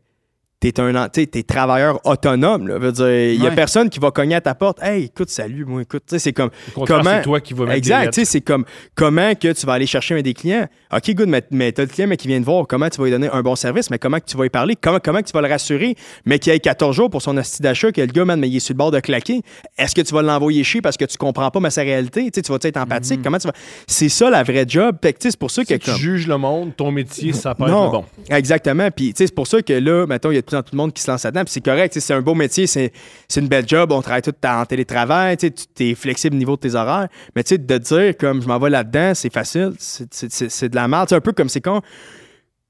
t'es 0.61 0.81
un, 0.81 1.09
t'es 1.09 1.27
travailleur 1.43 2.01
autonome, 2.07 2.69
là. 2.69 2.78
Veut 2.78 2.93
dire, 2.93 3.09
il 3.35 3.43
y 3.43 3.47
a 3.47 3.51
Ouais. 3.51 3.55
personne 3.55 3.91
qui 3.91 3.99
va 4.01 4.11
cogner 4.11 4.35
à 4.37 4.41
ta 4.41 4.55
porte. 4.55 4.83
Hey, 4.83 5.05
écoute, 5.05 5.28
salut, 5.28 5.65
moi, 5.65 5.83
écoute, 5.83 6.03
c'est 6.07 6.33
comme, 6.33 6.51
Comment- 6.74 7.03
c'est 7.05 7.23
toi 7.23 7.41
qui 7.41 7.53
vas 7.55 7.77
Exact, 7.77 8.01
lettres. 8.01 8.15
tu 8.15 8.20
sais, 8.20 8.24
c'est 8.24 8.41
comme 8.41 8.65
comment 8.95 9.35
que 9.35 9.53
tu 9.53 9.66
vas 9.66 9.74
aller 9.74 9.87
chercher 9.87 10.19
un 10.19 10.23
des 10.23 10.35
clients. 10.35 10.66
OK, 10.93 11.11
good, 11.15 11.28
mais, 11.28 11.43
mais 11.51 11.73
t'as 11.73 11.83
le 11.83 11.89
client 11.89 12.09
mais 12.09 12.16
qui 12.16 12.27
vient 12.28 12.41
te 12.41 12.45
voir, 12.45 12.66
comment 12.66 12.89
tu 12.89 12.99
vas 12.99 13.05
lui 13.05 13.11
donner 13.11 13.28
un 13.33 13.43
bon 13.43 13.55
service, 13.55 13.91
mais 13.91 13.99
comment 13.99 14.19
que 14.19 14.24
tu 14.27 14.37
vas 14.37 14.45
lui 14.45 14.51
parler, 14.51 14.77
comment, 14.81 14.99
comment 15.03 15.20
que 15.20 15.27
tu 15.27 15.33
vas 15.33 15.43
le 15.43 15.49
rassurer, 15.49 15.95
mais 16.24 16.39
qu'il 16.39 16.53
ait 16.53 16.59
14 16.59 16.95
jours 16.97 17.11
pour 17.11 17.23
son 17.23 17.37
hostie 17.37 17.62
d'achat, 17.62 17.93
que 17.93 18.01
le 18.01 18.07
gars, 18.09 18.24
man, 18.24 18.41
mais 18.41 18.49
il 18.49 18.57
est 18.57 18.61
sur 18.61 18.73
le 18.73 18.78
bord 18.78 18.91
de 18.91 19.01
claquer. 19.01 19.43
Est-ce 19.78 19.95
que 19.95 20.01
tu 20.01 20.15
vas 20.15 20.23
l'envoyer 20.23 20.65
chier 20.65 20.81
parce 20.81 20.97
que 20.97 21.05
tu 21.05 21.16
comprends 21.19 21.51
pas 21.51 21.61
mais 21.61 21.70
sa 21.70 21.83
réalité? 21.83 22.31
Tu 22.31 22.41
vas 22.51 22.59
être 22.62 22.77
empathique? 22.78 23.20
Comment 23.23 23.39
tu 23.39 23.47
vas? 23.47 23.55
C'est 23.87 24.09
ça 24.09 24.31
la 24.31 24.43
vraie 24.43 24.65
job. 24.66 24.97
C'est 25.19 25.37
pour 25.39 25.51
ça 25.51 25.62
que. 25.65 25.74
Si 25.74 25.78
tu 25.81 25.91
comme- 25.91 25.99
juges 25.99 26.27
le 26.27 26.39
monde, 26.39 26.74
ton 26.77 26.91
métier, 26.91 27.33
ça 27.33 27.55
peut 27.55 27.65
être 27.65 27.70
non, 27.70 27.85
le 27.87 27.91
bon. 27.91 28.05
exactement. 28.31 28.89
Puis, 28.91 29.12
c'est 29.16 29.35
pour 29.35 29.47
ça 29.47 29.61
que 29.62 29.73
là, 29.73 30.07
mettons, 30.07 30.31
il 30.31 30.35
y 30.37 30.39
a 30.39 30.43
de 30.43 30.45
plus 30.47 30.56
de 30.70 30.77
monde 30.77 30.93
qui 30.93 31.02
se 31.02 31.10
lance 31.10 31.24
là-dedans. 31.24 31.43
C'est 31.47 31.64
correct. 31.64 31.98
C'est 31.98 32.14
un 32.14 32.23
beau 32.23 32.35
métier, 32.35 32.66
c'est 32.66 32.93
une 33.36 33.48
belle 33.48 33.68
job. 33.68 33.93
On 33.93 34.01
travaille 34.02 34.23
tout 34.23 34.32
en 34.47 34.64
télétravail. 34.64 35.36
Tu 35.36 35.52
es 35.81 35.94
flexible 35.94 36.36
au 36.36 36.39
niveau 36.39 36.56
de 36.56 36.60
tes 36.60 36.74
horaires. 36.74 37.09
Mais, 37.35 37.43
tu 37.44 37.51
sais, 37.51 37.59
de 37.59 37.78
dire 37.78 38.16
comme 38.16 38.40
je 38.43 38.48
m'en 38.48 38.59
vais 38.59 38.70
là-dedans, 38.70 39.12
c'est 39.14 39.32
facile. 39.32 39.73
C'est- 39.78 40.68
de 40.68 40.74
la 40.77 40.89
merde. 40.89 41.09
C'est 41.09 41.14
un 41.16 41.20
peu 41.20 41.32
comme 41.32 41.48
c'est 41.48 41.60
con. 41.60 41.81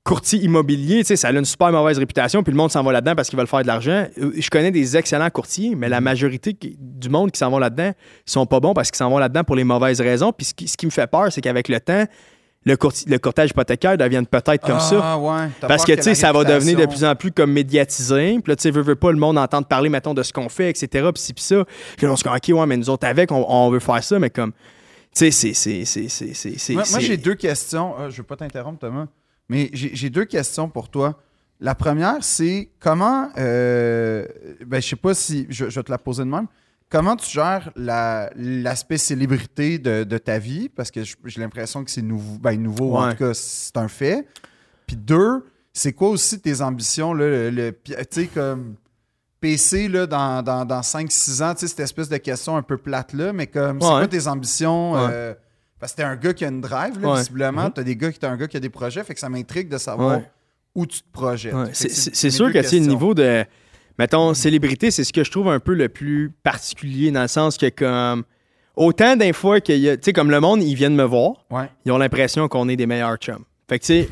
Courtier 0.05 0.39
immobilier, 0.39 0.99
tu 1.01 1.07
sais, 1.07 1.17
ça 1.17 1.29
a 1.29 1.33
une 1.33 1.45
super 1.45 1.73
mauvaise 1.73 1.99
réputation, 1.99 2.45
puis 2.45 2.53
le 2.53 2.57
monde 2.57 2.71
s'en 2.71 2.85
va 2.85 2.93
là-dedans 2.93 3.17
parce 3.17 3.29
qu'ils 3.29 3.37
veulent 3.37 3.49
faire 3.49 3.63
de 3.63 3.67
l'argent. 3.67 4.07
Euh, 4.23 4.31
Je 4.39 4.49
connais 4.51 4.71
des 4.71 4.97
excellents 4.97 5.31
courtiers, 5.31 5.75
mais 5.75 5.89
la 5.89 6.01
majorité 6.01 6.57
du 6.79 7.09
monde 7.09 7.33
qui 7.33 7.39
s'en 7.41 7.51
vont 7.51 7.59
là-dedans, 7.59 7.91
ils 8.25 8.31
sont 8.31 8.47
pas 8.47 8.61
bons 8.61 8.73
parce 8.73 8.93
qu'ils 8.93 8.99
s'en 8.99 9.11
vont 9.11 9.19
là-dedans 9.19 9.43
pour 9.43 9.57
les 9.57 9.65
mauvaises 9.65 10.01
raisons. 10.01 10.31
Puis 10.33 10.47
ce 10.69 10.77
qui 10.77 10.87
me 10.87 10.93
fait 10.93 11.09
peur, 11.09 11.33
c'est 11.33 11.41
qu'avec 11.41 11.69
le 11.69 11.81
temps, 11.81 12.05
le, 12.67 13.19
courtage 13.19 13.51
hypothécaire 13.51 13.97
devienne 13.97 14.27
peut-être 14.27 14.67
comme 14.67 14.81
ça. 14.81 15.01
Ah, 15.01 15.19
ouais. 15.19 15.49
T'as 15.61 15.69
Parce 15.69 15.85
que, 15.85 15.93
tu 15.93 16.03
sais, 16.03 16.15
ça 16.17 16.33
va 16.33 16.43
devenir 16.43 16.77
de 16.77 16.87
plus 16.87 17.05
en 17.05 17.15
plus 17.15 17.31
comme 17.31 17.53
médiatisé. 17.53 18.41
Puis 18.43 18.51
là, 18.51 18.57
tu 18.57 18.63
sais, 18.63 18.71
veut, 18.73 18.83
veut 18.83 18.97
pas 18.97 19.13
le 19.13 19.19
monde 19.19 19.39
entendre 19.39 19.69
parler, 19.69 19.89
mettons, 19.89 20.15
de 20.15 20.23
ce 20.25 20.33
qu'on 20.33 20.49
fait, 20.49 20.71
etc. 20.71 21.09
Puis 21.15 21.23
ci, 21.23 21.33
puis 21.33 21.45
ça. 21.45 21.65
Puis 21.97 22.07
là, 22.07 22.13
on 22.13 22.17
se 22.17 22.25
dit, 22.25 22.29
OK, 22.29 22.59
ouais, 22.59 22.67
mais 22.67 22.77
nous 22.77 22.91
autres, 22.91 23.07
avec, 23.07 23.31
on, 23.31 23.47
on 23.49 23.71
veut 23.71 23.79
faire 23.79 24.03
ça, 24.03 24.19
mais 24.19 24.31
comme, 24.31 24.53
tu 25.15 25.31
sais, 25.31 25.55
c'est. 25.55 26.73
Moi, 26.75 26.83
moi, 26.91 26.99
j'ai 26.99 27.17
deux 27.17 27.37
questions. 27.37 27.95
Euh, 28.01 28.11
je 28.11 28.19
veux 28.19 28.25
pas 28.25 28.37
t'interrompre, 28.37 28.81
Thomas, 28.81 29.07
mais 29.49 29.71
j'ai 29.73 29.93
j'ai 29.95 30.11
deux 30.11 30.25
questions 30.25 30.69
pour 30.69 30.89
toi. 30.89 31.21
La 31.61 31.75
première, 31.77 32.17
c'est 32.21 32.71
comment. 32.81 33.31
euh, 33.39 34.27
ben, 34.67 34.83
je 34.83 34.89
sais 34.89 34.97
pas 34.97 35.15
si. 35.15 35.47
Je, 35.49 35.71
je 35.71 35.81
vais 35.81 35.85
te 35.85 35.91
la 35.91 35.99
poser 35.99 36.25
de 36.25 36.29
même. 36.29 36.49
Comment 36.89 37.17
tu 37.17 37.29
gères 37.31 37.71
la- 37.75 38.31
l'aspect 38.37 38.99
célébrité 38.99 39.79
de, 39.79 40.05
de 40.05 40.19
ta 40.19 40.39
vie? 40.39 40.69
Parce 40.69 40.91
que 40.91 41.01
j'ai 41.03 41.41
l'impression 41.41 41.83
que 41.85 41.91
c'est 41.91 42.03
nouveau. 42.03 42.39
Ben, 42.39 42.61
nouveau, 42.61 42.97
en 42.97 43.11
tout 43.11 43.17
cas, 43.19 43.35
c'est 43.35 43.77
un 43.77 43.89
fait. 43.89 44.27
Puis 44.87 44.97
deux, 44.97 45.45
c'est 45.73 45.93
quoi 45.93 46.11
aussi 46.11 46.39
tes 46.41 46.61
ambitions? 46.63 47.13
Là, 47.13 47.27
le, 47.29 47.51
le- 47.51 47.73
pi- 47.73 47.93
tu 47.93 48.05
sais, 48.11 48.27
comme. 48.29 48.77
PC 49.39 49.89
là, 49.89 50.07
dans, 50.07 50.43
dans, 50.43 50.65
dans 50.65 50.81
5-6 50.81 51.43
ans, 51.43 51.53
tu 51.55 51.61
sais, 51.61 51.69
cette 51.69 51.81
espèce 51.81 52.09
de 52.09 52.17
question 52.17 52.57
un 52.57 52.63
peu 52.63 52.79
plate-là, 52.79 53.33
mais 53.35 53.47
comme, 53.47 53.81
c'est 53.81 53.87
Ouais. 53.87 53.93
quoi 53.99 54.09
tes 54.09 54.27
ambitions? 54.29 54.93
Ouais. 54.95 55.09
euh, 55.13 55.35
parce 55.79 55.93
que 55.93 55.99
t'es 55.99 56.03
un 56.05 56.17
gars 56.17 56.33
qui 56.33 56.45
a 56.45 56.49
une 56.49 56.63
drive, 56.63 56.99
là, 57.01 57.17
visiblement. 57.17 57.65
Mhm. 57.65 57.73
T'as 57.75 57.83
des 57.83 57.97
gars 57.97 58.11
qui 58.11 58.19
t'as 58.19 58.31
un 58.31 58.37
gars 58.37 58.49
qui 58.49 58.57
a 58.57 58.61
des 58.61 58.71
projets, 58.71 59.05
fait 59.05 59.13
que 59.13 59.21
ça 59.21 59.29
m'intrigue 59.29 59.69
de 59.69 59.77
savoir 59.77 60.21
où 60.75 60.87
tu 60.87 61.01
te 61.03 61.13
projettes. 61.13 61.55
C'est 61.75 61.89
que 61.89 61.95
c'est- 61.95 62.15
c'est 62.15 62.31
sûr 62.31 62.51
que, 62.51 62.59
tu 62.61 62.67
sais, 62.69 62.79
le 62.81 62.87
niveau 62.87 63.13
de. 63.13 63.45
Mettons, 63.99 64.35
célébrité, 64.35 64.91
c'est 64.91 65.05
ce 65.05 65.13
que 65.13 65.25
je 65.25 65.31
trouve 65.31 65.49
un 65.49 65.61
peu 65.61 65.75
le 65.75 65.89
plus 65.89 66.31
particulier 66.43 67.11
dans 67.11 67.23
le 67.23 67.29
sens 67.29 67.57
que, 67.59 67.69
comme. 67.69 68.25
Autant 68.77 69.17
d'un 69.17 69.33
fois 69.33 69.61
qu'il 69.61 69.79
y 69.79 69.89
a. 69.89 69.97
Tu 69.97 70.03
sais, 70.05 70.13
comme 70.13 70.31
le 70.31 70.39
monde, 70.41 70.63
ils 70.63 70.75
viennent 70.75 70.95
me 70.97 71.05
voir, 71.05 71.47
Ouais. 71.51 71.71
ils 71.87 71.93
ont 71.93 71.99
l'impression 71.99 72.47
qu'on 72.49 72.69
est 72.69 72.77
des 72.77 72.85
meilleurs 72.87 73.17
chums. 73.17 73.45
Fait 73.69 73.79
que, 73.81 73.85
tu 73.87 74.07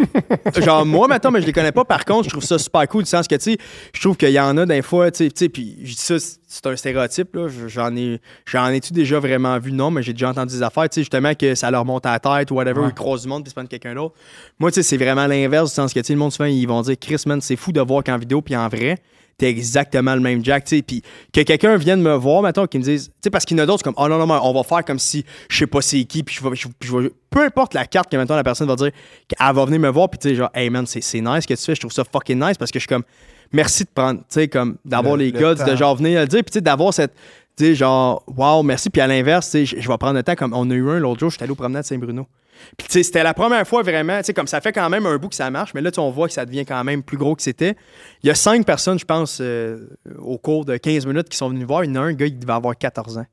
sais, 0.54 0.62
genre, 0.64 0.84
moi, 0.86 1.06
maintenant, 1.06 1.30
mais 1.30 1.40
je 1.42 1.46
les 1.46 1.52
connais 1.52 1.70
pas. 1.70 1.84
Par 1.84 2.04
contre, 2.06 2.24
je 2.24 2.30
trouve 2.30 2.42
ça 2.42 2.58
super 2.58 2.88
cool, 2.88 3.04
du 3.04 3.08
sens 3.10 3.28
que, 3.28 3.34
tu 3.36 3.52
sais, 3.52 3.58
je 3.92 4.00
trouve 4.00 4.16
qu'il 4.16 4.30
y 4.30 4.40
en 4.40 4.56
a 4.56 4.64
des 4.66 4.80
fois, 4.82 5.10
tu 5.12 5.30
sais, 5.32 5.48
puis 5.50 5.76
je 5.82 5.94
dis 5.94 6.00
ça, 6.00 6.16
c'est 6.18 6.66
un 6.66 6.74
stéréotype, 6.74 7.36
là. 7.36 7.46
J'en 7.68 7.94
ai, 7.94 8.20
j'en 8.46 8.68
ai-tu 8.70 8.92
déjà 8.94 9.20
vraiment 9.20 9.56
vu? 9.60 9.70
Non, 9.70 9.90
mais 9.92 10.02
j'ai 10.02 10.12
déjà 10.14 10.30
entendu 10.30 10.54
des 10.56 10.62
affaires, 10.62 10.88
tu 10.88 10.94
sais, 10.94 11.00
justement, 11.02 11.34
que 11.34 11.54
ça 11.54 11.70
leur 11.70 11.84
monte 11.84 12.04
à 12.06 12.12
la 12.12 12.18
tête 12.18 12.50
ou 12.50 12.54
whatever, 12.54 12.80
Ouais. 12.80 12.88
ils 12.88 12.94
croisent 12.94 13.22
du 13.22 13.28
monde 13.28 13.42
puis 13.44 13.48
ils 13.48 13.50
se 13.50 13.54
prennent 13.54 13.68
quelqu'un 13.68 13.94
d'autre. 13.94 14.14
Moi, 14.58 14.72
tu 14.72 14.76
sais, 14.76 14.82
c'est 14.82 14.96
vraiment 14.96 15.26
l'inverse, 15.28 15.68
du 15.70 15.74
sens 15.76 15.92
que, 15.92 16.00
tu 16.00 16.06
sais, 16.06 16.12
le 16.14 16.18
monde, 16.18 16.32
souvent, 16.32 16.46
ils 16.48 16.66
vont 16.66 16.80
dire, 16.82 16.96
Chris, 16.98 17.22
man, 17.26 17.40
c'est 17.42 17.56
fou 17.56 17.70
de 17.70 17.80
voir 17.82 18.02
qu'en 18.02 18.16
vidéo 18.16 18.40
puis 18.42 18.56
en 18.56 18.66
vrai, 18.68 18.96
t'es 19.38 19.48
exactement 19.48 20.14
le 20.14 20.20
même 20.20 20.44
Jack, 20.44 20.64
tu 20.64 20.76
sais, 20.76 20.82
puis 20.82 21.02
que 21.32 21.40
quelqu'un 21.42 21.76
vienne 21.76 22.00
me 22.00 22.14
voir, 22.14 22.42
maintenant, 22.42 22.66
qui 22.66 22.78
me 22.78 22.84
dise, 22.84 23.06
tu 23.08 23.12
sais, 23.24 23.30
parce 23.30 23.44
qu'il 23.44 23.56
y 23.56 23.60
en 23.60 23.64
a 23.64 23.66
d'autres, 23.66 23.82
comme, 23.82 23.94
oh 23.96 24.08
non, 24.08 24.18
non, 24.18 24.26
non, 24.26 24.40
on 24.42 24.52
va 24.52 24.62
faire 24.62 24.84
comme 24.84 24.98
si 24.98 25.24
je 25.48 25.56
sais 25.58 25.66
pas 25.66 25.80
c'est 25.82 26.04
qui, 26.04 26.22
puis 26.22 26.34
je 26.34 26.48
vais, 26.48 26.54
je- 26.54 26.68
puis 26.78 26.88
je 26.88 26.96
vais- 26.96 27.10
peu 27.30 27.42
importe 27.44 27.74
la 27.74 27.84
carte 27.86 28.10
que 28.10 28.16
maintenant 28.16 28.36
la 28.36 28.44
personne 28.44 28.68
va 28.68 28.76
dire, 28.76 28.90
qu'elle 29.28 29.54
va 29.54 29.64
venir 29.64 29.80
me 29.80 29.88
voir, 29.88 30.08
puis 30.08 30.18
tu 30.18 30.28
sais, 30.28 30.34
genre, 30.34 30.50
hey 30.54 30.70
man, 30.70 30.86
c'est 30.86 31.00
nice 31.20 31.42
ce 31.42 31.46
que 31.48 31.54
tu 31.54 31.62
fais, 31.64 31.74
je 31.74 31.80
trouve 31.80 31.92
ça 31.92 32.04
fucking 32.04 32.38
nice 32.38 32.56
parce 32.56 32.70
que 32.70 32.78
je 32.78 32.82
suis 32.82 32.88
comme, 32.88 33.02
merci 33.52 33.84
de 33.84 33.88
prendre, 33.94 34.20
tu 34.20 34.24
sais, 34.30 34.48
comme, 34.48 34.76
d'avoir 34.84 35.16
Le- 35.16 35.24
les 35.24 35.30
le 35.32 35.54
temps. 35.54 35.66
de 35.66 35.76
genre 35.76 35.96
venir 35.96 36.20
le 36.20 36.26
dire, 36.26 36.40
puis 36.42 36.50
tu 36.52 36.58
sais, 36.58 36.60
d'avoir 36.60 36.94
cette, 36.94 37.12
tu 37.56 37.64
sais, 37.64 37.74
genre, 37.74 38.22
wow, 38.36 38.62
merci, 38.62 38.88
puis 38.90 39.00
à 39.00 39.06
l'inverse, 39.06 39.46
tu 39.50 39.52
sais, 39.52 39.66
je 39.66 39.80
je 39.80 39.88
vais 39.88 39.98
prendre 39.98 40.14
le 40.14 40.22
temps, 40.22 40.34
comme 40.34 40.52
on 40.54 40.70
a 40.70 40.74
eu 40.74 40.88
un 40.90 40.98
l'autre 40.98 41.20
jour, 41.20 41.30
je 41.30 41.36
suis 41.36 41.42
allé 41.42 41.52
au 41.52 41.56
promenade 41.56 41.84
Saint-Bruno. 41.84 42.26
Puis, 42.76 43.04
c'était 43.04 43.22
la 43.22 43.34
première 43.34 43.66
fois 43.66 43.82
vraiment, 43.82 44.18
tu 44.18 44.24
sais, 44.24 44.34
comme 44.34 44.46
ça 44.46 44.60
fait 44.60 44.72
quand 44.72 44.88
même 44.88 45.06
un 45.06 45.16
bout 45.16 45.28
que 45.28 45.34
ça 45.34 45.50
marche, 45.50 45.72
mais 45.74 45.80
là, 45.80 45.90
on 45.98 46.10
voit 46.10 46.28
que 46.28 46.34
ça 46.34 46.44
devient 46.46 46.64
quand 46.64 46.82
même 46.84 47.02
plus 47.02 47.16
gros 47.16 47.34
que 47.36 47.42
c'était. 47.42 47.76
Il 48.22 48.28
y 48.28 48.30
a 48.30 48.34
cinq 48.34 48.64
personnes, 48.66 48.98
je 48.98 49.04
pense, 49.04 49.38
euh, 49.40 49.88
au 50.18 50.38
cours 50.38 50.64
de 50.64 50.76
15 50.76 51.06
minutes 51.06 51.28
qui 51.28 51.36
sont 51.36 51.48
venus 51.48 51.66
voir. 51.66 51.84
Il 51.84 51.94
y 51.94 51.98
en 51.98 52.02
a 52.02 52.04
un 52.04 52.12
gars, 52.12 52.26
il 52.26 52.38
devait 52.38 52.52
avoir 52.52 52.76
14 52.76 53.18
ans. 53.18 53.26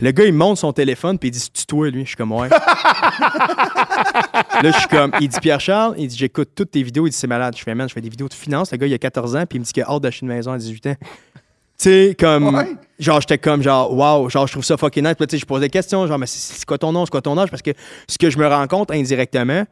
Le 0.00 0.10
gars, 0.12 0.24
il 0.24 0.32
monte 0.34 0.58
son 0.58 0.72
téléphone, 0.72 1.18
puis 1.18 1.30
il 1.30 1.32
dit 1.32 1.50
toi, 1.66 1.90
lui 1.90 2.02
Je 2.02 2.08
suis 2.08 2.16
comme 2.16 2.32
Ouais. 2.32 2.48
là, 2.48 2.58
je 4.64 4.78
suis 4.78 4.88
comme 4.88 5.12
Il 5.20 5.28
dit 5.28 5.40
Pierre-Charles, 5.40 5.94
il 5.98 6.08
dit 6.08 6.16
J'écoute 6.16 6.50
toutes 6.54 6.70
tes 6.70 6.82
vidéos. 6.82 7.06
Il 7.06 7.10
dit 7.10 7.16
C'est 7.16 7.26
malade. 7.26 7.56
Je 7.56 7.62
fais 7.62 7.74
Man, 7.74 7.88
je 7.88 7.94
fais 7.94 8.00
des 8.00 8.08
vidéos 8.08 8.28
de 8.28 8.34
finance. 8.34 8.70
Le 8.72 8.78
gars, 8.78 8.86
il 8.86 8.94
a 8.94 8.98
14 8.98 9.36
ans, 9.36 9.46
puis 9.46 9.56
il 9.56 9.60
me 9.60 9.64
dit 9.64 9.72
qu'il 9.72 9.82
a 9.82 9.90
hâte 9.90 10.02
d'acheter 10.02 10.24
une 10.26 10.32
maison 10.32 10.52
à 10.52 10.58
18 10.58 10.86
ans. 10.88 10.94
Tu 11.78 11.84
sais, 11.84 12.16
comme. 12.18 12.54
Ouais. 12.54 12.76
Genre, 12.98 13.20
j'étais 13.20 13.36
comme, 13.36 13.62
genre, 13.62 13.92
wow, 13.92 14.30
genre, 14.30 14.46
je 14.46 14.52
trouve 14.52 14.64
ça 14.64 14.78
fucking 14.78 15.04
nice. 15.04 15.14
Puis 15.14 15.24
là, 15.24 15.26
tu 15.26 15.36
sais, 15.36 15.40
je 15.40 15.46
posais 15.46 15.66
des 15.66 15.70
questions, 15.70 16.06
genre, 16.06 16.18
mais 16.18 16.26
c'est 16.26 16.64
quoi 16.64 16.78
ton 16.78 16.92
nom, 16.92 17.04
c'est 17.04 17.10
quoi 17.10 17.20
ton 17.20 17.36
âge? 17.36 17.50
Parce 17.50 17.62
que 17.62 17.72
ce 18.08 18.16
que 18.16 18.30
je 18.30 18.38
me 18.38 18.46
rends 18.46 18.66
compte 18.66 18.90
indirectement, 18.90 19.64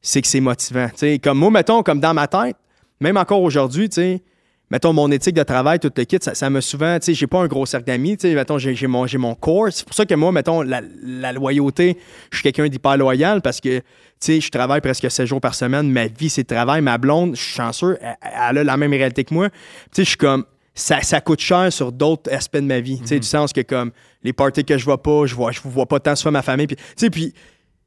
c'est 0.00 0.22
que 0.22 0.28
c'est 0.28 0.40
motivant. 0.40 0.88
Tu 0.88 0.96
sais, 0.96 1.18
comme 1.18 1.38
moi, 1.38 1.50
mettons, 1.50 1.82
comme 1.82 2.00
dans 2.00 2.14
ma 2.14 2.26
tête, 2.26 2.56
même 3.00 3.18
encore 3.18 3.42
aujourd'hui, 3.42 3.90
tu 3.90 3.96
sais, 3.96 4.22
mettons, 4.70 4.94
mon 4.94 5.10
éthique 5.10 5.34
de 5.34 5.42
travail, 5.42 5.78
tout 5.78 5.90
le 5.94 6.04
kit, 6.04 6.16
ça, 6.22 6.34
ça 6.34 6.48
me 6.48 6.62
souvent, 6.62 6.98
tu 6.98 7.06
sais, 7.06 7.14
j'ai 7.14 7.26
pas 7.26 7.40
un 7.40 7.48
gros 7.48 7.66
cercle 7.66 7.86
d'amis, 7.86 8.16
tu 8.16 8.28
sais, 8.28 8.34
mettons, 8.34 8.56
j'ai 8.56 8.86
mon, 8.86 9.06
mon 9.18 9.34
core. 9.34 9.68
C'est 9.72 9.84
pour 9.84 9.94
ça 9.94 10.06
que 10.06 10.14
moi, 10.14 10.32
mettons, 10.32 10.62
la, 10.62 10.80
la 11.02 11.32
loyauté, 11.32 11.98
je 12.30 12.38
suis 12.38 12.42
quelqu'un 12.44 12.68
d'hyper 12.68 12.96
loyal 12.96 13.42
parce 13.42 13.60
que, 13.60 13.78
tu 13.78 13.84
sais, 14.20 14.40
je 14.40 14.50
travaille 14.50 14.80
presque 14.80 15.10
7 15.10 15.26
jours 15.26 15.40
par 15.40 15.54
semaine. 15.54 15.90
Ma 15.90 16.06
vie, 16.06 16.30
c'est 16.30 16.42
le 16.42 16.54
travail. 16.54 16.80
Ma 16.80 16.96
blonde, 16.96 17.36
je 17.36 17.42
suis 17.42 17.54
chanceux, 17.54 17.98
elle, 18.00 18.16
elle 18.22 18.58
a 18.58 18.64
la 18.64 18.76
même 18.78 18.92
réalité 18.92 19.24
que 19.24 19.34
moi. 19.34 19.50
Tu 19.50 19.56
sais, 19.92 20.04
je 20.04 20.08
suis 20.10 20.16
comme, 20.16 20.44
ça, 20.74 21.02
ça 21.02 21.20
coûte 21.20 21.40
cher 21.40 21.72
sur 21.72 21.92
d'autres 21.92 22.32
aspects 22.32 22.56
de 22.56 22.60
ma 22.62 22.80
vie. 22.80 23.00
Tu 23.00 23.06
sais, 23.08 23.18
du 23.18 23.26
sens 23.26 23.52
que, 23.52 23.60
comme, 23.60 23.90
les 24.22 24.32
parties 24.32 24.64
que 24.64 24.78
je 24.78 24.84
vois 24.84 25.02
pas, 25.02 25.26
je 25.26 25.34
vois, 25.34 25.52
je 25.52 25.60
vois 25.64 25.86
pas 25.86 26.00
tant 26.00 26.14
souvent 26.16 26.32
ma 26.32 26.42
famille. 26.42 26.66
Puis, 26.66 26.76
tu 26.76 26.82
sais, 26.96 27.10
puis, 27.10 27.34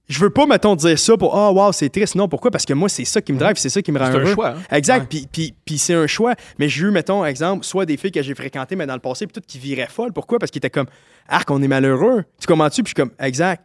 je 0.09 0.19
veux 0.19 0.29
pas, 0.29 0.45
mettons, 0.45 0.75
dire 0.75 0.99
ça 0.99 1.15
pour 1.15 1.35
Ah, 1.35 1.51
wow, 1.51 1.71
c'est 1.71 1.89
triste. 1.89 2.15
Non, 2.15 2.27
pourquoi? 2.27 2.51
Parce 2.51 2.65
que 2.65 2.73
moi, 2.73 2.89
c'est 2.89 3.05
ça 3.05 3.21
qui 3.21 3.31
me 3.31 3.39
drive, 3.39 3.55
c'est 3.55 3.69
ça 3.69 3.81
qui 3.81 3.91
me 3.91 3.97
rend 3.97 4.07
C'est 4.07 4.11
un 4.17 4.19
heureux. 4.19 4.33
choix, 4.33 4.49
hein? 4.49 4.61
Exact. 4.71 5.11
Ouais. 5.13 5.21
Puis, 5.31 5.55
puis 5.63 5.77
c'est 5.77 5.93
un 5.93 6.07
choix. 6.07 6.35
Mais 6.59 6.67
j'ai 6.67 6.83
eu, 6.83 6.91
mettons, 6.91 7.23
exemple, 7.23 7.63
soit 7.65 7.85
des 7.85 7.95
filles 7.95 8.11
que 8.11 8.21
j'ai 8.21 8.35
fréquentées, 8.35 8.75
mais 8.75 8.85
dans 8.85 8.95
le 8.95 8.99
passé, 8.99 9.25
puis 9.27 9.33
toutes 9.33 9.45
qui 9.45 9.59
viraient 9.59 9.87
folles. 9.89 10.11
Pourquoi? 10.11 10.39
Parce 10.39 10.51
qu'ils 10.51 10.59
étaient 10.59 10.69
comme 10.69 10.87
Arc, 11.29 11.49
on 11.51 11.61
est 11.61 11.67
malheureux. 11.69 12.25
Tu 12.39 12.47
comprends-tu? 12.47 12.83
Puis 12.83 12.93
je 12.95 13.01
suis 13.01 13.09
comme 13.09 13.15
Exact. 13.25 13.63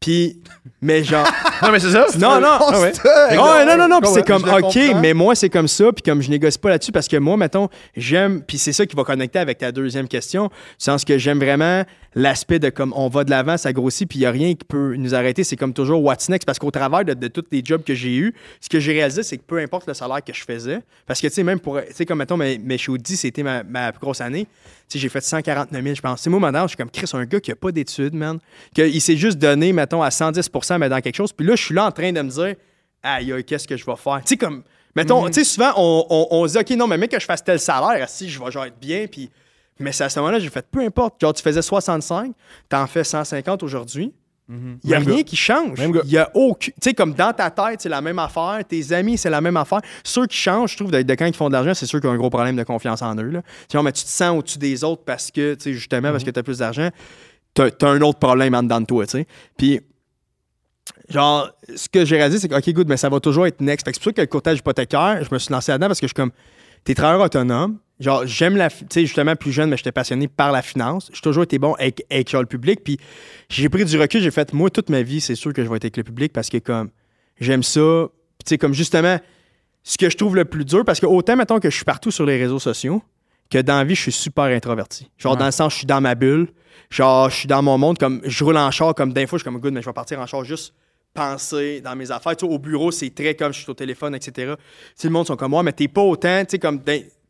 Puis, 0.00 0.38
mais 0.80 1.02
genre. 1.04 1.26
Non, 1.62 1.72
mais 1.72 1.80
c'est 1.80 1.90
ça. 1.90 2.06
non, 2.18 2.38
non. 2.38 2.58
Ah 2.60 2.80
ouais. 2.80 2.92
Ouais, 3.30 3.64
non, 3.64 3.78
non, 3.78 3.88
non, 3.88 4.00
puis 4.00 4.10
c'est 4.12 4.26
comme, 4.26 4.42
OK, 4.44 4.60
comprends. 4.60 5.00
mais 5.00 5.14
moi, 5.14 5.34
c'est 5.34 5.48
comme 5.48 5.68
ça, 5.68 5.90
puis 5.90 6.02
comme 6.02 6.20
je 6.20 6.28
négocie 6.28 6.58
pas 6.58 6.68
là-dessus, 6.68 6.92
parce 6.92 7.08
que 7.08 7.16
moi, 7.16 7.38
mettons, 7.38 7.70
j'aime, 7.96 8.42
puis 8.42 8.58
c'est 8.58 8.74
ça 8.74 8.84
qui 8.84 8.94
va 8.94 9.02
connecter 9.04 9.38
avec 9.38 9.56
ta 9.56 9.72
deuxième 9.72 10.06
question, 10.06 10.50
sens 10.76 11.02
que 11.02 11.16
j'aime 11.16 11.38
vraiment 11.38 11.82
l'aspect 12.16 12.58
de 12.58 12.70
comme 12.70 12.94
on 12.96 13.08
va 13.08 13.24
de 13.24 13.30
l'avant, 13.30 13.58
ça 13.58 13.74
grossit, 13.74 14.08
puis 14.08 14.18
il 14.18 14.22
y 14.22 14.26
a 14.26 14.30
rien 14.30 14.54
qui 14.54 14.64
peut 14.64 14.96
nous 14.96 15.14
arrêter, 15.14 15.44
c'est 15.44 15.56
comme 15.56 15.74
toujours 15.74 16.02
what's 16.02 16.30
next, 16.30 16.46
parce 16.46 16.58
qu'au 16.58 16.70
travers 16.70 17.04
de, 17.04 17.12
de 17.12 17.28
tous 17.28 17.44
les 17.52 17.60
jobs 17.62 17.84
que 17.84 17.94
j'ai 17.94 18.16
eus, 18.16 18.34
ce 18.60 18.70
que 18.70 18.80
j'ai 18.80 18.92
réalisé, 18.92 19.22
c'est 19.22 19.36
que 19.36 19.42
peu 19.42 19.58
importe 19.58 19.86
le 19.86 19.92
salaire 19.92 20.24
que 20.24 20.32
je 20.32 20.42
faisais, 20.42 20.80
parce 21.06 21.20
que, 21.20 21.26
tu 21.26 21.34
sais, 21.34 21.42
même 21.42 21.60
pour, 21.60 21.78
tu 21.78 21.92
sais, 21.92 22.06
comme, 22.06 22.18
mettons, 22.18 22.38
mes, 22.38 22.56
mes 22.56 22.78
10, 22.78 23.16
c'était 23.16 23.42
ma, 23.42 23.62
ma 23.62 23.92
plus 23.92 24.00
grosse 24.00 24.22
année, 24.22 24.46
tu 24.46 24.52
sais, 24.88 24.98
j'ai 24.98 25.10
fait 25.10 25.20
149 25.20 25.82
000, 25.82 25.94
je 25.94 26.00
pense. 26.00 26.22
C'est 26.22 26.30
moi, 26.30 26.40
maintenant, 26.40 26.62
je 26.62 26.68
suis 26.68 26.76
comme, 26.78 26.90
Chris, 26.90 27.10
un 27.12 27.26
gars 27.26 27.38
qui 27.38 27.52
a 27.52 27.56
pas 27.56 27.70
d'études, 27.70 28.14
man, 28.14 28.38
qu'il 28.74 29.00
s'est 29.02 29.16
juste 29.18 29.36
donné, 29.36 29.74
mettons, 29.74 30.02
à 30.02 30.10
110 30.10 30.50
mais 30.80 30.88
dans 30.88 31.00
quelque 31.02 31.16
chose, 31.16 31.34
puis 31.34 31.46
là, 31.46 31.54
je 31.54 31.62
suis 31.62 31.74
là 31.74 31.84
en 31.84 31.92
train 31.92 32.12
de 32.12 32.22
me 32.22 32.30
dire, 32.30 32.54
aïe, 33.02 33.44
qu'est-ce 33.46 33.68
que 33.68 33.76
je 33.76 33.84
vais 33.84 33.96
faire? 33.96 34.20
Tu 34.22 34.28
sais, 34.28 34.36
comme, 34.38 34.62
mettons, 34.94 35.26
tu 35.26 35.34
sais, 35.34 35.44
souvent, 35.44 35.74
on, 35.76 36.06
on, 36.08 36.28
on 36.30 36.48
se 36.48 36.54
dit, 36.54 36.58
OK, 36.60 36.78
non, 36.78 36.86
mais 36.86 36.96
mec, 36.96 37.10
que 37.10 37.20
je 37.20 37.26
fasse 37.26 37.44
tel 37.44 37.60
salaire, 37.60 38.08
si 38.08 38.30
je 38.30 38.42
vais 38.42 38.50
genre 38.50 38.64
être 38.64 38.80
bien, 38.80 39.06
puis. 39.06 39.28
Mais 39.78 39.92
c'est 39.92 40.04
à 40.04 40.08
ce 40.08 40.18
moment-là, 40.20 40.38
j'ai 40.38 40.48
fait, 40.50 40.66
peu 40.70 40.80
importe. 40.80 41.20
Genre, 41.20 41.32
tu 41.32 41.42
faisais 41.42 41.62
65, 41.62 42.32
t'en 42.68 42.86
fais 42.86 43.04
150 43.04 43.62
aujourd'hui. 43.62 44.12
Il 44.48 44.78
n'y 44.84 44.94
a 44.94 45.00
Même 45.00 45.08
rien 45.08 45.16
gars. 45.18 45.22
qui 45.24 45.34
change. 45.34 45.76
Il 46.04 46.10
y 46.10 46.18
a 46.18 46.30
aucun. 46.34 46.70
Tu 46.70 46.72
sais, 46.80 46.94
comme 46.94 47.14
dans 47.14 47.32
ta 47.32 47.50
tête, 47.50 47.80
c'est 47.80 47.88
la 47.88 48.00
même 48.00 48.20
affaire. 48.20 48.60
Tes 48.68 48.92
amis, 48.92 49.18
c'est 49.18 49.28
la 49.28 49.40
même 49.40 49.56
affaire. 49.56 49.80
Ceux 50.04 50.26
qui 50.28 50.36
changent, 50.36 50.70
je 50.72 50.76
trouve, 50.76 50.92
de, 50.92 51.02
de 51.02 51.14
quand 51.14 51.26
ils 51.26 51.34
font 51.34 51.48
de 51.48 51.52
l'argent, 51.52 51.74
c'est 51.74 51.86
ceux 51.86 51.98
qui 51.98 52.06
ont 52.06 52.12
un 52.12 52.16
gros 52.16 52.30
problème 52.30 52.54
de 52.54 52.62
confiance 52.62 53.02
en 53.02 53.16
eux. 53.16 53.28
Là. 53.28 53.42
Mais 53.82 53.90
tu 53.90 54.04
te 54.04 54.08
sens 54.08 54.38
au-dessus 54.38 54.58
des 54.58 54.84
autres 54.84 55.02
parce 55.04 55.32
que, 55.32 55.54
tu 55.54 55.64
sais, 55.64 55.72
justement, 55.72 56.12
parce 56.12 56.22
que 56.22 56.30
tu 56.30 56.38
as 56.38 56.44
plus 56.44 56.58
d'argent. 56.58 56.90
Tu 57.54 57.62
as, 57.62 57.88
un 57.88 58.00
autre 58.02 58.20
problème 58.20 58.54
en 58.54 58.62
dedans 58.62 58.80
de 58.80 58.86
toi, 58.86 59.04
tu 59.04 59.18
sais. 59.18 59.26
Puis, 59.58 59.80
genre, 61.08 61.50
ce 61.74 61.88
que 61.88 62.04
j'ai 62.04 62.16
réalisé, 62.16 62.38
c'est 62.38 62.48
que, 62.48 62.54
OK, 62.54 62.70
good, 62.72 62.88
mais 62.88 62.96
ça 62.96 63.08
va 63.08 63.18
toujours 63.18 63.48
être 63.48 63.60
next. 63.60 63.84
C'est 63.86 63.94
pour 63.96 64.04
ça 64.04 64.12
que 64.12 64.20
le 64.20 64.26
courtage 64.28 64.58
hypothécaire, 64.58 65.24
je 65.24 65.34
me 65.34 65.40
suis 65.40 65.52
lancé 65.52 65.72
là-dedans 65.72 65.88
parce 65.88 65.98
que 66.00 66.06
je 66.06 66.10
suis 66.10 66.14
comme, 66.14 66.30
t'es 66.84 66.94
travailleur 66.94 67.24
autonome. 67.24 67.78
Genre, 67.98 68.26
j'aime 68.26 68.56
la. 68.56 68.68
Tu 68.68 68.84
sais, 68.90 69.00
justement, 69.06 69.34
plus 69.36 69.52
jeune, 69.52 69.70
mais 69.70 69.76
j'étais 69.76 69.92
passionné 69.92 70.28
par 70.28 70.52
la 70.52 70.60
finance. 70.62 71.10
J'ai 71.14 71.20
toujours 71.22 71.44
été 71.44 71.58
bon 71.58 71.72
avec, 71.74 72.04
avec 72.10 72.30
genre, 72.30 72.42
le 72.42 72.46
public. 72.46 72.80
Puis, 72.84 72.98
j'ai 73.48 73.68
pris 73.70 73.84
du 73.86 73.98
recul, 73.98 74.20
j'ai 74.20 74.30
fait, 74.30 74.52
moi, 74.52 74.68
toute 74.70 74.90
ma 74.90 75.02
vie, 75.02 75.20
c'est 75.20 75.34
sûr 75.34 75.52
que 75.52 75.64
je 75.64 75.68
vais 75.70 75.76
être 75.76 75.84
avec 75.86 75.96
le 75.96 76.04
public 76.04 76.32
parce 76.32 76.50
que, 76.50 76.58
comme, 76.58 76.90
j'aime 77.40 77.62
ça. 77.62 77.80
Puis, 78.38 78.44
tu 78.44 78.48
sais, 78.50 78.58
comme, 78.58 78.74
justement, 78.74 79.18
ce 79.82 79.96
que 79.96 80.10
je 80.10 80.16
trouve 80.16 80.36
le 80.36 80.44
plus 80.44 80.64
dur, 80.66 80.84
parce 80.84 81.00
que 81.00 81.06
autant, 81.06 81.36
mettons, 81.36 81.58
que 81.58 81.70
je 81.70 81.76
suis 81.76 81.84
partout 81.86 82.10
sur 82.10 82.26
les 82.26 82.36
réseaux 82.36 82.58
sociaux, 82.58 83.02
que 83.50 83.58
dans 83.58 83.78
la 83.78 83.84
vie, 83.84 83.94
je 83.94 84.02
suis 84.02 84.12
super 84.12 84.44
introverti. 84.44 85.08
Genre, 85.16 85.32
Ouais. 85.32 85.38
dans 85.38 85.46
le 85.46 85.52
sens, 85.52 85.72
je 85.72 85.78
suis 85.78 85.86
dans 85.86 86.00
ma 86.02 86.14
bulle. 86.14 86.48
Genre, 86.90 87.30
je 87.30 87.36
suis 87.36 87.48
dans 87.48 87.62
mon 87.62 87.78
monde, 87.78 87.96
comme, 87.96 88.20
je 88.24 88.44
roule 88.44 88.56
en 88.58 88.70
char, 88.70 88.94
comme, 88.94 89.12
d'un 89.14 89.26
fois, 89.26 89.38
je 89.38 89.42
suis 89.42 89.50
comme, 89.50 89.58
good, 89.60 89.72
mais 89.72 89.80
je 89.80 89.86
vais 89.86 89.92
partir 89.94 90.20
en 90.20 90.26
char 90.26 90.44
juste 90.44 90.74
penser 91.14 91.80
dans 91.80 91.96
mes 91.96 92.10
affaires. 92.10 92.36
Tu 92.36 92.46
sais, 92.46 92.52
au 92.52 92.58
bureau, 92.58 92.90
c'est 92.90 93.08
très 93.08 93.34
comme 93.34 93.52
je 93.54 93.60
suis 93.60 93.70
au 93.70 93.74
téléphone, 93.74 94.14
etc. 94.14 94.32
Tu 94.56 94.62
sais, 94.94 95.08
le 95.08 95.12
monde 95.12 95.26
sont 95.26 95.36
comme 95.36 95.52
moi, 95.52 95.62
mais 95.62 95.72
t'es 95.72 95.88
pas 95.88 96.02
autant, 96.02 96.40
tu 96.44 96.50
sais, 96.50 96.58
comme 96.58 96.78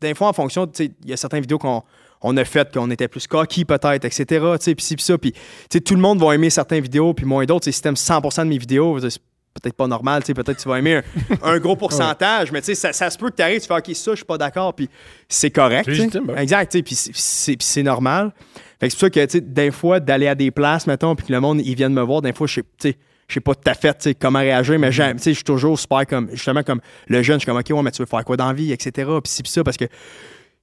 d'un 0.01 0.09
d'un 0.09 0.15
fois 0.15 0.27
en 0.29 0.33
fonction, 0.33 0.65
tu 0.67 0.85
sais, 0.85 0.91
il 1.03 1.09
y 1.09 1.13
a 1.13 1.17
certaines 1.17 1.41
vidéos 1.41 1.57
qu'on 1.57 1.83
on 2.21 2.35
a 2.37 2.43
faites 2.45 2.73
qu'on 2.73 2.89
était 2.89 3.07
plus 3.07 3.27
cocky 3.27 3.63
peut-être, 3.65 4.03
etc. 4.05 4.25
Tu 4.25 4.63
sais, 4.63 4.75
puis 4.75 4.83
ci, 4.85 4.95
puis 4.95 5.05
ça. 5.05 5.17
Puis, 5.17 5.31
tu 5.33 5.39
sais, 5.73 5.81
tout 5.81 5.93
le 5.95 6.01
monde 6.01 6.19
va 6.19 6.33
aimer 6.33 6.49
certaines 6.49 6.81
vidéos, 6.81 7.13
puis 7.13 7.25
moins 7.25 7.45
d'autres. 7.45 7.65
Tu 7.65 7.71
Si 7.71 7.81
t'aimes 7.81 7.93
100% 7.95 8.43
de 8.43 8.49
mes 8.49 8.57
vidéos, 8.57 8.99
c'est 9.07 9.19
peut-être 9.61 9.75
pas 9.75 9.87
normal, 9.87 10.21
tu 10.23 10.27
sais, 10.27 10.33
peut-être 10.33 10.57
que 10.57 10.61
tu 10.61 10.67
vas 10.69 10.77
aimer 10.79 10.95
un, 10.95 11.03
un 11.43 11.59
gros 11.59 11.75
pourcentage, 11.75 12.51
mais 12.51 12.61
tu 12.61 12.67
sais, 12.67 12.75
ça, 12.75 12.93
ça 12.93 13.09
se 13.09 13.17
peut 13.17 13.29
que 13.31 13.35
tu 13.35 13.41
arrives, 13.41 13.59
tu 13.61 13.67
fais, 13.67 13.73
OK, 13.75 13.95
ça, 13.95 14.11
je 14.11 14.15
suis 14.17 14.25
pas 14.25 14.37
d'accord, 14.37 14.73
puis 14.73 14.87
c'est 15.29 15.49
correct. 15.51 15.85
Tu 15.85 15.91
légitime, 15.91 16.25
ben. 16.25 16.37
Exact, 16.37 16.71
tu 16.71 16.77
sais, 16.77 16.83
puis 16.83 16.95
c'est- 16.95 17.11
c'est 17.15 17.57
puis 17.57 17.65
c'est 17.65 17.83
normal. 17.83 18.31
Fait 18.79 18.87
que 18.87 18.93
c'est 18.93 18.97
pour 18.99 19.05
ça 19.07 19.09
que, 19.09 19.25
tu 19.25 19.31
sais, 19.31 19.41
des 19.41 19.71
fois, 19.71 19.99
d'aller 19.99 20.27
à 20.27 20.35
des 20.35 20.51
places, 20.51 20.85
mettons, 20.85 21.15
puis 21.15 21.25
que 21.27 21.33
le 21.33 21.39
monde, 21.39 21.61
ils 21.63 21.75
viennent 21.75 21.93
me 21.93 22.01
voir, 22.03 22.21
des 22.21 22.33
fois, 22.33 22.45
je 22.45 22.53
sais, 22.55 22.61
tu 22.61 22.89
sais, 22.89 22.97
je 23.27 23.33
sais 23.33 23.39
pas 23.41 23.53
tout 23.55 23.69
à 23.69 23.73
fait 23.73 24.17
comment 24.19 24.39
réagir, 24.39 24.79
mais 24.79 24.91
je 24.91 25.17
suis 25.17 25.43
toujours 25.43 25.77
super 25.77 26.05
comme, 26.07 26.29
justement, 26.31 26.63
comme 26.63 26.79
le 27.07 27.21
jeune, 27.23 27.35
je 27.35 27.41
suis 27.41 27.45
comme, 27.45 27.57
OK, 27.59 27.69
ouais, 27.69 27.81
mais 27.83 27.91
tu 27.91 28.01
veux 28.01 28.05
faire 28.07 28.23
quoi 28.23 28.37
dans 28.37 28.47
la 28.47 28.53
vie, 28.53 28.71
etc. 28.71 28.91
Puis 29.23 29.31
ci, 29.31 29.43
puis 29.43 29.51
ça, 29.51 29.63
parce 29.63 29.75
que 29.77 29.85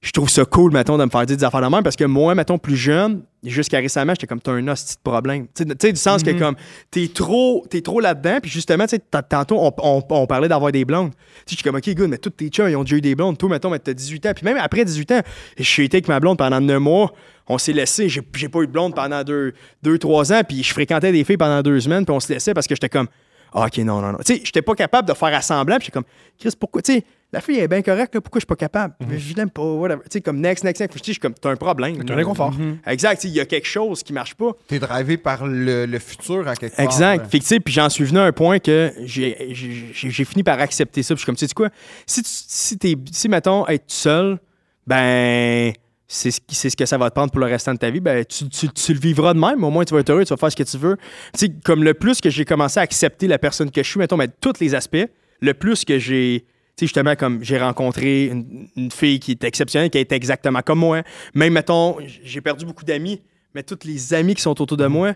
je 0.01 0.11
trouve 0.11 0.29
ça 0.29 0.45
cool, 0.45 0.71
mettons, 0.71 0.97
de 0.97 1.05
me 1.05 1.09
faire 1.09 1.25
dire 1.25 1.37
des 1.37 1.43
affaires 1.43 1.61
de 1.61 1.67
même, 1.67 1.81
parce 1.83 1.95
que 1.95 2.03
moi, 2.03 2.35
mettons, 2.35 2.57
plus 2.59 2.75
jeune, 2.75 3.23
jusqu'à 3.43 3.79
récemment, 3.79 4.13
j'étais 4.13 4.27
comme, 4.27 4.39
t'as 4.41 4.51
un 4.51 4.67
hostie 4.67 4.95
de 4.95 5.01
problème. 5.09 5.47
Tu 5.55 5.63
sais, 5.79 5.91
du 5.93 5.99
sens 5.99 6.21
que, 6.23 6.29
comme, 6.39 6.55
t'es 6.91 7.07
trop, 7.07 7.65
t'es 7.69 7.81
trop 7.81 7.99
là-dedans, 7.99 8.37
puis 8.41 8.51
justement, 8.51 8.85
tu 8.85 8.97
sais, 8.97 9.01
tantôt, 9.29 9.57
on, 9.59 9.71
on- 9.81 10.03
on 10.09 10.27
parlait 10.27 10.47
d'avoir 10.47 10.71
des 10.71 10.85
blondes. 10.85 11.11
Tu 11.11 11.17
sais, 11.17 11.21
je 11.51 11.55
suis 11.55 11.63
comme, 11.63 11.75
OK, 11.75 11.89
good, 11.95 12.09
mais 12.09 12.17
tous 12.17 12.29
tes 12.31 12.49
chums, 12.49 12.69
ils 12.69 12.75
ont 12.75 12.83
déjà 12.83 12.97
eu 12.97 13.01
des 13.01 13.15
blondes. 13.15 13.37
Toi, 13.37 13.49
mettons, 13.49 13.69
mais 13.69 13.79
t'as 13.79 13.93
18 13.93 14.25
ans. 14.27 14.31
Puis 14.35 14.43
même 14.45 14.57
après 14.57 14.85
18 14.85 15.11
ans, 15.11 15.21
j'ai 15.57 15.83
été 15.85 15.97
avec 15.97 16.07
ma 16.07 16.19
blonde 16.19 16.37
pendant 16.37 16.59
9 16.61 16.79
mois. 16.79 17.11
On 17.47 17.57
s'est 17.57 17.73
laissé. 17.73 18.09
J'ai 18.09 18.21
j'ai 18.35 18.49
pas 18.49 18.61
eu 18.61 18.67
de 18.67 18.71
blonde 18.71 18.95
pendant 18.95 19.21
2-3 19.21 19.51
deux, 19.83 19.97
trois 19.99 20.33
ans. 20.33 20.41
Puis 20.47 20.63
je 20.63 20.71
fréquentais 20.73 21.11
des 21.11 21.23
filles 21.23 21.37
pendant 21.37 21.61
deux 21.61 21.79
semaines. 21.79 22.05
Puis 22.05 22.15
on 22.15 22.19
se 22.19 22.31
laissait 22.33 22.53
parce 22.53 22.67
que 22.67 22.75
j'étais 22.75 22.89
comme, 22.89 23.07
ah, 23.53 23.65
OK, 23.67 23.77
non, 23.79 24.01
non, 24.01 24.11
non. 24.13 24.17
Tu 24.25 24.35
sais, 24.35 24.41
j'étais 24.43 24.61
pas 24.61 24.73
capable 24.75 25.07
de 25.07 25.13
faire 25.13 25.33
assemblant. 25.35 25.77
Puis 25.77 25.85
j'étais 25.85 25.93
comme, 25.93 26.05
Chris, 26.39 26.51
pourquoi, 26.59 26.81
tu 26.81 26.93
sais, 26.93 27.03
la 27.31 27.41
fille 27.41 27.59
est 27.59 27.67
bien 27.67 27.81
correcte, 27.81 28.15
là, 28.15 28.21
pourquoi 28.21 28.39
je 28.39 28.43
suis 28.43 28.47
pas 28.47 28.55
capable? 28.55 28.95
Mais 29.07 29.19
je 29.19 29.35
l'aime 29.35 29.49
pas, 29.49 29.61
whatever. 29.61 30.01
Tu 30.03 30.07
sais, 30.13 30.21
comme 30.21 30.39
next, 30.39 30.63
next, 30.63 30.79
next. 30.81 30.93
Tu 30.93 30.99
sais, 30.99 31.05
je 31.07 31.11
suis 31.13 31.19
comme, 31.19 31.33
t'as 31.33 31.49
un 31.51 31.55
problème. 31.55 32.03
T'as 32.03 32.13
un 32.13 32.17
inconfort. 32.17 32.53
Exact. 32.87 33.15
tu 33.17 33.21
sais, 33.23 33.27
Il 33.29 33.33
y 33.35 33.39
a 33.39 33.45
quelque 33.45 33.67
chose 33.67 34.03
qui 34.03 34.11
marche 34.13 34.35
pas. 34.35 34.51
T'es 34.67 34.79
drivé 34.79 35.17
par 35.17 35.45
le, 35.45 35.85
le 35.85 35.99
futur 35.99 36.47
à 36.47 36.55
quelque 36.55 36.75
part. 36.75 36.85
Exact. 36.85 37.23
là. 37.23 37.29
Fait 37.29 37.37
que, 37.39 37.43
tu 37.43 37.47
sais, 37.49 37.59
puis 37.59 37.73
j'en 37.73 37.89
suis 37.89 38.05
venu 38.05 38.19
à 38.19 38.23
un 38.23 38.31
point 38.31 38.59
que 38.59 38.91
j'ai- 39.03 39.47
j'ai 39.51 39.89
j'ai- 39.93 40.09
j'ai 40.09 40.25
fini 40.25 40.43
par 40.43 40.59
accepter 40.59 41.03
ça. 41.03 41.13
Puis 41.13 41.19
je 41.19 41.21
suis 41.21 41.25
comme, 41.25 41.35
tu 41.35 41.45
sais 41.47 41.53
quoi, 41.53 41.69
si, 42.05 42.23
tu, 42.23 42.29
si, 42.31 42.77
t'es, 42.77 42.95
si, 43.11 43.29
mettons, 43.29 43.67
être 43.67 43.83
seul, 43.87 44.39
ben, 44.87 45.73
c'est 46.07 46.29
ce, 46.31 46.75
que 46.75 46.85
ça 46.85 46.97
va 46.97 47.09
te 47.09 47.15
prendre 47.15 47.31
pour 47.31 47.39
le 47.39 47.47
restant 47.47 47.73
de 47.73 47.79
ta 47.79 47.89
vie, 47.89 47.99
ben, 47.99 48.23
tu, 48.25 48.47
tu- 48.49 48.69
tu 48.69 48.93
le 48.93 48.99
vivras 48.99 49.33
de 49.33 49.39
même. 49.39 49.63
Au 49.63 49.69
moins, 49.71 49.83
tu 49.85 49.93
vas 49.93 50.01
être 50.01 50.09
heureux, 50.11 50.23
tu 50.23 50.29
vas 50.29 50.37
faire 50.37 50.51
ce 50.51 50.55
que 50.55 50.63
tu 50.63 50.77
veux. 50.77 50.97
Tu 51.33 51.47
sais, 51.47 51.51
comme 51.63 51.83
le 51.83 51.93
plus 51.95 52.21
que 52.21 52.29
j'ai 52.29 52.45
commencé 52.45 52.79
à 52.79 52.83
accepter 52.83 53.27
la 53.27 53.39
personne 53.39 53.71
que 53.71 53.81
je 53.81 53.89
suis, 53.89 53.97
mettons, 53.99 54.17
mais 54.17 54.27
tous 54.27 54.53
les 54.59 54.75
aspects, 54.75 55.05
le 55.41 55.53
plus 55.53 55.83
que 55.83 55.97
j'ai. 55.97 56.45
Tu 56.77 56.81
sais, 56.81 56.85
justement, 56.87 57.15
comme 57.15 57.43
j'ai 57.43 57.57
rencontré 57.57 58.25
une, 58.25 58.67
une 58.75 58.91
fille 58.91 59.19
qui 59.19 59.31
est 59.31 59.43
exceptionnelle, 59.45 59.89
qui 59.89 59.97
est 59.97 60.11
exactement 60.11 60.61
comme 60.61 60.79
moi. 60.79 61.01
Même, 61.33 61.53
mettons, 61.53 61.97
j'ai 62.23 62.41
perdu 62.41 62.65
beaucoup 62.65 62.83
d'amis, 62.83 63.21
mais 63.55 63.63
tous 63.63 63.79
les 63.85 64.13
amis 64.13 64.35
qui 64.35 64.41
sont 64.41 64.59
autour 64.61 64.77
de 64.77 64.85
moi, 64.87 65.13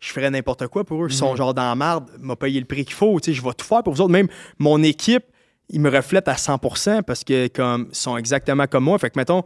je 0.00 0.12
ferais 0.12 0.30
n'importe 0.30 0.68
quoi 0.68 0.84
pour 0.84 1.02
eux. 1.02 1.08
Ils 1.10 1.14
sont 1.16 1.34
genre 1.34 1.54
dans 1.54 1.62
la 1.62 1.74
marde, 1.74 2.10
m'a 2.20 2.36
payé 2.36 2.60
le 2.60 2.66
prix 2.66 2.84
qu'il 2.84 2.94
faut. 2.94 3.18
Tu 3.18 3.30
sais, 3.32 3.34
je 3.34 3.42
vais 3.42 3.52
tout 3.54 3.66
faire 3.66 3.82
pour 3.82 3.94
vous 3.94 4.00
autres. 4.02 4.12
Même 4.12 4.28
mon 4.58 4.80
équipe, 4.82 5.24
ils 5.70 5.80
me 5.80 5.90
reflètent 5.90 6.28
à 6.28 6.34
100% 6.34 7.02
parce 7.02 7.24
que 7.24 7.48
comme 7.48 7.88
ils 7.90 7.96
sont 7.96 8.16
exactement 8.16 8.66
comme 8.66 8.84
moi. 8.84 8.98
Fait 8.98 9.10
que, 9.10 9.18
mettons, 9.18 9.42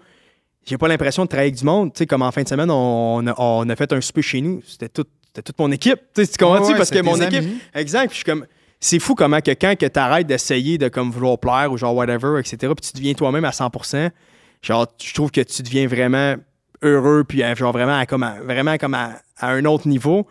j'ai 0.64 0.78
pas 0.78 0.88
l'impression 0.88 1.24
de 1.24 1.28
travailler 1.28 1.48
avec 1.48 1.58
du 1.58 1.64
monde. 1.64 1.92
Tu 1.92 1.98
sais, 1.98 2.06
comme 2.06 2.22
en 2.22 2.30
fin 2.32 2.42
de 2.42 2.48
semaine, 2.48 2.70
on 2.70 3.26
a, 3.26 3.34
on 3.38 3.68
a 3.68 3.76
fait 3.76 3.92
un 3.92 4.00
souper 4.00 4.22
chez 4.22 4.40
nous. 4.40 4.62
C'était 4.66 4.88
tout, 4.88 5.04
c'était 5.26 5.42
toute 5.42 5.58
mon 5.58 5.70
équipe. 5.72 5.98
Tu 6.14 6.24
sais, 6.24 6.30
tu 6.32 6.38
comprends? 6.44 6.66
Ouais, 6.66 6.76
parce 6.76 6.90
que 6.90 7.00
mon 7.02 7.16
équipe. 7.20 7.38
amis. 7.40 7.58
Exact. 7.74 8.08
Puis 8.08 8.10
je 8.10 8.16
suis 8.16 8.24
comme. 8.24 8.46
C'est 8.84 8.98
fou 8.98 9.14
comment 9.14 9.40
que 9.40 9.52
quand 9.52 9.76
que 9.78 9.86
t'arrêtes 9.86 10.26
d'essayer 10.26 10.76
de 10.76 10.88
comme 10.88 11.10
vouloir 11.12 11.38
plaire 11.38 11.70
ou 11.70 11.76
genre 11.78 11.94
whatever, 11.94 12.40
etc., 12.40 12.56
puis 12.76 12.90
tu 12.90 12.96
deviens 12.96 13.14
toi-même 13.14 13.44
à 13.44 13.50
100%, 13.50 14.10
genre, 14.60 14.86
je 15.00 15.14
trouve 15.14 15.30
que 15.30 15.40
tu 15.40 15.62
deviens 15.62 15.86
vraiment 15.86 16.34
heureux, 16.82 17.22
puis 17.22 17.44
euh, 17.44 17.54
genre 17.54 17.70
vraiment 17.72 17.96
à, 17.96 18.06
comme 18.06 18.24
à- 18.24 18.40
vraiment 18.42 18.76
comme 18.78 18.94
à, 18.94 19.20
à 19.38 19.50
un 19.52 19.64
autre 19.66 19.86
niveau. 19.86 20.26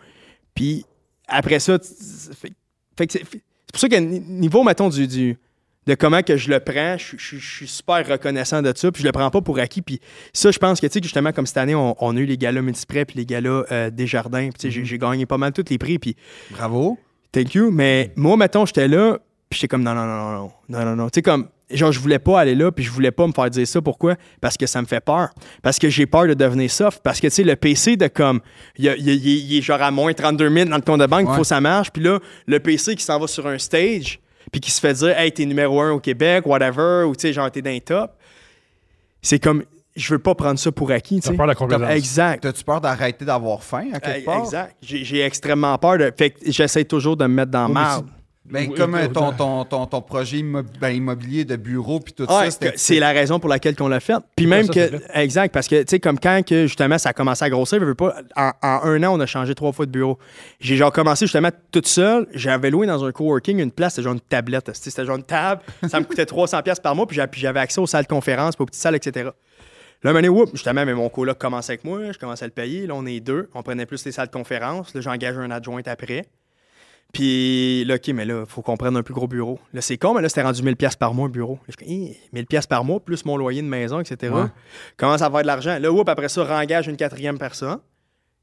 Puis 0.54 0.84
après 1.28 1.60
ça, 1.60 1.78
fait, 1.78 2.52
c'est 3.10 3.24
pour 3.24 3.80
ça 3.80 3.88
que 3.88 3.96
ni- 3.96 4.20
niveau, 4.20 4.62
mettons, 4.64 4.90
du, 4.90 5.06
du- 5.06 5.38
de 5.86 5.94
comment 5.94 6.22
que 6.22 6.36
je 6.36 6.48
le 6.50 6.60
prends, 6.60 6.96
je, 6.98 7.16
je- 7.18 7.36
je 7.38 7.56
suis 7.56 7.66
super 7.68 8.06
reconnaissant 8.06 8.62
de 8.62 8.72
ça, 8.74 8.92
puis 8.92 9.02
je 9.02 9.06
le 9.08 9.12
prends 9.12 9.30
pas 9.30 9.40
pour 9.40 9.58
acquis. 9.58 9.82
Puis 9.82 10.00
ça, 10.32 10.50
je 10.50 10.58
pense 10.58 10.80
que, 10.80 10.86
tu 10.86 10.92
sais, 10.94 11.00
justement, 11.02 11.32
comme 11.32 11.46
cette 11.46 11.56
année, 11.58 11.74
on, 11.74 11.96
on 11.98 12.16
a 12.16 12.20
eu 12.20 12.24
les 12.26 12.38
galas 12.38 12.62
multiprès, 12.62 13.04
puis 13.04 13.18
les 13.18 13.26
galas 13.26 13.64
euh, 13.72 13.90
Desjardins, 13.90 14.48
puis 14.50 14.70
tu 14.70 14.72
sais, 14.72 14.84
j'ai- 14.84 14.98
gagné 14.98 15.26
pas 15.26 15.38
mal 15.38 15.52
tous 15.52 15.64
les 15.70 15.78
prix, 15.78 15.98
puis 15.98 16.16
Bravo. 16.50 16.98
Thank 17.32 17.54
you. 17.54 17.70
Mais 17.70 18.12
moi, 18.16 18.36
mettons, 18.36 18.66
j'étais 18.66 18.86
là, 18.88 19.18
puis 19.50 19.58
j'étais 19.58 19.68
comme 19.68 19.82
non, 19.82 19.94
non, 19.94 20.04
non, 20.06 20.16
non, 20.32 20.32
non, 20.32 20.78
non, 20.78 20.84
non, 20.84 20.96
non. 20.96 21.06
Tu 21.08 21.16
sais, 21.16 21.22
comme, 21.22 21.48
genre, 21.70 21.90
je 21.90 21.98
voulais 21.98 22.18
pas 22.18 22.38
aller 22.40 22.54
là, 22.54 22.70
puis 22.70 22.84
je 22.84 22.90
voulais 22.90 23.10
pas 23.10 23.26
me 23.26 23.32
faire 23.32 23.48
dire 23.50 23.66
ça. 23.66 23.80
Pourquoi? 23.82 24.16
Parce 24.40 24.56
que 24.56 24.66
ça 24.66 24.80
me 24.82 24.86
fait 24.86 25.00
peur. 25.00 25.30
Parce 25.62 25.78
que 25.78 25.88
j'ai 25.88 26.06
peur 26.06 26.26
de 26.28 26.34
devenir 26.34 26.70
soft. 26.70 27.00
Parce 27.02 27.20
que, 27.20 27.26
tu 27.26 27.34
sais, 27.34 27.42
le 27.42 27.56
PC 27.56 27.96
de 27.96 28.06
comme, 28.08 28.40
il, 28.78 28.86
est- 28.86 28.98
il 28.98 29.56
est 29.58 29.62
genre 29.62 29.80
à 29.82 29.90
moins 29.90 30.12
32 30.12 30.48
000 30.50 30.68
dans 30.68 30.76
le 30.76 30.82
compte 30.82 31.00
de 31.00 31.06
banque, 31.06 31.22
il 31.22 31.28
Ouais. 31.30 31.34
faut 31.36 31.40
que 31.42 31.46
ça 31.48 31.60
marche. 31.60 31.90
Puis 31.90 32.02
là, 32.02 32.18
le 32.46 32.60
PC 32.60 32.94
qui 32.94 33.02
s'en 33.04 33.18
va 33.18 33.26
sur 33.26 33.46
un 33.46 33.58
stage, 33.58 34.20
puis 34.52 34.60
qui 34.60 34.70
se 34.70 34.78
fait 34.80 34.92
dire, 34.94 35.18
hey, 35.18 35.32
t'es 35.32 35.44
numéro 35.46 35.80
un 35.80 35.90
au 35.90 35.98
Québec, 35.98 36.46
whatever, 36.46 37.04
ou 37.08 37.16
tu 37.16 37.22
sais, 37.22 37.32
genre, 37.32 37.50
t'es 37.50 37.62
dans 37.62 37.70
les 37.70 37.80
top. 37.80 38.12
C'est 39.22 39.38
comme, 39.38 39.64
je 39.96 40.12
veux 40.14 40.18
pas 40.18 40.34
prendre 40.34 40.58
ça 40.58 40.70
pour 40.70 40.90
acquis, 40.90 41.16
tu 41.16 41.22
T'as 41.22 41.30
sais. 41.30 41.36
peur 41.36 41.46
de 41.46 41.50
la 41.50 41.54
complaisance. 41.54 41.90
Exact. 41.90 42.42
T'as-tu 42.42 42.62
peur 42.64 42.80
d'arrêter 42.80 43.24
d'avoir 43.24 43.62
faim 43.62 43.88
à 43.92 44.00
quelque 44.00 44.24
part? 44.26 44.40
Exact. 44.44 44.76
J'ai 44.82 45.20
extrêmement 45.22 45.76
peur 45.78 45.98
de. 45.98 46.12
Fait 46.16 46.30
que 46.30 46.38
j'essaie 46.50 46.84
toujours 46.84 47.16
de 47.16 47.24
me 47.26 47.34
mettre 47.34 47.50
dans 47.50 47.66
Oui, 47.66 47.72
mais 47.74 47.80
marde. 47.80 48.06
Ben, 48.44 48.68
Oui, 48.68 48.74
comme 48.76 48.94
oui, 48.94 49.00
euh, 49.02 49.08
ton, 49.08 49.28
oui. 49.30 49.36
ton, 49.38 49.64
ton, 49.64 49.86
ton 49.86 50.02
projet 50.02 50.42
ben, 50.80 50.90
immobilier 50.90 51.44
de 51.44 51.54
bureau 51.54 52.00
puis 52.00 52.12
tout 52.12 52.24
Ouais, 52.24 52.50
ça, 52.50 52.58
c'est 52.74 52.98
la 52.98 53.12
raison 53.12 53.38
pour 53.38 53.48
laquelle 53.48 53.76
qu'on 53.76 53.86
l'a 53.86 54.00
fait. 54.00 54.16
Puis 54.34 54.46
même 54.46 54.66
ça, 54.66 54.72
que, 54.72 54.90
exact, 55.14 55.52
parce 55.54 55.68
que, 55.68 55.80
tu 55.82 55.90
sais, 55.90 56.00
comme 56.00 56.18
quand 56.18 56.44
que, 56.44 56.66
justement, 56.66 56.98
ça 56.98 57.10
a 57.10 57.12
commencé 57.12 57.44
à 57.44 57.50
grossir, 57.50 57.78
je 57.78 57.84
veux 57.84 57.94
pas, 57.94 58.16
en, 58.36 58.50
en 58.62 58.80
un 58.84 59.02
an, 59.04 59.14
on 59.16 59.20
a 59.20 59.26
changé 59.26 59.54
trois 59.54 59.70
fois 59.72 59.86
de 59.86 59.92
bureau. 59.92 60.18
J'ai 60.58 60.76
genre 60.76 60.92
commencé 60.92 61.24
justement 61.26 61.50
toute 61.70 61.86
seule. 61.86 62.26
J'avais 62.34 62.70
loué 62.70 62.86
dans 62.88 63.04
un 63.04 63.12
coworking 63.12 63.60
une 63.60 63.70
place, 63.70 63.92
c'était 63.94 64.02
genre 64.04 64.14
une 64.14 64.20
tablette. 64.20 64.70
C'était 64.74 65.04
genre 65.04 65.16
une 65.16 65.22
table. 65.24 65.62
Ça 65.88 66.00
me 66.00 66.04
coûtait 66.04 66.24
300$ 66.24 66.62
piastres 66.64 66.82
par 66.82 66.96
mois, 66.96 67.06
puis 67.06 67.16
j'a- 67.16 67.28
puis 67.28 67.40
j'avais 67.40 67.60
accès 67.60 67.80
aux 67.80 67.86
salles 67.86 68.04
de 68.04 68.08
conférence, 68.08 68.56
puis 68.56 68.64
aux 68.64 68.66
petites 68.66 68.82
salles, 68.82 68.96
etc. 68.96 69.30
Là, 70.02 70.10
un 70.10 70.14
moment 70.14 70.18
donné, 70.18 70.28
whoop, 70.28 70.50
justement, 70.52 70.84
mais 70.84 70.94
mon 70.94 71.08
coloc 71.08 71.38
commençait 71.38 71.74
avec 71.74 71.84
moi, 71.84 72.10
je 72.10 72.18
commençais 72.18 72.44
à 72.44 72.48
le 72.48 72.52
payer. 72.52 72.88
Là, 72.88 72.94
on 72.96 73.06
est 73.06 73.20
deux. 73.20 73.48
On 73.54 73.62
prenait 73.62 73.86
plus 73.86 74.04
les 74.04 74.10
salles 74.10 74.26
de 74.26 74.32
conférence. 74.32 74.92
Là, 74.94 75.00
j'engage 75.00 75.38
un 75.38 75.52
adjoint 75.52 75.80
après. 75.86 76.26
Puis 77.12 77.84
là, 77.84 77.96
OK, 77.96 78.08
mais 78.08 78.24
là, 78.24 78.44
il 78.46 78.50
faut 78.50 78.62
qu'on 78.62 78.76
prenne 78.78 78.96
un 78.96 79.02
plus 79.02 79.12
gros 79.12 79.26
bureau. 79.28 79.58
Là, 79.74 79.82
c'est 79.82 79.98
con, 79.98 80.14
mais 80.14 80.22
là, 80.22 80.28
c'était 80.30 80.42
rendu 80.42 80.62
1000$ 80.62 80.76
piastres 80.76 80.98
par 80.98 81.12
mois, 81.12 81.26
un 81.26 81.30
bureau. 81.30 81.58
Là, 81.68 81.74
je 81.78 81.84
Hi, 81.84 82.16
1000$ 82.34 82.66
par 82.66 82.84
mois, 82.84 83.00
plus 83.00 83.24
mon 83.26 83.36
loyer 83.36 83.60
de 83.60 83.66
maison, 83.66 84.00
etc. 84.00 84.32
Ouais. 84.32 84.44
Commence 84.96 85.20
à 85.20 85.26
avoir 85.26 85.42
de 85.42 85.46
l'argent? 85.46 85.78
Là, 85.78 85.92
whoop, 85.92 86.08
après 86.08 86.30
ça, 86.30 86.42
rengage 86.44 86.88
une 86.88 86.96
quatrième 86.96 87.38
personne. 87.38 87.74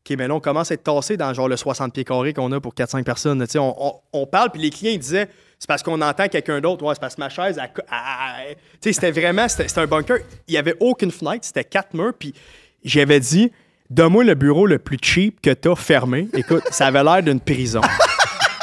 OK, 0.07 0.15
mais 0.17 0.27
là, 0.27 0.35
on 0.35 0.39
commence 0.39 0.69
à 0.69 0.75
être 0.75 0.83
tassé 0.83 1.17
dans 1.17 1.33
genre 1.33 1.47
le 1.49 1.57
60 1.57 1.93
pieds 1.93 2.03
carrés 2.03 2.33
qu'on 2.33 2.51
a 2.51 2.59
pour 2.61 2.73
4-5 2.75 3.03
personnes. 3.03 3.41
Tu 3.45 3.51
sais, 3.53 3.59
On, 3.59 3.75
on- 3.87 3.95
on 4.13 4.25
parle, 4.27 4.51
puis 4.51 4.61
les 4.61 4.69
clients, 4.69 4.93
ils 4.93 4.99
disaient, 4.99 5.27
c'est 5.57 5.67
parce 5.67 5.81
qu'on 5.83 5.99
entend 6.01 6.27
quelqu'un 6.27 6.61
d'autre. 6.61 6.85
Ouais, 6.85 6.93
c'est 6.93 7.01
parce 7.01 7.15
que 7.15 7.21
ma 7.21 7.29
chaise, 7.29 7.59
elle 7.61 7.73
co- 7.73 7.81
elle- 7.91 8.49
elle- 8.51 8.55
tu 8.55 8.61
sais, 8.81 8.93
c'était 8.93 9.11
vraiment, 9.11 9.47
c'était 9.47 9.79
un 9.79 9.87
bunker. 9.87 10.17
Il 10.47 10.51
n'y 10.51 10.57
avait 10.57 10.75
aucune 10.79 11.11
fenêtre, 11.11 11.43
c'était 11.43 11.63
quatre 11.65 11.93
murs, 11.95 12.13
puis 12.17 12.33
j'avais 12.83 13.19
dit, 13.19 13.51
donne-moi 13.89 14.23
le 14.23 14.35
bureau 14.35 14.67
le 14.67 14.77
plus 14.79 14.99
cheap 15.01 15.41
que 15.41 15.49
tu 15.51 15.69
as 15.69 15.75
fermé. 15.75 16.27
Écoute, 16.33 16.63
ça 16.69 16.85
avait 16.87 17.03
l'air 17.03 17.23
d'une 17.23 17.39
prison. 17.39 17.81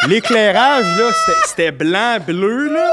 L'éclairage, 0.08 0.84
là, 0.98 1.10
c'était- 1.46 1.72
blanc, 1.72 2.18
bleu, 2.26 2.72
là. 2.72 2.90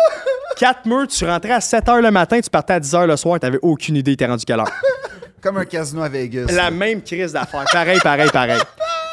Quatre 0.58 0.86
murs, 0.86 1.08
tu 1.08 1.26
rentrais 1.26 1.52
à 1.52 1.62
7 1.62 1.86
h 1.86 2.02
le 2.02 2.12
matin, 2.12 2.40
tu 2.40 2.50
partais 2.50 2.74
à 2.74 2.80
10 2.80 2.94
h 2.94 3.06
le 3.08 3.18
soir, 3.18 3.40
t'avais 3.40 3.60
aucune 3.62 3.96
idée, 3.98 4.16
t'es 4.16 4.26
rendu 4.26 4.46
quelle 4.46 4.60
heure. 4.60 4.72
Comme 5.42 5.58
un 5.58 5.66
casino 5.66 6.02
à 6.04 6.10
Vegas. 6.10 6.46
La 6.54 6.72
même 6.72 7.02
crise 7.02 7.34
d'affaires. 7.34 7.66
Pareil, 7.72 8.00
pareil, 8.02 8.30
pareil. 8.32 8.62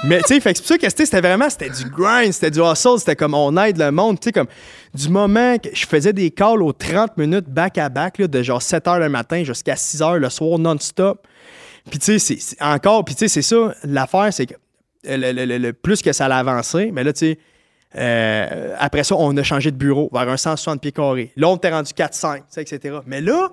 Mais 0.04 0.18
tu 0.22 0.34
sais, 0.34 0.40
c'est 0.40 0.56
pour 0.58 0.66
ça 0.66 0.78
que 0.78 0.88
c'était 0.88 1.20
vraiment, 1.20 1.50
c'était 1.50 1.68
du 1.68 1.84
grind, 1.90 2.32
c'était 2.32 2.50
du 2.50 2.60
hustle, 2.60 2.98
c'était 2.98 3.16
comme 3.16 3.34
on 3.34 3.54
aide 3.62 3.76
le 3.78 3.90
monde. 3.90 4.18
Tu 4.20 4.26
sais, 4.28 4.32
comme 4.32 4.46
du 4.94 5.08
moment 5.08 5.58
que 5.58 5.68
je 5.74 5.86
faisais 5.86 6.12
des 6.12 6.30
calls 6.30 6.62
aux 6.62 6.72
30 6.72 7.16
minutes 7.18 7.48
back 7.48 7.76
à 7.78 7.88
back, 7.88 8.18
là, 8.18 8.28
de 8.28 8.42
genre 8.42 8.62
7 8.62 8.84
h 8.86 8.98
le 9.00 9.08
matin 9.08 9.42
jusqu'à 9.44 9.76
6 9.76 10.00
h 10.00 10.16
le 10.18 10.30
soir 10.30 10.58
non-stop. 10.58 11.26
Puis 11.90 11.98
tu 11.98 12.18
sais, 12.18 12.36
c'est- 12.38 12.62
encore, 12.62 13.04
puis 13.04 13.14
tu 13.14 13.20
sais, 13.20 13.28
c'est 13.28 13.42
ça, 13.42 13.74
l'affaire, 13.84 14.28
c'est 14.32 14.46
que 14.46 14.54
le, 15.04 15.32
le- 15.32 15.44
le- 15.46 15.58
le 15.58 15.72
plus 15.72 16.00
que 16.00 16.12
ça 16.12 16.26
allait 16.26 16.34
avancer, 16.36 16.90
mais 16.92 17.02
là, 17.02 17.12
tu 17.12 17.18
sais, 17.32 17.38
euh, 17.96 18.74
après 18.78 19.04
ça, 19.04 19.16
on 19.16 19.36
a 19.36 19.42
changé 19.42 19.70
de 19.70 19.76
bureau 19.76 20.08
vers 20.12 20.28
un 20.28 20.36
160 20.36 20.80
pieds 20.80 20.92
carrés. 20.92 21.32
Là, 21.36 21.48
on 21.48 21.56
était 21.56 21.70
rendu 21.70 21.92
4-5, 21.92 22.36
tu 22.38 22.42
sais, 22.48 22.62
etc. 22.62 22.98
Mais 23.06 23.20
là, 23.20 23.48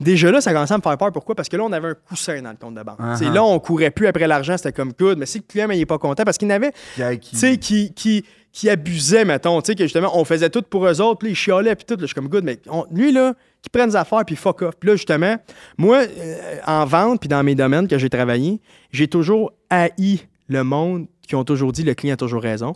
déjà 0.00 0.30
là, 0.30 0.40
ça 0.40 0.52
commençait 0.52 0.74
à 0.74 0.78
me 0.78 0.82
faire 0.82 0.98
peur. 0.98 1.12
Pourquoi? 1.12 1.34
Parce 1.34 1.48
que 1.48 1.56
là, 1.56 1.64
on 1.64 1.72
avait 1.72 1.88
un 1.88 1.94
coussin 1.94 2.42
dans 2.42 2.50
le 2.50 2.56
compte 2.56 2.74
de 2.74 2.82
banque. 2.82 3.00
Uh-huh. 3.00 3.32
Là, 3.32 3.42
on 3.42 3.58
courait 3.58 3.90
plus 3.90 4.06
après 4.06 4.26
l'argent, 4.26 4.56
c'était 4.56 4.72
comme 4.72 4.92
good. 4.98 5.18
Mais 5.18 5.26
si 5.26 5.38
le 5.38 5.44
client 5.48 5.68
n'est 5.68 5.86
pas 5.86 5.98
content, 5.98 6.24
parce 6.24 6.36
qu'il 6.38 6.48
n'avait, 6.48 6.72
tu 6.96 7.36
sais, 7.36 7.56
qui, 7.56 7.94
qui, 7.94 8.24
qui 8.52 8.68
abusait, 8.68 9.24
mettons, 9.24 9.60
tu 9.62 9.68
sais, 9.68 9.74
que 9.74 9.84
justement, 9.84 10.10
on 10.18 10.24
faisait 10.24 10.50
tout 10.50 10.62
pour 10.62 10.86
eux 10.86 11.00
autres, 11.00 11.18
puis 11.18 11.30
ils 11.30 11.36
chialaient, 11.36 11.74
puis 11.76 11.84
tout. 11.86 11.94
là, 11.94 12.00
je 12.02 12.06
suis 12.06 12.14
comme 12.14 12.28
good, 12.28 12.44
mais 12.44 12.58
on- 12.68 12.84
lui, 12.90 13.12
là, 13.12 13.34
qui 13.62 13.70
prenne 13.70 13.90
des 13.90 13.96
affaires, 13.96 14.24
puis 14.26 14.36
fuck 14.36 14.62
off. 14.62 14.74
Puis 14.78 14.88
là, 14.88 14.96
justement, 14.96 15.36
moi, 15.78 15.98
euh, 16.02 16.56
en 16.66 16.84
vente, 16.84 17.20
puis 17.20 17.28
dans 17.28 17.42
mes 17.42 17.54
domaines 17.54 17.88
que 17.88 17.96
j'ai 17.98 18.10
travaillé, 18.10 18.60
j'ai 18.90 19.06
toujours 19.08 19.52
haï 19.70 20.20
le 20.48 20.64
monde 20.64 21.06
qui 21.26 21.34
ont 21.36 21.44
toujours 21.44 21.70
dit 21.72 21.84
le 21.84 21.94
client 21.94 22.14
a 22.14 22.16
toujours 22.16 22.42
raison. 22.42 22.72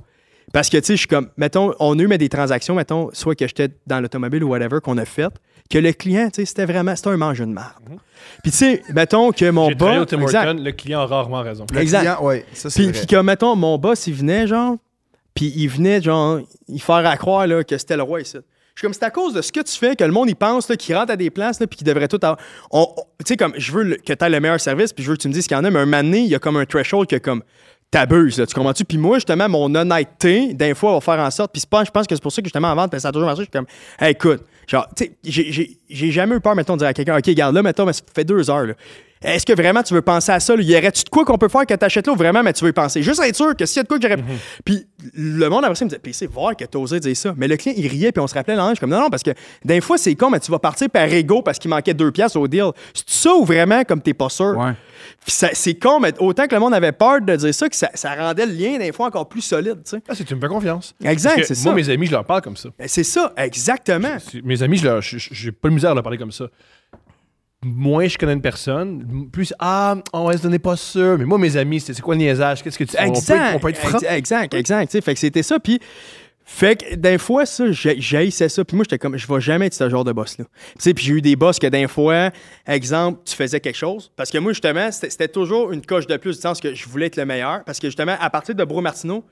Parce 0.54 0.70
que, 0.70 0.76
tu 0.76 0.84
sais, 0.84 0.92
je 0.94 0.98
suis 0.98 1.08
comme, 1.08 1.28
mettons, 1.36 1.74
on 1.80 1.98
a 1.98 2.02
eu 2.02 2.06
mais 2.06 2.16
des 2.16 2.28
transactions, 2.28 2.76
mettons, 2.76 3.10
soit 3.12 3.34
que 3.34 3.44
j'étais 3.46 3.70
dans 3.88 3.98
l'automobile 4.00 4.44
ou 4.44 4.50
whatever, 4.50 4.78
qu'on 4.80 4.96
a 4.98 5.04
fait, 5.04 5.32
que 5.68 5.78
le 5.78 5.92
client, 5.92 6.28
tu 6.32 6.42
sais, 6.42 6.44
c'était 6.44 6.64
vraiment, 6.64 6.94
c'était 6.94 7.08
un 7.10 7.16
mange 7.16 7.40
de 7.40 7.44
marde. 7.46 7.82
Puis, 8.40 8.52
tu 8.52 8.58
sais, 8.58 8.82
mettons 8.94 9.32
que 9.32 9.50
mon 9.50 9.72
boss. 9.72 10.12
le 10.12 10.70
client 10.70 11.00
a 11.00 11.06
rarement 11.06 11.42
raison. 11.42 11.66
Le 11.72 11.80
exact. 11.80 12.02
client, 12.02 12.22
ouais, 12.22 12.46
ça 12.52 12.70
c'est 12.70 12.76
Puis, 12.82 12.90
vrai. 12.92 12.98
puis 13.00 13.06
que, 13.08 13.16
mettons, 13.20 13.56
mon 13.56 13.78
boss, 13.78 14.06
il 14.06 14.14
venait, 14.14 14.46
genre, 14.46 14.76
puis 15.34 15.52
il 15.56 15.66
venait, 15.66 16.00
genre, 16.00 16.38
il 16.68 16.80
faire 16.80 17.04
à 17.04 17.16
croire, 17.16 17.48
là, 17.48 17.64
que 17.64 17.76
c'était 17.76 17.96
le 17.96 18.04
roi 18.04 18.20
ici. 18.20 18.36
Je 18.76 18.80
suis 18.80 18.86
comme, 18.86 18.94
c'est 18.94 19.04
à 19.04 19.10
cause 19.10 19.34
de 19.34 19.42
ce 19.42 19.50
que 19.50 19.60
tu 19.60 19.76
fais 19.76 19.96
que 19.96 20.04
le 20.04 20.12
monde, 20.12 20.28
il 20.28 20.36
pense, 20.36 20.68
là, 20.68 20.76
qu'il 20.76 20.94
rentre 20.96 21.10
à 21.12 21.16
des 21.16 21.30
places, 21.30 21.58
là, 21.58 21.66
puis 21.66 21.78
qu'il 21.78 21.86
devrait 21.86 22.06
tout 22.08 22.18
avoir. 22.22 22.38
Tu 22.72 23.26
sais, 23.26 23.36
comme, 23.36 23.54
je 23.56 23.72
veux 23.72 23.82
le- 23.82 23.96
que 23.96 24.12
tu 24.12 24.24
aies 24.24 24.28
le 24.30 24.38
meilleur 24.40 24.60
service, 24.60 24.92
puis 24.92 25.02
je 25.02 25.10
veux 25.10 25.16
que 25.16 25.22
tu 25.22 25.28
me 25.28 25.32
dises 25.32 25.48
qu'il 25.48 25.56
y 25.56 25.60
en 25.60 25.64
a, 25.64 25.70
mais 25.70 25.80
un 25.80 25.84
moment 25.84 26.02
donné, 26.02 26.20
il 26.20 26.28
y 26.28 26.34
a 26.36 26.38
comme 26.38 26.56
un 26.56 26.64
threshold 26.64 27.08
que, 27.08 27.16
comme, 27.16 27.42
t'abuses, 27.94 28.38
là, 28.38 28.46
tu 28.46 28.54
comprends-tu? 28.54 28.84
Puis 28.84 28.98
moi, 28.98 29.18
justement, 29.18 29.48
mon 29.48 29.72
honnêteté, 29.74 30.52
des 30.52 30.74
fois, 30.74 30.94
va 30.94 31.00
faire 31.00 31.20
en 31.24 31.30
sorte, 31.30 31.52
puis 31.52 31.62
je 31.62 31.90
pense 31.90 32.06
que 32.06 32.14
c'est 32.14 32.22
pour 32.22 32.32
ça 32.32 32.42
que, 32.42 32.46
justement, 32.46 32.74
parce 32.74 32.90
que 32.90 32.98
ça 32.98 33.08
a 33.08 33.12
toujours 33.12 33.26
marché, 33.28 33.42
je 33.42 33.44
suis 33.44 33.50
comme, 33.52 33.66
écoute, 34.08 34.42
genre, 34.66 34.86
tu 34.96 35.04
sais, 35.04 35.12
j'ai- 35.22 36.10
jamais 36.10 36.34
eu 36.36 36.40
peur, 36.40 36.56
mettons, 36.56 36.74
de 36.74 36.78
dire 36.80 36.88
à 36.88 36.92
quelqu'un, 36.92 37.16
OK, 37.16 37.24
regarde, 37.26 37.54
là, 37.54 37.62
mettons, 37.62 37.86
mais 37.86 37.92
ça 37.92 38.02
fait 38.14 38.24
deux 38.24 38.50
heures, 38.50 38.66
là. 38.66 38.74
Est-ce 39.24 39.46
que 39.46 39.52
vraiment 39.54 39.82
tu 39.82 39.94
veux 39.94 40.02
penser 40.02 40.30
à 40.32 40.38
ça? 40.40 40.54
Là? 40.54 40.62
Y 40.62 40.76
aurait-tu 40.76 41.02
de 41.04 41.08
quoi 41.08 41.24
qu'on 41.24 41.38
peut 41.38 41.48
faire 41.48 41.66
que 41.66 41.74
t'achètes 41.74 42.06
là 42.06 42.12
ou 42.12 42.16
vraiment, 42.16 42.42
mais 42.42 42.52
tu 42.52 42.62
veux 42.64 42.70
y 42.70 42.74
penser? 42.74 43.02
Juste 43.02 43.20
être 43.22 43.34
sûr 43.36 43.56
que 43.56 43.64
s'il 43.66 43.78
y 43.78 43.80
a 43.80 43.82
de 43.84 43.88
quoi 43.88 43.98
que 43.98 44.06
j'aurais. 44.08 44.22
Puis 44.64 44.86
le 45.14 45.48
monde 45.48 45.64
après 45.64 45.74
ça 45.74 45.84
il 45.84 45.86
me 45.86 45.90
disait, 45.90 45.98
PC, 45.98 46.26
voir 46.26 46.54
que 46.56 46.64
t'as 46.64 46.78
osé 46.78 47.00
dire 47.00 47.16
ça. 47.16 47.32
Mais 47.36 47.48
le 47.48 47.56
client, 47.56 47.74
il 47.76 47.86
riait, 47.88 48.12
puis 48.12 48.20
on 48.20 48.26
se 48.26 48.34
rappelait 48.34 48.54
l'ange. 48.56 48.78
comme, 48.78 48.90
non, 48.90 49.00
non, 49.00 49.10
parce 49.10 49.22
que 49.22 49.30
des 49.64 49.80
fois, 49.80 49.98
c'est 49.98 50.14
con, 50.14 50.30
mais 50.30 50.40
tu 50.40 50.50
vas 50.50 50.58
partir 50.58 50.88
par 50.90 51.04
ego 51.04 51.42
parce 51.42 51.58
qu'il 51.58 51.70
manquait 51.70 51.94
deux 51.94 52.12
pièces 52.12 52.36
au 52.36 52.46
deal. 52.46 52.70
C'est 52.92 53.08
ça 53.08 53.34
ou 53.34 53.44
vraiment 53.44 53.82
comme 53.84 54.00
t'es 54.02 54.14
pas 54.14 54.28
sûr? 54.28 54.56
Ouais. 54.56 54.72
Puis 55.22 55.32
ça- 55.32 55.50
c'est 55.52 55.74
con, 55.74 56.00
mais 56.00 56.12
autant 56.18 56.46
que 56.46 56.54
le 56.54 56.60
monde 56.60 56.74
avait 56.74 56.92
peur 56.92 57.20
de 57.20 57.34
dire 57.36 57.54
ça, 57.54 57.68
que 57.68 57.76
ça, 57.76 57.90
ça 57.94 58.14
rendait 58.14 58.46
le 58.46 58.52
lien 58.52 58.78
des 58.78 58.92
fois 58.92 59.06
encore 59.06 59.28
plus 59.28 59.40
solide, 59.42 59.76
tu 59.84 59.90
sais. 59.90 60.02
Ah, 60.08 60.12
c'est 60.14 60.24
tu 60.24 60.34
me 60.34 60.40
fais 60.40 60.48
confiance. 60.48 60.94
Exact, 61.04 61.44
c'est 61.44 61.54
moi, 61.64 61.72
ça. 61.72 61.74
mes 61.74 61.90
amis, 61.90 62.06
je 62.06 62.12
leur 62.12 62.24
parle 62.24 62.42
comme 62.42 62.56
ça. 62.56 62.68
Ben, 62.78 62.88
C'est 62.88 63.04
ça, 63.04 63.32
exactement. 63.36 64.16
C'est- 64.18 64.42
Mes 64.44 64.62
amis, 64.62 64.76
je 64.78 64.84
leur- 64.84 65.00
j'ai 65.02 65.52
pas 65.52 65.68
de 65.68 65.74
misère 65.74 65.90
à 65.90 65.94
leur 65.94 66.02
parler 66.02 66.18
comme 66.18 66.32
ça. 66.32 66.46
Moins 67.64 68.06
je 68.08 68.18
connais 68.18 68.34
une 68.34 68.42
personne, 68.42 69.28
plus 69.32 69.54
ah, 69.58 69.96
on 70.12 70.24
va 70.26 70.36
se 70.36 70.42
donner 70.42 70.58
pas 70.58 70.76
sûr. 70.76 71.16
Mais 71.18 71.24
moi, 71.24 71.38
mes 71.38 71.56
amis, 71.56 71.80
c'est 71.80 71.98
quoi 72.00 72.14
le 72.14 72.20
niaisage? 72.20 72.62
Qu'est-ce 72.62 72.78
que 72.78 72.84
tu 72.84 72.96
on 72.98 73.12
peut, 73.12 73.18
Exact. 73.18 73.54
on 73.54 73.58
peut 73.58 73.68
être 73.70 73.78
franc? 73.78 73.98
ex- 73.98 74.06
Exact, 74.10 74.54
exact. 74.54 75.00
Fait 75.02 75.14
que 75.14 75.20
c'était 75.20 75.42
ça. 75.42 75.58
Puis, 75.58 75.80
fait 76.46 76.76
que 76.76 76.94
des 76.94 77.16
fois, 77.16 77.46
ça, 77.46 77.72
j'ai- 77.72 77.98
j'haïssais 78.00 78.50
ça. 78.50 78.64
Puis 78.64 78.76
moi, 78.76 78.84
j'étais 78.84 78.98
comme, 78.98 79.16
je 79.16 79.26
vais 79.26 79.40
jamais 79.40 79.66
être 79.66 79.74
ce 79.74 79.88
genre 79.88 80.04
de 80.04 80.12
boss-là. 80.12 80.44
Tu 80.44 80.72
sais, 80.78 80.92
puis 80.94 81.04
j'ai 81.04 81.14
eu 81.14 81.22
des 81.22 81.36
boss 81.36 81.58
que 81.58 81.66
des 81.66 81.88
fois, 81.88 82.30
exemple, 82.66 83.20
tu 83.24 83.34
faisais 83.34 83.60
quelque 83.60 83.76
chose. 83.78 84.10
Parce 84.14 84.30
que 84.30 84.36
moi, 84.38 84.52
justement, 84.52 84.90
c'était 84.92 85.08
c'était 85.10 85.28
toujours 85.28 85.72
une 85.72 85.80
coche 85.80 86.06
de 86.06 86.16
plus 86.18 86.36
du 86.36 86.42
sens 86.42 86.60
que 86.60 86.74
je 86.74 86.86
voulais 86.86 87.06
être 87.06 87.16
le 87.16 87.24
meilleur. 87.24 87.64
Parce 87.64 87.78
que 87.80 87.88
justement, 87.88 88.16
à 88.20 88.28
partir 88.28 88.54
de 88.54 88.62
Bro 88.64 88.82
Martineau, 88.82 89.24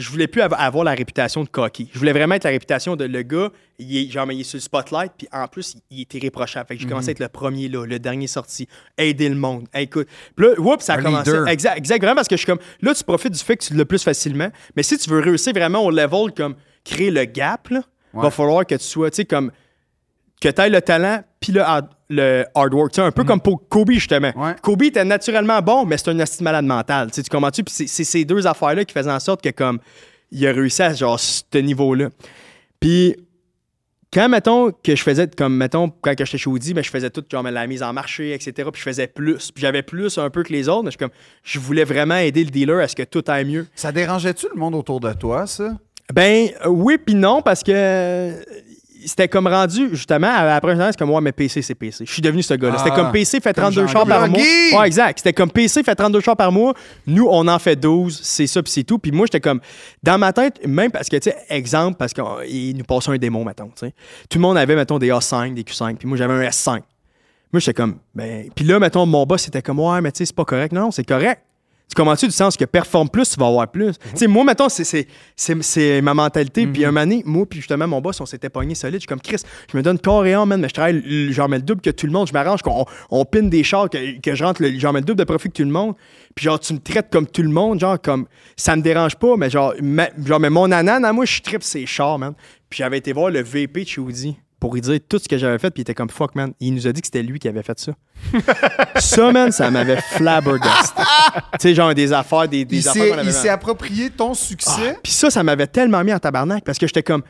je 0.00 0.08
voulais 0.10 0.26
plus 0.26 0.40
av- 0.42 0.54
avoir 0.56 0.84
la 0.84 0.92
réputation 0.94 1.44
de 1.44 1.48
cocky. 1.48 1.88
Je 1.92 1.98
voulais 1.98 2.12
vraiment 2.12 2.34
être 2.34 2.44
la 2.44 2.50
réputation 2.50 2.96
de 2.96 3.04
le 3.04 3.22
gars, 3.22 3.50
il 3.78 3.96
est, 3.96 4.10
genre, 4.10 4.30
il 4.32 4.40
est 4.40 4.44
sur 4.44 4.56
le 4.56 4.60
spotlight, 4.62 5.12
puis 5.18 5.28
en 5.32 5.46
plus, 5.48 5.76
il, 5.90 6.00
était 6.02 6.18
irréprochable. 6.18 6.66
Fait 6.68 6.74
que 6.74 6.80
j'ai 6.80 6.86
Mhm. 6.86 6.90
commencé 6.90 7.08
à 7.08 7.12
être 7.12 7.20
le 7.20 7.28
premier 7.28 7.68
là, 7.68 7.84
le 7.86 7.98
dernier 7.98 8.26
sorti, 8.26 8.66
aider 8.98 9.28
le 9.28 9.34
monde. 9.36 9.66
Hey, 9.72 9.84
écoute, 9.84 10.08
puis 10.36 10.46
là, 10.46 10.54
whoops, 10.58 10.82
ça 10.82 10.94
a 10.94 10.98
Un 10.98 11.02
commencé. 11.02 11.30
leader. 11.30 11.48
Exact, 11.48 11.76
exact, 11.78 11.98
vraiment, 12.02 12.16
parce 12.16 12.28
que 12.28 12.36
je 12.36 12.40
suis 12.40 12.46
comme, 12.46 12.60
là, 12.82 12.94
tu 12.94 13.04
profites 13.04 13.32
du 13.32 13.38
fait 13.38 13.56
que 13.56 13.64
tu 13.64 13.74
l'as 13.74 13.84
plus 13.84 14.02
facilement, 14.02 14.50
mais 14.76 14.82
si 14.82 14.96
tu 14.98 15.08
veux 15.10 15.20
réussir 15.20 15.52
vraiment 15.52 15.84
au 15.84 15.90
level, 15.90 16.32
comme, 16.36 16.54
créer 16.84 17.10
le 17.10 17.24
gap, 17.24 17.68
là, 17.68 17.82
Ouais. 18.12 18.22
va 18.22 18.30
falloir 18.30 18.66
que 18.66 18.74
tu 18.74 18.84
sois, 18.84 19.10
tu 19.10 19.16
sais, 19.16 19.24
comme, 19.24 19.52
que 20.40 20.48
tu 20.48 20.60
aies 20.62 20.70
le 20.70 20.80
talent, 20.80 21.22
puis 21.38 21.52
le 21.52 21.60
hard, 21.60 21.88
le 22.08 22.44
hard 22.54 22.72
work. 22.74 22.92
Tu 22.92 22.96
sais, 23.00 23.06
un 23.06 23.10
peu 23.12 23.24
comme 23.24 23.40
pour 23.40 23.68
Kobe, 23.68 23.90
justement. 23.92 24.32
Mhm. 24.34 24.42
Ouais. 24.42 24.54
Kobe 24.62 24.82
était 24.84 25.04
naturellement 25.04 25.60
bon, 25.60 25.84
mais 25.84 25.98
c'est 25.98 26.08
un 26.10 26.18
asti 26.20 26.42
malade 26.42 26.64
mental. 26.64 27.10
Tu 27.10 27.22
comprends-tu? 27.22 27.62
Puis 27.64 27.74
c'est- 27.74 27.86
c'est 27.86 28.04
ces 28.04 28.24
deux 28.24 28.46
affaires-là 28.46 28.84
qui 28.84 28.92
faisaient 28.94 29.10
en 29.10 29.20
sorte 29.20 29.42
que, 29.42 29.50
comme, 29.50 29.78
il 30.32 30.46
a 30.46 30.52
réussi 30.52 30.82
à, 30.82 30.92
genre, 30.94 31.18
ce 31.20 31.58
niveau-là. 31.58 32.08
Puis, 32.80 33.16
quand, 34.12 34.28
mettons, 34.28 34.72
que 34.72 34.96
je 34.96 35.02
faisais, 35.02 35.28
comme, 35.28 35.56
mettons, 35.56 35.92
quand 36.00 36.14
j'étais 36.18 36.38
chez 36.38 36.50
Audi, 36.50 36.72
ben, 36.74 36.82
je 36.82 36.90
faisais 36.90 37.10
toute, 37.10 37.30
genre, 37.30 37.42
la 37.42 37.66
mise 37.66 37.82
en 37.82 37.92
marché, 37.92 38.32
etc. 38.32 38.52
Puis 38.72 38.80
je 38.80 38.82
faisais 38.82 39.06
plus. 39.06 39.52
Puis 39.52 39.60
j'avais 39.62 39.82
plus 39.82 40.18
un 40.18 40.30
peu 40.30 40.42
que 40.42 40.52
les 40.52 40.68
autres, 40.68 40.82
mais 40.84 40.90
je, 40.90 40.96
suis 40.96 40.98
comme, 40.98 41.10
je 41.44 41.58
voulais 41.60 41.84
vraiment 41.84 42.16
aider 42.16 42.42
le 42.44 42.50
dealer 42.50 42.80
à 42.80 42.88
ce 42.88 42.96
que 42.96 43.02
tout 43.04 43.22
aille 43.28 43.44
mieux. 43.44 43.66
Ça 43.74 43.92
dérangeait-tu 43.92 44.46
le 44.52 44.58
monde 44.58 44.74
autour 44.74 45.00
de 45.00 45.12
toi, 45.12 45.46
ça? 45.46 45.76
Ben 46.12 46.48
oui 46.66 46.98
puis 46.98 47.14
non 47.14 47.40
parce 47.40 47.62
que 47.62 48.34
c'était 49.06 49.28
comme 49.28 49.46
rendu 49.46 49.88
justement 49.92 50.28
à- 50.28 50.54
après 50.54 50.72
un 50.72 50.92
c'est 50.92 50.98
comme 50.98 51.10
ouais 51.10 51.20
mais 51.20 51.32
PC 51.32 51.62
c'est 51.62 51.74
PC. 51.74 52.04
Je 52.06 52.12
suis 52.12 52.22
devenu 52.22 52.42
ce 52.42 52.54
gars-là. 52.54 52.76
Ah, 52.78 52.82
c'était 52.84 52.96
comme 52.96 53.12
PC 53.12 53.40
fait 53.40 53.52
comme 53.54 53.64
32 53.64 53.86
Jean 53.86 53.92
chars 53.92 54.06
par 54.06 54.28
mois. 54.28 54.38
Ouais 54.40 54.86
exact. 54.86 55.18
C'était 55.18 55.32
comme 55.32 55.50
PC 55.50 55.82
fait 55.82 55.94
32 55.94 56.20
chars 56.20 56.36
par 56.36 56.52
mois. 56.52 56.74
Nous 57.06 57.26
on 57.30 57.46
en 57.48 57.58
fait 57.58 57.76
12, 57.76 58.20
c'est 58.22 58.46
ça 58.46 58.62
puis 58.62 58.72
c'est 58.72 58.84
tout. 58.84 58.98
Puis 58.98 59.12
moi 59.12 59.26
j'étais 59.26 59.40
comme 59.40 59.60
dans 60.02 60.18
ma 60.18 60.32
tête 60.32 60.66
même 60.66 60.90
parce 60.90 61.08
que 61.08 61.16
tu 61.16 61.30
sais 61.30 61.36
exemple 61.48 61.96
parce 61.98 62.12
qu'il 62.12 62.76
nous 62.76 62.84
passait 62.84 63.10
un 63.10 63.16
démon 63.18 63.44
mettons, 63.44 63.66
tu 63.68 63.86
sais. 63.86 63.94
Tout 64.28 64.38
le 64.38 64.42
monde 64.42 64.58
avait 64.58 64.76
mettons 64.76 64.98
des 64.98 65.10
A5, 65.10 65.54
des 65.54 65.62
Q5 65.62 65.96
puis 65.96 66.08
moi 66.08 66.16
j'avais 66.16 66.34
un 66.34 66.48
S5. 66.48 66.80
Moi 67.52 67.58
j'étais 67.60 67.74
comme 67.74 67.96
ben 68.14 68.48
puis 68.54 68.64
là 68.64 68.78
mettons 68.78 69.04
mon 69.06 69.26
boss 69.26 69.42
c'était 69.42 69.62
comme 69.62 69.80
ouais 69.80 70.00
mais 70.00 70.12
tu 70.12 70.18
sais 70.18 70.26
c'est 70.26 70.36
pas 70.36 70.44
correct. 70.44 70.72
Non, 70.72 70.90
c'est 70.90 71.04
correct. 71.04 71.42
Tu 71.90 71.96
comprends-tu 72.00 72.26
du 72.26 72.32
sens 72.32 72.56
que 72.56 72.64
performe 72.64 73.08
plus, 73.08 73.28
tu 73.30 73.40
vas 73.40 73.48
avoir 73.48 73.68
plus? 73.68 73.98
Tu 74.12 74.18
sais, 74.18 74.26
moi, 74.28 74.44
mettons, 74.44 74.68
c'est- 74.68 76.00
ma 76.02 76.14
mentalité. 76.14 76.66
Puis 76.68 76.84
un 76.84 76.92
moment 76.92 77.00
donné, 77.04 77.22
moi, 77.26 77.44
puis 77.46 77.58
justement, 77.58 77.88
mon 77.88 78.00
boss, 78.00 78.20
on 78.20 78.26
s'était 78.26 78.48
pogné 78.48 78.76
solide. 78.76 78.96
Je 78.96 79.00
suis 79.00 79.06
comme 79.08 79.20
Chris, 79.20 79.42
je 79.70 79.76
me 79.76 79.82
donne 79.82 79.98
corps 79.98 80.24
et 80.24 80.34
âme, 80.34 80.48
man, 80.48 80.60
mais 80.60 80.68
je 80.68 80.74
travaille, 80.74 81.32
genre, 81.32 81.48
mets 81.48 81.56
le 81.56 81.62
double 81.64 81.80
que 81.80 81.90
tout 81.90 82.06
le 82.06 82.12
monde. 82.12 82.28
Je 82.28 82.32
m'arrange 82.32 82.62
qu'on 82.62 82.84
on 83.10 83.24
pine 83.24 83.50
des 83.50 83.64
chars, 83.64 83.90
que, 83.90 84.20
que 84.20 84.34
je 84.36 84.44
rentre, 84.44 84.62
le, 84.62 84.78
genre, 84.78 84.92
mets 84.92 85.00
le 85.00 85.04
double 85.06 85.18
de 85.18 85.24
profit 85.24 85.48
que 85.48 85.54
tout 85.54 85.64
le 85.64 85.70
monde. 85.72 85.94
Puis 86.36 86.44
genre, 86.44 86.60
tu 86.60 86.74
me 86.74 86.78
traites 86.78 87.08
comme 87.10 87.26
tout 87.26 87.42
le 87.42 87.48
monde, 87.48 87.80
genre, 87.80 88.00
comme, 88.00 88.26
ça 88.56 88.76
me 88.76 88.82
dérange 88.82 89.16
pas, 89.16 89.36
mais 89.36 89.50
genre, 89.50 89.74
ma- 89.82 90.10
genre 90.24 90.38
mais 90.38 90.50
mon 90.50 90.70
anan, 90.70 91.04
à 91.04 91.12
moi, 91.12 91.24
je 91.24 91.40
tripe 91.42 91.64
ces 91.64 91.86
chars, 91.86 92.20
man. 92.20 92.34
Puis 92.68 92.78
j'avais 92.78 92.98
été 92.98 93.12
voir 93.12 93.30
le 93.30 93.42
VP 93.42 93.82
de 93.82 93.88
chez 93.88 94.00
Audi 94.00 94.36
pour 94.60 94.74
lui 94.74 94.82
dire 94.82 95.00
tout 95.08 95.18
ce 95.18 95.26
que 95.26 95.38
j'avais 95.38 95.58
fait, 95.58 95.70
puis 95.70 95.80
il 95.80 95.82
était 95.82 95.94
comme 95.94 96.10
fuck, 96.10 96.34
man. 96.34 96.52
Il 96.60 96.74
nous 96.74 96.86
a 96.86 96.92
dit 96.92 97.00
que 97.00 97.06
c'était 97.06 97.22
lui 97.22 97.38
qui 97.38 97.48
avait 97.48 97.62
fait 97.62 97.78
ça. 97.80 97.92
ça, 98.96 99.32
man, 99.32 99.50
ça 99.50 99.70
m'avait 99.70 100.00
flabbergast. 100.00 100.94
tu 100.98 101.40
sais, 101.60 101.74
genre 101.74 101.94
des 101.94 102.12
affaires, 102.12 102.46
des, 102.46 102.66
des 102.66 102.78
Il 102.78 102.88
affaires 102.88 103.18
avait 103.18 103.24
il 103.24 103.32
s'est 103.32 103.48
approprié 103.48 104.10
ton 104.10 104.34
succès. 104.34 104.98
Puis 105.02 105.12
ça, 105.12 105.30
ça 105.30 105.42
m'avait 105.42 105.66
tellement 105.66 106.04
mis 106.04 106.12
en 106.12 106.18
tabarnak 106.18 106.62
parce 106.62 106.78
que 106.78 106.86
j'étais 106.86 107.02
comme, 107.02 107.22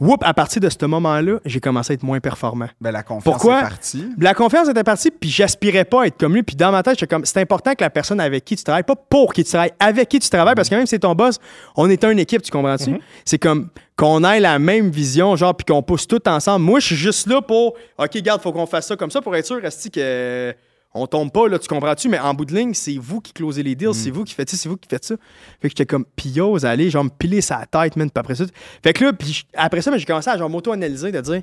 whoop, 0.00 0.22
à 0.24 0.34
partir 0.34 0.60
de 0.60 0.68
ce 0.68 0.84
moment-là, 0.86 1.38
j'ai 1.44 1.60
commencé 1.60 1.92
à 1.92 1.94
être 1.94 2.02
moins 2.02 2.20
performant. 2.20 2.68
Ben, 2.80 2.90
la 2.90 3.02
confiance 3.02 3.24
Pourquoi? 3.24 3.58
est 3.58 3.62
partie. 3.62 4.04
La 4.18 4.34
confiance 4.34 4.68
était 4.68 4.84
partie, 4.84 5.10
puis 5.10 5.30
j'aspirais 5.30 5.84
pas 5.84 6.02
à 6.02 6.06
être 6.06 6.18
comme 6.18 6.34
lui. 6.34 6.42
Puis 6.42 6.56
dans 6.56 6.72
ma 6.72 6.82
tête, 6.82 6.98
j'étais 6.98 7.14
comme, 7.14 7.24
c'est 7.24 7.40
important 7.40 7.74
que 7.74 7.84
la 7.84 7.90
personne 7.90 8.20
avec 8.20 8.44
qui 8.44 8.56
tu 8.56 8.64
travailles, 8.64 8.82
pas 8.82 8.96
pour 8.96 9.32
qui 9.32 9.44
tu 9.44 9.50
travailles, 9.50 9.72
avec 9.78 10.08
qui 10.08 10.18
tu 10.18 10.30
travailles, 10.30 10.54
parce 10.54 10.68
que 10.68 10.74
même 10.74 10.86
si 10.86 10.90
c'est 10.90 11.00
ton 11.00 11.14
boss, 11.14 11.38
on 11.76 11.88
est 11.90 12.02
une 12.04 12.18
équipe, 12.18 12.42
tu 12.42 12.50
comprends-tu? 12.50 13.00
C'est 13.24 13.38
comme 13.38 13.68
qu'on 13.96 14.24
ait 14.24 14.40
la 14.40 14.58
même 14.58 14.90
vision, 14.90 15.36
genre, 15.36 15.54
puis 15.54 15.66
qu'on 15.66 15.82
pousse 15.82 16.06
tout 16.06 16.26
ensemble. 16.26 16.64
Moi, 16.64 16.80
je 16.80 16.86
suis 16.86 16.96
juste 16.96 17.26
là 17.26 17.42
pour, 17.42 17.74
OK, 17.98 18.16
garde, 18.22 18.40
faut 18.40 18.52
qu'on 18.52 18.66
fasse 18.66 18.86
ça 18.86 18.96
comme 18.96 19.10
ça 19.10 19.20
pour 19.20 19.36
être 19.36 19.46
sûr, 19.46 19.60
Resti, 19.60 19.90
que. 19.90 20.54
On 20.92 21.06
tombe 21.06 21.30
pas, 21.30 21.48
là, 21.48 21.58
tu 21.58 21.68
comprends-tu? 21.68 22.08
Mais 22.08 22.18
en 22.18 22.34
bout 22.34 22.44
de 22.44 22.54
ligne, 22.54 22.74
c'est 22.74 22.96
vous 22.98 23.20
qui 23.20 23.32
closez 23.32 23.62
les 23.62 23.76
deals, 23.76 23.94
c'est 23.94 24.10
vous 24.10 24.24
qui 24.24 24.34
faites 24.34 24.50
ça, 24.50 24.56
c'est 24.56 24.68
vous 24.68 24.76
qui 24.76 24.88
faites 24.88 25.04
ça. 25.04 25.14
Fait 25.60 25.68
que 25.68 25.70
j'étais 25.70 25.86
comme 25.86 26.04
piose, 26.04 26.64
allez, 26.64 26.90
genre 26.90 27.04
me 27.04 27.10
piler 27.10 27.40
sa 27.40 27.64
tête, 27.64 27.94
man, 27.96 28.10
puis 28.10 28.20
après 28.20 28.34
ça. 28.34 28.44
Fait 28.82 28.92
que 28.92 29.04
là, 29.04 29.12
puis 29.12 29.46
après 29.54 29.82
ça, 29.82 29.96
j'ai 29.96 30.04
commencé 30.04 30.30
à 30.30 30.36
genre 30.36 30.50
m'auto-analyser, 30.50 31.12
de 31.12 31.20
dire, 31.20 31.42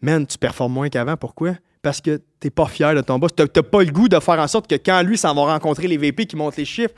man, 0.00 0.24
tu 0.24 0.38
performes 0.38 0.72
moins 0.72 0.88
qu'avant, 0.88 1.16
pourquoi? 1.16 1.54
Parce 1.82 2.00
que 2.00 2.20
t'es 2.38 2.50
pas 2.50 2.66
fier 2.66 2.94
de 2.94 3.00
ton 3.00 3.18
boss. 3.18 3.32
T'as 3.34 3.46
pas 3.46 3.82
le 3.82 3.90
goût 3.90 4.08
de 4.08 4.18
faire 4.20 4.38
en 4.38 4.46
sorte 4.46 4.68
que 4.68 4.76
quand 4.76 5.02
lui 5.02 5.18
s'en 5.18 5.34
va 5.34 5.52
rencontrer 5.52 5.88
les 5.88 5.96
VP 5.96 6.26
qui 6.26 6.36
montent 6.36 6.56
les 6.56 6.64
chiffres, 6.64 6.94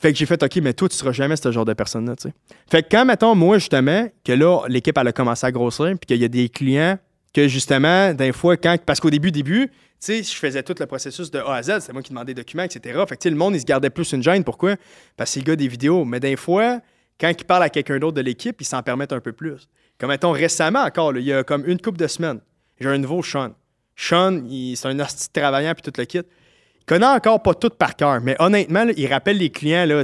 fait 0.00 0.12
que 0.12 0.18
j'ai 0.18 0.26
fait, 0.26 0.42
OK, 0.42 0.56
mais 0.56 0.72
toi, 0.72 0.88
tu 0.88 0.96
seras 0.96 1.12
jamais 1.12 1.36
ce 1.36 1.52
genre 1.52 1.66
de 1.66 1.74
personne-là, 1.74 2.16
tu 2.16 2.28
sais. 2.28 2.34
Fait 2.70 2.82
que 2.82 2.88
quand, 2.90 3.04
mettons, 3.04 3.34
moi, 3.34 3.58
justement, 3.58 4.08
que 4.24 4.32
là, 4.32 4.62
l'équipe, 4.66 4.96
elle 4.96 5.08
a 5.08 5.12
commencé 5.12 5.46
à 5.46 5.52
grossir, 5.52 5.86
puis 5.90 6.06
qu'il 6.06 6.16
y 6.16 6.24
a 6.24 6.28
des 6.28 6.48
clients 6.48 6.98
que, 7.34 7.48
justement, 7.48 8.14
des 8.14 8.32
fois, 8.32 8.56
quand. 8.56 8.76
Parce 8.84 8.98
qu'au 8.98 9.10
début, 9.10 9.30
début, 9.30 9.70
sais, 10.00 10.22
je 10.22 10.34
faisais 10.34 10.62
tout 10.62 10.74
le 10.78 10.86
processus 10.86 11.30
de 11.30 11.38
A 11.38 11.56
à 11.56 11.62
Z, 11.62 11.80
c'est 11.80 11.92
moi 11.92 12.02
qui 12.02 12.10
demandais 12.10 12.34
des 12.34 12.42
documents, 12.42 12.62
etc. 12.62 12.98
Fait 13.08 13.16
que, 13.16 13.28
le 13.28 13.36
monde, 13.36 13.54
il 13.54 13.60
se 13.60 13.66
gardait 13.66 13.90
plus 13.90 14.12
une 14.12 14.22
gêne. 14.22 14.44
Pourquoi? 14.44 14.76
Parce 15.16 15.30
que 15.30 15.34
c'est 15.34 15.40
le 15.40 15.44
gars 15.44 15.56
des 15.56 15.68
vidéos. 15.68 16.04
Mais 16.04 16.20
des 16.20 16.36
fois, 16.36 16.80
quand 17.20 17.28
il 17.28 17.44
parle 17.44 17.64
à 17.64 17.68
quelqu'un 17.68 17.98
d'autre 17.98 18.16
de 18.16 18.22
l'équipe, 18.22 18.56
ils 18.60 18.64
s'en 18.64 18.82
permettent 18.82 19.12
un 19.12 19.20
peu 19.20 19.32
plus. 19.32 19.68
Comme, 19.98 20.08
mettons, 20.08 20.32
récemment 20.32 20.80
encore, 20.82 21.16
il 21.16 21.24
y 21.24 21.32
a 21.32 21.44
comme 21.44 21.66
une 21.66 21.80
couple 21.80 21.98
de 21.98 22.06
semaines, 22.06 22.40
j'ai 22.80 22.88
un 22.88 22.98
nouveau 22.98 23.22
Sean. 23.22 23.50
Sean, 23.94 24.42
c'est 24.74 24.86
un 24.88 24.98
hostie 24.98 25.28
travaillant, 25.30 25.74
puis 25.74 25.82
tout 25.82 25.92
le 25.98 26.04
kit. 26.06 26.18
Il 26.18 26.84
connaît 26.86 27.06
encore 27.06 27.42
pas 27.42 27.52
tout 27.52 27.68
par 27.68 27.94
cœur, 27.94 28.20
mais 28.22 28.34
honnêtement, 28.38 28.86
il 28.96 29.06
rappelle 29.06 29.36
les 29.36 29.50
clients, 29.50 29.84
là, 29.84 30.02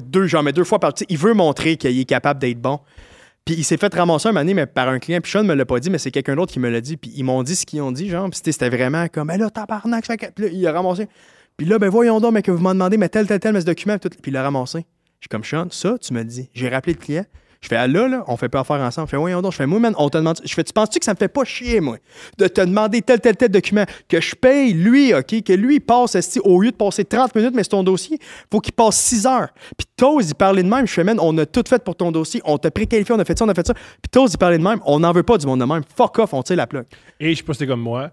deux, 0.00 0.26
genre, 0.28 0.44
mais 0.44 0.52
deux 0.52 0.64
fois 0.64 0.78
par 0.78 0.92
Il 1.08 1.18
veut 1.18 1.34
montrer 1.34 1.76
qu'il 1.76 1.98
est 1.98 2.04
capable 2.04 2.38
d'être 2.38 2.60
bon. 2.60 2.78
Puis 3.44 3.56
il 3.56 3.64
s'est 3.64 3.76
fait 3.76 3.92
ramasser 3.94 4.28
un 4.28 4.32
donné, 4.34 4.54
mais 4.54 4.66
par 4.66 4.88
un 4.88 4.98
client. 4.98 5.20
Puis 5.20 5.32
Sean 5.32 5.42
me 5.44 5.54
l'a 5.54 5.64
pas 5.64 5.80
dit, 5.80 5.90
mais 5.90 5.98
c'est 5.98 6.10
quelqu'un 6.12 6.36
d'autre 6.36 6.52
qui 6.52 6.60
me 6.60 6.68
l'a 6.70 6.80
dit. 6.80 6.96
Puis 6.96 7.12
ils 7.16 7.24
m'ont 7.24 7.42
dit 7.42 7.56
ce 7.56 7.66
qu'ils 7.66 7.82
ont 7.82 7.90
dit, 7.92 8.08
genre. 8.08 8.30
Puis 8.30 8.40
c'était- 8.44 8.70
vraiment 8.70 9.08
comme, 9.08 9.28
mais 9.28 9.38
là, 9.38 9.50
tabarnak, 9.50 10.06
ça 10.06 10.14
fait 10.18 10.32
Puis 10.34 10.44
là, 10.44 10.50
il 10.52 10.66
a 10.66 10.72
ramassé. 10.72 11.08
Puis 11.56 11.66
là, 11.66 11.78
ben 11.78 11.88
voyons 11.88 12.20
donc, 12.20 12.32
mais 12.32 12.42
que 12.42 12.50
vous 12.50 12.62
m'en 12.62 12.72
demandez, 12.72 12.96
mais 12.96 13.08
tel, 13.08 13.26
tel, 13.26 13.40
tel, 13.40 13.52
mais 13.52 13.60
ce 13.60 13.66
document. 13.66 13.98
Tout. 13.98 14.08
puis 14.10 14.30
il 14.30 14.32
l'a 14.34 14.42
ramassé. 14.42 14.86
Je 15.20 15.28
comme, 15.28 15.44
Sean, 15.44 15.66
ça, 15.70 15.96
tu 15.98 16.12
me 16.14 16.22
dis. 16.24 16.48
J'ai 16.54 16.68
rappelé 16.68 16.94
le 16.94 16.98
client. 17.00 17.24
Je 17.62 17.68
fais, 17.68 17.76
ah 17.76 17.86
là, 17.86 18.08
là, 18.08 18.24
on 18.26 18.36
fait 18.36 18.48
pas 18.48 18.60
affaire 18.60 18.80
ensemble. 18.80 19.06
Je 19.06 19.12
fais, 19.12 19.16
voyons 19.16 19.40
donc. 19.40 19.52
Je 19.52 19.56
fais, 19.56 19.66
moi, 19.66 19.78
man, 19.78 19.94
on 19.96 20.08
te 20.08 20.18
demande. 20.18 20.40
Je 20.44 20.52
fais, 20.52 20.64
tu 20.64 20.72
penses-tu 20.72 20.98
que 20.98 21.04
ça 21.04 21.12
me 21.12 21.16
fait 21.16 21.28
pas 21.28 21.44
chier, 21.44 21.80
moi, 21.80 21.98
de 22.36 22.48
te 22.48 22.60
demander 22.60 23.02
tel, 23.02 23.20
tel, 23.20 23.36
tel 23.36 23.50
document, 23.50 23.84
que 24.08 24.20
je 24.20 24.34
paye 24.34 24.72
lui, 24.72 25.14
OK, 25.14 25.42
que 25.44 25.52
lui, 25.52 25.76
il 25.76 25.80
passe, 25.80 26.16
au 26.42 26.60
lieu 26.60 26.72
de 26.72 26.76
passer 26.76 27.04
30 27.04 27.34
minutes, 27.36 27.54
mais 27.54 27.62
c'est 27.62 27.70
ton 27.70 27.84
dossier, 27.84 28.18
faut 28.50 28.60
qu'il 28.60 28.72
passe 28.72 28.96
6 28.96 29.26
heures. 29.26 29.48
Puis 29.76 29.86
Toz, 29.96 30.28
il 30.28 30.34
parlait 30.34 30.64
de 30.64 30.68
même. 30.68 30.86
Je 30.86 30.92
fais, 30.92 31.04
man, 31.04 31.18
on 31.20 31.36
a 31.38 31.46
tout 31.46 31.62
fait 31.68 31.82
pour 31.84 31.94
ton 31.94 32.10
dossier. 32.10 32.42
On 32.44 32.58
t'a 32.58 32.72
préqualifié, 32.72 33.14
on 33.14 33.18
a 33.20 33.24
fait 33.24 33.38
ça, 33.38 33.44
on 33.44 33.48
a 33.48 33.54
fait 33.54 33.66
ça. 33.66 33.74
Puis 33.74 34.10
Toz, 34.10 34.32
il 34.32 34.38
parlait 34.38 34.58
de 34.58 34.64
même. 34.64 34.80
On 34.84 34.98
n'en 34.98 35.12
veut 35.12 35.22
pas 35.22 35.38
du 35.38 35.46
monde 35.46 35.60
de 35.60 35.64
même. 35.64 35.82
Fuck 35.96 36.18
off, 36.18 36.34
on 36.34 36.42
tire 36.42 36.56
la 36.56 36.66
plaque. 36.66 36.88
Et 37.20 37.32
je 37.32 37.38
sais 37.38 37.44
pas 37.44 37.66
comme 37.66 37.80
moi. 37.80 38.10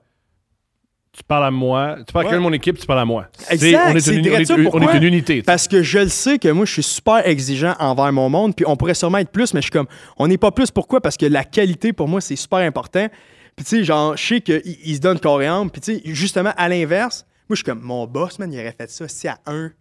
Tu 1.19 1.23
parles 1.27 1.45
à 1.45 1.51
moi. 1.51 1.97
Tu 2.07 2.13
parles 2.13 2.23
à 2.23 2.27
Ouais. 2.27 2.31
quelqu'un 2.31 2.37
de 2.37 2.43
mon 2.49 2.53
équipe, 2.53 2.79
tu 2.79 2.85
parles 2.87 2.99
à 3.01 3.05
moi. 3.05 3.27
Exact, 3.49 3.91
on 3.91 3.95
est, 3.95 4.07
une, 4.07 4.19
on 4.19 4.21
direct 4.21 4.41
est- 4.41 4.45
ça, 4.45 4.53
on 4.55 4.57
est 4.59 4.63
pourquoi? 4.69 4.95
une 4.95 5.03
unité. 5.03 5.43
Parce 5.43 5.67
que 5.67 5.83
je 5.83 5.99
le 5.99 6.07
sais 6.07 6.39
que 6.39 6.47
moi, 6.47 6.65
je 6.65 6.71
suis 6.71 6.83
super 6.83 7.27
exigeant 7.27 7.75
envers 7.77 8.11
mon 8.13 8.29
monde, 8.29 8.55
puis 8.55 8.65
on 8.65 8.77
pourrait 8.77 8.93
sûrement 8.93 9.17
être 9.17 9.29
plus, 9.29 9.53
mais 9.53 9.59
je 9.59 9.65
suis 9.65 9.71
comme, 9.71 9.87
on 10.17 10.27
n'est 10.29 10.37
pas 10.37 10.51
plus. 10.51 10.71
Pourquoi? 10.71 11.01
Parce 11.01 11.17
que 11.17 11.25
la 11.25 11.43
qualité, 11.43 11.91
pour 11.91 12.07
moi, 12.07 12.21
c'est 12.21 12.37
super 12.37 12.59
important. 12.59 13.07
Puis 13.57 13.65
tu 13.65 13.77
sais, 13.79 13.83
genre, 13.83 14.15
je 14.15 14.25
sais 14.25 14.39
qu'il 14.41 14.61
il 14.85 14.95
se 14.95 15.01
donne 15.01 15.19
corps 15.19 15.41
et 15.41 15.47
âme. 15.47 15.69
Puis 15.69 15.81
tu 15.81 15.95
sais, 15.95 16.01
justement, 16.05 16.53
à 16.55 16.69
l'inverse, 16.69 17.25
moi, 17.49 17.55
je 17.55 17.57
suis 17.57 17.63
comme, 17.65 17.81
mon 17.81 18.07
boss, 18.07 18.39
man, 18.39 18.51
il 18.53 18.57
aurait 18.59 18.73
fait 18.77 18.89
ça 18.89 19.05
si 19.09 19.27
à 19.27 19.37
un, 19.45 19.71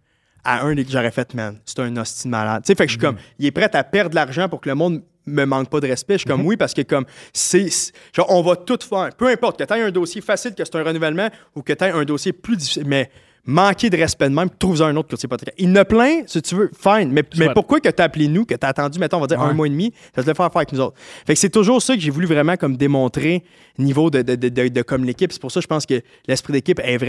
à 0.43 0.65
un, 0.65 0.75
j'aurais 0.89 1.11
fait, 1.11 1.33
man, 1.35 1.57
c'est 1.63 1.79
un 1.79 1.95
hostie 1.95 2.25
de 2.25 2.31
malade. 2.31 2.63
Tu 2.63 2.67
sais, 2.67 2.75
fait 2.75 2.83
que 2.85 2.91
je 2.91 2.97
suis 2.97 2.99
comme, 3.05 3.15
il 3.39 3.45
est 3.45 3.51
prêt 3.51 3.69
à 3.73 3.83
perdre 3.85 4.09
de 4.09 4.15
l'argent 4.15 4.49
pour 4.49 4.59
que 4.59 4.67
le 4.67 4.75
monde 4.75 5.01
me 5.29 5.45
manque 5.45 5.69
pas 5.69 5.79
de 5.79 5.87
respect. 5.87 6.15
Je 6.15 6.19
suis 6.19 6.27
comme, 6.29 6.45
oui, 6.45 6.57
parce 6.57 6.73
que 6.73 6.81
comme, 6.81 7.05
c'est, 7.33 7.67
genre, 8.13 8.27
on 8.29 8.41
va 8.41 8.55
tout 8.55 8.79
faire. 8.87 9.09
Peu 9.17 9.27
importe 9.27 9.59
que 9.59 9.63
tu 9.63 9.73
aies 9.73 9.81
un 9.83 9.91
dossier 9.91 10.21
facile, 10.21 10.53
que 10.55 10.63
c'est 10.65 10.75
un 10.75 10.83
renouvellement, 10.83 11.29
ou 11.55 11.61
que 11.61 11.73
tu 11.73 11.83
aies 11.83 11.91
un 11.91 12.03
dossier 12.03 12.33
plus 12.33 12.57
difficile. 12.57 12.83
Mais 12.85 13.09
manquer 13.45 13.89
de 13.89 13.97
respect 13.97 14.29
de 14.29 14.35
même, 14.35 14.49
trouve 14.59 14.79
un 14.83 14.95
autre 14.95 15.09
courtier 15.09 15.25
hypothécaire. 15.25 15.53
Il 15.57 15.75
a 15.77 15.83
plein, 15.85 16.21
si 16.27 16.39
tu 16.41 16.53
veux, 16.55 16.69
fine. 16.77 17.11
Mais, 17.11 17.23
mais 17.37 17.47
pourquoi 17.53 17.79
que 17.79 17.89
tu 17.89 18.01
as 18.01 18.05
appelé 18.05 18.27
nous, 18.27 18.45
que 18.45 18.53
tu 18.53 18.63
as 18.65 18.69
attendu, 18.69 18.99
mettons, 18.99 19.17
on 19.17 19.21
va 19.21 19.27
dire 19.27 19.41
un 19.41 19.53
mois 19.53 19.65
et 19.65 19.71
demi, 19.71 19.91
ça 20.15 20.21
te 20.21 20.27
le 20.29 20.33
faire 20.35 20.45
faire 20.47 20.57
avec 20.57 20.71
nous 20.73 20.79
autres. 20.81 20.95
Fait 21.25 21.33
que 21.33 21.39
c'est 21.39 21.49
toujours 21.49 21.81
ça 21.81 21.95
que 21.95 22.01
j'ai 22.01 22.11
voulu 22.11 22.27
vraiment 22.27 22.57
comme 22.57 22.77
démontrer 22.77 23.43
niveau 23.79 24.09
de, 24.11 24.21
de, 24.21 24.35
de, 24.35 24.49
de- 24.49 24.67
de 24.67 24.81
comme 24.83 25.03
l'équipe. 25.03 25.31
C'est 25.31 25.41
pour 25.41 25.51
ça 25.51 25.61
que 25.61 25.63
je 25.63 25.67
pense 25.67 25.85
que 25.85 26.01
l'esprit 26.27 26.53
d'équipe 26.53 26.79
est, 26.83 26.99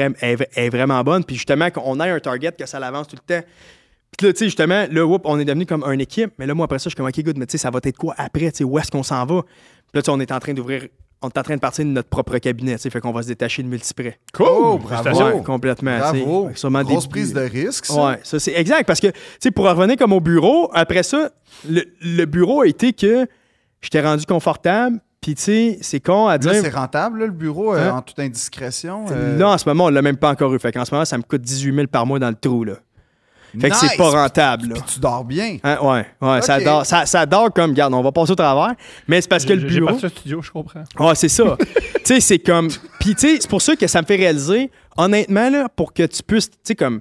est 0.57 0.69
vraiment 0.71 1.03
bonne. 1.03 1.25
Puis 1.25 1.37
justement, 1.37 1.69
qu'on 1.71 2.01
ait 2.01 2.09
un 2.11 2.21
target, 2.21 2.53
que 2.53 2.65
ça 2.65 2.79
l'avance 2.79 3.09
tout 3.09 3.17
le 3.17 3.35
temps. 3.41 3.47
Puis 4.19 4.27
là, 4.27 4.33
tu 4.33 4.39
sais, 4.41 4.45
justement, 4.47 4.87
là, 4.91 5.07
whoop, 5.07 5.23
on 5.25 5.39
est 5.39 5.45
devenu 5.45 5.65
comme 5.67 5.83
une 5.85 6.01
équipe. 6.01 6.33
Mais 6.39 6.47
là, 6.47 6.55
moi, 6.55 6.65
après 6.65 6.79
ça, 6.79 6.85
je 6.85 6.91
suis 6.91 6.97
comme, 6.97 7.07
OK, 7.07 7.21
good, 7.25 7.39
mais 7.39 7.47
tu 7.47 7.53
sais, 7.53 7.59
ça 7.59 7.71
va 7.71 7.81
être 7.83 7.97
quoi 7.97 8.15
après? 8.19 8.51
Tu 8.53 8.59
sais, 8.59 8.65
où 8.65 8.79
est-ce 8.79 8.91
qu'on 8.91 9.03
s'en 9.03 9.25
va? 9.25 9.43
Puis 9.43 9.53
là, 9.95 10.03
tu 10.03 10.07
sais, 10.07 10.11
on 10.11 10.21
est 10.21 10.31
en 10.33 10.39
train 10.39 10.53
d'ouvrir, 10.53 10.87
on 11.23 11.29
est 11.29 11.39
en 11.39 11.43
train 11.43 11.55
de 11.55 11.61
partir 11.61 11.85
de 11.85 11.91
notre 11.91 12.09
propre 12.09 12.37
cabinet, 12.39 12.75
tu 12.77 12.83
sais, 12.83 12.91
fait 12.91 13.01
qu'on 13.01 13.13
va 13.13 13.23
se 13.23 13.29
détacher 13.29 13.63
de 13.63 13.69
multiprès. 13.69 14.19
Oh, 14.39 14.79
Félicitations. 14.83 15.21
bravo. 15.25 15.39
Ouais, 15.39 15.45
complètement. 15.45 15.97
tu 16.13 16.19
sais. 16.19 16.25
Bravo. 16.25 16.49
Des- 16.51 16.55
Grosse 16.93 17.07
prise 17.09 17.33
de 17.33 17.41
risque, 17.41 17.87
ça. 17.87 18.07
Ouais, 18.07 18.19
ça 18.23 18.39
c'est 18.39 18.53
exact. 18.55 18.85
Parce 18.87 19.01
que, 19.01 19.09
tu 19.09 19.15
sais, 19.41 19.51
pour 19.51 19.67
revenir 19.67 19.97
comme 19.97 20.13
au 20.13 20.21
bureau, 20.21 20.71
après 20.75 21.03
ça, 21.03 21.31
le, 21.69 21.83
le 22.03 22.25
bureau 22.27 22.63
a 22.63 22.67
été 22.67 22.93
que 22.93 23.27
j'étais 23.81 24.03
rendu 24.03 24.27
confortable. 24.27 24.99
Puis, 25.21 25.35
tu 25.35 25.43
sais, 25.43 25.79
c'est 25.83 26.01
con 26.01 26.29
à 26.29 26.39
dire. 26.39 26.53
Là, 26.55 26.61
c'est 26.63 26.71
rentable, 26.75 27.19
là, 27.21 27.27
le 27.27 27.33
bureau, 27.33 27.75
euh, 27.75 27.91
Hein? 27.91 27.97
en 27.99 28.01
toute 28.03 28.19
indiscrétion. 28.19 29.05
euh, 29.11 29.37
Là, 29.39 29.51
en 29.51 29.59
ce 29.59 29.69
moment, 29.69 29.85
on 29.85 29.89
l'a 29.91 30.01
même 30.01 30.17
pas 30.17 30.31
encore 30.31 30.55
eu. 30.55 30.59
Fait 30.59 30.73
qu'en 30.73 30.85
ce 30.87 30.95
moment, 30.95 31.05
ça 31.05 31.19
me 31.19 31.23
coûte 31.23 31.43
18 31.43 31.75
000 31.75 31.87
par 31.89 32.07
mois 32.07 32.19
dans 32.19 32.31
le 32.31 32.35
trou, 32.37 32.65
là. 32.65 32.75
Fait 33.59 33.71
que 33.71 33.77
c'est 33.77 33.97
pas 33.97 34.11
rentable. 34.11 34.69
là. 34.69 34.75
Puis 34.75 34.83
tu 34.95 35.01
dors 35.01 35.25
bien. 35.25 35.57
Hein, 35.65 35.79
ouais, 35.83 36.07
ouais, 36.21 36.43
ça, 36.43 36.61
dort, 36.61 36.85
ça, 36.87 37.07
ça 37.07 37.25
dort 37.27 37.53
comme, 37.53 37.73
garde, 37.73 37.95
on 37.95 38.03
va 38.03 38.13
passer 38.13 38.33
au 38.33 38.37
travers, 38.37 38.75
mais 39.09 39.21
c'est 39.21 39.29
parce 39.29 39.45
que 39.45 39.53
le 39.55 39.69
J'ai 39.69 39.79
bureau. 39.81 39.89
parti 39.93 40.07
un 40.07 40.09
studio, 40.11 40.43
je 40.43 40.51
comprends. 40.51 40.85
Ouais, 40.99 41.15
c'est 41.15 41.29
ça. 41.29 41.57
tu 41.97 42.01
sais, 42.05 42.21
c'est 42.21 42.39
comme. 42.39 42.69
Puis, 43.01 43.15
tu 43.15 43.29
sais, 43.29 43.39
c'est 43.41 43.51
pour 43.51 43.63
ça 43.63 43.75
que 43.77 43.87
ça 43.87 44.03
me 44.03 44.07
fait 44.07 44.17
réaliser, 44.17 44.71
honnêtement, 44.97 45.49
là, 45.51 45.69
pour 45.69 45.93
que 45.93 46.05
tu 46.07 46.23
puisses, 46.23 46.51
tu 46.51 46.57
sais, 46.63 46.75
comme. 46.75 47.01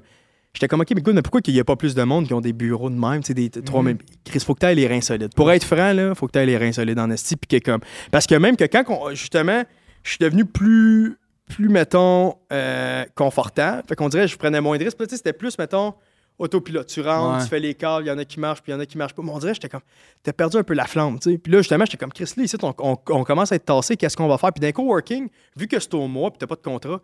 J'étais 0.54 0.68
comme, 0.68 0.82
OK, 0.82 0.88
mais 0.96 1.00
écoute, 1.02 1.14
mais 1.14 1.22
pourquoi 1.22 1.42
qu'il 1.42 1.54
n'y 1.54 1.60
a 1.60 1.64
pas 1.64 1.76
plus 1.76 1.94
de 1.94 2.02
monde 2.02 2.26
qui 2.26 2.34
ont 2.34 2.42
des 2.42 2.54
bureaux 2.54 2.90
de 2.90 2.96
même, 2.96 3.22
tu 3.22 3.28
sais, 3.28 3.34
des 3.36 3.52
3000. 3.52 3.98
Chris, 4.26 4.40
faut 4.40 4.56
que 4.56 4.62
tu 4.62 4.66
aies 4.66 4.74
les 4.74 4.88
reins 4.88 5.00
solides. 5.02 5.32
Pour 5.36 5.52
être 5.52 5.64
franc, 5.64 5.94
là, 5.94 6.16
faut 6.16 6.26
que 6.26 6.32
tu 6.32 6.40
aies 6.40 6.46
les 6.48 6.58
reins 6.58 6.72
solides 6.72 6.98
en 6.98 7.12
esti, 7.12 7.36
puis 7.36 7.60
que 7.60 7.64
comme. 7.72 7.82
Parce 8.10 8.26
que 8.26 8.34
même 8.34 8.58
que 8.58 8.64
quand, 8.64 8.84
on- 8.90 9.12
justement, 9.12 9.64
je 10.02 10.10
suis 10.10 10.18
devenu 10.20 10.46
plus, 10.46 11.18
plus, 11.48 11.70
mettons, 11.70 12.34
euh, 12.52 13.06
confortable, 13.16 13.84
fait 13.88 13.96
qu'on 13.96 14.10
dirait 14.10 14.26
que 14.26 14.32
je 14.32 14.38
prenais 14.38 14.60
moins 14.60 14.78
de 14.80 14.84
risques. 14.86 14.98
Puis, 14.98 15.06
tu 15.06 15.12
sais, 15.12 15.18
c'était 15.18 15.34
plus, 15.34 15.56
mettons, 15.60 15.94
autopilote. 16.40 16.88
Tu 16.88 17.02
rentres, 17.02 17.38
Ouais. 17.38 17.44
tu 17.44 17.50
fais 17.50 17.60
les 17.60 17.76
calls, 17.76 18.04
il 18.06 18.08
y 18.08 18.12
en 18.12 18.18
a 18.18 18.26
qui 18.26 18.40
marchent, 18.40 18.62
puis 18.62 18.72
il 18.72 18.76
y 18.76 18.78
en 18.78 18.80
a 18.80 18.86
qui 18.86 18.98
marchent 18.98 19.14
pas. 19.14 19.22
Mais 19.22 19.32
on 19.32 19.38
dirait, 19.40 19.54
j'étais 19.54 19.70
comme, 19.70 19.82
t'as 20.24 20.34
perdu 20.34 20.58
un 20.58 20.64
peu 20.64 20.74
la 20.74 20.86
flamme, 20.86 21.20
tu 21.20 21.32
sais. 21.34 21.38
Puis 21.38 21.52
là, 21.52 21.60
justement, 21.60 21.86
j'étais 21.86 21.98
comme, 21.98 22.12
Chris, 22.14 22.32
là, 22.36 22.44
ici, 22.44 22.56
on, 22.64 22.74
on- 22.80 22.98
on 23.10 23.24
commence 23.24 23.52
à 23.52 23.56
être 23.56 23.66
tassé, 23.66 23.96
qu'est-ce 23.98 24.18
qu'on 24.18 24.28
va 24.28 24.38
faire? 24.38 24.52
Puis 24.54 24.62
d'un 24.62 24.72
coworking, 24.72 25.28
vu 25.56 25.68
que 25.68 25.80
c'est 25.80 25.94
au 25.94 26.08
mois, 26.08 26.32
puis 26.32 26.40
t'as 26.40 26.48
pas 26.48 26.56
de 26.56 26.62
contrat, 26.62 27.02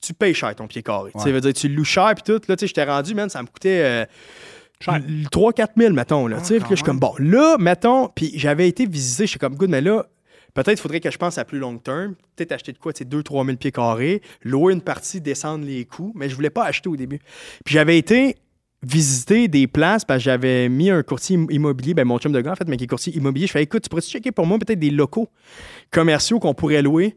tu 0.00 0.14
payes 0.14 0.34
cher 0.34 0.54
ton 0.54 0.66
pied 0.66 0.82
carré. 0.82 1.10
Tu 1.22 1.30
veut 1.30 1.40
dire, 1.40 1.52
tu 1.52 1.68
loues 1.68 1.84
cher, 1.84 2.12
puis 2.14 2.22
tout. 2.24 2.40
Là, 2.48 2.56
tu 2.56 2.60
sais, 2.62 2.66
j'étais 2.68 2.84
rendu, 2.84 3.14
man, 3.14 3.28
ça 3.28 3.42
me 3.42 3.46
coûtait 3.48 3.82
euh, 3.84 4.06
Cher. 4.80 5.00
3-4 5.32 5.70
000, 5.76 5.92
mettons, 5.92 6.28
là. 6.28 6.36
Ah, 6.38 6.40
tu 6.40 6.46
sais, 6.46 6.54
puis 6.54 6.62
là, 6.62 6.68
je 6.70 6.74
suis 6.76 6.84
comme, 6.84 7.00
bon, 7.00 7.12
là, 7.18 7.56
mettons, 7.58 8.08
puis 8.14 8.30
j'avais 8.36 8.68
été 8.68 8.86
visité, 8.86 9.24
je 9.24 9.30
suis 9.30 9.38
comme, 9.40 9.56
good, 9.56 9.68
mais 9.70 9.80
là, 9.80 10.06
peut-être 10.54 10.78
faudrait 10.78 11.00
que 11.00 11.10
je 11.10 11.18
pense 11.18 11.36
à 11.36 11.44
plus 11.44 11.58
long 11.58 11.78
terme. 11.78 12.14
Peut-être 12.36 12.52
acheter 12.52 12.72
de 12.72 12.78
quoi, 12.78 12.92
tu 12.92 12.98
sais, 12.98 13.04
2-3 13.04 13.44
000 13.44 13.56
pieds 13.56 13.72
carrés, 13.72 14.22
louer 14.44 14.72
une 14.72 14.80
partie, 14.80 15.20
descendre 15.20 15.64
les 15.64 15.84
coûts, 15.84 16.12
mais 16.14 16.28
je 16.28 16.36
voulais 16.36 16.50
pas 16.50 16.64
acheter 16.64 16.88
au 16.88 16.94
début. 16.96 17.18
Puis 17.64 17.74
j'avais 17.74 17.98
été 17.98 18.36
visiter 18.82 19.48
des 19.48 19.66
places 19.66 20.04
parce 20.04 20.18
que 20.18 20.24
j'avais 20.24 20.68
mis 20.68 20.90
un 20.90 21.02
courtier 21.02 21.36
im- 21.36 21.46
immobilier, 21.50 21.94
ben 21.94 22.04
mon 22.04 22.18
chum 22.18 22.32
de 22.32 22.40
gars 22.40 22.52
en 22.52 22.56
fait, 22.56 22.68
mais 22.68 22.76
qui 22.76 22.84
est 22.84 22.88
courtier 22.88 23.14
immobilier. 23.16 23.46
Je 23.46 23.52
fais 23.52 23.62
écoute, 23.62 23.82
tu 23.82 23.88
pourrais 23.88 24.02
checker 24.02 24.30
pour 24.32 24.46
moi 24.46 24.58
peut-être 24.58 24.78
des 24.78 24.90
locaux 24.90 25.28
commerciaux 25.90 26.38
qu'on 26.38 26.54
pourrait 26.54 26.82
louer? 26.82 27.16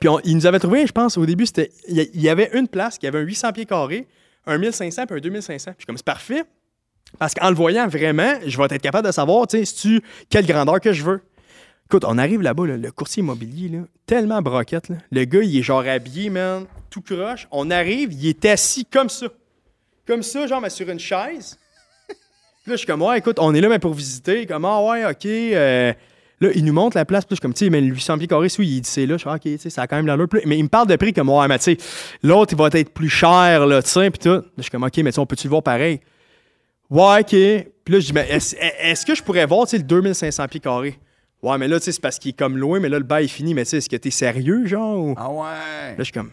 Puis 0.00 0.08
on- 0.08 0.20
il 0.20 0.34
nous 0.36 0.46
avait 0.46 0.58
trouvé, 0.58 0.86
je 0.86 0.92
pense, 0.92 1.16
au 1.18 1.26
début, 1.26 1.46
c'était 1.46 1.70
il 1.88 2.20
y, 2.20 2.28
avait 2.28 2.50
une 2.54 2.68
place 2.68 2.98
qui 2.98 3.06
avait 3.06 3.18
un 3.18 3.22
800 3.22 3.52
pieds 3.52 3.66
carrés, 3.66 4.06
un 4.46 4.58
1500 4.58 5.06
puis 5.06 5.16
un 5.16 5.20
2500. 5.20 5.72
Puis 5.72 5.74
je 5.78 5.80
suis 5.82 5.86
comme 5.86 5.96
c'est 5.96 6.04
parfait 6.04 6.44
parce 7.18 7.34
qu'en 7.34 7.48
le 7.50 7.54
voyant 7.56 7.86
vraiment, 7.88 8.34
je 8.46 8.56
vais 8.56 8.64
être 8.64 8.78
capable 8.80 9.06
de 9.06 9.12
savoir, 9.12 9.46
tu 9.46 9.58
sais, 9.58 9.64
si 9.64 9.74
tu 9.74 10.02
quelle 10.30 10.46
grandeur 10.46 10.80
que 10.80 10.92
je 10.92 11.02
veux. 11.02 11.20
Écoute, 11.86 12.04
on 12.06 12.16
arrive 12.16 12.40
là-bas, 12.40 12.66
là, 12.68 12.76
le 12.78 12.90
courtier 12.90 13.22
immobilier, 13.22 13.68
là, 13.68 13.80
tellement 14.06 14.40
broquette. 14.40 14.88
Le 15.10 15.24
gars, 15.24 15.42
il 15.42 15.58
est 15.58 15.62
genre 15.62 15.80
habillé, 15.86 16.30
man, 16.30 16.64
tout 16.88 17.02
croche. 17.02 17.46
On 17.50 17.70
arrive, 17.70 18.14
il 18.14 18.26
est 18.28 18.44
assis 18.46 18.86
comme 18.86 19.10
ça. 19.10 19.26
Comme 20.06 20.22
ça, 20.22 20.46
genre, 20.46 20.60
mais 20.60 20.70
sur 20.70 20.88
une 20.88 20.98
chaise. 20.98 21.58
Puis 22.08 22.70
là, 22.70 22.74
je 22.74 22.76
suis 22.76 22.86
comme, 22.86 23.02
ouais, 23.02 23.18
écoute, 23.18 23.36
on 23.40 23.54
est 23.54 23.60
là, 23.60 23.68
mais 23.68 23.78
pour 23.78 23.92
visiter. 23.94 24.46
Comme, 24.46 24.64
ah, 24.64 24.82
ouais, 24.84 25.04
OK. 25.04 25.26
euh, 25.26 25.92
Là, 26.40 26.48
il 26.56 26.64
nous 26.64 26.72
montre 26.72 26.96
la 26.96 27.04
place. 27.04 27.24
Puis 27.24 27.34
là, 27.34 27.36
je 27.36 27.36
suis 27.36 27.40
comme, 27.42 27.54
tu 27.54 27.64
sais, 27.66 27.70
mais 27.70 27.80
le 27.80 27.86
800 27.94 28.18
pieds 28.18 28.26
carrés, 28.26 28.48
oui, 28.58 28.66
il 28.68 28.80
dit 28.80 28.88
c'est 28.90 29.06
là. 29.06 29.14
Je 29.14 29.18
suis, 29.20 29.28
ah, 29.30 29.34
OK, 29.34 29.42
tu 29.42 29.58
sais, 29.58 29.70
ça 29.70 29.82
a 29.82 29.86
quand 29.86 29.94
même 29.96 30.06
l'allure. 30.08 30.26
Mais 30.44 30.58
il 30.58 30.64
me 30.64 30.68
parle 30.68 30.88
de 30.88 30.96
prix 30.96 31.12
comme, 31.12 31.28
ouais, 31.28 31.46
mais 31.46 31.58
tu 31.58 31.64
sais, 31.64 31.76
l'autre, 32.24 32.52
il 32.52 32.58
va 32.58 32.68
être 32.72 32.92
plus 32.92 33.08
cher, 33.08 33.64
là, 33.66 33.80
tu 33.82 33.90
sais, 33.90 34.10
puis 34.10 34.18
tout. 34.18 34.28
Là, 34.30 34.42
je 34.56 34.62
suis 34.62 34.70
comme, 34.70 34.82
OK, 34.82 34.96
mais 34.98 35.12
tu 35.12 35.20
on 35.20 35.26
peut-tu 35.26 35.46
le 35.46 35.50
voir 35.50 35.62
pareil? 35.62 36.00
Ouais, 36.90 37.20
OK. 37.20 37.28
Puis 37.84 37.94
là, 37.94 38.00
je 38.00 38.06
dis, 38.06 38.12
mais 38.12 38.28
est-ce 38.28 39.06
que 39.06 39.14
je 39.14 39.22
pourrais 39.22 39.46
voir, 39.46 39.66
tu 39.66 39.72
sais, 39.72 39.78
le 39.78 39.84
2500 39.84 40.48
pieds 40.48 40.60
carrés? 40.60 40.98
Ouais, 41.42 41.58
mais 41.58 41.66
là, 41.68 41.78
tu 41.78 41.86
sais, 41.86 41.92
c'est 41.92 42.00
parce 42.00 42.18
qu'il 42.18 42.30
est 42.30 42.38
comme 42.38 42.56
loin, 42.56 42.78
mais 42.80 42.88
là, 42.88 42.98
le 42.98 43.04
bail 43.04 43.24
est 43.24 43.28
fini. 43.28 43.54
Mais 43.54 43.64
tu 43.64 43.70
sais, 43.70 43.76
est-ce 43.78 43.88
que 43.88 43.96
t'es 43.96 44.10
sérieux, 44.10 44.66
genre? 44.66 44.96
ou- 44.98 45.14
Ah 45.16 45.30
ouais. 45.30 45.42
Là, 45.42 45.94
je 45.98 46.04
suis 46.04 46.12
comme. 46.12 46.30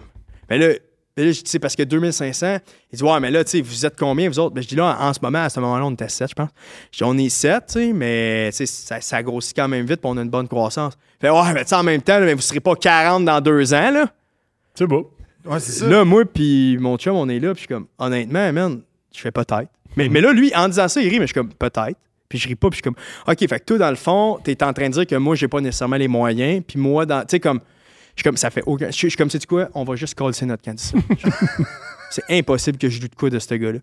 Mais 0.50 0.58
là, 0.58 0.74
là, 1.26 1.32
je 1.32 1.42
dis, 1.42 1.50
c'est 1.50 1.60
parce 1.60 1.76
que 1.76 1.84
2500, 1.84 2.58
il 2.92 2.98
dit, 2.98 3.04
ouais, 3.04 3.20
mais 3.20 3.32
là, 3.32 3.44
tu 3.44 3.52
sais, 3.52 3.62
vous 3.62 3.86
êtes 3.86 3.98
combien, 3.98 4.30
vous 4.30 4.40
autres? 4.40 4.56
Ben, 4.56 4.62
je 4.62 4.68
dis, 4.68 4.76
là, 4.76 4.98
en 5.00 5.14
ce 5.14 5.20
moment, 5.22 5.40
à 5.40 5.50
ce 5.50 5.60
moment-là, 5.60 5.86
on 5.86 5.92
était 5.92 6.10
7, 6.10 6.30
je 6.30 6.34
pense. 6.36 6.50
Je 6.92 6.98
dis, 6.98 7.04
on 7.04 7.18
est 7.18 7.30
7, 7.30 7.64
tu 7.68 7.74
sais, 7.74 7.94
mais 7.94 8.50
tu 8.52 8.58
sais, 8.58 8.66
ça, 8.66 9.02
ça 9.02 9.24
grossit 9.24 9.56
quand 9.56 9.68
même 9.68 9.86
vite, 9.86 10.02
puis 10.02 10.10
on 10.10 10.18
a 10.18 10.22
une 10.22 10.30
bonne 10.30 10.48
croissance. 10.48 10.98
Fait, 11.20 11.30
ouais, 11.30 11.54
mais 11.54 11.64
tu 11.64 11.70
sais, 11.70 11.76
en 11.76 11.84
même 11.84 12.02
temps, 12.02 12.20
là, 12.20 12.26
mais 12.26 12.34
vous 12.34 12.42
serez 12.42 12.60
pas 12.60 12.76
40 12.76 13.26
dans 13.26 13.42
deux 13.42 13.74
ans, 13.74 13.92
là. 13.92 14.08
C'est 14.74 14.88
beau. 14.88 15.12
Ouais, 15.46 15.60
c'est 15.60 15.72
ça. 15.72 15.88
Là, 15.88 16.06
moi, 16.06 16.26
puis 16.26 16.78
mon 16.80 16.98
chum, 16.98 17.16
on 17.16 17.28
est 17.30 17.40
là, 17.40 17.54
puis 17.54 17.64
je 17.64 17.68
suis 17.68 17.68
comme, 17.68 17.88
honnêtement, 17.98 18.52
man, 18.54 18.82
je 19.14 19.20
fais 19.22 19.32
peut-être. 19.32 19.70
Mais, 19.96 20.10
mais 20.10 20.22
là, 20.22 20.32
lui, 20.34 20.54
en 20.56 20.68
disant 20.68 20.88
ça, 20.88 21.02
il 21.02 21.10
rit, 21.10 21.20
mais 21.20 21.28
je 21.28 21.34
suis 21.34 21.34
comme, 21.34 21.54
peut-être. 21.54 21.98
Puis 22.28 22.38
je 22.38 22.48
ris 22.48 22.56
pas, 22.56 22.70
puis 22.70 22.80
je 22.80 22.84
suis 22.84 22.94
comme, 22.94 23.04
OK, 23.28 23.40
fait 23.40 23.60
que 23.60 23.66
toi, 23.66 23.78
dans 23.80 23.90
le 23.90 23.96
fond, 23.96 24.38
t'es 24.44 24.64
en 24.64 24.72
train 24.72 24.88
de 24.88 24.94
dire 24.94 25.08
que 25.08 25.16
moi, 25.16 25.36
j'ai 25.36 25.48
pas 25.48 25.62
nécessairement 25.62 25.96
les 25.96 26.08
moyens, 26.08 26.64
puis 26.68 26.80
moi, 26.80 27.06
dans, 27.06 27.22
tu 27.22 27.28
sais, 27.30 27.40
comme, 27.40 27.60
suis 28.20 28.24
comme, 28.24 28.38
ça 28.38 28.50
fait 28.50 28.64
aucun. 28.66 28.88
Je 28.88 28.92
suis- 28.92 29.12
comme, 29.12 29.30
sais-tu 29.30 29.48
quoi, 29.48 29.70
on 29.74 29.84
va 29.84 29.96
juste 29.96 30.16
coller 30.16 30.36
notre 30.44 30.64
candidat. 30.64 31.00
C'est 32.12 32.24
impossible 32.30 32.78
que 32.78 32.90
je 32.90 33.00
doute 33.02 33.16
quoi 33.16 33.30
de 33.30 33.38
ce 33.40 33.54
gars-là. 33.54 33.80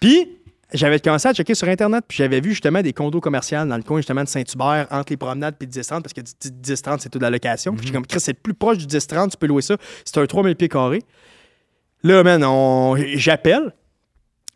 Puis, 0.00 0.38
j'avais 0.72 0.98
commencé 1.00 1.28
à 1.28 1.34
checker 1.34 1.54
sur 1.54 1.68
Internet, 1.68 2.04
puis 2.08 2.16
j'avais 2.16 2.40
vu 2.40 2.50
justement 2.50 2.80
des 2.80 2.94
condos 2.94 3.20
commerciaux 3.20 3.64
dans 3.66 3.76
le 3.76 3.82
coin 3.82 3.98
justement 3.98 4.24
de 4.24 4.28
Saint-Hubert, 4.28 4.86
entre 4.90 5.12
les 5.12 5.18
promenades 5.18 5.56
puis 5.58 5.68
le 5.72 5.82
10-30, 5.82 6.00
parce 6.02 6.14
que 6.14 6.22
10-30, 6.22 7.00
c'est 7.00 7.10
toute 7.10 7.20
la 7.20 7.28
location. 7.28 7.72
Puis 7.72 7.82
je 7.82 7.86
suis 7.88 7.92
comme, 7.92 8.06
Chris, 8.06 8.20
c'est 8.20 8.32
le 8.32 8.40
plus 8.42 8.54
proche 8.54 8.78
du 8.78 8.86
10-30, 8.86 9.32
tu 9.32 9.36
peux 9.36 9.46
louer 9.46 9.60
ça. 9.62 9.76
C'est 10.04 10.16
un 10.18 10.24
3000 10.26 10.56
pieds 10.56 10.68
carrés. 10.68 11.02
Là, 12.02 12.22
man, 12.22 12.42
on... 12.44 12.96
j'appelle. 13.14 13.74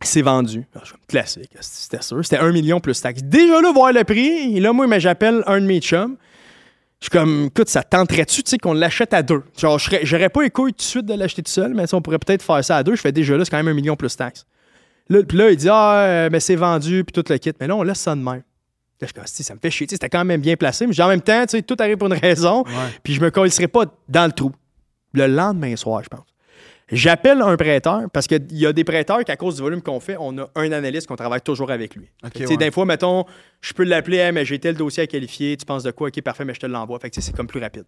C'est 0.02 0.22
vendu. 0.22 0.64
Ah, 0.74 0.80
Classique, 1.08 1.50
c'était 1.60 2.02
sûr. 2.02 2.22
C'était 2.22 2.38
1 2.38 2.52
million 2.52 2.80
plus 2.80 3.00
taxes. 3.00 3.22
Déjà 3.22 3.60
là, 3.60 3.72
voir 3.72 3.92
le 3.92 4.04
prix. 4.04 4.56
Et 4.56 4.60
là, 4.60 4.72
moi, 4.72 4.86
mais 4.86 5.00
j'appelle 5.00 5.42
un 5.46 5.60
de 5.60 5.66
mes 5.66 5.80
chums. 5.80 6.16
Je 7.00 7.04
suis 7.06 7.10
comme, 7.10 7.46
écoute, 7.46 7.68
ça 7.68 7.82
tenterait-tu, 7.82 8.42
tu 8.42 8.50
sais, 8.50 8.58
qu'on 8.58 8.72
l'achète 8.72 9.12
à 9.12 9.22
deux? 9.22 9.42
Genre, 9.58 9.78
j'aurais 10.02 10.30
pas 10.30 10.42
les 10.42 10.50
couilles 10.50 10.72
tout 10.72 10.78
de 10.78 10.82
suite 10.82 11.06
de 11.06 11.14
l'acheter 11.14 11.42
tout 11.42 11.50
seul, 11.50 11.74
mais 11.74 11.92
on 11.92 12.00
pourrait 12.00 12.18
peut-être 12.18 12.42
faire 12.42 12.64
ça 12.64 12.78
à 12.78 12.82
deux. 12.82 12.96
Je 12.96 13.00
fais 13.02 13.12
déjà 13.12 13.36
là, 13.36 13.44
c'est 13.44 13.50
quand 13.50 13.58
même 13.58 13.68
un 13.68 13.74
million 13.74 13.96
plus 13.96 14.16
taxes. 14.16 14.46
Là, 15.08 15.22
puis 15.22 15.36
là, 15.36 15.50
il 15.50 15.56
dit, 15.56 15.68
ah, 15.70 15.98
euh, 16.00 16.28
mais 16.32 16.40
c'est 16.40 16.56
vendu, 16.56 17.04
puis 17.04 17.12
tout 17.12 17.30
le 17.30 17.38
kit. 17.38 17.52
Mais 17.60 17.66
là, 17.66 17.76
on 17.76 17.82
laisse 17.82 18.00
ça 18.00 18.14
de 18.14 18.20
même. 18.20 18.36
Là, 18.36 18.42
je 19.02 19.06
suis 19.06 19.14
comme, 19.14 19.26
Si, 19.26 19.44
ça 19.44 19.54
me 19.54 19.60
fait 19.60 19.70
chier. 19.70 19.86
C'était 19.88 20.08
quand 20.08 20.24
même 20.24 20.40
bien 20.40 20.56
placé, 20.56 20.86
mais 20.86 20.98
en 21.00 21.08
même 21.08 21.20
temps, 21.20 21.42
tu 21.42 21.58
sais, 21.58 21.62
tout 21.62 21.76
arrive 21.78 21.98
pour 21.98 22.08
une 22.08 22.18
raison, 22.18 22.64
puis 23.02 23.12
je 23.12 23.20
me 23.20 23.30
collerai 23.30 23.68
pas 23.68 23.84
dans 24.08 24.24
le 24.24 24.32
trou. 24.32 24.52
Le 25.12 25.26
lendemain 25.26 25.76
soir, 25.76 26.02
je 26.02 26.08
pense. 26.08 26.24
J'appelle 26.92 27.42
un 27.42 27.56
prêteur 27.56 28.02
parce 28.12 28.28
qu'il 28.28 28.46
y 28.52 28.64
a 28.64 28.72
des 28.72 28.84
prêteurs 28.84 29.24
qu'à 29.24 29.36
cause 29.36 29.56
du 29.56 29.62
volume 29.62 29.82
qu'on 29.82 29.98
fait, 29.98 30.16
on 30.20 30.38
a 30.38 30.48
un 30.54 30.70
analyste 30.70 31.08
qu'on 31.08 31.16
travaille 31.16 31.40
toujours 31.40 31.72
avec 31.72 31.96
lui. 31.96 32.08
Ok, 32.24 32.32
Tu 32.32 32.38
sais, 32.44 32.50
ouais. 32.50 32.56
Des 32.56 32.70
fois, 32.70 32.84
mettons, 32.84 33.24
je 33.60 33.72
peux 33.72 33.82
l'appeler, 33.82 34.18
Hey, 34.18 34.32
mais 34.32 34.44
j'ai 34.44 34.58
tel 34.60 34.76
dossier 34.76 35.02
à 35.02 35.06
qualifier, 35.08 35.56
tu 35.56 35.66
penses 35.66 35.82
de 35.82 35.90
quoi, 35.90 36.08
ok, 36.08 36.22
parfait, 36.22 36.44
mais 36.44 36.54
je 36.54 36.60
te 36.60 36.66
l'envoie. 36.66 37.00
Fait 37.00 37.10
que 37.10 37.20
c'est 37.20 37.34
comme 37.34 37.48
plus 37.48 37.60
rapide. 37.60 37.86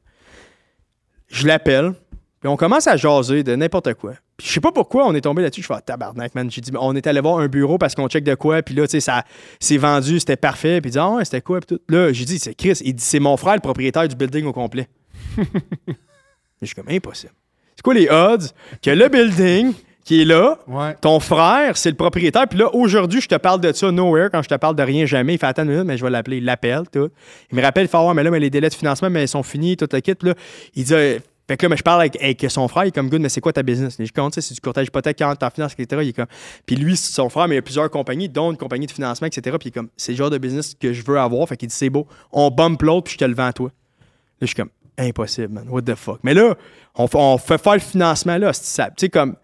Je 1.29 1.47
l'appelle, 1.47 1.93
puis 2.41 2.49
on 2.49 2.57
commence 2.57 2.87
à 2.89 2.97
jaser 2.97 3.45
de 3.45 3.55
n'importe 3.55 3.95
quoi. 3.95 4.15
Puis 4.37 4.47
je 4.47 4.53
sais 4.53 4.61
pas 4.61 4.73
pourquoi 4.73 5.07
on 5.07 5.15
est 5.15 5.21
tombé 5.21 5.43
là-dessus. 5.43 5.63
Je 5.63 5.67
fais 5.67 5.75
ah, 5.75 5.81
tabarnak, 5.81 6.35
man. 6.35 6.51
J'ai 6.51 6.61
dit, 6.61 6.73
on 6.79 6.95
est 6.97 7.07
allé 7.07 7.21
voir 7.21 7.39
un 7.39 7.49
bureau 7.49 7.79
parce 7.79 7.95
qu'on 7.95 8.09
check 8.09 8.25
de 8.25 8.35
quoi, 8.35 8.63
puis 8.63 8.75
là, 8.75 8.87
tu 8.87 8.93
sais, 8.93 9.01
ça 9.01 9.25
c'est 9.61 9.77
vendu, 9.77 10.19
c'était 10.19 10.37
parfait. 10.37 10.81
Puis 10.81 10.91
il 10.91 10.93
dit, 10.93 10.99
ah 10.99 11.11
ouais, 11.11 11.25
c'était 11.25 11.41
quoi, 11.41 11.61
puis 11.61 11.77
tout. 11.77 11.83
Là, 11.89 12.13
j'ai 12.13 12.25
dit, 12.25 12.39
c'est 12.39 12.55
Chris. 12.55 12.79
Il 12.85 12.95
dit, 12.95 13.05
c'est 13.05 13.21
mon 13.21 13.37
frère, 13.37 13.55
le 13.55 13.61
propriétaire 13.61 14.09
du 14.09 14.17
building 14.17 14.47
au 14.47 14.53
complet. 14.53 14.89
je 15.37 16.67
suis 16.67 16.75
comme, 16.75 16.89
impossible. 16.89 17.33
C'est 17.79 17.83
quoi 17.85 17.95
les 17.95 18.09
odds 18.11 18.49
que 18.83 18.91
le 18.91 19.09
building 19.09 19.73
qui 20.05 20.23
est 20.23 20.25
là, 20.25 20.59
Ouais. 20.67 20.97
ton 21.01 21.21
frère, 21.21 21.77
c'est 21.77 21.91
le 21.91 21.95
propriétaire? 21.95 22.49
Puis 22.49 22.59
là, 22.59 22.75
aujourd'hui, 22.75 23.21
je 23.21 23.29
te 23.29 23.37
parle 23.37 23.61
de 23.61 23.73
ça 23.73 23.93
nowhere 23.93 24.31
quand 24.33 24.43
je 24.43 24.49
te 24.49 24.55
parle 24.57 24.75
de 24.75 24.83
rien 24.83 25.07
jamais. 25.07 25.35
Il 25.35 25.39
fait 25.39 25.47
attends 25.47 25.63
une 25.63 25.71
minute, 25.71 25.85
mais 25.87 25.97
je 25.97 26.03
vais 26.05 26.11
l'appeler. 26.11 26.39
Il 26.39 26.45
l'appelle, 26.45 26.83
tout. 26.93 27.09
Il 27.53 27.57
me 27.57 27.63
rappelle, 27.63 27.85
il 27.85 27.89
fait 27.89 27.97
ouais, 27.97 28.15
mais 28.15 28.25
là, 28.25 28.33
mais 28.33 28.41
les 28.41 28.51
délais 28.51 28.69
de 28.69 28.75
financement, 28.75 29.09
mais 29.11 29.23
ils 29.23 29.29
sont 29.29 29.45
finis, 29.45 29.77
tout 29.77 29.87
le 29.93 30.01
kit. 30.01 30.17
Puis 30.17 30.29
là, 30.31 30.35
il 30.75 30.83
dit, 30.83 30.93
euh, 30.93 31.21
fait 31.47 31.57
que 31.57 31.67
là, 31.67 31.69
mais 31.69 31.77
je 31.77 31.85
parle 31.85 32.01
avec, 32.01 32.21
avec 32.21 32.45
son 32.51 32.67
frère, 32.67 32.83
il 32.85 32.89
est 32.89 32.91
comme 32.91 33.09
good, 33.09 33.21
mais 33.21 33.29
c'est 33.29 33.41
quoi 33.41 33.53
ta 33.53 33.63
business? 33.63 33.97
Je 33.97 34.11
compte, 34.13 34.35
c'est 34.41 34.55
du 34.55 34.61
courtage 34.61 34.89
hypothèque, 34.89 35.17
quand 35.21 35.33
en 35.41 35.51
finance, 35.51 35.75
etc. 35.79 36.01
Il 36.03 36.09
est 36.09 36.13
comme, 36.15 36.27
puis 36.67 36.75
lui, 36.75 36.97
c'est 36.97 37.13
son 37.13 37.29
frère, 37.29 37.47
mais 37.47 37.55
il 37.55 37.59
y 37.59 37.61
a 37.61 37.63
plusieurs 37.63 37.89
compagnies, 37.89 38.29
dont 38.29 38.51
une 38.51 38.57
compagnie 38.59 38.87
de 38.89 38.93
financement, 38.93 39.29
etc. 39.29 39.57
Puis 39.61 39.69
il 39.69 39.69
est 39.69 39.73
comme, 39.73 39.89
c'est 39.97 40.11
le 40.13 40.19
genre 40.19 40.31
de 40.31 40.39
business 40.39 40.75
que 40.75 40.93
je 40.93 41.03
veux 41.07 41.17
avoir. 41.17 41.47
Fait 41.49 41.57
qu'il 41.57 41.69
dit, 41.69 41.75
c'est 41.77 41.91
beau, 41.91 42.09
on 42.33 42.51
bump 42.51 42.83
l'autre, 42.83 43.05
puis 43.05 43.13
je 43.13 43.19
te 43.19 43.25
le 43.25 43.35
vends 43.35 43.47
à 43.47 43.53
toi. 43.53 43.69
Là, 43.69 44.43
je 44.43 44.47
suis 44.47 44.57
comme, 44.57 44.69
impossible, 44.99 45.55
man. 45.55 45.69
What 45.69 45.83
the 45.83 45.95
fuck? 45.95 46.21
Mais 46.23 46.35
là, 46.35 46.55
on, 46.95 47.39
fait 47.39 47.59
faire 47.59 47.75
le 47.75 47.81
financement, 47.81 48.37
là, 48.39 48.53
Tu 48.53 48.61
sais, 48.97 49.09
comme. 49.09 49.37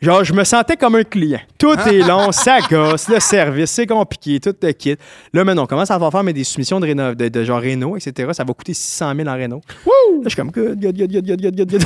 Genre, 0.00 0.22
je 0.22 0.34
me 0.34 0.44
sentais 0.44 0.76
comme 0.76 0.96
un 0.96 1.04
client. 1.04 1.40
Tout 1.56 1.78
est 1.78 1.98
long, 2.06 2.30
ça 2.30 2.58
gosse, 2.68 3.08
le 3.08 3.20
service, 3.20 3.70
c'est 3.70 3.86
compliqué, 3.86 4.38
tout 4.38 4.52
te 4.52 4.70
quitte. 4.72 5.00
Là, 5.32 5.44
maintenant, 5.44 5.62
on 5.62 5.66
commence 5.66 5.90
à 5.90 5.98
faire 5.98 6.10
faire 6.10 6.24
des 6.24 6.44
soumissions 6.44 6.78
de, 6.78 6.86
réno, 6.86 7.14
de, 7.14 7.44
genre 7.44 7.60
réno, 7.60 7.96
etc. 7.96 8.30
Ça 8.34 8.44
va 8.44 8.52
coûter 8.52 8.74
600 8.74 9.14
000 9.16 9.28
en 9.28 9.34
réno. 9.34 9.60
Là, 9.86 9.92
je 10.24 10.28
suis 10.28 10.36
comme, 10.36 10.50
good, 10.50 10.78
good, 10.78 10.96
good, 10.98 11.10
good, 11.10 11.40
good, 11.40 11.56
good, 11.56 11.70
good, 11.70 11.84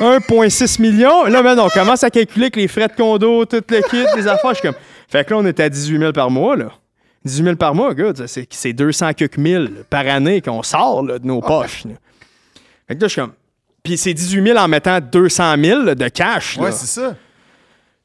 1,6 0.00 0.80
million. 0.82 1.26
Là, 1.26 1.42
maintenant, 1.42 1.66
on 1.66 1.68
commence 1.68 2.02
à 2.02 2.10
calculer 2.10 2.50
que 2.50 2.58
les 2.58 2.66
frais 2.66 2.88
de 2.88 2.94
condo, 2.94 3.44
tout 3.44 3.62
le 3.68 3.88
kit, 3.88 4.04
les 4.16 4.26
affaires. 4.26 4.50
Je 4.50 4.58
suis 4.58 4.68
comme, 4.68 4.78
fait 5.06 5.24
que 5.24 5.30
là, 5.30 5.38
on 5.38 5.46
est 5.46 5.60
à 5.60 5.68
18 5.68 5.98
000 5.98 6.12
par 6.12 6.30
mois, 6.30 6.56
là. 6.56 6.72
18 7.24 7.44
000 7.44 7.56
par 7.56 7.74
mois, 7.74 7.94
good. 7.94 8.24
C'est 8.26 8.72
200 8.72 9.12
quelques 9.12 9.36
mille 9.36 9.84
par 9.90 10.06
année 10.08 10.40
qu'on 10.40 10.62
sort 10.62 11.04
de 11.04 11.20
nos 11.22 11.40
ah 11.44 11.46
poches. 11.46 11.84
Là. 11.84 11.92
Fait 12.90 12.96
que 12.96 13.02
là, 13.02 13.06
je 13.06 13.12
suis 13.12 13.20
comme. 13.20 13.34
Puis 13.84 13.96
c'est 13.96 14.12
18 14.12 14.48
000 14.48 14.58
en 14.58 14.66
mettant 14.66 14.98
200 14.98 15.54
000 15.62 15.82
là, 15.84 15.94
de 15.94 16.08
cash. 16.08 16.56
là. 16.56 16.64
Ouais, 16.64 16.72
c'est 16.72 16.86
ça. 16.86 17.14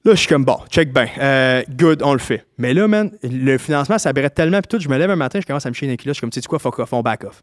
Là, 0.05 0.11
je 0.11 0.13
suis 0.13 0.27
comme, 0.27 0.45
bon, 0.45 0.59
check 0.69 0.93
bien. 0.93 1.07
Euh, 1.17 1.63
good, 1.67 2.03
on 2.03 2.13
le 2.13 2.19
fait. 2.19 2.45
Mais 2.59 2.71
là, 2.75 2.87
man, 2.87 3.09
le 3.23 3.57
financement, 3.57 3.97
ça 3.97 4.13
brette 4.13 4.35
tellement. 4.35 4.61
Puis 4.61 4.77
tout, 4.77 4.79
je 4.79 4.87
me 4.87 4.95
lève 4.95 5.09
un 5.09 5.15
matin, 5.15 5.39
je 5.41 5.47
commence 5.47 5.65
à 5.65 5.69
me 5.69 5.73
chier 5.73 5.87
les 5.87 5.97
culottes. 5.97 6.13
Je 6.13 6.17
suis 6.17 6.21
comme, 6.21 6.29
tu 6.29 6.39
sais 6.39 6.47
quoi, 6.47 6.59
fuck 6.59 6.77
off, 6.77 6.93
on 6.93 7.01
back 7.01 7.23
off. 7.23 7.41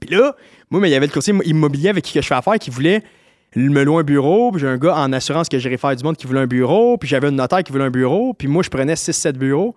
Puis 0.00 0.08
là, 0.08 0.34
moi, 0.70 0.80
mais 0.80 0.88
il 0.88 0.92
y 0.92 0.94
avait 0.94 1.08
le 1.08 1.12
courtier 1.12 1.34
immobilier 1.44 1.90
avec 1.90 2.04
qui 2.04 2.14
que 2.14 2.22
je 2.22 2.26
fais 2.26 2.34
affaire 2.34 2.54
qui 2.54 2.70
voulait 2.70 3.02
me 3.54 3.84
loue 3.84 3.98
un 3.98 4.02
bureau, 4.02 4.50
puis 4.50 4.62
j'ai 4.62 4.68
un 4.68 4.78
gars 4.78 4.96
en 4.96 5.12
assurance 5.12 5.50
que 5.50 5.58
j'irais 5.58 5.76
faire 5.76 5.94
du 5.94 6.02
monde 6.02 6.16
qui 6.16 6.26
voulait 6.26 6.40
un 6.40 6.46
bureau, 6.46 6.96
puis 6.96 7.06
j'avais 7.06 7.28
un 7.28 7.32
notaire 7.32 7.62
qui 7.62 7.72
voulait 7.72 7.84
un 7.84 7.90
bureau, 7.90 8.32
puis 8.32 8.48
moi, 8.48 8.62
je 8.62 8.70
prenais 8.70 8.94
6-7 8.94 9.32
bureaux. 9.32 9.74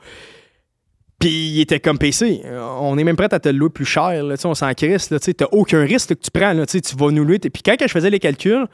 Puis 1.23 1.51
il 1.51 1.61
était 1.61 1.79
comme 1.79 1.97
PC. 1.97 2.41
On 2.81 2.97
est 2.97 3.03
même 3.05 3.15
prêt 3.15 3.33
à 3.33 3.39
te 3.39 3.47
le 3.47 3.57
louer 3.57 3.69
plus 3.69 3.85
cher. 3.85 4.21
Là, 4.21 4.35
on 4.43 4.53
s'en 4.53 4.73
crisse. 4.73 5.07
Tu 5.21 5.33
t'as 5.33 5.45
aucun 5.53 5.79
risque 5.85 6.09
là, 6.09 6.15
que 6.17 6.21
tu 6.21 6.29
prends. 6.29 6.51
Là, 6.51 6.65
tu 6.65 6.81
vas 6.97 7.11
nous 7.11 7.23
louer. 7.23 7.39
Puis 7.39 7.63
quand 7.63 7.77
que 7.77 7.87
je 7.87 7.93
faisais 7.93 8.09
les 8.09 8.19
calculs, 8.19 8.67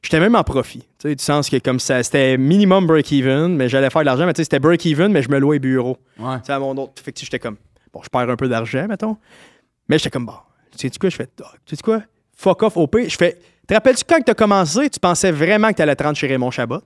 j'étais 0.00 0.18
même 0.18 0.34
en 0.34 0.42
profit. 0.42 0.82
Du 1.04 1.14
sens 1.18 1.50
que 1.50 1.58
comme 1.58 1.78
ça, 1.78 2.02
c'était 2.02 2.38
minimum 2.38 2.86
break-even, 2.86 3.54
mais 3.54 3.68
j'allais 3.68 3.90
faire 3.90 4.00
de 4.00 4.06
l'argent. 4.06 4.24
Mais 4.24 4.32
tu 4.32 4.38
sais, 4.38 4.44
c'était 4.44 4.60
break-even, 4.60 5.12
mais 5.12 5.20
je 5.22 5.28
me 5.28 5.38
louais 5.38 5.58
bureau. 5.58 5.98
Ouais. 6.18 6.36
À 6.48 6.58
mon 6.58 6.74
autre. 6.78 7.02
Fait 7.02 7.12
que 7.12 7.20
j'étais 7.20 7.38
comme, 7.38 7.56
bon, 7.92 8.00
je 8.02 8.08
perds 8.08 8.30
un 8.30 8.36
peu 8.36 8.48
d'argent, 8.48 8.86
mettons. 8.88 9.18
Mais 9.86 9.98
j'étais 9.98 10.08
comme, 10.08 10.24
bon, 10.24 10.32
tu 10.74 10.88
sais 10.88 10.98
quoi, 10.98 11.10
je 11.10 11.16
fais, 11.16 11.28
Ah, 11.44 11.52
tu 11.66 11.76
sais 11.76 11.82
quoi, 11.82 12.00
fuck 12.34 12.62
off, 12.62 12.78
OP. 12.78 12.96
Je 13.08 13.14
fais, 13.14 13.36
te 13.68 13.74
rappelles-tu 13.74 14.04
quand 14.08 14.22
tu 14.24 14.30
as 14.30 14.34
commencé, 14.34 14.88
tu 14.88 14.98
pensais 15.00 15.32
vraiment 15.32 15.68
que 15.68 15.74
tu 15.74 15.82
allais 15.82 15.96
te 15.96 16.02
rendre 16.02 16.16
chez 16.16 16.28
Raymond 16.28 16.50
Chabot? 16.50 16.80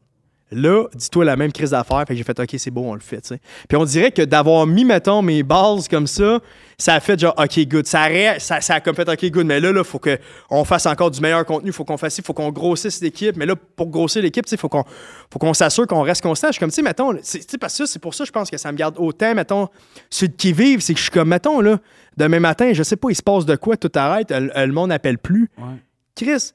Là, 0.52 0.86
dis-toi 0.94 1.24
la 1.24 1.36
même 1.36 1.52
crise 1.52 1.70
d'affaires. 1.70 2.04
Fait 2.06 2.14
que 2.14 2.14
j'ai 2.14 2.22
fait, 2.22 2.38
OK, 2.38 2.54
c'est 2.58 2.70
beau, 2.70 2.82
on 2.82 2.94
le 2.94 3.00
fait. 3.00 3.34
Puis 3.68 3.76
on 3.76 3.84
dirait 3.84 4.12
que 4.12 4.22
d'avoir 4.22 4.66
mis, 4.66 4.84
mettons, 4.84 5.22
mes 5.22 5.42
balles 5.42 5.80
comme 5.90 6.06
ça, 6.06 6.38
ça 6.78 6.94
a 6.94 7.00
fait 7.00 7.18
genre, 7.18 7.34
OK, 7.38 7.58
good. 7.66 7.86
Ça 7.86 8.02
a, 8.02 8.38
ça, 8.38 8.60
ça 8.60 8.74
a 8.74 8.80
comme 8.80 8.94
fait, 8.94 9.08
OK, 9.08 9.30
good. 9.30 9.46
Mais 9.46 9.58
là, 9.58 9.72
il 9.74 9.84
faut 9.84 9.98
qu'on 9.98 10.64
fasse 10.64 10.86
encore 10.86 11.10
du 11.10 11.20
meilleur 11.20 11.44
contenu. 11.44 11.72
faut 11.72 11.84
qu'on 11.84 11.96
fasse, 11.96 12.18
il 12.18 12.24
faut 12.24 12.34
qu'on 12.34 12.52
grossisse 12.52 13.00
l'équipe. 13.00 13.36
Mais 13.36 13.46
là, 13.46 13.54
pour 13.56 13.88
grossir 13.88 14.22
l'équipe, 14.22 14.44
il 14.50 14.58
faut 14.58 14.68
qu'on 14.68 14.84
faut 15.32 15.38
qu'on 15.38 15.54
s'assure 15.54 15.86
qu'on 15.86 16.02
reste 16.02 16.22
constant. 16.22 16.48
Je 16.48 16.52
suis 16.52 16.60
comme, 16.60 16.70
tu 16.70 16.76
sais, 16.76 16.82
mettons, 16.82 17.14
parce 17.60 17.78
que 17.78 17.86
c'est 17.86 17.98
pour 17.98 18.14
ça, 18.14 18.24
je 18.24 18.30
pense 18.30 18.50
que 18.50 18.58
ça 18.58 18.70
me 18.70 18.76
garde 18.76 18.96
autant, 18.98 19.34
mettons, 19.34 19.68
ceux 20.10 20.28
qui 20.28 20.52
vivent, 20.52 20.80
c'est 20.80 20.92
que 20.92 20.98
je 20.98 21.04
suis 21.04 21.12
comme, 21.12 21.28
mettons, 21.28 21.60
là, 21.60 21.78
demain 22.16 22.40
matin, 22.40 22.72
je 22.72 22.82
sais 22.82 22.96
pas, 22.96 23.08
il 23.10 23.16
se 23.16 23.22
passe 23.22 23.44
de 23.44 23.56
quoi, 23.56 23.76
tout 23.76 23.90
arrête, 23.94 24.30
le 24.30 24.72
monde 24.72 24.90
n'appelle 24.90 25.18
plus. 25.18 25.50
Ouais. 25.58 25.64
Chris, 26.14 26.52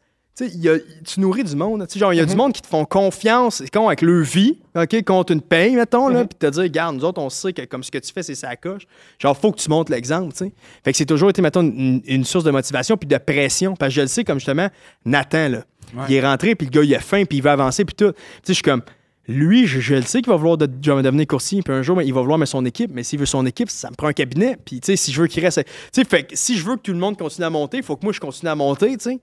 y 0.48 0.70
a- 0.70 0.78
tu 1.06 1.20
nourris 1.20 1.44
du 1.44 1.56
monde. 1.56 1.86
Sais, 1.90 2.00
genre, 2.00 2.14
il 2.14 2.18
y 2.18 2.20
a 2.20 2.26
du 2.26 2.36
monde 2.36 2.54
qui 2.54 2.62
te 2.62 2.68
font 2.68 2.86
confiance 2.86 3.64
con, 3.74 3.88
avec 3.88 4.02
leur 4.02 4.24
vie, 4.24 4.58
OK, 4.76 5.04
contre 5.04 5.34
une 5.34 5.42
paye, 5.42 5.76
mettons, 5.76 6.08
là, 6.08 6.26
puis 6.26 6.38
te 6.38 6.48
dire, 6.48 6.64
regarde, 6.64 6.96
nous 6.96 7.06
autres, 7.06 7.22
on 7.22 7.30
sait 7.30 7.54
que 7.54 7.64
comme 7.66 7.84
ce 7.84 7.92
que 7.92 7.98
tu 7.98 8.12
fais, 8.14 8.24
c'est 8.24 8.36
ça 8.36 8.56
coche. 8.56 8.84
Genre, 9.20 9.36
faut 9.38 9.52
que 9.52 9.60
tu 9.60 9.70
montres 9.70 9.92
l'exemple, 9.92 10.32
tu 10.34 10.46
sais. 10.46 10.52
Fait 10.84 10.92
que 10.92 10.98
c'est 10.98 11.06
toujours 11.06 11.30
été, 11.30 11.42
mettons, 11.42 11.62
une, 11.62 12.02
une 12.06 12.24
source 12.26 12.44
de 12.44 12.52
motivation 12.52 12.98
puis 12.98 13.08
de 13.08 13.18
pression. 13.18 13.76
Parce 13.76 13.90
que 13.90 13.96
je 13.96 14.02
le 14.02 14.08
sais, 14.08 14.24
comme 14.24 14.40
justement, 14.40 14.70
Nathan, 15.06 15.50
là, 15.50 15.64
Ouais. 15.96 16.04
il 16.10 16.16
est 16.16 16.22
rentré, 16.26 16.54
puis 16.56 16.68
le 16.68 16.72
gars, 16.72 16.84
il 16.84 16.94
a 16.96 17.00
faim, 17.00 17.24
puis 17.28 17.40
il 17.40 17.44
veut 17.44 17.50
avancer, 17.50 17.84
puis 17.84 17.96
tout. 17.96 18.12
Tu 18.12 18.18
sais, 18.44 18.50
je 18.50 18.54
suis 18.54 18.62
comme, 18.64 18.82
lui, 19.28 19.68
je, 19.68 19.80
je 19.80 19.94
le 19.96 20.02
sais 20.04 20.22
qu'il 20.22 20.30
va 20.32 20.36
vouloir 20.38 20.58
de- 20.58 20.66
devenir 20.66 21.28
coursier, 21.28 21.62
puis 21.62 21.74
un 21.74 21.82
jour, 21.84 22.02
il 22.02 22.12
va 22.14 22.22
vouloir 22.22 22.38
mettre 22.40 22.52
son 22.52 22.66
équipe, 22.66 22.92
mais 22.94 23.04
s'il 23.04 23.20
veut 23.20 23.26
son 23.28 23.46
équipe, 23.46 23.70
ça 23.70 23.90
me 23.92 23.96
prend 23.96 24.08
un 24.08 24.14
cabinet. 24.14 24.58
Puis, 24.66 24.80
tu 24.82 24.88
sais, 24.88 24.96
si 24.96 25.12
je 25.12 25.22
veux 25.22 25.28
qu'il 25.28 25.44
reste. 25.44 25.64
Tu 25.64 25.72
sais, 25.92 26.04
fait 26.04 26.24
que 26.24 26.36
si 26.36 26.58
je 26.58 26.64
veux 26.66 26.76
que 26.78 26.82
tout 26.82 26.94
le 26.94 26.98
monde 27.00 27.18
continue 27.18 27.46
à 27.46 27.50
monter, 27.52 27.78
il 27.78 27.84
faut 27.84 27.96
que 27.96 28.04
moi, 28.06 28.14
je 28.14 28.20
continue 28.20 28.50
à 28.50 28.56
monter, 28.56 28.98
tu 28.98 29.04
sais. 29.12 29.20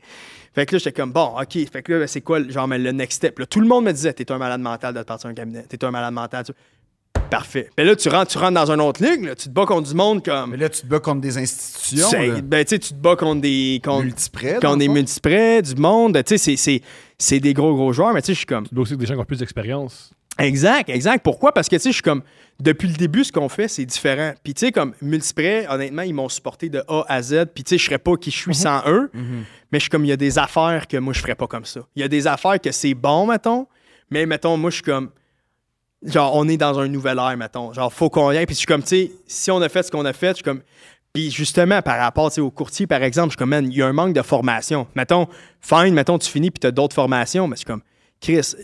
Fait 0.57 0.67
que 0.67 0.75
là, 0.75 0.79
j'étais 0.79 0.93
comme, 0.93 1.13
bon, 1.13 1.35
OK. 1.41 1.71
Fait 1.71 1.83
que 1.83 1.93
là, 1.93 1.99
ben, 2.01 2.07
c'est 2.09 2.23
quoi, 2.23 2.39
le- 2.41 2.51
genre, 2.51 2.67
mais 2.67 2.79
le 2.79 2.91
next 2.91 3.19
step? 3.19 3.39
Là, 3.39 3.47
tout 3.47 3.61
le 3.61 3.69
monde 3.69 3.85
me 3.85 3.93
disait, 3.93 4.13
t'es 4.15 4.33
un 4.33 4.39
malade 4.39 4.61
mental 4.63 4.93
de 4.95 5.01
te 5.01 5.05
partir 5.07 5.29
un 5.31 5.35
cabinet. 5.35 5.63
T'es 5.69 5.85
un 5.85 5.91
malade 5.93 6.15
mental. 6.15 6.45
tu- 6.45 6.53
Parfait. 7.31 7.71
Mais 7.77 7.85
là, 7.85 7.97
tu 7.97 8.09
rentres, 8.09 8.31
tu 8.33 8.39
rentres 8.39 8.55
dans 8.55 8.71
une 8.71 8.81
autre 8.81 9.03
ligue, 9.05 9.25
là, 9.25 9.35
tu 9.35 9.45
te 9.49 9.53
bats 9.53 9.67
contre 9.67 9.89
du 9.89 9.95
monde 9.95 10.25
comme. 10.25 10.51
Mais 10.53 10.57
là, 10.57 10.69
tu 10.69 10.83
te 10.83 10.87
bats 10.87 11.01
contre 11.01 11.21
des 11.21 11.37
institutions. 11.39 12.09
Ben, 12.45 12.65
tu 12.65 12.71
sais, 12.71 12.79
tu 12.79 12.91
te 12.91 12.95
bats 12.95 13.17
contre 13.17 13.41
des. 13.41 13.81
Contre, 13.85 14.05
Multiprès. 14.05 14.59
contre 14.61 14.79
des 14.79 14.89
multiprès, 14.89 15.61
du 15.63 15.75
monde. 15.75 16.15
Tu 16.15 16.23
sais, 16.27 16.39
c'est- 16.39 16.57
c'est- 16.57 16.83
c'est 17.19 17.41
des 17.41 17.53
gros, 17.53 17.75
gros 17.75 17.93
joueurs, 17.93 18.13
mais 18.15 18.23
tu 18.23 18.27
sais, 18.29 18.33
je 18.35 18.39
suis 18.39 18.47
comme. 18.47 18.67
Tu 18.69 18.79
aussi 18.79 18.97
des 18.97 19.07
gens 19.07 19.15
qui 19.15 19.21
ont 19.21 19.25
plus 19.25 19.39
d'expérience. 19.41 20.11
Exact, 20.39 20.91
exact. 20.91 21.23
Pourquoi? 21.23 21.53
Parce 21.53 21.69
que, 21.69 21.77
tu 21.77 21.83
sais, 21.83 21.89
je 21.91 21.95
suis 21.95 22.03
comme, 22.03 22.23
depuis 22.61 22.89
le 22.89 22.95
début, 22.95 23.25
ce 23.25 23.33
qu'on 23.33 23.49
fait, 23.49 23.69
c'est 23.69 23.85
différent. 23.87 24.35
Puis, 24.43 24.55
tu 24.55 24.67
sais, 24.67 24.73
comme 24.73 24.95
Multiprès, 25.01 25.67
honnêtement, 25.69 26.03
ils 26.03 26.13
m'ont 26.15 26.29
supporté 26.29 26.69
de 26.69 26.83
A 26.89 27.05
à 27.09 27.23
Z. 27.23 27.47
Puis, 27.55 27.65
tu 27.65 27.71
sais, 27.71 27.79
je 27.79 27.85
serais 27.85 27.99
pas 27.99 28.17
qui 28.17 28.31
je 28.31 28.37
suis 28.37 28.55
sans 28.55 28.83
eux. 28.87 29.11
Mais 29.73 29.79
je 29.79 29.85
suis 29.85 29.91
comme, 29.91 30.05
il 30.05 30.09
y 30.09 30.13
a 30.13 30.17
des 30.17 30.39
affaires 30.39 30.87
que 30.87 30.97
moi, 30.99 31.13
je 31.13 31.21
ferais 31.21 31.35
pas 31.35 31.47
comme 31.47 31.65
ça. 31.65 31.81
Il 31.97 32.03
y 32.03 32.05
a 32.05 32.09
des 32.09 32.27
affaires 32.27 32.61
que 32.61 32.71
c'est 32.71 32.95
bon, 32.95 33.27
mettons. 33.27 33.67
Mais, 34.11 34.27
mettons, 34.27 34.57
moi, 34.57 34.71
je 34.71 34.77
suis 34.77 34.85
comme, 34.85 35.11
genre, 36.05 36.35
on 36.35 36.47
est 36.49 36.57
dans 36.57 36.79
un 36.79 36.89
nouvel 36.89 37.19
ère, 37.19 37.37
mettons. 37.37 37.73
Genre, 37.73 37.93
faut 37.93 38.11
qu'on 38.11 38.31
y 38.31 38.37
aille. 38.37 38.47
Puis, 38.47 38.55
je 38.55 38.61
suis 38.61 38.67
comme, 38.67 38.83
tu 38.83 38.89
sais, 38.89 39.13
si 39.27 39.51
on 39.51 39.61
a 39.63 39.69
fait 39.69 39.83
ce 39.83 39.91
qu'on 39.91 40.05
a 40.05 40.13
fait, 40.13 40.31
je 40.31 40.35
suis 40.35 40.45
comme, 40.45 40.61
puis 41.17 41.31
justement, 41.31 41.81
par 41.81 41.99
rapport 41.99 42.31
au 42.39 42.51
courtier, 42.51 42.87
par 42.87 43.03
exemple, 43.03 43.29
je 43.29 43.33
suis 43.33 43.39
comme, 43.39 43.49
man, 43.49 43.67
il 43.73 43.75
y 43.75 43.81
a 43.81 43.87
un 43.87 43.93
manque 43.95 44.13
de 44.13 44.21
formation. 44.21 44.87
Mettons, 44.95 45.29
fine, 45.63 45.95
mettons, 45.95 46.19
tu 46.19 46.31
finis 46.31 46.51
puis 46.51 46.61
tu 46.61 46.67
as 46.67 46.71
d'autres 46.71 46.95
formations, 46.95 47.49
mais 47.49 47.57
je 47.57 47.61
suis 47.61 47.65
comme, 47.65 47.81
Chris, 48.21 48.55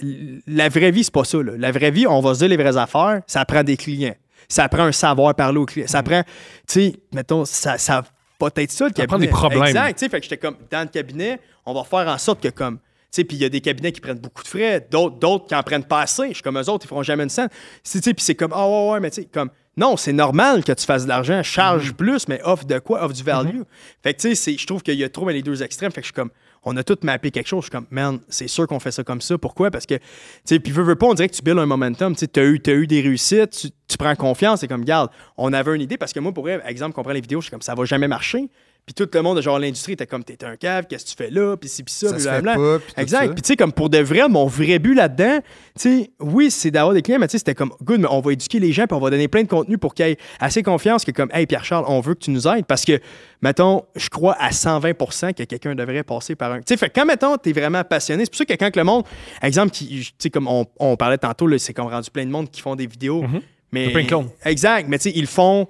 la 0.47 0.69
vraie 0.69 0.91
vie, 0.91 1.05
c'est 1.05 1.13
pas 1.13 1.25
ça. 1.25 1.43
là. 1.43 1.53
La 1.57 1.71
vraie 1.73 1.91
vie, 1.91 2.07
on 2.07 2.21
va 2.21 2.35
se 2.35 2.41
dire 2.41 2.49
les 2.49 2.57
vraies 2.57 2.77
affaires, 2.77 3.21
ça 3.27 3.45
prend 3.45 3.63
des 3.63 3.77
clients. 3.77 4.15
Ça 4.49 4.69
prend 4.69 4.85
un 4.85 4.93
savoir 4.93 5.35
parler 5.35 5.59
aux 5.59 5.67
clients. 5.67 5.87
Ça 5.87 6.03
prend, 6.03 6.23
tu 6.23 6.31
sais, 6.67 6.93
mettons, 7.13 7.45
ça, 7.45 7.79
ça 7.79 8.03
va 8.41 8.49
être 8.57 8.71
ça 8.73 8.85
le 8.87 8.91
Ça 8.91 8.95
cabinet. 8.95 9.07
prend 9.07 9.19
des 9.19 9.29
problèmes. 9.29 9.63
Exact, 9.65 9.93
tu 9.99 10.05
sais, 10.05 10.09
fait 10.11 10.19
que 10.19 10.25
j'étais 10.25 10.37
comme, 10.39 10.57
dans 10.71 10.81
le 10.81 10.89
cabinet, 10.89 11.39
on 11.65 11.75
va 11.75 11.85
faire 11.85 12.09
en 12.13 12.19
sorte 12.19 12.43
que 12.43 12.49
comme, 12.49 12.79
tu 12.79 12.83
sais, 13.13 13.25
puis 13.25 13.37
il 13.37 13.43
y 13.43 13.45
a 13.45 13.49
des 13.49 13.61
cabinets 13.61 13.93
qui 13.93 14.01
prennent 14.01 14.19
beaucoup 14.19 14.43
de 14.43 14.49
frais, 14.49 14.87
d'autres, 14.91 15.17
d'autres 15.17 15.47
qui 15.47 15.55
en 15.55 15.63
prennent 15.63 15.85
pas 15.85 16.01
assez. 16.03 16.29
Je 16.31 16.35
suis 16.35 16.43
comme 16.43 16.59
eux 16.59 16.69
autres, 16.71 16.87
ils 16.87 16.89
feront 16.89 17.03
jamais 17.03 17.23
une 17.25 17.29
scène. 17.29 17.49
Tu 17.85 18.01
sais, 18.01 18.15
puis 18.15 18.25
c'est 18.25 18.35
comme, 18.35 18.53
ah 18.55 18.67
ouais, 18.69 18.91
ouais, 18.93 19.01
mais 19.01 19.11
tu 19.11 19.23
sais, 19.23 19.29
comme, 19.33 19.51
non, 19.77 19.97
c'est 19.97 20.13
normal 20.13 20.65
que 20.65 20.73
tu 20.73 20.85
fasses 20.85 21.05
de 21.05 21.09
l'argent, 21.09 21.43
charge 21.43 21.91
Mhm. 21.91 21.97
plus, 21.97 22.29
mais 22.29 22.41
offre 22.43 22.65
de 22.65 22.79
quoi? 22.79 23.05
Offre 23.05 23.15
du 23.15 23.23
value. 23.23 23.61
Fait 24.03 24.13
que, 24.13 24.21
tu 24.21 24.35
sais, 24.35 24.57
je 24.59 24.67
trouve 24.67 24.83
qu'il 24.83 24.95
y 24.99 25.05
a 25.05 25.09
trop 25.09 25.25
mais 25.25 25.33
les 25.35 25.43
deux 25.43 25.63
extrêmes. 25.63 25.93
Fait 25.93 26.01
que 26.01 26.07
je 26.07 26.13
suis 26.13 26.15
comme, 26.15 26.31
on 26.65 26.77
a 26.77 26.85
tout 26.85 26.99
mappé 27.03 27.31
quelque 27.31 27.49
chose. 27.49 27.61
Je 27.61 27.65
suis 27.65 27.71
comme, 27.71 27.87
man, 27.91 28.21
c'est 28.29 28.49
sûr 28.49 28.67
qu'on 28.67 28.81
fait 28.81 28.91
ça 28.91 29.03
comme 29.03 29.21
ça. 29.21 29.37
Pourquoi? 29.39 29.71
Parce 29.71 29.87
que, 29.87 29.95
tu 29.95 30.03
sais, 30.45 30.61
puis 30.61 30.73
veux, 30.73 30.83
veux 30.83 30.95
pas, 30.95 31.07
on 31.07 31.15
dirait 31.15 31.29
que 31.29 31.35
tu 31.35 31.43
builds 31.43 31.61
un 31.61 31.67
momentum. 31.67 32.15
Tu 32.15 32.29
t'as 32.29 32.45
eu, 32.45 32.61
t'as 32.61 32.73
eu 32.73 32.87
des 32.87 33.01
réussites, 33.01 33.73
tu, 33.89 33.99
prends 33.99 34.15
confiance. 34.15 34.61
C'est 34.61 34.69
comme, 34.69 34.85
garde, 34.85 35.11
on 35.37 35.53
avait 35.53 35.75
une 35.75 35.83
idée. 35.83 35.99
Parce 35.99 36.13
que 36.13 36.21
moi, 36.21 36.33
pour 36.33 36.49
exemple, 36.49 36.95
qu'on 36.95 37.03
prend 37.03 37.13
les 37.13 37.21
vidéos, 37.21 37.41
je 37.41 37.47
suis 37.47 37.51
comme, 37.51 37.63
ça 37.63 37.75
va 37.75 37.85
jamais 37.85 38.09
marcher. 38.09 38.49
Puis 38.85 38.95
tout 38.95 39.09
le 39.15 39.23
monde, 39.23 39.41
genre 39.41 39.61
l'industrie, 39.61 39.93
était 39.93 40.09
comme, 40.09 40.25
t'es 40.25 40.45
un 40.45 40.57
cave, 40.57 40.87
qu'est-ce 40.89 41.05
que 41.05 41.11
tu 41.11 41.17
fais 41.17 41.31
là? 41.31 41.57
Puis 41.57 41.69
ci, 41.69 41.85
puis 41.85 41.95
ça, 41.95 42.09
Ça 42.09 42.15
puis 42.15 42.25
blablabla. 42.25 42.55
pas, 42.57 42.79
puis 42.81 42.95
tout 42.95 43.01
Exact. 43.01 43.33
Puis 43.33 43.43
tu 43.43 43.47
sais, 43.47 43.57
comme 43.57 43.73
pour 43.73 43.89
de 43.89 43.99
vrai, 43.99 44.29
mon 44.29 44.47
vrai 44.47 44.81
but 44.81 44.95
là-dedans, 44.95 45.39
tu 45.79 46.01
sais, 46.01 46.11
oui, 46.19 46.51
c'est 46.51 46.73
d'avoir 46.73 46.93
des 46.93 47.01
clients, 47.01 47.21
mais 47.21 47.29
tu 47.29 47.33
sais, 47.33 47.39
c'était 47.39 47.55
comme, 47.55 47.73
good, 47.85 48.01
mais 48.01 48.09
on 48.11 48.21
va 48.21 48.33
éduquer 48.33 48.59
les 48.59 48.73
gens, 48.73 48.89
puis 48.89 48.97
on 48.97 49.01
va 49.01 49.11
donner 49.11 49.29
plein 49.29 49.45
de 49.45 49.49
contenu 49.49 49.79
pour 49.79 49.95
qu'ils 49.95 50.07
aient 50.07 50.17
assez 50.41 50.65
confiance 50.65 51.05
que 51.05 51.13
comme, 51.13 51.29
hey, 51.33 51.47
Pierre-Charles, 51.47 51.85
on 51.87 52.01
veut 52.01 52.15
que 52.15 52.25
tu 52.25 52.33
nous 52.33 52.49
aides. 52.49 52.67
Parce 52.67 52.85
que, 52.85 52.99
mettons, 53.41 53.85
je 53.95 54.09
crois 54.09 54.35
à 54.41 54.51
120% 54.51 55.35
que 55.35 55.45
quelqu'un 55.45 55.77
devrait 55.77 56.03
passer 56.03 56.35
par 56.35 56.51
un. 56.51 56.59
Tu 56.59 56.65
sais, 56.67 56.77
fait 56.77 56.91
que 56.91 56.99
quand, 56.99 57.07
mettons, 57.07 57.37
t'es 57.37 57.53
vraiment 57.53 57.85
passionné, 57.85 58.25
c'est 58.25 58.31
pour 58.31 58.39
ça 58.39 58.45
que 58.47 58.55
quand 58.55 58.75
le 58.75 58.85
monde, 58.85 59.05
exemple, 59.41 59.71
qui, 59.71 59.87
tu 60.01 60.13
sais, 60.19 60.31
comme 60.31 60.49
on, 60.49 60.67
on 60.81 60.97
parlait 60.97 61.19
tantôt, 61.19 61.47
là, 61.47 61.57
c'est 61.59 61.73
comme 61.73 61.87
rendu 61.87 62.11
plein 62.11 62.27
de 62.27 62.31
monde 62.31 62.51
qui 62.51 62.61
font 62.61 62.75
des 62.75 62.89
vidéos. 62.89 63.23
Mais, 63.71 63.91
plein 63.91 64.03
de 64.03 64.09
clones. 64.09 64.29
Exact, 64.45 64.89
mais 64.89 64.99
tu 64.99 65.05
sais, 65.05 65.13
ils 65.17 65.29
font 65.29 65.69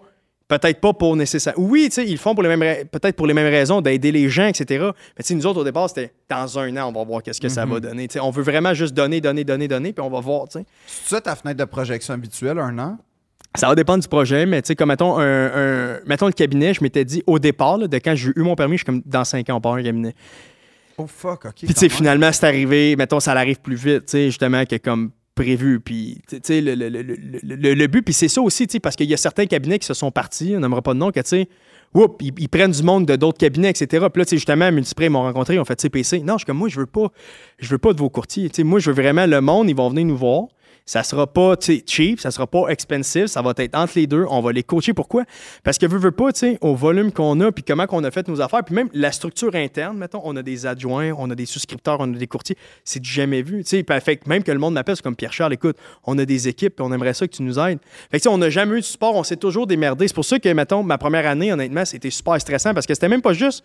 peut-être 0.58 0.80
pas 0.80 0.92
pour 0.92 1.16
nécessaire. 1.16 1.54
Oui, 1.56 1.84
tu 1.86 1.92
sais, 1.96 2.06
ils 2.06 2.12
le 2.12 2.16
font 2.18 2.34
pour 2.34 2.42
les 2.42 2.54
mêmes 2.56 2.86
peut-être 2.88 3.16
pour 3.16 3.26
les 3.26 3.34
mêmes 3.34 3.50
raisons, 3.50 3.80
d'aider 3.80 4.12
les 4.12 4.28
gens, 4.28 4.46
etc. 4.46 4.84
Mais 5.16 5.22
tu 5.22 5.28
sais, 5.28 5.34
nous 5.34 5.46
autres, 5.46 5.60
au 5.60 5.64
départ, 5.64 5.88
c'était 5.88 6.12
dans 6.28 6.58
un 6.58 6.76
an, 6.76 6.88
on 6.88 6.92
va 6.98 7.04
voir 7.04 7.22
qu'est-ce 7.22 7.40
que 7.40 7.48
ça 7.48 7.64
va 7.66 7.80
donner. 7.80 8.08
Tu 8.08 8.14
sais, 8.14 8.20
on 8.20 8.30
veut 8.30 8.42
vraiment 8.42 8.74
juste 8.74 8.94
donner, 8.94 9.20
donner, 9.20 9.44
donner, 9.44 9.68
donner, 9.68 9.92
puis 9.92 10.04
on 10.04 10.10
va 10.10 10.20
voir, 10.20 10.48
tu 10.48 10.58
sais. 10.58 10.64
C'est 10.86 11.14
ça 11.16 11.20
ta 11.20 11.36
fenêtre 11.36 11.58
de 11.58 11.64
projection 11.64 12.14
habituelle, 12.14 12.58
un 12.58 12.78
an? 12.78 12.98
Ça 13.54 13.68
va 13.68 13.74
dépendre 13.74 14.02
du 14.02 14.08
projet, 14.08 14.46
mais 14.46 14.62
tu 14.62 14.68
sais, 14.68 14.76
comme 14.76 14.88
mettons, 14.88 15.18
un, 15.18 15.24
un- 15.94 15.98
mettons 16.06 16.26
le 16.26 16.32
cabinet, 16.32 16.72
je 16.72 16.82
m'étais 16.82 17.04
dit 17.04 17.22
au 17.26 17.38
départ, 17.38 17.76
là, 17.76 17.86
de 17.86 17.96
quand 17.98 18.14
j'ai 18.14 18.30
eu 18.34 18.40
mon 18.42 18.54
permis, 18.56 18.76
je 18.78 18.78
suis 18.78 18.86
comme 18.86 19.02
dans 19.04 19.24
5 19.24 19.48
ans, 19.50 19.56
on 19.56 19.60
part 19.60 19.74
un 19.74 19.82
cabinet. 19.82 20.14
Oh 20.96 21.06
fuck, 21.06 21.44
ok. 21.46 21.52
Puis 21.56 21.66
tu 21.68 21.74
sais, 21.74 21.88
finalement, 21.88 22.30
c'est 22.32 22.46
arrivé, 22.46 22.96
mettons, 22.96 23.20
ça 23.20 23.32
arrive 23.32 23.60
plus 23.60 23.76
vite, 23.76 24.06
tu 24.06 24.12
sais, 24.12 24.24
justement, 24.26 24.64
que 24.64 24.76
comme 24.76 25.10
prévu. 25.34 25.80
Puis, 25.80 26.20
tu 26.28 26.38
sais, 26.42 26.60
le, 26.60 27.86
but, 27.86 28.02
puis 28.02 28.14
c'est 28.14 28.28
ça 28.28 28.40
aussi, 28.40 28.66
tu 28.66 28.72
sais, 28.72 28.80
parce 28.80 28.96
qu'il 28.96 29.08
y 29.08 29.14
a 29.14 29.16
certains 29.16 29.46
cabinets 29.46 29.78
qui 29.78 29.86
se 29.86 29.94
sont 29.94 30.10
partis, 30.10 30.54
on 30.56 30.60
n'aimera 30.60 30.82
pas 30.82 30.94
de 30.94 30.98
nom, 30.98 31.10
que 31.10 31.20
tu 31.20 31.28
sais, 31.28 31.48
ils, 32.20 32.32
ils 32.38 32.48
prennent 32.48 32.72
du 32.72 32.82
monde 32.82 33.06
de 33.06 33.16
d'autres 33.16 33.38
cabinets, 33.38 33.70
etc. 33.70 34.06
Puis 34.12 34.20
là, 34.20 34.24
tu 34.24 34.30
sais, 34.30 34.36
justement, 34.36 34.70
Multiprès, 34.72 35.06
ils 35.06 35.10
m'ont 35.10 35.22
rencontré, 35.22 35.54
ils 35.54 35.60
ont 35.60 35.64
fait 35.64 35.80
CPC. 35.80 36.20
Non, 36.20 36.34
je 36.34 36.38
suis 36.38 36.46
comme, 36.46 36.58
moi, 36.58 36.68
je 36.68 36.80
veux 36.80 36.86
pas, 36.86 37.08
je 37.58 37.68
veux 37.68 37.78
pas 37.78 37.92
de 37.92 37.98
vos 37.98 38.10
courtiers. 38.10 38.48
Tu 38.48 38.56
sais, 38.56 38.62
moi, 38.64 38.78
je 38.78 38.90
veux 38.90 38.96
vraiment 39.00 39.26
le 39.26 39.40
monde, 39.40 39.68
ils 39.68 39.76
vont 39.76 39.88
venir 39.88 40.06
nous 40.06 40.16
voir. 40.16 40.44
Ça 40.84 41.02
sera 41.02 41.26
pas 41.26 41.54
cheap, 41.86 42.20
ça 42.20 42.30
sera 42.30 42.46
pas 42.46 42.68
expensive, 42.68 43.26
ça 43.26 43.40
va 43.40 43.52
être 43.56 43.76
entre 43.76 43.92
les 43.96 44.06
deux. 44.06 44.26
On 44.28 44.40
va 44.40 44.52
les 44.52 44.62
coacher. 44.62 44.92
Pourquoi? 44.92 45.24
Parce 45.62 45.78
que 45.78 45.86
veux, 45.86 45.98
veux 45.98 46.10
pas, 46.10 46.30
au 46.60 46.74
volume 46.74 47.12
qu'on 47.12 47.40
a, 47.40 47.52
puis 47.52 47.62
comment 47.62 47.86
qu'on 47.86 48.02
a 48.04 48.10
fait 48.10 48.26
nos 48.28 48.40
affaires, 48.40 48.64
puis 48.64 48.74
même 48.74 48.88
la 48.92 49.12
structure 49.12 49.54
interne, 49.54 49.96
mettons, 49.96 50.20
on 50.24 50.36
a 50.36 50.42
des 50.42 50.66
adjoints, 50.66 51.12
on 51.16 51.30
a 51.30 51.34
des 51.34 51.46
souscripteurs, 51.46 51.98
on 52.00 52.12
a 52.12 52.16
des 52.16 52.26
courtiers, 52.26 52.56
c'est 52.84 53.04
jamais 53.04 53.42
vu. 53.42 53.64
Même 54.26 54.42
que 54.42 54.52
le 54.52 54.58
monde 54.58 54.74
m'appelle, 54.74 54.96
c'est 54.96 55.02
comme 55.02 55.16
Pierre-Charles, 55.16 55.52
écoute, 55.52 55.76
on 56.04 56.18
a 56.18 56.24
des 56.24 56.48
équipes, 56.48 56.76
puis 56.76 56.84
on 56.84 56.92
aimerait 56.92 57.14
ça 57.14 57.26
que 57.26 57.32
tu 57.34 57.42
nous 57.42 57.58
aides. 57.58 57.78
Fait 58.10 58.18
que, 58.20 58.28
on 58.28 58.38
n'a 58.38 58.50
jamais 58.50 58.76
eu 58.76 58.80
de 58.80 58.84
support, 58.84 59.14
on 59.14 59.24
s'est 59.24 59.36
toujours 59.36 59.66
démerdé. 59.66 60.08
C'est 60.08 60.14
pour 60.14 60.24
ça 60.24 60.38
que, 60.38 60.48
mettons, 60.48 60.82
ma 60.82 60.98
première 60.98 61.26
année, 61.26 61.52
honnêtement, 61.52 61.84
c'était 61.84 62.10
super 62.10 62.40
stressant 62.40 62.74
parce 62.74 62.86
que 62.86 62.94
c'était 62.94 63.08
même 63.08 63.22
pas 63.22 63.32
juste 63.32 63.64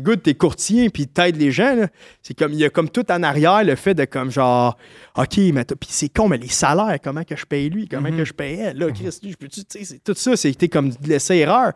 good, 0.00 0.22
t'es 0.22 0.34
courtier 0.34 0.90
puis 0.90 1.06
t'aides 1.06 1.36
les 1.36 1.50
gens. 1.50 1.86
C'est 2.22 2.34
comme, 2.34 2.52
il 2.52 2.58
y 2.58 2.64
a 2.64 2.70
comme 2.70 2.88
tout 2.88 3.10
en 3.10 3.22
arrière 3.22 3.64
le 3.64 3.74
fait 3.74 3.94
de 3.94 4.04
comme 4.04 4.30
genre, 4.30 4.76
OK, 5.16 5.38
mais 5.52 5.64
puis 5.64 5.88
c'est 5.90 6.08
con, 6.08 6.28
mais 6.28 6.38
les 6.38 6.48
salaires, 6.48 6.98
comment 7.02 7.24
que 7.24 7.36
je 7.36 7.46
paye 7.46 7.70
lui, 7.70 7.88
comment 7.88 8.10
que 8.10 8.24
je 8.24 8.32
paye 8.32 8.60
elle, 8.60 8.78
là, 8.78 8.90
Chris, 8.90 9.18
lui, 9.22 9.32
je 9.32 9.36
peux-tu, 9.36 9.64
tu 9.64 9.84
sais, 9.84 9.98
tout 10.04 10.14
ça, 10.14 10.36
c'était 10.36 10.68
comme 10.68 10.90
de 10.90 11.08
laisser 11.08 11.36
erreur. 11.36 11.72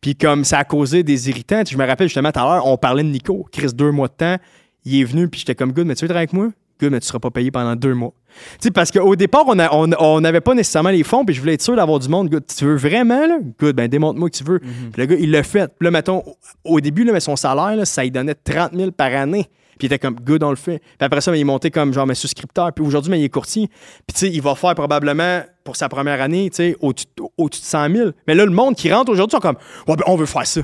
Puis 0.00 0.14
comme 0.14 0.44
ça 0.44 0.58
a 0.58 0.64
causé 0.64 1.02
des 1.02 1.28
irritants. 1.28 1.62
Je 1.68 1.76
me 1.76 1.86
rappelle 1.86 2.08
justement 2.08 2.32
tout 2.32 2.40
à 2.40 2.44
l'heure, 2.44 2.66
on 2.66 2.76
parlait 2.76 3.02
de 3.02 3.08
Nico, 3.08 3.46
Chris, 3.52 3.72
deux 3.74 3.90
mois 3.90 4.08
de 4.08 4.14
temps, 4.14 4.36
il 4.84 5.00
est 5.00 5.04
venu, 5.04 5.28
puis 5.28 5.40
j'étais 5.40 5.54
comme, 5.54 5.72
good, 5.72 5.86
mais 5.86 5.94
tu 5.94 6.04
veux 6.04 6.08
travailler 6.08 6.28
avec 6.28 6.32
moi? 6.32 6.48
Good, 6.80 6.92
mais 6.92 7.00
tu 7.00 7.06
seras 7.06 7.18
pas 7.18 7.30
payé 7.30 7.50
pendant 7.50 7.74
deux 7.74 7.94
mois. 7.94 8.12
Tu 8.52 8.66
sais, 8.66 8.70
parce 8.70 8.90
qu'au 8.90 9.16
départ, 9.16 9.44
on 9.46 9.54
n'avait 9.54 9.70
on, 9.72 9.92
on 9.98 10.40
pas 10.40 10.54
nécessairement 10.54 10.90
les 10.90 11.02
fonds, 11.04 11.24
puis 11.24 11.34
je 11.34 11.40
voulais 11.40 11.54
être 11.54 11.62
sûr 11.62 11.74
d'avoir 11.74 11.98
du 11.98 12.08
monde. 12.08 12.28
Good, 12.28 12.44
tu 12.46 12.64
veux 12.66 12.76
vraiment, 12.76 13.26
là? 13.26 13.38
Good, 13.58 13.76
ben 13.76 13.88
démontre-moi 13.88 14.28
que 14.28 14.36
tu 14.36 14.44
veux. 14.44 14.58
Puis 14.58 14.92
le 14.96 15.06
gars, 15.06 15.16
il 15.18 15.30
l'a 15.30 15.42
fait. 15.42 15.72
Puis 15.78 15.86
là, 15.86 15.90
mettons, 15.90 16.18
au, 16.18 16.36
au 16.64 16.80
début, 16.80 17.04
là, 17.04 17.12
mais 17.12 17.20
son 17.20 17.36
salaire, 17.36 17.76
là, 17.76 17.84
ça 17.84 18.02
lui 18.02 18.10
donnait 18.10 18.34
30 18.34 18.72
000 18.74 18.90
par 18.90 19.14
année. 19.14 19.48
Puis 19.78 19.86
il 19.88 19.92
était 19.92 19.98
comme, 19.98 20.16
good, 20.16 20.42
on 20.42 20.50
le 20.50 20.56
fait. 20.56 20.78
Puis 20.78 20.96
après 21.00 21.20
ça, 21.20 21.30
ben, 21.30 21.36
il 21.36 21.42
est 21.42 21.44
monté 21.44 21.70
comme 21.70 21.92
genre, 21.92 22.06
mais 22.06 22.14
souscripteur. 22.14 22.72
Puis 22.72 22.84
aujourd'hui, 22.84 23.10
ben, 23.10 23.16
il 23.16 23.24
est 23.24 23.28
courtier. 23.28 23.68
Puis 23.68 24.14
tu 24.14 24.18
sais, 24.20 24.30
il 24.30 24.40
va 24.40 24.54
faire 24.54 24.74
probablement 24.74 25.42
pour 25.64 25.76
sa 25.76 25.88
première 25.88 26.20
année, 26.20 26.48
tu 26.50 26.56
sais, 26.56 26.76
au-dessus 26.80 27.06
de 27.16 27.66
100 27.66 27.94
000. 27.94 28.10
Mais 28.26 28.34
là, 28.34 28.44
le 28.44 28.52
monde 28.52 28.74
qui 28.76 28.92
rentre 28.92 29.10
aujourd'hui 29.12 29.36
sont 29.36 29.40
comme, 29.40 29.56
ouais, 29.88 29.96
ben, 29.96 30.04
on 30.06 30.16
veut 30.16 30.26
faire 30.26 30.46
ça. 30.46 30.62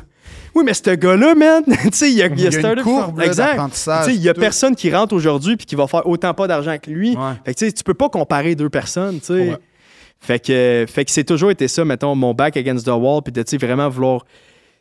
Oui, 0.54 0.64
mais 0.64 0.74
ce 0.74 0.90
gars-là, 0.90 1.34
man, 1.34 1.64
tu 1.66 1.88
sais, 1.92 2.10
il 2.10 2.22
a, 2.22 2.26
il 2.26 2.32
a 2.32 2.34
Il 2.34 2.62
y 2.62 2.64
a 2.66 2.72
une 2.72 2.82
courbe, 2.82 3.18
là, 3.18 3.26
Exact. 3.26 3.60
il 4.08 4.22
y 4.22 4.28
a 4.28 4.34
tout. 4.34 4.40
personne 4.40 4.76
qui 4.76 4.94
rentre 4.94 5.14
aujourd'hui 5.14 5.56
puis 5.56 5.66
qui 5.66 5.74
va 5.74 5.86
faire 5.86 6.06
autant 6.06 6.32
pas 6.34 6.46
d'argent 6.46 6.76
que 6.78 6.90
lui. 6.90 7.16
Ouais. 7.16 7.32
Fait 7.44 7.54
que 7.54 7.58
tu 7.58 7.66
sais, 7.66 7.72
tu 7.72 7.84
peux 7.84 7.94
pas 7.94 8.08
comparer 8.08 8.54
deux 8.54 8.68
personnes, 8.70 9.18
tu 9.20 9.26
sais. 9.26 9.50
Ouais. 9.50 9.56
Fait 10.20 10.38
que, 10.38 10.84
fait 10.88 11.04
que 11.04 11.10
c'est 11.10 11.24
toujours 11.24 11.50
été 11.50 11.66
ça, 11.66 11.84
mettons, 11.84 12.14
mon 12.14 12.32
back 12.32 12.56
against 12.56 12.86
the 12.86 12.90
wall, 12.90 13.22
puis 13.22 13.32
de, 13.32 13.42
tu 13.42 13.50
sais, 13.50 13.66
vraiment 13.66 13.88
vouloir, 13.88 14.24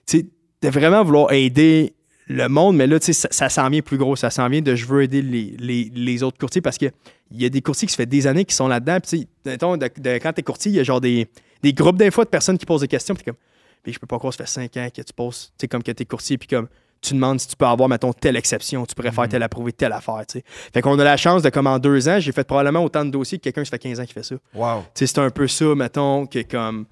tu 0.06 0.20
sais, 0.20 0.26
de 0.62 0.70
vraiment 0.70 1.04
vouloir 1.04 1.32
aider 1.32 1.96
le 2.32 2.50
monde, 2.50 2.76
mais 2.78 2.88
là, 2.88 3.00
tu 3.00 3.08
sais, 3.08 3.14
ça, 3.14 3.28
ça 3.32 3.50
s'en 3.50 3.70
vient 3.70 3.82
plus 3.82 3.98
gros, 3.98 4.16
ça 4.16 4.30
s'en 4.30 4.48
vient 4.50 4.62
de 4.62 4.76
je 4.76 4.86
veux 4.86 5.04
aider 5.04 5.22
les, 5.22 5.56
les, 5.60 5.92
les 5.94 6.24
autres 6.24 6.38
courtiers 6.38 6.62
parce 6.62 6.78
que 6.78 6.88
il 7.32 7.42
y 7.42 7.46
a 7.46 7.50
des 7.50 7.62
courtiers 7.62 7.88
qui 7.88 7.92
se 7.92 7.98
fait 7.98 8.06
des 8.06 8.28
années 8.28 8.46
qui 8.46 8.56
sont 8.56 8.68
là-dedans, 8.68 8.98
puis 9.00 9.28
tu 9.44 9.52
sais, 9.52 10.20
quand 10.20 10.34
t'es 10.34 10.44
courtier, 10.44 10.72
il 10.72 10.76
y 10.76 10.80
a 10.80 10.84
genre 10.84 11.02
des, 11.02 11.28
des 11.64 11.74
groupes 11.74 11.98
d'infos 11.98 12.24
de 12.24 12.30
personnes 12.30 12.58
qui 12.58 12.66
posent 12.66 12.82
des 12.82 12.88
questions, 12.88 13.16
puis 13.16 13.24
comme, 13.24 13.36
puis 13.84 13.94
je 13.94 14.00
peux 14.00 14.08
pas 14.08 14.18
croire, 14.18 14.34
ça 14.34 14.46
fait 14.46 14.50
cinq 14.50 14.78
ans 14.78 14.88
que 14.94 15.02
tu 15.02 15.14
poses, 15.14 15.52
tu 15.58 15.64
sais, 15.64 15.68
comme 15.68 15.84
que 15.84 15.92
t'es 15.92 16.06
courtier, 16.06 16.38
puis 16.38 16.48
comme, 16.48 16.68
tu 17.02 17.16
demandes 17.16 17.40
si 17.40 17.48
tu 17.48 17.56
peux 17.56 17.66
avoir, 17.66 17.90
mettons, 17.90 18.14
telle 18.14 18.36
exception, 18.36 18.86
tu 18.86 18.94
pourrais 18.94 19.12
faire 19.12 19.28
telle 19.28 19.44
approuver 19.44 19.74
telle 19.74 19.92
affaire, 19.92 20.24
tu 20.28 20.40
sais. 20.40 20.44
Fait 20.46 20.82
qu'on 20.82 20.98
a 21.00 21.04
la 21.04 21.18
chance 21.18 21.42
de, 21.42 21.50
comme 21.50 21.68
en 21.68 21.80
deux 21.80 22.08
ans, 22.08 22.20
j'ai 22.20 22.32
fait 22.32 22.44
probablement 22.44 22.84
autant 22.84 23.04
de 23.04 23.10
dossiers 23.10 23.40
que 23.40 23.44
quelqu'un 23.44 23.64
qui 23.64 23.70
fait 23.70 23.80
15 23.80 24.00
ans 24.00 24.06
qui 24.06 24.14
fait 24.14 24.24
ça. 24.24 24.36
Wow. 24.54 24.82
Tu 24.94 25.00
sais, 25.00 25.08
c'est 25.08 25.20
un 25.20 25.30
peu 25.32 25.48
ça, 25.48 25.74
mettons, 25.76 26.28
que 26.28 26.44
comme. 26.44 26.86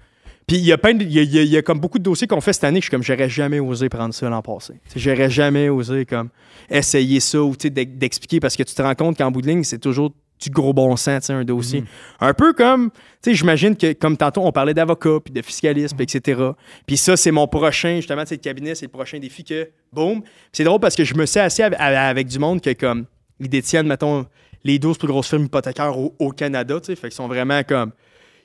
Puis 0.50 0.58
il 0.58 0.64
y 0.64 0.72
a 0.72 0.78
plein 0.78 0.94
de- 0.94 1.04
y 1.04 1.20
a, 1.20 1.22
y 1.22 1.38
a- 1.38 1.42
il 1.42 1.48
y 1.48 1.56
a 1.56 1.62
comme 1.62 1.78
beaucoup 1.78 1.98
de 2.00 2.02
dossiers 2.02 2.26
qu'on 2.26 2.40
fait 2.40 2.52
cette 2.52 2.64
année 2.64 2.80
que 2.80 2.84
je 2.84 2.86
suis 2.86 2.90
comme, 2.90 3.04
j'aurais 3.04 3.28
jamais 3.28 3.60
osé 3.60 3.88
prendre 3.88 4.12
ça 4.12 4.28
l'an 4.28 4.42
passé. 4.42 4.74
J'aurais 4.96 5.30
jamais 5.30 5.68
osé 5.68 6.04
comme 6.04 6.28
essayer 6.68 7.20
ça 7.20 7.40
ou 7.40 7.54
d'expliquer 7.56 8.40
parce 8.40 8.56
que 8.56 8.64
tu 8.64 8.74
te 8.74 8.82
rends 8.82 8.96
compte 8.96 9.16
qu'en 9.16 9.30
bout 9.30 9.42
de 9.42 9.46
ligne, 9.46 9.62
c'est 9.62 9.78
toujours 9.78 10.10
du 10.42 10.50
gros 10.50 10.72
bon 10.72 10.96
sens, 10.96 11.30
un 11.30 11.44
dossier. 11.44 11.84
Un 12.18 12.34
peu 12.34 12.52
comme, 12.52 12.90
tu 12.90 13.30
sais, 13.30 13.34
j'imagine 13.34 13.76
que 13.76 13.92
comme 13.92 14.16
tantôt, 14.16 14.40
on 14.44 14.50
parlait 14.50 14.74
d'avocat, 14.74 15.18
puis 15.24 15.32
de 15.32 15.40
fiscalisme, 15.40 15.96
puis 15.96 16.02
etc. 16.12 16.42
Puis 16.84 16.96
ça, 16.96 17.16
c'est 17.16 17.30
mon 17.30 17.46
prochain, 17.46 17.96
justement, 17.96 18.26
sais, 18.26 18.34
le 18.34 18.40
cabinet, 18.40 18.74
c'est 18.74 18.86
le 18.86 18.90
prochain 18.90 19.20
défi 19.20 19.44
que, 19.44 19.68
boum. 19.92 20.20
C'est 20.50 20.64
drôle 20.64 20.80
parce 20.80 20.96
que 20.96 21.04
je 21.04 21.14
me 21.14 21.26
suis 21.26 21.38
assis 21.38 21.62
avec, 21.62 21.78
avec 21.78 22.26
du 22.26 22.40
monde 22.40 22.60
que, 22.60 22.72
comme, 22.72 23.04
ils 23.38 23.48
détiennent, 23.48 23.86
mettons, 23.86 24.26
les 24.64 24.80
12 24.80 24.98
plus 24.98 25.06
grosses 25.06 25.28
firmes 25.28 25.44
hypothécaires 25.44 25.96
au, 25.96 26.12
au 26.18 26.30
Canada, 26.32 26.80
tu 26.80 26.86
sais, 26.86 26.96
fait 26.96 27.08
qu'ils 27.08 27.16
sont 27.16 27.28
vraiment 27.28 27.62
comme, 27.62 27.92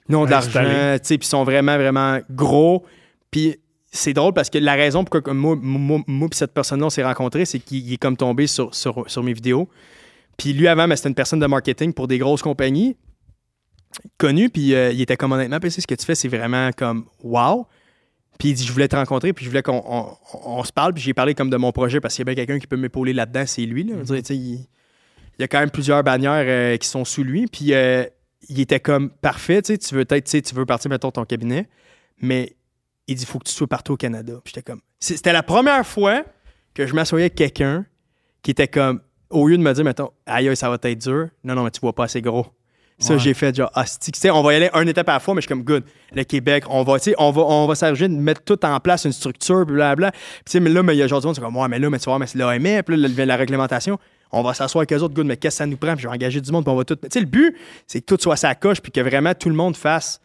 ils 0.10 0.15
ont 0.15 0.26
de 0.26 0.32
l'argent, 0.32 0.61
tu 0.61 0.99
sais, 1.03 1.18
puis 1.18 1.26
ils 1.26 1.30
sont 1.30 1.44
vraiment, 1.44 1.77
vraiment 1.77 2.19
gros. 2.30 2.86
Puis 3.32 3.57
c'est 3.91 4.14
drôle 4.14 4.34
parce 4.34 4.49
que 4.49 4.57
la 4.57 4.73
raison 4.73 5.03
pourquoi 5.03 5.34
moi, 5.34 5.56
moi, 5.60 6.02
moi 6.06 6.30
puis 6.30 6.38
cette 6.38 6.53
personne-là, 6.53 6.88
on 6.88 6.90
s'est 6.90 7.03
rencontrés, 7.03 7.45
c'est 7.45 7.60
qu'il 7.60 7.91
est 7.91 7.98
comme 7.98 8.18
tombé 8.18 8.48
sur, 8.48 8.73
sur, 8.76 9.10
sur 9.10 9.23
mes 9.23 9.34
vidéos. 9.34 9.69
Puis 10.38 10.53
lui, 10.53 10.68
avant, 10.68 10.88
c'était 10.95 11.10
une 11.10 11.15
personne 11.15 11.40
de 11.40 11.45
marketing 11.48 11.94
pour 11.94 12.07
des 12.07 12.18
grosses 12.18 12.41
compagnies 12.41 12.98
connues. 14.18 14.49
Puis 14.49 14.76
euh, 14.76 14.91
il 14.91 15.02
était 15.02 15.18
comme 15.18 15.32
honnêtement, 15.32 15.60
PC, 15.60 15.82
ce 15.82 15.88
que 15.88 15.95
tu 15.95 16.06
fais, 16.06 16.15
c'est 16.15 16.27
vraiment 16.27 16.72
comme 16.76 17.06
wow. 17.23 17.65
Puis 18.38 18.49
il 18.49 18.53
dit, 18.53 18.65
je 18.65 18.72
voulais 18.73 18.90
te 18.90 18.98
rencontrer, 18.98 19.32
puis 19.32 19.45
je 19.45 19.49
voulais 19.49 19.64
qu'on 19.64 19.82
on, 19.88 20.07
on 20.45 20.64
se 20.65 20.73
parle. 20.73 20.94
Puis 20.94 21.02
j'ai 21.02 21.14
parlé 21.14 21.34
comme 21.34 21.49
de 21.49 21.57
mon 21.57 21.72
projet 21.72 22.02
parce 22.02 22.15
qu'il 22.15 22.27
y 22.27 22.30
a 22.30 22.34
bien 22.34 22.36
quelqu'un 22.36 22.60
qui 22.60 22.68
peut 22.68 22.76
m'épauler 22.76 23.14
là-dedans, 23.14 23.45
c'est 23.45 23.61
lui. 23.61 23.86
Là. 23.86 23.95
Dire, 24.03 24.22
il, 24.30 24.68
il 25.38 25.41
y 25.41 25.44
a 25.44 25.48
quand 25.48 25.60
même 25.60 25.72
plusieurs 25.72 26.03
bannières 26.03 26.45
euh, 26.45 26.77
qui 26.77 26.88
sont 26.88 27.06
sous 27.06 27.23
lui. 27.23 27.48
Puis 27.48 27.73
euh, 27.73 28.06
il 28.49 28.59
était 28.59 28.80
comme 28.80 29.09
parfait, 29.09 29.61
tu 29.61 29.73
sais, 29.73 29.77
tu 29.77 29.95
veux 29.95 30.05
peut-être, 30.05 30.26
tu 30.26 30.55
veux 30.55 30.65
partir, 30.65 30.89
mettons, 30.89 31.11
ton 31.11 31.26
cabinet, 31.26 31.67
mais 32.19 32.55
il 33.07 33.15
dit, 33.15 33.23
il 33.23 33.26
faut 33.27 33.39
que 33.39 33.45
tu 33.45 33.53
sois 33.53 33.67
partout 33.67 33.93
au 33.93 33.97
Canada. 33.97 34.34
Puis 34.43 34.53
j'étais 34.55 34.72
comme, 34.72 34.81
c'était 34.99 35.34
la 35.34 35.43
première 35.43 35.85
fois 35.85 36.23
que 36.73 36.85
je 36.88 36.93
m'assoyais 36.93 37.26
avec 37.26 37.35
quelqu'un 37.35 37.85
qui 38.41 38.51
était 38.51 38.67
comme, 38.67 39.01
au 39.30 39.47
lieu 39.47 39.57
de 39.57 39.63
me 39.63 39.73
dire, 39.73 39.84
mettons, 39.84 40.11
aïe, 40.26 40.47
aïe, 40.49 40.55
ça 40.55 40.69
va 40.69 40.77
être 40.81 40.97
dur, 41.01 41.27
non, 41.43 41.55
non, 41.55 41.63
mais 41.63 41.72
tu 41.72 41.80
vois 41.81 41.93
pas 41.93 42.05
assez 42.05 42.22
gros. 42.22 42.45
Ça, 42.97 43.13
Ouais. 43.15 43.19
j'ai 43.19 43.34
fait 43.34 43.53
genre, 43.53 43.69
hostie. 43.76 44.11
Tu 44.13 44.19
sais, 44.22 44.30
on 44.30 44.41
va 44.41 44.53
y 44.53 44.55
aller 44.55 44.69
un 44.72 44.88
étape 44.88 45.09
à 45.09 45.13
la 45.13 45.19
fois, 45.19 45.34
mais 45.35 45.41
je 45.41 45.47
suis 45.47 45.49
comme, 45.49 45.63
good. 45.63 45.84
Le 46.13 46.23
Québec, 46.23 46.63
on 46.69 46.84
va, 46.84 46.97
tu 46.97 47.05
sais, 47.09 47.15
on 47.17 47.30
va, 47.31 47.41
on 47.41 47.67
va 47.67 47.76
s'arranger 47.76 48.07
de 48.07 48.13
mettre 48.13 48.41
tout 48.43 48.63
en 48.65 48.80
place, 48.80 49.03
une 49.03 49.11
structure, 49.11 49.65
puis 49.65 49.76
blablabla. 49.76 50.11
Puis, 50.11 50.22
tu 50.45 50.51
sais, 50.53 50.59
mais 50.61 50.69
là, 50.69 50.81
mais 50.81 50.95
il 50.95 50.99
y 50.99 51.03
a 51.03 51.07
genre 51.07 51.19
du 51.19 51.26
monde, 51.27 51.35
c'est 51.35 51.41
comme, 51.41 51.57
ouais, 51.57 51.67
mais 51.67 51.77
là, 51.77 51.89
mais 51.89 51.99
tu 51.99 52.05
voir, 52.05 52.19
mais 52.19 52.27
c'est 52.27 52.38
l'AMF, 52.38 52.84
puis 52.85 52.95
là, 52.95 53.26
la 53.26 53.35
réglementation. 53.35 53.99
On 54.36 54.44
va 54.44 54.53
s'asseoir 54.53 54.82
avec 54.82 54.94
eux 54.94 55.02
autres, 55.02 55.14
good, 55.14 55.26
mais 55.26 55.38
qu'est-ce 55.38 55.56
que 55.56 55.57
ça 55.60 55.66
nous 55.66 55.78
prend? 55.78 55.94
Puis 55.94 56.03
je 56.03 56.07
vais 56.07 56.14
engager 56.14 56.41
du 56.41 56.52
monde, 56.52 56.64
puis 56.66 56.72
on 56.74 56.76
va 56.78 56.84
tout. 56.84 56.95
Tu 56.95 57.07
sais, 57.10 57.20
le 57.20 57.26
but, 57.26 57.56
c'est 57.88 58.02
que 58.02 58.06
tout 58.06 58.22
soit 58.22 58.36
sa 58.36 58.53
coche, 58.53 58.82
puis 58.82 58.91
que 58.91 58.99
vraiment 59.02 59.34
tout 59.34 59.49
le 59.49 59.56
monde 59.56 59.76
fasse. 59.78 60.20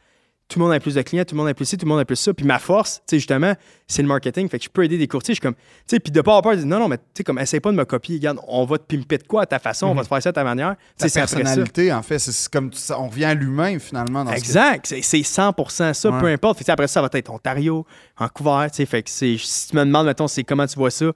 Tout 0.48 0.58
le 0.58 0.64
monde 0.64 0.74
a 0.74 0.80
plus 0.80 0.96
de 0.96 1.02
clients, 1.02 1.22
tout 1.24 1.36
le 1.36 1.40
monde 1.40 1.46
a 1.48 1.54
plus 1.54 1.64
ci, 1.64 1.76
tout 1.78 1.86
le 1.86 1.90
monde 1.90 2.00
a 2.00 2.04
plus 2.04 2.16
ça. 2.16 2.34
Puis 2.34 2.44
ma 2.44 2.58
force, 2.58 2.96
tu 2.96 3.02
sais, 3.10 3.18
justement, 3.18 3.54
c'est 3.86 4.02
le 4.02 4.08
marketing. 4.08 4.48
Fait 4.48 4.58
que 4.58 4.64
je 4.64 4.68
peux 4.68 4.82
aider 4.84 4.98
des 4.98 5.06
courtiers. 5.06 5.32
Je 5.32 5.36
suis 5.36 5.42
comme, 5.42 5.54
tu 5.54 5.60
sais, 5.86 6.00
puis 6.00 6.10
de 6.10 6.20
pas 6.22 6.32
avoir 6.32 6.42
peur, 6.42 6.52
de 6.54 6.56
dire, 6.56 6.66
non, 6.66 6.80
non, 6.80 6.88
mais 6.88 6.96
tu 6.98 7.04
sais, 7.18 7.22
comme, 7.22 7.38
essaye 7.38 7.60
pas 7.60 7.70
de 7.70 7.76
me 7.76 7.84
copier. 7.84 8.16
Regarde, 8.16 8.40
on 8.48 8.64
va 8.64 8.78
te 8.78 8.82
pimper 8.82 9.18
de 9.18 9.22
quoi 9.28 9.42
à 9.42 9.46
ta 9.46 9.60
façon, 9.60 9.86
on 9.86 9.94
va 9.94 10.02
te 10.02 10.08
faire 10.08 10.20
ça 10.20 10.30
à 10.30 10.32
ta 10.32 10.42
manière. 10.42 10.74
Ta 10.98 11.08
ça. 11.08 11.20
personnalité, 11.20 11.92
en 11.92 12.02
fait, 12.02 12.18
c'est 12.18 12.50
comme 12.52 12.72
ça, 12.72 12.98
on 12.98 13.06
revient 13.06 13.26
à 13.26 13.34
l'humain 13.34 13.78
finalement 13.78 14.24
dans 14.24 14.32
ce 14.32 14.38
Exact, 14.38 14.86
c'est 14.88 15.02
c'est 15.02 15.18
100% 15.22 15.94
ça, 15.94 16.10
Ouais. 16.10 16.18
peu 16.20 16.26
importe. 16.26 16.58
Fait 16.58 16.64
que, 16.64 16.72
après 16.72 16.88
ça, 16.88 16.94
ça 16.94 17.02
va 17.02 17.08
être 17.12 17.30
Ontario, 17.30 17.86
Vancouver, 18.18 18.66
tu 18.70 18.78
sais, 18.78 18.86
fait 18.86 19.04
que 19.04 19.10
si 19.10 19.38
tu 19.70 19.76
me 19.76 19.84
demandes 19.84 20.06
mettons 20.06 20.26
c'est 20.26 20.42
comment 20.42 20.66
tu 20.66 20.76
vois 20.76 20.90
ça, 20.90 21.12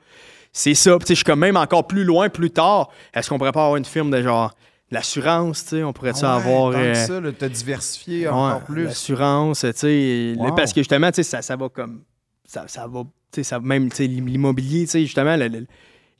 c'est 0.54 0.72
ça. 0.74 0.96
Puis, 0.98 1.08
je 1.10 1.14
suis 1.16 1.24
comme 1.24 1.40
même 1.40 1.58
encore 1.58 1.86
plus 1.86 2.04
loin, 2.04 2.30
plus 2.30 2.50
tard. 2.50 2.88
Est-ce 3.12 3.28
qu'on 3.28 3.36
pourrait 3.36 3.52
pas 3.52 3.64
avoir 3.64 3.76
une 3.76 3.84
firme 3.84 4.10
de 4.10 4.22
genre 4.22 4.54
l'assurance, 4.90 5.64
tu 5.64 5.70
sais, 5.70 5.82
on 5.82 5.92
pourrait 5.92 6.12
Ouais, 6.14 6.24
avoir 6.24 6.72
tant 6.72 6.78
euh, 6.78 6.94
ça, 6.94 7.20
t'as 7.38 7.48
diversifié 7.48 8.28
ouais, 8.28 8.32
encore 8.32 8.62
plus. 8.64 8.84
l'assurance, 8.84 9.60
tu 9.60 9.72
sais, 9.74 10.34
Wow. 10.38 10.54
parce 10.54 10.72
que 10.72 10.80
justement, 10.80 11.08
tu 11.10 11.16
sais, 11.16 11.22
ça, 11.24 11.42
ça 11.42 11.56
va 11.56 11.68
comme 11.68 12.02
ça, 12.44 12.64
ça 12.68 12.86
va, 12.86 13.02
tu 13.02 13.08
sais, 13.36 13.42
ça 13.42 13.58
même 13.60 13.88
tu 13.90 13.96
sais, 13.96 14.06
l'immobilier, 14.06 14.84
tu 14.84 14.90
sais, 14.92 15.00
justement 15.00 15.36
le- 15.36 15.48
le- 15.48 15.66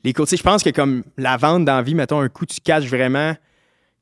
les 0.03 0.13
courtiers, 0.13 0.37
je 0.37 0.43
pense 0.43 0.61
que 0.61 0.71
comme 0.71 1.03
la 1.17 1.37
vente 1.37 1.63
dans 1.63 1.75
la 1.77 1.81
vie, 1.83 1.95
mettons 1.95 2.19
un 2.19 2.27
coup 2.27 2.45
tu 2.45 2.59
caches 2.59 2.87
vraiment 2.87 3.35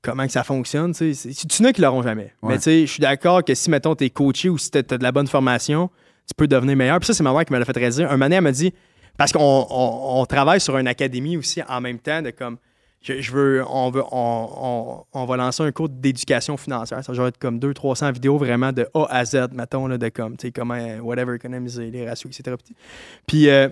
comment 0.02 0.26
que 0.26 0.32
ça 0.32 0.44
fonctionne, 0.44 0.94
tu 0.96 1.14
sais, 1.14 1.30
tu 1.34 1.62
n'as 1.62 1.72
qui 1.74 1.82
l'auront 1.82 2.02
jamais. 2.02 2.34
Ouais. 2.42 2.54
Mais 2.54 2.58
tu 2.58 2.64
sais, 2.64 2.82
je 2.88 2.92
suis 2.92 3.02
d'accord 3.02 3.44
que 3.44 3.54
si 3.54 3.70
mettons 3.70 3.94
t'es 3.96 4.10
coaché 4.10 4.50
ou 4.50 4.58
si 4.58 4.72
t'as 4.72 4.82
t'as 4.82 4.98
de 4.98 5.04
la 5.04 5.12
bonne 5.12 5.28
formation, 5.28 5.90
tu 6.28 6.34
peux 6.36 6.48
devenir 6.48 6.76
meilleur. 6.76 7.00
Puis 7.00 7.08
ça 7.08 7.14
c'est 7.14 7.24
ma 7.24 7.32
mère 7.34 7.46
qui 7.46 7.54
me 7.54 7.60
l'a 7.60 7.66
fait 7.66 7.90
dire. 7.90 8.10
Un 8.10 8.18
moment 8.18 8.34
elle 8.36 8.42
m'a 8.42 8.52
dit 8.52 8.74
parce 9.18 9.32
qu'on 9.32 9.68
on, 9.70 10.22
on 10.22 10.26
travaille 10.26 10.60
sur 10.60 10.78
une 10.78 10.88
académie 10.88 11.38
aussi 11.38 11.62
en 11.68 11.82
même 11.82 12.00
temps 12.00 12.22
de 12.22 12.32
comme 12.32 12.58
je, 13.04 13.32
veux 13.32 13.64
on 13.68 15.06
on, 15.14 15.26
va 15.26 15.38
lancer 15.38 15.62
un 15.62 15.72
cours 15.72 15.90
d'éducation 15.90 16.56
financière. 16.56 17.04
Ça 17.04 17.12
va 17.12 17.28
être 17.28 17.38
comme 17.38 17.60
200 17.60 17.74
300 17.74 18.12
vidéos 18.14 18.38
vraiment 18.38 18.72
de 18.72 18.88
A 18.94 19.06
à 19.10 19.26
Z 19.26 19.50
mettons 19.52 19.88
là, 19.88 19.98
de 19.98 20.10
comme 20.10 20.38
tu 20.38 20.48
sais 20.48 20.52
comment 20.52 20.78
whatever 21.02 21.36
économiser 21.36 21.92
les 21.92 22.08
ratios 22.08 22.38
etc. 22.38 22.56
Puis 23.28 23.50
euh, 23.50 23.68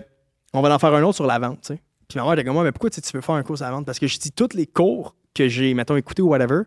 on 0.52 0.60
va 0.60 0.74
en 0.74 0.78
faire 0.78 0.92
un 0.94 1.02
autre 1.02 1.16
sur 1.16 1.26
la 1.26 1.38
vente, 1.38 1.62
tu 1.62 1.74
sais. 1.74 1.80
Puis 2.08 2.18
ma 2.18 2.24
mère 2.24 2.38
était 2.38 2.44
mais 2.44 2.72
pourquoi 2.72 2.90
tu 2.90 3.00
veux 3.14 3.22
faire 3.22 3.34
un 3.34 3.42
cours 3.42 3.56
sur 3.56 3.64
la 3.64 3.72
vente? 3.72 3.86
Parce 3.86 3.98
que 3.98 4.06
je 4.06 4.18
dis 4.18 4.32
tous 4.32 4.54
les 4.54 4.66
cours 4.66 5.14
que 5.34 5.48
j'ai, 5.48 5.72
mettons, 5.72 5.96
écoutés 5.96 6.20
ou 6.20 6.28
whatever, 6.28 6.64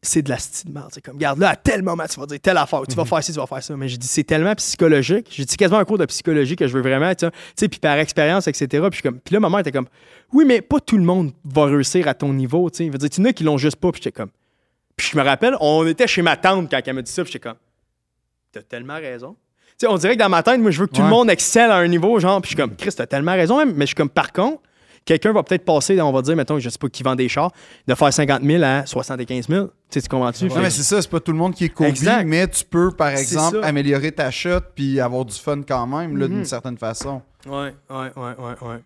c'est 0.00 0.22
de 0.22 0.30
la 0.30 0.38
style 0.38 0.70
de 0.70 0.74
merde. 0.74 0.90
C'est 0.92 1.04
comme, 1.04 1.16
regarde, 1.16 1.38
là, 1.40 1.50
à 1.50 1.56
tel 1.56 1.82
moment, 1.82 2.04
tu 2.06 2.20
vas 2.20 2.26
dire 2.26 2.38
telle 2.40 2.56
affaire, 2.56 2.82
tu 2.88 2.94
vas 2.94 3.04
faire 3.04 3.22
ci, 3.22 3.32
tu 3.32 3.38
vas 3.38 3.46
faire 3.46 3.62
ça. 3.62 3.76
Mais 3.76 3.88
je 3.88 3.96
dis, 3.96 4.06
c'est 4.06 4.24
tellement 4.24 4.54
psychologique. 4.54 5.26
J'ai 5.30 5.44
dit 5.44 5.56
quasiment 5.56 5.80
un 5.80 5.84
cours 5.84 5.98
de 5.98 6.06
psychologie 6.06 6.54
que 6.54 6.68
je 6.68 6.72
veux 6.72 6.82
vraiment, 6.82 7.12
tu 7.14 7.26
sais, 7.56 7.68
puis 7.68 7.80
par 7.80 7.98
expérience, 7.98 8.46
etc. 8.46 8.86
Puis, 8.90 9.02
comme, 9.02 9.18
puis 9.18 9.34
là, 9.34 9.40
ma 9.40 9.50
mère 9.50 9.60
était 9.60 9.72
comme, 9.72 9.88
oui, 10.32 10.44
mais 10.46 10.60
pas 10.60 10.78
tout 10.80 10.96
le 10.96 11.04
monde 11.04 11.32
va 11.44 11.64
réussir 11.64 12.06
à 12.06 12.14
ton 12.14 12.32
niveau, 12.32 12.70
tu 12.70 12.78
sais. 12.78 12.86
Il 12.86 12.92
veut 12.92 12.98
dire, 12.98 13.10
tu 13.10 13.20
en 13.20 13.24
as 13.24 13.32
qui 13.32 13.44
l'ont 13.44 13.58
juste 13.58 13.76
pas, 13.76 13.90
puis 13.90 14.00
j'étais 14.02 14.16
comme, 14.16 14.30
puis 14.96 15.08
je 15.12 15.18
me 15.18 15.22
rappelle, 15.22 15.56
on 15.60 15.86
était 15.86 16.06
chez 16.06 16.22
ma 16.22 16.36
tante 16.36 16.70
quand 16.70 16.80
elle 16.84 16.94
m'a 16.94 17.02
dit 17.02 17.10
ça, 17.10 17.22
puis 17.24 17.32
j'étais 17.32 17.48
comme, 17.48 17.58
t'as 18.52 18.62
tellement 18.62 18.96
raison. 18.96 19.36
Tu 19.78 19.86
sais, 19.86 19.92
on 19.92 19.96
dirait 19.96 20.14
que 20.14 20.20
dans 20.20 20.28
ma 20.28 20.42
tête, 20.42 20.60
moi, 20.60 20.70
je 20.70 20.80
veux 20.80 20.86
que 20.86 20.94
tout 20.94 21.02
le 21.02 21.08
monde 21.08 21.30
excelle 21.30 21.70
à 21.70 21.76
un 21.76 21.86
niveau, 21.86 22.18
genre, 22.18 22.40
puis 22.40 22.50
je 22.50 22.56
suis 22.56 22.62
comme, 22.62 22.74
Chris, 22.76 22.90
t'as 22.96 23.06
tellement 23.06 23.32
raison, 23.32 23.58
même. 23.58 23.74
Mais 23.74 23.84
je 23.84 23.88
suis 23.88 23.94
comme, 23.94 24.10
par 24.10 24.32
contre, 24.32 24.60
quelqu'un 25.08 25.32
va 25.32 25.42
peut-être 25.42 25.64
passer, 25.64 26.00
on 26.00 26.12
va 26.12 26.20
dire, 26.22 26.36
mettons, 26.36 26.58
je 26.58 26.68
sais 26.68 26.78
pas 26.78 26.88
qui 26.88 27.02
vend 27.02 27.16
des 27.16 27.28
chars, 27.28 27.50
de 27.86 27.94
faire 27.94 28.12
50 28.12 28.42
000 28.42 28.62
à 28.62 28.84
75 28.84 29.48
000. 29.48 29.66
Tu 29.66 29.70
sais, 29.88 30.02
tu 30.02 30.08
comprends-tu? 30.08 30.44
Non, 30.48 30.56
mais 30.60 30.68
c'est 30.70 30.82
ça, 30.82 31.00
c'est 31.00 31.10
pas 31.10 31.18
tout 31.20 31.32
le 31.32 31.38
monde 31.38 31.54
qui 31.54 31.64
est 31.64 31.68
Kobe, 31.70 31.86
Exact. 31.86 32.24
mais 32.26 32.46
tu 32.46 32.62
peux, 32.64 32.90
par 32.90 33.08
exemple, 33.08 33.60
améliorer 33.62 34.12
ta 34.12 34.30
shot 34.30 34.60
puis 34.74 35.00
avoir 35.00 35.24
du 35.24 35.34
fun 35.34 35.62
quand 35.66 35.86
même, 35.86 36.16
là, 36.16 36.28
Mhm. 36.28 36.34
d'une 36.34 36.44
certaine 36.44 36.76
façon. 36.76 37.22
Ouais, 37.46 37.74
ouais, 37.90 37.96
ouais, 38.16 38.34
ouais, 38.38 38.68
ouais. 38.68 38.78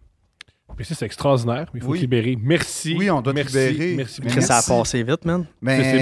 Puis 0.77 0.85
ça, 0.87 0.95
c'est 0.95 1.07
extraordinaire, 1.07 1.67
mais 1.75 1.81
il 1.81 1.83
faut 1.83 1.91
Oui. 1.91 1.99
te 1.99 2.03
libérer. 2.03 2.39
Merci. 2.41 2.95
Oui, 2.99 3.11
on 3.11 3.21
doit 3.21 3.33
te 3.33 3.39
merci, 3.39 3.57
Merci. 3.57 3.95
Merci. 3.97 3.97
merci. 3.97 4.21
Chris, 4.37 4.43
ça 4.43 4.55
a 4.55 4.57
merci. 4.57 4.71
passé 4.71 5.03
vite, 5.03 5.25
man. 5.25 5.45
Mais 5.61 5.83
C'est 5.83 6.01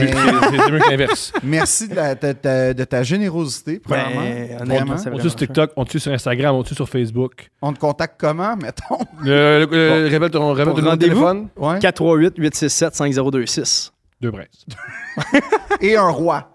mieux, 0.70 0.78
que 0.78 0.90
l'inverse. 0.90 1.32
merci 1.42 1.88
de, 1.88 1.94
la- 1.94 2.14
de 2.14 2.32
ta- 2.32 2.74
de 2.74 2.84
ta 2.84 3.02
générosité, 3.02 3.80
premièrement. 3.80 4.20
Ben, 4.20 4.48
c'est 4.48 4.54
On 4.54 4.58
tue 4.58 4.66
vraiment 4.68 4.98
sur 5.20 5.34
TikTok, 5.36 5.70
on 5.76 5.84
tue 5.84 5.98
sur 6.00 6.12
Instagram, 6.12 6.54
on 6.54 6.62
tue 6.62 6.74
sur 6.74 6.88
Facebook. 6.88 7.48
On 7.62 7.72
te 7.72 7.78
contacte 7.78 8.20
comment, 8.20 8.56
mettons? 8.56 8.98
Le, 9.24 9.66
le- 9.70 9.70
le- 9.70 10.06
révèle 10.08 10.30
ton, 10.30 10.52
révèle 10.52 10.74
ton 10.74 10.82
de 10.92 10.96
téléphone. 10.96 11.48
Ouais. 11.56 11.78
438-867-5026. 11.78 13.92
Deux 14.20 14.30
braises. 14.30 14.66
Et 15.80 15.96
un 15.96 16.08
roi. 16.10 16.50